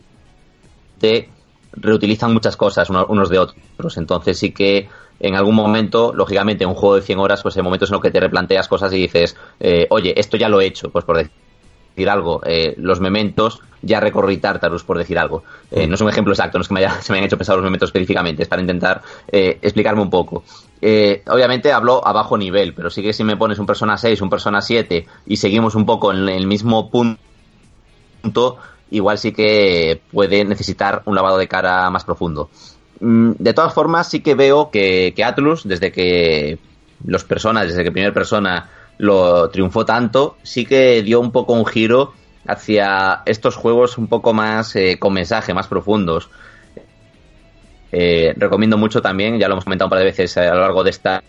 reutilizan 1.72 2.32
muchas 2.32 2.56
cosas 2.56 2.88
unos 2.90 3.28
de 3.28 3.38
otros. 3.38 3.96
Entonces 3.96 4.38
sí 4.38 4.52
que 4.52 4.88
en 5.20 5.34
algún 5.34 5.54
momento, 5.54 6.12
lógicamente, 6.14 6.64
en 6.64 6.70
un 6.70 6.76
juego 6.76 6.96
de 6.96 7.02
100 7.02 7.18
horas, 7.18 7.42
pues 7.42 7.56
hay 7.56 7.62
momentos 7.62 7.90
en 7.90 7.94
los 7.94 8.02
que 8.02 8.10
te 8.10 8.20
replanteas 8.20 8.68
cosas 8.68 8.92
y 8.92 8.96
dices, 8.96 9.36
eh, 9.60 9.86
oye, 9.90 10.18
esto 10.18 10.36
ya 10.36 10.48
lo 10.48 10.60
he 10.60 10.66
hecho, 10.66 10.90
pues 10.90 11.04
por 11.04 11.16
decir 11.16 12.10
algo, 12.10 12.42
eh, 12.44 12.74
los 12.76 13.00
mementos, 13.00 13.62
ya 13.80 14.00
recorrí 14.00 14.36
Tartarus, 14.36 14.84
por 14.84 14.98
decir 14.98 15.18
algo. 15.18 15.44
no 15.70 15.94
es 15.94 16.00
un 16.00 16.08
ejemplo 16.08 16.32
exacto, 16.34 16.58
no 16.58 16.62
es 16.62 16.68
que 16.68 16.74
me 16.74 16.80
se 17.00 17.12
me 17.12 17.18
hayan 17.18 17.26
hecho 17.26 17.38
pensar 17.38 17.56
los 17.56 17.64
mementos 17.64 17.88
específicamente, 17.88 18.42
es 18.42 18.48
para 18.48 18.60
intentar 18.60 19.02
explicarme 19.28 20.02
un 20.02 20.10
poco. 20.10 20.44
obviamente 21.30 21.72
hablo 21.72 22.06
a 22.06 22.12
bajo 22.12 22.36
nivel, 22.36 22.74
pero 22.74 22.90
sí 22.90 23.02
que 23.02 23.12
si 23.12 23.24
me 23.24 23.36
pones 23.36 23.58
un 23.58 23.66
Persona 23.66 23.96
6, 23.96 24.20
un 24.20 24.30
Persona 24.30 24.60
7 24.60 25.06
y 25.26 25.36
seguimos 25.36 25.74
un 25.74 25.86
poco 25.86 26.12
en 26.12 26.28
el 26.28 26.46
mismo 26.46 26.90
punto, 26.90 28.58
igual 28.90 29.18
sí 29.18 29.32
que 29.32 30.00
puede 30.12 30.44
necesitar 30.44 31.02
un 31.06 31.14
lavado 31.14 31.38
de 31.38 31.48
cara 31.48 31.88
más 31.90 32.04
profundo. 32.04 32.50
Mm, 33.00 33.32
de 33.38 33.52
todas 33.52 33.74
formas, 33.74 34.08
sí 34.08 34.20
que 34.20 34.34
veo 34.34 34.70
que, 34.70 35.12
Atlus, 35.24 35.66
desde 35.66 35.92
que 35.92 36.58
los 37.04 37.24
personas, 37.24 37.68
desde 37.68 37.84
que 37.84 37.92
primera 37.92 38.14
persona 38.14 38.70
lo 38.98 39.50
triunfó 39.50 39.84
tanto, 39.84 40.36
sí 40.42 40.64
que 40.64 41.02
dio 41.02 41.20
un 41.20 41.30
poco 41.30 41.52
un 41.52 41.66
giro 41.66 42.14
hacia 42.46 43.22
estos 43.26 43.56
juegos 43.56 43.98
un 43.98 44.06
poco 44.06 44.32
más 44.32 44.74
eh, 44.76 44.98
con 44.98 45.12
mensaje, 45.12 45.52
más 45.52 45.66
profundos. 45.66 46.30
Eh, 47.92 48.34
recomiendo 48.36 48.76
mucho 48.76 49.00
también, 49.02 49.38
ya 49.38 49.48
lo 49.48 49.54
hemos 49.54 49.64
comentado 49.64 49.86
un 49.86 49.90
par 49.90 49.98
de 50.00 50.06
veces 50.06 50.36
a 50.36 50.54
lo 50.54 50.60
largo 50.60 50.84
de 50.84 50.90
esta 50.90 51.22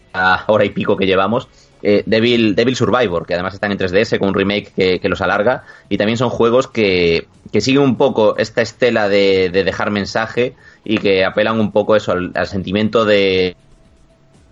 hora 0.47 0.65
y 0.65 0.69
pico 0.69 0.97
que 0.97 1.05
llevamos, 1.05 1.47
eh, 1.89 2.03
Devil, 2.05 2.53
Devil 2.53 2.75
Survivor, 2.75 3.25
que 3.25 3.33
además 3.33 3.53
están 3.53 3.71
en 3.71 3.77
3DS 3.77 4.19
con 4.19 4.27
un 4.27 4.35
remake 4.35 4.99
que, 4.99 5.07
los 5.07 5.21
alarga, 5.21 5.63
y 5.87 5.95
también 5.95 6.17
son 6.17 6.29
juegos 6.29 6.67
que, 6.67 7.27
que 7.49 7.61
siguen 7.61 7.81
un 7.81 7.95
poco 7.95 8.35
esta 8.37 8.61
estela 8.61 9.07
de, 9.07 9.49
dejar 9.53 9.89
mensaje 9.89 10.53
y 10.83 10.97
que 10.97 11.23
apelan 11.23 11.61
un 11.61 11.71
poco 11.71 11.95
eso 11.95 12.11
al, 12.11 12.47
sentimiento 12.47 13.05
de, 13.05 13.55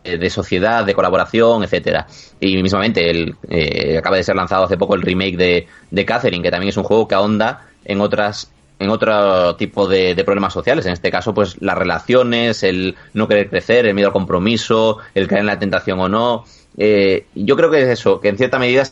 de 0.05 0.30
sociedad, 0.30 0.85
de 0.85 0.93
colaboración, 0.93 1.65
etcétera. 1.65 2.07
Y 2.39 2.55
mismamente 2.64 3.09
el, 3.09 3.35
eh, 3.49 3.97
acaba 3.97 4.15
de 4.15 4.23
ser 4.23 4.38
lanzado 4.38 4.64
hace 4.64 4.77
poco 4.77 4.95
el 4.95 5.01
remake 5.01 5.67
de, 5.91 6.05
Catherine, 6.05 6.41
que 6.41 6.51
también 6.51 6.69
es 6.69 6.77
un 6.77 6.85
juego 6.85 7.05
que 7.05 7.15
ahonda 7.15 7.67
en 7.83 7.99
otras 7.99 8.49
en 8.80 8.89
otro 8.89 9.55
tipo 9.57 9.88
de, 9.88 10.15
de, 10.15 10.23
problemas 10.23 10.53
sociales. 10.53 10.85
En 10.85 10.93
este 10.93 11.11
caso, 11.11 11.33
pues 11.33 11.61
las 11.61 11.77
relaciones, 11.77 12.64
el 12.64 12.95
no 13.14 13.27
querer 13.27 13.49
crecer, 13.49 13.85
el 13.85 13.93
miedo 13.93 14.07
al 14.07 14.14
compromiso, 14.14 14.99
el 15.14 15.27
caer 15.27 15.41
en 15.41 15.47
la 15.47 15.59
tentación 15.59 15.99
o 15.99 16.07
no. 16.09 16.45
Eh, 16.77 17.25
yo 17.35 17.55
creo 17.55 17.71
que 17.71 17.81
es 17.81 17.87
eso, 17.87 18.19
que 18.19 18.29
en 18.29 18.37
cierta 18.37 18.59
medida 18.59 18.83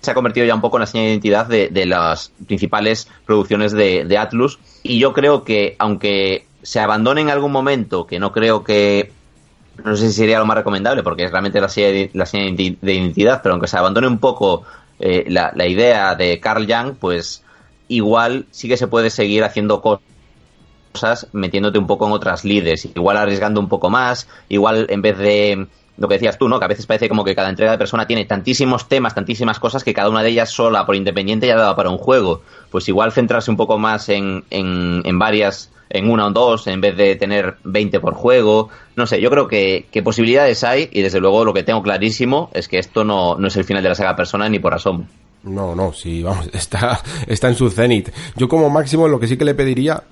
se 0.00 0.10
ha 0.10 0.14
convertido 0.14 0.46
ya 0.46 0.54
un 0.54 0.60
poco 0.60 0.76
en 0.76 0.80
la 0.80 0.86
señal 0.86 1.06
de 1.06 1.12
identidad 1.12 1.46
de, 1.46 1.86
las 1.86 2.32
principales 2.46 3.08
producciones 3.24 3.72
de, 3.72 4.18
Atlus. 4.18 4.58
Y 4.82 4.98
yo 4.98 5.12
creo 5.12 5.44
que, 5.44 5.76
aunque 5.78 6.46
se 6.62 6.80
abandone 6.80 7.20
en 7.20 7.30
algún 7.30 7.52
momento, 7.52 8.06
que 8.06 8.18
no 8.18 8.32
creo 8.32 8.64
que. 8.64 9.12
No 9.84 9.96
sé 9.96 10.08
si 10.08 10.12
sería 10.12 10.38
lo 10.38 10.44
más 10.44 10.58
recomendable, 10.58 11.02
porque 11.02 11.24
es 11.24 11.30
realmente 11.30 11.60
la 11.60 11.68
señal, 11.68 12.10
la 12.12 12.26
señal 12.26 12.56
de 12.56 12.92
identidad, 12.92 13.40
pero 13.42 13.54
aunque 13.54 13.68
se 13.68 13.78
abandone 13.78 14.06
un 14.06 14.18
poco 14.18 14.64
eh, 15.00 15.24
la, 15.28 15.50
la, 15.54 15.66
idea 15.66 16.14
de 16.14 16.38
Carl 16.40 16.66
Jung, 16.70 16.94
pues 17.00 17.42
igual 17.88 18.46
sí 18.50 18.68
que 18.68 18.76
se 18.76 18.86
puede 18.86 19.08
seguir 19.08 19.44
haciendo 19.44 19.80
cosas 19.80 21.26
metiéndote 21.32 21.78
un 21.78 21.86
poco 21.86 22.06
en 22.06 22.12
otras 22.12 22.44
líderes, 22.44 22.84
igual 22.84 23.16
arriesgando 23.16 23.60
un 23.60 23.68
poco 23.68 23.88
más, 23.88 24.28
igual 24.48 24.86
en 24.90 25.00
vez 25.00 25.18
de 25.18 25.66
lo 26.02 26.08
que 26.08 26.14
decías 26.14 26.36
tú, 26.36 26.48
¿no? 26.48 26.58
Que 26.58 26.64
a 26.64 26.68
veces 26.68 26.84
parece 26.84 27.08
como 27.08 27.24
que 27.24 27.36
cada 27.36 27.48
entrega 27.48 27.70
de 27.70 27.78
persona 27.78 28.06
tiene 28.06 28.24
tantísimos 28.24 28.88
temas, 28.88 29.14
tantísimas 29.14 29.60
cosas 29.60 29.84
que 29.84 29.94
cada 29.94 30.10
una 30.10 30.24
de 30.24 30.30
ellas 30.30 30.50
sola, 30.50 30.84
por 30.84 30.96
independiente, 30.96 31.46
ya 31.46 31.56
daba 31.56 31.76
para 31.76 31.90
un 31.90 31.96
juego. 31.96 32.42
Pues 32.70 32.88
igual 32.88 33.12
centrarse 33.12 33.52
un 33.52 33.56
poco 33.56 33.78
más 33.78 34.08
en, 34.08 34.42
en, 34.50 35.18
varias, 35.20 35.70
en 35.90 36.10
una 36.10 36.26
o 36.26 36.30
dos, 36.32 36.66
en 36.66 36.80
vez 36.80 36.96
de 36.96 37.14
tener 37.14 37.56
20 37.62 38.00
por 38.00 38.14
juego. 38.14 38.68
No 38.96 39.06
sé, 39.06 39.20
yo 39.20 39.30
creo 39.30 39.46
que, 39.46 39.86
que, 39.92 40.02
posibilidades 40.02 40.64
hay 40.64 40.88
y 40.90 41.02
desde 41.02 41.20
luego 41.20 41.44
lo 41.44 41.54
que 41.54 41.62
tengo 41.62 41.82
clarísimo 41.84 42.50
es 42.52 42.66
que 42.66 42.80
esto 42.80 43.04
no, 43.04 43.36
no 43.36 43.46
es 43.46 43.56
el 43.56 43.64
final 43.64 43.84
de 43.84 43.90
la 43.90 43.94
saga 43.94 44.16
persona 44.16 44.48
ni 44.48 44.58
por 44.58 44.74
asomo. 44.74 45.06
No, 45.44 45.76
no, 45.76 45.92
sí, 45.92 46.20
vamos, 46.24 46.50
está, 46.52 47.00
está 47.28 47.48
en 47.48 47.54
su 47.54 47.70
cenit. 47.70 48.10
Yo 48.36 48.48
como 48.48 48.70
máximo 48.70 49.06
lo 49.06 49.20
que 49.20 49.28
sí 49.28 49.36
que 49.36 49.44
le 49.44 49.54
pediría 49.54 50.02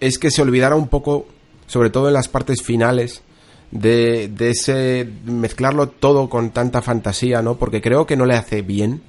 es 0.00 0.18
que 0.18 0.32
se 0.32 0.42
olvidara 0.42 0.74
un 0.74 0.88
poco, 0.88 1.26
sobre 1.68 1.90
todo 1.90 2.08
en 2.08 2.14
las 2.14 2.26
partes 2.26 2.62
finales, 2.62 3.22
de, 3.70 4.28
de 4.28 4.50
ese 4.50 5.08
mezclarlo 5.24 5.88
todo 5.88 6.28
con 6.28 6.50
tanta 6.50 6.82
fantasía, 6.82 7.42
¿no? 7.42 7.56
Porque 7.56 7.80
creo 7.80 8.06
que 8.06 8.16
no 8.16 8.26
le 8.26 8.34
hace 8.34 8.62
bien. 8.62 9.02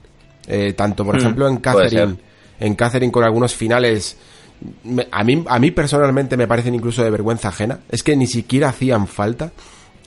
Eh, 0.48 0.74
tanto, 0.74 1.03
por 1.06 1.16
mm, 1.16 1.19
ejemplo, 1.19 1.48
en 1.48 1.58
Catherine, 1.58 2.16
en 2.60 2.76
Catherine 2.76 3.11
con 3.11 3.24
algunos 3.24 3.53
finales. 3.53 4.18
a, 5.11 5.24
mí, 5.24 5.44
a 5.48 5.60
mí 5.60 5.72
personalmente 5.72 6.38
me 6.38 6.48
parecen 6.48 6.76
incluso 6.76 7.03
de 7.03 7.10
vergüenza 7.10 7.50
ajena. 7.50 7.80
Es 7.90 8.03
que 8.03 8.16
ni 8.16 8.27
siquiera 8.27 8.69
hacían 8.69 9.08
falta. 9.08 9.52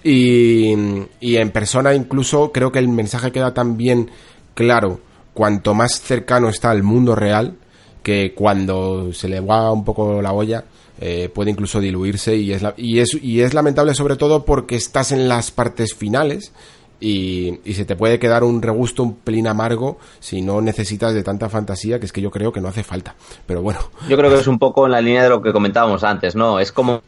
Y, 0.03 0.75
y 1.21 1.37
en 1.37 1.51
persona 1.51 1.95
incluso 1.95 2.53
creo 2.53 2.73
que 2.73 2.79
el 2.79 2.89
mensaje 2.89 3.33
queda 3.33 3.53
tan 3.53 3.77
bien 3.77 4.11
claro 4.55 5.01
cuanto 5.35 5.75
más 5.75 6.01
cercano 6.01 6.49
está 6.49 6.71
al 6.71 6.83
mundo 6.83 7.15
real 7.15 7.57
que 8.03 8.33
cuando 8.35 9.13
se 9.13 9.29
le 9.29 9.41
va 9.41 9.71
un 9.71 9.85
poco 9.85 10.23
la 10.23 10.33
olla 10.33 10.65
eh, 11.03 11.31
puede 11.35 11.51
incluso 11.51 11.81
diluirse 11.81 12.37
y 12.37 12.53
es, 12.53 12.63
y, 12.77 12.99
es, 12.99 13.15
y 13.23 13.41
es 13.41 13.55
lamentable 13.55 13.95
sobre 13.95 14.17
todo 14.17 14.45
porque 14.45 14.77
estás 14.77 15.13
en 15.13 15.29
las 15.29 15.51
partes 15.51 15.95
finales 15.95 16.53
y, 17.01 17.59
y, 17.65 17.73
se 17.73 17.87
te 17.87 17.97
puede 17.97 18.19
quedar 18.19 18.45
un 18.45 18.61
regusto 18.61 19.03
un 19.03 19.15
pelín 19.15 19.47
amargo 19.47 19.97
si 20.19 20.43
no 20.43 20.61
necesitas 20.61 21.15
de 21.15 21.23
tanta 21.23 21.49
fantasía 21.49 21.99
que 21.99 22.05
es 22.05 22.13
que 22.13 22.21
yo 22.21 22.31
creo 22.31 22.53
que 22.53 22.61
no 22.61 22.69
hace 22.69 22.83
falta. 22.83 23.15
Pero 23.47 23.63
bueno. 23.63 23.81
Yo 24.11 24.19
creo 24.19 24.29
que 24.29 24.41
es 24.41 24.47
un 24.47 24.59
poco 24.59 24.85
en 24.85 24.93
la 24.93 25.01
línea 25.01 25.23
de 25.23 25.31
lo 25.31 25.41
que 25.41 25.55
comentábamos 25.55 26.05
antes, 26.05 26.37
¿no? 26.37 26.61
Es 26.61 26.71
como 26.71 27.01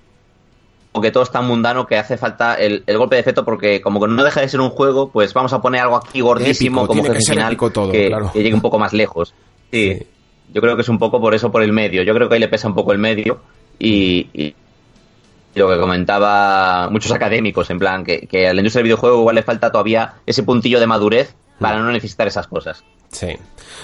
que 1.02 1.10
todo 1.10 1.22
es 1.22 1.30
tan 1.30 1.46
mundano 1.46 1.86
que 1.86 1.98
hace 1.98 2.16
falta 2.16 2.54
el, 2.54 2.84
el, 2.86 2.96
golpe 2.96 3.16
de 3.16 3.20
efecto 3.20 3.44
porque 3.44 3.82
como 3.82 4.00
que 4.00 4.08
no 4.08 4.24
deja 4.24 4.40
de 4.40 4.48
ser 4.48 4.60
un 4.60 4.70
juego, 4.70 5.10
pues 5.10 5.34
vamos 5.34 5.52
a 5.52 5.60
poner 5.60 5.82
algo 5.82 5.96
aquí 5.96 6.22
gordísimo 6.22 6.86
como 6.86 7.02
que 7.02 7.20
final 7.20 7.58
todo, 7.58 7.92
que, 7.92 8.08
claro. 8.08 8.32
que, 8.32 8.42
llegue 8.42 8.54
un 8.54 8.62
poco 8.62 8.78
más 8.78 8.94
lejos. 8.94 9.34
Sí, 9.72 9.94
sí, 9.94 10.06
Yo 10.52 10.60
creo 10.60 10.76
que 10.76 10.82
es 10.82 10.88
un 10.90 10.98
poco 10.98 11.18
por 11.18 11.34
eso, 11.34 11.50
por 11.50 11.62
el 11.62 11.72
medio. 11.72 12.02
Yo 12.02 12.12
creo 12.12 12.28
que 12.28 12.34
ahí 12.34 12.40
le 12.40 12.48
pesa 12.48 12.68
un 12.68 12.74
poco 12.74 12.92
el 12.92 12.98
medio 12.98 13.40
y, 13.82 14.28
y, 14.32 14.54
lo 15.54 15.68
que 15.68 15.78
comentaba 15.78 16.88
muchos 16.88 17.12
académicos, 17.12 17.68
en 17.68 17.78
plan, 17.78 18.04
que, 18.04 18.26
que, 18.26 18.48
a 18.48 18.54
la 18.54 18.60
industria 18.60 18.80
del 18.80 18.84
videojuego 18.84 19.20
igual 19.20 19.34
le 19.34 19.42
falta 19.42 19.70
todavía 19.70 20.14
ese 20.24 20.44
puntillo 20.44 20.80
de 20.80 20.86
madurez 20.86 21.34
para 21.58 21.78
no 21.78 21.90
necesitar 21.90 22.26
esas 22.26 22.46
cosas. 22.46 22.82
Sí. 23.10 23.28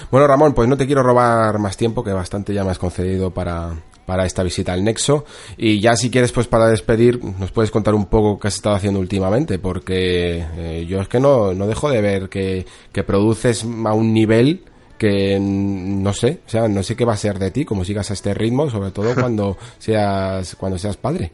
Bueno, 0.09 0.25
Ramón, 0.25 0.53
pues 0.53 0.67
no 0.67 0.77
te 0.77 0.87
quiero 0.87 1.03
robar 1.03 1.59
más 1.59 1.77
tiempo, 1.77 2.03
que 2.03 2.11
bastante 2.11 2.53
ya 2.53 2.63
me 2.63 2.71
has 2.71 2.79
concedido 2.79 3.31
para, 3.31 3.73
para 4.05 4.25
esta 4.25 4.41
visita 4.41 4.73
al 4.73 4.83
Nexo. 4.83 5.25
Y 5.57 5.79
ya 5.79 5.95
si 5.95 6.09
quieres, 6.09 6.31
pues 6.31 6.47
para 6.47 6.67
despedir, 6.67 7.23
nos 7.23 7.51
puedes 7.51 7.69
contar 7.69 7.93
un 7.93 8.07
poco 8.07 8.39
qué 8.39 8.47
has 8.47 8.55
estado 8.55 8.75
haciendo 8.75 8.99
últimamente, 8.99 9.59
porque 9.59 10.45
eh, 10.57 10.85
yo 10.87 10.99
es 11.01 11.07
que 11.07 11.19
no, 11.19 11.53
no 11.53 11.67
dejo 11.67 11.91
de 11.91 12.01
ver 12.01 12.29
que, 12.29 12.65
que 12.91 13.03
produces 13.03 13.63
a 13.63 13.93
un 13.93 14.13
nivel 14.13 14.63
que 14.99 15.39
no 15.39 16.13
sé, 16.13 16.41
o 16.45 16.49
sea, 16.49 16.67
no 16.67 16.83
sé 16.83 16.95
qué 16.95 17.05
va 17.05 17.13
a 17.13 17.17
ser 17.17 17.39
de 17.39 17.49
ti, 17.49 17.65
como 17.65 17.83
sigas 17.83 18.11
a 18.11 18.13
este 18.13 18.35
ritmo, 18.35 18.69
sobre 18.69 18.91
todo 18.91 19.15
cuando 19.15 19.57
seas, 19.79 20.55
cuando 20.55 20.77
seas 20.77 20.97
padre. 20.97 21.31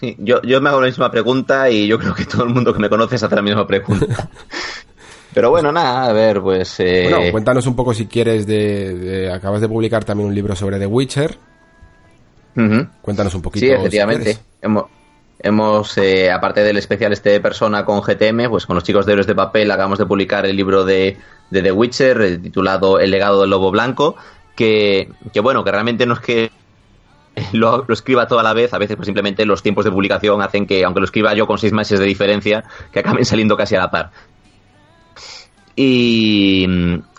Sí, 0.00 0.16
yo, 0.18 0.40
yo 0.42 0.60
me 0.60 0.70
hago 0.70 0.80
la 0.80 0.86
misma 0.86 1.10
pregunta 1.10 1.70
y 1.70 1.86
yo 1.86 1.98
creo 1.98 2.14
que 2.14 2.24
todo 2.24 2.44
el 2.44 2.50
mundo 2.50 2.72
que 2.72 2.80
me 2.80 2.88
conoce 2.88 3.18
se 3.18 3.26
hace 3.26 3.36
la 3.36 3.42
misma 3.42 3.66
pregunta. 3.66 4.30
Pero 5.34 5.50
bueno, 5.50 5.70
nada, 5.70 6.06
a 6.08 6.12
ver, 6.12 6.40
pues... 6.40 6.80
Eh... 6.80 7.08
Bueno, 7.10 7.30
cuéntanos 7.30 7.66
un 7.66 7.76
poco 7.76 7.92
si 7.92 8.06
quieres 8.06 8.46
de, 8.46 8.94
de, 8.94 9.32
Acabas 9.32 9.60
de 9.60 9.68
publicar 9.68 10.04
también 10.04 10.28
un 10.28 10.34
libro 10.34 10.56
sobre 10.56 10.78
The 10.78 10.86
Witcher. 10.86 11.36
Uh 12.56 12.60
-huh. 12.60 12.90
Cuéntanos 13.02 13.34
un 13.34 13.42
poquito. 13.42 13.66
Sí, 13.66 13.70
efectivamente. 13.70 14.34
Si 14.34 14.40
hemos, 15.40 15.96
eh, 15.98 16.30
aparte 16.30 16.62
del 16.62 16.76
especial 16.76 17.12
este 17.12 17.30
de 17.30 17.40
persona 17.40 17.84
con 17.84 18.00
GTM, 18.00 18.48
pues 18.48 18.66
con 18.66 18.74
los 18.74 18.84
chicos 18.84 19.06
de 19.06 19.12
Héroes 19.12 19.26
de 19.26 19.34
Papel 19.34 19.70
acabamos 19.70 19.98
de 19.98 20.06
publicar 20.06 20.46
el 20.46 20.56
libro 20.56 20.84
de, 20.84 21.16
de 21.50 21.62
The 21.62 21.72
Witcher, 21.72 22.20
eh, 22.20 22.38
titulado 22.38 22.98
El 22.98 23.10
legado 23.10 23.40
del 23.40 23.50
lobo 23.50 23.70
blanco, 23.70 24.16
que, 24.56 25.10
que 25.32 25.40
bueno, 25.40 25.64
que 25.64 25.70
realmente 25.70 26.06
no 26.06 26.14
es 26.14 26.20
que 26.20 26.50
lo, 27.52 27.84
lo, 27.86 27.94
escriba 27.94 28.26
toda 28.26 28.42
la 28.42 28.52
vez, 28.52 28.72
a 28.74 28.78
veces 28.78 28.96
pues 28.96 29.06
simplemente 29.06 29.46
los 29.46 29.62
tiempos 29.62 29.84
de 29.84 29.90
publicación 29.90 30.42
hacen 30.42 30.66
que, 30.66 30.84
aunque 30.84 31.00
lo 31.00 31.06
escriba 31.06 31.34
yo 31.34 31.46
con 31.46 31.58
seis 31.58 31.72
meses 31.72 32.00
de 32.00 32.06
diferencia, 32.06 32.64
que 32.92 33.00
acaben 33.00 33.24
saliendo 33.24 33.56
casi 33.56 33.76
a 33.76 33.80
la 33.80 33.90
par. 33.90 34.10
Y, 35.76 36.66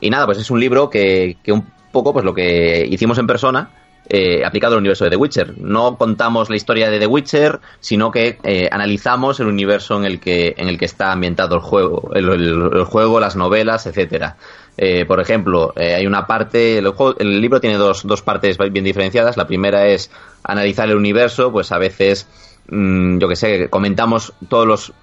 y 0.02 0.10
nada, 0.10 0.26
pues 0.26 0.38
es 0.38 0.52
un 0.52 0.60
libro 0.60 0.90
que, 0.90 1.38
que, 1.42 1.54
un 1.54 1.66
poco 1.94 2.12
pues 2.12 2.26
lo 2.26 2.34
que 2.34 2.86
hicimos 2.90 3.18
en 3.18 3.26
persona, 3.26 3.70
eh, 4.12 4.44
aplicado 4.44 4.74
al 4.74 4.80
universo 4.80 5.04
de 5.04 5.12
The 5.12 5.18
Witcher. 5.18 5.58
No 5.60 5.96
contamos 5.96 6.50
la 6.50 6.56
historia 6.56 6.90
de 6.90 6.98
The 6.98 7.06
Witcher, 7.06 7.60
sino 7.80 8.10
que 8.10 8.40
eh, 8.42 8.68
analizamos 8.72 9.40
el 9.40 9.46
universo 9.46 9.98
en 9.98 10.06
el 10.06 10.20
que, 10.20 10.56
en 10.58 10.68
el 10.68 10.80
que 10.80 10.86
está 10.86 11.12
ambientado 11.12 11.56
el 11.56 11.62
juego, 11.62 12.10
el, 12.16 12.86
juego, 12.86 13.20
las 13.20 13.36
novelas, 13.36 13.86
etcétera. 13.86 14.36
Eh, 14.78 15.06
por 15.06 15.20
ejemplo, 15.20 15.74
hay 15.76 16.08
una 16.08 16.26
parte, 16.26 16.80
el, 16.80 17.42
libro 17.42 17.62
tiene 17.62 17.78
dos, 17.78 18.02
dos 18.08 18.24
partes 18.24 18.58
bien 18.58 18.84
diferenciadas. 18.84 19.38
La 19.38 19.46
primera 19.46 19.86
es 19.86 20.10
analizar 20.44 20.90
el 20.90 20.96
universo, 20.96 21.52
pues 21.52 21.72
a 21.72 21.78
veces, 21.78 22.28
mmm, 22.68 23.20
yo 23.20 23.28
que 23.28 23.36
sé, 23.36 23.70
comentamos 23.70 24.34
todos 24.48 24.66
los, 24.66 24.94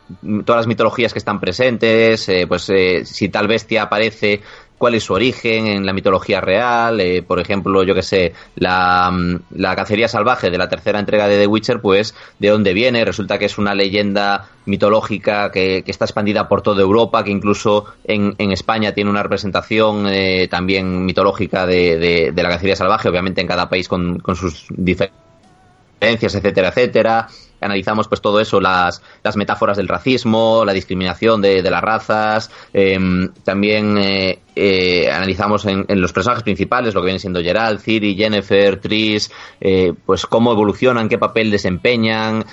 todas 0.44 0.60
las 0.60 0.66
mitologías 0.66 1.12
que 1.12 1.20
están 1.20 1.38
presentes, 1.38 2.28
pues 2.48 2.72
si 3.04 3.28
tal 3.28 3.46
bestia 3.46 3.84
aparece 3.84 4.42
cuál 4.78 4.94
es 4.94 5.04
su 5.04 5.14
origen 5.14 5.66
en 5.66 5.86
la 5.86 5.92
mitología 5.92 6.40
real, 6.40 7.00
eh, 7.00 7.22
por 7.22 7.40
ejemplo, 7.40 7.82
yo 7.82 7.94
que 7.94 8.02
sé, 8.02 8.32
la, 8.56 9.12
la, 9.50 9.76
cacería 9.76 10.08
salvaje 10.08 10.50
de 10.50 10.58
la 10.58 10.68
tercera 10.68 10.98
entrega 10.98 11.28
de 11.28 11.38
The 11.38 11.46
Witcher, 11.46 11.80
pues 11.80 12.14
de 12.38 12.48
dónde 12.48 12.74
viene, 12.74 13.04
resulta 13.04 13.38
que 13.38 13.46
es 13.46 13.58
una 13.58 13.74
leyenda 13.74 14.48
mitológica 14.66 15.50
que, 15.50 15.82
que 15.84 15.90
está 15.90 16.04
expandida 16.04 16.48
por 16.48 16.62
toda 16.62 16.82
Europa, 16.82 17.24
que 17.24 17.30
incluso 17.30 17.86
en, 18.04 18.34
en 18.38 18.52
España 18.52 18.92
tiene 18.92 19.10
una 19.10 19.22
representación 19.22 20.06
eh, 20.08 20.48
también 20.48 21.04
mitológica 21.04 21.66
de, 21.66 21.98
de, 21.98 22.32
de, 22.32 22.42
la 22.42 22.50
cacería 22.50 22.76
salvaje, 22.76 23.08
obviamente 23.08 23.40
en 23.40 23.46
cada 23.46 23.68
país 23.68 23.88
con, 23.88 24.18
con 24.18 24.36
sus 24.36 24.66
diferencias, 24.70 26.34
etcétera, 26.34 26.68
etcétera 26.68 27.28
analizamos 27.60 28.08
pues 28.08 28.20
todo 28.20 28.40
eso, 28.40 28.60
las, 28.60 29.02
las 29.22 29.36
metáforas 29.36 29.76
del 29.76 29.88
racismo, 29.88 30.64
la 30.64 30.72
discriminación 30.72 31.40
de, 31.40 31.62
de 31.62 31.70
las 31.70 31.82
razas, 31.82 32.50
eh, 32.72 32.98
también 33.44 33.98
eh, 33.98 34.40
eh, 34.54 35.10
analizamos 35.10 35.64
en, 35.66 35.84
en, 35.88 36.00
los 36.00 36.12
personajes 36.12 36.42
principales, 36.42 36.94
lo 36.94 37.00
que 37.00 37.06
viene 37.06 37.18
siendo 37.18 37.40
Gerald, 37.40 37.80
Ciri, 37.80 38.16
Jennifer, 38.16 38.80
Tris, 38.80 39.30
eh, 39.60 39.92
pues 40.04 40.26
cómo 40.26 40.52
evolucionan, 40.52 41.08
qué 41.08 41.18
papel 41.18 41.50
desempeñan, 41.50 42.44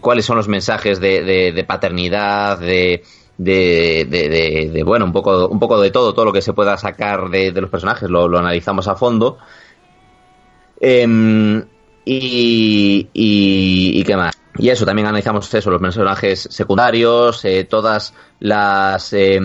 cuáles 0.00 0.24
son 0.24 0.36
los 0.36 0.48
mensajes 0.48 1.00
de, 1.00 1.22
de, 1.22 1.52
de 1.52 1.64
paternidad, 1.64 2.58
de, 2.58 3.02
de, 3.38 4.06
de, 4.08 4.28
de, 4.28 4.70
de, 4.72 4.82
bueno, 4.82 5.04
un 5.04 5.12
poco, 5.12 5.48
un 5.48 5.58
poco 5.58 5.80
de 5.80 5.90
todo, 5.90 6.14
todo 6.14 6.24
lo 6.24 6.32
que 6.32 6.42
se 6.42 6.52
pueda 6.52 6.76
sacar 6.76 7.28
de, 7.28 7.52
de 7.52 7.60
los 7.60 7.70
personajes, 7.70 8.08
lo, 8.08 8.28
lo, 8.28 8.38
analizamos 8.38 8.88
a 8.88 8.96
fondo. 8.96 9.38
Eh, 10.80 11.64
y, 12.06 13.08
y, 13.12 14.00
y, 14.00 14.04
qué 14.04 14.16
más. 14.16 14.34
Y 14.58 14.70
eso, 14.70 14.86
también 14.86 15.08
analizamos 15.08 15.52
eso, 15.52 15.70
los 15.70 15.82
personajes 15.82 16.48
secundarios, 16.50 17.44
eh, 17.44 17.64
todas 17.64 18.14
las... 18.40 19.12
Eh, 19.12 19.38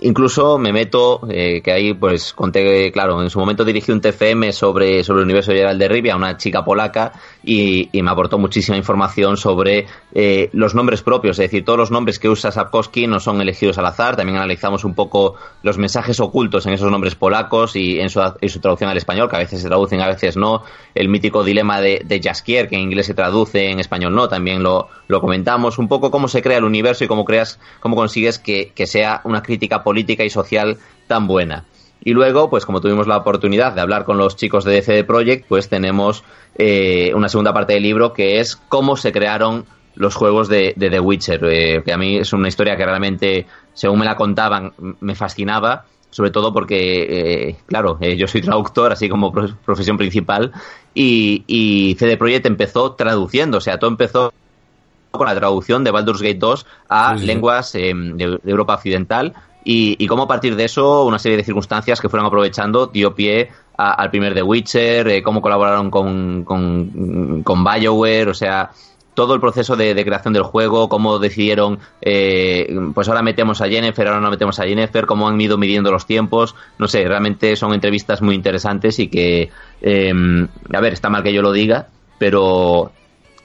incluso 0.00 0.58
me 0.58 0.72
meto, 0.72 1.20
eh, 1.30 1.60
que 1.62 1.72
ahí 1.72 1.94
pues 1.94 2.32
conté, 2.32 2.90
claro, 2.92 3.22
en 3.22 3.30
su 3.30 3.38
momento 3.38 3.64
dirigí 3.64 3.92
un 3.92 4.00
TFM 4.00 4.52
sobre, 4.52 5.02
sobre 5.04 5.20
el 5.20 5.24
universo 5.24 5.52
de 5.52 5.58
Gerald 5.58 5.80
de 5.80 5.88
Rivia, 5.88 6.16
una 6.16 6.36
chica 6.36 6.64
polaca, 6.64 7.12
y, 7.42 7.88
y 7.92 8.02
me 8.02 8.10
aportó 8.10 8.38
muchísima 8.38 8.76
información 8.76 9.36
sobre 9.36 9.86
eh, 10.14 10.50
los 10.52 10.74
nombres 10.74 11.02
propios, 11.02 11.38
es 11.38 11.50
decir, 11.50 11.64
todos 11.64 11.78
los 11.78 11.90
nombres 11.90 12.18
que 12.18 12.28
usa 12.28 12.50
Sapkowski 12.50 13.06
no 13.06 13.20
son 13.20 13.40
elegidos 13.40 13.78
al 13.78 13.86
azar, 13.86 14.16
también 14.16 14.36
analizamos 14.38 14.84
un 14.84 14.94
poco 14.94 15.34
los 15.62 15.78
mensajes 15.78 16.20
ocultos 16.20 16.66
en 16.66 16.74
esos 16.74 16.90
nombres 16.90 17.14
polacos 17.14 17.76
y 17.76 18.00
en 18.00 18.10
su, 18.10 18.20
en 18.40 18.48
su 18.48 18.60
traducción 18.60 18.90
al 18.90 18.96
español, 18.96 19.28
que 19.28 19.36
a 19.36 19.40
veces 19.40 19.60
se 19.62 19.68
traducen, 19.68 20.00
a 20.00 20.08
veces 20.08 20.36
no, 20.36 20.62
el 20.94 21.08
mítico 21.08 21.44
dilema 21.44 21.80
de, 21.80 22.02
de 22.04 22.20
Jaskier, 22.22 22.68
que 22.68 22.76
en 22.76 22.82
inglés 22.82 23.06
se 23.06 23.14
traduce, 23.14 23.70
en 23.70 23.80
español 23.80 24.14
no, 24.14 24.28
también 24.28 24.62
lo, 24.62 24.88
lo 25.08 25.20
comentamos, 25.20 25.78
un 25.78 25.88
poco 25.88 26.10
cómo 26.10 26.28
se 26.28 26.42
crea 26.42 26.58
el 26.58 26.64
universo 26.64 27.04
y 27.04 27.08
cómo 27.08 27.24
creas, 27.24 27.58
cómo 27.80 27.96
consigues 27.96 28.38
que, 28.38 28.72
que 28.74 28.86
sea 28.86 29.20
una 29.24 29.42
crítica 29.42 29.82
política 29.88 30.22
y 30.22 30.28
social 30.30 30.76
tan 31.06 31.26
buena. 31.26 31.64
Y 32.04 32.12
luego, 32.12 32.50
pues 32.50 32.66
como 32.66 32.82
tuvimos 32.82 33.06
la 33.06 33.16
oportunidad 33.16 33.72
de 33.72 33.80
hablar 33.80 34.04
con 34.04 34.18
los 34.18 34.36
chicos 34.36 34.64
de 34.64 34.82
CD 34.82 35.02
Projekt, 35.02 35.46
pues 35.48 35.70
tenemos 35.70 36.24
eh, 36.56 37.10
una 37.14 37.30
segunda 37.30 37.54
parte 37.54 37.72
del 37.72 37.84
libro 37.84 38.12
que 38.12 38.38
es 38.38 38.56
cómo 38.56 38.96
se 38.98 39.12
crearon 39.12 39.64
los 39.94 40.14
juegos 40.14 40.48
de, 40.48 40.74
de 40.76 40.90
The 40.90 41.00
Witcher, 41.00 41.40
eh, 41.44 41.82
que 41.84 41.92
a 41.94 41.96
mí 41.96 42.18
es 42.18 42.34
una 42.34 42.48
historia 42.48 42.76
que 42.76 42.84
realmente, 42.84 43.46
según 43.72 44.00
me 44.00 44.04
la 44.04 44.14
contaban, 44.14 44.74
me 45.00 45.14
fascinaba 45.14 45.86
sobre 46.10 46.30
todo 46.30 46.52
porque, 46.52 47.48
eh, 47.48 47.56
claro, 47.66 47.98
eh, 48.00 48.16
yo 48.16 48.26
soy 48.26 48.40
traductor, 48.40 48.92
así 48.92 49.08
como 49.08 49.32
profesión 49.32 49.96
principal, 49.98 50.52
y, 50.94 51.44
y 51.46 51.96
CD 51.98 52.16
Projekt 52.16 52.46
empezó 52.46 52.92
traduciendo, 52.92 53.58
o 53.58 53.60
sea, 53.60 53.78
todo 53.78 53.90
empezó 53.90 54.32
con 55.10 55.26
la 55.26 55.34
traducción 55.34 55.84
de 55.84 55.90
Baldur's 55.90 56.22
Gate 56.22 56.38
2 56.38 56.66
a 56.88 57.14
lenguas 57.14 57.72
de, 57.72 57.90
Europa 58.44 58.74
Occidental 58.74 59.34
y, 59.64 59.96
y, 60.02 60.06
cómo 60.06 60.24
a 60.24 60.28
partir 60.28 60.56
de 60.56 60.64
eso 60.64 61.04
una 61.04 61.18
serie 61.18 61.36
de 61.36 61.44
circunstancias 61.44 62.00
que 62.00 62.08
fueron 62.08 62.26
aprovechando 62.26 62.86
dio 62.86 63.14
pie 63.14 63.50
al 63.76 64.10
primer 64.10 64.34
The 64.34 64.42
Witcher, 64.42 65.22
cómo 65.22 65.40
colaboraron 65.40 65.90
con, 65.90 66.42
con, 66.44 67.42
con 67.44 67.64
BioWare, 67.64 68.28
o 68.28 68.34
sea, 68.34 68.72
todo 69.18 69.34
el 69.34 69.40
proceso 69.40 69.74
de, 69.74 70.04
creación 70.04 70.32
del 70.32 70.44
juego, 70.44 70.88
cómo 70.88 71.18
decidieron, 71.18 71.80
eh, 72.00 72.72
pues 72.94 73.08
ahora 73.08 73.20
metemos 73.20 73.60
a 73.60 73.68
Jennifer, 73.68 74.06
ahora 74.06 74.20
no 74.20 74.30
metemos 74.30 74.60
a 74.60 74.62
Jennifer, 74.62 75.06
cómo 75.06 75.28
han 75.28 75.40
ido 75.40 75.58
midiendo 75.58 75.90
los 75.90 76.06
tiempos, 76.06 76.54
no 76.78 76.86
sé, 76.86 77.02
realmente 77.02 77.56
son 77.56 77.74
entrevistas 77.74 78.22
muy 78.22 78.36
interesantes 78.36 79.00
y 79.00 79.08
que, 79.08 79.50
em, 79.80 80.46
a 80.72 80.80
ver, 80.80 80.92
está 80.92 81.08
mal 81.08 81.24
que 81.24 81.32
yo 81.32 81.42
lo 81.42 81.50
diga, 81.50 81.88
pero 82.18 82.92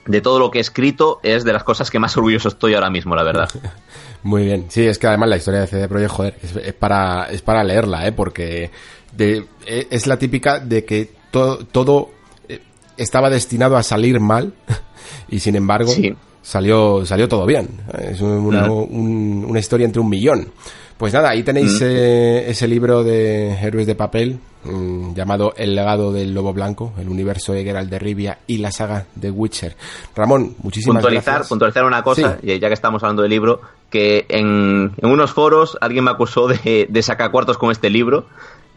de 0.06 0.20
todo 0.20 0.38
lo 0.38 0.52
que 0.52 0.58
he 0.58 0.60
escrito 0.60 1.18
es 1.24 1.42
de 1.42 1.52
las 1.52 1.64
cosas 1.64 1.90
que 1.90 1.98
más 1.98 2.16
orgulloso 2.16 2.48
estoy 2.48 2.74
ahora 2.74 2.90
mismo, 2.90 3.16
la 3.16 3.24
verdad. 3.24 3.48
Muy 4.24 4.46
bien, 4.46 4.66
sí, 4.68 4.86
es 4.86 4.98
que 4.98 5.06
además 5.06 5.28
la 5.28 5.36
historia 5.36 5.60
de 5.60 5.66
CD 5.66 5.86
Projekt, 5.86 6.10
joder, 6.10 6.34
es, 6.42 6.72
para, 6.72 7.26
es 7.26 7.42
para 7.42 7.62
leerla, 7.62 8.06
¿eh? 8.06 8.12
porque 8.12 8.70
de, 9.12 9.44
e, 9.66 9.86
es 9.90 10.06
la 10.06 10.18
típica 10.18 10.60
de 10.60 10.84
que 10.86 11.10
todo, 11.30 11.58
todo 11.58 12.10
eh, 12.48 12.60
estaba 12.96 13.28
destinado 13.28 13.76
a 13.76 13.82
salir 13.82 14.18
mal 14.20 14.54
y 15.28 15.40
sin 15.40 15.56
embargo 15.56 15.92
salió, 16.40 17.04
salió 17.04 17.28
todo 17.28 17.44
bien. 17.44 17.68
Es 17.98 18.22
una, 18.22 18.70
una, 18.70 19.58
historia 19.58 19.84
entre 19.84 20.00
un 20.00 20.08
millón. 20.08 20.48
Pues 20.96 21.12
nada, 21.12 21.30
ahí 21.30 21.42
tenéis 21.42 21.78
eh, 21.82 22.48
ese 22.48 22.66
libro 22.66 23.02
de 23.04 23.50
Héroes 23.60 23.86
de 23.86 23.96
Papel 23.96 24.38
mm, 24.62 25.12
llamado 25.12 25.52
El 25.56 25.74
legado 25.74 26.12
del 26.12 26.32
lobo 26.32 26.52
blanco, 26.52 26.94
el 26.98 27.08
universo 27.10 27.52
de 27.52 27.64
Geralt 27.64 27.90
de 27.90 27.98
Rivia 27.98 28.38
y 28.46 28.58
la 28.58 28.70
saga 28.70 29.06
de 29.14 29.30
Witcher. 29.30 29.76
Ramón, 30.14 30.54
muchísimas 30.62 31.02
puntualizar, 31.02 31.34
gracias. 31.34 31.48
Puntualizar 31.48 31.84
una 31.84 32.02
cosa, 32.02 32.38
ya 32.40 32.68
que 32.68 32.72
estamos 32.72 33.02
hablando 33.02 33.22
del 33.22 33.30
libro, 33.32 33.60
que 33.94 34.26
en, 34.28 34.90
en 35.00 35.08
unos 35.08 35.30
foros 35.30 35.78
alguien 35.80 36.02
me 36.02 36.10
acusó 36.10 36.48
de, 36.48 36.88
de 36.90 37.02
sacar 37.04 37.30
cuartos 37.30 37.58
con 37.58 37.70
este 37.70 37.90
libro 37.90 38.26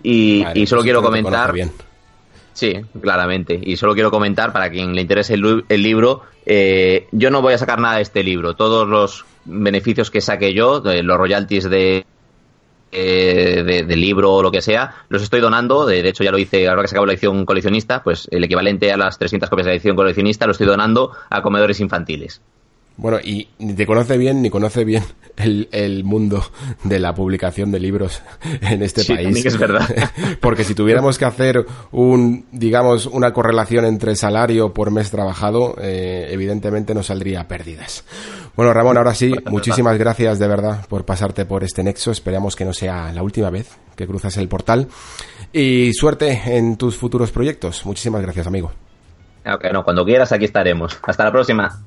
y, 0.03 0.45
y 0.53 0.67
solo 0.67 0.83
quiero 0.83 1.01
comentar... 1.01 1.55
Sí, 2.53 2.73
claramente. 3.01 3.59
Y 3.59 3.77
solo 3.77 3.95
quiero 3.95 4.11
comentar, 4.11 4.53
para 4.53 4.69
quien 4.69 4.93
le 4.93 5.01
interese 5.01 5.33
el, 5.33 5.81
libro, 5.81 6.21
eh, 6.45 7.07
yo 7.11 7.31
no 7.31 7.41
voy 7.41 7.53
a 7.53 7.57
sacar 7.57 7.79
nada 7.79 7.95
de 7.95 8.03
este 8.03 8.23
libro. 8.23 8.55
Todos 8.55 8.87
los 8.87 9.25
beneficios 9.45 10.11
que 10.11 10.21
saque 10.21 10.53
yo, 10.53 10.81
de 10.81 11.01
los 11.01 11.17
royalties 11.17 11.67
de, 11.69 12.05
eh, 12.91 13.83
del 13.87 14.01
libro 14.01 14.33
o 14.33 14.43
lo 14.43 14.51
que 14.51 14.61
sea, 14.61 15.03
los 15.09 15.23
estoy 15.23 15.39
donando. 15.39 15.87
De, 15.87 16.07
hecho, 16.07 16.23
ya 16.23 16.31
lo 16.31 16.37
hice 16.37 16.67
ahora 16.67 16.83
que 16.83 16.87
se 16.89 16.95
acabó 16.95 17.07
la 17.07 17.13
edición 17.13 17.43
coleccionista, 17.45 18.03
pues 18.03 18.27
el 18.31 18.43
equivalente 18.43 18.91
a 18.91 18.97
las 18.97 19.17
300 19.17 19.49
copias 19.49 19.65
de 19.65 19.71
la 19.71 19.75
edición 19.75 19.95
coleccionista 19.95 20.45
lo 20.45 20.51
estoy 20.51 20.67
donando 20.67 21.11
a 21.29 21.41
comedores 21.41 21.79
infantiles. 21.79 22.41
Bueno, 22.97 23.19
y 23.19 23.47
ni 23.59 23.73
te 23.73 23.85
conoce 23.85 24.17
bien 24.17 24.41
ni 24.41 24.49
conoce 24.49 24.83
bien 24.83 25.03
el, 25.37 25.69
el 25.71 26.03
mundo 26.03 26.43
de 26.83 26.99
la 26.99 27.13
publicación 27.13 27.71
de 27.71 27.79
libros 27.79 28.21
en 28.61 28.81
este 28.81 29.03
sí, 29.03 29.13
país. 29.13 29.45
es 29.45 29.57
verdad. 29.57 29.87
Porque 30.41 30.63
si 30.63 30.73
tuviéramos 30.73 31.17
que 31.17 31.25
hacer 31.25 31.65
un, 31.91 32.45
digamos, 32.51 33.05
una 33.05 33.33
correlación 33.33 33.85
entre 33.85 34.15
salario 34.15 34.73
por 34.73 34.91
mes 34.91 35.11
trabajado, 35.11 35.75
eh, 35.79 36.27
evidentemente 36.31 36.93
nos 36.95 37.07
saldría 37.07 37.47
pérdidas. 37.47 38.03
Bueno, 38.55 38.73
Ramón, 38.73 38.97
ahora 38.97 39.13
sí, 39.13 39.31
muchísimas 39.45 39.99
gracias 39.99 40.39
de 40.39 40.47
verdad 40.47 40.85
por 40.87 41.05
pasarte 41.05 41.45
por 41.45 41.63
este 41.63 41.83
nexo. 41.83 42.09
Esperamos 42.09 42.55
que 42.55 42.65
no 42.65 42.73
sea 42.73 43.13
la 43.13 43.21
última 43.21 43.51
vez 43.51 43.77
que 43.95 44.07
cruzas 44.07 44.35
el 44.37 44.47
portal. 44.47 44.87
Y 45.53 45.93
suerte 45.93 46.41
en 46.45 46.77
tus 46.77 46.97
futuros 46.97 47.31
proyectos. 47.31 47.85
Muchísimas 47.85 48.23
gracias, 48.23 48.47
amigo. 48.47 48.71
Ok, 49.45 49.65
no, 49.71 49.83
cuando 49.83 50.03
quieras 50.03 50.31
aquí 50.31 50.45
estaremos. 50.45 50.99
Hasta 51.03 51.23
la 51.25 51.31
próxima. 51.31 51.83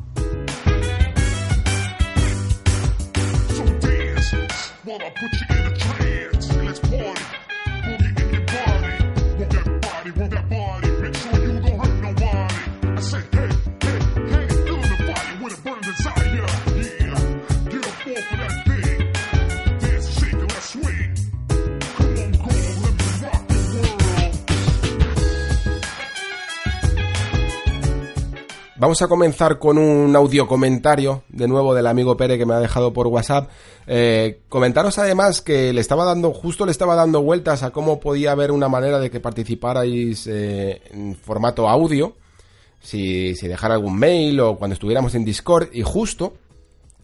Vamos 28.81 29.03
a 29.03 29.09
comenzar 29.09 29.59
con 29.59 29.77
un 29.77 30.17
audio 30.17 30.47
comentario 30.47 31.23
de 31.29 31.47
nuevo 31.47 31.75
del 31.75 31.87
amigo 31.87 32.17
Pere 32.17 32.39
que 32.39 32.47
me 32.47 32.55
ha 32.55 32.61
dejado 32.61 32.95
por 32.95 33.09
WhatsApp. 33.09 33.51
Eh, 33.87 34.41
comentaros 34.49 34.97
además 34.99 35.43
que 35.43 35.75
le 35.75 35.83
estaba 35.83 36.07
dando, 36.07 36.33
justo 36.33 36.65
le 36.65 36.73
estaba 36.73 36.95
dando 36.95 37.21
vueltas 37.21 37.63
a 37.63 37.73
cómo 37.73 38.01
podía 38.01 38.33
haber 38.33 38.51
una 38.51 38.71
manera 38.71 38.99
de 38.99 39.11
que 39.11 39.21
participarais 39.21 40.27
eh, 40.27 40.81
en 40.93 41.15
formato 41.15 41.69
audio, 41.69 42.17
si, 42.81 43.35
si 43.35 43.49
dejara 43.49 43.75
algún 43.75 43.99
mail 43.99 44.41
o 44.41 44.57
cuando 44.57 44.73
estuviéramos 44.73 45.15
en 45.15 45.27
Discord 45.27 45.69
y 45.75 45.83
justo 45.83 46.33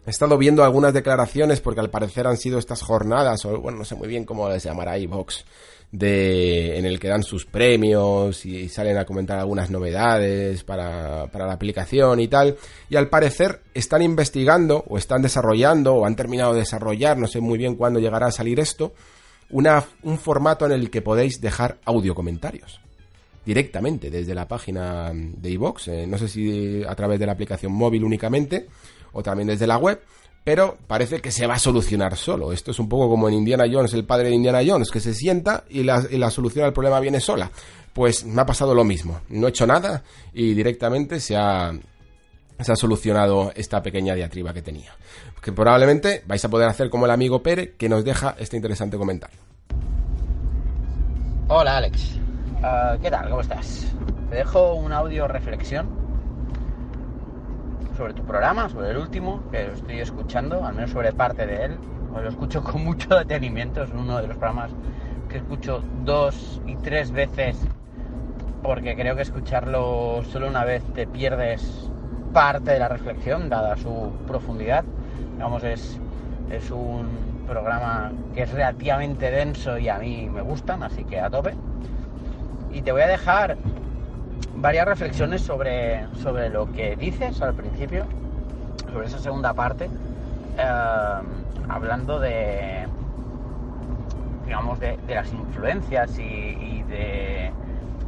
he 0.07 0.09
estado 0.09 0.35
viendo 0.39 0.63
algunas 0.63 0.95
declaraciones 0.95 1.61
porque 1.61 1.81
al 1.81 1.91
parecer 1.91 2.25
han 2.25 2.37
sido 2.37 2.57
estas 2.57 2.81
jornadas 2.81 3.45
o 3.45 3.61
bueno, 3.61 3.77
no 3.77 3.85
sé 3.85 3.93
muy 3.93 4.07
bien 4.07 4.25
cómo 4.25 4.49
les 4.49 4.63
llamará 4.63 4.97
iVox 4.97 5.45
de, 5.91 6.77
en 6.77 6.85
el 6.85 6.99
que 6.99 7.07
dan 7.07 7.23
sus 7.23 7.45
premios 7.45 8.45
y 8.45 8.69
salen 8.69 8.97
a 8.97 9.05
comentar 9.05 9.39
algunas 9.39 9.69
novedades 9.69 10.63
para, 10.63 11.27
para 11.27 11.47
la 11.47 11.53
aplicación 11.53 12.19
y 12.19 12.27
tal. 12.27 12.57
Y 12.89 12.95
al 12.95 13.09
parecer 13.09 13.61
están 13.73 14.01
investigando 14.01 14.83
o 14.87 14.97
están 14.97 15.21
desarrollando 15.21 15.95
o 15.95 16.05
han 16.05 16.15
terminado 16.15 16.53
de 16.53 16.59
desarrollar, 16.59 17.17
no 17.17 17.27
sé 17.27 17.39
muy 17.39 17.57
bien 17.57 17.75
cuándo 17.75 17.99
llegará 17.99 18.27
a 18.27 18.31
salir 18.31 18.59
esto, 18.59 18.93
una, 19.49 19.83
un 20.03 20.17
formato 20.17 20.65
en 20.65 20.73
el 20.73 20.89
que 20.89 21.01
podéis 21.01 21.39
dejar 21.39 21.77
audio 21.85 22.13
comentarios 22.13 22.81
directamente 23.45 24.11
desde 24.11 24.35
la 24.35 24.45
página 24.45 25.13
de 25.13 25.49
iVox, 25.51 25.87
eh, 25.87 26.05
no 26.05 26.17
sé 26.17 26.27
si 26.27 26.83
a 26.83 26.93
través 26.95 27.17
de 27.17 27.25
la 27.25 27.31
aplicación 27.31 27.71
móvil 27.71 28.03
únicamente 28.03 28.67
o 29.13 29.23
también 29.23 29.47
desde 29.47 29.65
la 29.65 29.77
web, 29.77 30.01
pero 30.47 30.77
parece 30.87 31.19
que 31.19 31.29
se 31.29 31.45
va 31.45 31.55
a 31.55 31.59
solucionar 31.59 32.15
solo. 32.15 32.53
Esto 32.53 32.71
es 32.71 32.79
un 32.79 32.87
poco 32.87 33.09
como 33.09 33.27
en 33.27 33.33
Indiana 33.33 33.65
Jones, 33.69 33.93
el 33.93 34.05
padre 34.05 34.29
de 34.29 34.35
Indiana 34.35 34.61
Jones, 34.65 34.91
que 34.91 35.01
se 35.01 35.13
sienta 35.13 35.65
y 35.67 35.83
la, 35.83 36.31
solución 36.31 36.63
al 36.63 36.71
problema 36.71 37.01
viene 37.01 37.19
sola. 37.19 37.51
Pues 37.91 38.23
me 38.23 38.39
ha 38.39 38.45
pasado 38.45 38.73
lo 38.73 38.85
mismo. 38.85 39.19
No 39.27 39.47
he 39.47 39.49
hecho 39.49 39.67
nada 39.67 40.03
y 40.31 40.53
directamente 40.53 41.19
se 41.19 41.35
ha, 41.35 41.73
se 42.61 42.71
ha 42.71 42.75
solucionado 42.77 43.51
esta 43.57 43.81
pequeña 43.81 44.15
diatriba 44.15 44.53
que 44.53 44.61
tenía. 44.61 44.95
Que 45.41 45.51
probablemente 45.51 46.23
vais 46.25 46.45
a 46.45 46.49
poder 46.49 46.69
hacer 46.69 46.89
como 46.89 47.03
el 47.03 47.11
amigo 47.11 47.43
Pere, 47.43 47.73
que 47.73 47.89
nos 47.89 48.05
deja 48.05 48.33
este 48.39 48.55
interesante 48.55 48.95
comentario. 48.97 49.39
Hola 51.49 51.75
Alex, 51.75 52.21
ah, 52.63 52.95
¿qué 53.01 53.11
tal? 53.11 53.29
¿Cómo 53.29 53.41
estás? 53.41 53.85
Te 54.29 54.37
dejo 54.37 54.75
un 54.75 54.93
audio 54.93 55.27
reflexión 55.27 55.96
sobre 57.97 58.13
tu 58.13 58.23
programa, 58.23 58.69
sobre 58.69 58.91
el 58.91 58.97
último, 58.97 59.41
que 59.51 59.65
lo 59.65 59.73
estoy 59.73 59.99
escuchando, 59.99 60.63
al 60.63 60.75
menos 60.75 60.91
sobre 60.91 61.11
parte 61.13 61.47
de 61.47 61.65
él. 61.65 61.79
lo 62.13 62.29
escucho 62.29 62.63
con 62.63 62.83
mucho 62.83 63.15
detenimiento, 63.15 63.83
es 63.83 63.89
uno 63.91 64.21
de 64.21 64.27
los 64.27 64.37
programas 64.37 64.71
que 65.27 65.37
escucho 65.37 65.81
dos 66.05 66.61
y 66.67 66.75
tres 66.75 67.11
veces, 67.11 67.57
porque 68.61 68.95
creo 68.95 69.15
que 69.15 69.23
escucharlo 69.23 70.23
solo 70.31 70.47
una 70.47 70.63
vez 70.63 70.83
te 70.93 71.07
pierdes 71.07 71.89
parte 72.33 72.71
de 72.71 72.79
la 72.79 72.87
reflexión, 72.87 73.49
dada 73.49 73.75
su 73.77 74.11
profundidad. 74.27 74.85
Digamos, 75.33 75.63
es, 75.63 75.99
es 76.51 76.69
un 76.69 77.07
programa 77.47 78.11
que 78.35 78.43
es 78.43 78.51
relativamente 78.51 79.31
denso 79.31 79.77
y 79.77 79.89
a 79.89 79.97
mí 79.97 80.29
me 80.31 80.41
gustan, 80.41 80.83
así 80.83 81.03
que 81.03 81.19
a 81.19 81.29
tope. 81.31 81.55
Y 82.71 82.83
te 82.83 82.91
voy 82.91 83.01
a 83.01 83.07
dejar 83.07 83.57
varias 84.57 84.87
reflexiones 84.87 85.41
sobre, 85.41 86.07
sobre 86.21 86.49
lo 86.49 86.71
que 86.71 86.95
dices 86.95 87.41
al 87.41 87.53
principio, 87.53 88.05
sobre 88.91 89.07
esa 89.07 89.19
segunda 89.19 89.53
parte, 89.53 89.85
eh, 90.57 91.21
hablando 91.69 92.19
de, 92.19 92.87
digamos, 94.45 94.79
de, 94.79 94.97
las 95.07 95.31
influencias 95.31 96.17
y, 96.17 96.83
de, 96.83 97.51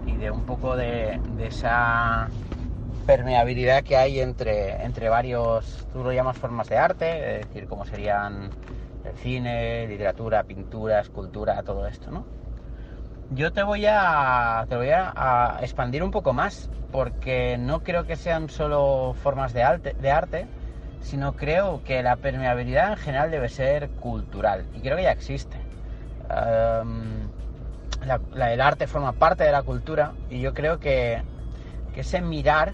y 0.07 0.15
de 0.15 0.31
un 0.31 0.41
poco 0.41 0.75
de, 0.75 1.19
esa 1.39 2.29
permeabilidad 3.05 3.83
que 3.83 3.97
hay 3.97 4.19
entre, 4.19 4.83
entre 4.83 5.09
varios, 5.09 5.87
tú 5.93 6.03
lo 6.03 6.11
llamas 6.11 6.37
formas 6.37 6.67
de 6.69 6.77
arte, 6.77 7.39
es 7.39 7.47
decir, 7.47 7.67
como 7.67 7.85
serían 7.85 8.49
el 9.03 9.15
cine, 9.17 9.87
literatura, 9.87 10.43
pintura, 10.43 10.99
escultura, 10.99 11.61
todo 11.63 11.87
esto, 11.87 12.11
¿no? 12.11 12.38
Yo 13.31 13.51
te 13.51 13.61
voy 13.61 13.85
a, 13.87 14.65
te 14.69 14.75
voy 14.75 14.89
a, 14.89 15.59
expandir 15.61 16.01
un 16.01 16.09
poco 16.09 16.33
más, 16.33 16.67
porque 16.91 17.57
no 17.59 17.81
creo 17.81 18.05
que 18.05 18.15
sean 18.15 18.49
solo 18.49 19.15
formas 19.21 19.53
de 19.53 19.61
arte, 19.61 19.95
de 19.99 20.11
arte, 20.11 20.47
sino 21.01 21.35
creo 21.35 21.83
que 21.83 22.01
la 22.01 22.15
permeabilidad 22.15 22.89
en 22.89 22.97
general 22.97 23.29
debe 23.29 23.49
ser 23.49 23.89
cultural, 23.91 24.65
y 24.73 24.81
creo 24.81 24.97
que 24.97 25.03
ya 25.03 25.11
existe. 25.11 25.57
el 28.35 28.61
arte 28.61 28.87
forma 28.87 29.13
parte 29.13 29.43
de 29.43 29.51
la 29.51 29.61
cultura 29.61 30.13
y 30.29 30.41
yo 30.41 30.55
creo 30.55 30.79
que, 30.79 31.21
que 31.93 32.01
ese 32.01 32.21
mirar 32.21 32.73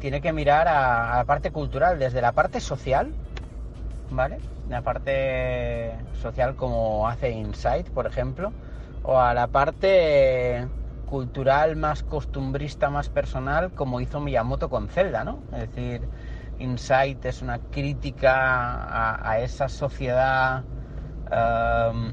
tiene 0.00 0.20
que 0.20 0.32
mirar 0.32 0.68
a, 0.68 1.16
la 1.16 1.24
parte 1.24 1.50
cultural, 1.50 1.98
desde 1.98 2.20
la 2.20 2.30
parte 2.30 2.60
social, 2.60 3.12
¿vale? 4.10 4.38
La 4.68 4.82
parte 4.82 5.92
social 6.22 6.54
como 6.54 7.08
hace 7.08 7.30
Insight, 7.30 7.88
por 7.90 8.06
ejemplo, 8.06 8.52
o 9.08 9.18
a 9.18 9.32
la 9.32 9.46
parte 9.46 10.68
cultural 11.06 11.76
más 11.76 12.02
costumbrista, 12.02 12.90
más 12.90 13.08
personal, 13.08 13.72
como 13.72 14.02
hizo 14.02 14.20
Miyamoto 14.20 14.68
con 14.68 14.88
Zelda, 14.88 15.24
¿no? 15.24 15.38
Es 15.50 15.60
decir, 15.60 16.06
Insight 16.58 17.24
es 17.24 17.40
una 17.40 17.58
crítica 17.58 19.26
a, 19.26 19.38
esa 19.38 19.70
sociedad 19.70 20.62
um, 21.32 22.12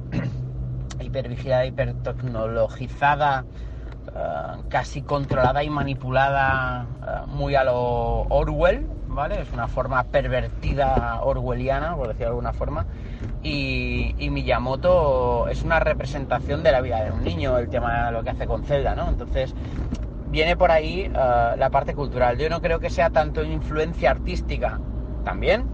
hipervigilada, 1.01 1.65
hipertecnologizada, 1.65 3.43
uh, 3.43 4.61
casi 4.69 5.01
controlada 5.01 5.65
y 5.65 5.69
manipulada 5.69 6.85
uh, 7.01 7.27
muy 7.27 7.55
a 7.55 7.65
lo 7.65 8.21
Orwell, 8.29 8.87
¿vale? 9.09 9.41
Es 9.41 9.51
una 9.51 9.67
forma 9.67 10.01
pervertida 10.05 11.19
orwelliana, 11.23 11.93
por 11.93 12.07
decirlo 12.07 12.27
de 12.27 12.29
alguna 12.29 12.53
forma. 12.53 12.85
Y, 13.43 14.15
y, 14.17 14.29
Miyamoto 14.29 15.47
es 15.47 15.63
una 15.63 15.79
representación 15.79 16.63
de 16.63 16.71
la 16.71 16.81
vida 16.81 17.03
de 17.03 17.11
un 17.11 17.23
niño, 17.23 17.57
el 17.57 17.69
tema 17.69 18.07
de 18.07 18.11
lo 18.11 18.23
que 18.23 18.31
hace 18.31 18.47
con 18.47 18.63
Zelda, 18.63 18.95
¿no? 18.95 19.07
Entonces, 19.07 19.53
viene 20.29 20.57
por 20.57 20.71
ahí 20.71 21.09
uh, 21.09 21.57
la 21.57 21.69
parte 21.71 21.93
cultural. 21.93 22.37
Yo 22.37 22.49
no 22.49 22.61
creo 22.61 22.79
que 22.79 22.89
sea 22.89 23.09
tanto 23.09 23.43
influencia 23.43 24.11
artística, 24.11 24.79
también, 25.23 25.65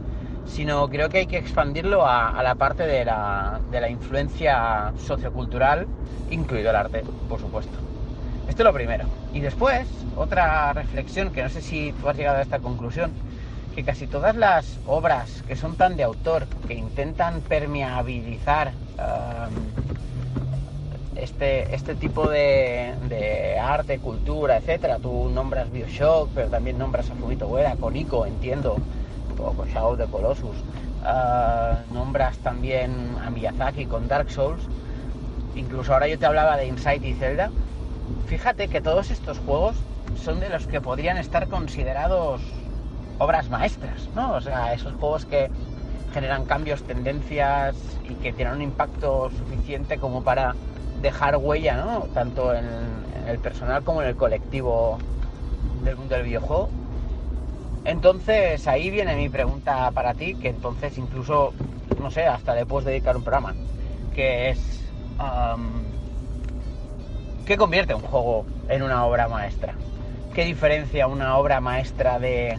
sino 0.46 0.90
creo 0.90 1.10
que 1.10 1.20
hay 1.20 1.28
que 1.28 1.38
expandirlo 1.38 2.06
a, 2.06 2.42
la 2.44 2.56
parte 2.56 2.88
de 2.88 3.06
la, 3.06 3.60
de 3.72 3.82
la, 3.82 3.90
influencia 3.90 4.94
sociocultural, 4.98 5.88
incluido 6.30 6.72
el 6.72 6.76
arte, 6.76 7.04
por 7.30 7.40
supuesto. 7.40 7.78
Esto 8.48 8.64
es 8.64 8.66
lo 8.66 8.74
primero. 8.74 9.06
Y 9.34 9.40
después, 9.40 9.88
otra 10.16 10.74
reflexión, 10.74 11.32
que 11.32 11.44
no 11.44 11.50
sé 11.50 11.62
si 11.62 11.94
tú 11.94 12.10
has 12.10 12.18
llegado 12.18 12.40
a 12.40 12.42
esta 12.42 12.60
conclusión, 12.60 13.12
que 13.76 13.84
casi 13.84 14.08
todas 14.08 14.36
las 14.36 14.80
obras 14.86 15.44
que 15.48 15.56
son 15.56 15.76
tan 15.76 15.96
de 15.96 16.04
autor, 16.04 16.46
que 16.68 16.74
intentan 16.74 17.42
permeabilizar 17.42 18.74
este, 21.16 21.74
este 21.74 21.96
tipo 21.96 22.28
de, 22.28 23.58
arte, 23.62 24.00
cultura, 24.00 24.58
etcétera. 24.58 24.98
Tú 24.98 25.30
nombras 25.30 25.72
Bioshock, 25.72 26.30
pero 26.34 26.50
también 26.50 26.78
nombras 26.78 27.10
a 27.10 27.16
Fumito 27.16 27.48
Ueda, 27.48 27.76
con 27.76 27.96
Ico, 27.96 28.26
entiendo, 28.26 28.78
o 29.40 29.52
con 29.54 29.68
Shadow 29.70 29.96
de 29.96 30.06
Colossus. 30.08 30.58
Ah, 31.04 31.80
nombras 31.94 32.38
también 32.40 33.16
a 33.26 33.30
Miyazaki 33.30 33.86
con 33.86 34.08
Dark 34.08 34.30
Souls. 34.30 34.62
Incluso 35.56 35.94
ahora 35.94 36.08
yo 36.08 36.18
te 36.18 36.26
hablaba 36.26 36.58
de 36.58 36.68
Inside 36.68 37.08
y 37.08 37.14
Zelda. 37.14 37.52
Fíjate 38.28 38.68
que 38.68 38.82
todos 38.82 39.12
estos 39.12 39.40
juegos 39.40 39.76
son 40.24 40.40
de 40.40 40.50
los 40.50 40.68
que 40.68 40.82
podrían 40.82 41.18
estar 41.18 41.48
considerados 41.48 42.42
obras 43.22 43.50
maestras, 43.50 44.10
¿no? 44.16 44.34
O 44.34 44.42
sea, 44.42 44.74
esos 44.74 44.94
juegos 44.94 45.26
que 45.26 45.50
generan 46.12 46.46
cambios, 46.46 46.82
tendencias 46.84 47.76
y 48.04 48.16
que 48.16 48.34
tienen 48.34 48.56
un 48.56 48.62
impacto 48.64 49.30
suficiente 49.30 49.98
como 49.98 50.24
para 50.24 50.56
dejar 51.02 51.38
huella, 51.38 51.78
¿no? 51.78 52.02
Tanto 52.14 52.54
en, 52.54 52.66
el 53.28 53.38
personal 53.38 53.84
como 53.84 54.02
en 54.02 54.08
el 54.10 54.16
colectivo 54.16 54.98
del 55.84 55.96
mundo 55.96 56.16
del 56.16 56.26
videojuego. 56.26 56.70
Entonces 57.86 58.68
ahí 58.68 58.90
viene 58.90 59.16
mi 59.16 59.30
pregunta 59.30 59.92
para 59.92 60.16
ti, 60.16 60.34
que 60.36 60.50
entonces 60.50 60.98
incluso, 60.98 61.54
no 62.00 62.10
sé, 62.10 62.26
hasta 62.26 62.56
le 62.56 62.66
puedes 62.66 62.86
dedicar 62.86 63.16
un 63.16 63.24
programa, 63.24 63.54
que 64.16 64.50
es, 64.50 64.84
¿qué 67.46 67.56
convierte 67.56 67.94
un 67.94 68.02
juego 68.02 68.46
en 68.68 68.82
una 68.82 69.06
obra 69.06 69.28
maestra? 69.28 69.76
¿Qué 70.34 70.44
diferencia 70.44 71.08
una 71.08 71.38
obra 71.38 71.62
maestra 71.62 72.18
de, 72.20 72.58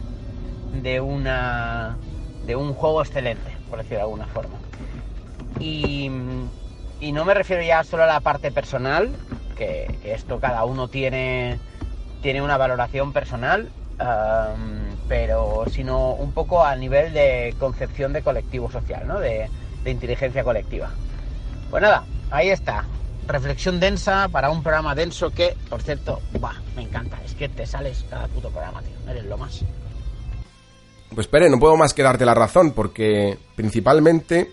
de, 0.81 1.01
una, 1.01 1.97
de 2.45 2.55
un 2.55 2.73
juego 2.73 3.01
excelente, 3.01 3.55
por 3.69 3.79
decirlo 3.79 3.97
de 3.97 4.03
alguna 4.03 4.27
forma? 4.27 4.55
Y 5.59 6.09
y 7.03 7.11
no 7.11 7.25
me 7.25 7.33
refiero 7.33 7.61
ya 7.61 7.83
solo 7.83 8.03
a 8.03 8.07
la 8.07 8.21
parte 8.21 8.49
personal, 8.49 9.11
que, 9.57 9.93
esto 10.05 10.39
cada 10.39 10.63
uno 10.63 10.87
tiene, 10.87 11.59
tiene 12.21 12.41
una 12.41 12.55
valoración 12.55 13.11
personal, 13.11 13.69
pero 15.09 15.65
sino 15.69 16.13
un 16.13 16.31
poco 16.31 16.63
a 16.63 16.77
nivel 16.77 17.11
de 17.11 17.53
concepción 17.59 18.13
de 18.13 18.21
colectivo 18.21 18.71
social, 18.71 19.05
¿no? 19.05 19.19
de, 19.19 19.49
inteligencia 19.85 20.45
colectiva. 20.45 20.91
Pues 21.69 21.83
nada, 21.83 22.05
ahí 22.31 22.49
está. 22.49 22.85
Reflexión 23.27 23.81
densa 23.81 24.29
para 24.29 24.49
un 24.49 24.63
programa 24.63 24.95
denso 24.95 25.29
que, 25.29 25.57
por 25.69 25.81
cierto, 25.81 26.21
me 26.77 26.83
encanta. 26.83 27.19
Es 27.25 27.35
que 27.35 27.49
te 27.49 27.65
sales 27.65 28.05
cada 28.09 28.29
puto 28.29 28.49
programa, 28.49 28.81
tío. 28.81 29.11
Eres 29.11 29.25
lo 29.25 29.37
más. 29.37 29.65
Pues 31.13 31.27
espere, 31.27 31.49
no 31.49 31.59
puedo 31.59 31.77
más 31.77 31.93
que 31.93 32.01
darte 32.01 32.25
la 32.25 32.33
razón, 32.33 32.71
porque 32.71 33.37
principalmente 33.55 34.49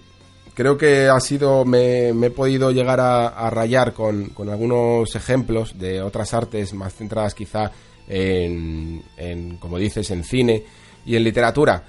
creo 0.55 0.77
que 0.77 1.09
ha 1.09 1.19
sido, 1.21 1.65
me, 1.65 2.09
he 2.09 2.31
podido 2.31 2.71
llegar 2.71 3.01
a, 3.01 3.49
rayar 3.49 3.95
con, 3.95 4.33
algunos 4.51 5.15
ejemplos 5.17 5.79
de 5.79 6.03
otras 6.03 6.35
artes 6.35 6.75
más 6.75 6.95
centradas 6.95 7.35
quizá 7.35 7.71
en, 8.09 9.03
como 9.59 9.79
dices, 9.79 10.11
en 10.11 10.23
cine 10.23 10.65
y 11.07 11.17
en 11.17 11.25
literatura. 11.25 11.83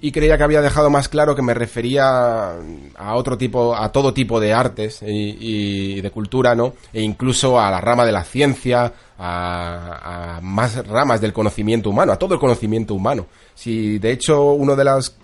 Y 0.00 0.12
creía 0.12 0.36
que 0.36 0.44
había 0.44 0.60
dejado 0.60 0.90
más 0.90 1.08
claro 1.08 1.34
que 1.34 1.42
me 1.42 1.54
refería 1.54 2.52
a 2.94 3.16
otro 3.16 3.38
tipo, 3.38 3.74
a 3.74 3.90
todo 3.90 4.14
tipo 4.14 4.38
de 4.38 4.52
artes 4.52 5.00
y, 5.02 6.00
de 6.00 6.10
cultura, 6.10 6.54
¿no? 6.54 6.74
E 6.92 7.00
incluso 7.00 7.58
a 7.58 7.70
la 7.70 7.80
rama 7.80 8.04
de 8.04 8.12
la 8.12 8.22
ciencia, 8.22 8.92
a, 9.18 10.36
a, 10.36 10.40
más 10.40 10.86
ramas 10.86 11.20
del 11.20 11.32
conocimiento 11.32 11.90
humano, 11.90 12.12
a 12.12 12.18
todo 12.18 12.34
el 12.34 12.40
conocimiento 12.40 12.94
humano. 12.94 13.26
Si 13.54 13.98
de 13.98 14.12
hecho 14.12 14.52
uno 14.52 14.76
de 14.76 14.84
los 14.84 15.16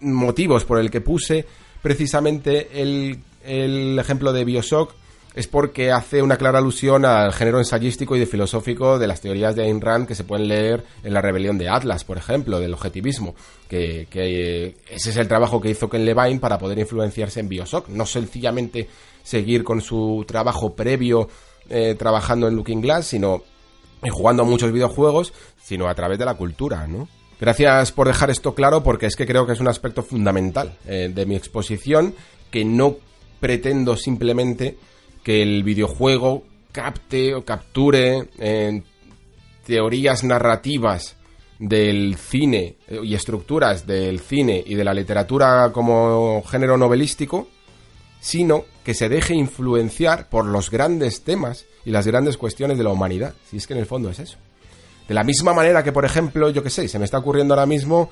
motivos 0.00 0.64
por 0.64 0.78
el 0.78 0.90
que 0.90 1.00
puse 1.00 1.46
precisamente 1.82 2.80
el, 2.80 3.18
el 3.44 3.98
ejemplo 3.98 4.32
de 4.32 4.44
Bioshock 4.44 4.94
es 5.34 5.46
porque 5.46 5.92
hace 5.92 6.22
una 6.22 6.36
clara 6.36 6.58
alusión 6.58 7.04
al 7.04 7.32
género 7.32 7.58
ensayístico 7.58 8.16
y 8.16 8.18
de 8.18 8.26
filosófico 8.26 8.98
de 8.98 9.06
las 9.06 9.20
teorías 9.20 9.54
de 9.54 9.62
Ayn 9.62 9.80
Rand 9.80 10.08
que 10.08 10.16
se 10.16 10.24
pueden 10.24 10.48
leer 10.48 10.82
en 11.04 11.14
la 11.14 11.20
rebelión 11.20 11.56
de 11.56 11.68
Atlas, 11.68 12.02
por 12.02 12.18
ejemplo, 12.18 12.58
del 12.58 12.74
objetivismo, 12.74 13.36
que, 13.68 14.08
que 14.10 14.76
ese 14.90 15.10
es 15.10 15.16
el 15.16 15.28
trabajo 15.28 15.60
que 15.60 15.70
hizo 15.70 15.88
Ken 15.88 16.04
Levine 16.04 16.40
para 16.40 16.58
poder 16.58 16.80
influenciarse 16.80 17.38
en 17.38 17.48
Bioshock, 17.48 17.88
no 17.88 18.06
sencillamente 18.06 18.88
seguir 19.22 19.62
con 19.62 19.80
su 19.80 20.24
trabajo 20.26 20.74
previo 20.74 21.28
eh, 21.70 21.94
trabajando 21.98 22.48
en 22.48 22.56
Looking 22.56 22.80
Glass, 22.80 23.06
sino 23.06 23.42
jugando 24.10 24.42
a 24.42 24.46
muchos 24.46 24.72
videojuegos, 24.72 25.32
sino 25.62 25.88
a 25.88 25.94
través 25.94 26.18
de 26.18 26.24
la 26.24 26.34
cultura, 26.34 26.86
¿no? 26.86 27.08
Gracias 27.40 27.92
por 27.92 28.06
dejar 28.06 28.28
esto 28.30 28.54
claro 28.54 28.82
porque 28.82 29.06
es 29.06 29.16
que 29.16 29.26
creo 29.26 29.46
que 29.46 29.52
es 29.52 29.60
un 29.60 29.68
aspecto 29.68 30.02
fundamental 30.02 30.76
eh, 30.86 31.10
de 31.14 31.26
mi 31.26 31.36
exposición 31.36 32.14
que 32.50 32.64
no 32.64 32.96
pretendo 33.40 33.96
simplemente 33.96 34.76
que 35.22 35.42
el 35.42 35.62
videojuego 35.62 36.44
capte 36.72 37.34
o 37.34 37.44
capture 37.44 38.28
eh, 38.38 38.82
teorías 39.64 40.24
narrativas 40.24 41.16
del 41.58 42.16
cine 42.16 42.76
y 43.02 43.14
estructuras 43.14 43.86
del 43.86 44.20
cine 44.20 44.62
y 44.64 44.74
de 44.74 44.84
la 44.84 44.94
literatura 44.94 45.70
como 45.72 46.42
género 46.42 46.78
novelístico, 46.78 47.48
sino 48.20 48.64
que 48.84 48.94
se 48.94 49.08
deje 49.08 49.34
influenciar 49.34 50.28
por 50.28 50.44
los 50.44 50.70
grandes 50.70 51.22
temas 51.22 51.64
y 51.84 51.90
las 51.90 52.06
grandes 52.06 52.36
cuestiones 52.36 52.78
de 52.78 52.84
la 52.84 52.90
humanidad. 52.90 53.34
Si 53.50 53.56
es 53.56 53.66
que 53.66 53.72
en 53.72 53.80
el 53.80 53.86
fondo 53.86 54.10
es 54.10 54.18
eso. 54.18 54.36
De 55.08 55.14
la 55.14 55.24
misma 55.24 55.52
manera 55.52 55.82
que, 55.82 55.92
por 55.92 56.04
ejemplo, 56.04 56.50
yo 56.50 56.62
que 56.62 56.70
sé, 56.70 56.86
se 56.86 56.98
me 56.98 57.04
está 57.04 57.18
ocurriendo 57.18 57.54
ahora 57.54 57.66
mismo 57.66 58.10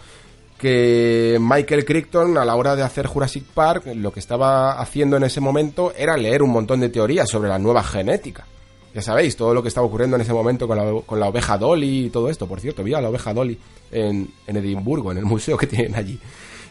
que 0.59 1.39
Michael 1.41 1.85
Crichton 1.85 2.37
a 2.37 2.45
la 2.45 2.57
hora 2.57 2.75
de 2.75 2.83
hacer 2.83 3.07
Jurassic 3.07 3.45
Park 3.45 3.85
lo 3.95 4.13
que 4.13 4.19
estaba 4.19 4.81
haciendo 4.81 5.17
en 5.17 5.23
ese 5.23 5.41
momento 5.41 5.93
era 5.97 6.17
leer 6.17 6.43
un 6.43 6.51
montón 6.51 6.81
de 6.81 6.89
teorías 6.89 7.29
sobre 7.29 7.49
la 7.49 7.59
nueva 7.59 7.85
genética. 7.85 8.45
Ya 8.93 9.03
sabéis, 9.03 9.37
todo 9.37 9.55
lo 9.55 9.63
que 9.63 9.69
estaba 9.69 9.87
ocurriendo 9.87 10.17
en 10.17 10.23
ese 10.23 10.33
momento 10.33 10.67
con 10.67 10.77
la, 10.77 11.03
con 11.03 11.21
la 11.21 11.29
oveja 11.29 11.57
Dolly 11.57 12.07
y 12.07 12.11
todo 12.11 12.29
esto. 12.29 12.49
Por 12.49 12.59
cierto, 12.59 12.83
vi 12.83 12.95
a 12.95 13.01
la 13.01 13.11
oveja 13.11 13.33
Dolly 13.33 13.57
en, 13.93 14.29
en 14.47 14.57
Edimburgo, 14.57 15.13
en 15.13 15.19
el 15.19 15.25
museo 15.25 15.57
que 15.57 15.69
tienen 15.69 15.95
allí. 15.95 16.19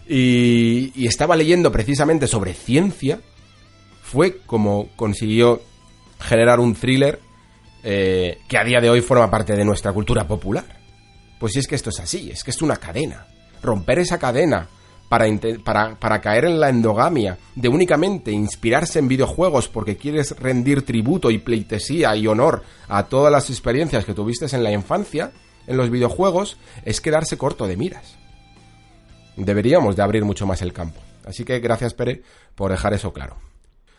Y, 0.10 0.92
y 0.96 1.08
estaba 1.08 1.36
leyendo 1.36 1.72
precisamente 1.72 2.28
sobre 2.28 2.54
ciencia. 2.54 3.20
Fue 4.02 4.38
como 4.46 4.90
consiguió 4.96 5.62
generar 6.20 6.60
un 6.60 6.76
thriller 6.76 7.20
eh, 7.84 8.40
que 8.48 8.58
a 8.58 8.64
día 8.64 8.80
de 8.82 8.90
hoy 8.90 9.02
forma 9.02 9.30
parte 9.30 9.56
de 9.56 9.66
nuestra 9.66 9.94
cultura 9.94 10.28
popular. 10.28 10.66
Pues 11.40 11.54
si 11.54 11.60
es 11.60 11.68
que 11.68 11.76
esto 11.76 11.90
es 11.90 12.00
así, 12.00 12.32
es 12.32 12.44
que 12.44 12.52
es 12.52 12.62
una 12.62 12.78
cadena. 12.78 13.28
Romper 13.62 14.00
esa 14.00 14.18
cadena 14.18 14.68
para, 15.08 15.26
para, 15.64 15.96
para, 15.96 16.20
caer 16.20 16.46
en 16.46 16.60
la 16.60 16.70
endogamia 16.70 17.38
de 17.56 17.70
únicamente 17.70 18.32
inspirarse 18.32 19.00
en 19.00 19.08
videojuegos 19.08 19.70
porque 19.70 19.96
quieres 19.96 20.38
rendir 20.38 20.84
tributo 20.86 21.32
y 21.32 21.38
pleitesía 21.38 22.16
y 22.16 22.28
honor 22.28 22.64
a 22.90 23.04
todas 23.04 23.32
las 23.32 23.50
experiencias 23.50 24.04
que 24.04 24.14
tuviste 24.14 24.54
en 24.54 24.64
la 24.64 24.72
infancia 24.72 25.32
en 25.66 25.78
los 25.78 25.90
videojuegos 25.90 26.58
es 26.84 27.00
quedarse 27.00 27.38
corto 27.38 27.68
de 27.68 27.78
miras. 27.78 28.18
Deberíamos 29.38 29.96
de 29.96 30.04
abrir 30.04 30.26
mucho 30.26 30.46
más 30.46 30.62
el 30.62 30.74
campo. 30.74 31.00
Así 31.26 31.46
que 31.46 31.60
gracias 31.60 31.94
Pere 31.94 32.22
por 32.56 32.72
dejar 32.72 32.94
eso 32.94 33.14
claro. 33.14 33.38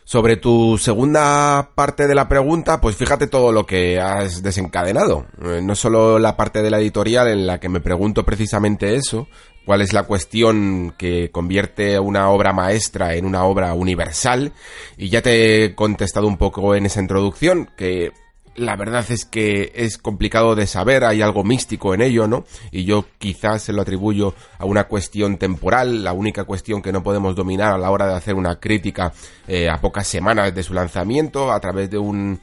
Sobre 0.03 0.37
tu 0.37 0.79
segunda 0.79 1.69
parte 1.75 2.07
de 2.07 2.15
la 2.15 2.27
pregunta, 2.27 2.81
pues 2.81 2.95
fíjate 2.95 3.27
todo 3.27 3.51
lo 3.51 3.67
que 3.67 3.99
has 3.99 4.41
desencadenado. 4.41 5.27
Eh, 5.39 5.61
no 5.61 5.75
solo 5.75 6.17
la 6.17 6.35
parte 6.35 6.63
de 6.63 6.71
la 6.71 6.79
editorial 6.79 7.27
en 7.27 7.45
la 7.45 7.59
que 7.59 7.69
me 7.69 7.79
pregunto 7.79 8.25
precisamente 8.25 8.95
eso, 8.95 9.27
cuál 9.67 9.81
es 9.81 9.93
la 9.93 10.07
cuestión 10.07 10.95
que 10.97 11.29
convierte 11.29 11.99
una 11.99 12.31
obra 12.31 12.53
maestra 12.53 13.13
en 13.13 13.25
una 13.25 13.43
obra 13.43 13.75
universal, 13.75 14.51
y 14.97 15.09
ya 15.09 15.21
te 15.21 15.65
he 15.65 15.75
contestado 15.75 16.25
un 16.25 16.37
poco 16.37 16.73
en 16.73 16.87
esa 16.87 17.01
introducción, 17.01 17.69
que 17.77 18.11
la 18.59 18.75
verdad 18.75 19.05
es 19.09 19.25
que 19.25 19.71
es 19.73 19.97
complicado 19.97 20.53
de 20.53 20.67
saber, 20.67 21.05
hay 21.05 21.21
algo 21.21 21.43
místico 21.43 21.93
en 21.93 22.01
ello, 22.01 22.27
¿no? 22.27 22.43
Y 22.71 22.83
yo 22.83 23.05
quizás 23.17 23.63
se 23.63 23.73
lo 23.73 23.81
atribuyo 23.81 24.35
a 24.57 24.65
una 24.65 24.83
cuestión 24.83 25.37
temporal, 25.37 26.03
la 26.03 26.11
única 26.11 26.43
cuestión 26.43 26.81
que 26.81 26.91
no 26.91 27.01
podemos 27.01 27.35
dominar 27.35 27.73
a 27.73 27.77
la 27.77 27.89
hora 27.89 28.07
de 28.07 28.15
hacer 28.15 28.35
una 28.35 28.59
crítica 28.59 29.13
eh, 29.47 29.69
a 29.69 29.79
pocas 29.79 30.07
semanas 30.07 30.53
de 30.53 30.63
su 30.63 30.73
lanzamiento, 30.73 31.51
a 31.51 31.59
través 31.61 31.89
de 31.89 31.97
un, 31.97 32.41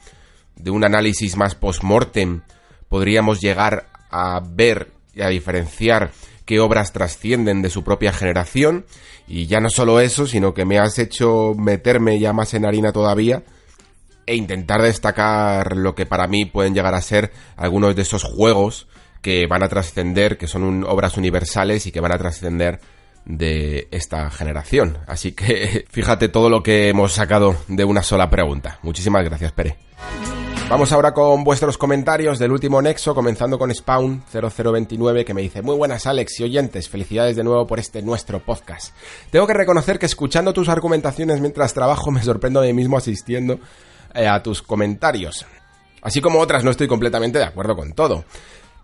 de 0.55 0.71
un 0.71 0.83
análisis 0.83 1.37
más 1.37 1.53
post-mortem, 1.53 2.41
podríamos 2.89 3.39
llegar 3.39 3.87
a 4.09 4.41
ver 4.43 4.91
y 5.13 5.21
a 5.21 5.27
diferenciar 5.27 6.11
qué 6.45 6.59
obras 6.59 6.93
trascienden 6.93 7.61
de 7.61 7.69
su 7.69 7.83
propia 7.83 8.11
generación, 8.11 8.85
y 9.27 9.45
ya 9.45 9.59
no 9.59 9.69
solo 9.69 9.99
eso, 9.99 10.25
sino 10.25 10.53
que 10.53 10.65
me 10.65 10.79
has 10.79 10.97
hecho 10.97 11.53
meterme 11.55 12.19
ya 12.19 12.33
más 12.33 12.53
en 12.55 12.65
harina 12.65 12.91
todavía, 12.91 13.43
e 14.27 14.35
intentar 14.35 14.81
destacar 14.81 15.75
lo 15.75 15.95
que 15.95 16.05
para 16.05 16.27
mí 16.27 16.45
pueden 16.45 16.75
llegar 16.75 16.93
a 16.93 17.01
ser 17.01 17.31
algunos 17.55 17.95
de 17.95 18.03
esos 18.03 18.23
juegos 18.23 18.87
que 19.21 19.47
van 19.47 19.63
a 19.63 19.69
trascender, 19.69 20.37
que 20.37 20.47
son 20.47 20.83
obras 20.83 21.17
universales 21.17 21.87
y 21.87 21.91
que 21.91 22.01
van 22.01 22.11
a 22.11 22.17
trascender 22.17 22.79
de 23.25 23.87
esta 23.91 24.29
generación. 24.29 24.99
Así 25.07 25.31
que 25.31 25.85
fíjate 25.89 26.29
todo 26.29 26.49
lo 26.49 26.61
que 26.61 26.89
hemos 26.89 27.13
sacado 27.13 27.55
de 27.67 27.83
una 27.85 28.03
sola 28.03 28.29
pregunta. 28.29 28.79
Muchísimas 28.83 29.23
gracias, 29.23 29.51
Pere. 29.53 29.77
Vamos 30.69 30.91
ahora 30.91 31.13
con 31.13 31.45
vuestros 31.45 31.77
comentarios 31.77 32.39
del 32.39 32.51
último 32.51 32.81
nexo, 32.81 33.15
comenzando 33.15 33.57
con 33.57 33.69
Spawn0029 33.69 35.23
que 35.23 35.33
me 35.33 35.41
dice, 35.41 35.61
muy 35.61 35.77
buenas 35.77 36.05
Alex 36.05 36.41
y 36.41 36.43
oyentes, 36.43 36.89
felicidades 36.89 37.37
de 37.37 37.45
nuevo 37.45 37.65
por 37.65 37.79
este 37.79 38.01
nuestro 38.01 38.41
podcast. 38.41 38.93
Tengo 39.31 39.47
que 39.47 39.53
reconocer 39.53 39.97
que 39.97 40.05
escuchando 40.05 40.51
tus 40.51 40.67
argumentaciones 40.67 41.39
mientras 41.39 41.73
trabajo 41.73 42.11
me 42.11 42.21
sorprendo 42.21 42.59
a 42.59 42.63
mí 42.63 42.73
mismo 42.73 42.97
asistiendo 42.97 43.61
eh, 44.13 44.27
a 44.27 44.41
tus 44.41 44.61
comentarios. 44.61 45.45
Así 46.01 46.21
como 46.21 46.39
otras 46.39 46.63
no 46.63 46.71
estoy 46.71 46.87
completamente 46.87 47.39
de 47.39 47.45
acuerdo 47.45 47.75
con 47.75 47.93
todo. 47.93 48.23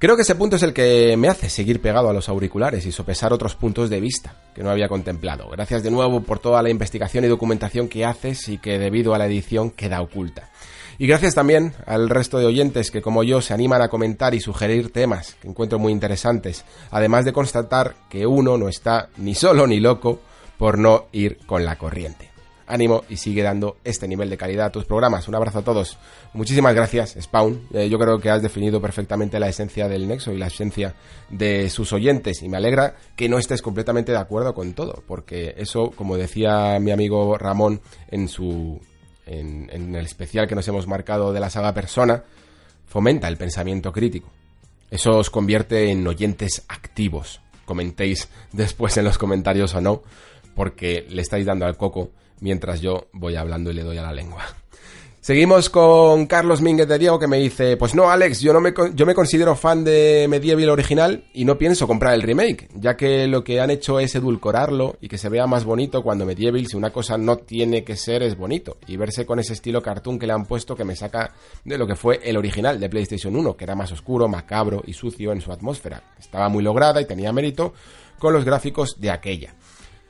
Creo 0.03 0.17
que 0.17 0.23
ese 0.23 0.35
punto 0.35 0.57
es 0.57 0.63
el 0.63 0.73
que 0.73 1.15
me 1.15 1.29
hace 1.29 1.49
seguir 1.49 1.81
pegado 1.81 2.09
a 2.09 2.13
los 2.13 2.27
auriculares 2.27 2.85
y 2.85 2.91
sopesar 2.91 3.31
otros 3.31 3.55
puntos 3.55 3.89
de 3.89 4.01
vista 4.01 4.35
que 4.53 4.61
no 4.61 4.69
había 4.69 4.89
contemplado. 4.89 5.47
Gracias 5.49 5.81
de 5.81 5.91
nuevo 5.91 6.19
por 6.23 6.39
toda 6.39 6.61
la 6.61 6.69
investigación 6.69 7.23
y 7.23 7.29
documentación 7.29 7.87
que 7.87 8.03
haces 8.03 8.49
y 8.49 8.57
que 8.57 8.79
debido 8.79 9.15
a 9.15 9.17
la 9.17 9.27
edición 9.27 9.71
queda 9.71 10.01
oculta. 10.01 10.49
Y 10.97 11.07
gracias 11.07 11.35
también 11.35 11.73
al 11.85 12.09
resto 12.09 12.37
de 12.37 12.45
oyentes 12.45 12.91
que 12.91 13.01
como 13.01 13.23
yo 13.23 13.39
se 13.39 13.53
animan 13.53 13.81
a 13.81 13.87
comentar 13.87 14.35
y 14.35 14.41
sugerir 14.41 14.91
temas 14.91 15.37
que 15.41 15.47
encuentro 15.47 15.79
muy 15.79 15.93
interesantes, 15.93 16.65
además 16.91 17.23
de 17.23 17.31
constatar 17.31 17.95
que 18.09 18.27
uno 18.27 18.57
no 18.57 18.67
está 18.67 19.07
ni 19.15 19.35
solo 19.35 19.67
ni 19.67 19.79
loco 19.79 20.19
por 20.57 20.77
no 20.77 21.05
ir 21.13 21.37
con 21.45 21.63
la 21.63 21.77
corriente 21.77 22.32
ánimo 22.67 23.03
y 23.09 23.17
sigue 23.17 23.43
dando 23.43 23.77
este 23.83 24.07
nivel 24.07 24.29
de 24.29 24.37
calidad 24.37 24.67
a 24.67 24.71
tus 24.71 24.85
programas. 24.85 25.27
Un 25.27 25.35
abrazo 25.35 25.59
a 25.59 25.63
todos. 25.63 25.97
Muchísimas 26.33 26.73
gracias, 26.73 27.17
Spawn. 27.19 27.67
Eh, 27.73 27.89
yo 27.89 27.97
creo 27.99 28.19
que 28.19 28.29
has 28.29 28.41
definido 28.41 28.81
perfectamente 28.81 29.39
la 29.39 29.49
esencia 29.49 29.87
del 29.87 30.07
Nexo 30.07 30.31
y 30.31 30.37
la 30.37 30.47
esencia 30.47 30.95
de 31.29 31.69
sus 31.69 31.93
oyentes 31.93 32.41
y 32.41 32.49
me 32.49 32.57
alegra 32.57 32.95
que 33.15 33.29
no 33.29 33.37
estés 33.37 33.61
completamente 33.61 34.11
de 34.11 34.17
acuerdo 34.17 34.53
con 34.53 34.73
todo, 34.73 35.03
porque 35.07 35.55
eso, 35.57 35.91
como 35.91 36.17
decía 36.17 36.79
mi 36.79 36.91
amigo 36.91 37.37
Ramón 37.37 37.81
en 38.09 38.27
su 38.27 38.79
en, 39.25 39.69
en 39.71 39.95
el 39.95 40.05
especial 40.05 40.47
que 40.47 40.55
nos 40.55 40.67
hemos 40.67 40.87
marcado 40.87 41.31
de 41.31 41.39
la 41.39 41.49
saga 41.49 41.73
Persona, 41.73 42.23
fomenta 42.87 43.27
el 43.27 43.37
pensamiento 43.37 43.91
crítico. 43.91 44.29
Eso 44.91 45.17
os 45.17 45.29
convierte 45.29 45.89
en 45.89 46.05
oyentes 46.05 46.63
activos. 46.67 47.41
Comentéis 47.65 48.29
después 48.51 48.95
en 48.97 49.05
los 49.05 49.17
comentarios 49.17 49.73
o 49.73 49.81
no, 49.81 50.03
porque 50.55 51.05
le 51.09 51.21
estáis 51.21 51.45
dando 51.45 51.65
al 51.65 51.77
coco 51.77 52.11
mientras 52.43 52.81
yo 52.81 53.07
voy 53.13 53.35
hablando 53.37 53.71
y 53.71 53.73
le 53.73 53.83
doy 53.83 53.97
a 53.97 54.03
la 54.03 54.11
lengua. 54.11 54.43
Seguimos 55.21 55.69
con 55.69 56.25
Carlos 56.25 56.61
Mínguez 56.61 56.85
de 56.85 56.99
Diego 56.99 57.17
que 57.17 57.27
me 57.29 57.37
dice, 57.37 57.77
pues 57.77 57.95
no 57.95 58.09
Alex, 58.09 58.41
yo, 58.41 58.51
no 58.51 58.59
me, 58.59 58.73
yo 58.93 59.05
me 59.05 59.15
considero 59.15 59.55
fan 59.55 59.85
de 59.85 60.27
Medieval 60.29 60.69
original 60.69 61.23
y 61.33 61.45
no 61.45 61.57
pienso 61.57 61.87
comprar 61.87 62.13
el 62.13 62.21
remake, 62.21 62.67
ya 62.75 62.97
que 62.97 63.25
lo 63.27 63.41
que 63.41 63.61
han 63.61 63.69
hecho 63.69 64.01
es 64.01 64.13
edulcorarlo 64.15 64.97
y 64.99 65.07
que 65.07 65.17
se 65.17 65.29
vea 65.29 65.47
más 65.47 65.63
bonito 65.63 66.03
cuando 66.03 66.25
Medieval, 66.25 66.67
si 66.67 66.75
una 66.75 66.91
cosa 66.91 67.17
no 67.17 67.37
tiene 67.37 67.85
que 67.85 67.95
ser, 67.95 68.21
es 68.21 68.35
bonito. 68.35 68.75
Y 68.85 68.97
verse 68.97 69.25
con 69.25 69.39
ese 69.39 69.53
estilo 69.53 69.81
cartoon 69.81 70.19
que 70.19 70.27
le 70.27 70.33
han 70.33 70.45
puesto 70.45 70.75
que 70.75 70.83
me 70.83 70.97
saca 70.97 71.31
de 71.63 71.77
lo 71.77 71.87
que 71.87 71.95
fue 71.95 72.19
el 72.21 72.35
original 72.35 72.77
de 72.77 72.89
PlayStation 72.89 73.33
1, 73.33 73.55
que 73.55 73.63
era 73.63 73.75
más 73.75 73.93
oscuro, 73.93 74.27
macabro 74.27 74.83
y 74.85 74.91
sucio 74.91 75.31
en 75.31 75.39
su 75.39 75.53
atmósfera. 75.53 76.03
Estaba 76.19 76.49
muy 76.49 76.63
lograda 76.65 76.99
y 76.99 77.05
tenía 77.05 77.31
mérito 77.31 77.73
con 78.19 78.33
los 78.33 78.43
gráficos 78.43 78.99
de 78.99 79.11
aquella. 79.11 79.55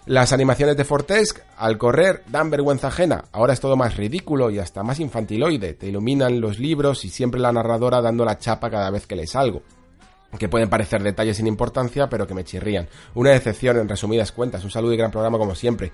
Las 0.05 0.33
animaciones 0.33 0.75
de 0.75 0.83
Fortesque, 0.83 1.43
al 1.55 1.77
correr, 1.77 2.23
dan 2.27 2.49
vergüenza 2.49 2.87
ajena. 2.87 3.23
Ahora 3.31 3.53
es 3.53 3.61
todo 3.61 3.77
más 3.77 3.95
ridículo 3.95 4.49
y 4.49 4.59
hasta 4.59 4.83
más 4.83 4.99
infantiloide. 4.99 5.75
Te 5.75 5.87
iluminan 5.87 6.41
los 6.41 6.59
libros 6.59 7.05
y 7.05 7.09
siempre 7.09 7.39
la 7.39 7.53
narradora 7.53 8.01
dando 8.01 8.25
la 8.25 8.37
chapa 8.37 8.69
cada 8.69 8.91
vez 8.91 9.07
que 9.07 9.15
lees 9.15 9.33
algo. 9.37 9.63
Que 10.37 10.49
pueden 10.49 10.69
parecer 10.69 11.01
detalles 11.03 11.37
sin 11.37 11.47
importancia, 11.47 12.09
pero 12.09 12.27
que 12.27 12.33
me 12.33 12.43
chirrían. 12.43 12.89
Una 13.13 13.29
decepción 13.29 13.77
en 13.77 13.87
resumidas 13.87 14.33
cuentas. 14.33 14.65
Un 14.65 14.71
saludo 14.71 14.93
y 14.93 14.97
gran 14.97 15.11
programa 15.11 15.37
como 15.37 15.55
siempre. 15.55 15.93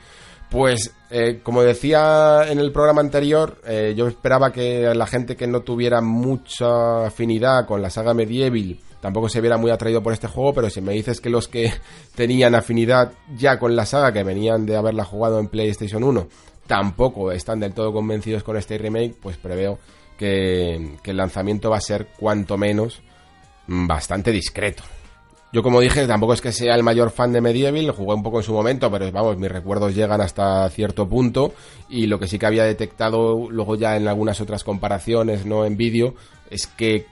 Pues, 0.50 0.96
eh, 1.12 1.42
como 1.44 1.62
decía 1.62 2.44
en 2.48 2.60
el 2.60 2.72
programa 2.72 3.02
anterior, 3.02 3.62
eh, 3.66 3.94
yo 3.96 4.08
esperaba 4.08 4.52
que 4.52 4.94
la 4.96 5.06
gente 5.06 5.36
que 5.36 5.46
no 5.48 5.62
tuviera 5.62 6.02
mucha 6.02 7.06
afinidad 7.06 7.68
con 7.68 7.82
la 7.82 7.90
saga 7.90 8.14
medieval 8.14 8.80
tampoco 9.00 9.30
se 9.30 9.42
viera 9.42 9.58
muy 9.58 9.72
atraído 9.72 10.04
por 10.04 10.14
este 10.14 10.28
juego, 10.28 10.54
pero 10.54 10.70
si 10.70 10.82
me 10.82 10.94
dices 10.94 11.22
que 11.22 11.30
los 11.30 11.48
que 11.48 11.72
tenían 12.16 12.56
afinidad 12.56 13.14
ya 13.36 13.58
con 13.60 13.76
la 13.76 13.86
saga, 13.86 14.12
que 14.12 14.24
venían 14.24 14.66
de 14.66 14.76
haberla 14.76 15.06
jugado 15.06 15.40
en 15.40 15.48
PlayStation 15.48 16.04
1, 16.04 16.28
tampoco 16.68 17.32
están 17.32 17.60
del 17.60 17.74
todo 17.74 17.94
convencidos 17.94 18.44
con 18.44 18.58
este 18.58 18.78
remake, 18.78 19.16
pues 19.20 19.38
preveo 19.38 19.80
que, 20.18 20.98
el 21.04 21.18
lanzamiento 21.18 21.70
va 21.70 21.78
a 21.78 21.82
ser 21.82 22.10
cuanto 22.20 22.58
menos 22.58 23.02
mm, 23.68 23.88
bastante 23.88 24.32
discreto. 24.32 24.84
Yo 25.52 25.64
como 25.64 25.82
dije, 25.82 26.06
tampoco 26.06 26.34
es 26.34 26.42
que 26.42 26.52
sea 26.52 26.76
el 26.76 26.84
mayor 26.84 27.10
fan 27.10 27.34
de 27.34 27.42
Medieval, 27.42 27.90
jugué 27.92 28.14
un 28.14 28.22
poco 28.22 28.38
en 28.38 28.44
su 28.44 28.54
momento, 28.54 28.92
pero 28.92 29.12
vamos, 29.12 29.38
mis 29.38 29.52
recuerdos 29.52 29.96
llegan 29.96 30.22
hasta 30.22 30.70
cierto 30.70 31.10
punto 31.10 31.54
y 31.90 32.06
lo 32.06 32.20
que 32.20 32.28
sí 32.28 32.38
que 32.38 32.46
había 32.46 32.66
detectado 32.66 33.50
luego 33.50 33.76
ya 33.76 33.98
en 33.98 34.08
algunas 34.08 34.42
otras 34.42 34.64
comparaciones, 34.64 35.48
no 35.48 35.66
en 35.66 35.76
vídeo, 35.76 36.14
es 36.52 36.68
que 36.68 37.08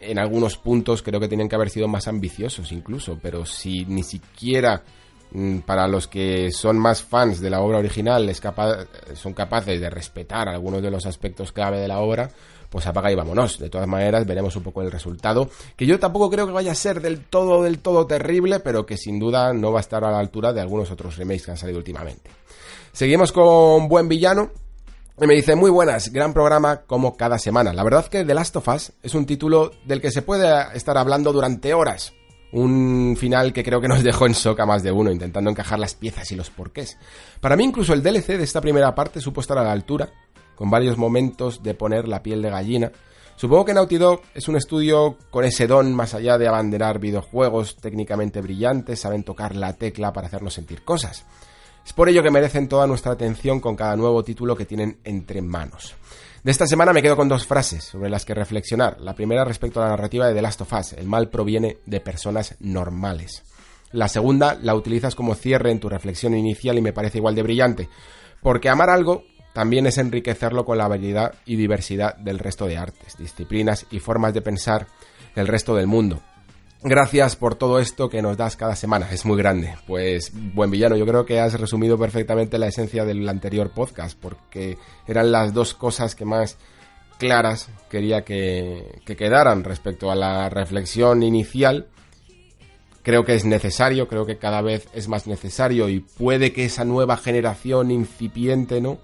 en 0.00 0.20
algunos 0.20 0.56
puntos 0.56 1.02
creo 1.02 1.18
que 1.18 1.26
tenían 1.26 1.48
que 1.48 1.56
haber 1.56 1.68
sido 1.68 1.88
más 1.88 2.06
ambiciosos 2.06 2.70
incluso, 2.70 3.18
pero 3.20 3.44
si 3.44 3.84
ni 3.86 4.04
siquiera 4.04 4.84
mm, 5.32 5.58
para 5.58 5.88
los 5.88 6.06
que 6.06 6.52
son 6.52 6.78
más 6.78 7.02
fans 7.02 7.40
de 7.40 7.50
la 7.50 7.60
obra 7.60 7.78
original 7.78 8.28
es 8.28 8.40
son 9.14 9.34
capaces 9.34 9.80
de 9.80 9.90
respetar 9.90 10.48
algunos 10.48 10.80
de 10.80 10.92
los 10.92 11.06
aspectos 11.06 11.50
clave 11.50 11.80
de 11.80 11.88
la 11.88 11.98
obra, 11.98 12.30
pues 12.70 12.86
apaga 12.86 13.12
y 13.12 13.14
vámonos. 13.14 13.58
De 13.58 13.68
todas 13.68 13.86
maneras, 13.86 14.26
veremos 14.26 14.56
un 14.56 14.62
poco 14.62 14.80
el 14.80 14.90
resultado, 14.90 15.50
que 15.76 15.86
yo 15.86 15.98
tampoco 15.98 16.30
creo 16.30 16.46
que 16.46 16.52
vaya 16.52 16.72
a 16.72 16.76
ser 16.76 17.02
del 17.02 17.24
todo, 17.24 17.62
del 17.62 17.80
todo 17.80 18.06
terrible, 18.06 18.60
pero 18.60 18.86
que 18.86 18.96
sin 18.96 19.18
duda 19.18 19.52
no 19.52 19.72
va 19.72 19.80
a 19.80 19.82
estar 19.82 20.04
a 20.04 20.10
la 20.10 20.18
altura 20.18 20.52
de 20.52 20.60
algunos 20.60 20.90
otros 20.90 21.16
remakes 21.16 21.44
que 21.44 21.50
han 21.50 21.56
salido 21.58 21.78
últimamente. 21.78 22.30
Seguimos 22.92 23.32
con 23.32 23.88
Buen 23.88 24.08
Villano, 24.08 24.50
y 25.22 25.26
me 25.26 25.34
dice, 25.34 25.54
muy 25.54 25.70
buenas, 25.70 26.10
gran 26.12 26.32
programa 26.32 26.78
como 26.86 27.14
cada 27.14 27.38
semana. 27.38 27.74
La 27.74 27.84
verdad 27.84 28.06
que 28.06 28.24
The 28.24 28.32
Last 28.32 28.56
of 28.56 28.68
Us 28.68 28.92
es 29.02 29.14
un 29.14 29.26
título 29.26 29.72
del 29.84 30.00
que 30.00 30.10
se 30.10 30.22
puede 30.22 30.48
estar 30.74 30.96
hablando 30.96 31.30
durante 31.30 31.74
horas. 31.74 32.14
Un 32.52 33.16
final 33.18 33.52
que 33.52 33.62
creo 33.62 33.82
que 33.82 33.88
nos 33.88 34.02
dejó 34.04 34.26
en 34.26 34.32
shock 34.32 34.58
a 34.60 34.66
más 34.66 34.82
de 34.82 34.90
uno, 34.90 35.12
intentando 35.12 35.50
encajar 35.50 35.78
las 35.78 35.94
piezas 35.94 36.32
y 36.32 36.36
los 36.36 36.48
porqués. 36.48 36.96
Para 37.42 37.54
mí 37.54 37.64
incluso 37.64 37.92
el 37.92 38.02
DLC 38.02 38.38
de 38.38 38.44
esta 38.44 38.62
primera 38.62 38.94
parte 38.94 39.20
supo 39.20 39.42
estar 39.42 39.58
a 39.58 39.62
la 39.62 39.72
altura, 39.72 40.10
con 40.60 40.68
varios 40.68 40.98
momentos 40.98 41.62
de 41.62 41.72
poner 41.72 42.06
la 42.06 42.22
piel 42.22 42.42
de 42.42 42.50
gallina. 42.50 42.92
Supongo 43.36 43.64
que 43.64 43.72
Naughty 43.72 43.96
Dog 43.96 44.20
es 44.34 44.46
un 44.46 44.56
estudio 44.56 45.16
con 45.30 45.46
ese 45.46 45.66
don 45.66 45.94
más 45.94 46.12
allá 46.12 46.36
de 46.36 46.48
abanderar 46.48 46.98
videojuegos 46.98 47.76
técnicamente 47.76 48.42
brillantes, 48.42 49.00
saben 49.00 49.24
tocar 49.24 49.56
la 49.56 49.72
tecla 49.72 50.12
para 50.12 50.26
hacernos 50.26 50.52
sentir 50.52 50.84
cosas. 50.84 51.24
Es 51.82 51.94
por 51.94 52.10
ello 52.10 52.22
que 52.22 52.30
merecen 52.30 52.68
toda 52.68 52.86
nuestra 52.86 53.12
atención 53.12 53.58
con 53.58 53.74
cada 53.74 53.96
nuevo 53.96 54.22
título 54.22 54.54
que 54.54 54.66
tienen 54.66 54.98
entre 55.02 55.40
manos. 55.40 55.94
De 56.44 56.50
esta 56.50 56.66
semana 56.66 56.92
me 56.92 57.00
quedo 57.00 57.16
con 57.16 57.30
dos 57.30 57.46
frases 57.46 57.84
sobre 57.84 58.10
las 58.10 58.26
que 58.26 58.34
reflexionar. 58.34 59.00
La 59.00 59.14
primera 59.14 59.46
respecto 59.46 59.80
a 59.80 59.84
la 59.84 59.90
narrativa 59.92 60.26
de 60.28 60.34
The 60.34 60.42
Last 60.42 60.60
of 60.60 60.74
Us. 60.74 60.92
El 60.92 61.06
mal 61.06 61.30
proviene 61.30 61.78
de 61.86 62.00
personas 62.02 62.54
normales. 62.60 63.44
La 63.92 64.08
segunda 64.08 64.58
la 64.60 64.74
utilizas 64.74 65.14
como 65.14 65.34
cierre 65.34 65.70
en 65.70 65.80
tu 65.80 65.88
reflexión 65.88 66.36
inicial 66.36 66.76
y 66.76 66.82
me 66.82 66.92
parece 66.92 67.16
igual 67.16 67.34
de 67.34 67.44
brillante. 67.44 67.88
Porque 68.42 68.68
amar 68.68 68.90
algo 68.90 69.24
también 69.52 69.86
es 69.86 69.98
enriquecerlo 69.98 70.64
con 70.64 70.78
la 70.78 70.88
variedad 70.88 71.34
y 71.44 71.56
diversidad 71.56 72.16
del 72.16 72.38
resto 72.38 72.66
de 72.66 72.78
artes, 72.78 73.16
disciplinas 73.18 73.86
y 73.90 73.98
formas 73.98 74.34
de 74.34 74.42
pensar 74.42 74.86
del 75.34 75.48
resto 75.48 75.74
del 75.74 75.86
mundo. 75.86 76.20
Gracias 76.82 77.36
por 77.36 77.56
todo 77.56 77.78
esto 77.78 78.08
que 78.08 78.22
nos 78.22 78.38
das 78.38 78.56
cada 78.56 78.74
semana, 78.74 79.10
es 79.10 79.26
muy 79.26 79.36
grande. 79.36 79.74
Pues, 79.86 80.32
buen 80.32 80.70
villano, 80.70 80.96
yo 80.96 81.04
creo 81.04 81.26
que 81.26 81.38
has 81.38 81.60
resumido 81.60 81.98
perfectamente 81.98 82.58
la 82.58 82.68
esencia 82.68 83.04
del 83.04 83.28
anterior 83.28 83.70
podcast, 83.70 84.18
porque 84.18 84.78
eran 85.06 85.30
las 85.30 85.52
dos 85.52 85.74
cosas 85.74 86.14
que 86.14 86.24
más 86.24 86.56
claras 87.18 87.68
quería 87.90 88.22
que, 88.22 89.02
que 89.04 89.14
quedaran 89.14 89.62
respecto 89.62 90.10
a 90.10 90.14
la 90.14 90.48
reflexión 90.48 91.22
inicial. 91.22 91.88
Creo 93.02 93.26
que 93.26 93.34
es 93.34 93.44
necesario, 93.44 94.08
creo 94.08 94.24
que 94.24 94.38
cada 94.38 94.62
vez 94.62 94.88
es 94.94 95.06
más 95.06 95.26
necesario 95.26 95.90
y 95.90 96.00
puede 96.00 96.54
que 96.54 96.64
esa 96.64 96.86
nueva 96.86 97.18
generación 97.18 97.90
incipiente, 97.90 98.80
¿no? 98.80 98.98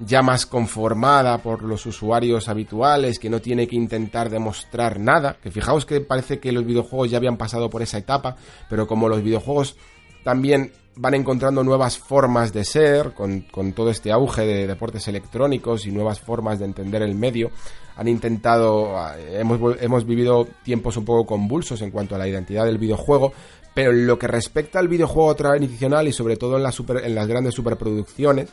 Ya 0.00 0.22
más 0.22 0.46
conformada 0.46 1.38
por 1.38 1.62
los 1.62 1.84
usuarios 1.86 2.48
habituales, 2.48 3.18
que 3.18 3.30
no 3.30 3.40
tiene 3.40 3.66
que 3.66 3.76
intentar 3.76 4.30
demostrar 4.30 5.00
nada, 5.00 5.36
que 5.42 5.50
fijaos 5.50 5.86
que 5.86 6.00
parece 6.00 6.38
que 6.38 6.52
los 6.52 6.64
videojuegos 6.64 7.10
ya 7.10 7.18
habían 7.18 7.36
pasado 7.36 7.68
por 7.68 7.82
esa 7.82 7.98
etapa, 7.98 8.36
pero 8.68 8.86
como 8.86 9.08
los 9.08 9.22
videojuegos 9.22 9.76
también 10.22 10.72
van 10.98 11.14
encontrando 11.14 11.62
nuevas 11.62 11.96
formas 11.96 12.52
de 12.52 12.64
ser, 12.64 13.12
con, 13.12 13.44
todo 13.72 13.90
este 13.90 14.10
auge 14.10 14.42
de 14.42 14.66
deportes 14.66 15.06
electrónicos 15.08 15.86
y 15.86 15.92
nuevas 15.92 16.20
formas 16.20 16.58
de 16.58 16.64
entender 16.64 17.02
el 17.02 17.14
medio, 17.14 17.50
han 17.96 18.08
intentado, 18.08 18.96
eh, 19.16 19.38
hemos, 19.40 19.80
hemos 19.80 20.04
vivido 20.04 20.46
tiempos 20.64 20.96
un 20.96 21.04
poco 21.04 21.24
convulsos 21.26 21.82
en 21.82 21.90
cuanto 21.90 22.14
a 22.14 22.18
la 22.18 22.28
identidad 22.28 22.64
del 22.64 22.78
videojuego, 22.78 23.32
pero 23.74 23.92
en 23.92 24.06
lo 24.06 24.18
que 24.18 24.26
respecta 24.26 24.80
al 24.80 24.88
videojuego 24.88 25.34
tradicional 25.36 26.08
y 26.08 26.12
sobre 26.12 26.36
todo 26.36 26.56
en, 26.56 26.64
la 26.64 26.72
super, 26.72 27.04
en 27.04 27.14
las 27.14 27.28
grandes 27.28 27.54
superproducciones, 27.54 28.48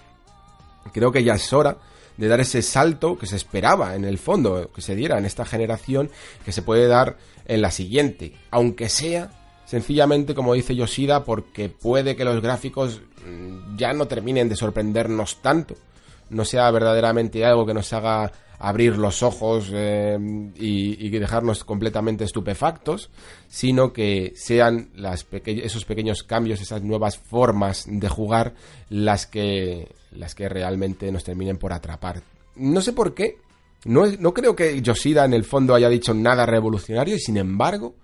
creo 0.93 1.11
que 1.11 1.23
ya 1.23 1.35
es 1.35 1.51
hora 1.53 1.77
de 2.17 2.27
dar 2.27 2.39
ese 2.39 2.61
salto 2.61 3.17
que 3.17 3.25
se 3.25 3.35
esperaba 3.35 3.95
en 3.95 4.05
el 4.05 4.17
fondo, 4.17 4.71
que 4.73 4.81
se 4.81 4.95
diera 4.95 5.17
en 5.17 5.25
esta 5.25 5.45
generación, 5.45 6.09
que 6.45 6.51
se 6.51 6.61
puede 6.61 6.87
dar 6.87 7.17
en 7.45 7.61
la 7.61 7.71
siguiente, 7.71 8.33
aunque 8.51 8.89
sea 8.89 9.31
sencillamente 9.65 10.35
como 10.35 10.53
dice 10.53 10.75
Yoshida, 10.75 11.23
porque 11.23 11.69
puede 11.69 12.15
que 12.15 12.23
los 12.23 12.41
gráficos 12.41 13.01
mm, 13.25 13.77
ya 13.77 13.93
no 13.93 14.07
terminen 14.07 14.47
de 14.47 14.55
sorprendernos 14.55 15.41
tanto, 15.41 15.75
no 16.29 16.45
sea 16.45 16.69
verdaderamente 16.71 17.45
algo 17.45 17.65
que 17.65 17.73
nos 17.73 17.91
haga 17.93 18.31
abrir 18.59 18.97
los 18.97 19.23
ojos 19.23 19.69
eh, 19.73 20.17
y, 20.55 21.09
dejarnos 21.09 21.63
completamente 21.63 22.23
estupefactos, 22.23 23.09
sino 23.47 23.93
que 23.93 24.33
sean 24.35 24.89
esos 25.45 25.85
pequeños 25.85 26.23
cambios, 26.23 26.61
esas 26.61 26.81
nuevas 26.81 27.17
formas 27.17 27.85
de 27.87 28.09
jugar 28.09 28.53
las 28.89 29.25
que, 29.25 29.93
las 30.11 30.35
que 30.35 30.49
realmente 30.49 31.11
nos 31.11 31.23
terminen 31.23 31.57
por 31.57 31.73
atrapar. 31.73 32.21
No 32.55 32.81
sé 32.81 32.93
por 32.93 33.13
qué, 33.13 33.37
no, 33.85 34.05
no 34.19 34.33
creo 34.33 34.55
que 34.55 34.81
Yoshida 34.81 35.25
en 35.25 35.33
el 35.33 35.43
fondo 35.45 35.75
haya 35.75 35.89
dicho 35.89 36.13
nada 36.13 36.45
revolucionario 36.45 37.15
y 37.15 37.19
sin 37.19 37.37
embargo 37.37 37.95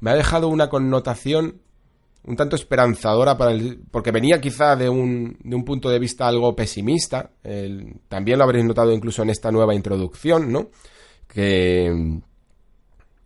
me 0.00 0.10
ha 0.10 0.14
dejado 0.14 0.48
una 0.48 0.68
connotación 0.68 1.60
un 2.24 2.36
tanto 2.36 2.56
esperanzadora 2.56 3.36
para 3.36 3.52
el, 3.52 3.80
porque 3.90 4.12
venía 4.12 4.40
quizá 4.40 4.76
de 4.76 4.88
un, 4.88 5.36
de 5.42 5.56
un 5.56 5.64
punto 5.64 5.88
de 5.88 5.98
vista 5.98 6.26
algo 6.26 6.54
pesimista. 6.54 7.30
también 8.08 8.38
lo 8.38 8.44
habréis 8.44 8.64
notado 8.64 8.92
incluso 8.92 9.22
en 9.22 9.30
esta 9.30 9.50
nueva 9.50 9.74
introducción, 9.74 10.52
¿no? 10.52 10.70
Que, 11.26 12.20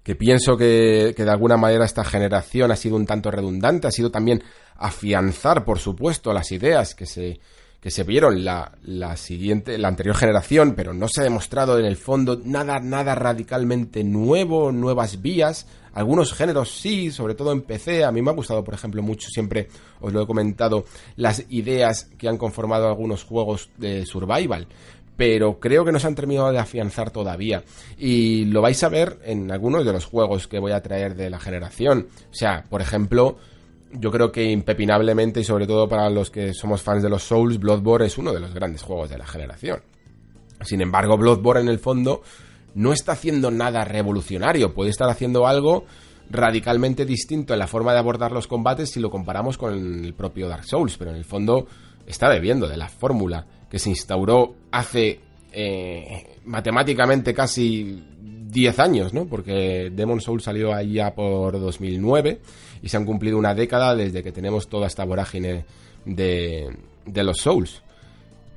que 0.02 0.14
pienso 0.14 0.56
que, 0.56 1.12
que, 1.16 1.24
de 1.24 1.30
alguna 1.30 1.56
manera 1.56 1.84
esta 1.84 2.04
generación 2.04 2.70
ha 2.70 2.76
sido 2.76 2.96
un 2.96 3.06
tanto 3.06 3.30
redundante, 3.30 3.88
ha 3.88 3.90
sido 3.90 4.10
también 4.10 4.42
afianzar, 4.76 5.64
por 5.64 5.78
supuesto, 5.78 6.32
las 6.32 6.52
ideas 6.52 6.94
que 6.94 7.06
se, 7.06 7.40
que 7.80 7.90
se 7.90 8.04
vieron 8.04 8.44
la, 8.44 8.72
la 8.82 9.16
siguiente, 9.16 9.78
la 9.78 9.88
anterior 9.88 10.16
generación, 10.16 10.74
pero 10.76 10.94
no 10.94 11.06
se 11.08 11.20
ha 11.20 11.24
demostrado 11.24 11.78
en 11.78 11.84
el 11.84 11.96
fondo 11.96 12.40
nada, 12.44 12.78
nada 12.80 13.14
radicalmente 13.14 14.04
nuevo, 14.04 14.72
nuevas 14.72 15.20
vías. 15.20 15.66
Algunos 15.96 16.34
géneros 16.34 16.70
sí, 16.70 17.10
sobre 17.10 17.34
todo 17.34 17.52
en 17.52 17.62
PC. 17.62 18.04
A 18.04 18.12
mí 18.12 18.20
me 18.20 18.30
ha 18.30 18.34
gustado, 18.34 18.62
por 18.62 18.74
ejemplo, 18.74 19.02
mucho, 19.02 19.30
siempre 19.30 19.68
os 20.00 20.12
lo 20.12 20.20
he 20.20 20.26
comentado, 20.26 20.84
las 21.16 21.42
ideas 21.48 22.10
que 22.18 22.28
han 22.28 22.36
conformado 22.36 22.86
algunos 22.86 23.24
juegos 23.24 23.70
de 23.78 24.04
survival 24.04 24.68
pero 25.16 25.58
creo 25.58 25.82
que 25.82 25.92
no 25.92 25.98
se 25.98 26.06
han 26.08 26.14
terminado 26.14 26.52
de 26.52 26.58
afianzar 26.58 27.10
todavía. 27.10 27.64
Y 27.96 28.44
lo 28.44 28.60
vais 28.60 28.82
a 28.82 28.90
ver 28.90 29.18
en 29.24 29.50
algunos 29.50 29.86
de 29.86 29.94
los 29.94 30.04
juegos 30.04 30.46
que 30.46 30.58
voy 30.58 30.72
a 30.72 30.82
traer 30.82 31.14
de 31.14 31.30
la 31.30 31.40
generación. 31.40 32.08
O 32.30 32.34
sea, 32.34 32.64
por 32.68 32.82
ejemplo, 32.82 33.38
yo 33.92 34.10
creo 34.10 34.30
que 34.30 34.44
impepinablemente 34.44 35.40
y 35.40 35.44
sobre 35.44 35.66
todo 35.66 35.88
para 35.88 36.10
los 36.10 36.30
que 36.30 36.52
somos 36.52 36.82
fans 36.82 37.02
de 37.02 37.08
los 37.08 37.22
Souls, 37.22 37.58
Bloodborne 37.58 38.08
es 38.08 38.18
uno 38.18 38.34
de 38.34 38.40
los 38.40 38.52
grandes 38.52 38.82
juegos 38.82 39.08
de 39.08 39.16
la 39.16 39.26
generación. 39.26 39.80
Sin 40.60 40.82
embargo, 40.82 41.16
Bloodborne 41.16 41.62
en 41.62 41.68
el 41.68 41.78
fondo 41.78 42.20
no 42.76 42.92
está 42.92 43.12
haciendo 43.12 43.50
nada 43.50 43.84
revolucionario, 43.84 44.74
puede 44.74 44.90
estar 44.90 45.08
haciendo 45.08 45.46
algo 45.46 45.86
radicalmente 46.28 47.06
distinto 47.06 47.54
en 47.54 47.58
la 47.58 47.66
forma 47.66 47.92
de 47.92 47.98
abordar 47.98 48.32
los 48.32 48.46
combates 48.46 48.90
si 48.90 49.00
lo 49.00 49.10
comparamos 49.10 49.56
con 49.56 49.72
el 49.72 50.12
propio 50.12 50.46
Dark 50.46 50.64
Souls, 50.64 50.96
pero 50.98 51.10
en 51.10 51.16
el 51.16 51.24
fondo 51.24 51.66
está 52.06 52.28
bebiendo 52.28 52.68
de 52.68 52.76
la 52.76 52.88
fórmula 52.88 53.46
que 53.70 53.78
se 53.78 53.88
instauró 53.88 54.54
hace 54.70 55.20
eh, 55.52 56.36
matemáticamente 56.44 57.32
casi 57.32 58.04
10 58.20 58.78
años, 58.78 59.14
¿no? 59.14 59.26
Porque 59.26 59.90
Demon 59.90 60.20
Souls 60.20 60.44
salió 60.44 60.74
allá 60.74 61.14
por 61.14 61.58
2009 61.58 62.40
y 62.82 62.88
se 62.90 62.96
han 62.98 63.06
cumplido 63.06 63.38
una 63.38 63.54
década 63.54 63.94
desde 63.96 64.22
que 64.22 64.32
tenemos 64.32 64.68
toda 64.68 64.86
esta 64.86 65.04
vorágine 65.04 65.64
de, 66.04 66.76
de 67.06 67.24
los 67.24 67.38
Souls. 67.38 67.82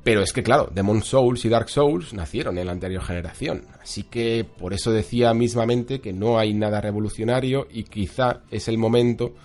Pero 0.09 0.23
es 0.23 0.33
que, 0.33 0.41
claro, 0.41 0.71
Demon 0.73 1.03
Souls 1.03 1.45
y 1.45 1.49
Dark 1.49 1.69
Souls 1.69 2.15
nacieron 2.15 2.57
en 2.57 2.65
la 2.65 2.71
anterior 2.71 3.03
generación. 3.03 3.65
Así 3.79 4.01
que 4.01 4.43
por 4.43 4.73
eso 4.73 4.91
decía 4.91 5.35
mismamente 5.35 6.01
que 6.01 6.13
no 6.13 6.39
hay 6.39 6.55
nada 6.55 6.81
revolucionario 6.81 7.67
y 7.69 7.83
quizá 7.83 8.41
es 8.49 8.67
el 8.67 8.79
momento 8.79 9.35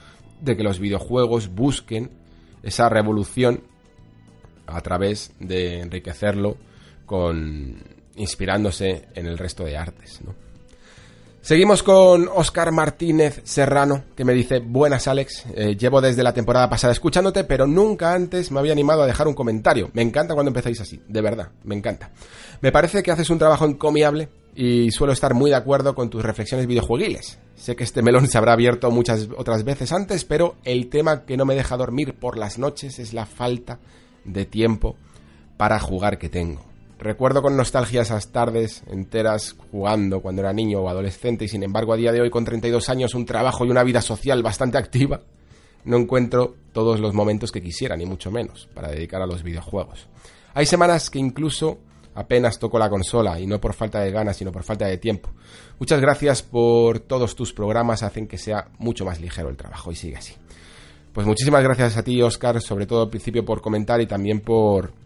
de 0.40 0.56
que 0.56 0.62
los 0.62 0.78
videojuegos 0.78 1.54
busquen 1.54 2.12
esa 2.62 2.88
revolución 2.88 3.62
a 4.66 4.80
través 4.80 5.34
de 5.38 5.80
enriquecerlo 5.80 6.56
con 7.04 7.76
inspirándose 8.16 9.08
en 9.14 9.26
el 9.26 9.36
resto 9.36 9.64
de 9.64 9.76
artes, 9.76 10.22
¿no? 10.24 10.34
Seguimos 11.44 11.82
con 11.82 12.30
Oscar 12.34 12.72
Martínez 12.72 13.42
Serrano, 13.44 14.04
que 14.16 14.24
me 14.24 14.32
dice, 14.32 14.60
buenas 14.60 15.06
Alex, 15.08 15.44
eh, 15.54 15.76
llevo 15.76 16.00
desde 16.00 16.22
la 16.22 16.32
temporada 16.32 16.70
pasada 16.70 16.94
escuchándote, 16.94 17.44
pero 17.44 17.66
nunca 17.66 18.14
antes 18.14 18.50
me 18.50 18.60
había 18.60 18.72
animado 18.72 19.02
a 19.02 19.06
dejar 19.06 19.28
un 19.28 19.34
comentario. 19.34 19.90
Me 19.92 20.00
encanta 20.00 20.32
cuando 20.32 20.48
empezáis 20.48 20.80
así, 20.80 21.02
de 21.06 21.20
verdad, 21.20 21.50
me 21.64 21.74
encanta. 21.74 22.10
Me 22.62 22.72
parece 22.72 23.02
que 23.02 23.10
haces 23.10 23.28
un 23.28 23.38
trabajo 23.38 23.66
encomiable 23.66 24.30
y 24.54 24.90
suelo 24.90 25.12
estar 25.12 25.34
muy 25.34 25.50
de 25.50 25.56
acuerdo 25.56 25.94
con 25.94 26.08
tus 26.08 26.22
reflexiones 26.22 26.66
videojueguiles. 26.66 27.38
Sé 27.56 27.76
que 27.76 27.84
este 27.84 28.00
melón 28.00 28.26
se 28.26 28.38
habrá 28.38 28.54
abierto 28.54 28.90
muchas 28.90 29.28
otras 29.36 29.64
veces 29.64 29.92
antes, 29.92 30.24
pero 30.24 30.54
el 30.64 30.88
tema 30.88 31.26
que 31.26 31.36
no 31.36 31.44
me 31.44 31.56
deja 31.56 31.76
dormir 31.76 32.14
por 32.14 32.38
las 32.38 32.58
noches 32.58 32.98
es 32.98 33.12
la 33.12 33.26
falta 33.26 33.80
de 34.24 34.46
tiempo 34.46 34.96
para 35.58 35.78
jugar 35.78 36.16
que 36.16 36.30
tengo. 36.30 36.73
Recuerdo 37.04 37.42
con 37.42 37.54
nostalgia 37.54 38.00
esas 38.00 38.32
tardes 38.32 38.82
enteras 38.86 39.54
jugando 39.70 40.22
cuando 40.22 40.40
era 40.40 40.54
niño 40.54 40.80
o 40.80 40.88
adolescente 40.88 41.44
y 41.44 41.48
sin 41.48 41.62
embargo 41.62 41.92
a 41.92 41.98
día 41.98 42.12
de 42.12 42.22
hoy 42.22 42.30
con 42.30 42.46
32 42.46 42.88
años, 42.88 43.14
un 43.14 43.26
trabajo 43.26 43.66
y 43.66 43.70
una 43.70 43.82
vida 43.82 44.00
social 44.00 44.42
bastante 44.42 44.78
activa, 44.78 45.20
no 45.84 45.98
encuentro 45.98 46.54
todos 46.72 47.00
los 47.00 47.12
momentos 47.12 47.52
que 47.52 47.60
quisiera, 47.60 47.94
ni 47.94 48.06
mucho 48.06 48.30
menos, 48.30 48.70
para 48.72 48.88
dedicar 48.88 49.20
a 49.20 49.26
los 49.26 49.42
videojuegos. 49.42 50.08
Hay 50.54 50.64
semanas 50.64 51.10
que 51.10 51.18
incluso 51.18 51.76
apenas 52.14 52.58
toco 52.58 52.78
la 52.78 52.88
consola 52.88 53.38
y 53.38 53.46
no 53.46 53.60
por 53.60 53.74
falta 53.74 54.00
de 54.00 54.10
ganas, 54.10 54.38
sino 54.38 54.50
por 54.50 54.62
falta 54.62 54.86
de 54.86 54.96
tiempo. 54.96 55.28
Muchas 55.78 56.00
gracias 56.00 56.42
por 56.42 57.00
todos 57.00 57.36
tus 57.36 57.52
programas, 57.52 58.02
hacen 58.02 58.26
que 58.26 58.38
sea 58.38 58.68
mucho 58.78 59.04
más 59.04 59.20
ligero 59.20 59.50
el 59.50 59.58
trabajo 59.58 59.92
y 59.92 59.94
sigue 59.94 60.16
así. 60.16 60.32
Pues 61.12 61.26
muchísimas 61.26 61.62
gracias 61.62 61.98
a 61.98 62.02
ti, 62.02 62.22
Oscar, 62.22 62.62
sobre 62.62 62.86
todo 62.86 63.02
al 63.02 63.10
principio 63.10 63.44
por 63.44 63.60
comentar 63.60 64.00
y 64.00 64.06
también 64.06 64.40
por 64.40 65.03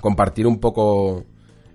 compartir 0.00 0.46
un 0.46 0.58
poco 0.58 1.24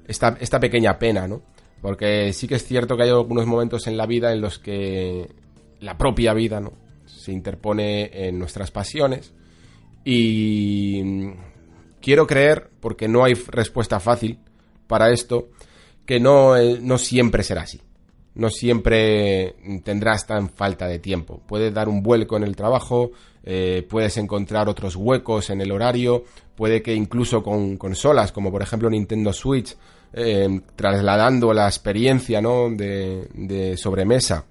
esta, 0.08 0.38
esta 0.40 0.60
pequeña 0.60 1.00
pena, 1.00 1.28
¿no? 1.28 1.42
Porque 1.82 2.34
sí 2.34 2.48
que 2.48 2.56
es 2.56 2.66
cierto 2.66 2.98
que 2.98 3.04
hay 3.04 3.10
algunos 3.10 3.46
momentos 3.46 3.88
en 3.88 3.98
la 3.98 4.06
vida 4.06 4.34
en 4.34 4.42
los 4.42 4.60
que 4.60 5.30
la 5.80 5.98
propia 5.98 6.34
vida, 6.34 6.60
¿no? 6.60 6.74
Se 7.06 7.32
interpone 7.32 8.28
en 8.28 8.38
nuestras 8.38 8.72
pasiones 8.72 9.34
y 10.04 11.32
quiero 12.02 12.28
creer, 12.28 12.70
porque 12.80 13.08
no 13.08 13.24
hay 13.24 13.34
respuesta 13.34 14.00
fácil 14.00 14.40
para 14.88 15.12
esto, 15.12 15.50
que 16.06 16.20
no, 16.20 16.58
eh, 16.58 16.80
no 16.82 16.98
siempre 16.98 17.44
será 17.44 17.62
así. 17.62 17.82
No 18.36 18.50
siempre 18.50 19.56
tendrás 19.84 20.26
tan 20.28 20.50
falta 20.50 20.88
de 20.88 21.00
tiempo. 21.00 21.42
Puedes 21.48 21.74
dar 21.74 21.90
un 21.90 22.04
vuelco 22.04 22.38
en 22.38 22.44
el 22.44 22.56
trabajo, 22.56 23.12
eh, 23.44 23.86
puedes 23.90 24.18
encontrar 24.18 24.70
otros 24.70 24.96
huecos 24.96 25.50
en 25.50 25.62
el 25.62 25.72
horario, 25.72 26.24
puede 26.56 26.82
que 26.82 26.94
incluso 26.94 27.42
con 27.42 27.78
consolas 27.78 28.32
como 28.32 28.52
por 28.52 28.62
ejemplo 28.62 28.90
Nintendo 28.90 29.34
Switch, 29.34 29.76
eh, 30.14 30.62
trasladando 30.76 31.54
la 31.54 31.68
experiencia 31.68 32.42
¿no? 32.42 32.70
de, 32.70 33.76
sobremesa 33.78 34.46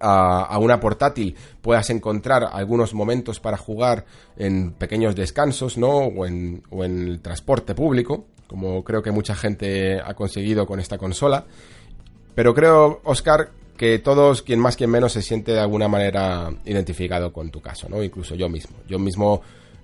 a, 0.00 0.58
una 0.58 0.80
portátil 0.80 1.34
puedas 1.60 1.90
encontrar 1.90 2.48
algunos 2.52 2.94
momentos 2.94 3.38
para 3.38 3.56
jugar 3.56 4.06
en 4.36 4.72
pequeños 4.72 5.14
descansos 5.14 5.76
¿no? 5.76 5.90
o, 5.90 6.24
en, 6.24 6.62
o 6.70 6.84
en 6.84 7.08
el 7.08 7.20
transporte 7.20 7.74
público, 7.74 8.26
como 8.46 8.82
creo 8.82 9.02
que 9.02 9.10
mucha 9.10 9.34
gente 9.34 10.00
ha 10.00 10.14
conseguido 10.14 10.66
con 10.66 10.80
esta 10.80 10.96
consola. 10.98 11.44
Pero 12.38 12.54
creo, 12.54 13.00
Oscar, 13.02 13.48
que 13.76 13.98
todos, 13.98 14.42
quien 14.42 14.60
más, 14.60 14.76
quien 14.76 14.90
menos, 14.90 15.10
se 15.10 15.22
siente 15.22 15.50
de 15.50 15.58
alguna 15.58 15.88
manera 15.88 16.48
identificado 16.66 17.32
con 17.32 17.50
tu 17.50 17.60
caso, 17.60 17.88
¿no? 17.88 18.00
Incluso 18.00 18.36
yo 18.36 18.48
mismo. 18.48 18.76
Yo 18.86 19.00
mismo 19.00 19.42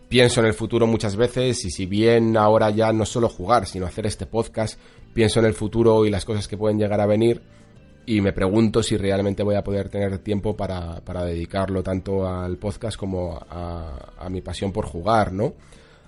pienso 0.08 0.38
en 0.38 0.46
el 0.46 0.54
futuro 0.54 0.86
muchas 0.86 1.16
veces 1.16 1.64
y 1.64 1.70
si 1.72 1.86
bien 1.86 2.36
ahora 2.36 2.70
ya 2.70 2.92
no 2.92 3.06
solo 3.06 3.28
jugar, 3.28 3.66
sino 3.66 3.86
hacer 3.86 4.06
este 4.06 4.26
podcast, 4.26 4.78
pienso 5.12 5.40
en 5.40 5.46
el 5.46 5.54
futuro 5.54 6.06
y 6.06 6.10
las 6.10 6.24
cosas 6.24 6.46
que 6.46 6.56
pueden 6.56 6.78
llegar 6.78 7.00
a 7.00 7.06
venir 7.06 7.42
y 8.06 8.20
me 8.20 8.32
pregunto 8.32 8.84
si 8.84 8.96
realmente 8.96 9.42
voy 9.42 9.56
a 9.56 9.64
poder 9.64 9.88
tener 9.88 10.18
tiempo 10.18 10.56
para, 10.56 11.00
para 11.00 11.24
dedicarlo 11.24 11.82
tanto 11.82 12.24
al 12.24 12.56
podcast 12.58 12.96
como 12.96 13.36
a, 13.50 14.12
a, 14.16 14.30
mi 14.30 14.42
pasión 14.42 14.70
por 14.70 14.86
jugar, 14.86 15.32
¿no? 15.32 15.54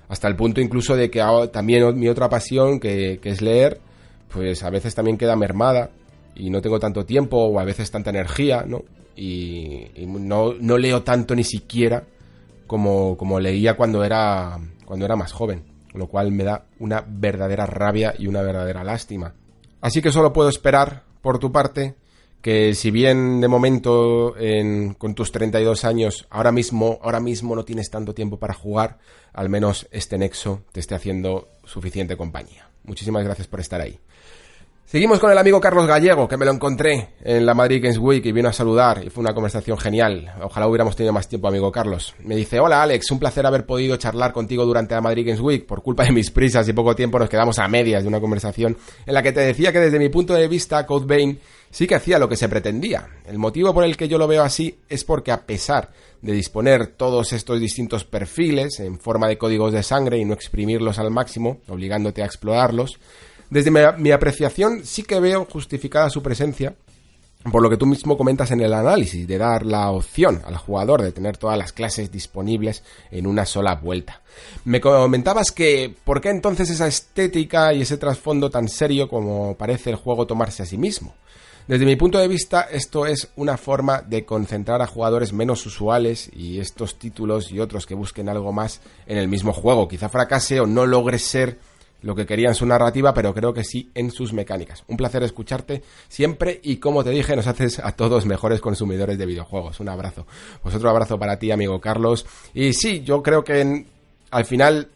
Hasta 0.06 0.28
el 0.28 0.36
punto 0.36 0.60
incluso 0.60 0.94
de 0.94 1.10
que 1.10 1.24
también 1.52 1.98
mi 1.98 2.08
otra 2.08 2.28
pasión, 2.28 2.78
que, 2.78 3.18
que 3.20 3.30
es 3.30 3.42
leer, 3.42 3.80
pues 4.28 4.62
a 4.62 4.70
veces 4.70 4.94
también 4.94 5.18
queda 5.18 5.34
mermada 5.34 5.90
y 6.36 6.50
no 6.50 6.60
tengo 6.60 6.78
tanto 6.78 7.04
tiempo 7.04 7.38
o 7.38 7.58
a 7.58 7.64
veces 7.64 7.90
tanta 7.90 8.10
energía, 8.10 8.64
¿no? 8.66 8.84
Y, 9.16 9.86
no, 10.06 10.54
no 10.54 10.78
leo 10.78 11.02
tanto 11.02 11.34
ni 11.34 11.44
siquiera 11.44 12.04
como, 12.66 13.16
como 13.16 13.40
leía 13.40 13.74
cuando 13.74 14.04
era, 14.04 14.58
cuando 14.84 15.06
era 15.06 15.16
más 15.16 15.32
joven, 15.32 15.64
lo 15.94 16.08
cual 16.08 16.32
me 16.32 16.44
da 16.44 16.66
una 16.78 17.04
verdadera 17.06 17.64
rabia 17.66 18.14
y 18.18 18.26
una 18.26 18.42
verdadera 18.42 18.84
lástima. 18.84 19.34
Así 19.80 20.02
que 20.02 20.12
solo 20.12 20.32
puedo 20.32 20.48
esperar 20.48 21.04
por 21.22 21.38
tu 21.38 21.50
parte, 21.50 21.96
que 22.42 22.74
si 22.74 22.90
bien 22.90 23.40
de 23.40 23.48
momento 23.48 24.36
en, 24.36 24.94
con 24.94 25.14
tus 25.14 25.32
32 25.32 25.84
años 25.84 26.26
ahora 26.30 26.52
mismo, 26.52 26.98
ahora 27.02 27.20
mismo 27.20 27.56
no 27.56 27.64
tienes 27.64 27.90
tanto 27.90 28.14
tiempo 28.14 28.38
para 28.38 28.54
jugar, 28.54 28.98
al 29.32 29.48
menos 29.48 29.88
este 29.90 30.18
nexo 30.18 30.62
te 30.72 30.80
esté 30.80 30.94
haciendo 30.94 31.48
suficiente 31.64 32.16
compañía. 32.16 32.70
Muchísimas 32.84 33.24
gracias 33.24 33.48
por 33.48 33.60
estar 33.60 33.80
ahí. 33.80 33.98
Seguimos 34.86 35.18
con 35.18 35.32
el 35.32 35.38
amigo 35.38 35.60
Carlos 35.60 35.84
Gallego, 35.84 36.28
que 36.28 36.36
me 36.36 36.44
lo 36.44 36.52
encontré 36.52 37.08
en 37.24 37.44
la 37.44 37.54
Madrid 37.54 37.82
Games 37.82 37.98
Week 37.98 38.24
y 38.24 38.30
vino 38.30 38.48
a 38.48 38.52
saludar 38.52 39.02
y 39.04 39.10
fue 39.10 39.20
una 39.20 39.34
conversación 39.34 39.76
genial. 39.76 40.32
Ojalá 40.40 40.68
hubiéramos 40.68 40.94
tenido 40.94 41.12
más 41.12 41.26
tiempo, 41.26 41.48
amigo 41.48 41.72
Carlos. 41.72 42.14
Me 42.20 42.36
dice, 42.36 42.60
hola 42.60 42.84
Alex, 42.84 43.10
un 43.10 43.18
placer 43.18 43.44
haber 43.46 43.66
podido 43.66 43.96
charlar 43.96 44.32
contigo 44.32 44.64
durante 44.64 44.94
la 44.94 45.00
Madrid 45.00 45.26
Games 45.26 45.40
Week. 45.40 45.66
Por 45.66 45.82
culpa 45.82 46.04
de 46.04 46.12
mis 46.12 46.30
prisas 46.30 46.68
y 46.68 46.72
poco 46.72 46.94
tiempo 46.94 47.18
nos 47.18 47.28
quedamos 47.28 47.58
a 47.58 47.66
medias 47.66 48.04
de 48.04 48.08
una 48.08 48.20
conversación 48.20 48.76
en 49.04 49.12
la 49.12 49.24
que 49.24 49.32
te 49.32 49.40
decía 49.40 49.72
que 49.72 49.80
desde 49.80 49.98
mi 49.98 50.08
punto 50.08 50.34
de 50.34 50.46
vista 50.46 50.86
Code 50.86 51.06
Vein 51.06 51.40
sí 51.68 51.88
que 51.88 51.96
hacía 51.96 52.20
lo 52.20 52.28
que 52.28 52.36
se 52.36 52.48
pretendía. 52.48 53.08
El 53.26 53.38
motivo 53.38 53.74
por 53.74 53.82
el 53.82 53.96
que 53.96 54.06
yo 54.06 54.18
lo 54.18 54.28
veo 54.28 54.44
así 54.44 54.78
es 54.88 55.02
porque 55.02 55.32
a 55.32 55.46
pesar 55.46 55.90
de 56.22 56.32
disponer 56.32 56.86
todos 56.86 57.32
estos 57.32 57.58
distintos 57.58 58.04
perfiles 58.04 58.78
en 58.78 59.00
forma 59.00 59.26
de 59.26 59.36
códigos 59.36 59.72
de 59.72 59.82
sangre 59.82 60.18
y 60.18 60.24
no 60.24 60.32
exprimirlos 60.32 61.00
al 61.00 61.10
máximo, 61.10 61.58
obligándote 61.66 62.22
a 62.22 62.26
explorarlos, 62.26 63.00
desde 63.50 63.70
mi, 63.70 64.10
apreciación 64.10 64.84
sí 64.84 65.02
que 65.02 65.20
veo 65.20 65.46
justificada 65.46 66.10
su 66.10 66.22
presencia 66.22 66.74
por 67.50 67.62
lo 67.62 67.70
que 67.70 67.76
tú 67.76 67.86
mismo 67.86 68.16
comentas 68.16 68.50
en 68.50 68.60
el 68.60 68.74
análisis, 68.74 69.26
de 69.26 69.38
dar 69.38 69.64
la 69.64 69.90
opción 69.90 70.42
al 70.44 70.56
jugador 70.56 71.02
de 71.02 71.12
tener 71.12 71.36
todas 71.36 71.56
las 71.56 71.72
clases 71.72 72.10
disponibles 72.10 72.82
en 73.12 73.24
una 73.24 73.46
sola 73.46 73.76
vuelta. 73.76 74.20
Me 74.64 74.80
comentabas 74.80 75.52
que, 75.52 75.94
¿por 76.04 76.20
qué 76.20 76.30
entonces 76.30 76.70
esa 76.70 76.88
estética 76.88 77.72
y 77.72 77.82
ese 77.82 77.98
trasfondo 77.98 78.50
tan 78.50 78.68
serio 78.68 79.08
como 79.08 79.56
parece 79.56 79.90
el 79.90 79.96
juego 79.96 80.26
tomarse 80.26 80.64
a 80.64 80.66
sí 80.66 80.76
mismo? 80.76 81.14
Desde 81.68 81.84
mi 81.84 81.96
punto 81.96 82.18
de 82.18 82.28
vista, 82.28 82.62
esto 82.62 83.06
es 83.06 83.28
una 83.34 83.56
forma 83.56 84.00
de 84.00 84.24
concentrar 84.24 84.82
a 84.82 84.86
jugadores 84.86 85.32
menos 85.32 85.66
usuales 85.66 86.30
y 86.32 86.60
estos 86.60 86.96
títulos 86.96 87.50
y 87.50 87.58
otros 87.58 87.86
que 87.86 87.96
busquen 87.96 88.28
algo 88.28 88.52
más 88.52 88.80
en 89.06 89.18
el 89.18 89.26
mismo 89.26 89.52
juego. 89.52 89.88
Quizá 89.88 90.08
fracase 90.08 90.60
o 90.60 90.66
no 90.66 90.86
logre 90.86 91.18
ser 91.18 91.58
lo 92.06 92.14
que 92.14 92.24
quería 92.24 92.48
en 92.48 92.54
su 92.54 92.64
narrativa, 92.66 93.12
pero 93.12 93.34
creo 93.34 93.52
que 93.52 93.64
sí 93.64 93.90
en 93.92 94.12
sus 94.12 94.32
mecánicas. 94.32 94.84
Un 94.86 94.96
placer 94.96 95.24
escucharte 95.24 95.82
siempre 96.08 96.60
y 96.62 96.76
como 96.76 97.02
te 97.02 97.10
dije, 97.10 97.34
nos 97.34 97.48
haces 97.48 97.80
a 97.80 97.92
todos 97.92 98.26
mejores 98.26 98.60
consumidores 98.60 99.18
de 99.18 99.26
videojuegos. 99.26 99.80
Un 99.80 99.88
abrazo. 99.88 100.24
Pues 100.62 100.72
otro 100.76 100.88
abrazo 100.88 101.18
para 101.18 101.40
ti, 101.40 101.50
amigo 101.50 101.80
Carlos. 101.80 102.24
Y 102.54 102.74
sí, 102.74 103.02
yo 103.02 103.24
creo 103.24 103.42
que 103.42 103.86
al 104.30 104.44
final 104.44 104.88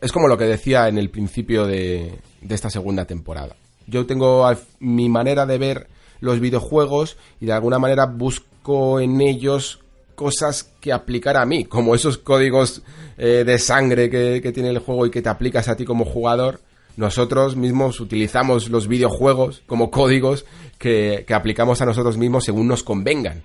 es 0.00 0.10
como 0.10 0.26
lo 0.26 0.36
que 0.36 0.46
decía 0.46 0.88
en 0.88 0.98
el 0.98 1.10
principio 1.10 1.64
de, 1.64 2.18
de 2.40 2.54
esta 2.56 2.70
segunda 2.70 3.04
temporada. 3.04 3.54
Yo 3.86 4.04
tengo 4.04 4.50
mi 4.80 5.08
manera 5.08 5.46
de 5.46 5.58
ver 5.58 5.86
los 6.18 6.40
videojuegos 6.40 7.16
y 7.40 7.46
de 7.46 7.52
alguna 7.52 7.78
manera 7.78 8.06
busco 8.06 8.98
en 8.98 9.20
ellos 9.20 9.78
cosas 10.16 10.72
que 10.80 10.92
aplicar 10.92 11.36
a 11.36 11.46
mí, 11.46 11.64
como 11.64 11.94
esos 11.94 12.18
códigos 12.18 12.82
eh, 13.16 13.44
de 13.46 13.58
sangre 13.58 14.10
que, 14.10 14.52
tiene 14.52 14.70
el 14.70 14.80
juego 14.80 15.06
y 15.06 15.10
que 15.10 15.22
te 15.22 15.28
aplicas 15.28 15.68
a 15.68 15.76
ti 15.76 15.84
como 15.84 16.04
jugador. 16.04 16.60
Nosotros 16.96 17.56
mismos 17.56 18.00
utilizamos 18.00 18.68
los 18.70 18.88
videojuegos 18.88 19.62
como 19.66 19.90
códigos 19.90 20.46
que, 20.78 21.24
aplicamos 21.32 21.80
a 21.80 21.86
nosotros 21.86 22.16
mismos 22.16 22.44
según 22.44 22.66
nos 22.66 22.82
convengan. 22.82 23.44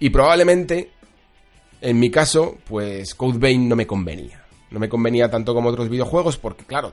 Y 0.00 0.10
probablemente, 0.10 0.90
en 1.80 2.00
mi 2.00 2.10
caso, 2.10 2.58
pues 2.66 3.14
Code 3.14 3.38
Vein 3.38 3.68
no 3.68 3.76
me 3.76 3.86
convenía. 3.86 4.42
No 4.70 4.80
me 4.80 4.88
convenía 4.88 5.30
tanto 5.30 5.54
como 5.54 5.68
otros 5.68 5.88
videojuegos 5.88 6.38
porque, 6.38 6.64
claro, 6.64 6.92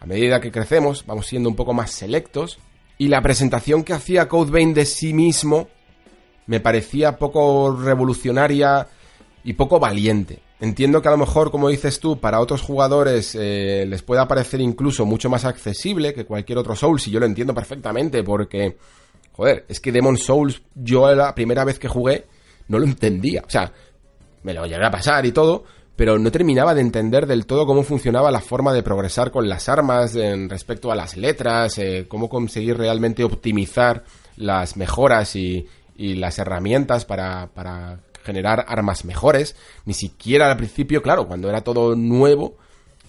a 0.00 0.06
medida 0.06 0.40
que 0.40 0.50
crecemos 0.50 1.04
vamos 1.06 1.26
siendo 1.26 1.48
un 1.48 1.54
poco 1.54 1.74
más 1.74 1.90
selectos 1.90 2.58
y 2.96 3.08
la 3.08 3.22
presentación 3.22 3.84
que 3.84 3.92
hacía 3.92 4.28
Code 4.28 4.50
Vein 4.50 4.74
de 4.74 4.86
sí 4.86 5.12
mismo 5.12 5.68
me 6.50 6.58
parecía 6.58 7.16
poco 7.16 7.78
revolucionaria 7.80 8.88
y 9.44 9.52
poco 9.52 9.78
valiente. 9.78 10.40
Entiendo 10.58 11.00
que 11.00 11.06
a 11.06 11.12
lo 11.12 11.16
mejor, 11.16 11.52
como 11.52 11.68
dices 11.68 12.00
tú, 12.00 12.18
para 12.18 12.40
otros 12.40 12.60
jugadores 12.60 13.36
eh, 13.38 13.84
les 13.86 14.02
pueda 14.02 14.26
parecer 14.26 14.60
incluso 14.60 15.06
mucho 15.06 15.30
más 15.30 15.44
accesible 15.44 16.12
que 16.12 16.24
cualquier 16.26 16.58
otro 16.58 16.74
Souls, 16.74 17.06
y 17.06 17.12
yo 17.12 17.20
lo 17.20 17.26
entiendo 17.26 17.54
perfectamente, 17.54 18.24
porque, 18.24 18.76
joder, 19.30 19.64
es 19.68 19.78
que 19.78 19.92
Demon 19.92 20.16
Souls, 20.16 20.60
yo 20.74 21.14
la 21.14 21.36
primera 21.36 21.64
vez 21.64 21.78
que 21.78 21.86
jugué, 21.86 22.26
no 22.66 22.80
lo 22.80 22.84
entendía. 22.84 23.44
O 23.46 23.50
sea, 23.50 23.72
me 24.42 24.52
lo 24.52 24.66
llegué 24.66 24.84
a 24.84 24.90
pasar 24.90 25.24
y 25.26 25.30
todo, 25.30 25.62
pero 25.94 26.18
no 26.18 26.32
terminaba 26.32 26.74
de 26.74 26.80
entender 26.80 27.28
del 27.28 27.46
todo 27.46 27.64
cómo 27.64 27.84
funcionaba 27.84 28.32
la 28.32 28.40
forma 28.40 28.72
de 28.72 28.82
progresar 28.82 29.30
con 29.30 29.48
las 29.48 29.68
armas 29.68 30.16
en 30.16 30.50
respecto 30.50 30.90
a 30.90 30.96
las 30.96 31.16
letras, 31.16 31.78
eh, 31.78 32.06
cómo 32.08 32.28
conseguir 32.28 32.76
realmente 32.76 33.22
optimizar 33.22 34.02
las 34.36 34.76
mejoras 34.76 35.36
y, 35.36 35.68
y 36.00 36.14
las 36.14 36.38
herramientas 36.38 37.04
para, 37.04 37.48
para 37.48 38.00
generar 38.24 38.64
armas 38.68 39.04
mejores. 39.04 39.54
Ni 39.84 39.92
siquiera 39.92 40.50
al 40.50 40.56
principio, 40.56 41.02
claro, 41.02 41.28
cuando 41.28 41.50
era 41.50 41.60
todo 41.60 41.94
nuevo, 41.94 42.56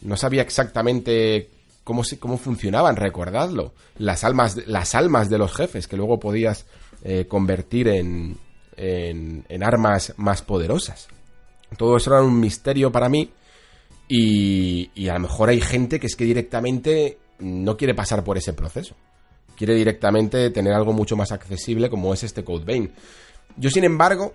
no 0.02 0.18
sabía 0.18 0.42
exactamente 0.42 1.50
cómo, 1.86 2.04
cómo 2.20 2.38
funcionaban, 2.38 2.98
recordadlo. 2.98 3.74
Las 3.98 4.26
almas, 4.26 4.68
las 4.68 4.94
almas 4.94 5.30
de 5.30 5.38
los 5.38 5.56
jefes 5.56 5.88
que 5.88 5.96
luego 5.96 6.20
podías 6.20 6.66
eh, 7.06 7.28
convertir 7.30 7.88
en, 7.88 8.38
en, 8.76 9.64
armas 9.64 10.14
más 10.18 10.42
poderosas. 10.42 11.08
Todo 11.78 11.96
eso 11.96 12.14
era 12.14 12.22
un 12.22 12.42
misterio 12.42 12.92
para 12.92 13.08
mí 13.08 13.32
y, 14.10 14.92
y 14.96 15.08
a 15.08 15.14
lo 15.14 15.22
mejor 15.22 15.48
hay 15.48 15.62
gente 15.62 15.98
que 15.98 16.08
es 16.08 16.18
que 16.18 16.26
directamente 16.26 17.20
no 17.40 17.78
quiere 17.78 17.96
pasar 17.96 18.26
por 18.26 18.38
ese 18.38 18.52
proceso 18.52 18.98
quiere 19.62 19.76
directamente 19.76 20.50
tener 20.50 20.74
algo 20.74 20.92
mucho 20.92 21.16
más 21.16 21.32
accesible 21.32 21.88
como 21.88 22.16
es 22.16 22.24
este 22.24 22.44
Code 22.44 22.66
Vein. 22.66 22.92
Yo, 23.58 23.70
sin 23.70 23.84
embargo, 23.84 24.34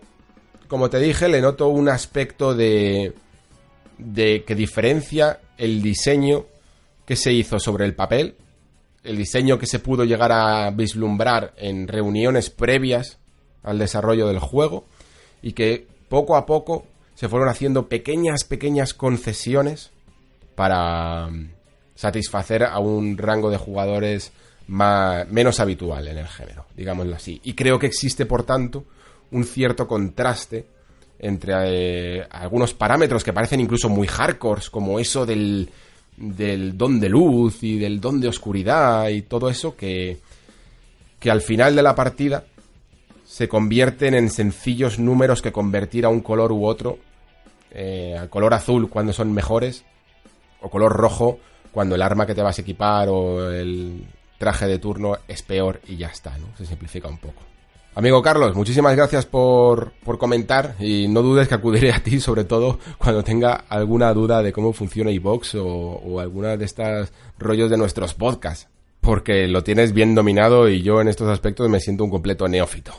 como 0.69 0.89
te 0.89 1.01
dije, 1.01 1.27
le 1.27 1.41
noto 1.41 1.67
un 1.67 1.89
aspecto 1.89 2.55
de, 2.55 3.13
de 3.99 4.45
que 4.45 4.55
diferencia 4.55 5.41
el 5.59 5.83
diseño 5.83 6.47
que 7.05 7.17
se 7.17 7.33
hizo 7.33 7.59
sobre 7.59 7.87
el 7.87 7.97
papel, 7.97 8.37
el 9.03 9.17
diseño 9.17 9.59
que 9.59 9.67
se 9.67 9.81
pudo 9.81 10.05
llegar 10.05 10.31
a 10.31 10.71
vislumbrar 10.71 11.55
en 11.57 11.89
reuniones 11.89 12.49
previas 12.49 13.19
al 13.65 13.81
desarrollo 13.81 14.29
del 14.29 14.39
juego 14.39 14.85
y 15.43 15.55
que 15.55 15.89
poco 16.09 16.37
a 16.37 16.47
poco 16.47 16.87
se 17.17 17.29
fueron 17.29 17.49
haciendo 17.49 17.89
pequeñas, 17.89 18.45
pequeñas 18.45 18.95
concesiones 18.95 19.91
para 20.55 21.27
mm, 21.27 21.51
satisfacer 21.97 22.63
a 22.63 22.79
un 22.79 23.19
rango 23.19 23.51
de 23.51 23.57
jugadores 23.57 24.31
menos 24.69 25.61
habitual 25.61 26.09
en 26.09 26.19
el 26.19 26.27
género, 26.27 26.67
digámoslo 26.77 27.17
así. 27.17 27.41
Y 27.45 27.55
creo 27.55 27.79
que 27.79 27.87
existe, 27.87 28.27
por 28.27 28.43
tanto, 28.43 28.85
un 29.31 29.45
cierto 29.45 29.87
contraste 29.87 30.67
entre 31.19 32.19
eh, 32.19 32.27
algunos 32.31 32.75
parámetros 32.75 33.25
que 33.25 33.33
parecen 33.33 33.61
incluso 33.61 33.89
muy 33.89 34.07
hardcore, 34.07 34.63
como 34.71 34.99
eso 34.99 35.25
del, 35.25 35.71
del 36.17 36.77
don 36.77 37.01
de 37.01 37.09
luz 37.09 37.63
y 37.63 37.79
del 37.79 38.01
don 38.01 38.21
de 38.21 38.29
oscuridad 38.29 39.09
y 39.09 39.23
todo 39.23 39.49
eso 39.49 39.77
que, 39.77 40.19
que 41.19 41.31
al 41.31 41.41
final 41.41 41.75
de 41.75 41.83
la 41.83 41.95
partida 41.95 42.45
se 43.25 43.49
convierten 43.49 44.15
en 44.15 44.31
sencillos 44.31 44.99
números 44.99 45.43
que 45.43 45.53
convertir 45.53 46.05
a 46.05 46.09
un 46.09 46.21
color 46.21 46.53
u 46.53 46.67
otro, 46.67 46.99
eh, 47.71 48.17
al 48.19 48.29
color 48.29 48.55
azul 48.55 48.89
cuando 48.89 49.13
son 49.13 49.33
mejores, 49.33 49.85
o 50.61 50.71
color 50.71 50.93
rojo 50.93 51.39
cuando 51.73 51.95
el 51.95 52.03
arma 52.03 52.27
que 52.27 52.35
te 52.35 52.43
vas 52.43 52.59
a 52.59 52.63
equipar 52.63 53.09
o 53.09 53.51
el, 53.51 54.07
traje 54.39 54.67
de 54.67 54.79
turno 54.79 55.17
es 55.29 55.43
peor 55.43 55.81
y 55.87 55.97
ya 55.97 56.09
está, 56.09 56.37
¿no? 56.39 56.47
Se 56.57 56.67
simplifica 56.67 57.09
un 57.09 57.19
poco. 57.19 57.43
Amigo 57.95 58.21
Carlos, 58.21 58.55
muchísimas 58.55 58.95
gracias 58.95 59.25
por, 59.25 59.93
por 60.05 60.19
comentar 60.19 60.75
y 60.79 61.09
no 61.09 61.23
dudes 61.23 61.49
que 61.49 61.55
acudiré 61.55 61.93
a 61.93 62.03
ti, 62.03 62.21
sobre 62.21 62.45
todo 62.45 62.79
cuando 62.99 63.25
tenga 63.25 63.65
alguna 63.69 64.13
duda 64.13 64.43
de 64.43 64.53
cómo 64.53 64.75
funciona 64.75 65.11
iVox 65.11 65.55
o, 65.55 65.67
o 65.67 66.21
alguna 66.21 66.59
de 66.59 66.67
estas 66.67 67.13
rollos 67.39 67.71
de 67.71 67.79
nuestros 67.79 68.13
podcasts. 68.13 68.69
porque 69.01 69.47
lo 69.47 69.63
tienes 69.63 69.93
bien 69.93 70.17
dominado 70.17 70.69
y 70.69 70.83
yo 70.83 71.01
en 71.01 71.07
estos 71.09 71.29
aspectos 71.29 71.69
me 71.71 71.79
siento 71.79 72.03
un 72.03 72.11
completo 72.11 72.49
neófito. 72.49 72.93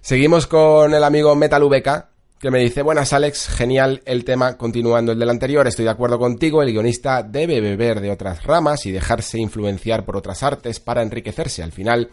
Seguimos 0.00 0.46
con 0.46 0.94
el 0.94 1.04
amigo 1.04 1.36
Metal 1.36 1.62
VK, 1.62 2.06
que 2.42 2.50
me 2.50 2.58
dice, 2.58 2.82
buenas 2.82 3.12
Alex, 3.12 3.46
genial 3.50 4.02
el 4.04 4.24
tema, 4.24 4.56
continuando 4.56 5.12
el 5.12 5.18
del 5.20 5.30
anterior, 5.30 5.64
estoy 5.68 5.84
de 5.84 5.92
acuerdo 5.92 6.18
contigo, 6.18 6.60
el 6.60 6.72
guionista 6.72 7.22
debe 7.22 7.60
beber 7.60 8.00
de 8.00 8.10
otras 8.10 8.42
ramas 8.42 8.84
y 8.84 8.90
dejarse 8.90 9.38
influenciar 9.38 10.04
por 10.04 10.16
otras 10.16 10.42
artes 10.42 10.80
para 10.80 11.02
enriquecerse. 11.02 11.62
Al 11.62 11.70
final, 11.70 12.10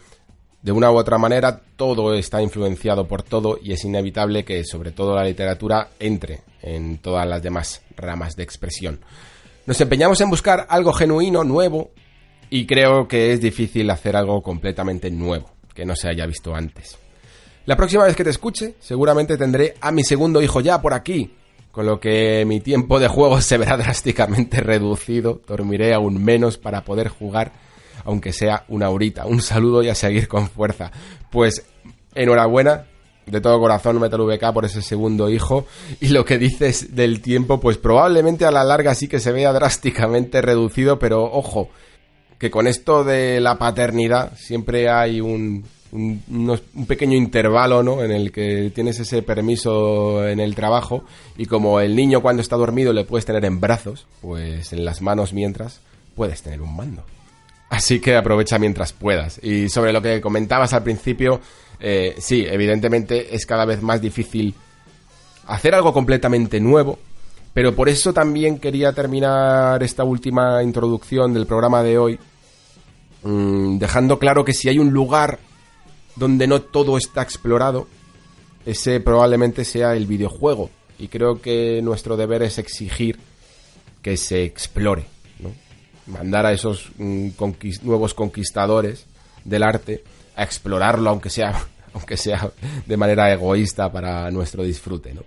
de 0.62 0.70
una 0.70 0.92
u 0.92 0.96
otra 0.96 1.18
manera, 1.18 1.60
todo 1.74 2.14
está 2.14 2.40
influenciado 2.40 3.08
por 3.08 3.24
todo 3.24 3.58
y 3.60 3.72
es 3.72 3.84
inevitable 3.84 4.44
que 4.44 4.62
sobre 4.62 4.92
todo 4.92 5.16
la 5.16 5.24
literatura 5.24 5.88
entre 5.98 6.42
en 6.62 6.98
todas 6.98 7.26
las 7.26 7.42
demás 7.42 7.82
ramas 7.96 8.36
de 8.36 8.44
expresión. 8.44 9.00
Nos 9.66 9.80
empeñamos 9.80 10.20
en 10.20 10.30
buscar 10.30 10.64
algo 10.70 10.92
genuino, 10.92 11.42
nuevo, 11.42 11.90
y 12.50 12.66
creo 12.66 13.08
que 13.08 13.32
es 13.32 13.40
difícil 13.40 13.90
hacer 13.90 14.14
algo 14.14 14.42
completamente 14.42 15.10
nuevo, 15.10 15.50
que 15.74 15.84
no 15.84 15.96
se 15.96 16.08
haya 16.08 16.24
visto 16.24 16.54
antes. 16.54 16.96
La 17.66 17.76
próxima 17.76 18.04
vez 18.04 18.16
que 18.16 18.24
te 18.24 18.30
escuche, 18.30 18.74
seguramente 18.80 19.36
tendré 19.36 19.74
a 19.80 19.92
mi 19.92 20.02
segundo 20.02 20.40
hijo 20.42 20.60
ya 20.60 20.80
por 20.80 20.94
aquí, 20.94 21.34
con 21.70 21.86
lo 21.86 22.00
que 22.00 22.44
mi 22.46 22.60
tiempo 22.60 22.98
de 22.98 23.08
juego 23.08 23.40
se 23.40 23.58
verá 23.58 23.76
drásticamente 23.76 24.60
reducido, 24.60 25.40
dormiré 25.46 25.94
aún 25.94 26.22
menos 26.24 26.58
para 26.58 26.84
poder 26.84 27.08
jugar, 27.08 27.52
aunque 28.04 28.32
sea 28.32 28.64
una 28.68 28.88
horita. 28.88 29.26
Un 29.26 29.42
saludo 29.42 29.82
y 29.82 29.88
a 29.88 29.94
seguir 29.94 30.26
con 30.26 30.48
fuerza. 30.48 30.90
Pues 31.30 31.66
enhorabuena, 32.14 32.86
de 33.26 33.40
todo 33.40 33.60
corazón 33.60 34.00
Metal 34.00 34.20
VK 34.20 34.52
por 34.52 34.64
ese 34.64 34.82
segundo 34.82 35.28
hijo 35.28 35.66
y 36.00 36.08
lo 36.08 36.24
que 36.24 36.38
dices 36.38 36.96
del 36.96 37.20
tiempo 37.20 37.60
pues 37.60 37.78
probablemente 37.78 38.44
a 38.44 38.50
la 38.50 38.64
larga 38.64 38.94
sí 38.94 39.06
que 39.06 39.20
se 39.20 39.30
vea 39.30 39.52
drásticamente 39.52 40.42
reducido 40.42 40.98
pero 40.98 41.22
ojo 41.22 41.68
que 42.38 42.50
con 42.50 42.66
esto 42.66 43.04
de 43.04 43.40
la 43.40 43.56
paternidad 43.56 44.32
siempre 44.36 44.88
hay 44.88 45.20
un 45.20 45.64
un, 45.92 46.60
pequeño 46.86 47.16
intervalo, 47.16 47.82
¿no? 47.82 48.02
En 48.02 48.10
el 48.10 48.32
que 48.32 48.70
tienes 48.74 49.00
ese 49.00 49.22
permiso 49.22 50.26
en 50.26 50.40
el 50.40 50.54
trabajo 50.54 51.04
y 51.36 51.46
como 51.46 51.80
el 51.80 51.96
niño 51.96 52.22
cuando 52.22 52.42
está 52.42 52.56
dormido 52.56 52.92
le 52.92 53.04
puedes 53.04 53.26
tener 53.26 53.44
en 53.44 53.60
brazos, 53.60 54.06
pues 54.20 54.72
en 54.72 54.84
las 54.84 55.02
manos 55.02 55.32
mientras 55.32 55.80
puedes 56.14 56.42
tener 56.42 56.60
un 56.62 56.74
mando. 56.74 57.02
Así 57.70 58.00
que 58.00 58.16
aprovecha 58.16 58.58
mientras 58.58 58.92
puedas. 58.92 59.40
Y 59.42 59.68
sobre 59.68 59.92
lo 59.92 60.02
que 60.02 60.20
comentabas 60.20 60.72
al 60.72 60.82
principio, 60.82 61.40
eh, 61.78 62.16
sí, 62.18 62.44
evidentemente 62.48 63.34
es 63.34 63.46
cada 63.46 63.64
vez 63.64 63.80
más 63.80 64.00
difícil 64.00 64.54
hacer 65.46 65.74
algo 65.74 65.92
completamente 65.92 66.60
nuevo, 66.60 66.98
pero 67.54 67.74
por 67.74 67.88
eso 67.88 68.12
también 68.12 68.58
quería 68.58 68.92
terminar 68.92 69.82
esta 69.82 70.04
última 70.04 70.62
introducción 70.62 71.32
del 71.32 71.46
programa 71.46 71.82
de 71.82 71.98
hoy, 71.98 72.18
mm, 73.22 73.78
dejando 73.78 74.18
claro 74.18 74.44
que 74.44 74.52
si 74.52 74.68
hay 74.68 74.78
un 74.78 74.90
lugar 74.90 75.38
donde 76.16 76.46
no 76.46 76.62
todo 76.62 76.96
está 76.96 77.22
explorado, 77.22 77.86
ese 78.66 79.00
probablemente 79.00 79.64
sea 79.64 79.94
el 79.94 80.06
videojuego. 80.06 80.70
Y 80.98 81.08
creo 81.08 81.40
que 81.40 81.80
nuestro 81.82 82.16
deber 82.16 82.42
es 82.42 82.58
exigir 82.58 83.18
que 84.02 84.16
se 84.16 84.44
explore, 84.44 85.04
¿no? 85.38 85.52
Mandar 86.06 86.46
a 86.46 86.52
esos 86.52 86.90
mm, 86.98 87.28
nuevos 87.82 88.14
conquistadores 88.14 89.06
del 89.44 89.62
arte 89.62 90.04
a 90.36 90.42
explorarlo, 90.42 91.10
aunque 91.10 91.30
sea, 91.30 91.66
aunque 91.94 92.16
sea 92.16 92.50
de 92.86 92.96
manera 92.96 93.32
egoísta 93.32 93.90
para 93.90 94.30
nuestro 94.30 94.62
disfrute, 94.62 95.14
¿no? 95.14 95.22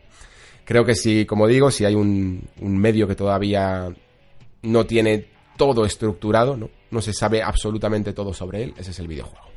Creo 0.66 0.86
que 0.86 0.95
si, 0.95 1.26
como 1.26 1.48
digo, 1.48 1.72
si 1.72 1.84
hay 1.84 1.95
un, 1.95 2.48
un 2.62 2.78
medio 2.78 3.08
que 3.08 3.16
todavía 3.16 3.94
no 4.62 4.86
tiene 4.86 5.26
todo 5.58 5.86
estructurado, 5.86 6.56
¿no? 6.56 6.70
no 6.94 7.02
se 7.02 7.12
sabe 7.12 7.42
absolutamente 7.42 8.14
todo 8.14 8.34
sobre 8.34 8.64
él, 8.64 8.74
ese 8.78 8.92
es 8.92 9.00
el 9.00 9.08
videojuego. 9.08 9.52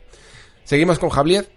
Seguimos 0.67 0.99
con 0.99 1.11
Javier, 1.11 1.49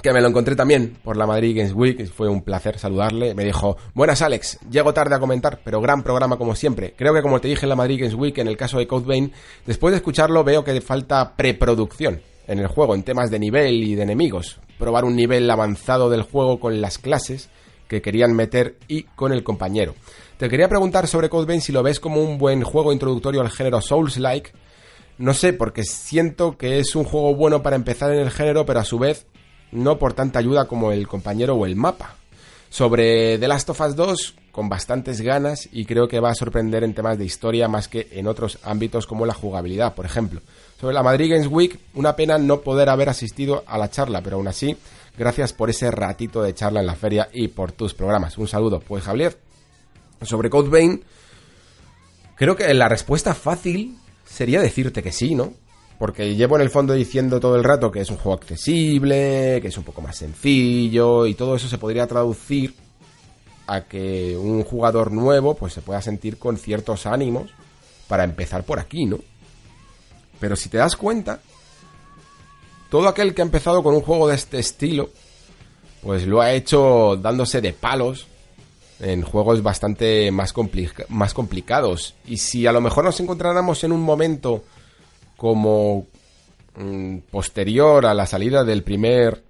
que 0.00 0.12
me 0.12 0.20
lo 0.20 0.28
encontré 0.28 0.54
también 0.54 0.96
por 1.02 1.16
la 1.16 1.26
Madrid 1.26 1.56
Games 1.56 1.72
Week, 1.74 2.06
fue 2.06 2.28
un 2.28 2.42
placer 2.42 2.78
saludarle. 2.78 3.34
Me 3.34 3.44
dijo, 3.44 3.76
buenas 3.92 4.22
Alex, 4.22 4.60
llego 4.70 4.94
tarde 4.94 5.16
a 5.16 5.18
comentar, 5.18 5.58
pero 5.64 5.80
gran 5.80 6.04
programa 6.04 6.36
como 6.36 6.54
siempre. 6.54 6.94
Creo 6.96 7.12
que 7.12 7.22
como 7.22 7.40
te 7.40 7.48
dije 7.48 7.64
en 7.64 7.70
la 7.70 7.74
Madrid 7.74 7.98
Games 7.98 8.14
Week, 8.14 8.38
en 8.38 8.46
el 8.46 8.56
caso 8.56 8.78
de 8.78 8.86
Code 8.86 9.04
Vein, 9.04 9.32
después 9.66 9.90
de 9.90 9.96
escucharlo 9.96 10.44
veo 10.44 10.62
que 10.62 10.80
falta 10.80 11.34
preproducción 11.34 12.22
en 12.46 12.60
el 12.60 12.68
juego, 12.68 12.94
en 12.94 13.02
temas 13.02 13.32
de 13.32 13.40
nivel 13.40 13.82
y 13.82 13.96
de 13.96 14.04
enemigos. 14.04 14.60
Probar 14.78 15.04
un 15.04 15.16
nivel 15.16 15.50
avanzado 15.50 16.08
del 16.08 16.22
juego 16.22 16.60
con 16.60 16.80
las 16.80 16.98
clases 16.98 17.50
que 17.88 18.00
querían 18.00 18.32
meter 18.32 18.76
y 18.86 19.02
con 19.02 19.32
el 19.32 19.42
compañero. 19.42 19.96
Te 20.36 20.48
quería 20.48 20.68
preguntar 20.68 21.08
sobre 21.08 21.28
Code 21.28 21.46
Vein 21.46 21.60
si 21.60 21.72
lo 21.72 21.82
ves 21.82 21.98
como 21.98 22.22
un 22.22 22.38
buen 22.38 22.62
juego 22.62 22.92
introductorio 22.92 23.40
al 23.40 23.50
género 23.50 23.80
Souls-like, 23.80 24.52
no 25.20 25.34
sé, 25.34 25.52
porque 25.52 25.84
siento 25.84 26.56
que 26.56 26.78
es 26.78 26.96
un 26.96 27.04
juego 27.04 27.34
bueno 27.34 27.62
para 27.62 27.76
empezar 27.76 28.10
en 28.10 28.20
el 28.20 28.30
género, 28.30 28.64
pero 28.64 28.80
a 28.80 28.84
su 28.84 28.98
vez 28.98 29.26
no 29.70 29.98
por 29.98 30.14
tanta 30.14 30.38
ayuda 30.38 30.66
como 30.66 30.92
el 30.92 31.06
compañero 31.06 31.56
o 31.56 31.66
el 31.66 31.76
mapa. 31.76 32.16
Sobre 32.70 33.36
The 33.36 33.46
Last 33.46 33.68
of 33.68 33.80
Us 33.82 33.96
2, 33.96 34.34
con 34.50 34.70
bastantes 34.70 35.20
ganas 35.20 35.68
y 35.72 35.84
creo 35.84 36.08
que 36.08 36.20
va 36.20 36.30
a 36.30 36.34
sorprender 36.34 36.84
en 36.84 36.94
temas 36.94 37.18
de 37.18 37.26
historia 37.26 37.68
más 37.68 37.86
que 37.86 38.08
en 38.12 38.28
otros 38.28 38.58
ámbitos 38.62 39.06
como 39.06 39.26
la 39.26 39.34
jugabilidad, 39.34 39.94
por 39.94 40.06
ejemplo. 40.06 40.40
Sobre 40.80 40.94
la 40.94 41.02
Madrid 41.02 41.30
Games 41.30 41.48
Week, 41.48 41.78
una 41.92 42.16
pena 42.16 42.38
no 42.38 42.62
poder 42.62 42.88
haber 42.88 43.10
asistido 43.10 43.62
a 43.66 43.76
la 43.76 43.90
charla, 43.90 44.22
pero 44.22 44.36
aún 44.36 44.48
así, 44.48 44.74
gracias 45.18 45.52
por 45.52 45.68
ese 45.68 45.90
ratito 45.90 46.42
de 46.42 46.54
charla 46.54 46.80
en 46.80 46.86
la 46.86 46.94
feria 46.94 47.28
y 47.30 47.48
por 47.48 47.72
tus 47.72 47.92
programas. 47.92 48.38
Un 48.38 48.48
saludo. 48.48 48.80
Pues 48.80 49.04
Javier, 49.04 49.36
sobre 50.22 50.48
Code 50.48 50.70
Vein, 50.70 51.04
creo 52.36 52.56
que 52.56 52.72
la 52.72 52.88
respuesta 52.88 53.34
fácil 53.34 53.98
sería 54.30 54.60
decirte 54.60 55.02
que 55.02 55.12
sí, 55.12 55.34
¿no? 55.34 55.52
Porque 55.98 56.34
llevo 56.34 56.56
en 56.56 56.62
el 56.62 56.70
fondo 56.70 56.94
diciendo 56.94 57.40
todo 57.40 57.56
el 57.56 57.64
rato 57.64 57.90
que 57.90 58.00
es 58.00 58.10
un 58.10 58.16
juego 58.16 58.38
accesible, 58.38 59.58
que 59.60 59.68
es 59.68 59.76
un 59.76 59.84
poco 59.84 60.00
más 60.00 60.16
sencillo 60.16 61.26
y 61.26 61.34
todo 61.34 61.56
eso 61.56 61.68
se 61.68 61.78
podría 61.78 62.06
traducir 62.06 62.74
a 63.66 63.82
que 63.82 64.36
un 64.38 64.64
jugador 64.64 65.12
nuevo 65.12 65.54
pues 65.54 65.74
se 65.74 65.82
pueda 65.82 66.00
sentir 66.00 66.38
con 66.38 66.56
ciertos 66.56 67.06
ánimos 67.06 67.50
para 68.08 68.24
empezar 68.24 68.64
por 68.64 68.78
aquí, 68.78 69.04
¿no? 69.04 69.18
Pero 70.38 70.56
si 70.56 70.70
te 70.70 70.78
das 70.78 70.96
cuenta, 70.96 71.40
todo 72.88 73.06
aquel 73.08 73.34
que 73.34 73.42
ha 73.42 73.44
empezado 73.44 73.82
con 73.82 73.94
un 73.94 74.00
juego 74.00 74.26
de 74.26 74.36
este 74.36 74.58
estilo, 74.58 75.10
pues 76.02 76.26
lo 76.26 76.40
ha 76.40 76.52
hecho 76.52 77.16
dándose 77.16 77.60
de 77.60 77.74
palos 77.74 78.26
en 79.00 79.22
juegos 79.22 79.62
bastante 79.62 80.30
más, 80.30 80.54
más 81.08 81.34
complicados. 81.34 82.14
Y 82.26 82.36
si 82.38 82.66
a 82.66 82.72
lo 82.72 82.80
mejor 82.80 83.04
nos 83.04 83.20
encontráramos 83.20 83.82
en 83.84 83.92
un 83.92 84.02
momento 84.02 84.64
como 85.36 86.06
mm, 86.76 87.18
posterior 87.30 88.06
a 88.06 88.14
la 88.14 88.26
salida 88.26 88.64
del 88.64 88.82
primer 88.82 89.42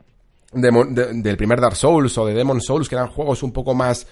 del 0.52 1.36
primer 1.36 1.60
Dark 1.60 1.76
Souls 1.76 2.18
o 2.18 2.26
de 2.26 2.34
Demon 2.34 2.60
Souls, 2.60 2.88
que 2.88 2.96
eran 2.96 3.06
juegos 3.06 3.44
un 3.44 3.52
poco 3.52 3.72
más 3.72 4.08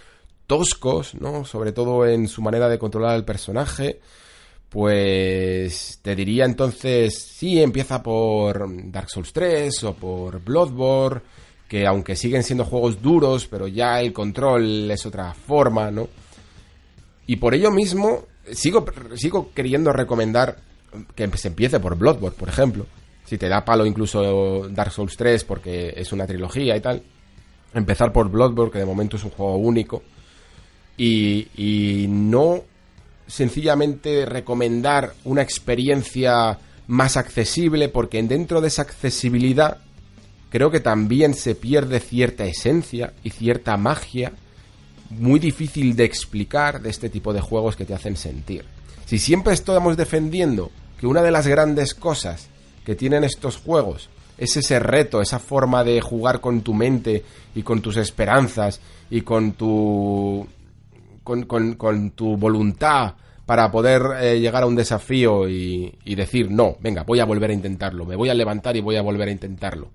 toscos, 0.46 1.14
¿no? 1.14 1.44
Sobre 1.44 1.72
todo 1.72 2.06
en 2.06 2.28
su 2.28 2.42
manera 2.42 2.68
de 2.68 2.78
controlar 2.78 3.14
al 3.14 3.24
personaje. 3.24 4.00
Pues 4.68 5.98
te 6.02 6.14
diría 6.14 6.44
entonces, 6.44 7.18
sí, 7.18 7.60
empieza 7.60 8.02
por 8.02 8.66
Dark 8.90 9.08
Souls 9.10 9.32
3 9.32 9.84
o 9.84 9.94
por 9.94 10.40
Bloodborne 10.40 11.22
que 11.68 11.86
aunque 11.86 12.16
siguen 12.16 12.42
siendo 12.42 12.64
juegos 12.64 13.00
duros, 13.02 13.46
pero 13.46 13.68
ya 13.68 14.00
el 14.00 14.12
control 14.12 14.90
es 14.90 15.04
otra 15.04 15.34
forma, 15.34 15.90
¿no? 15.90 16.08
Y 17.26 17.36
por 17.36 17.54
ello 17.54 17.70
mismo 17.70 18.24
sigo, 18.52 18.86
sigo 19.14 19.52
queriendo 19.54 19.92
recomendar 19.92 20.56
que 21.14 21.28
se 21.36 21.48
empiece 21.48 21.78
por 21.78 21.96
Bloodborne, 21.96 22.38
por 22.38 22.48
ejemplo. 22.48 22.86
Si 23.26 23.36
te 23.36 23.48
da 23.48 23.64
palo 23.64 23.84
incluso 23.84 24.68
Dark 24.70 24.90
Souls 24.90 25.16
3 25.16 25.44
porque 25.44 25.92
es 25.94 26.12
una 26.12 26.26
trilogía 26.26 26.74
y 26.74 26.80
tal. 26.80 27.02
Empezar 27.74 28.12
por 28.12 28.30
Bloodborne, 28.30 28.72
que 28.72 28.78
de 28.78 28.86
momento 28.86 29.18
es 29.18 29.24
un 29.24 29.30
juego 29.30 29.56
único. 29.56 30.02
Y, 30.96 31.48
y 31.54 32.06
no 32.08 32.62
sencillamente 33.26 34.24
recomendar 34.24 35.12
una 35.24 35.42
experiencia 35.42 36.58
más 36.86 37.18
accesible, 37.18 37.90
porque 37.90 38.22
dentro 38.22 38.62
de 38.62 38.68
esa 38.68 38.82
accesibilidad 38.82 39.78
creo 40.50 40.70
que 40.70 40.80
también 40.80 41.34
se 41.34 41.54
pierde 41.54 42.00
cierta 42.00 42.44
esencia 42.44 43.12
y 43.22 43.30
cierta 43.30 43.76
magia 43.76 44.32
muy 45.10 45.38
difícil 45.38 45.96
de 45.96 46.04
explicar 46.04 46.80
de 46.82 46.90
este 46.90 47.08
tipo 47.08 47.32
de 47.32 47.40
juegos 47.40 47.76
que 47.76 47.84
te 47.84 47.94
hacen 47.94 48.16
sentir. 48.16 48.64
Si 49.06 49.18
siempre 49.18 49.54
estamos 49.54 49.96
defendiendo 49.96 50.70
que 50.98 51.06
una 51.06 51.22
de 51.22 51.30
las 51.30 51.46
grandes 51.46 51.94
cosas 51.94 52.48
que 52.84 52.94
tienen 52.94 53.24
estos 53.24 53.56
juegos 53.56 54.10
es 54.36 54.56
ese 54.56 54.78
reto, 54.78 55.20
esa 55.20 55.38
forma 55.38 55.82
de 55.82 56.00
jugar 56.00 56.40
con 56.40 56.60
tu 56.62 56.74
mente 56.74 57.24
y 57.54 57.62
con 57.62 57.80
tus 57.80 57.96
esperanzas 57.96 58.80
y 59.10 59.22
con 59.22 59.52
tu 59.52 60.46
con, 61.24 62.10
tu 62.12 62.36
voluntad 62.36 63.14
para 63.44 63.70
poder 63.70 64.02
eh, 64.20 64.40
llegar 64.40 64.62
a 64.62 64.66
un 64.66 64.76
desafío 64.76 65.48
y 65.48 66.14
decir, 66.14 66.50
no, 66.50 66.76
venga, 66.80 67.02
voy 67.02 67.20
a 67.20 67.24
volver 67.24 67.50
a 67.50 67.54
intentarlo, 67.54 68.04
me 68.04 68.16
voy 68.16 68.28
a 68.28 68.34
levantar 68.34 68.76
y 68.76 68.80
voy 68.80 68.96
a 68.96 69.02
volver 69.02 69.28
a 69.28 69.32
intentarlo. 69.32 69.88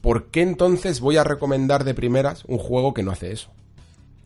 ¿Por 0.00 0.26
qué 0.30 0.42
entonces 0.42 1.00
voy 1.00 1.16
a 1.16 1.24
recomendar 1.24 1.84
de 1.84 1.94
primeras 1.94 2.44
un 2.46 2.58
juego 2.58 2.94
que 2.94 3.02
no 3.02 3.10
hace 3.10 3.32
eso? 3.32 3.50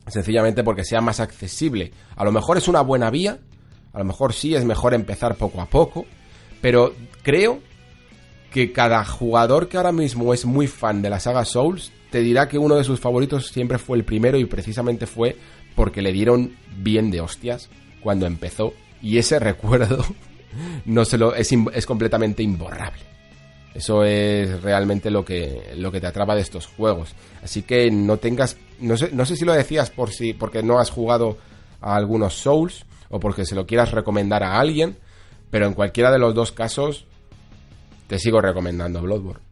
Sencillamente 0.07 0.65
porque 0.65 0.85
sea 0.85 1.01
más 1.01 1.21
accesible. 1.21 1.93
A 2.17 2.25
lo 2.25 2.33
mejor 2.33 2.57
es 2.57 2.69
una 2.69 2.81
buena 2.81 3.11
vía, 3.11 3.39
a 3.93 3.99
lo 3.99 4.05
mejor 4.05 4.33
sí 4.33 4.55
es 4.55 4.65
mejor 4.65 4.95
empezar 4.95 5.37
poco 5.37 5.61
a 5.61 5.67
poco, 5.67 6.07
Pero 6.61 6.95
creo 7.23 7.61
que 8.53 8.73
cada 8.73 9.05
jugador 9.05 9.69
que 9.69 9.79
ahora 9.79 9.93
mismo 9.93 10.33
es 10.33 10.45
muy 10.45 10.67
fan 10.67 11.03
de 11.03 11.11
la 11.11 11.19
saga 11.19 11.45
Souls 11.45 11.91
te 12.11 12.21
dirá 12.21 12.49
que 12.49 12.59
uno 12.59 12.77
de 12.77 12.85
sus 12.85 13.01
favoritos 13.01 13.49
siempre 13.49 13.79
fue 13.79 13.97
el 13.97 14.05
primero 14.05 14.39
y 14.39 14.45
precisamente 14.45 15.07
fue 15.07 15.37
porque 15.75 16.03
le 16.03 16.13
dieron 16.13 16.55
bien 16.77 17.11
de 17.11 17.23
hostias 17.23 17.71
cuando 18.03 18.27
empezó 18.27 18.75
y 19.01 19.17
ese 19.19 19.39
recuerdo 19.41 20.05
no 20.85 21.05
se 21.05 21.17
lo 21.19 21.35
es, 21.35 21.51
es 21.73 21.87
completamente 21.87 22.43
imborrable. 22.43 23.01
Eso 23.75 24.05
es 24.05 24.63
realmente 24.63 25.11
lo 25.11 25.25
que, 25.25 25.73
lo 25.77 25.91
que 25.91 26.01
te 26.01 26.07
atrapa 26.07 26.35
de 26.35 26.43
estos 26.43 26.67
juegos. 26.67 27.15
Así 27.43 27.63
que 27.63 27.91
no 27.91 28.19
tengas. 28.19 28.57
No 28.81 28.97
sé, 28.97 29.11
no 29.13 29.25
sé 29.25 29.37
si 29.37 29.45
lo 29.45 29.53
decías 29.53 29.91
por 29.91 30.11
si. 30.11 30.35
porque 30.35 30.63
no 30.63 30.79
has 30.79 30.91
jugado 30.91 31.39
a 31.81 31.97
algunos 31.97 32.35
Souls. 32.35 32.85
O 33.09 33.21
porque 33.21 33.45
se 33.45 33.55
lo 33.55 33.67
quieras 33.67 33.93
recomendar 33.93 34.43
a 34.43 34.59
alguien. 34.59 34.97
Pero 35.51 35.67
en 35.67 35.75
cualquiera 35.75 36.11
de 36.11 36.19
los 36.19 36.35
dos 36.35 36.53
casos. 36.53 37.07
Te 38.07 38.19
sigo 38.19 38.41
recomendando 38.43 39.01
Bloodborne. 39.01 39.43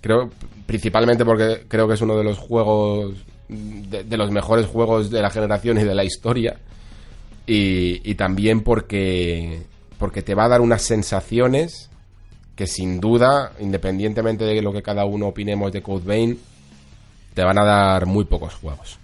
Creo. 0.00 0.30
Principalmente 0.64 1.24
porque 1.24 1.66
creo 1.68 1.86
que 1.86 1.94
es 1.94 2.00
uno 2.00 2.16
de 2.16 2.24
los 2.24 2.38
juegos. 2.38 3.16
De, 3.48 4.04
de 4.04 4.16
los 4.16 4.30
mejores 4.30 4.66
juegos 4.66 5.10
de 5.10 5.20
la 5.20 5.28
generación 5.28 5.78
y 5.78 5.84
de 5.84 5.94
la 5.94 6.04
historia. 6.04 6.58
Y, 7.46 8.10
y 8.10 8.14
también 8.14 8.62
porque. 8.62 9.64
Porque 9.98 10.22
te 10.22 10.34
va 10.34 10.46
a 10.46 10.48
dar 10.48 10.62
unas 10.62 10.82
sensaciones 10.82 11.91
que 12.62 12.68
sin 12.68 13.00
duda, 13.00 13.54
independientemente 13.58 14.44
de 14.44 14.62
lo 14.62 14.72
que 14.72 14.84
cada 14.84 15.04
uno 15.04 15.26
opinemos 15.26 15.72
de 15.72 15.82
Code 15.82 16.36
te 17.34 17.42
van 17.42 17.58
a 17.58 17.64
dar 17.64 18.06
muy 18.06 18.24
pocos 18.24 18.54
juegos. 18.54 19.00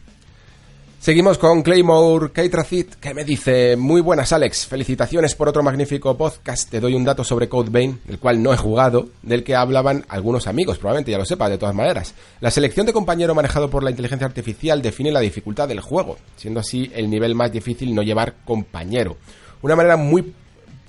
Seguimos 1.00 1.38
con 1.38 1.62
Claymore 1.62 2.30
Keitracit, 2.30 2.94
que 3.00 3.14
me 3.14 3.24
dice, 3.24 3.76
muy 3.76 4.00
buenas 4.00 4.32
Alex, 4.32 4.66
felicitaciones 4.66 5.34
por 5.34 5.48
otro 5.48 5.64
magnífico 5.64 6.16
podcast, 6.16 6.70
te 6.70 6.78
doy 6.78 6.94
un 6.94 7.02
dato 7.02 7.24
sobre 7.24 7.48
Code 7.48 7.96
el 8.06 8.20
cual 8.20 8.40
no 8.40 8.54
he 8.54 8.56
jugado, 8.56 9.08
del 9.22 9.42
que 9.42 9.56
hablaban 9.56 10.04
algunos 10.08 10.46
amigos, 10.46 10.78
probablemente 10.78 11.10
ya 11.10 11.18
lo 11.18 11.24
sepa, 11.24 11.48
de 11.48 11.58
todas 11.58 11.74
maneras. 11.74 12.14
La 12.38 12.52
selección 12.52 12.86
de 12.86 12.92
compañero 12.92 13.34
manejado 13.34 13.68
por 13.68 13.82
la 13.82 13.90
inteligencia 13.90 14.28
artificial 14.28 14.80
define 14.80 15.10
la 15.10 15.18
dificultad 15.18 15.66
del 15.66 15.80
juego, 15.80 16.16
siendo 16.36 16.60
así 16.60 16.92
el 16.94 17.10
nivel 17.10 17.34
más 17.34 17.50
difícil 17.50 17.92
no 17.92 18.02
llevar 18.02 18.34
compañero. 18.44 19.16
Una 19.62 19.74
manera 19.74 19.96
muy 19.96 20.32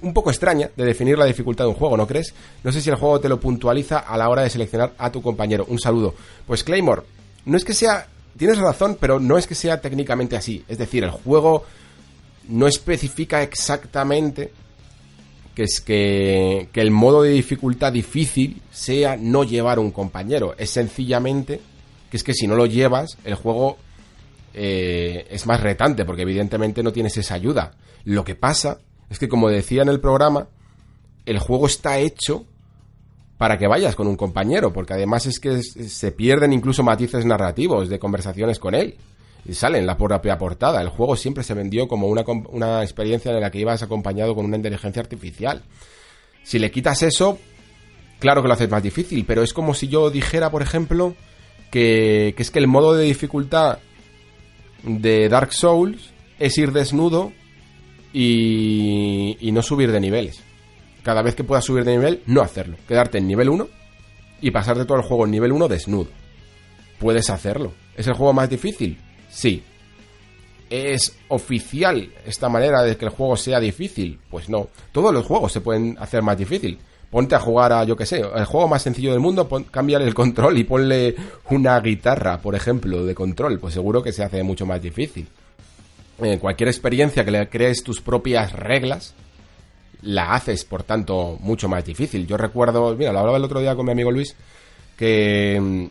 un 0.02 0.14
poco 0.14 0.30
extraña 0.30 0.70
de 0.76 0.86
definir 0.86 1.18
la 1.18 1.26
dificultad 1.26 1.66
de 1.66 1.70
un 1.70 1.76
juego, 1.76 1.98
¿no 1.98 2.08
crees? 2.08 2.34
No 2.64 2.72
sé 2.72 2.82
si 2.82 2.90
el 2.90 2.96
juego 2.96 3.20
te 3.20 3.30
lo 3.30 3.40
puntualiza 3.40 4.00
a 4.00 4.18
la 4.18 4.30
hora 4.30 4.44
de 4.44 4.50
seleccionar 4.50 4.94
a 4.98 5.12
tu 5.12 5.22
compañero. 5.22 5.66
Un 5.70 5.80
saludo. 5.80 6.16
Pues 6.48 6.64
Claymore, 6.64 7.04
no 7.46 7.58
es 7.58 7.66
que 7.66 7.74
sea... 7.74 8.08
Tienes 8.38 8.58
razón, 8.58 8.98
pero 9.00 9.20
no 9.20 9.38
es 9.38 9.48
que 9.48 9.56
sea 9.56 9.82
técnicamente 9.82 10.38
así. 10.38 10.64
Es 10.68 10.78
decir, 10.78 11.04
el 11.04 11.10
juego 11.10 11.66
no 12.48 12.68
especifica 12.68 13.42
exactamente 13.42 14.52
que 15.56 15.64
es 15.64 15.82
que, 15.82 16.70
que 16.72 16.80
el 16.80 16.92
modo 16.92 17.24
de 17.24 17.32
dificultad 17.32 17.92
difícil 17.92 18.62
sea 18.72 19.18
no 19.18 19.44
llevar 19.44 19.78
un 19.78 19.92
compañero. 19.92 20.56
Es 20.58 20.70
sencillamente 20.70 21.60
que 22.10 22.18
es 22.18 22.24
que 22.24 22.34
si 22.34 22.48
no 22.48 22.56
lo 22.56 22.66
llevas, 22.66 23.18
el 23.26 23.36
juego 23.36 23.78
eh, 24.54 25.28
es 25.30 25.46
más 25.46 25.62
retante, 25.62 26.06
porque 26.06 26.24
evidentemente 26.24 26.82
no 26.82 26.92
tienes 26.92 27.18
esa 27.18 27.36
ayuda. 27.36 27.72
Lo 28.06 28.24
que 28.24 28.36
pasa 28.36 28.80
es 29.10 29.20
que 29.20 29.28
como 29.28 29.50
decía 29.50 29.82
en 29.82 29.90
el 29.90 30.00
programa, 30.00 30.48
el 31.26 31.40
juego 31.40 31.68
está 31.68 31.98
hecho 32.00 32.46
para 33.38 33.58
que 33.58 33.68
vayas 33.68 33.96
con 33.96 34.08
un 34.08 34.18
compañero, 34.18 34.74
porque 34.74 34.94
además 34.94 35.26
es 35.26 35.40
que 35.40 35.64
se 35.64 36.12
pierden 36.12 36.52
incluso 36.52 36.84
matices 36.84 37.26
narrativos 37.26 37.88
de 37.88 37.98
conversaciones 37.98 38.60
con 38.60 38.76
él. 38.76 38.98
Y 39.46 39.54
salen 39.54 39.86
la 39.86 39.98
propia 39.98 40.38
portada. 40.38 40.82
El 40.82 40.90
juego 40.90 41.16
siempre 41.16 41.46
se 41.46 41.54
vendió 41.54 41.88
como 41.88 42.08
una, 42.08 42.26
una 42.50 42.84
experiencia 42.84 43.32
en 43.32 43.40
la 43.40 43.50
que 43.50 43.60
ibas 43.60 43.82
acompañado 43.82 44.36
con 44.36 44.46
una 44.46 44.58
inteligencia 44.58 45.02
artificial. 45.02 45.64
Si 46.44 46.60
le 46.60 46.70
quitas 46.70 47.02
eso, 47.04 47.40
claro 48.20 48.42
que 48.42 48.50
lo 48.50 48.54
haces 48.54 48.70
más 48.70 48.84
difícil, 48.84 49.24
pero 49.26 49.42
es 49.42 49.54
como 49.54 49.74
si 49.74 49.88
yo 49.88 50.10
dijera, 50.10 50.52
por 50.52 50.62
ejemplo, 50.62 51.16
que, 51.72 52.34
que 52.36 52.44
es 52.44 52.52
que 52.52 52.60
el 52.60 52.68
modo 52.68 52.94
de 52.94 53.06
dificultad 53.06 53.80
de 54.84 55.30
Dark 55.30 55.54
Souls 55.54 56.12
es 56.40 56.58
ir 56.58 56.74
desnudo 56.74 57.32
y, 58.14 59.50
no 59.52 59.62
subir 59.62 59.92
de 59.92 60.00
niveles. 60.00 60.42
Cada 61.04 61.22
vez 61.22 61.36
que 61.36 61.44
puedas 61.44 61.66
subir 61.66 61.84
de 61.84 61.98
nivel, 61.98 62.24
no 62.26 62.42
hacerlo. 62.42 62.78
Quedarte 62.88 63.18
en 63.18 63.28
nivel 63.28 63.50
1 63.50 63.68
y 64.42 64.52
pasarte 64.52 64.86
todo 64.86 64.98
el 64.98 65.04
juego 65.04 65.26
en 65.26 65.32
nivel 65.32 65.52
1 65.52 65.68
desnudo. 65.68 66.10
Puedes 67.00 67.30
hacerlo. 67.30 67.74
¿Es 67.96 68.08
el 68.08 68.14
juego 68.14 68.34
más 68.34 68.50
difícil? 68.50 68.98
Sí. 69.30 69.64
¿Es 70.70 71.18
oficial 71.30 72.10
esta 72.26 72.50
manera 72.50 72.84
de 72.84 72.96
que 72.96 73.06
el 73.06 73.12
juego 73.12 73.38
sea 73.38 73.60
difícil? 73.60 74.20
Pues 74.30 74.50
no. 74.50 74.70
Todos 74.92 75.14
los 75.14 75.26
juegos 75.26 75.52
se 75.52 75.62
pueden 75.62 75.98
hacer 76.00 76.22
más 76.22 76.38
difícil. 76.38 76.80
Ponte 77.10 77.34
a 77.34 77.40
jugar 77.40 77.74
a, 77.74 77.84
yo 77.86 77.96
que 77.96 78.06
sé, 78.06 78.20
el 78.20 78.46
juego 78.46 78.68
más 78.68 78.84
sencillo 78.84 79.12
del 79.12 79.20
mundo, 79.20 79.48
pon, 79.48 79.64
cámbiale 79.64 80.06
el 80.06 80.14
control 80.14 80.60
y 80.60 80.64
ponle 80.64 81.16
una 81.50 81.80
guitarra, 81.80 82.40
por 82.40 82.54
ejemplo, 82.54 83.04
de 83.04 83.16
control. 83.16 83.58
Pues 83.60 83.74
seguro 83.74 84.04
que 84.04 84.12
se 84.12 84.24
hace 84.24 84.44
mucho 84.44 84.68
más 84.68 84.80
difícil. 84.80 85.28
Eh, 86.22 86.38
cualquier 86.40 86.68
experiencia 86.68 87.24
que 87.24 87.32
le 87.32 87.50
crees 87.50 87.84
tus 87.84 88.02
propias 88.02 88.52
reglas, 88.54 89.14
la 90.02 90.34
haces, 90.34 90.66
por 90.66 90.84
tanto, 90.84 91.38
mucho 91.40 91.70
más 91.70 91.86
difícil. 91.86 92.28
Yo 92.28 92.38
recuerdo, 92.38 92.96
mira, 92.96 93.12
lo 93.12 93.20
hablaba 93.20 93.38
el 93.38 93.44
otro 93.44 93.60
día 93.60 93.76
con 93.76 93.86
mi 93.86 93.92
amigo 93.92 94.12
Luis, 94.12 94.36
que, 94.98 95.90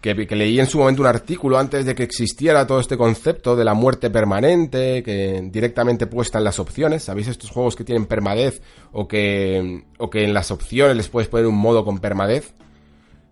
que, 0.00 0.26
que, 0.26 0.36
leí 0.36 0.58
en 0.58 0.66
su 0.66 0.78
momento 0.78 1.02
un 1.02 1.08
artículo 1.08 1.58
antes 1.58 1.84
de 1.84 1.94
que 1.94 2.02
existiera 2.02 2.66
todo 2.66 2.80
este 2.80 2.96
concepto 2.96 3.54
de 3.54 3.64
la 3.64 3.74
muerte 3.74 4.10
permanente, 4.10 5.02
que 5.02 5.40
directamente 5.52 6.06
puesta 6.06 6.38
en 6.38 6.44
las 6.44 6.58
opciones. 6.58 7.04
¿Sabéis 7.04 7.28
estos 7.28 7.50
juegos 7.50 7.76
que 7.76 7.84
tienen 7.84 8.06
permadez 8.06 8.60
o 8.92 9.06
que, 9.06 9.84
o 9.98 10.10
que 10.10 10.24
en 10.24 10.34
las 10.34 10.50
opciones 10.50 10.96
les 10.96 11.08
puedes 11.08 11.28
poner 11.28 11.46
un 11.46 11.56
modo 11.56 11.84
con 11.84 11.98
permadez? 11.98 12.54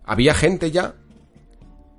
Había 0.05 0.33
gente 0.33 0.71
ya 0.71 0.95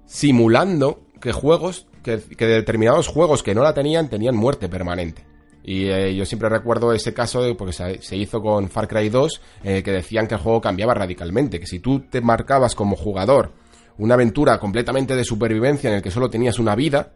simulando 0.07 1.03
que 1.21 1.33
juegos 1.33 1.87
que, 2.05 2.47
determinados 2.47 3.09
juegos 3.09 3.43
que 3.43 3.55
no 3.55 3.63
la 3.63 3.75
tenían 3.75 4.09
tenían 4.09 4.37
muerte 4.37 4.69
permanente. 4.69 5.25
Y 5.65 5.87
eh, 5.87 6.15
yo 6.15 6.27
siempre 6.27 6.51
recuerdo 6.51 6.93
ese 6.93 7.15
caso 7.15 7.43
de, 7.43 7.55
porque 7.55 7.73
se, 7.73 8.17
hizo 8.17 8.43
con 8.43 8.69
Far 8.69 8.87
Cry 8.87 9.09
2, 9.09 9.41
eh, 9.65 9.83
que 9.83 9.91
decían 9.93 10.29
que 10.29 10.35
el 10.35 10.41
juego 10.41 10.61
cambiaba 10.61 10.93
radicalmente, 10.93 11.59
que 11.59 11.67
si 11.67 11.81
tú 11.81 12.01
te 12.01 12.21
marcabas 12.21 12.75
como 12.75 12.97
jugador 12.97 13.53
una 13.97 14.15
aventura 14.15 14.59
completamente 14.59 15.17
de 15.17 15.25
supervivencia 15.25 15.89
en 15.89 15.97
el 15.97 16.03
que 16.03 16.11
solo 16.11 16.29
tenías 16.29 16.59
una 16.59 16.75
vida, 16.75 17.15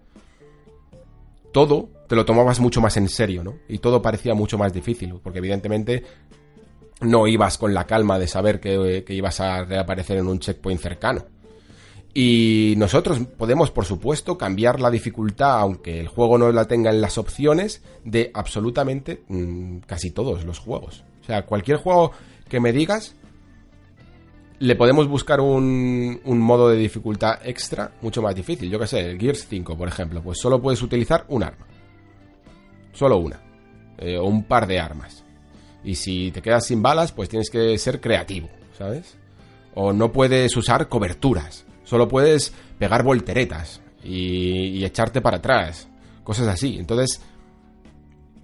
todo 1.53 1.91
te 2.09 2.17
lo 2.17 2.25
tomabas 2.25 2.59
mucho 2.59 2.81
más 2.81 2.97
en 2.97 3.09
serio, 3.09 3.45
¿no? 3.45 3.57
Y 3.69 3.79
todo 3.79 4.01
parecía 4.01 4.35
mucho 4.35 4.57
más 4.57 4.73
difícil, 4.73 5.15
porque 5.23 5.41
evidentemente 5.41 6.05
no 7.03 7.27
ibas 7.27 7.59
con 7.59 7.75
la 7.75 7.85
calma 7.85 8.19
de 8.19 8.27
saber 8.27 8.61
que, 8.61 9.05
que 9.07 9.15
ibas 9.15 9.41
a 9.41 9.65
reaparecer 9.65 10.17
en 10.17 10.27
un 10.27 10.39
checkpoint 10.39 10.81
cercano. 10.81 11.25
Y 12.21 12.75
nosotros 12.77 13.21
podemos, 13.37 13.71
por 13.71 13.85
supuesto, 13.85 14.37
cambiar 14.37 14.81
la 14.81 14.91
dificultad, 14.91 15.61
aunque 15.61 16.01
el 16.01 16.09
juego 16.09 16.37
no 16.37 16.51
la 16.51 16.65
tenga 16.65 16.91
en 16.91 17.01
las 17.01 17.17
opciones, 17.17 17.81
de 18.05 18.33
absolutamente 18.35 19.23
mmm, 19.29 19.79
casi 19.87 20.11
todos 20.11 20.45
los 20.45 20.59
juegos. 20.59 21.05
O 21.21 21.25
sea, 21.25 21.47
cualquier 21.47 21.77
juego 21.77 22.11
que 22.49 22.59
me 22.59 22.73
digas, 22.73 23.15
le 24.59 24.75
podemos 24.75 25.07
buscar 25.07 25.41
un, 25.41 26.19
modo 26.25 26.69
de 26.69 26.77
dificultad 26.77 27.39
extra 27.45 27.93
mucho 28.03 28.21
más 28.21 28.35
difícil. 28.35 28.69
Yo 28.69 28.81
que 28.81 28.89
sé, 28.89 28.99
el 28.99 29.17
Gears 29.17 29.47
5, 29.49 29.79
por 29.79 29.87
ejemplo, 29.87 30.21
pues 30.21 30.41
solo 30.41 30.61
puedes 30.61 30.83
utilizar 30.83 31.25
un 31.29 31.45
arma. 31.45 31.69
Solo 32.95 33.19
una. 33.19 33.41
Eh, 33.97 34.19
o 34.19 34.25
un 34.25 34.43
par 34.43 34.67
de 34.67 34.81
armas. 34.81 35.25
Y 35.85 35.95
si 35.95 36.33
te 36.33 36.43
quedas 36.43 36.67
sin 36.67 36.83
balas, 36.83 37.13
pues 37.13 37.29
tienes 37.29 37.49
que 37.49 37.79
ser 37.79 38.01
creativo, 38.01 38.49
¿sabes? 38.77 39.17
O 39.77 39.93
no 39.93 40.11
puedes 40.11 40.57
usar 40.57 40.89
coberturas 40.89 41.65
Solo 41.89 42.07
puedes 42.07 42.53
pegar 42.79 43.03
volteretas 43.03 43.81
y, 44.05 44.85
echarte 44.85 45.23
para 45.23 45.39
atrás. 45.39 45.89
Cosas 46.23 46.47
así. 46.47 46.77
Entonces, 46.79 47.23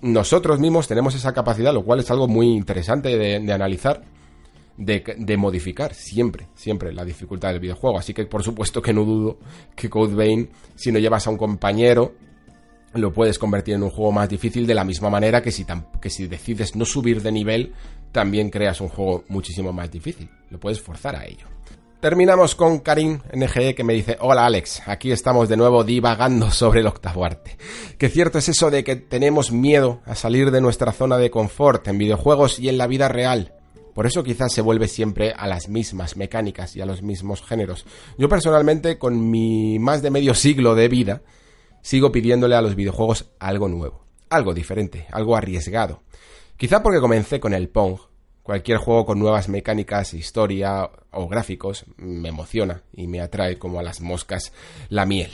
nosotros 0.00 0.58
mismos 0.58 0.88
tenemos 0.88 1.14
esa 1.14 1.34
capacidad, 1.34 1.74
lo 1.74 1.84
cual 1.84 2.00
es 2.00 2.10
algo 2.10 2.26
muy 2.26 2.46
interesante 2.46 3.18
de, 3.18 3.40
de 3.40 3.52
analizar, 3.52 4.02
de, 4.78 5.04
de, 5.18 5.36
modificar 5.36 5.92
siempre, 5.92 6.46
siempre 6.54 6.90
la 6.94 7.04
dificultad 7.04 7.50
del 7.50 7.60
videojuego. 7.60 7.98
Así 7.98 8.14
que 8.14 8.24
por 8.24 8.42
supuesto 8.42 8.80
que 8.80 8.94
no 8.94 9.04
dudo 9.04 9.38
que 9.76 9.90
Code 9.90 10.14
Vein, 10.14 10.48
si 10.74 10.90
no 10.90 10.98
llevas 10.98 11.26
a 11.26 11.30
un 11.30 11.36
compañero, 11.36 12.14
lo 12.94 13.12
puedes 13.12 13.38
convertir 13.38 13.74
en 13.74 13.82
un 13.82 13.90
juego 13.90 14.10
más 14.10 14.26
difícil 14.26 14.66
de 14.66 14.74
la 14.74 14.84
misma 14.84 15.10
manera 15.10 15.42
que 15.42 15.52
si, 15.52 15.66
que 16.00 16.08
si 16.08 16.28
decides 16.28 16.76
no 16.76 16.86
subir 16.86 17.20
de 17.20 17.30
nivel, 17.30 17.74
también 18.10 18.48
creas 18.48 18.80
un 18.80 18.88
juego 18.88 19.24
muchísimo 19.28 19.70
más 19.70 19.90
difícil. 19.90 20.30
Lo 20.48 20.58
puedes 20.58 20.80
forzar 20.80 21.14
a 21.16 21.26
ello. 21.26 21.46
Terminamos 22.04 22.54
con 22.54 22.80
Karim 22.80 23.20
NGE 23.32 23.74
que 23.74 23.82
me 23.82 23.94
dice, 23.94 24.18
hola 24.20 24.44
Alex, 24.44 24.82
aquí 24.84 25.10
estamos 25.10 25.48
de 25.48 25.56
nuevo 25.56 25.84
divagando 25.84 26.50
sobre 26.50 26.80
el 26.80 26.86
octavo 26.86 27.24
arte. 27.24 27.56
Que 27.96 28.10
cierto 28.10 28.36
es 28.36 28.50
eso 28.50 28.70
de 28.70 28.84
que 28.84 28.96
tenemos 28.96 29.52
miedo 29.52 30.02
a 30.04 30.14
salir 30.14 30.50
de 30.50 30.60
nuestra 30.60 30.92
zona 30.92 31.16
de 31.16 31.30
confort 31.30 31.88
en 31.88 31.96
videojuegos 31.96 32.58
y 32.58 32.68
en 32.68 32.76
la 32.76 32.86
vida 32.86 33.08
real. 33.08 33.54
Por 33.94 34.04
eso 34.04 34.22
quizás 34.22 34.52
se 34.52 34.60
vuelve 34.60 34.86
siempre 34.86 35.32
a 35.34 35.46
las 35.46 35.70
mismas 35.70 36.18
mecánicas 36.18 36.76
y 36.76 36.82
a 36.82 36.84
los 36.84 37.00
mismos 37.00 37.40
géneros. 37.40 37.86
Yo 38.18 38.28
personalmente, 38.28 38.98
con 38.98 39.30
mi 39.30 39.78
más 39.78 40.02
de 40.02 40.10
medio 40.10 40.34
siglo 40.34 40.74
de 40.74 40.88
vida, 40.88 41.22
sigo 41.80 42.12
pidiéndole 42.12 42.54
a 42.54 42.60
los 42.60 42.74
videojuegos 42.74 43.30
algo 43.38 43.66
nuevo, 43.68 44.04
algo 44.28 44.52
diferente, 44.52 45.06
algo 45.10 45.36
arriesgado. 45.36 46.02
Quizá 46.58 46.82
porque 46.82 47.00
comencé 47.00 47.40
con 47.40 47.54
el 47.54 47.70
Pong, 47.70 47.96
Cualquier 48.44 48.76
juego 48.76 49.06
con 49.06 49.18
nuevas 49.18 49.48
mecánicas, 49.48 50.12
historia 50.12 50.90
o 51.10 51.28
gráficos 51.28 51.86
me 51.96 52.28
emociona 52.28 52.82
y 52.92 53.06
me 53.06 53.22
atrae 53.22 53.58
como 53.58 53.80
a 53.80 53.82
las 53.82 54.02
moscas 54.02 54.52
la 54.90 55.06
miel. 55.06 55.30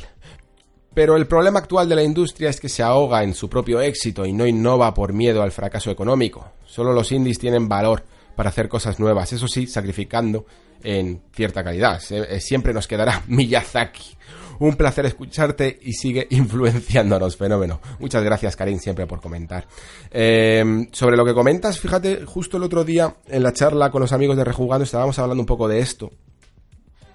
Pero 0.94 1.16
el 1.16 1.26
problema 1.26 1.58
actual 1.58 1.88
de 1.88 1.96
la 1.96 2.04
industria 2.04 2.50
es 2.50 2.60
que 2.60 2.68
se 2.68 2.84
ahoga 2.84 3.24
en 3.24 3.34
su 3.34 3.50
propio 3.50 3.80
éxito 3.80 4.24
y 4.26 4.32
no 4.32 4.46
innova 4.46 4.94
por 4.94 5.12
miedo 5.12 5.42
al 5.42 5.50
fracaso 5.50 5.90
económico. 5.90 6.52
Solo 6.64 6.92
los 6.92 7.10
indies 7.10 7.40
tienen 7.40 7.68
valor 7.68 8.04
para 8.36 8.50
hacer 8.50 8.68
cosas 8.68 9.00
nuevas, 9.00 9.32
eso 9.32 9.48
sí, 9.48 9.66
sacrificando 9.66 10.46
en 10.82 11.20
cierta 11.32 11.64
calidad. 11.64 12.00
Eh, 12.10 12.40
siempre 12.40 12.72
nos 12.72 12.86
quedará 12.86 13.24
Miyazaki, 13.28 14.16
un 14.60 14.76
placer 14.76 15.06
escucharte 15.06 15.78
y 15.82 15.92
sigue 15.92 16.26
influenciándonos, 16.30 17.36
fenómeno. 17.36 17.80
Muchas 17.98 18.22
gracias, 18.22 18.56
Karim, 18.56 18.78
siempre 18.78 19.06
por 19.06 19.20
comentar. 19.20 19.66
Eh, 20.10 20.86
sobre 20.92 21.16
lo 21.16 21.24
que 21.24 21.34
comentas, 21.34 21.80
fíjate, 21.80 22.24
justo 22.24 22.56
el 22.56 22.62
otro 22.62 22.84
día 22.84 23.16
en 23.26 23.42
la 23.42 23.52
charla 23.52 23.90
con 23.90 24.00
los 24.00 24.12
amigos 24.12 24.36
de 24.36 24.44
Rejugando 24.44 24.84
estábamos 24.84 25.18
hablando 25.18 25.42
un 25.42 25.46
poco 25.46 25.66
de 25.66 25.80
esto. 25.80 26.10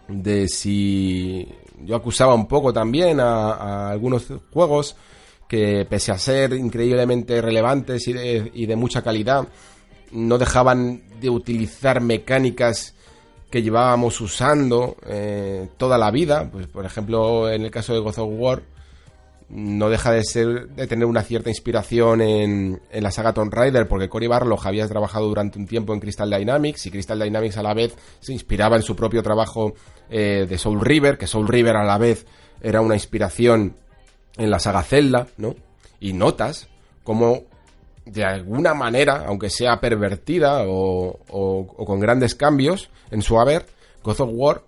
De 0.08 0.48
si 0.48 1.48
yo 1.84 1.96
acusaba 1.96 2.34
un 2.34 2.48
poco 2.48 2.74
también 2.74 3.20
a, 3.20 3.90
algunos 3.90 4.28
juegos 4.52 4.96
que 5.48 5.86
pese 5.88 6.12
a 6.12 6.18
ser 6.18 6.54
increíblemente 6.54 7.42
relevantes 7.42 8.08
y 8.08 8.14
de, 8.14 8.52
y 8.54 8.66
de 8.66 8.76
mucha 8.76 9.04
calidad, 9.04 9.48
no 10.12 10.38
dejaban 10.38 11.04
de 11.20 11.30
utilizar 11.30 12.02
mecánicas 12.02 12.95
que 13.56 13.64
llevábamos 13.64 14.20
usando 14.20 14.98
eh, 15.08 15.70
toda 15.78 15.98
la 15.98 16.12
vida, 16.12 16.50
pues 16.52 16.68
por 16.68 16.84
ejemplo 16.84 17.50
en 17.50 17.62
el 17.62 17.72
caso 17.72 17.94
de 17.94 18.00
God 18.00 18.20
of 18.20 18.30
War, 18.34 18.64
no 19.48 19.90
deja 19.90 20.12
de 20.12 20.26
ser 20.26 20.68
de 20.72 20.88
tener 20.88 21.06
una 21.06 21.22
cierta 21.22 21.50
inspiración 21.50 22.20
en, 22.20 22.82
en 22.92 23.02
la 23.02 23.12
saga 23.12 23.32
Tomb 23.32 23.54
Raider, 23.54 23.88
porque 23.88 24.10
Cory 24.10 24.28
Barlog 24.28 24.60
había 24.68 24.86
trabajado 24.90 25.30
durante 25.30 25.58
un 25.58 25.68
tiempo 25.68 25.94
en 25.94 26.02
Crystal 26.02 26.30
Dynamics 26.30 26.88
y 26.88 26.92
Crystal 26.92 27.18
Dynamics 27.18 27.56
a 27.56 27.64
la 27.64 27.74
vez 27.74 27.96
se 28.20 28.34
inspiraba 28.34 28.76
en 28.76 28.82
su 28.82 28.94
propio 28.94 29.24
trabajo 29.24 29.74
eh, 30.10 30.46
de 30.50 30.58
Soul 30.58 30.82
River, 30.82 31.18
que 31.18 31.26
Soul 31.26 31.48
River 31.48 31.78
a 31.78 31.86
la 31.86 31.98
vez 31.98 32.26
era 32.62 32.82
una 32.82 32.96
inspiración 32.96 33.78
en 34.36 34.52
la 34.52 34.60
saga 34.60 34.84
Zelda, 34.84 35.28
¿no? 35.38 35.56
Y 36.02 36.12
notas 36.12 36.68
como 37.06 37.44
de 38.06 38.24
alguna 38.24 38.74
manera, 38.74 39.26
aunque 39.28 39.50
sea 39.50 39.80
pervertida 39.80 40.64
o, 40.68 41.68
con 41.76 42.00
grandes 42.00 42.36
cambios 42.36 42.90
en 43.12 43.22
su 43.22 43.40
haber, 43.40 43.66
God 44.04 44.22
of 44.22 44.30
War 44.34 44.64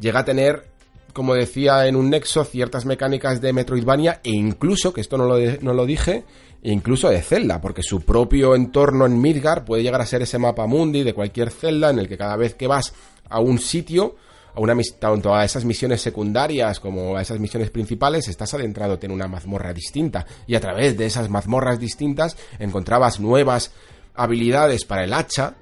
llega 0.00 0.20
a 0.20 0.24
tener, 0.24 0.64
como 1.12 1.34
decía 1.34 1.86
en 1.86 1.96
un 1.96 2.10
nexo, 2.10 2.44
ciertas 2.44 2.86
mecánicas 2.86 3.40
de 3.40 3.52
Metroidvania 3.52 4.20
e 4.22 4.30
incluso, 4.30 4.92
que 4.92 5.00
esto 5.00 5.18
no 5.18 5.24
lo, 5.24 5.38
no 5.60 5.74
lo 5.74 5.86
dije, 5.86 6.24
incluso 6.62 7.08
de 7.08 7.20
Zelda, 7.22 7.60
porque 7.60 7.82
su 7.82 8.02
propio 8.02 8.54
entorno 8.54 9.06
en 9.06 9.20
Midgar 9.20 9.64
puede 9.64 9.82
llegar 9.82 10.00
a 10.00 10.06
ser 10.06 10.22
ese 10.22 10.38
mapa 10.38 10.66
mundi 10.66 11.02
de 11.02 11.14
cualquier 11.14 11.50
Zelda 11.50 11.90
en 11.90 11.98
el 11.98 12.08
que 12.08 12.18
cada 12.18 12.36
vez 12.36 12.54
que 12.54 12.66
vas 12.66 12.94
a 13.28 13.40
un 13.40 13.58
sitio 13.58 14.16
a 14.58 14.60
una, 14.60 14.74
tanto 14.98 15.34
a 15.34 15.44
esas 15.44 15.64
misiones 15.64 16.02
secundarias 16.02 16.80
como 16.80 17.16
a 17.16 17.22
esas 17.22 17.38
misiones 17.38 17.70
principales, 17.70 18.26
estás 18.26 18.54
adentrado 18.54 18.98
en 19.00 19.12
una 19.12 19.28
mazmorra 19.28 19.72
distinta. 19.72 20.26
Y 20.46 20.56
a 20.56 20.60
través 20.60 20.98
de 20.98 21.06
esas 21.06 21.30
mazmorras 21.30 21.78
distintas 21.78 22.36
encontrabas 22.58 23.20
nuevas 23.20 23.72
habilidades 24.14 24.84
para 24.84 25.04
el 25.04 25.14
hacha 25.14 25.54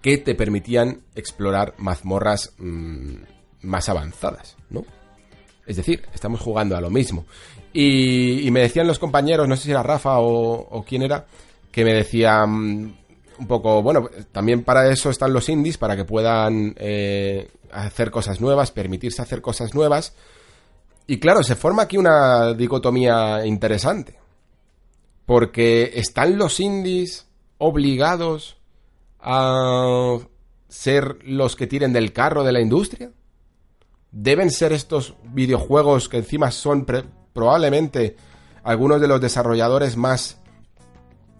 que 0.00 0.18
te 0.18 0.36
permitían 0.36 1.02
explorar 1.16 1.74
mazmorras 1.78 2.52
mm, 2.58 3.16
más 3.62 3.88
avanzadas, 3.88 4.56
¿no? 4.70 4.84
Es 5.66 5.76
decir, 5.76 6.02
estamos 6.14 6.40
jugando 6.40 6.76
a 6.76 6.80
lo 6.80 6.90
mismo. 6.90 7.26
Y, 7.72 8.48
me 8.52 8.60
decían 8.60 8.86
los 8.86 9.00
compañeros, 9.00 9.48
no 9.48 9.56
sé 9.56 9.64
si 9.64 9.70
era 9.72 9.82
Rafa 9.82 10.20
o, 10.20 10.84
quién 10.88 11.02
era, 11.02 11.26
que 11.72 11.84
me 11.84 11.92
decían 11.92 12.96
un 13.38 13.46
poco, 13.46 13.82
bueno, 13.82 14.08
también 14.32 14.62
para 14.62 14.88
eso 14.90 15.10
están 15.10 15.32
los 15.32 15.48
indies, 15.48 15.76
para 15.76 15.96
que 15.96 16.04
puedan 16.04 16.72
eh, 16.78 17.48
hacer 17.84 18.10
cosas 18.10 18.40
nuevas, 18.40 18.72
permitirse 18.72 19.22
hacer 19.22 19.42
cosas 19.42 19.74
nuevas. 19.74 20.14
Y 21.06 21.18
claro, 21.18 21.42
se 21.42 21.54
forma 21.54 21.82
aquí 21.82 21.98
una 21.98 22.54
dicotomía 22.54 23.44
interesante. 23.44 24.18
Porque 25.26 25.92
están 25.94 26.38
los 26.38 26.60
indies 26.60 27.26
obligados 27.58 28.56
a 29.20 30.18
ser 30.68 31.18
los 31.22 31.56
que 31.56 31.66
tiren 31.66 31.92
del 31.92 32.12
carro 32.12 32.44
de 32.44 32.52
la 32.52 32.60
industria. 32.60 33.10
¿Deben 34.10 34.50
ser 34.50 34.72
estos 34.72 35.14
videojuegos 35.24 36.08
que 36.08 36.18
encima 36.18 36.50
son 36.50 36.86
probablemente 37.32 38.16
algunos 38.62 39.00
de 39.00 39.08
los 39.08 39.20
desarrolladores 39.20 39.96
más 39.96 40.38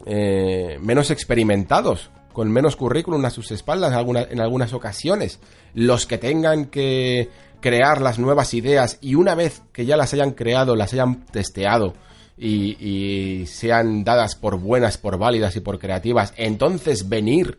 eh, 0.04 0.78
menos 0.80 1.10
experimentados 1.10 2.10
con 2.36 2.50
menos 2.50 2.76
currículum 2.76 3.24
a 3.24 3.30
sus 3.30 3.50
espaldas 3.50 3.94
en 4.30 4.40
algunas 4.42 4.74
ocasiones, 4.74 5.40
los 5.72 6.04
que 6.04 6.18
tengan 6.18 6.66
que 6.66 7.30
crear 7.62 8.02
las 8.02 8.18
nuevas 8.18 8.52
ideas 8.52 8.98
y 9.00 9.14
una 9.14 9.34
vez 9.34 9.62
que 9.72 9.86
ya 9.86 9.96
las 9.96 10.12
hayan 10.12 10.32
creado, 10.32 10.76
las 10.76 10.92
hayan 10.92 11.24
testeado 11.24 11.94
y, 12.36 13.46
sean 13.46 14.04
dadas 14.04 14.34
por 14.34 14.60
buenas, 14.60 14.98
por 14.98 15.16
válidas 15.16 15.56
y 15.56 15.60
por 15.60 15.78
creativas, 15.78 16.34
entonces 16.36 17.08
venir 17.08 17.58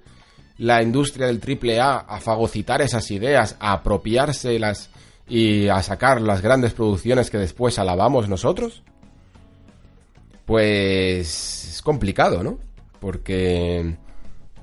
la 0.60 0.84
industria 0.84 1.26
del 1.26 1.40
triple 1.40 1.80
A 1.80 1.98
a 1.98 2.20
fagocitar 2.20 2.84
esas 2.84 3.10
ideas, 3.10 3.56
a 3.60 3.74
apropiárselas 3.74 4.92
y 5.28 5.70
a 5.70 5.82
sacar 5.82 6.22
las 6.22 6.44
grandes 6.44 6.74
producciones 6.74 7.32
que 7.32 7.40
después 7.40 7.80
alabamos 7.80 8.30
nosotros? 8.30 8.84
Pues 10.46 11.68
es 11.68 11.82
complicado, 11.82 12.44
¿no? 12.44 12.60
Porque 13.00 13.98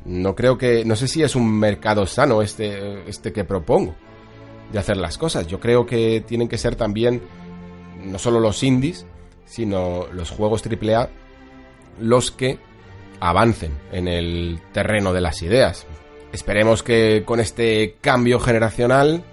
no 0.04 0.34
creo 0.34 0.58
que, 0.58 0.84
no 0.84 0.96
sé 0.96 1.08
si 1.08 1.22
es 1.22 1.34
un 1.34 1.58
mercado 1.58 2.06
sano 2.06 2.42
este, 2.42 3.08
este 3.08 3.32
que 3.32 3.44
propongo 3.44 3.94
de 4.72 4.78
hacer 4.78 4.96
las 4.96 5.18
cosas. 5.18 5.46
Yo 5.46 5.60
creo 5.60 5.86
que 5.86 6.22
tienen 6.26 6.48
que 6.48 6.58
ser 6.58 6.76
también 6.76 7.22
no 8.04 8.18
solo 8.18 8.40
los 8.40 8.62
indies, 8.62 9.06
sino 9.46 10.06
los 10.12 10.30
juegos 10.30 10.62
AAA 10.66 11.08
los 12.00 12.30
que 12.30 12.58
avancen 13.20 13.72
en 13.92 14.08
el 14.08 14.60
terreno 14.72 15.12
de 15.12 15.20
las 15.20 15.42
ideas. 15.42 15.86
Esperemos 16.32 16.82
que 16.82 17.22
con 17.24 17.40
este 17.40 17.96
cambio 18.00 18.40
generacional 18.40 19.24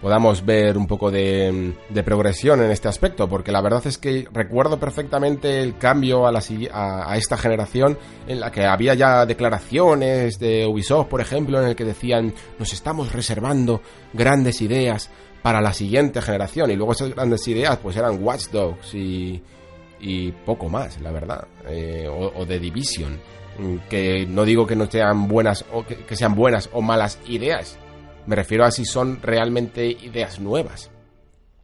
podamos 0.00 0.44
ver 0.44 0.78
un 0.78 0.86
poco 0.86 1.10
de, 1.10 1.74
progresión 2.04 2.62
en 2.62 2.70
este 2.70 2.88
aspecto, 2.88 3.28
porque 3.28 3.52
la 3.52 3.60
verdad 3.60 3.86
es 3.86 3.98
que 3.98 4.26
recuerdo 4.32 4.78
perfectamente 4.78 5.60
el 5.60 5.76
cambio 5.76 6.26
a, 6.26 6.32
la, 6.32 6.42
a, 6.72 7.16
esta 7.16 7.36
generación 7.36 7.98
en 8.26 8.40
la 8.40 8.50
que 8.50 8.64
había 8.64 8.94
ya 8.94 9.26
declaraciones 9.26 10.38
de 10.38 10.66
Ubisoft, 10.66 11.08
por 11.08 11.20
ejemplo, 11.20 11.60
en 11.60 11.68
el 11.68 11.76
que 11.76 11.84
decían 11.84 12.32
nos 12.58 12.72
estamos 12.72 13.12
reservando 13.12 13.82
grandes 14.12 14.60
ideas 14.60 15.10
para 15.42 15.60
la 15.60 15.72
siguiente 15.72 16.20
generación, 16.20 16.70
y 16.70 16.76
luego 16.76 16.92
esas 16.92 17.10
grandes 17.10 17.46
ideas 17.48 17.78
pues 17.78 17.96
eran 17.96 18.22
Watch 18.22 18.48
Dogs 18.48 18.94
y, 18.94 19.42
y 20.00 20.32
poco 20.32 20.68
más, 20.68 21.00
la 21.00 21.10
verdad, 21.10 21.46
eh, 21.66 22.08
o, 22.08 22.44
de 22.44 22.58
Division, 22.58 23.18
que 23.88 24.24
no 24.26 24.44
digo 24.44 24.66
que 24.66 24.76
no 24.76 24.88
sean 24.88 25.26
buenas 25.26 25.64
o 25.72 25.84
que 25.84 26.14
sean 26.14 26.36
buenas 26.36 26.70
o 26.72 26.80
malas 26.80 27.18
ideas, 27.26 27.76
me 28.28 28.36
refiero 28.36 28.66
a 28.66 28.70
si 28.70 28.84
son 28.84 29.22
realmente 29.22 29.86
ideas 29.86 30.38
nuevas. 30.38 30.90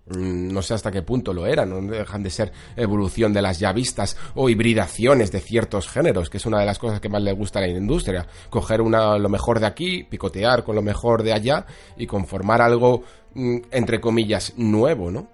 Mm, 0.06 0.50
no 0.50 0.62
sé 0.62 0.72
hasta 0.72 0.90
qué 0.90 1.02
punto 1.02 1.34
lo 1.34 1.46
eran, 1.46 1.68
no 1.68 1.92
dejan 1.92 2.22
de 2.22 2.30
ser 2.30 2.52
evolución 2.74 3.34
de 3.34 3.42
las 3.42 3.58
ya 3.58 3.70
vistas 3.72 4.16
o 4.34 4.48
hibridaciones 4.48 5.30
de 5.30 5.40
ciertos 5.40 5.88
géneros, 5.88 6.30
que 6.30 6.38
es 6.38 6.46
una 6.46 6.60
de 6.60 6.64
las 6.64 6.78
cosas 6.78 7.00
que 7.00 7.10
más 7.10 7.22
le 7.22 7.32
gusta 7.32 7.58
a 7.58 7.62
la 7.62 7.68
industria. 7.68 8.26
Coger 8.48 8.80
una, 8.80 9.18
lo 9.18 9.28
mejor 9.28 9.60
de 9.60 9.66
aquí, 9.66 10.04
picotear 10.04 10.64
con 10.64 10.74
lo 10.74 10.82
mejor 10.82 11.22
de 11.22 11.34
allá 11.34 11.66
y 11.98 12.06
conformar 12.06 12.62
algo, 12.62 13.02
mm, 13.34 13.58
entre 13.70 14.00
comillas, 14.00 14.54
nuevo, 14.56 15.10
¿no? 15.10 15.28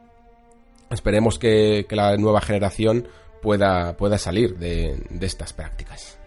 Esperemos 0.90 1.38
que, 1.38 1.86
la 1.90 2.16
nueva 2.16 2.40
generación 2.40 3.06
pueda, 3.40 3.96
pueda 3.96 4.18
salir 4.18 4.58
de 4.58 4.98
estas 5.20 5.52
prácticas. 5.52 6.19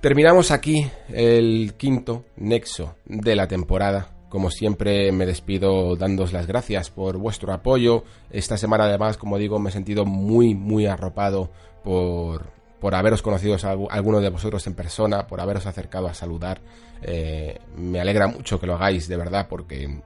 Terminamos 0.00 0.50
aquí 0.50 0.90
el 1.12 1.74
quinto 1.76 2.24
nexo 2.36 2.94
de 3.04 3.36
la 3.36 3.48
temporada. 3.48 4.08
Como 4.30 4.50
siempre 4.50 5.12
me 5.12 5.26
despido 5.26 5.94
dándos 5.94 6.32
las 6.32 6.46
gracias 6.46 6.88
por 6.88 7.18
vuestro 7.18 7.52
apoyo. 7.52 8.04
Esta 8.30 8.56
semana 8.56 8.84
además, 8.84 9.18
como 9.18 9.36
digo, 9.36 9.58
me 9.58 9.68
he 9.68 9.72
sentido 9.72 10.06
muy, 10.06 10.54
muy 10.54 10.86
arropado 10.86 11.50
por, 11.84 12.46
por 12.80 12.94
haberos 12.94 13.20
conocido 13.20 13.56
a 13.62 13.94
alguno 13.94 14.22
de 14.22 14.30
vosotros 14.30 14.66
en 14.66 14.74
persona, 14.74 15.26
por 15.26 15.38
haberos 15.38 15.66
acercado 15.66 16.08
a 16.08 16.14
saludar. 16.14 16.62
Eh, 17.02 17.58
me 17.76 18.00
alegra 18.00 18.26
mucho 18.26 18.58
que 18.58 18.66
lo 18.66 18.76
hagáis, 18.76 19.06
de 19.06 19.18
verdad, 19.18 19.48
porque 19.50 20.00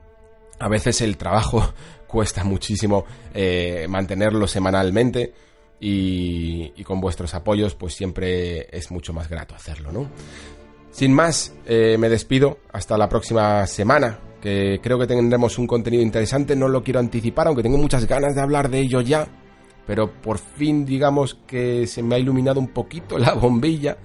a 0.59 0.67
veces 0.67 0.99
el 0.99 1.15
trabajo 1.15 1.73
cuesta 2.07 2.43
muchísimo 2.43 3.05
eh, 3.33 3.85
mantenerlo 3.87 4.45
semanalmente 4.45 5.33
y, 5.87 6.83
con 6.83 6.99
vuestros 6.99 7.33
apoyos 7.35 7.75
pues 7.75 7.93
siempre 7.93 8.67
es 8.75 8.89
mucho 8.89 9.13
más 9.13 9.29
grato 9.29 9.53
hacerlo, 9.53 9.91
¿no? 9.91 10.09
Sin 10.91 11.13
más, 11.13 11.53
eh, 11.65 11.97
me 11.99 12.09
despido 12.09 12.59
hasta 12.71 12.97
la 12.97 13.07
próxima 13.07 13.67
semana, 13.67 14.19
que 14.41 14.79
creo 14.81 14.97
que 14.97 15.05
tendremos 15.05 15.59
un 15.59 15.67
contenido 15.67 16.01
interesante, 16.01 16.55
no 16.55 16.69
lo 16.69 16.83
quiero 16.83 16.99
anticipar, 16.99 17.47
aunque 17.47 17.61
tengo 17.61 17.77
muchas 17.77 18.07
ganas 18.07 18.33
de 18.33 18.41
hablar 18.41 18.69
de 18.69 18.79
ello 18.79 19.01
ya, 19.01 19.27
pero 19.85 20.11
por 20.11 20.39
fin 20.39 20.85
digamos 20.85 21.37
que 21.45 21.85
se 21.85 22.01
me 22.01 22.15
ha 22.15 22.19
iluminado 22.19 22.59
un 22.59 22.69
poquito 22.69 23.17
la 23.19 23.33
bombilla 23.33 23.95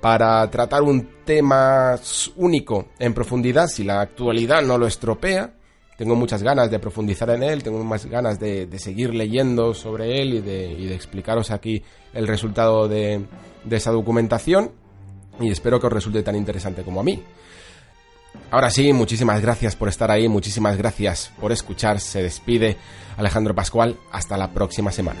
para 0.00 0.48
tratar 0.50 0.82
un 0.82 1.06
tema 1.26 1.98
único 2.36 2.88
en 2.98 3.12
profundidad 3.12 3.66
si 3.66 3.84
la 3.84 4.00
actualidad 4.00 4.62
no 4.62 4.78
lo 4.78 4.86
estropea. 4.86 5.52
Tengo 6.00 6.16
muchas 6.16 6.42
ganas 6.42 6.70
de 6.70 6.78
profundizar 6.78 7.28
en 7.28 7.42
él, 7.42 7.62
tengo 7.62 7.84
más 7.84 8.06
ganas 8.06 8.40
de, 8.40 8.66
seguir 8.78 9.14
leyendo 9.14 9.74
sobre 9.74 10.22
él 10.22 10.32
y 10.32 10.40
de, 10.40 10.94
explicaros 10.94 11.50
aquí 11.50 11.82
el 12.14 12.26
resultado 12.26 12.88
de, 12.88 13.26
de 13.64 13.76
esa 13.76 13.90
documentación 13.90 14.70
y 15.38 15.50
espero 15.50 15.78
que 15.78 15.88
os 15.88 15.92
resulte 15.92 16.22
tan 16.22 16.36
interesante 16.36 16.84
como 16.84 17.00
a 17.00 17.02
mí. 17.02 17.22
Ahora 18.50 18.70
sí, 18.70 18.94
muchísimas 18.94 19.42
gracias 19.42 19.76
por 19.76 19.90
estar 19.90 20.10
ahí, 20.10 20.26
muchísimas 20.26 20.78
gracias 20.78 21.32
por 21.38 21.52
escuchar. 21.52 22.00
Se 22.00 22.22
despide 22.22 22.78
Alejandro 23.18 23.54
Pascual. 23.54 23.98
Hasta 24.10 24.38
la 24.38 24.54
próxima 24.54 24.90
semana. 24.92 25.20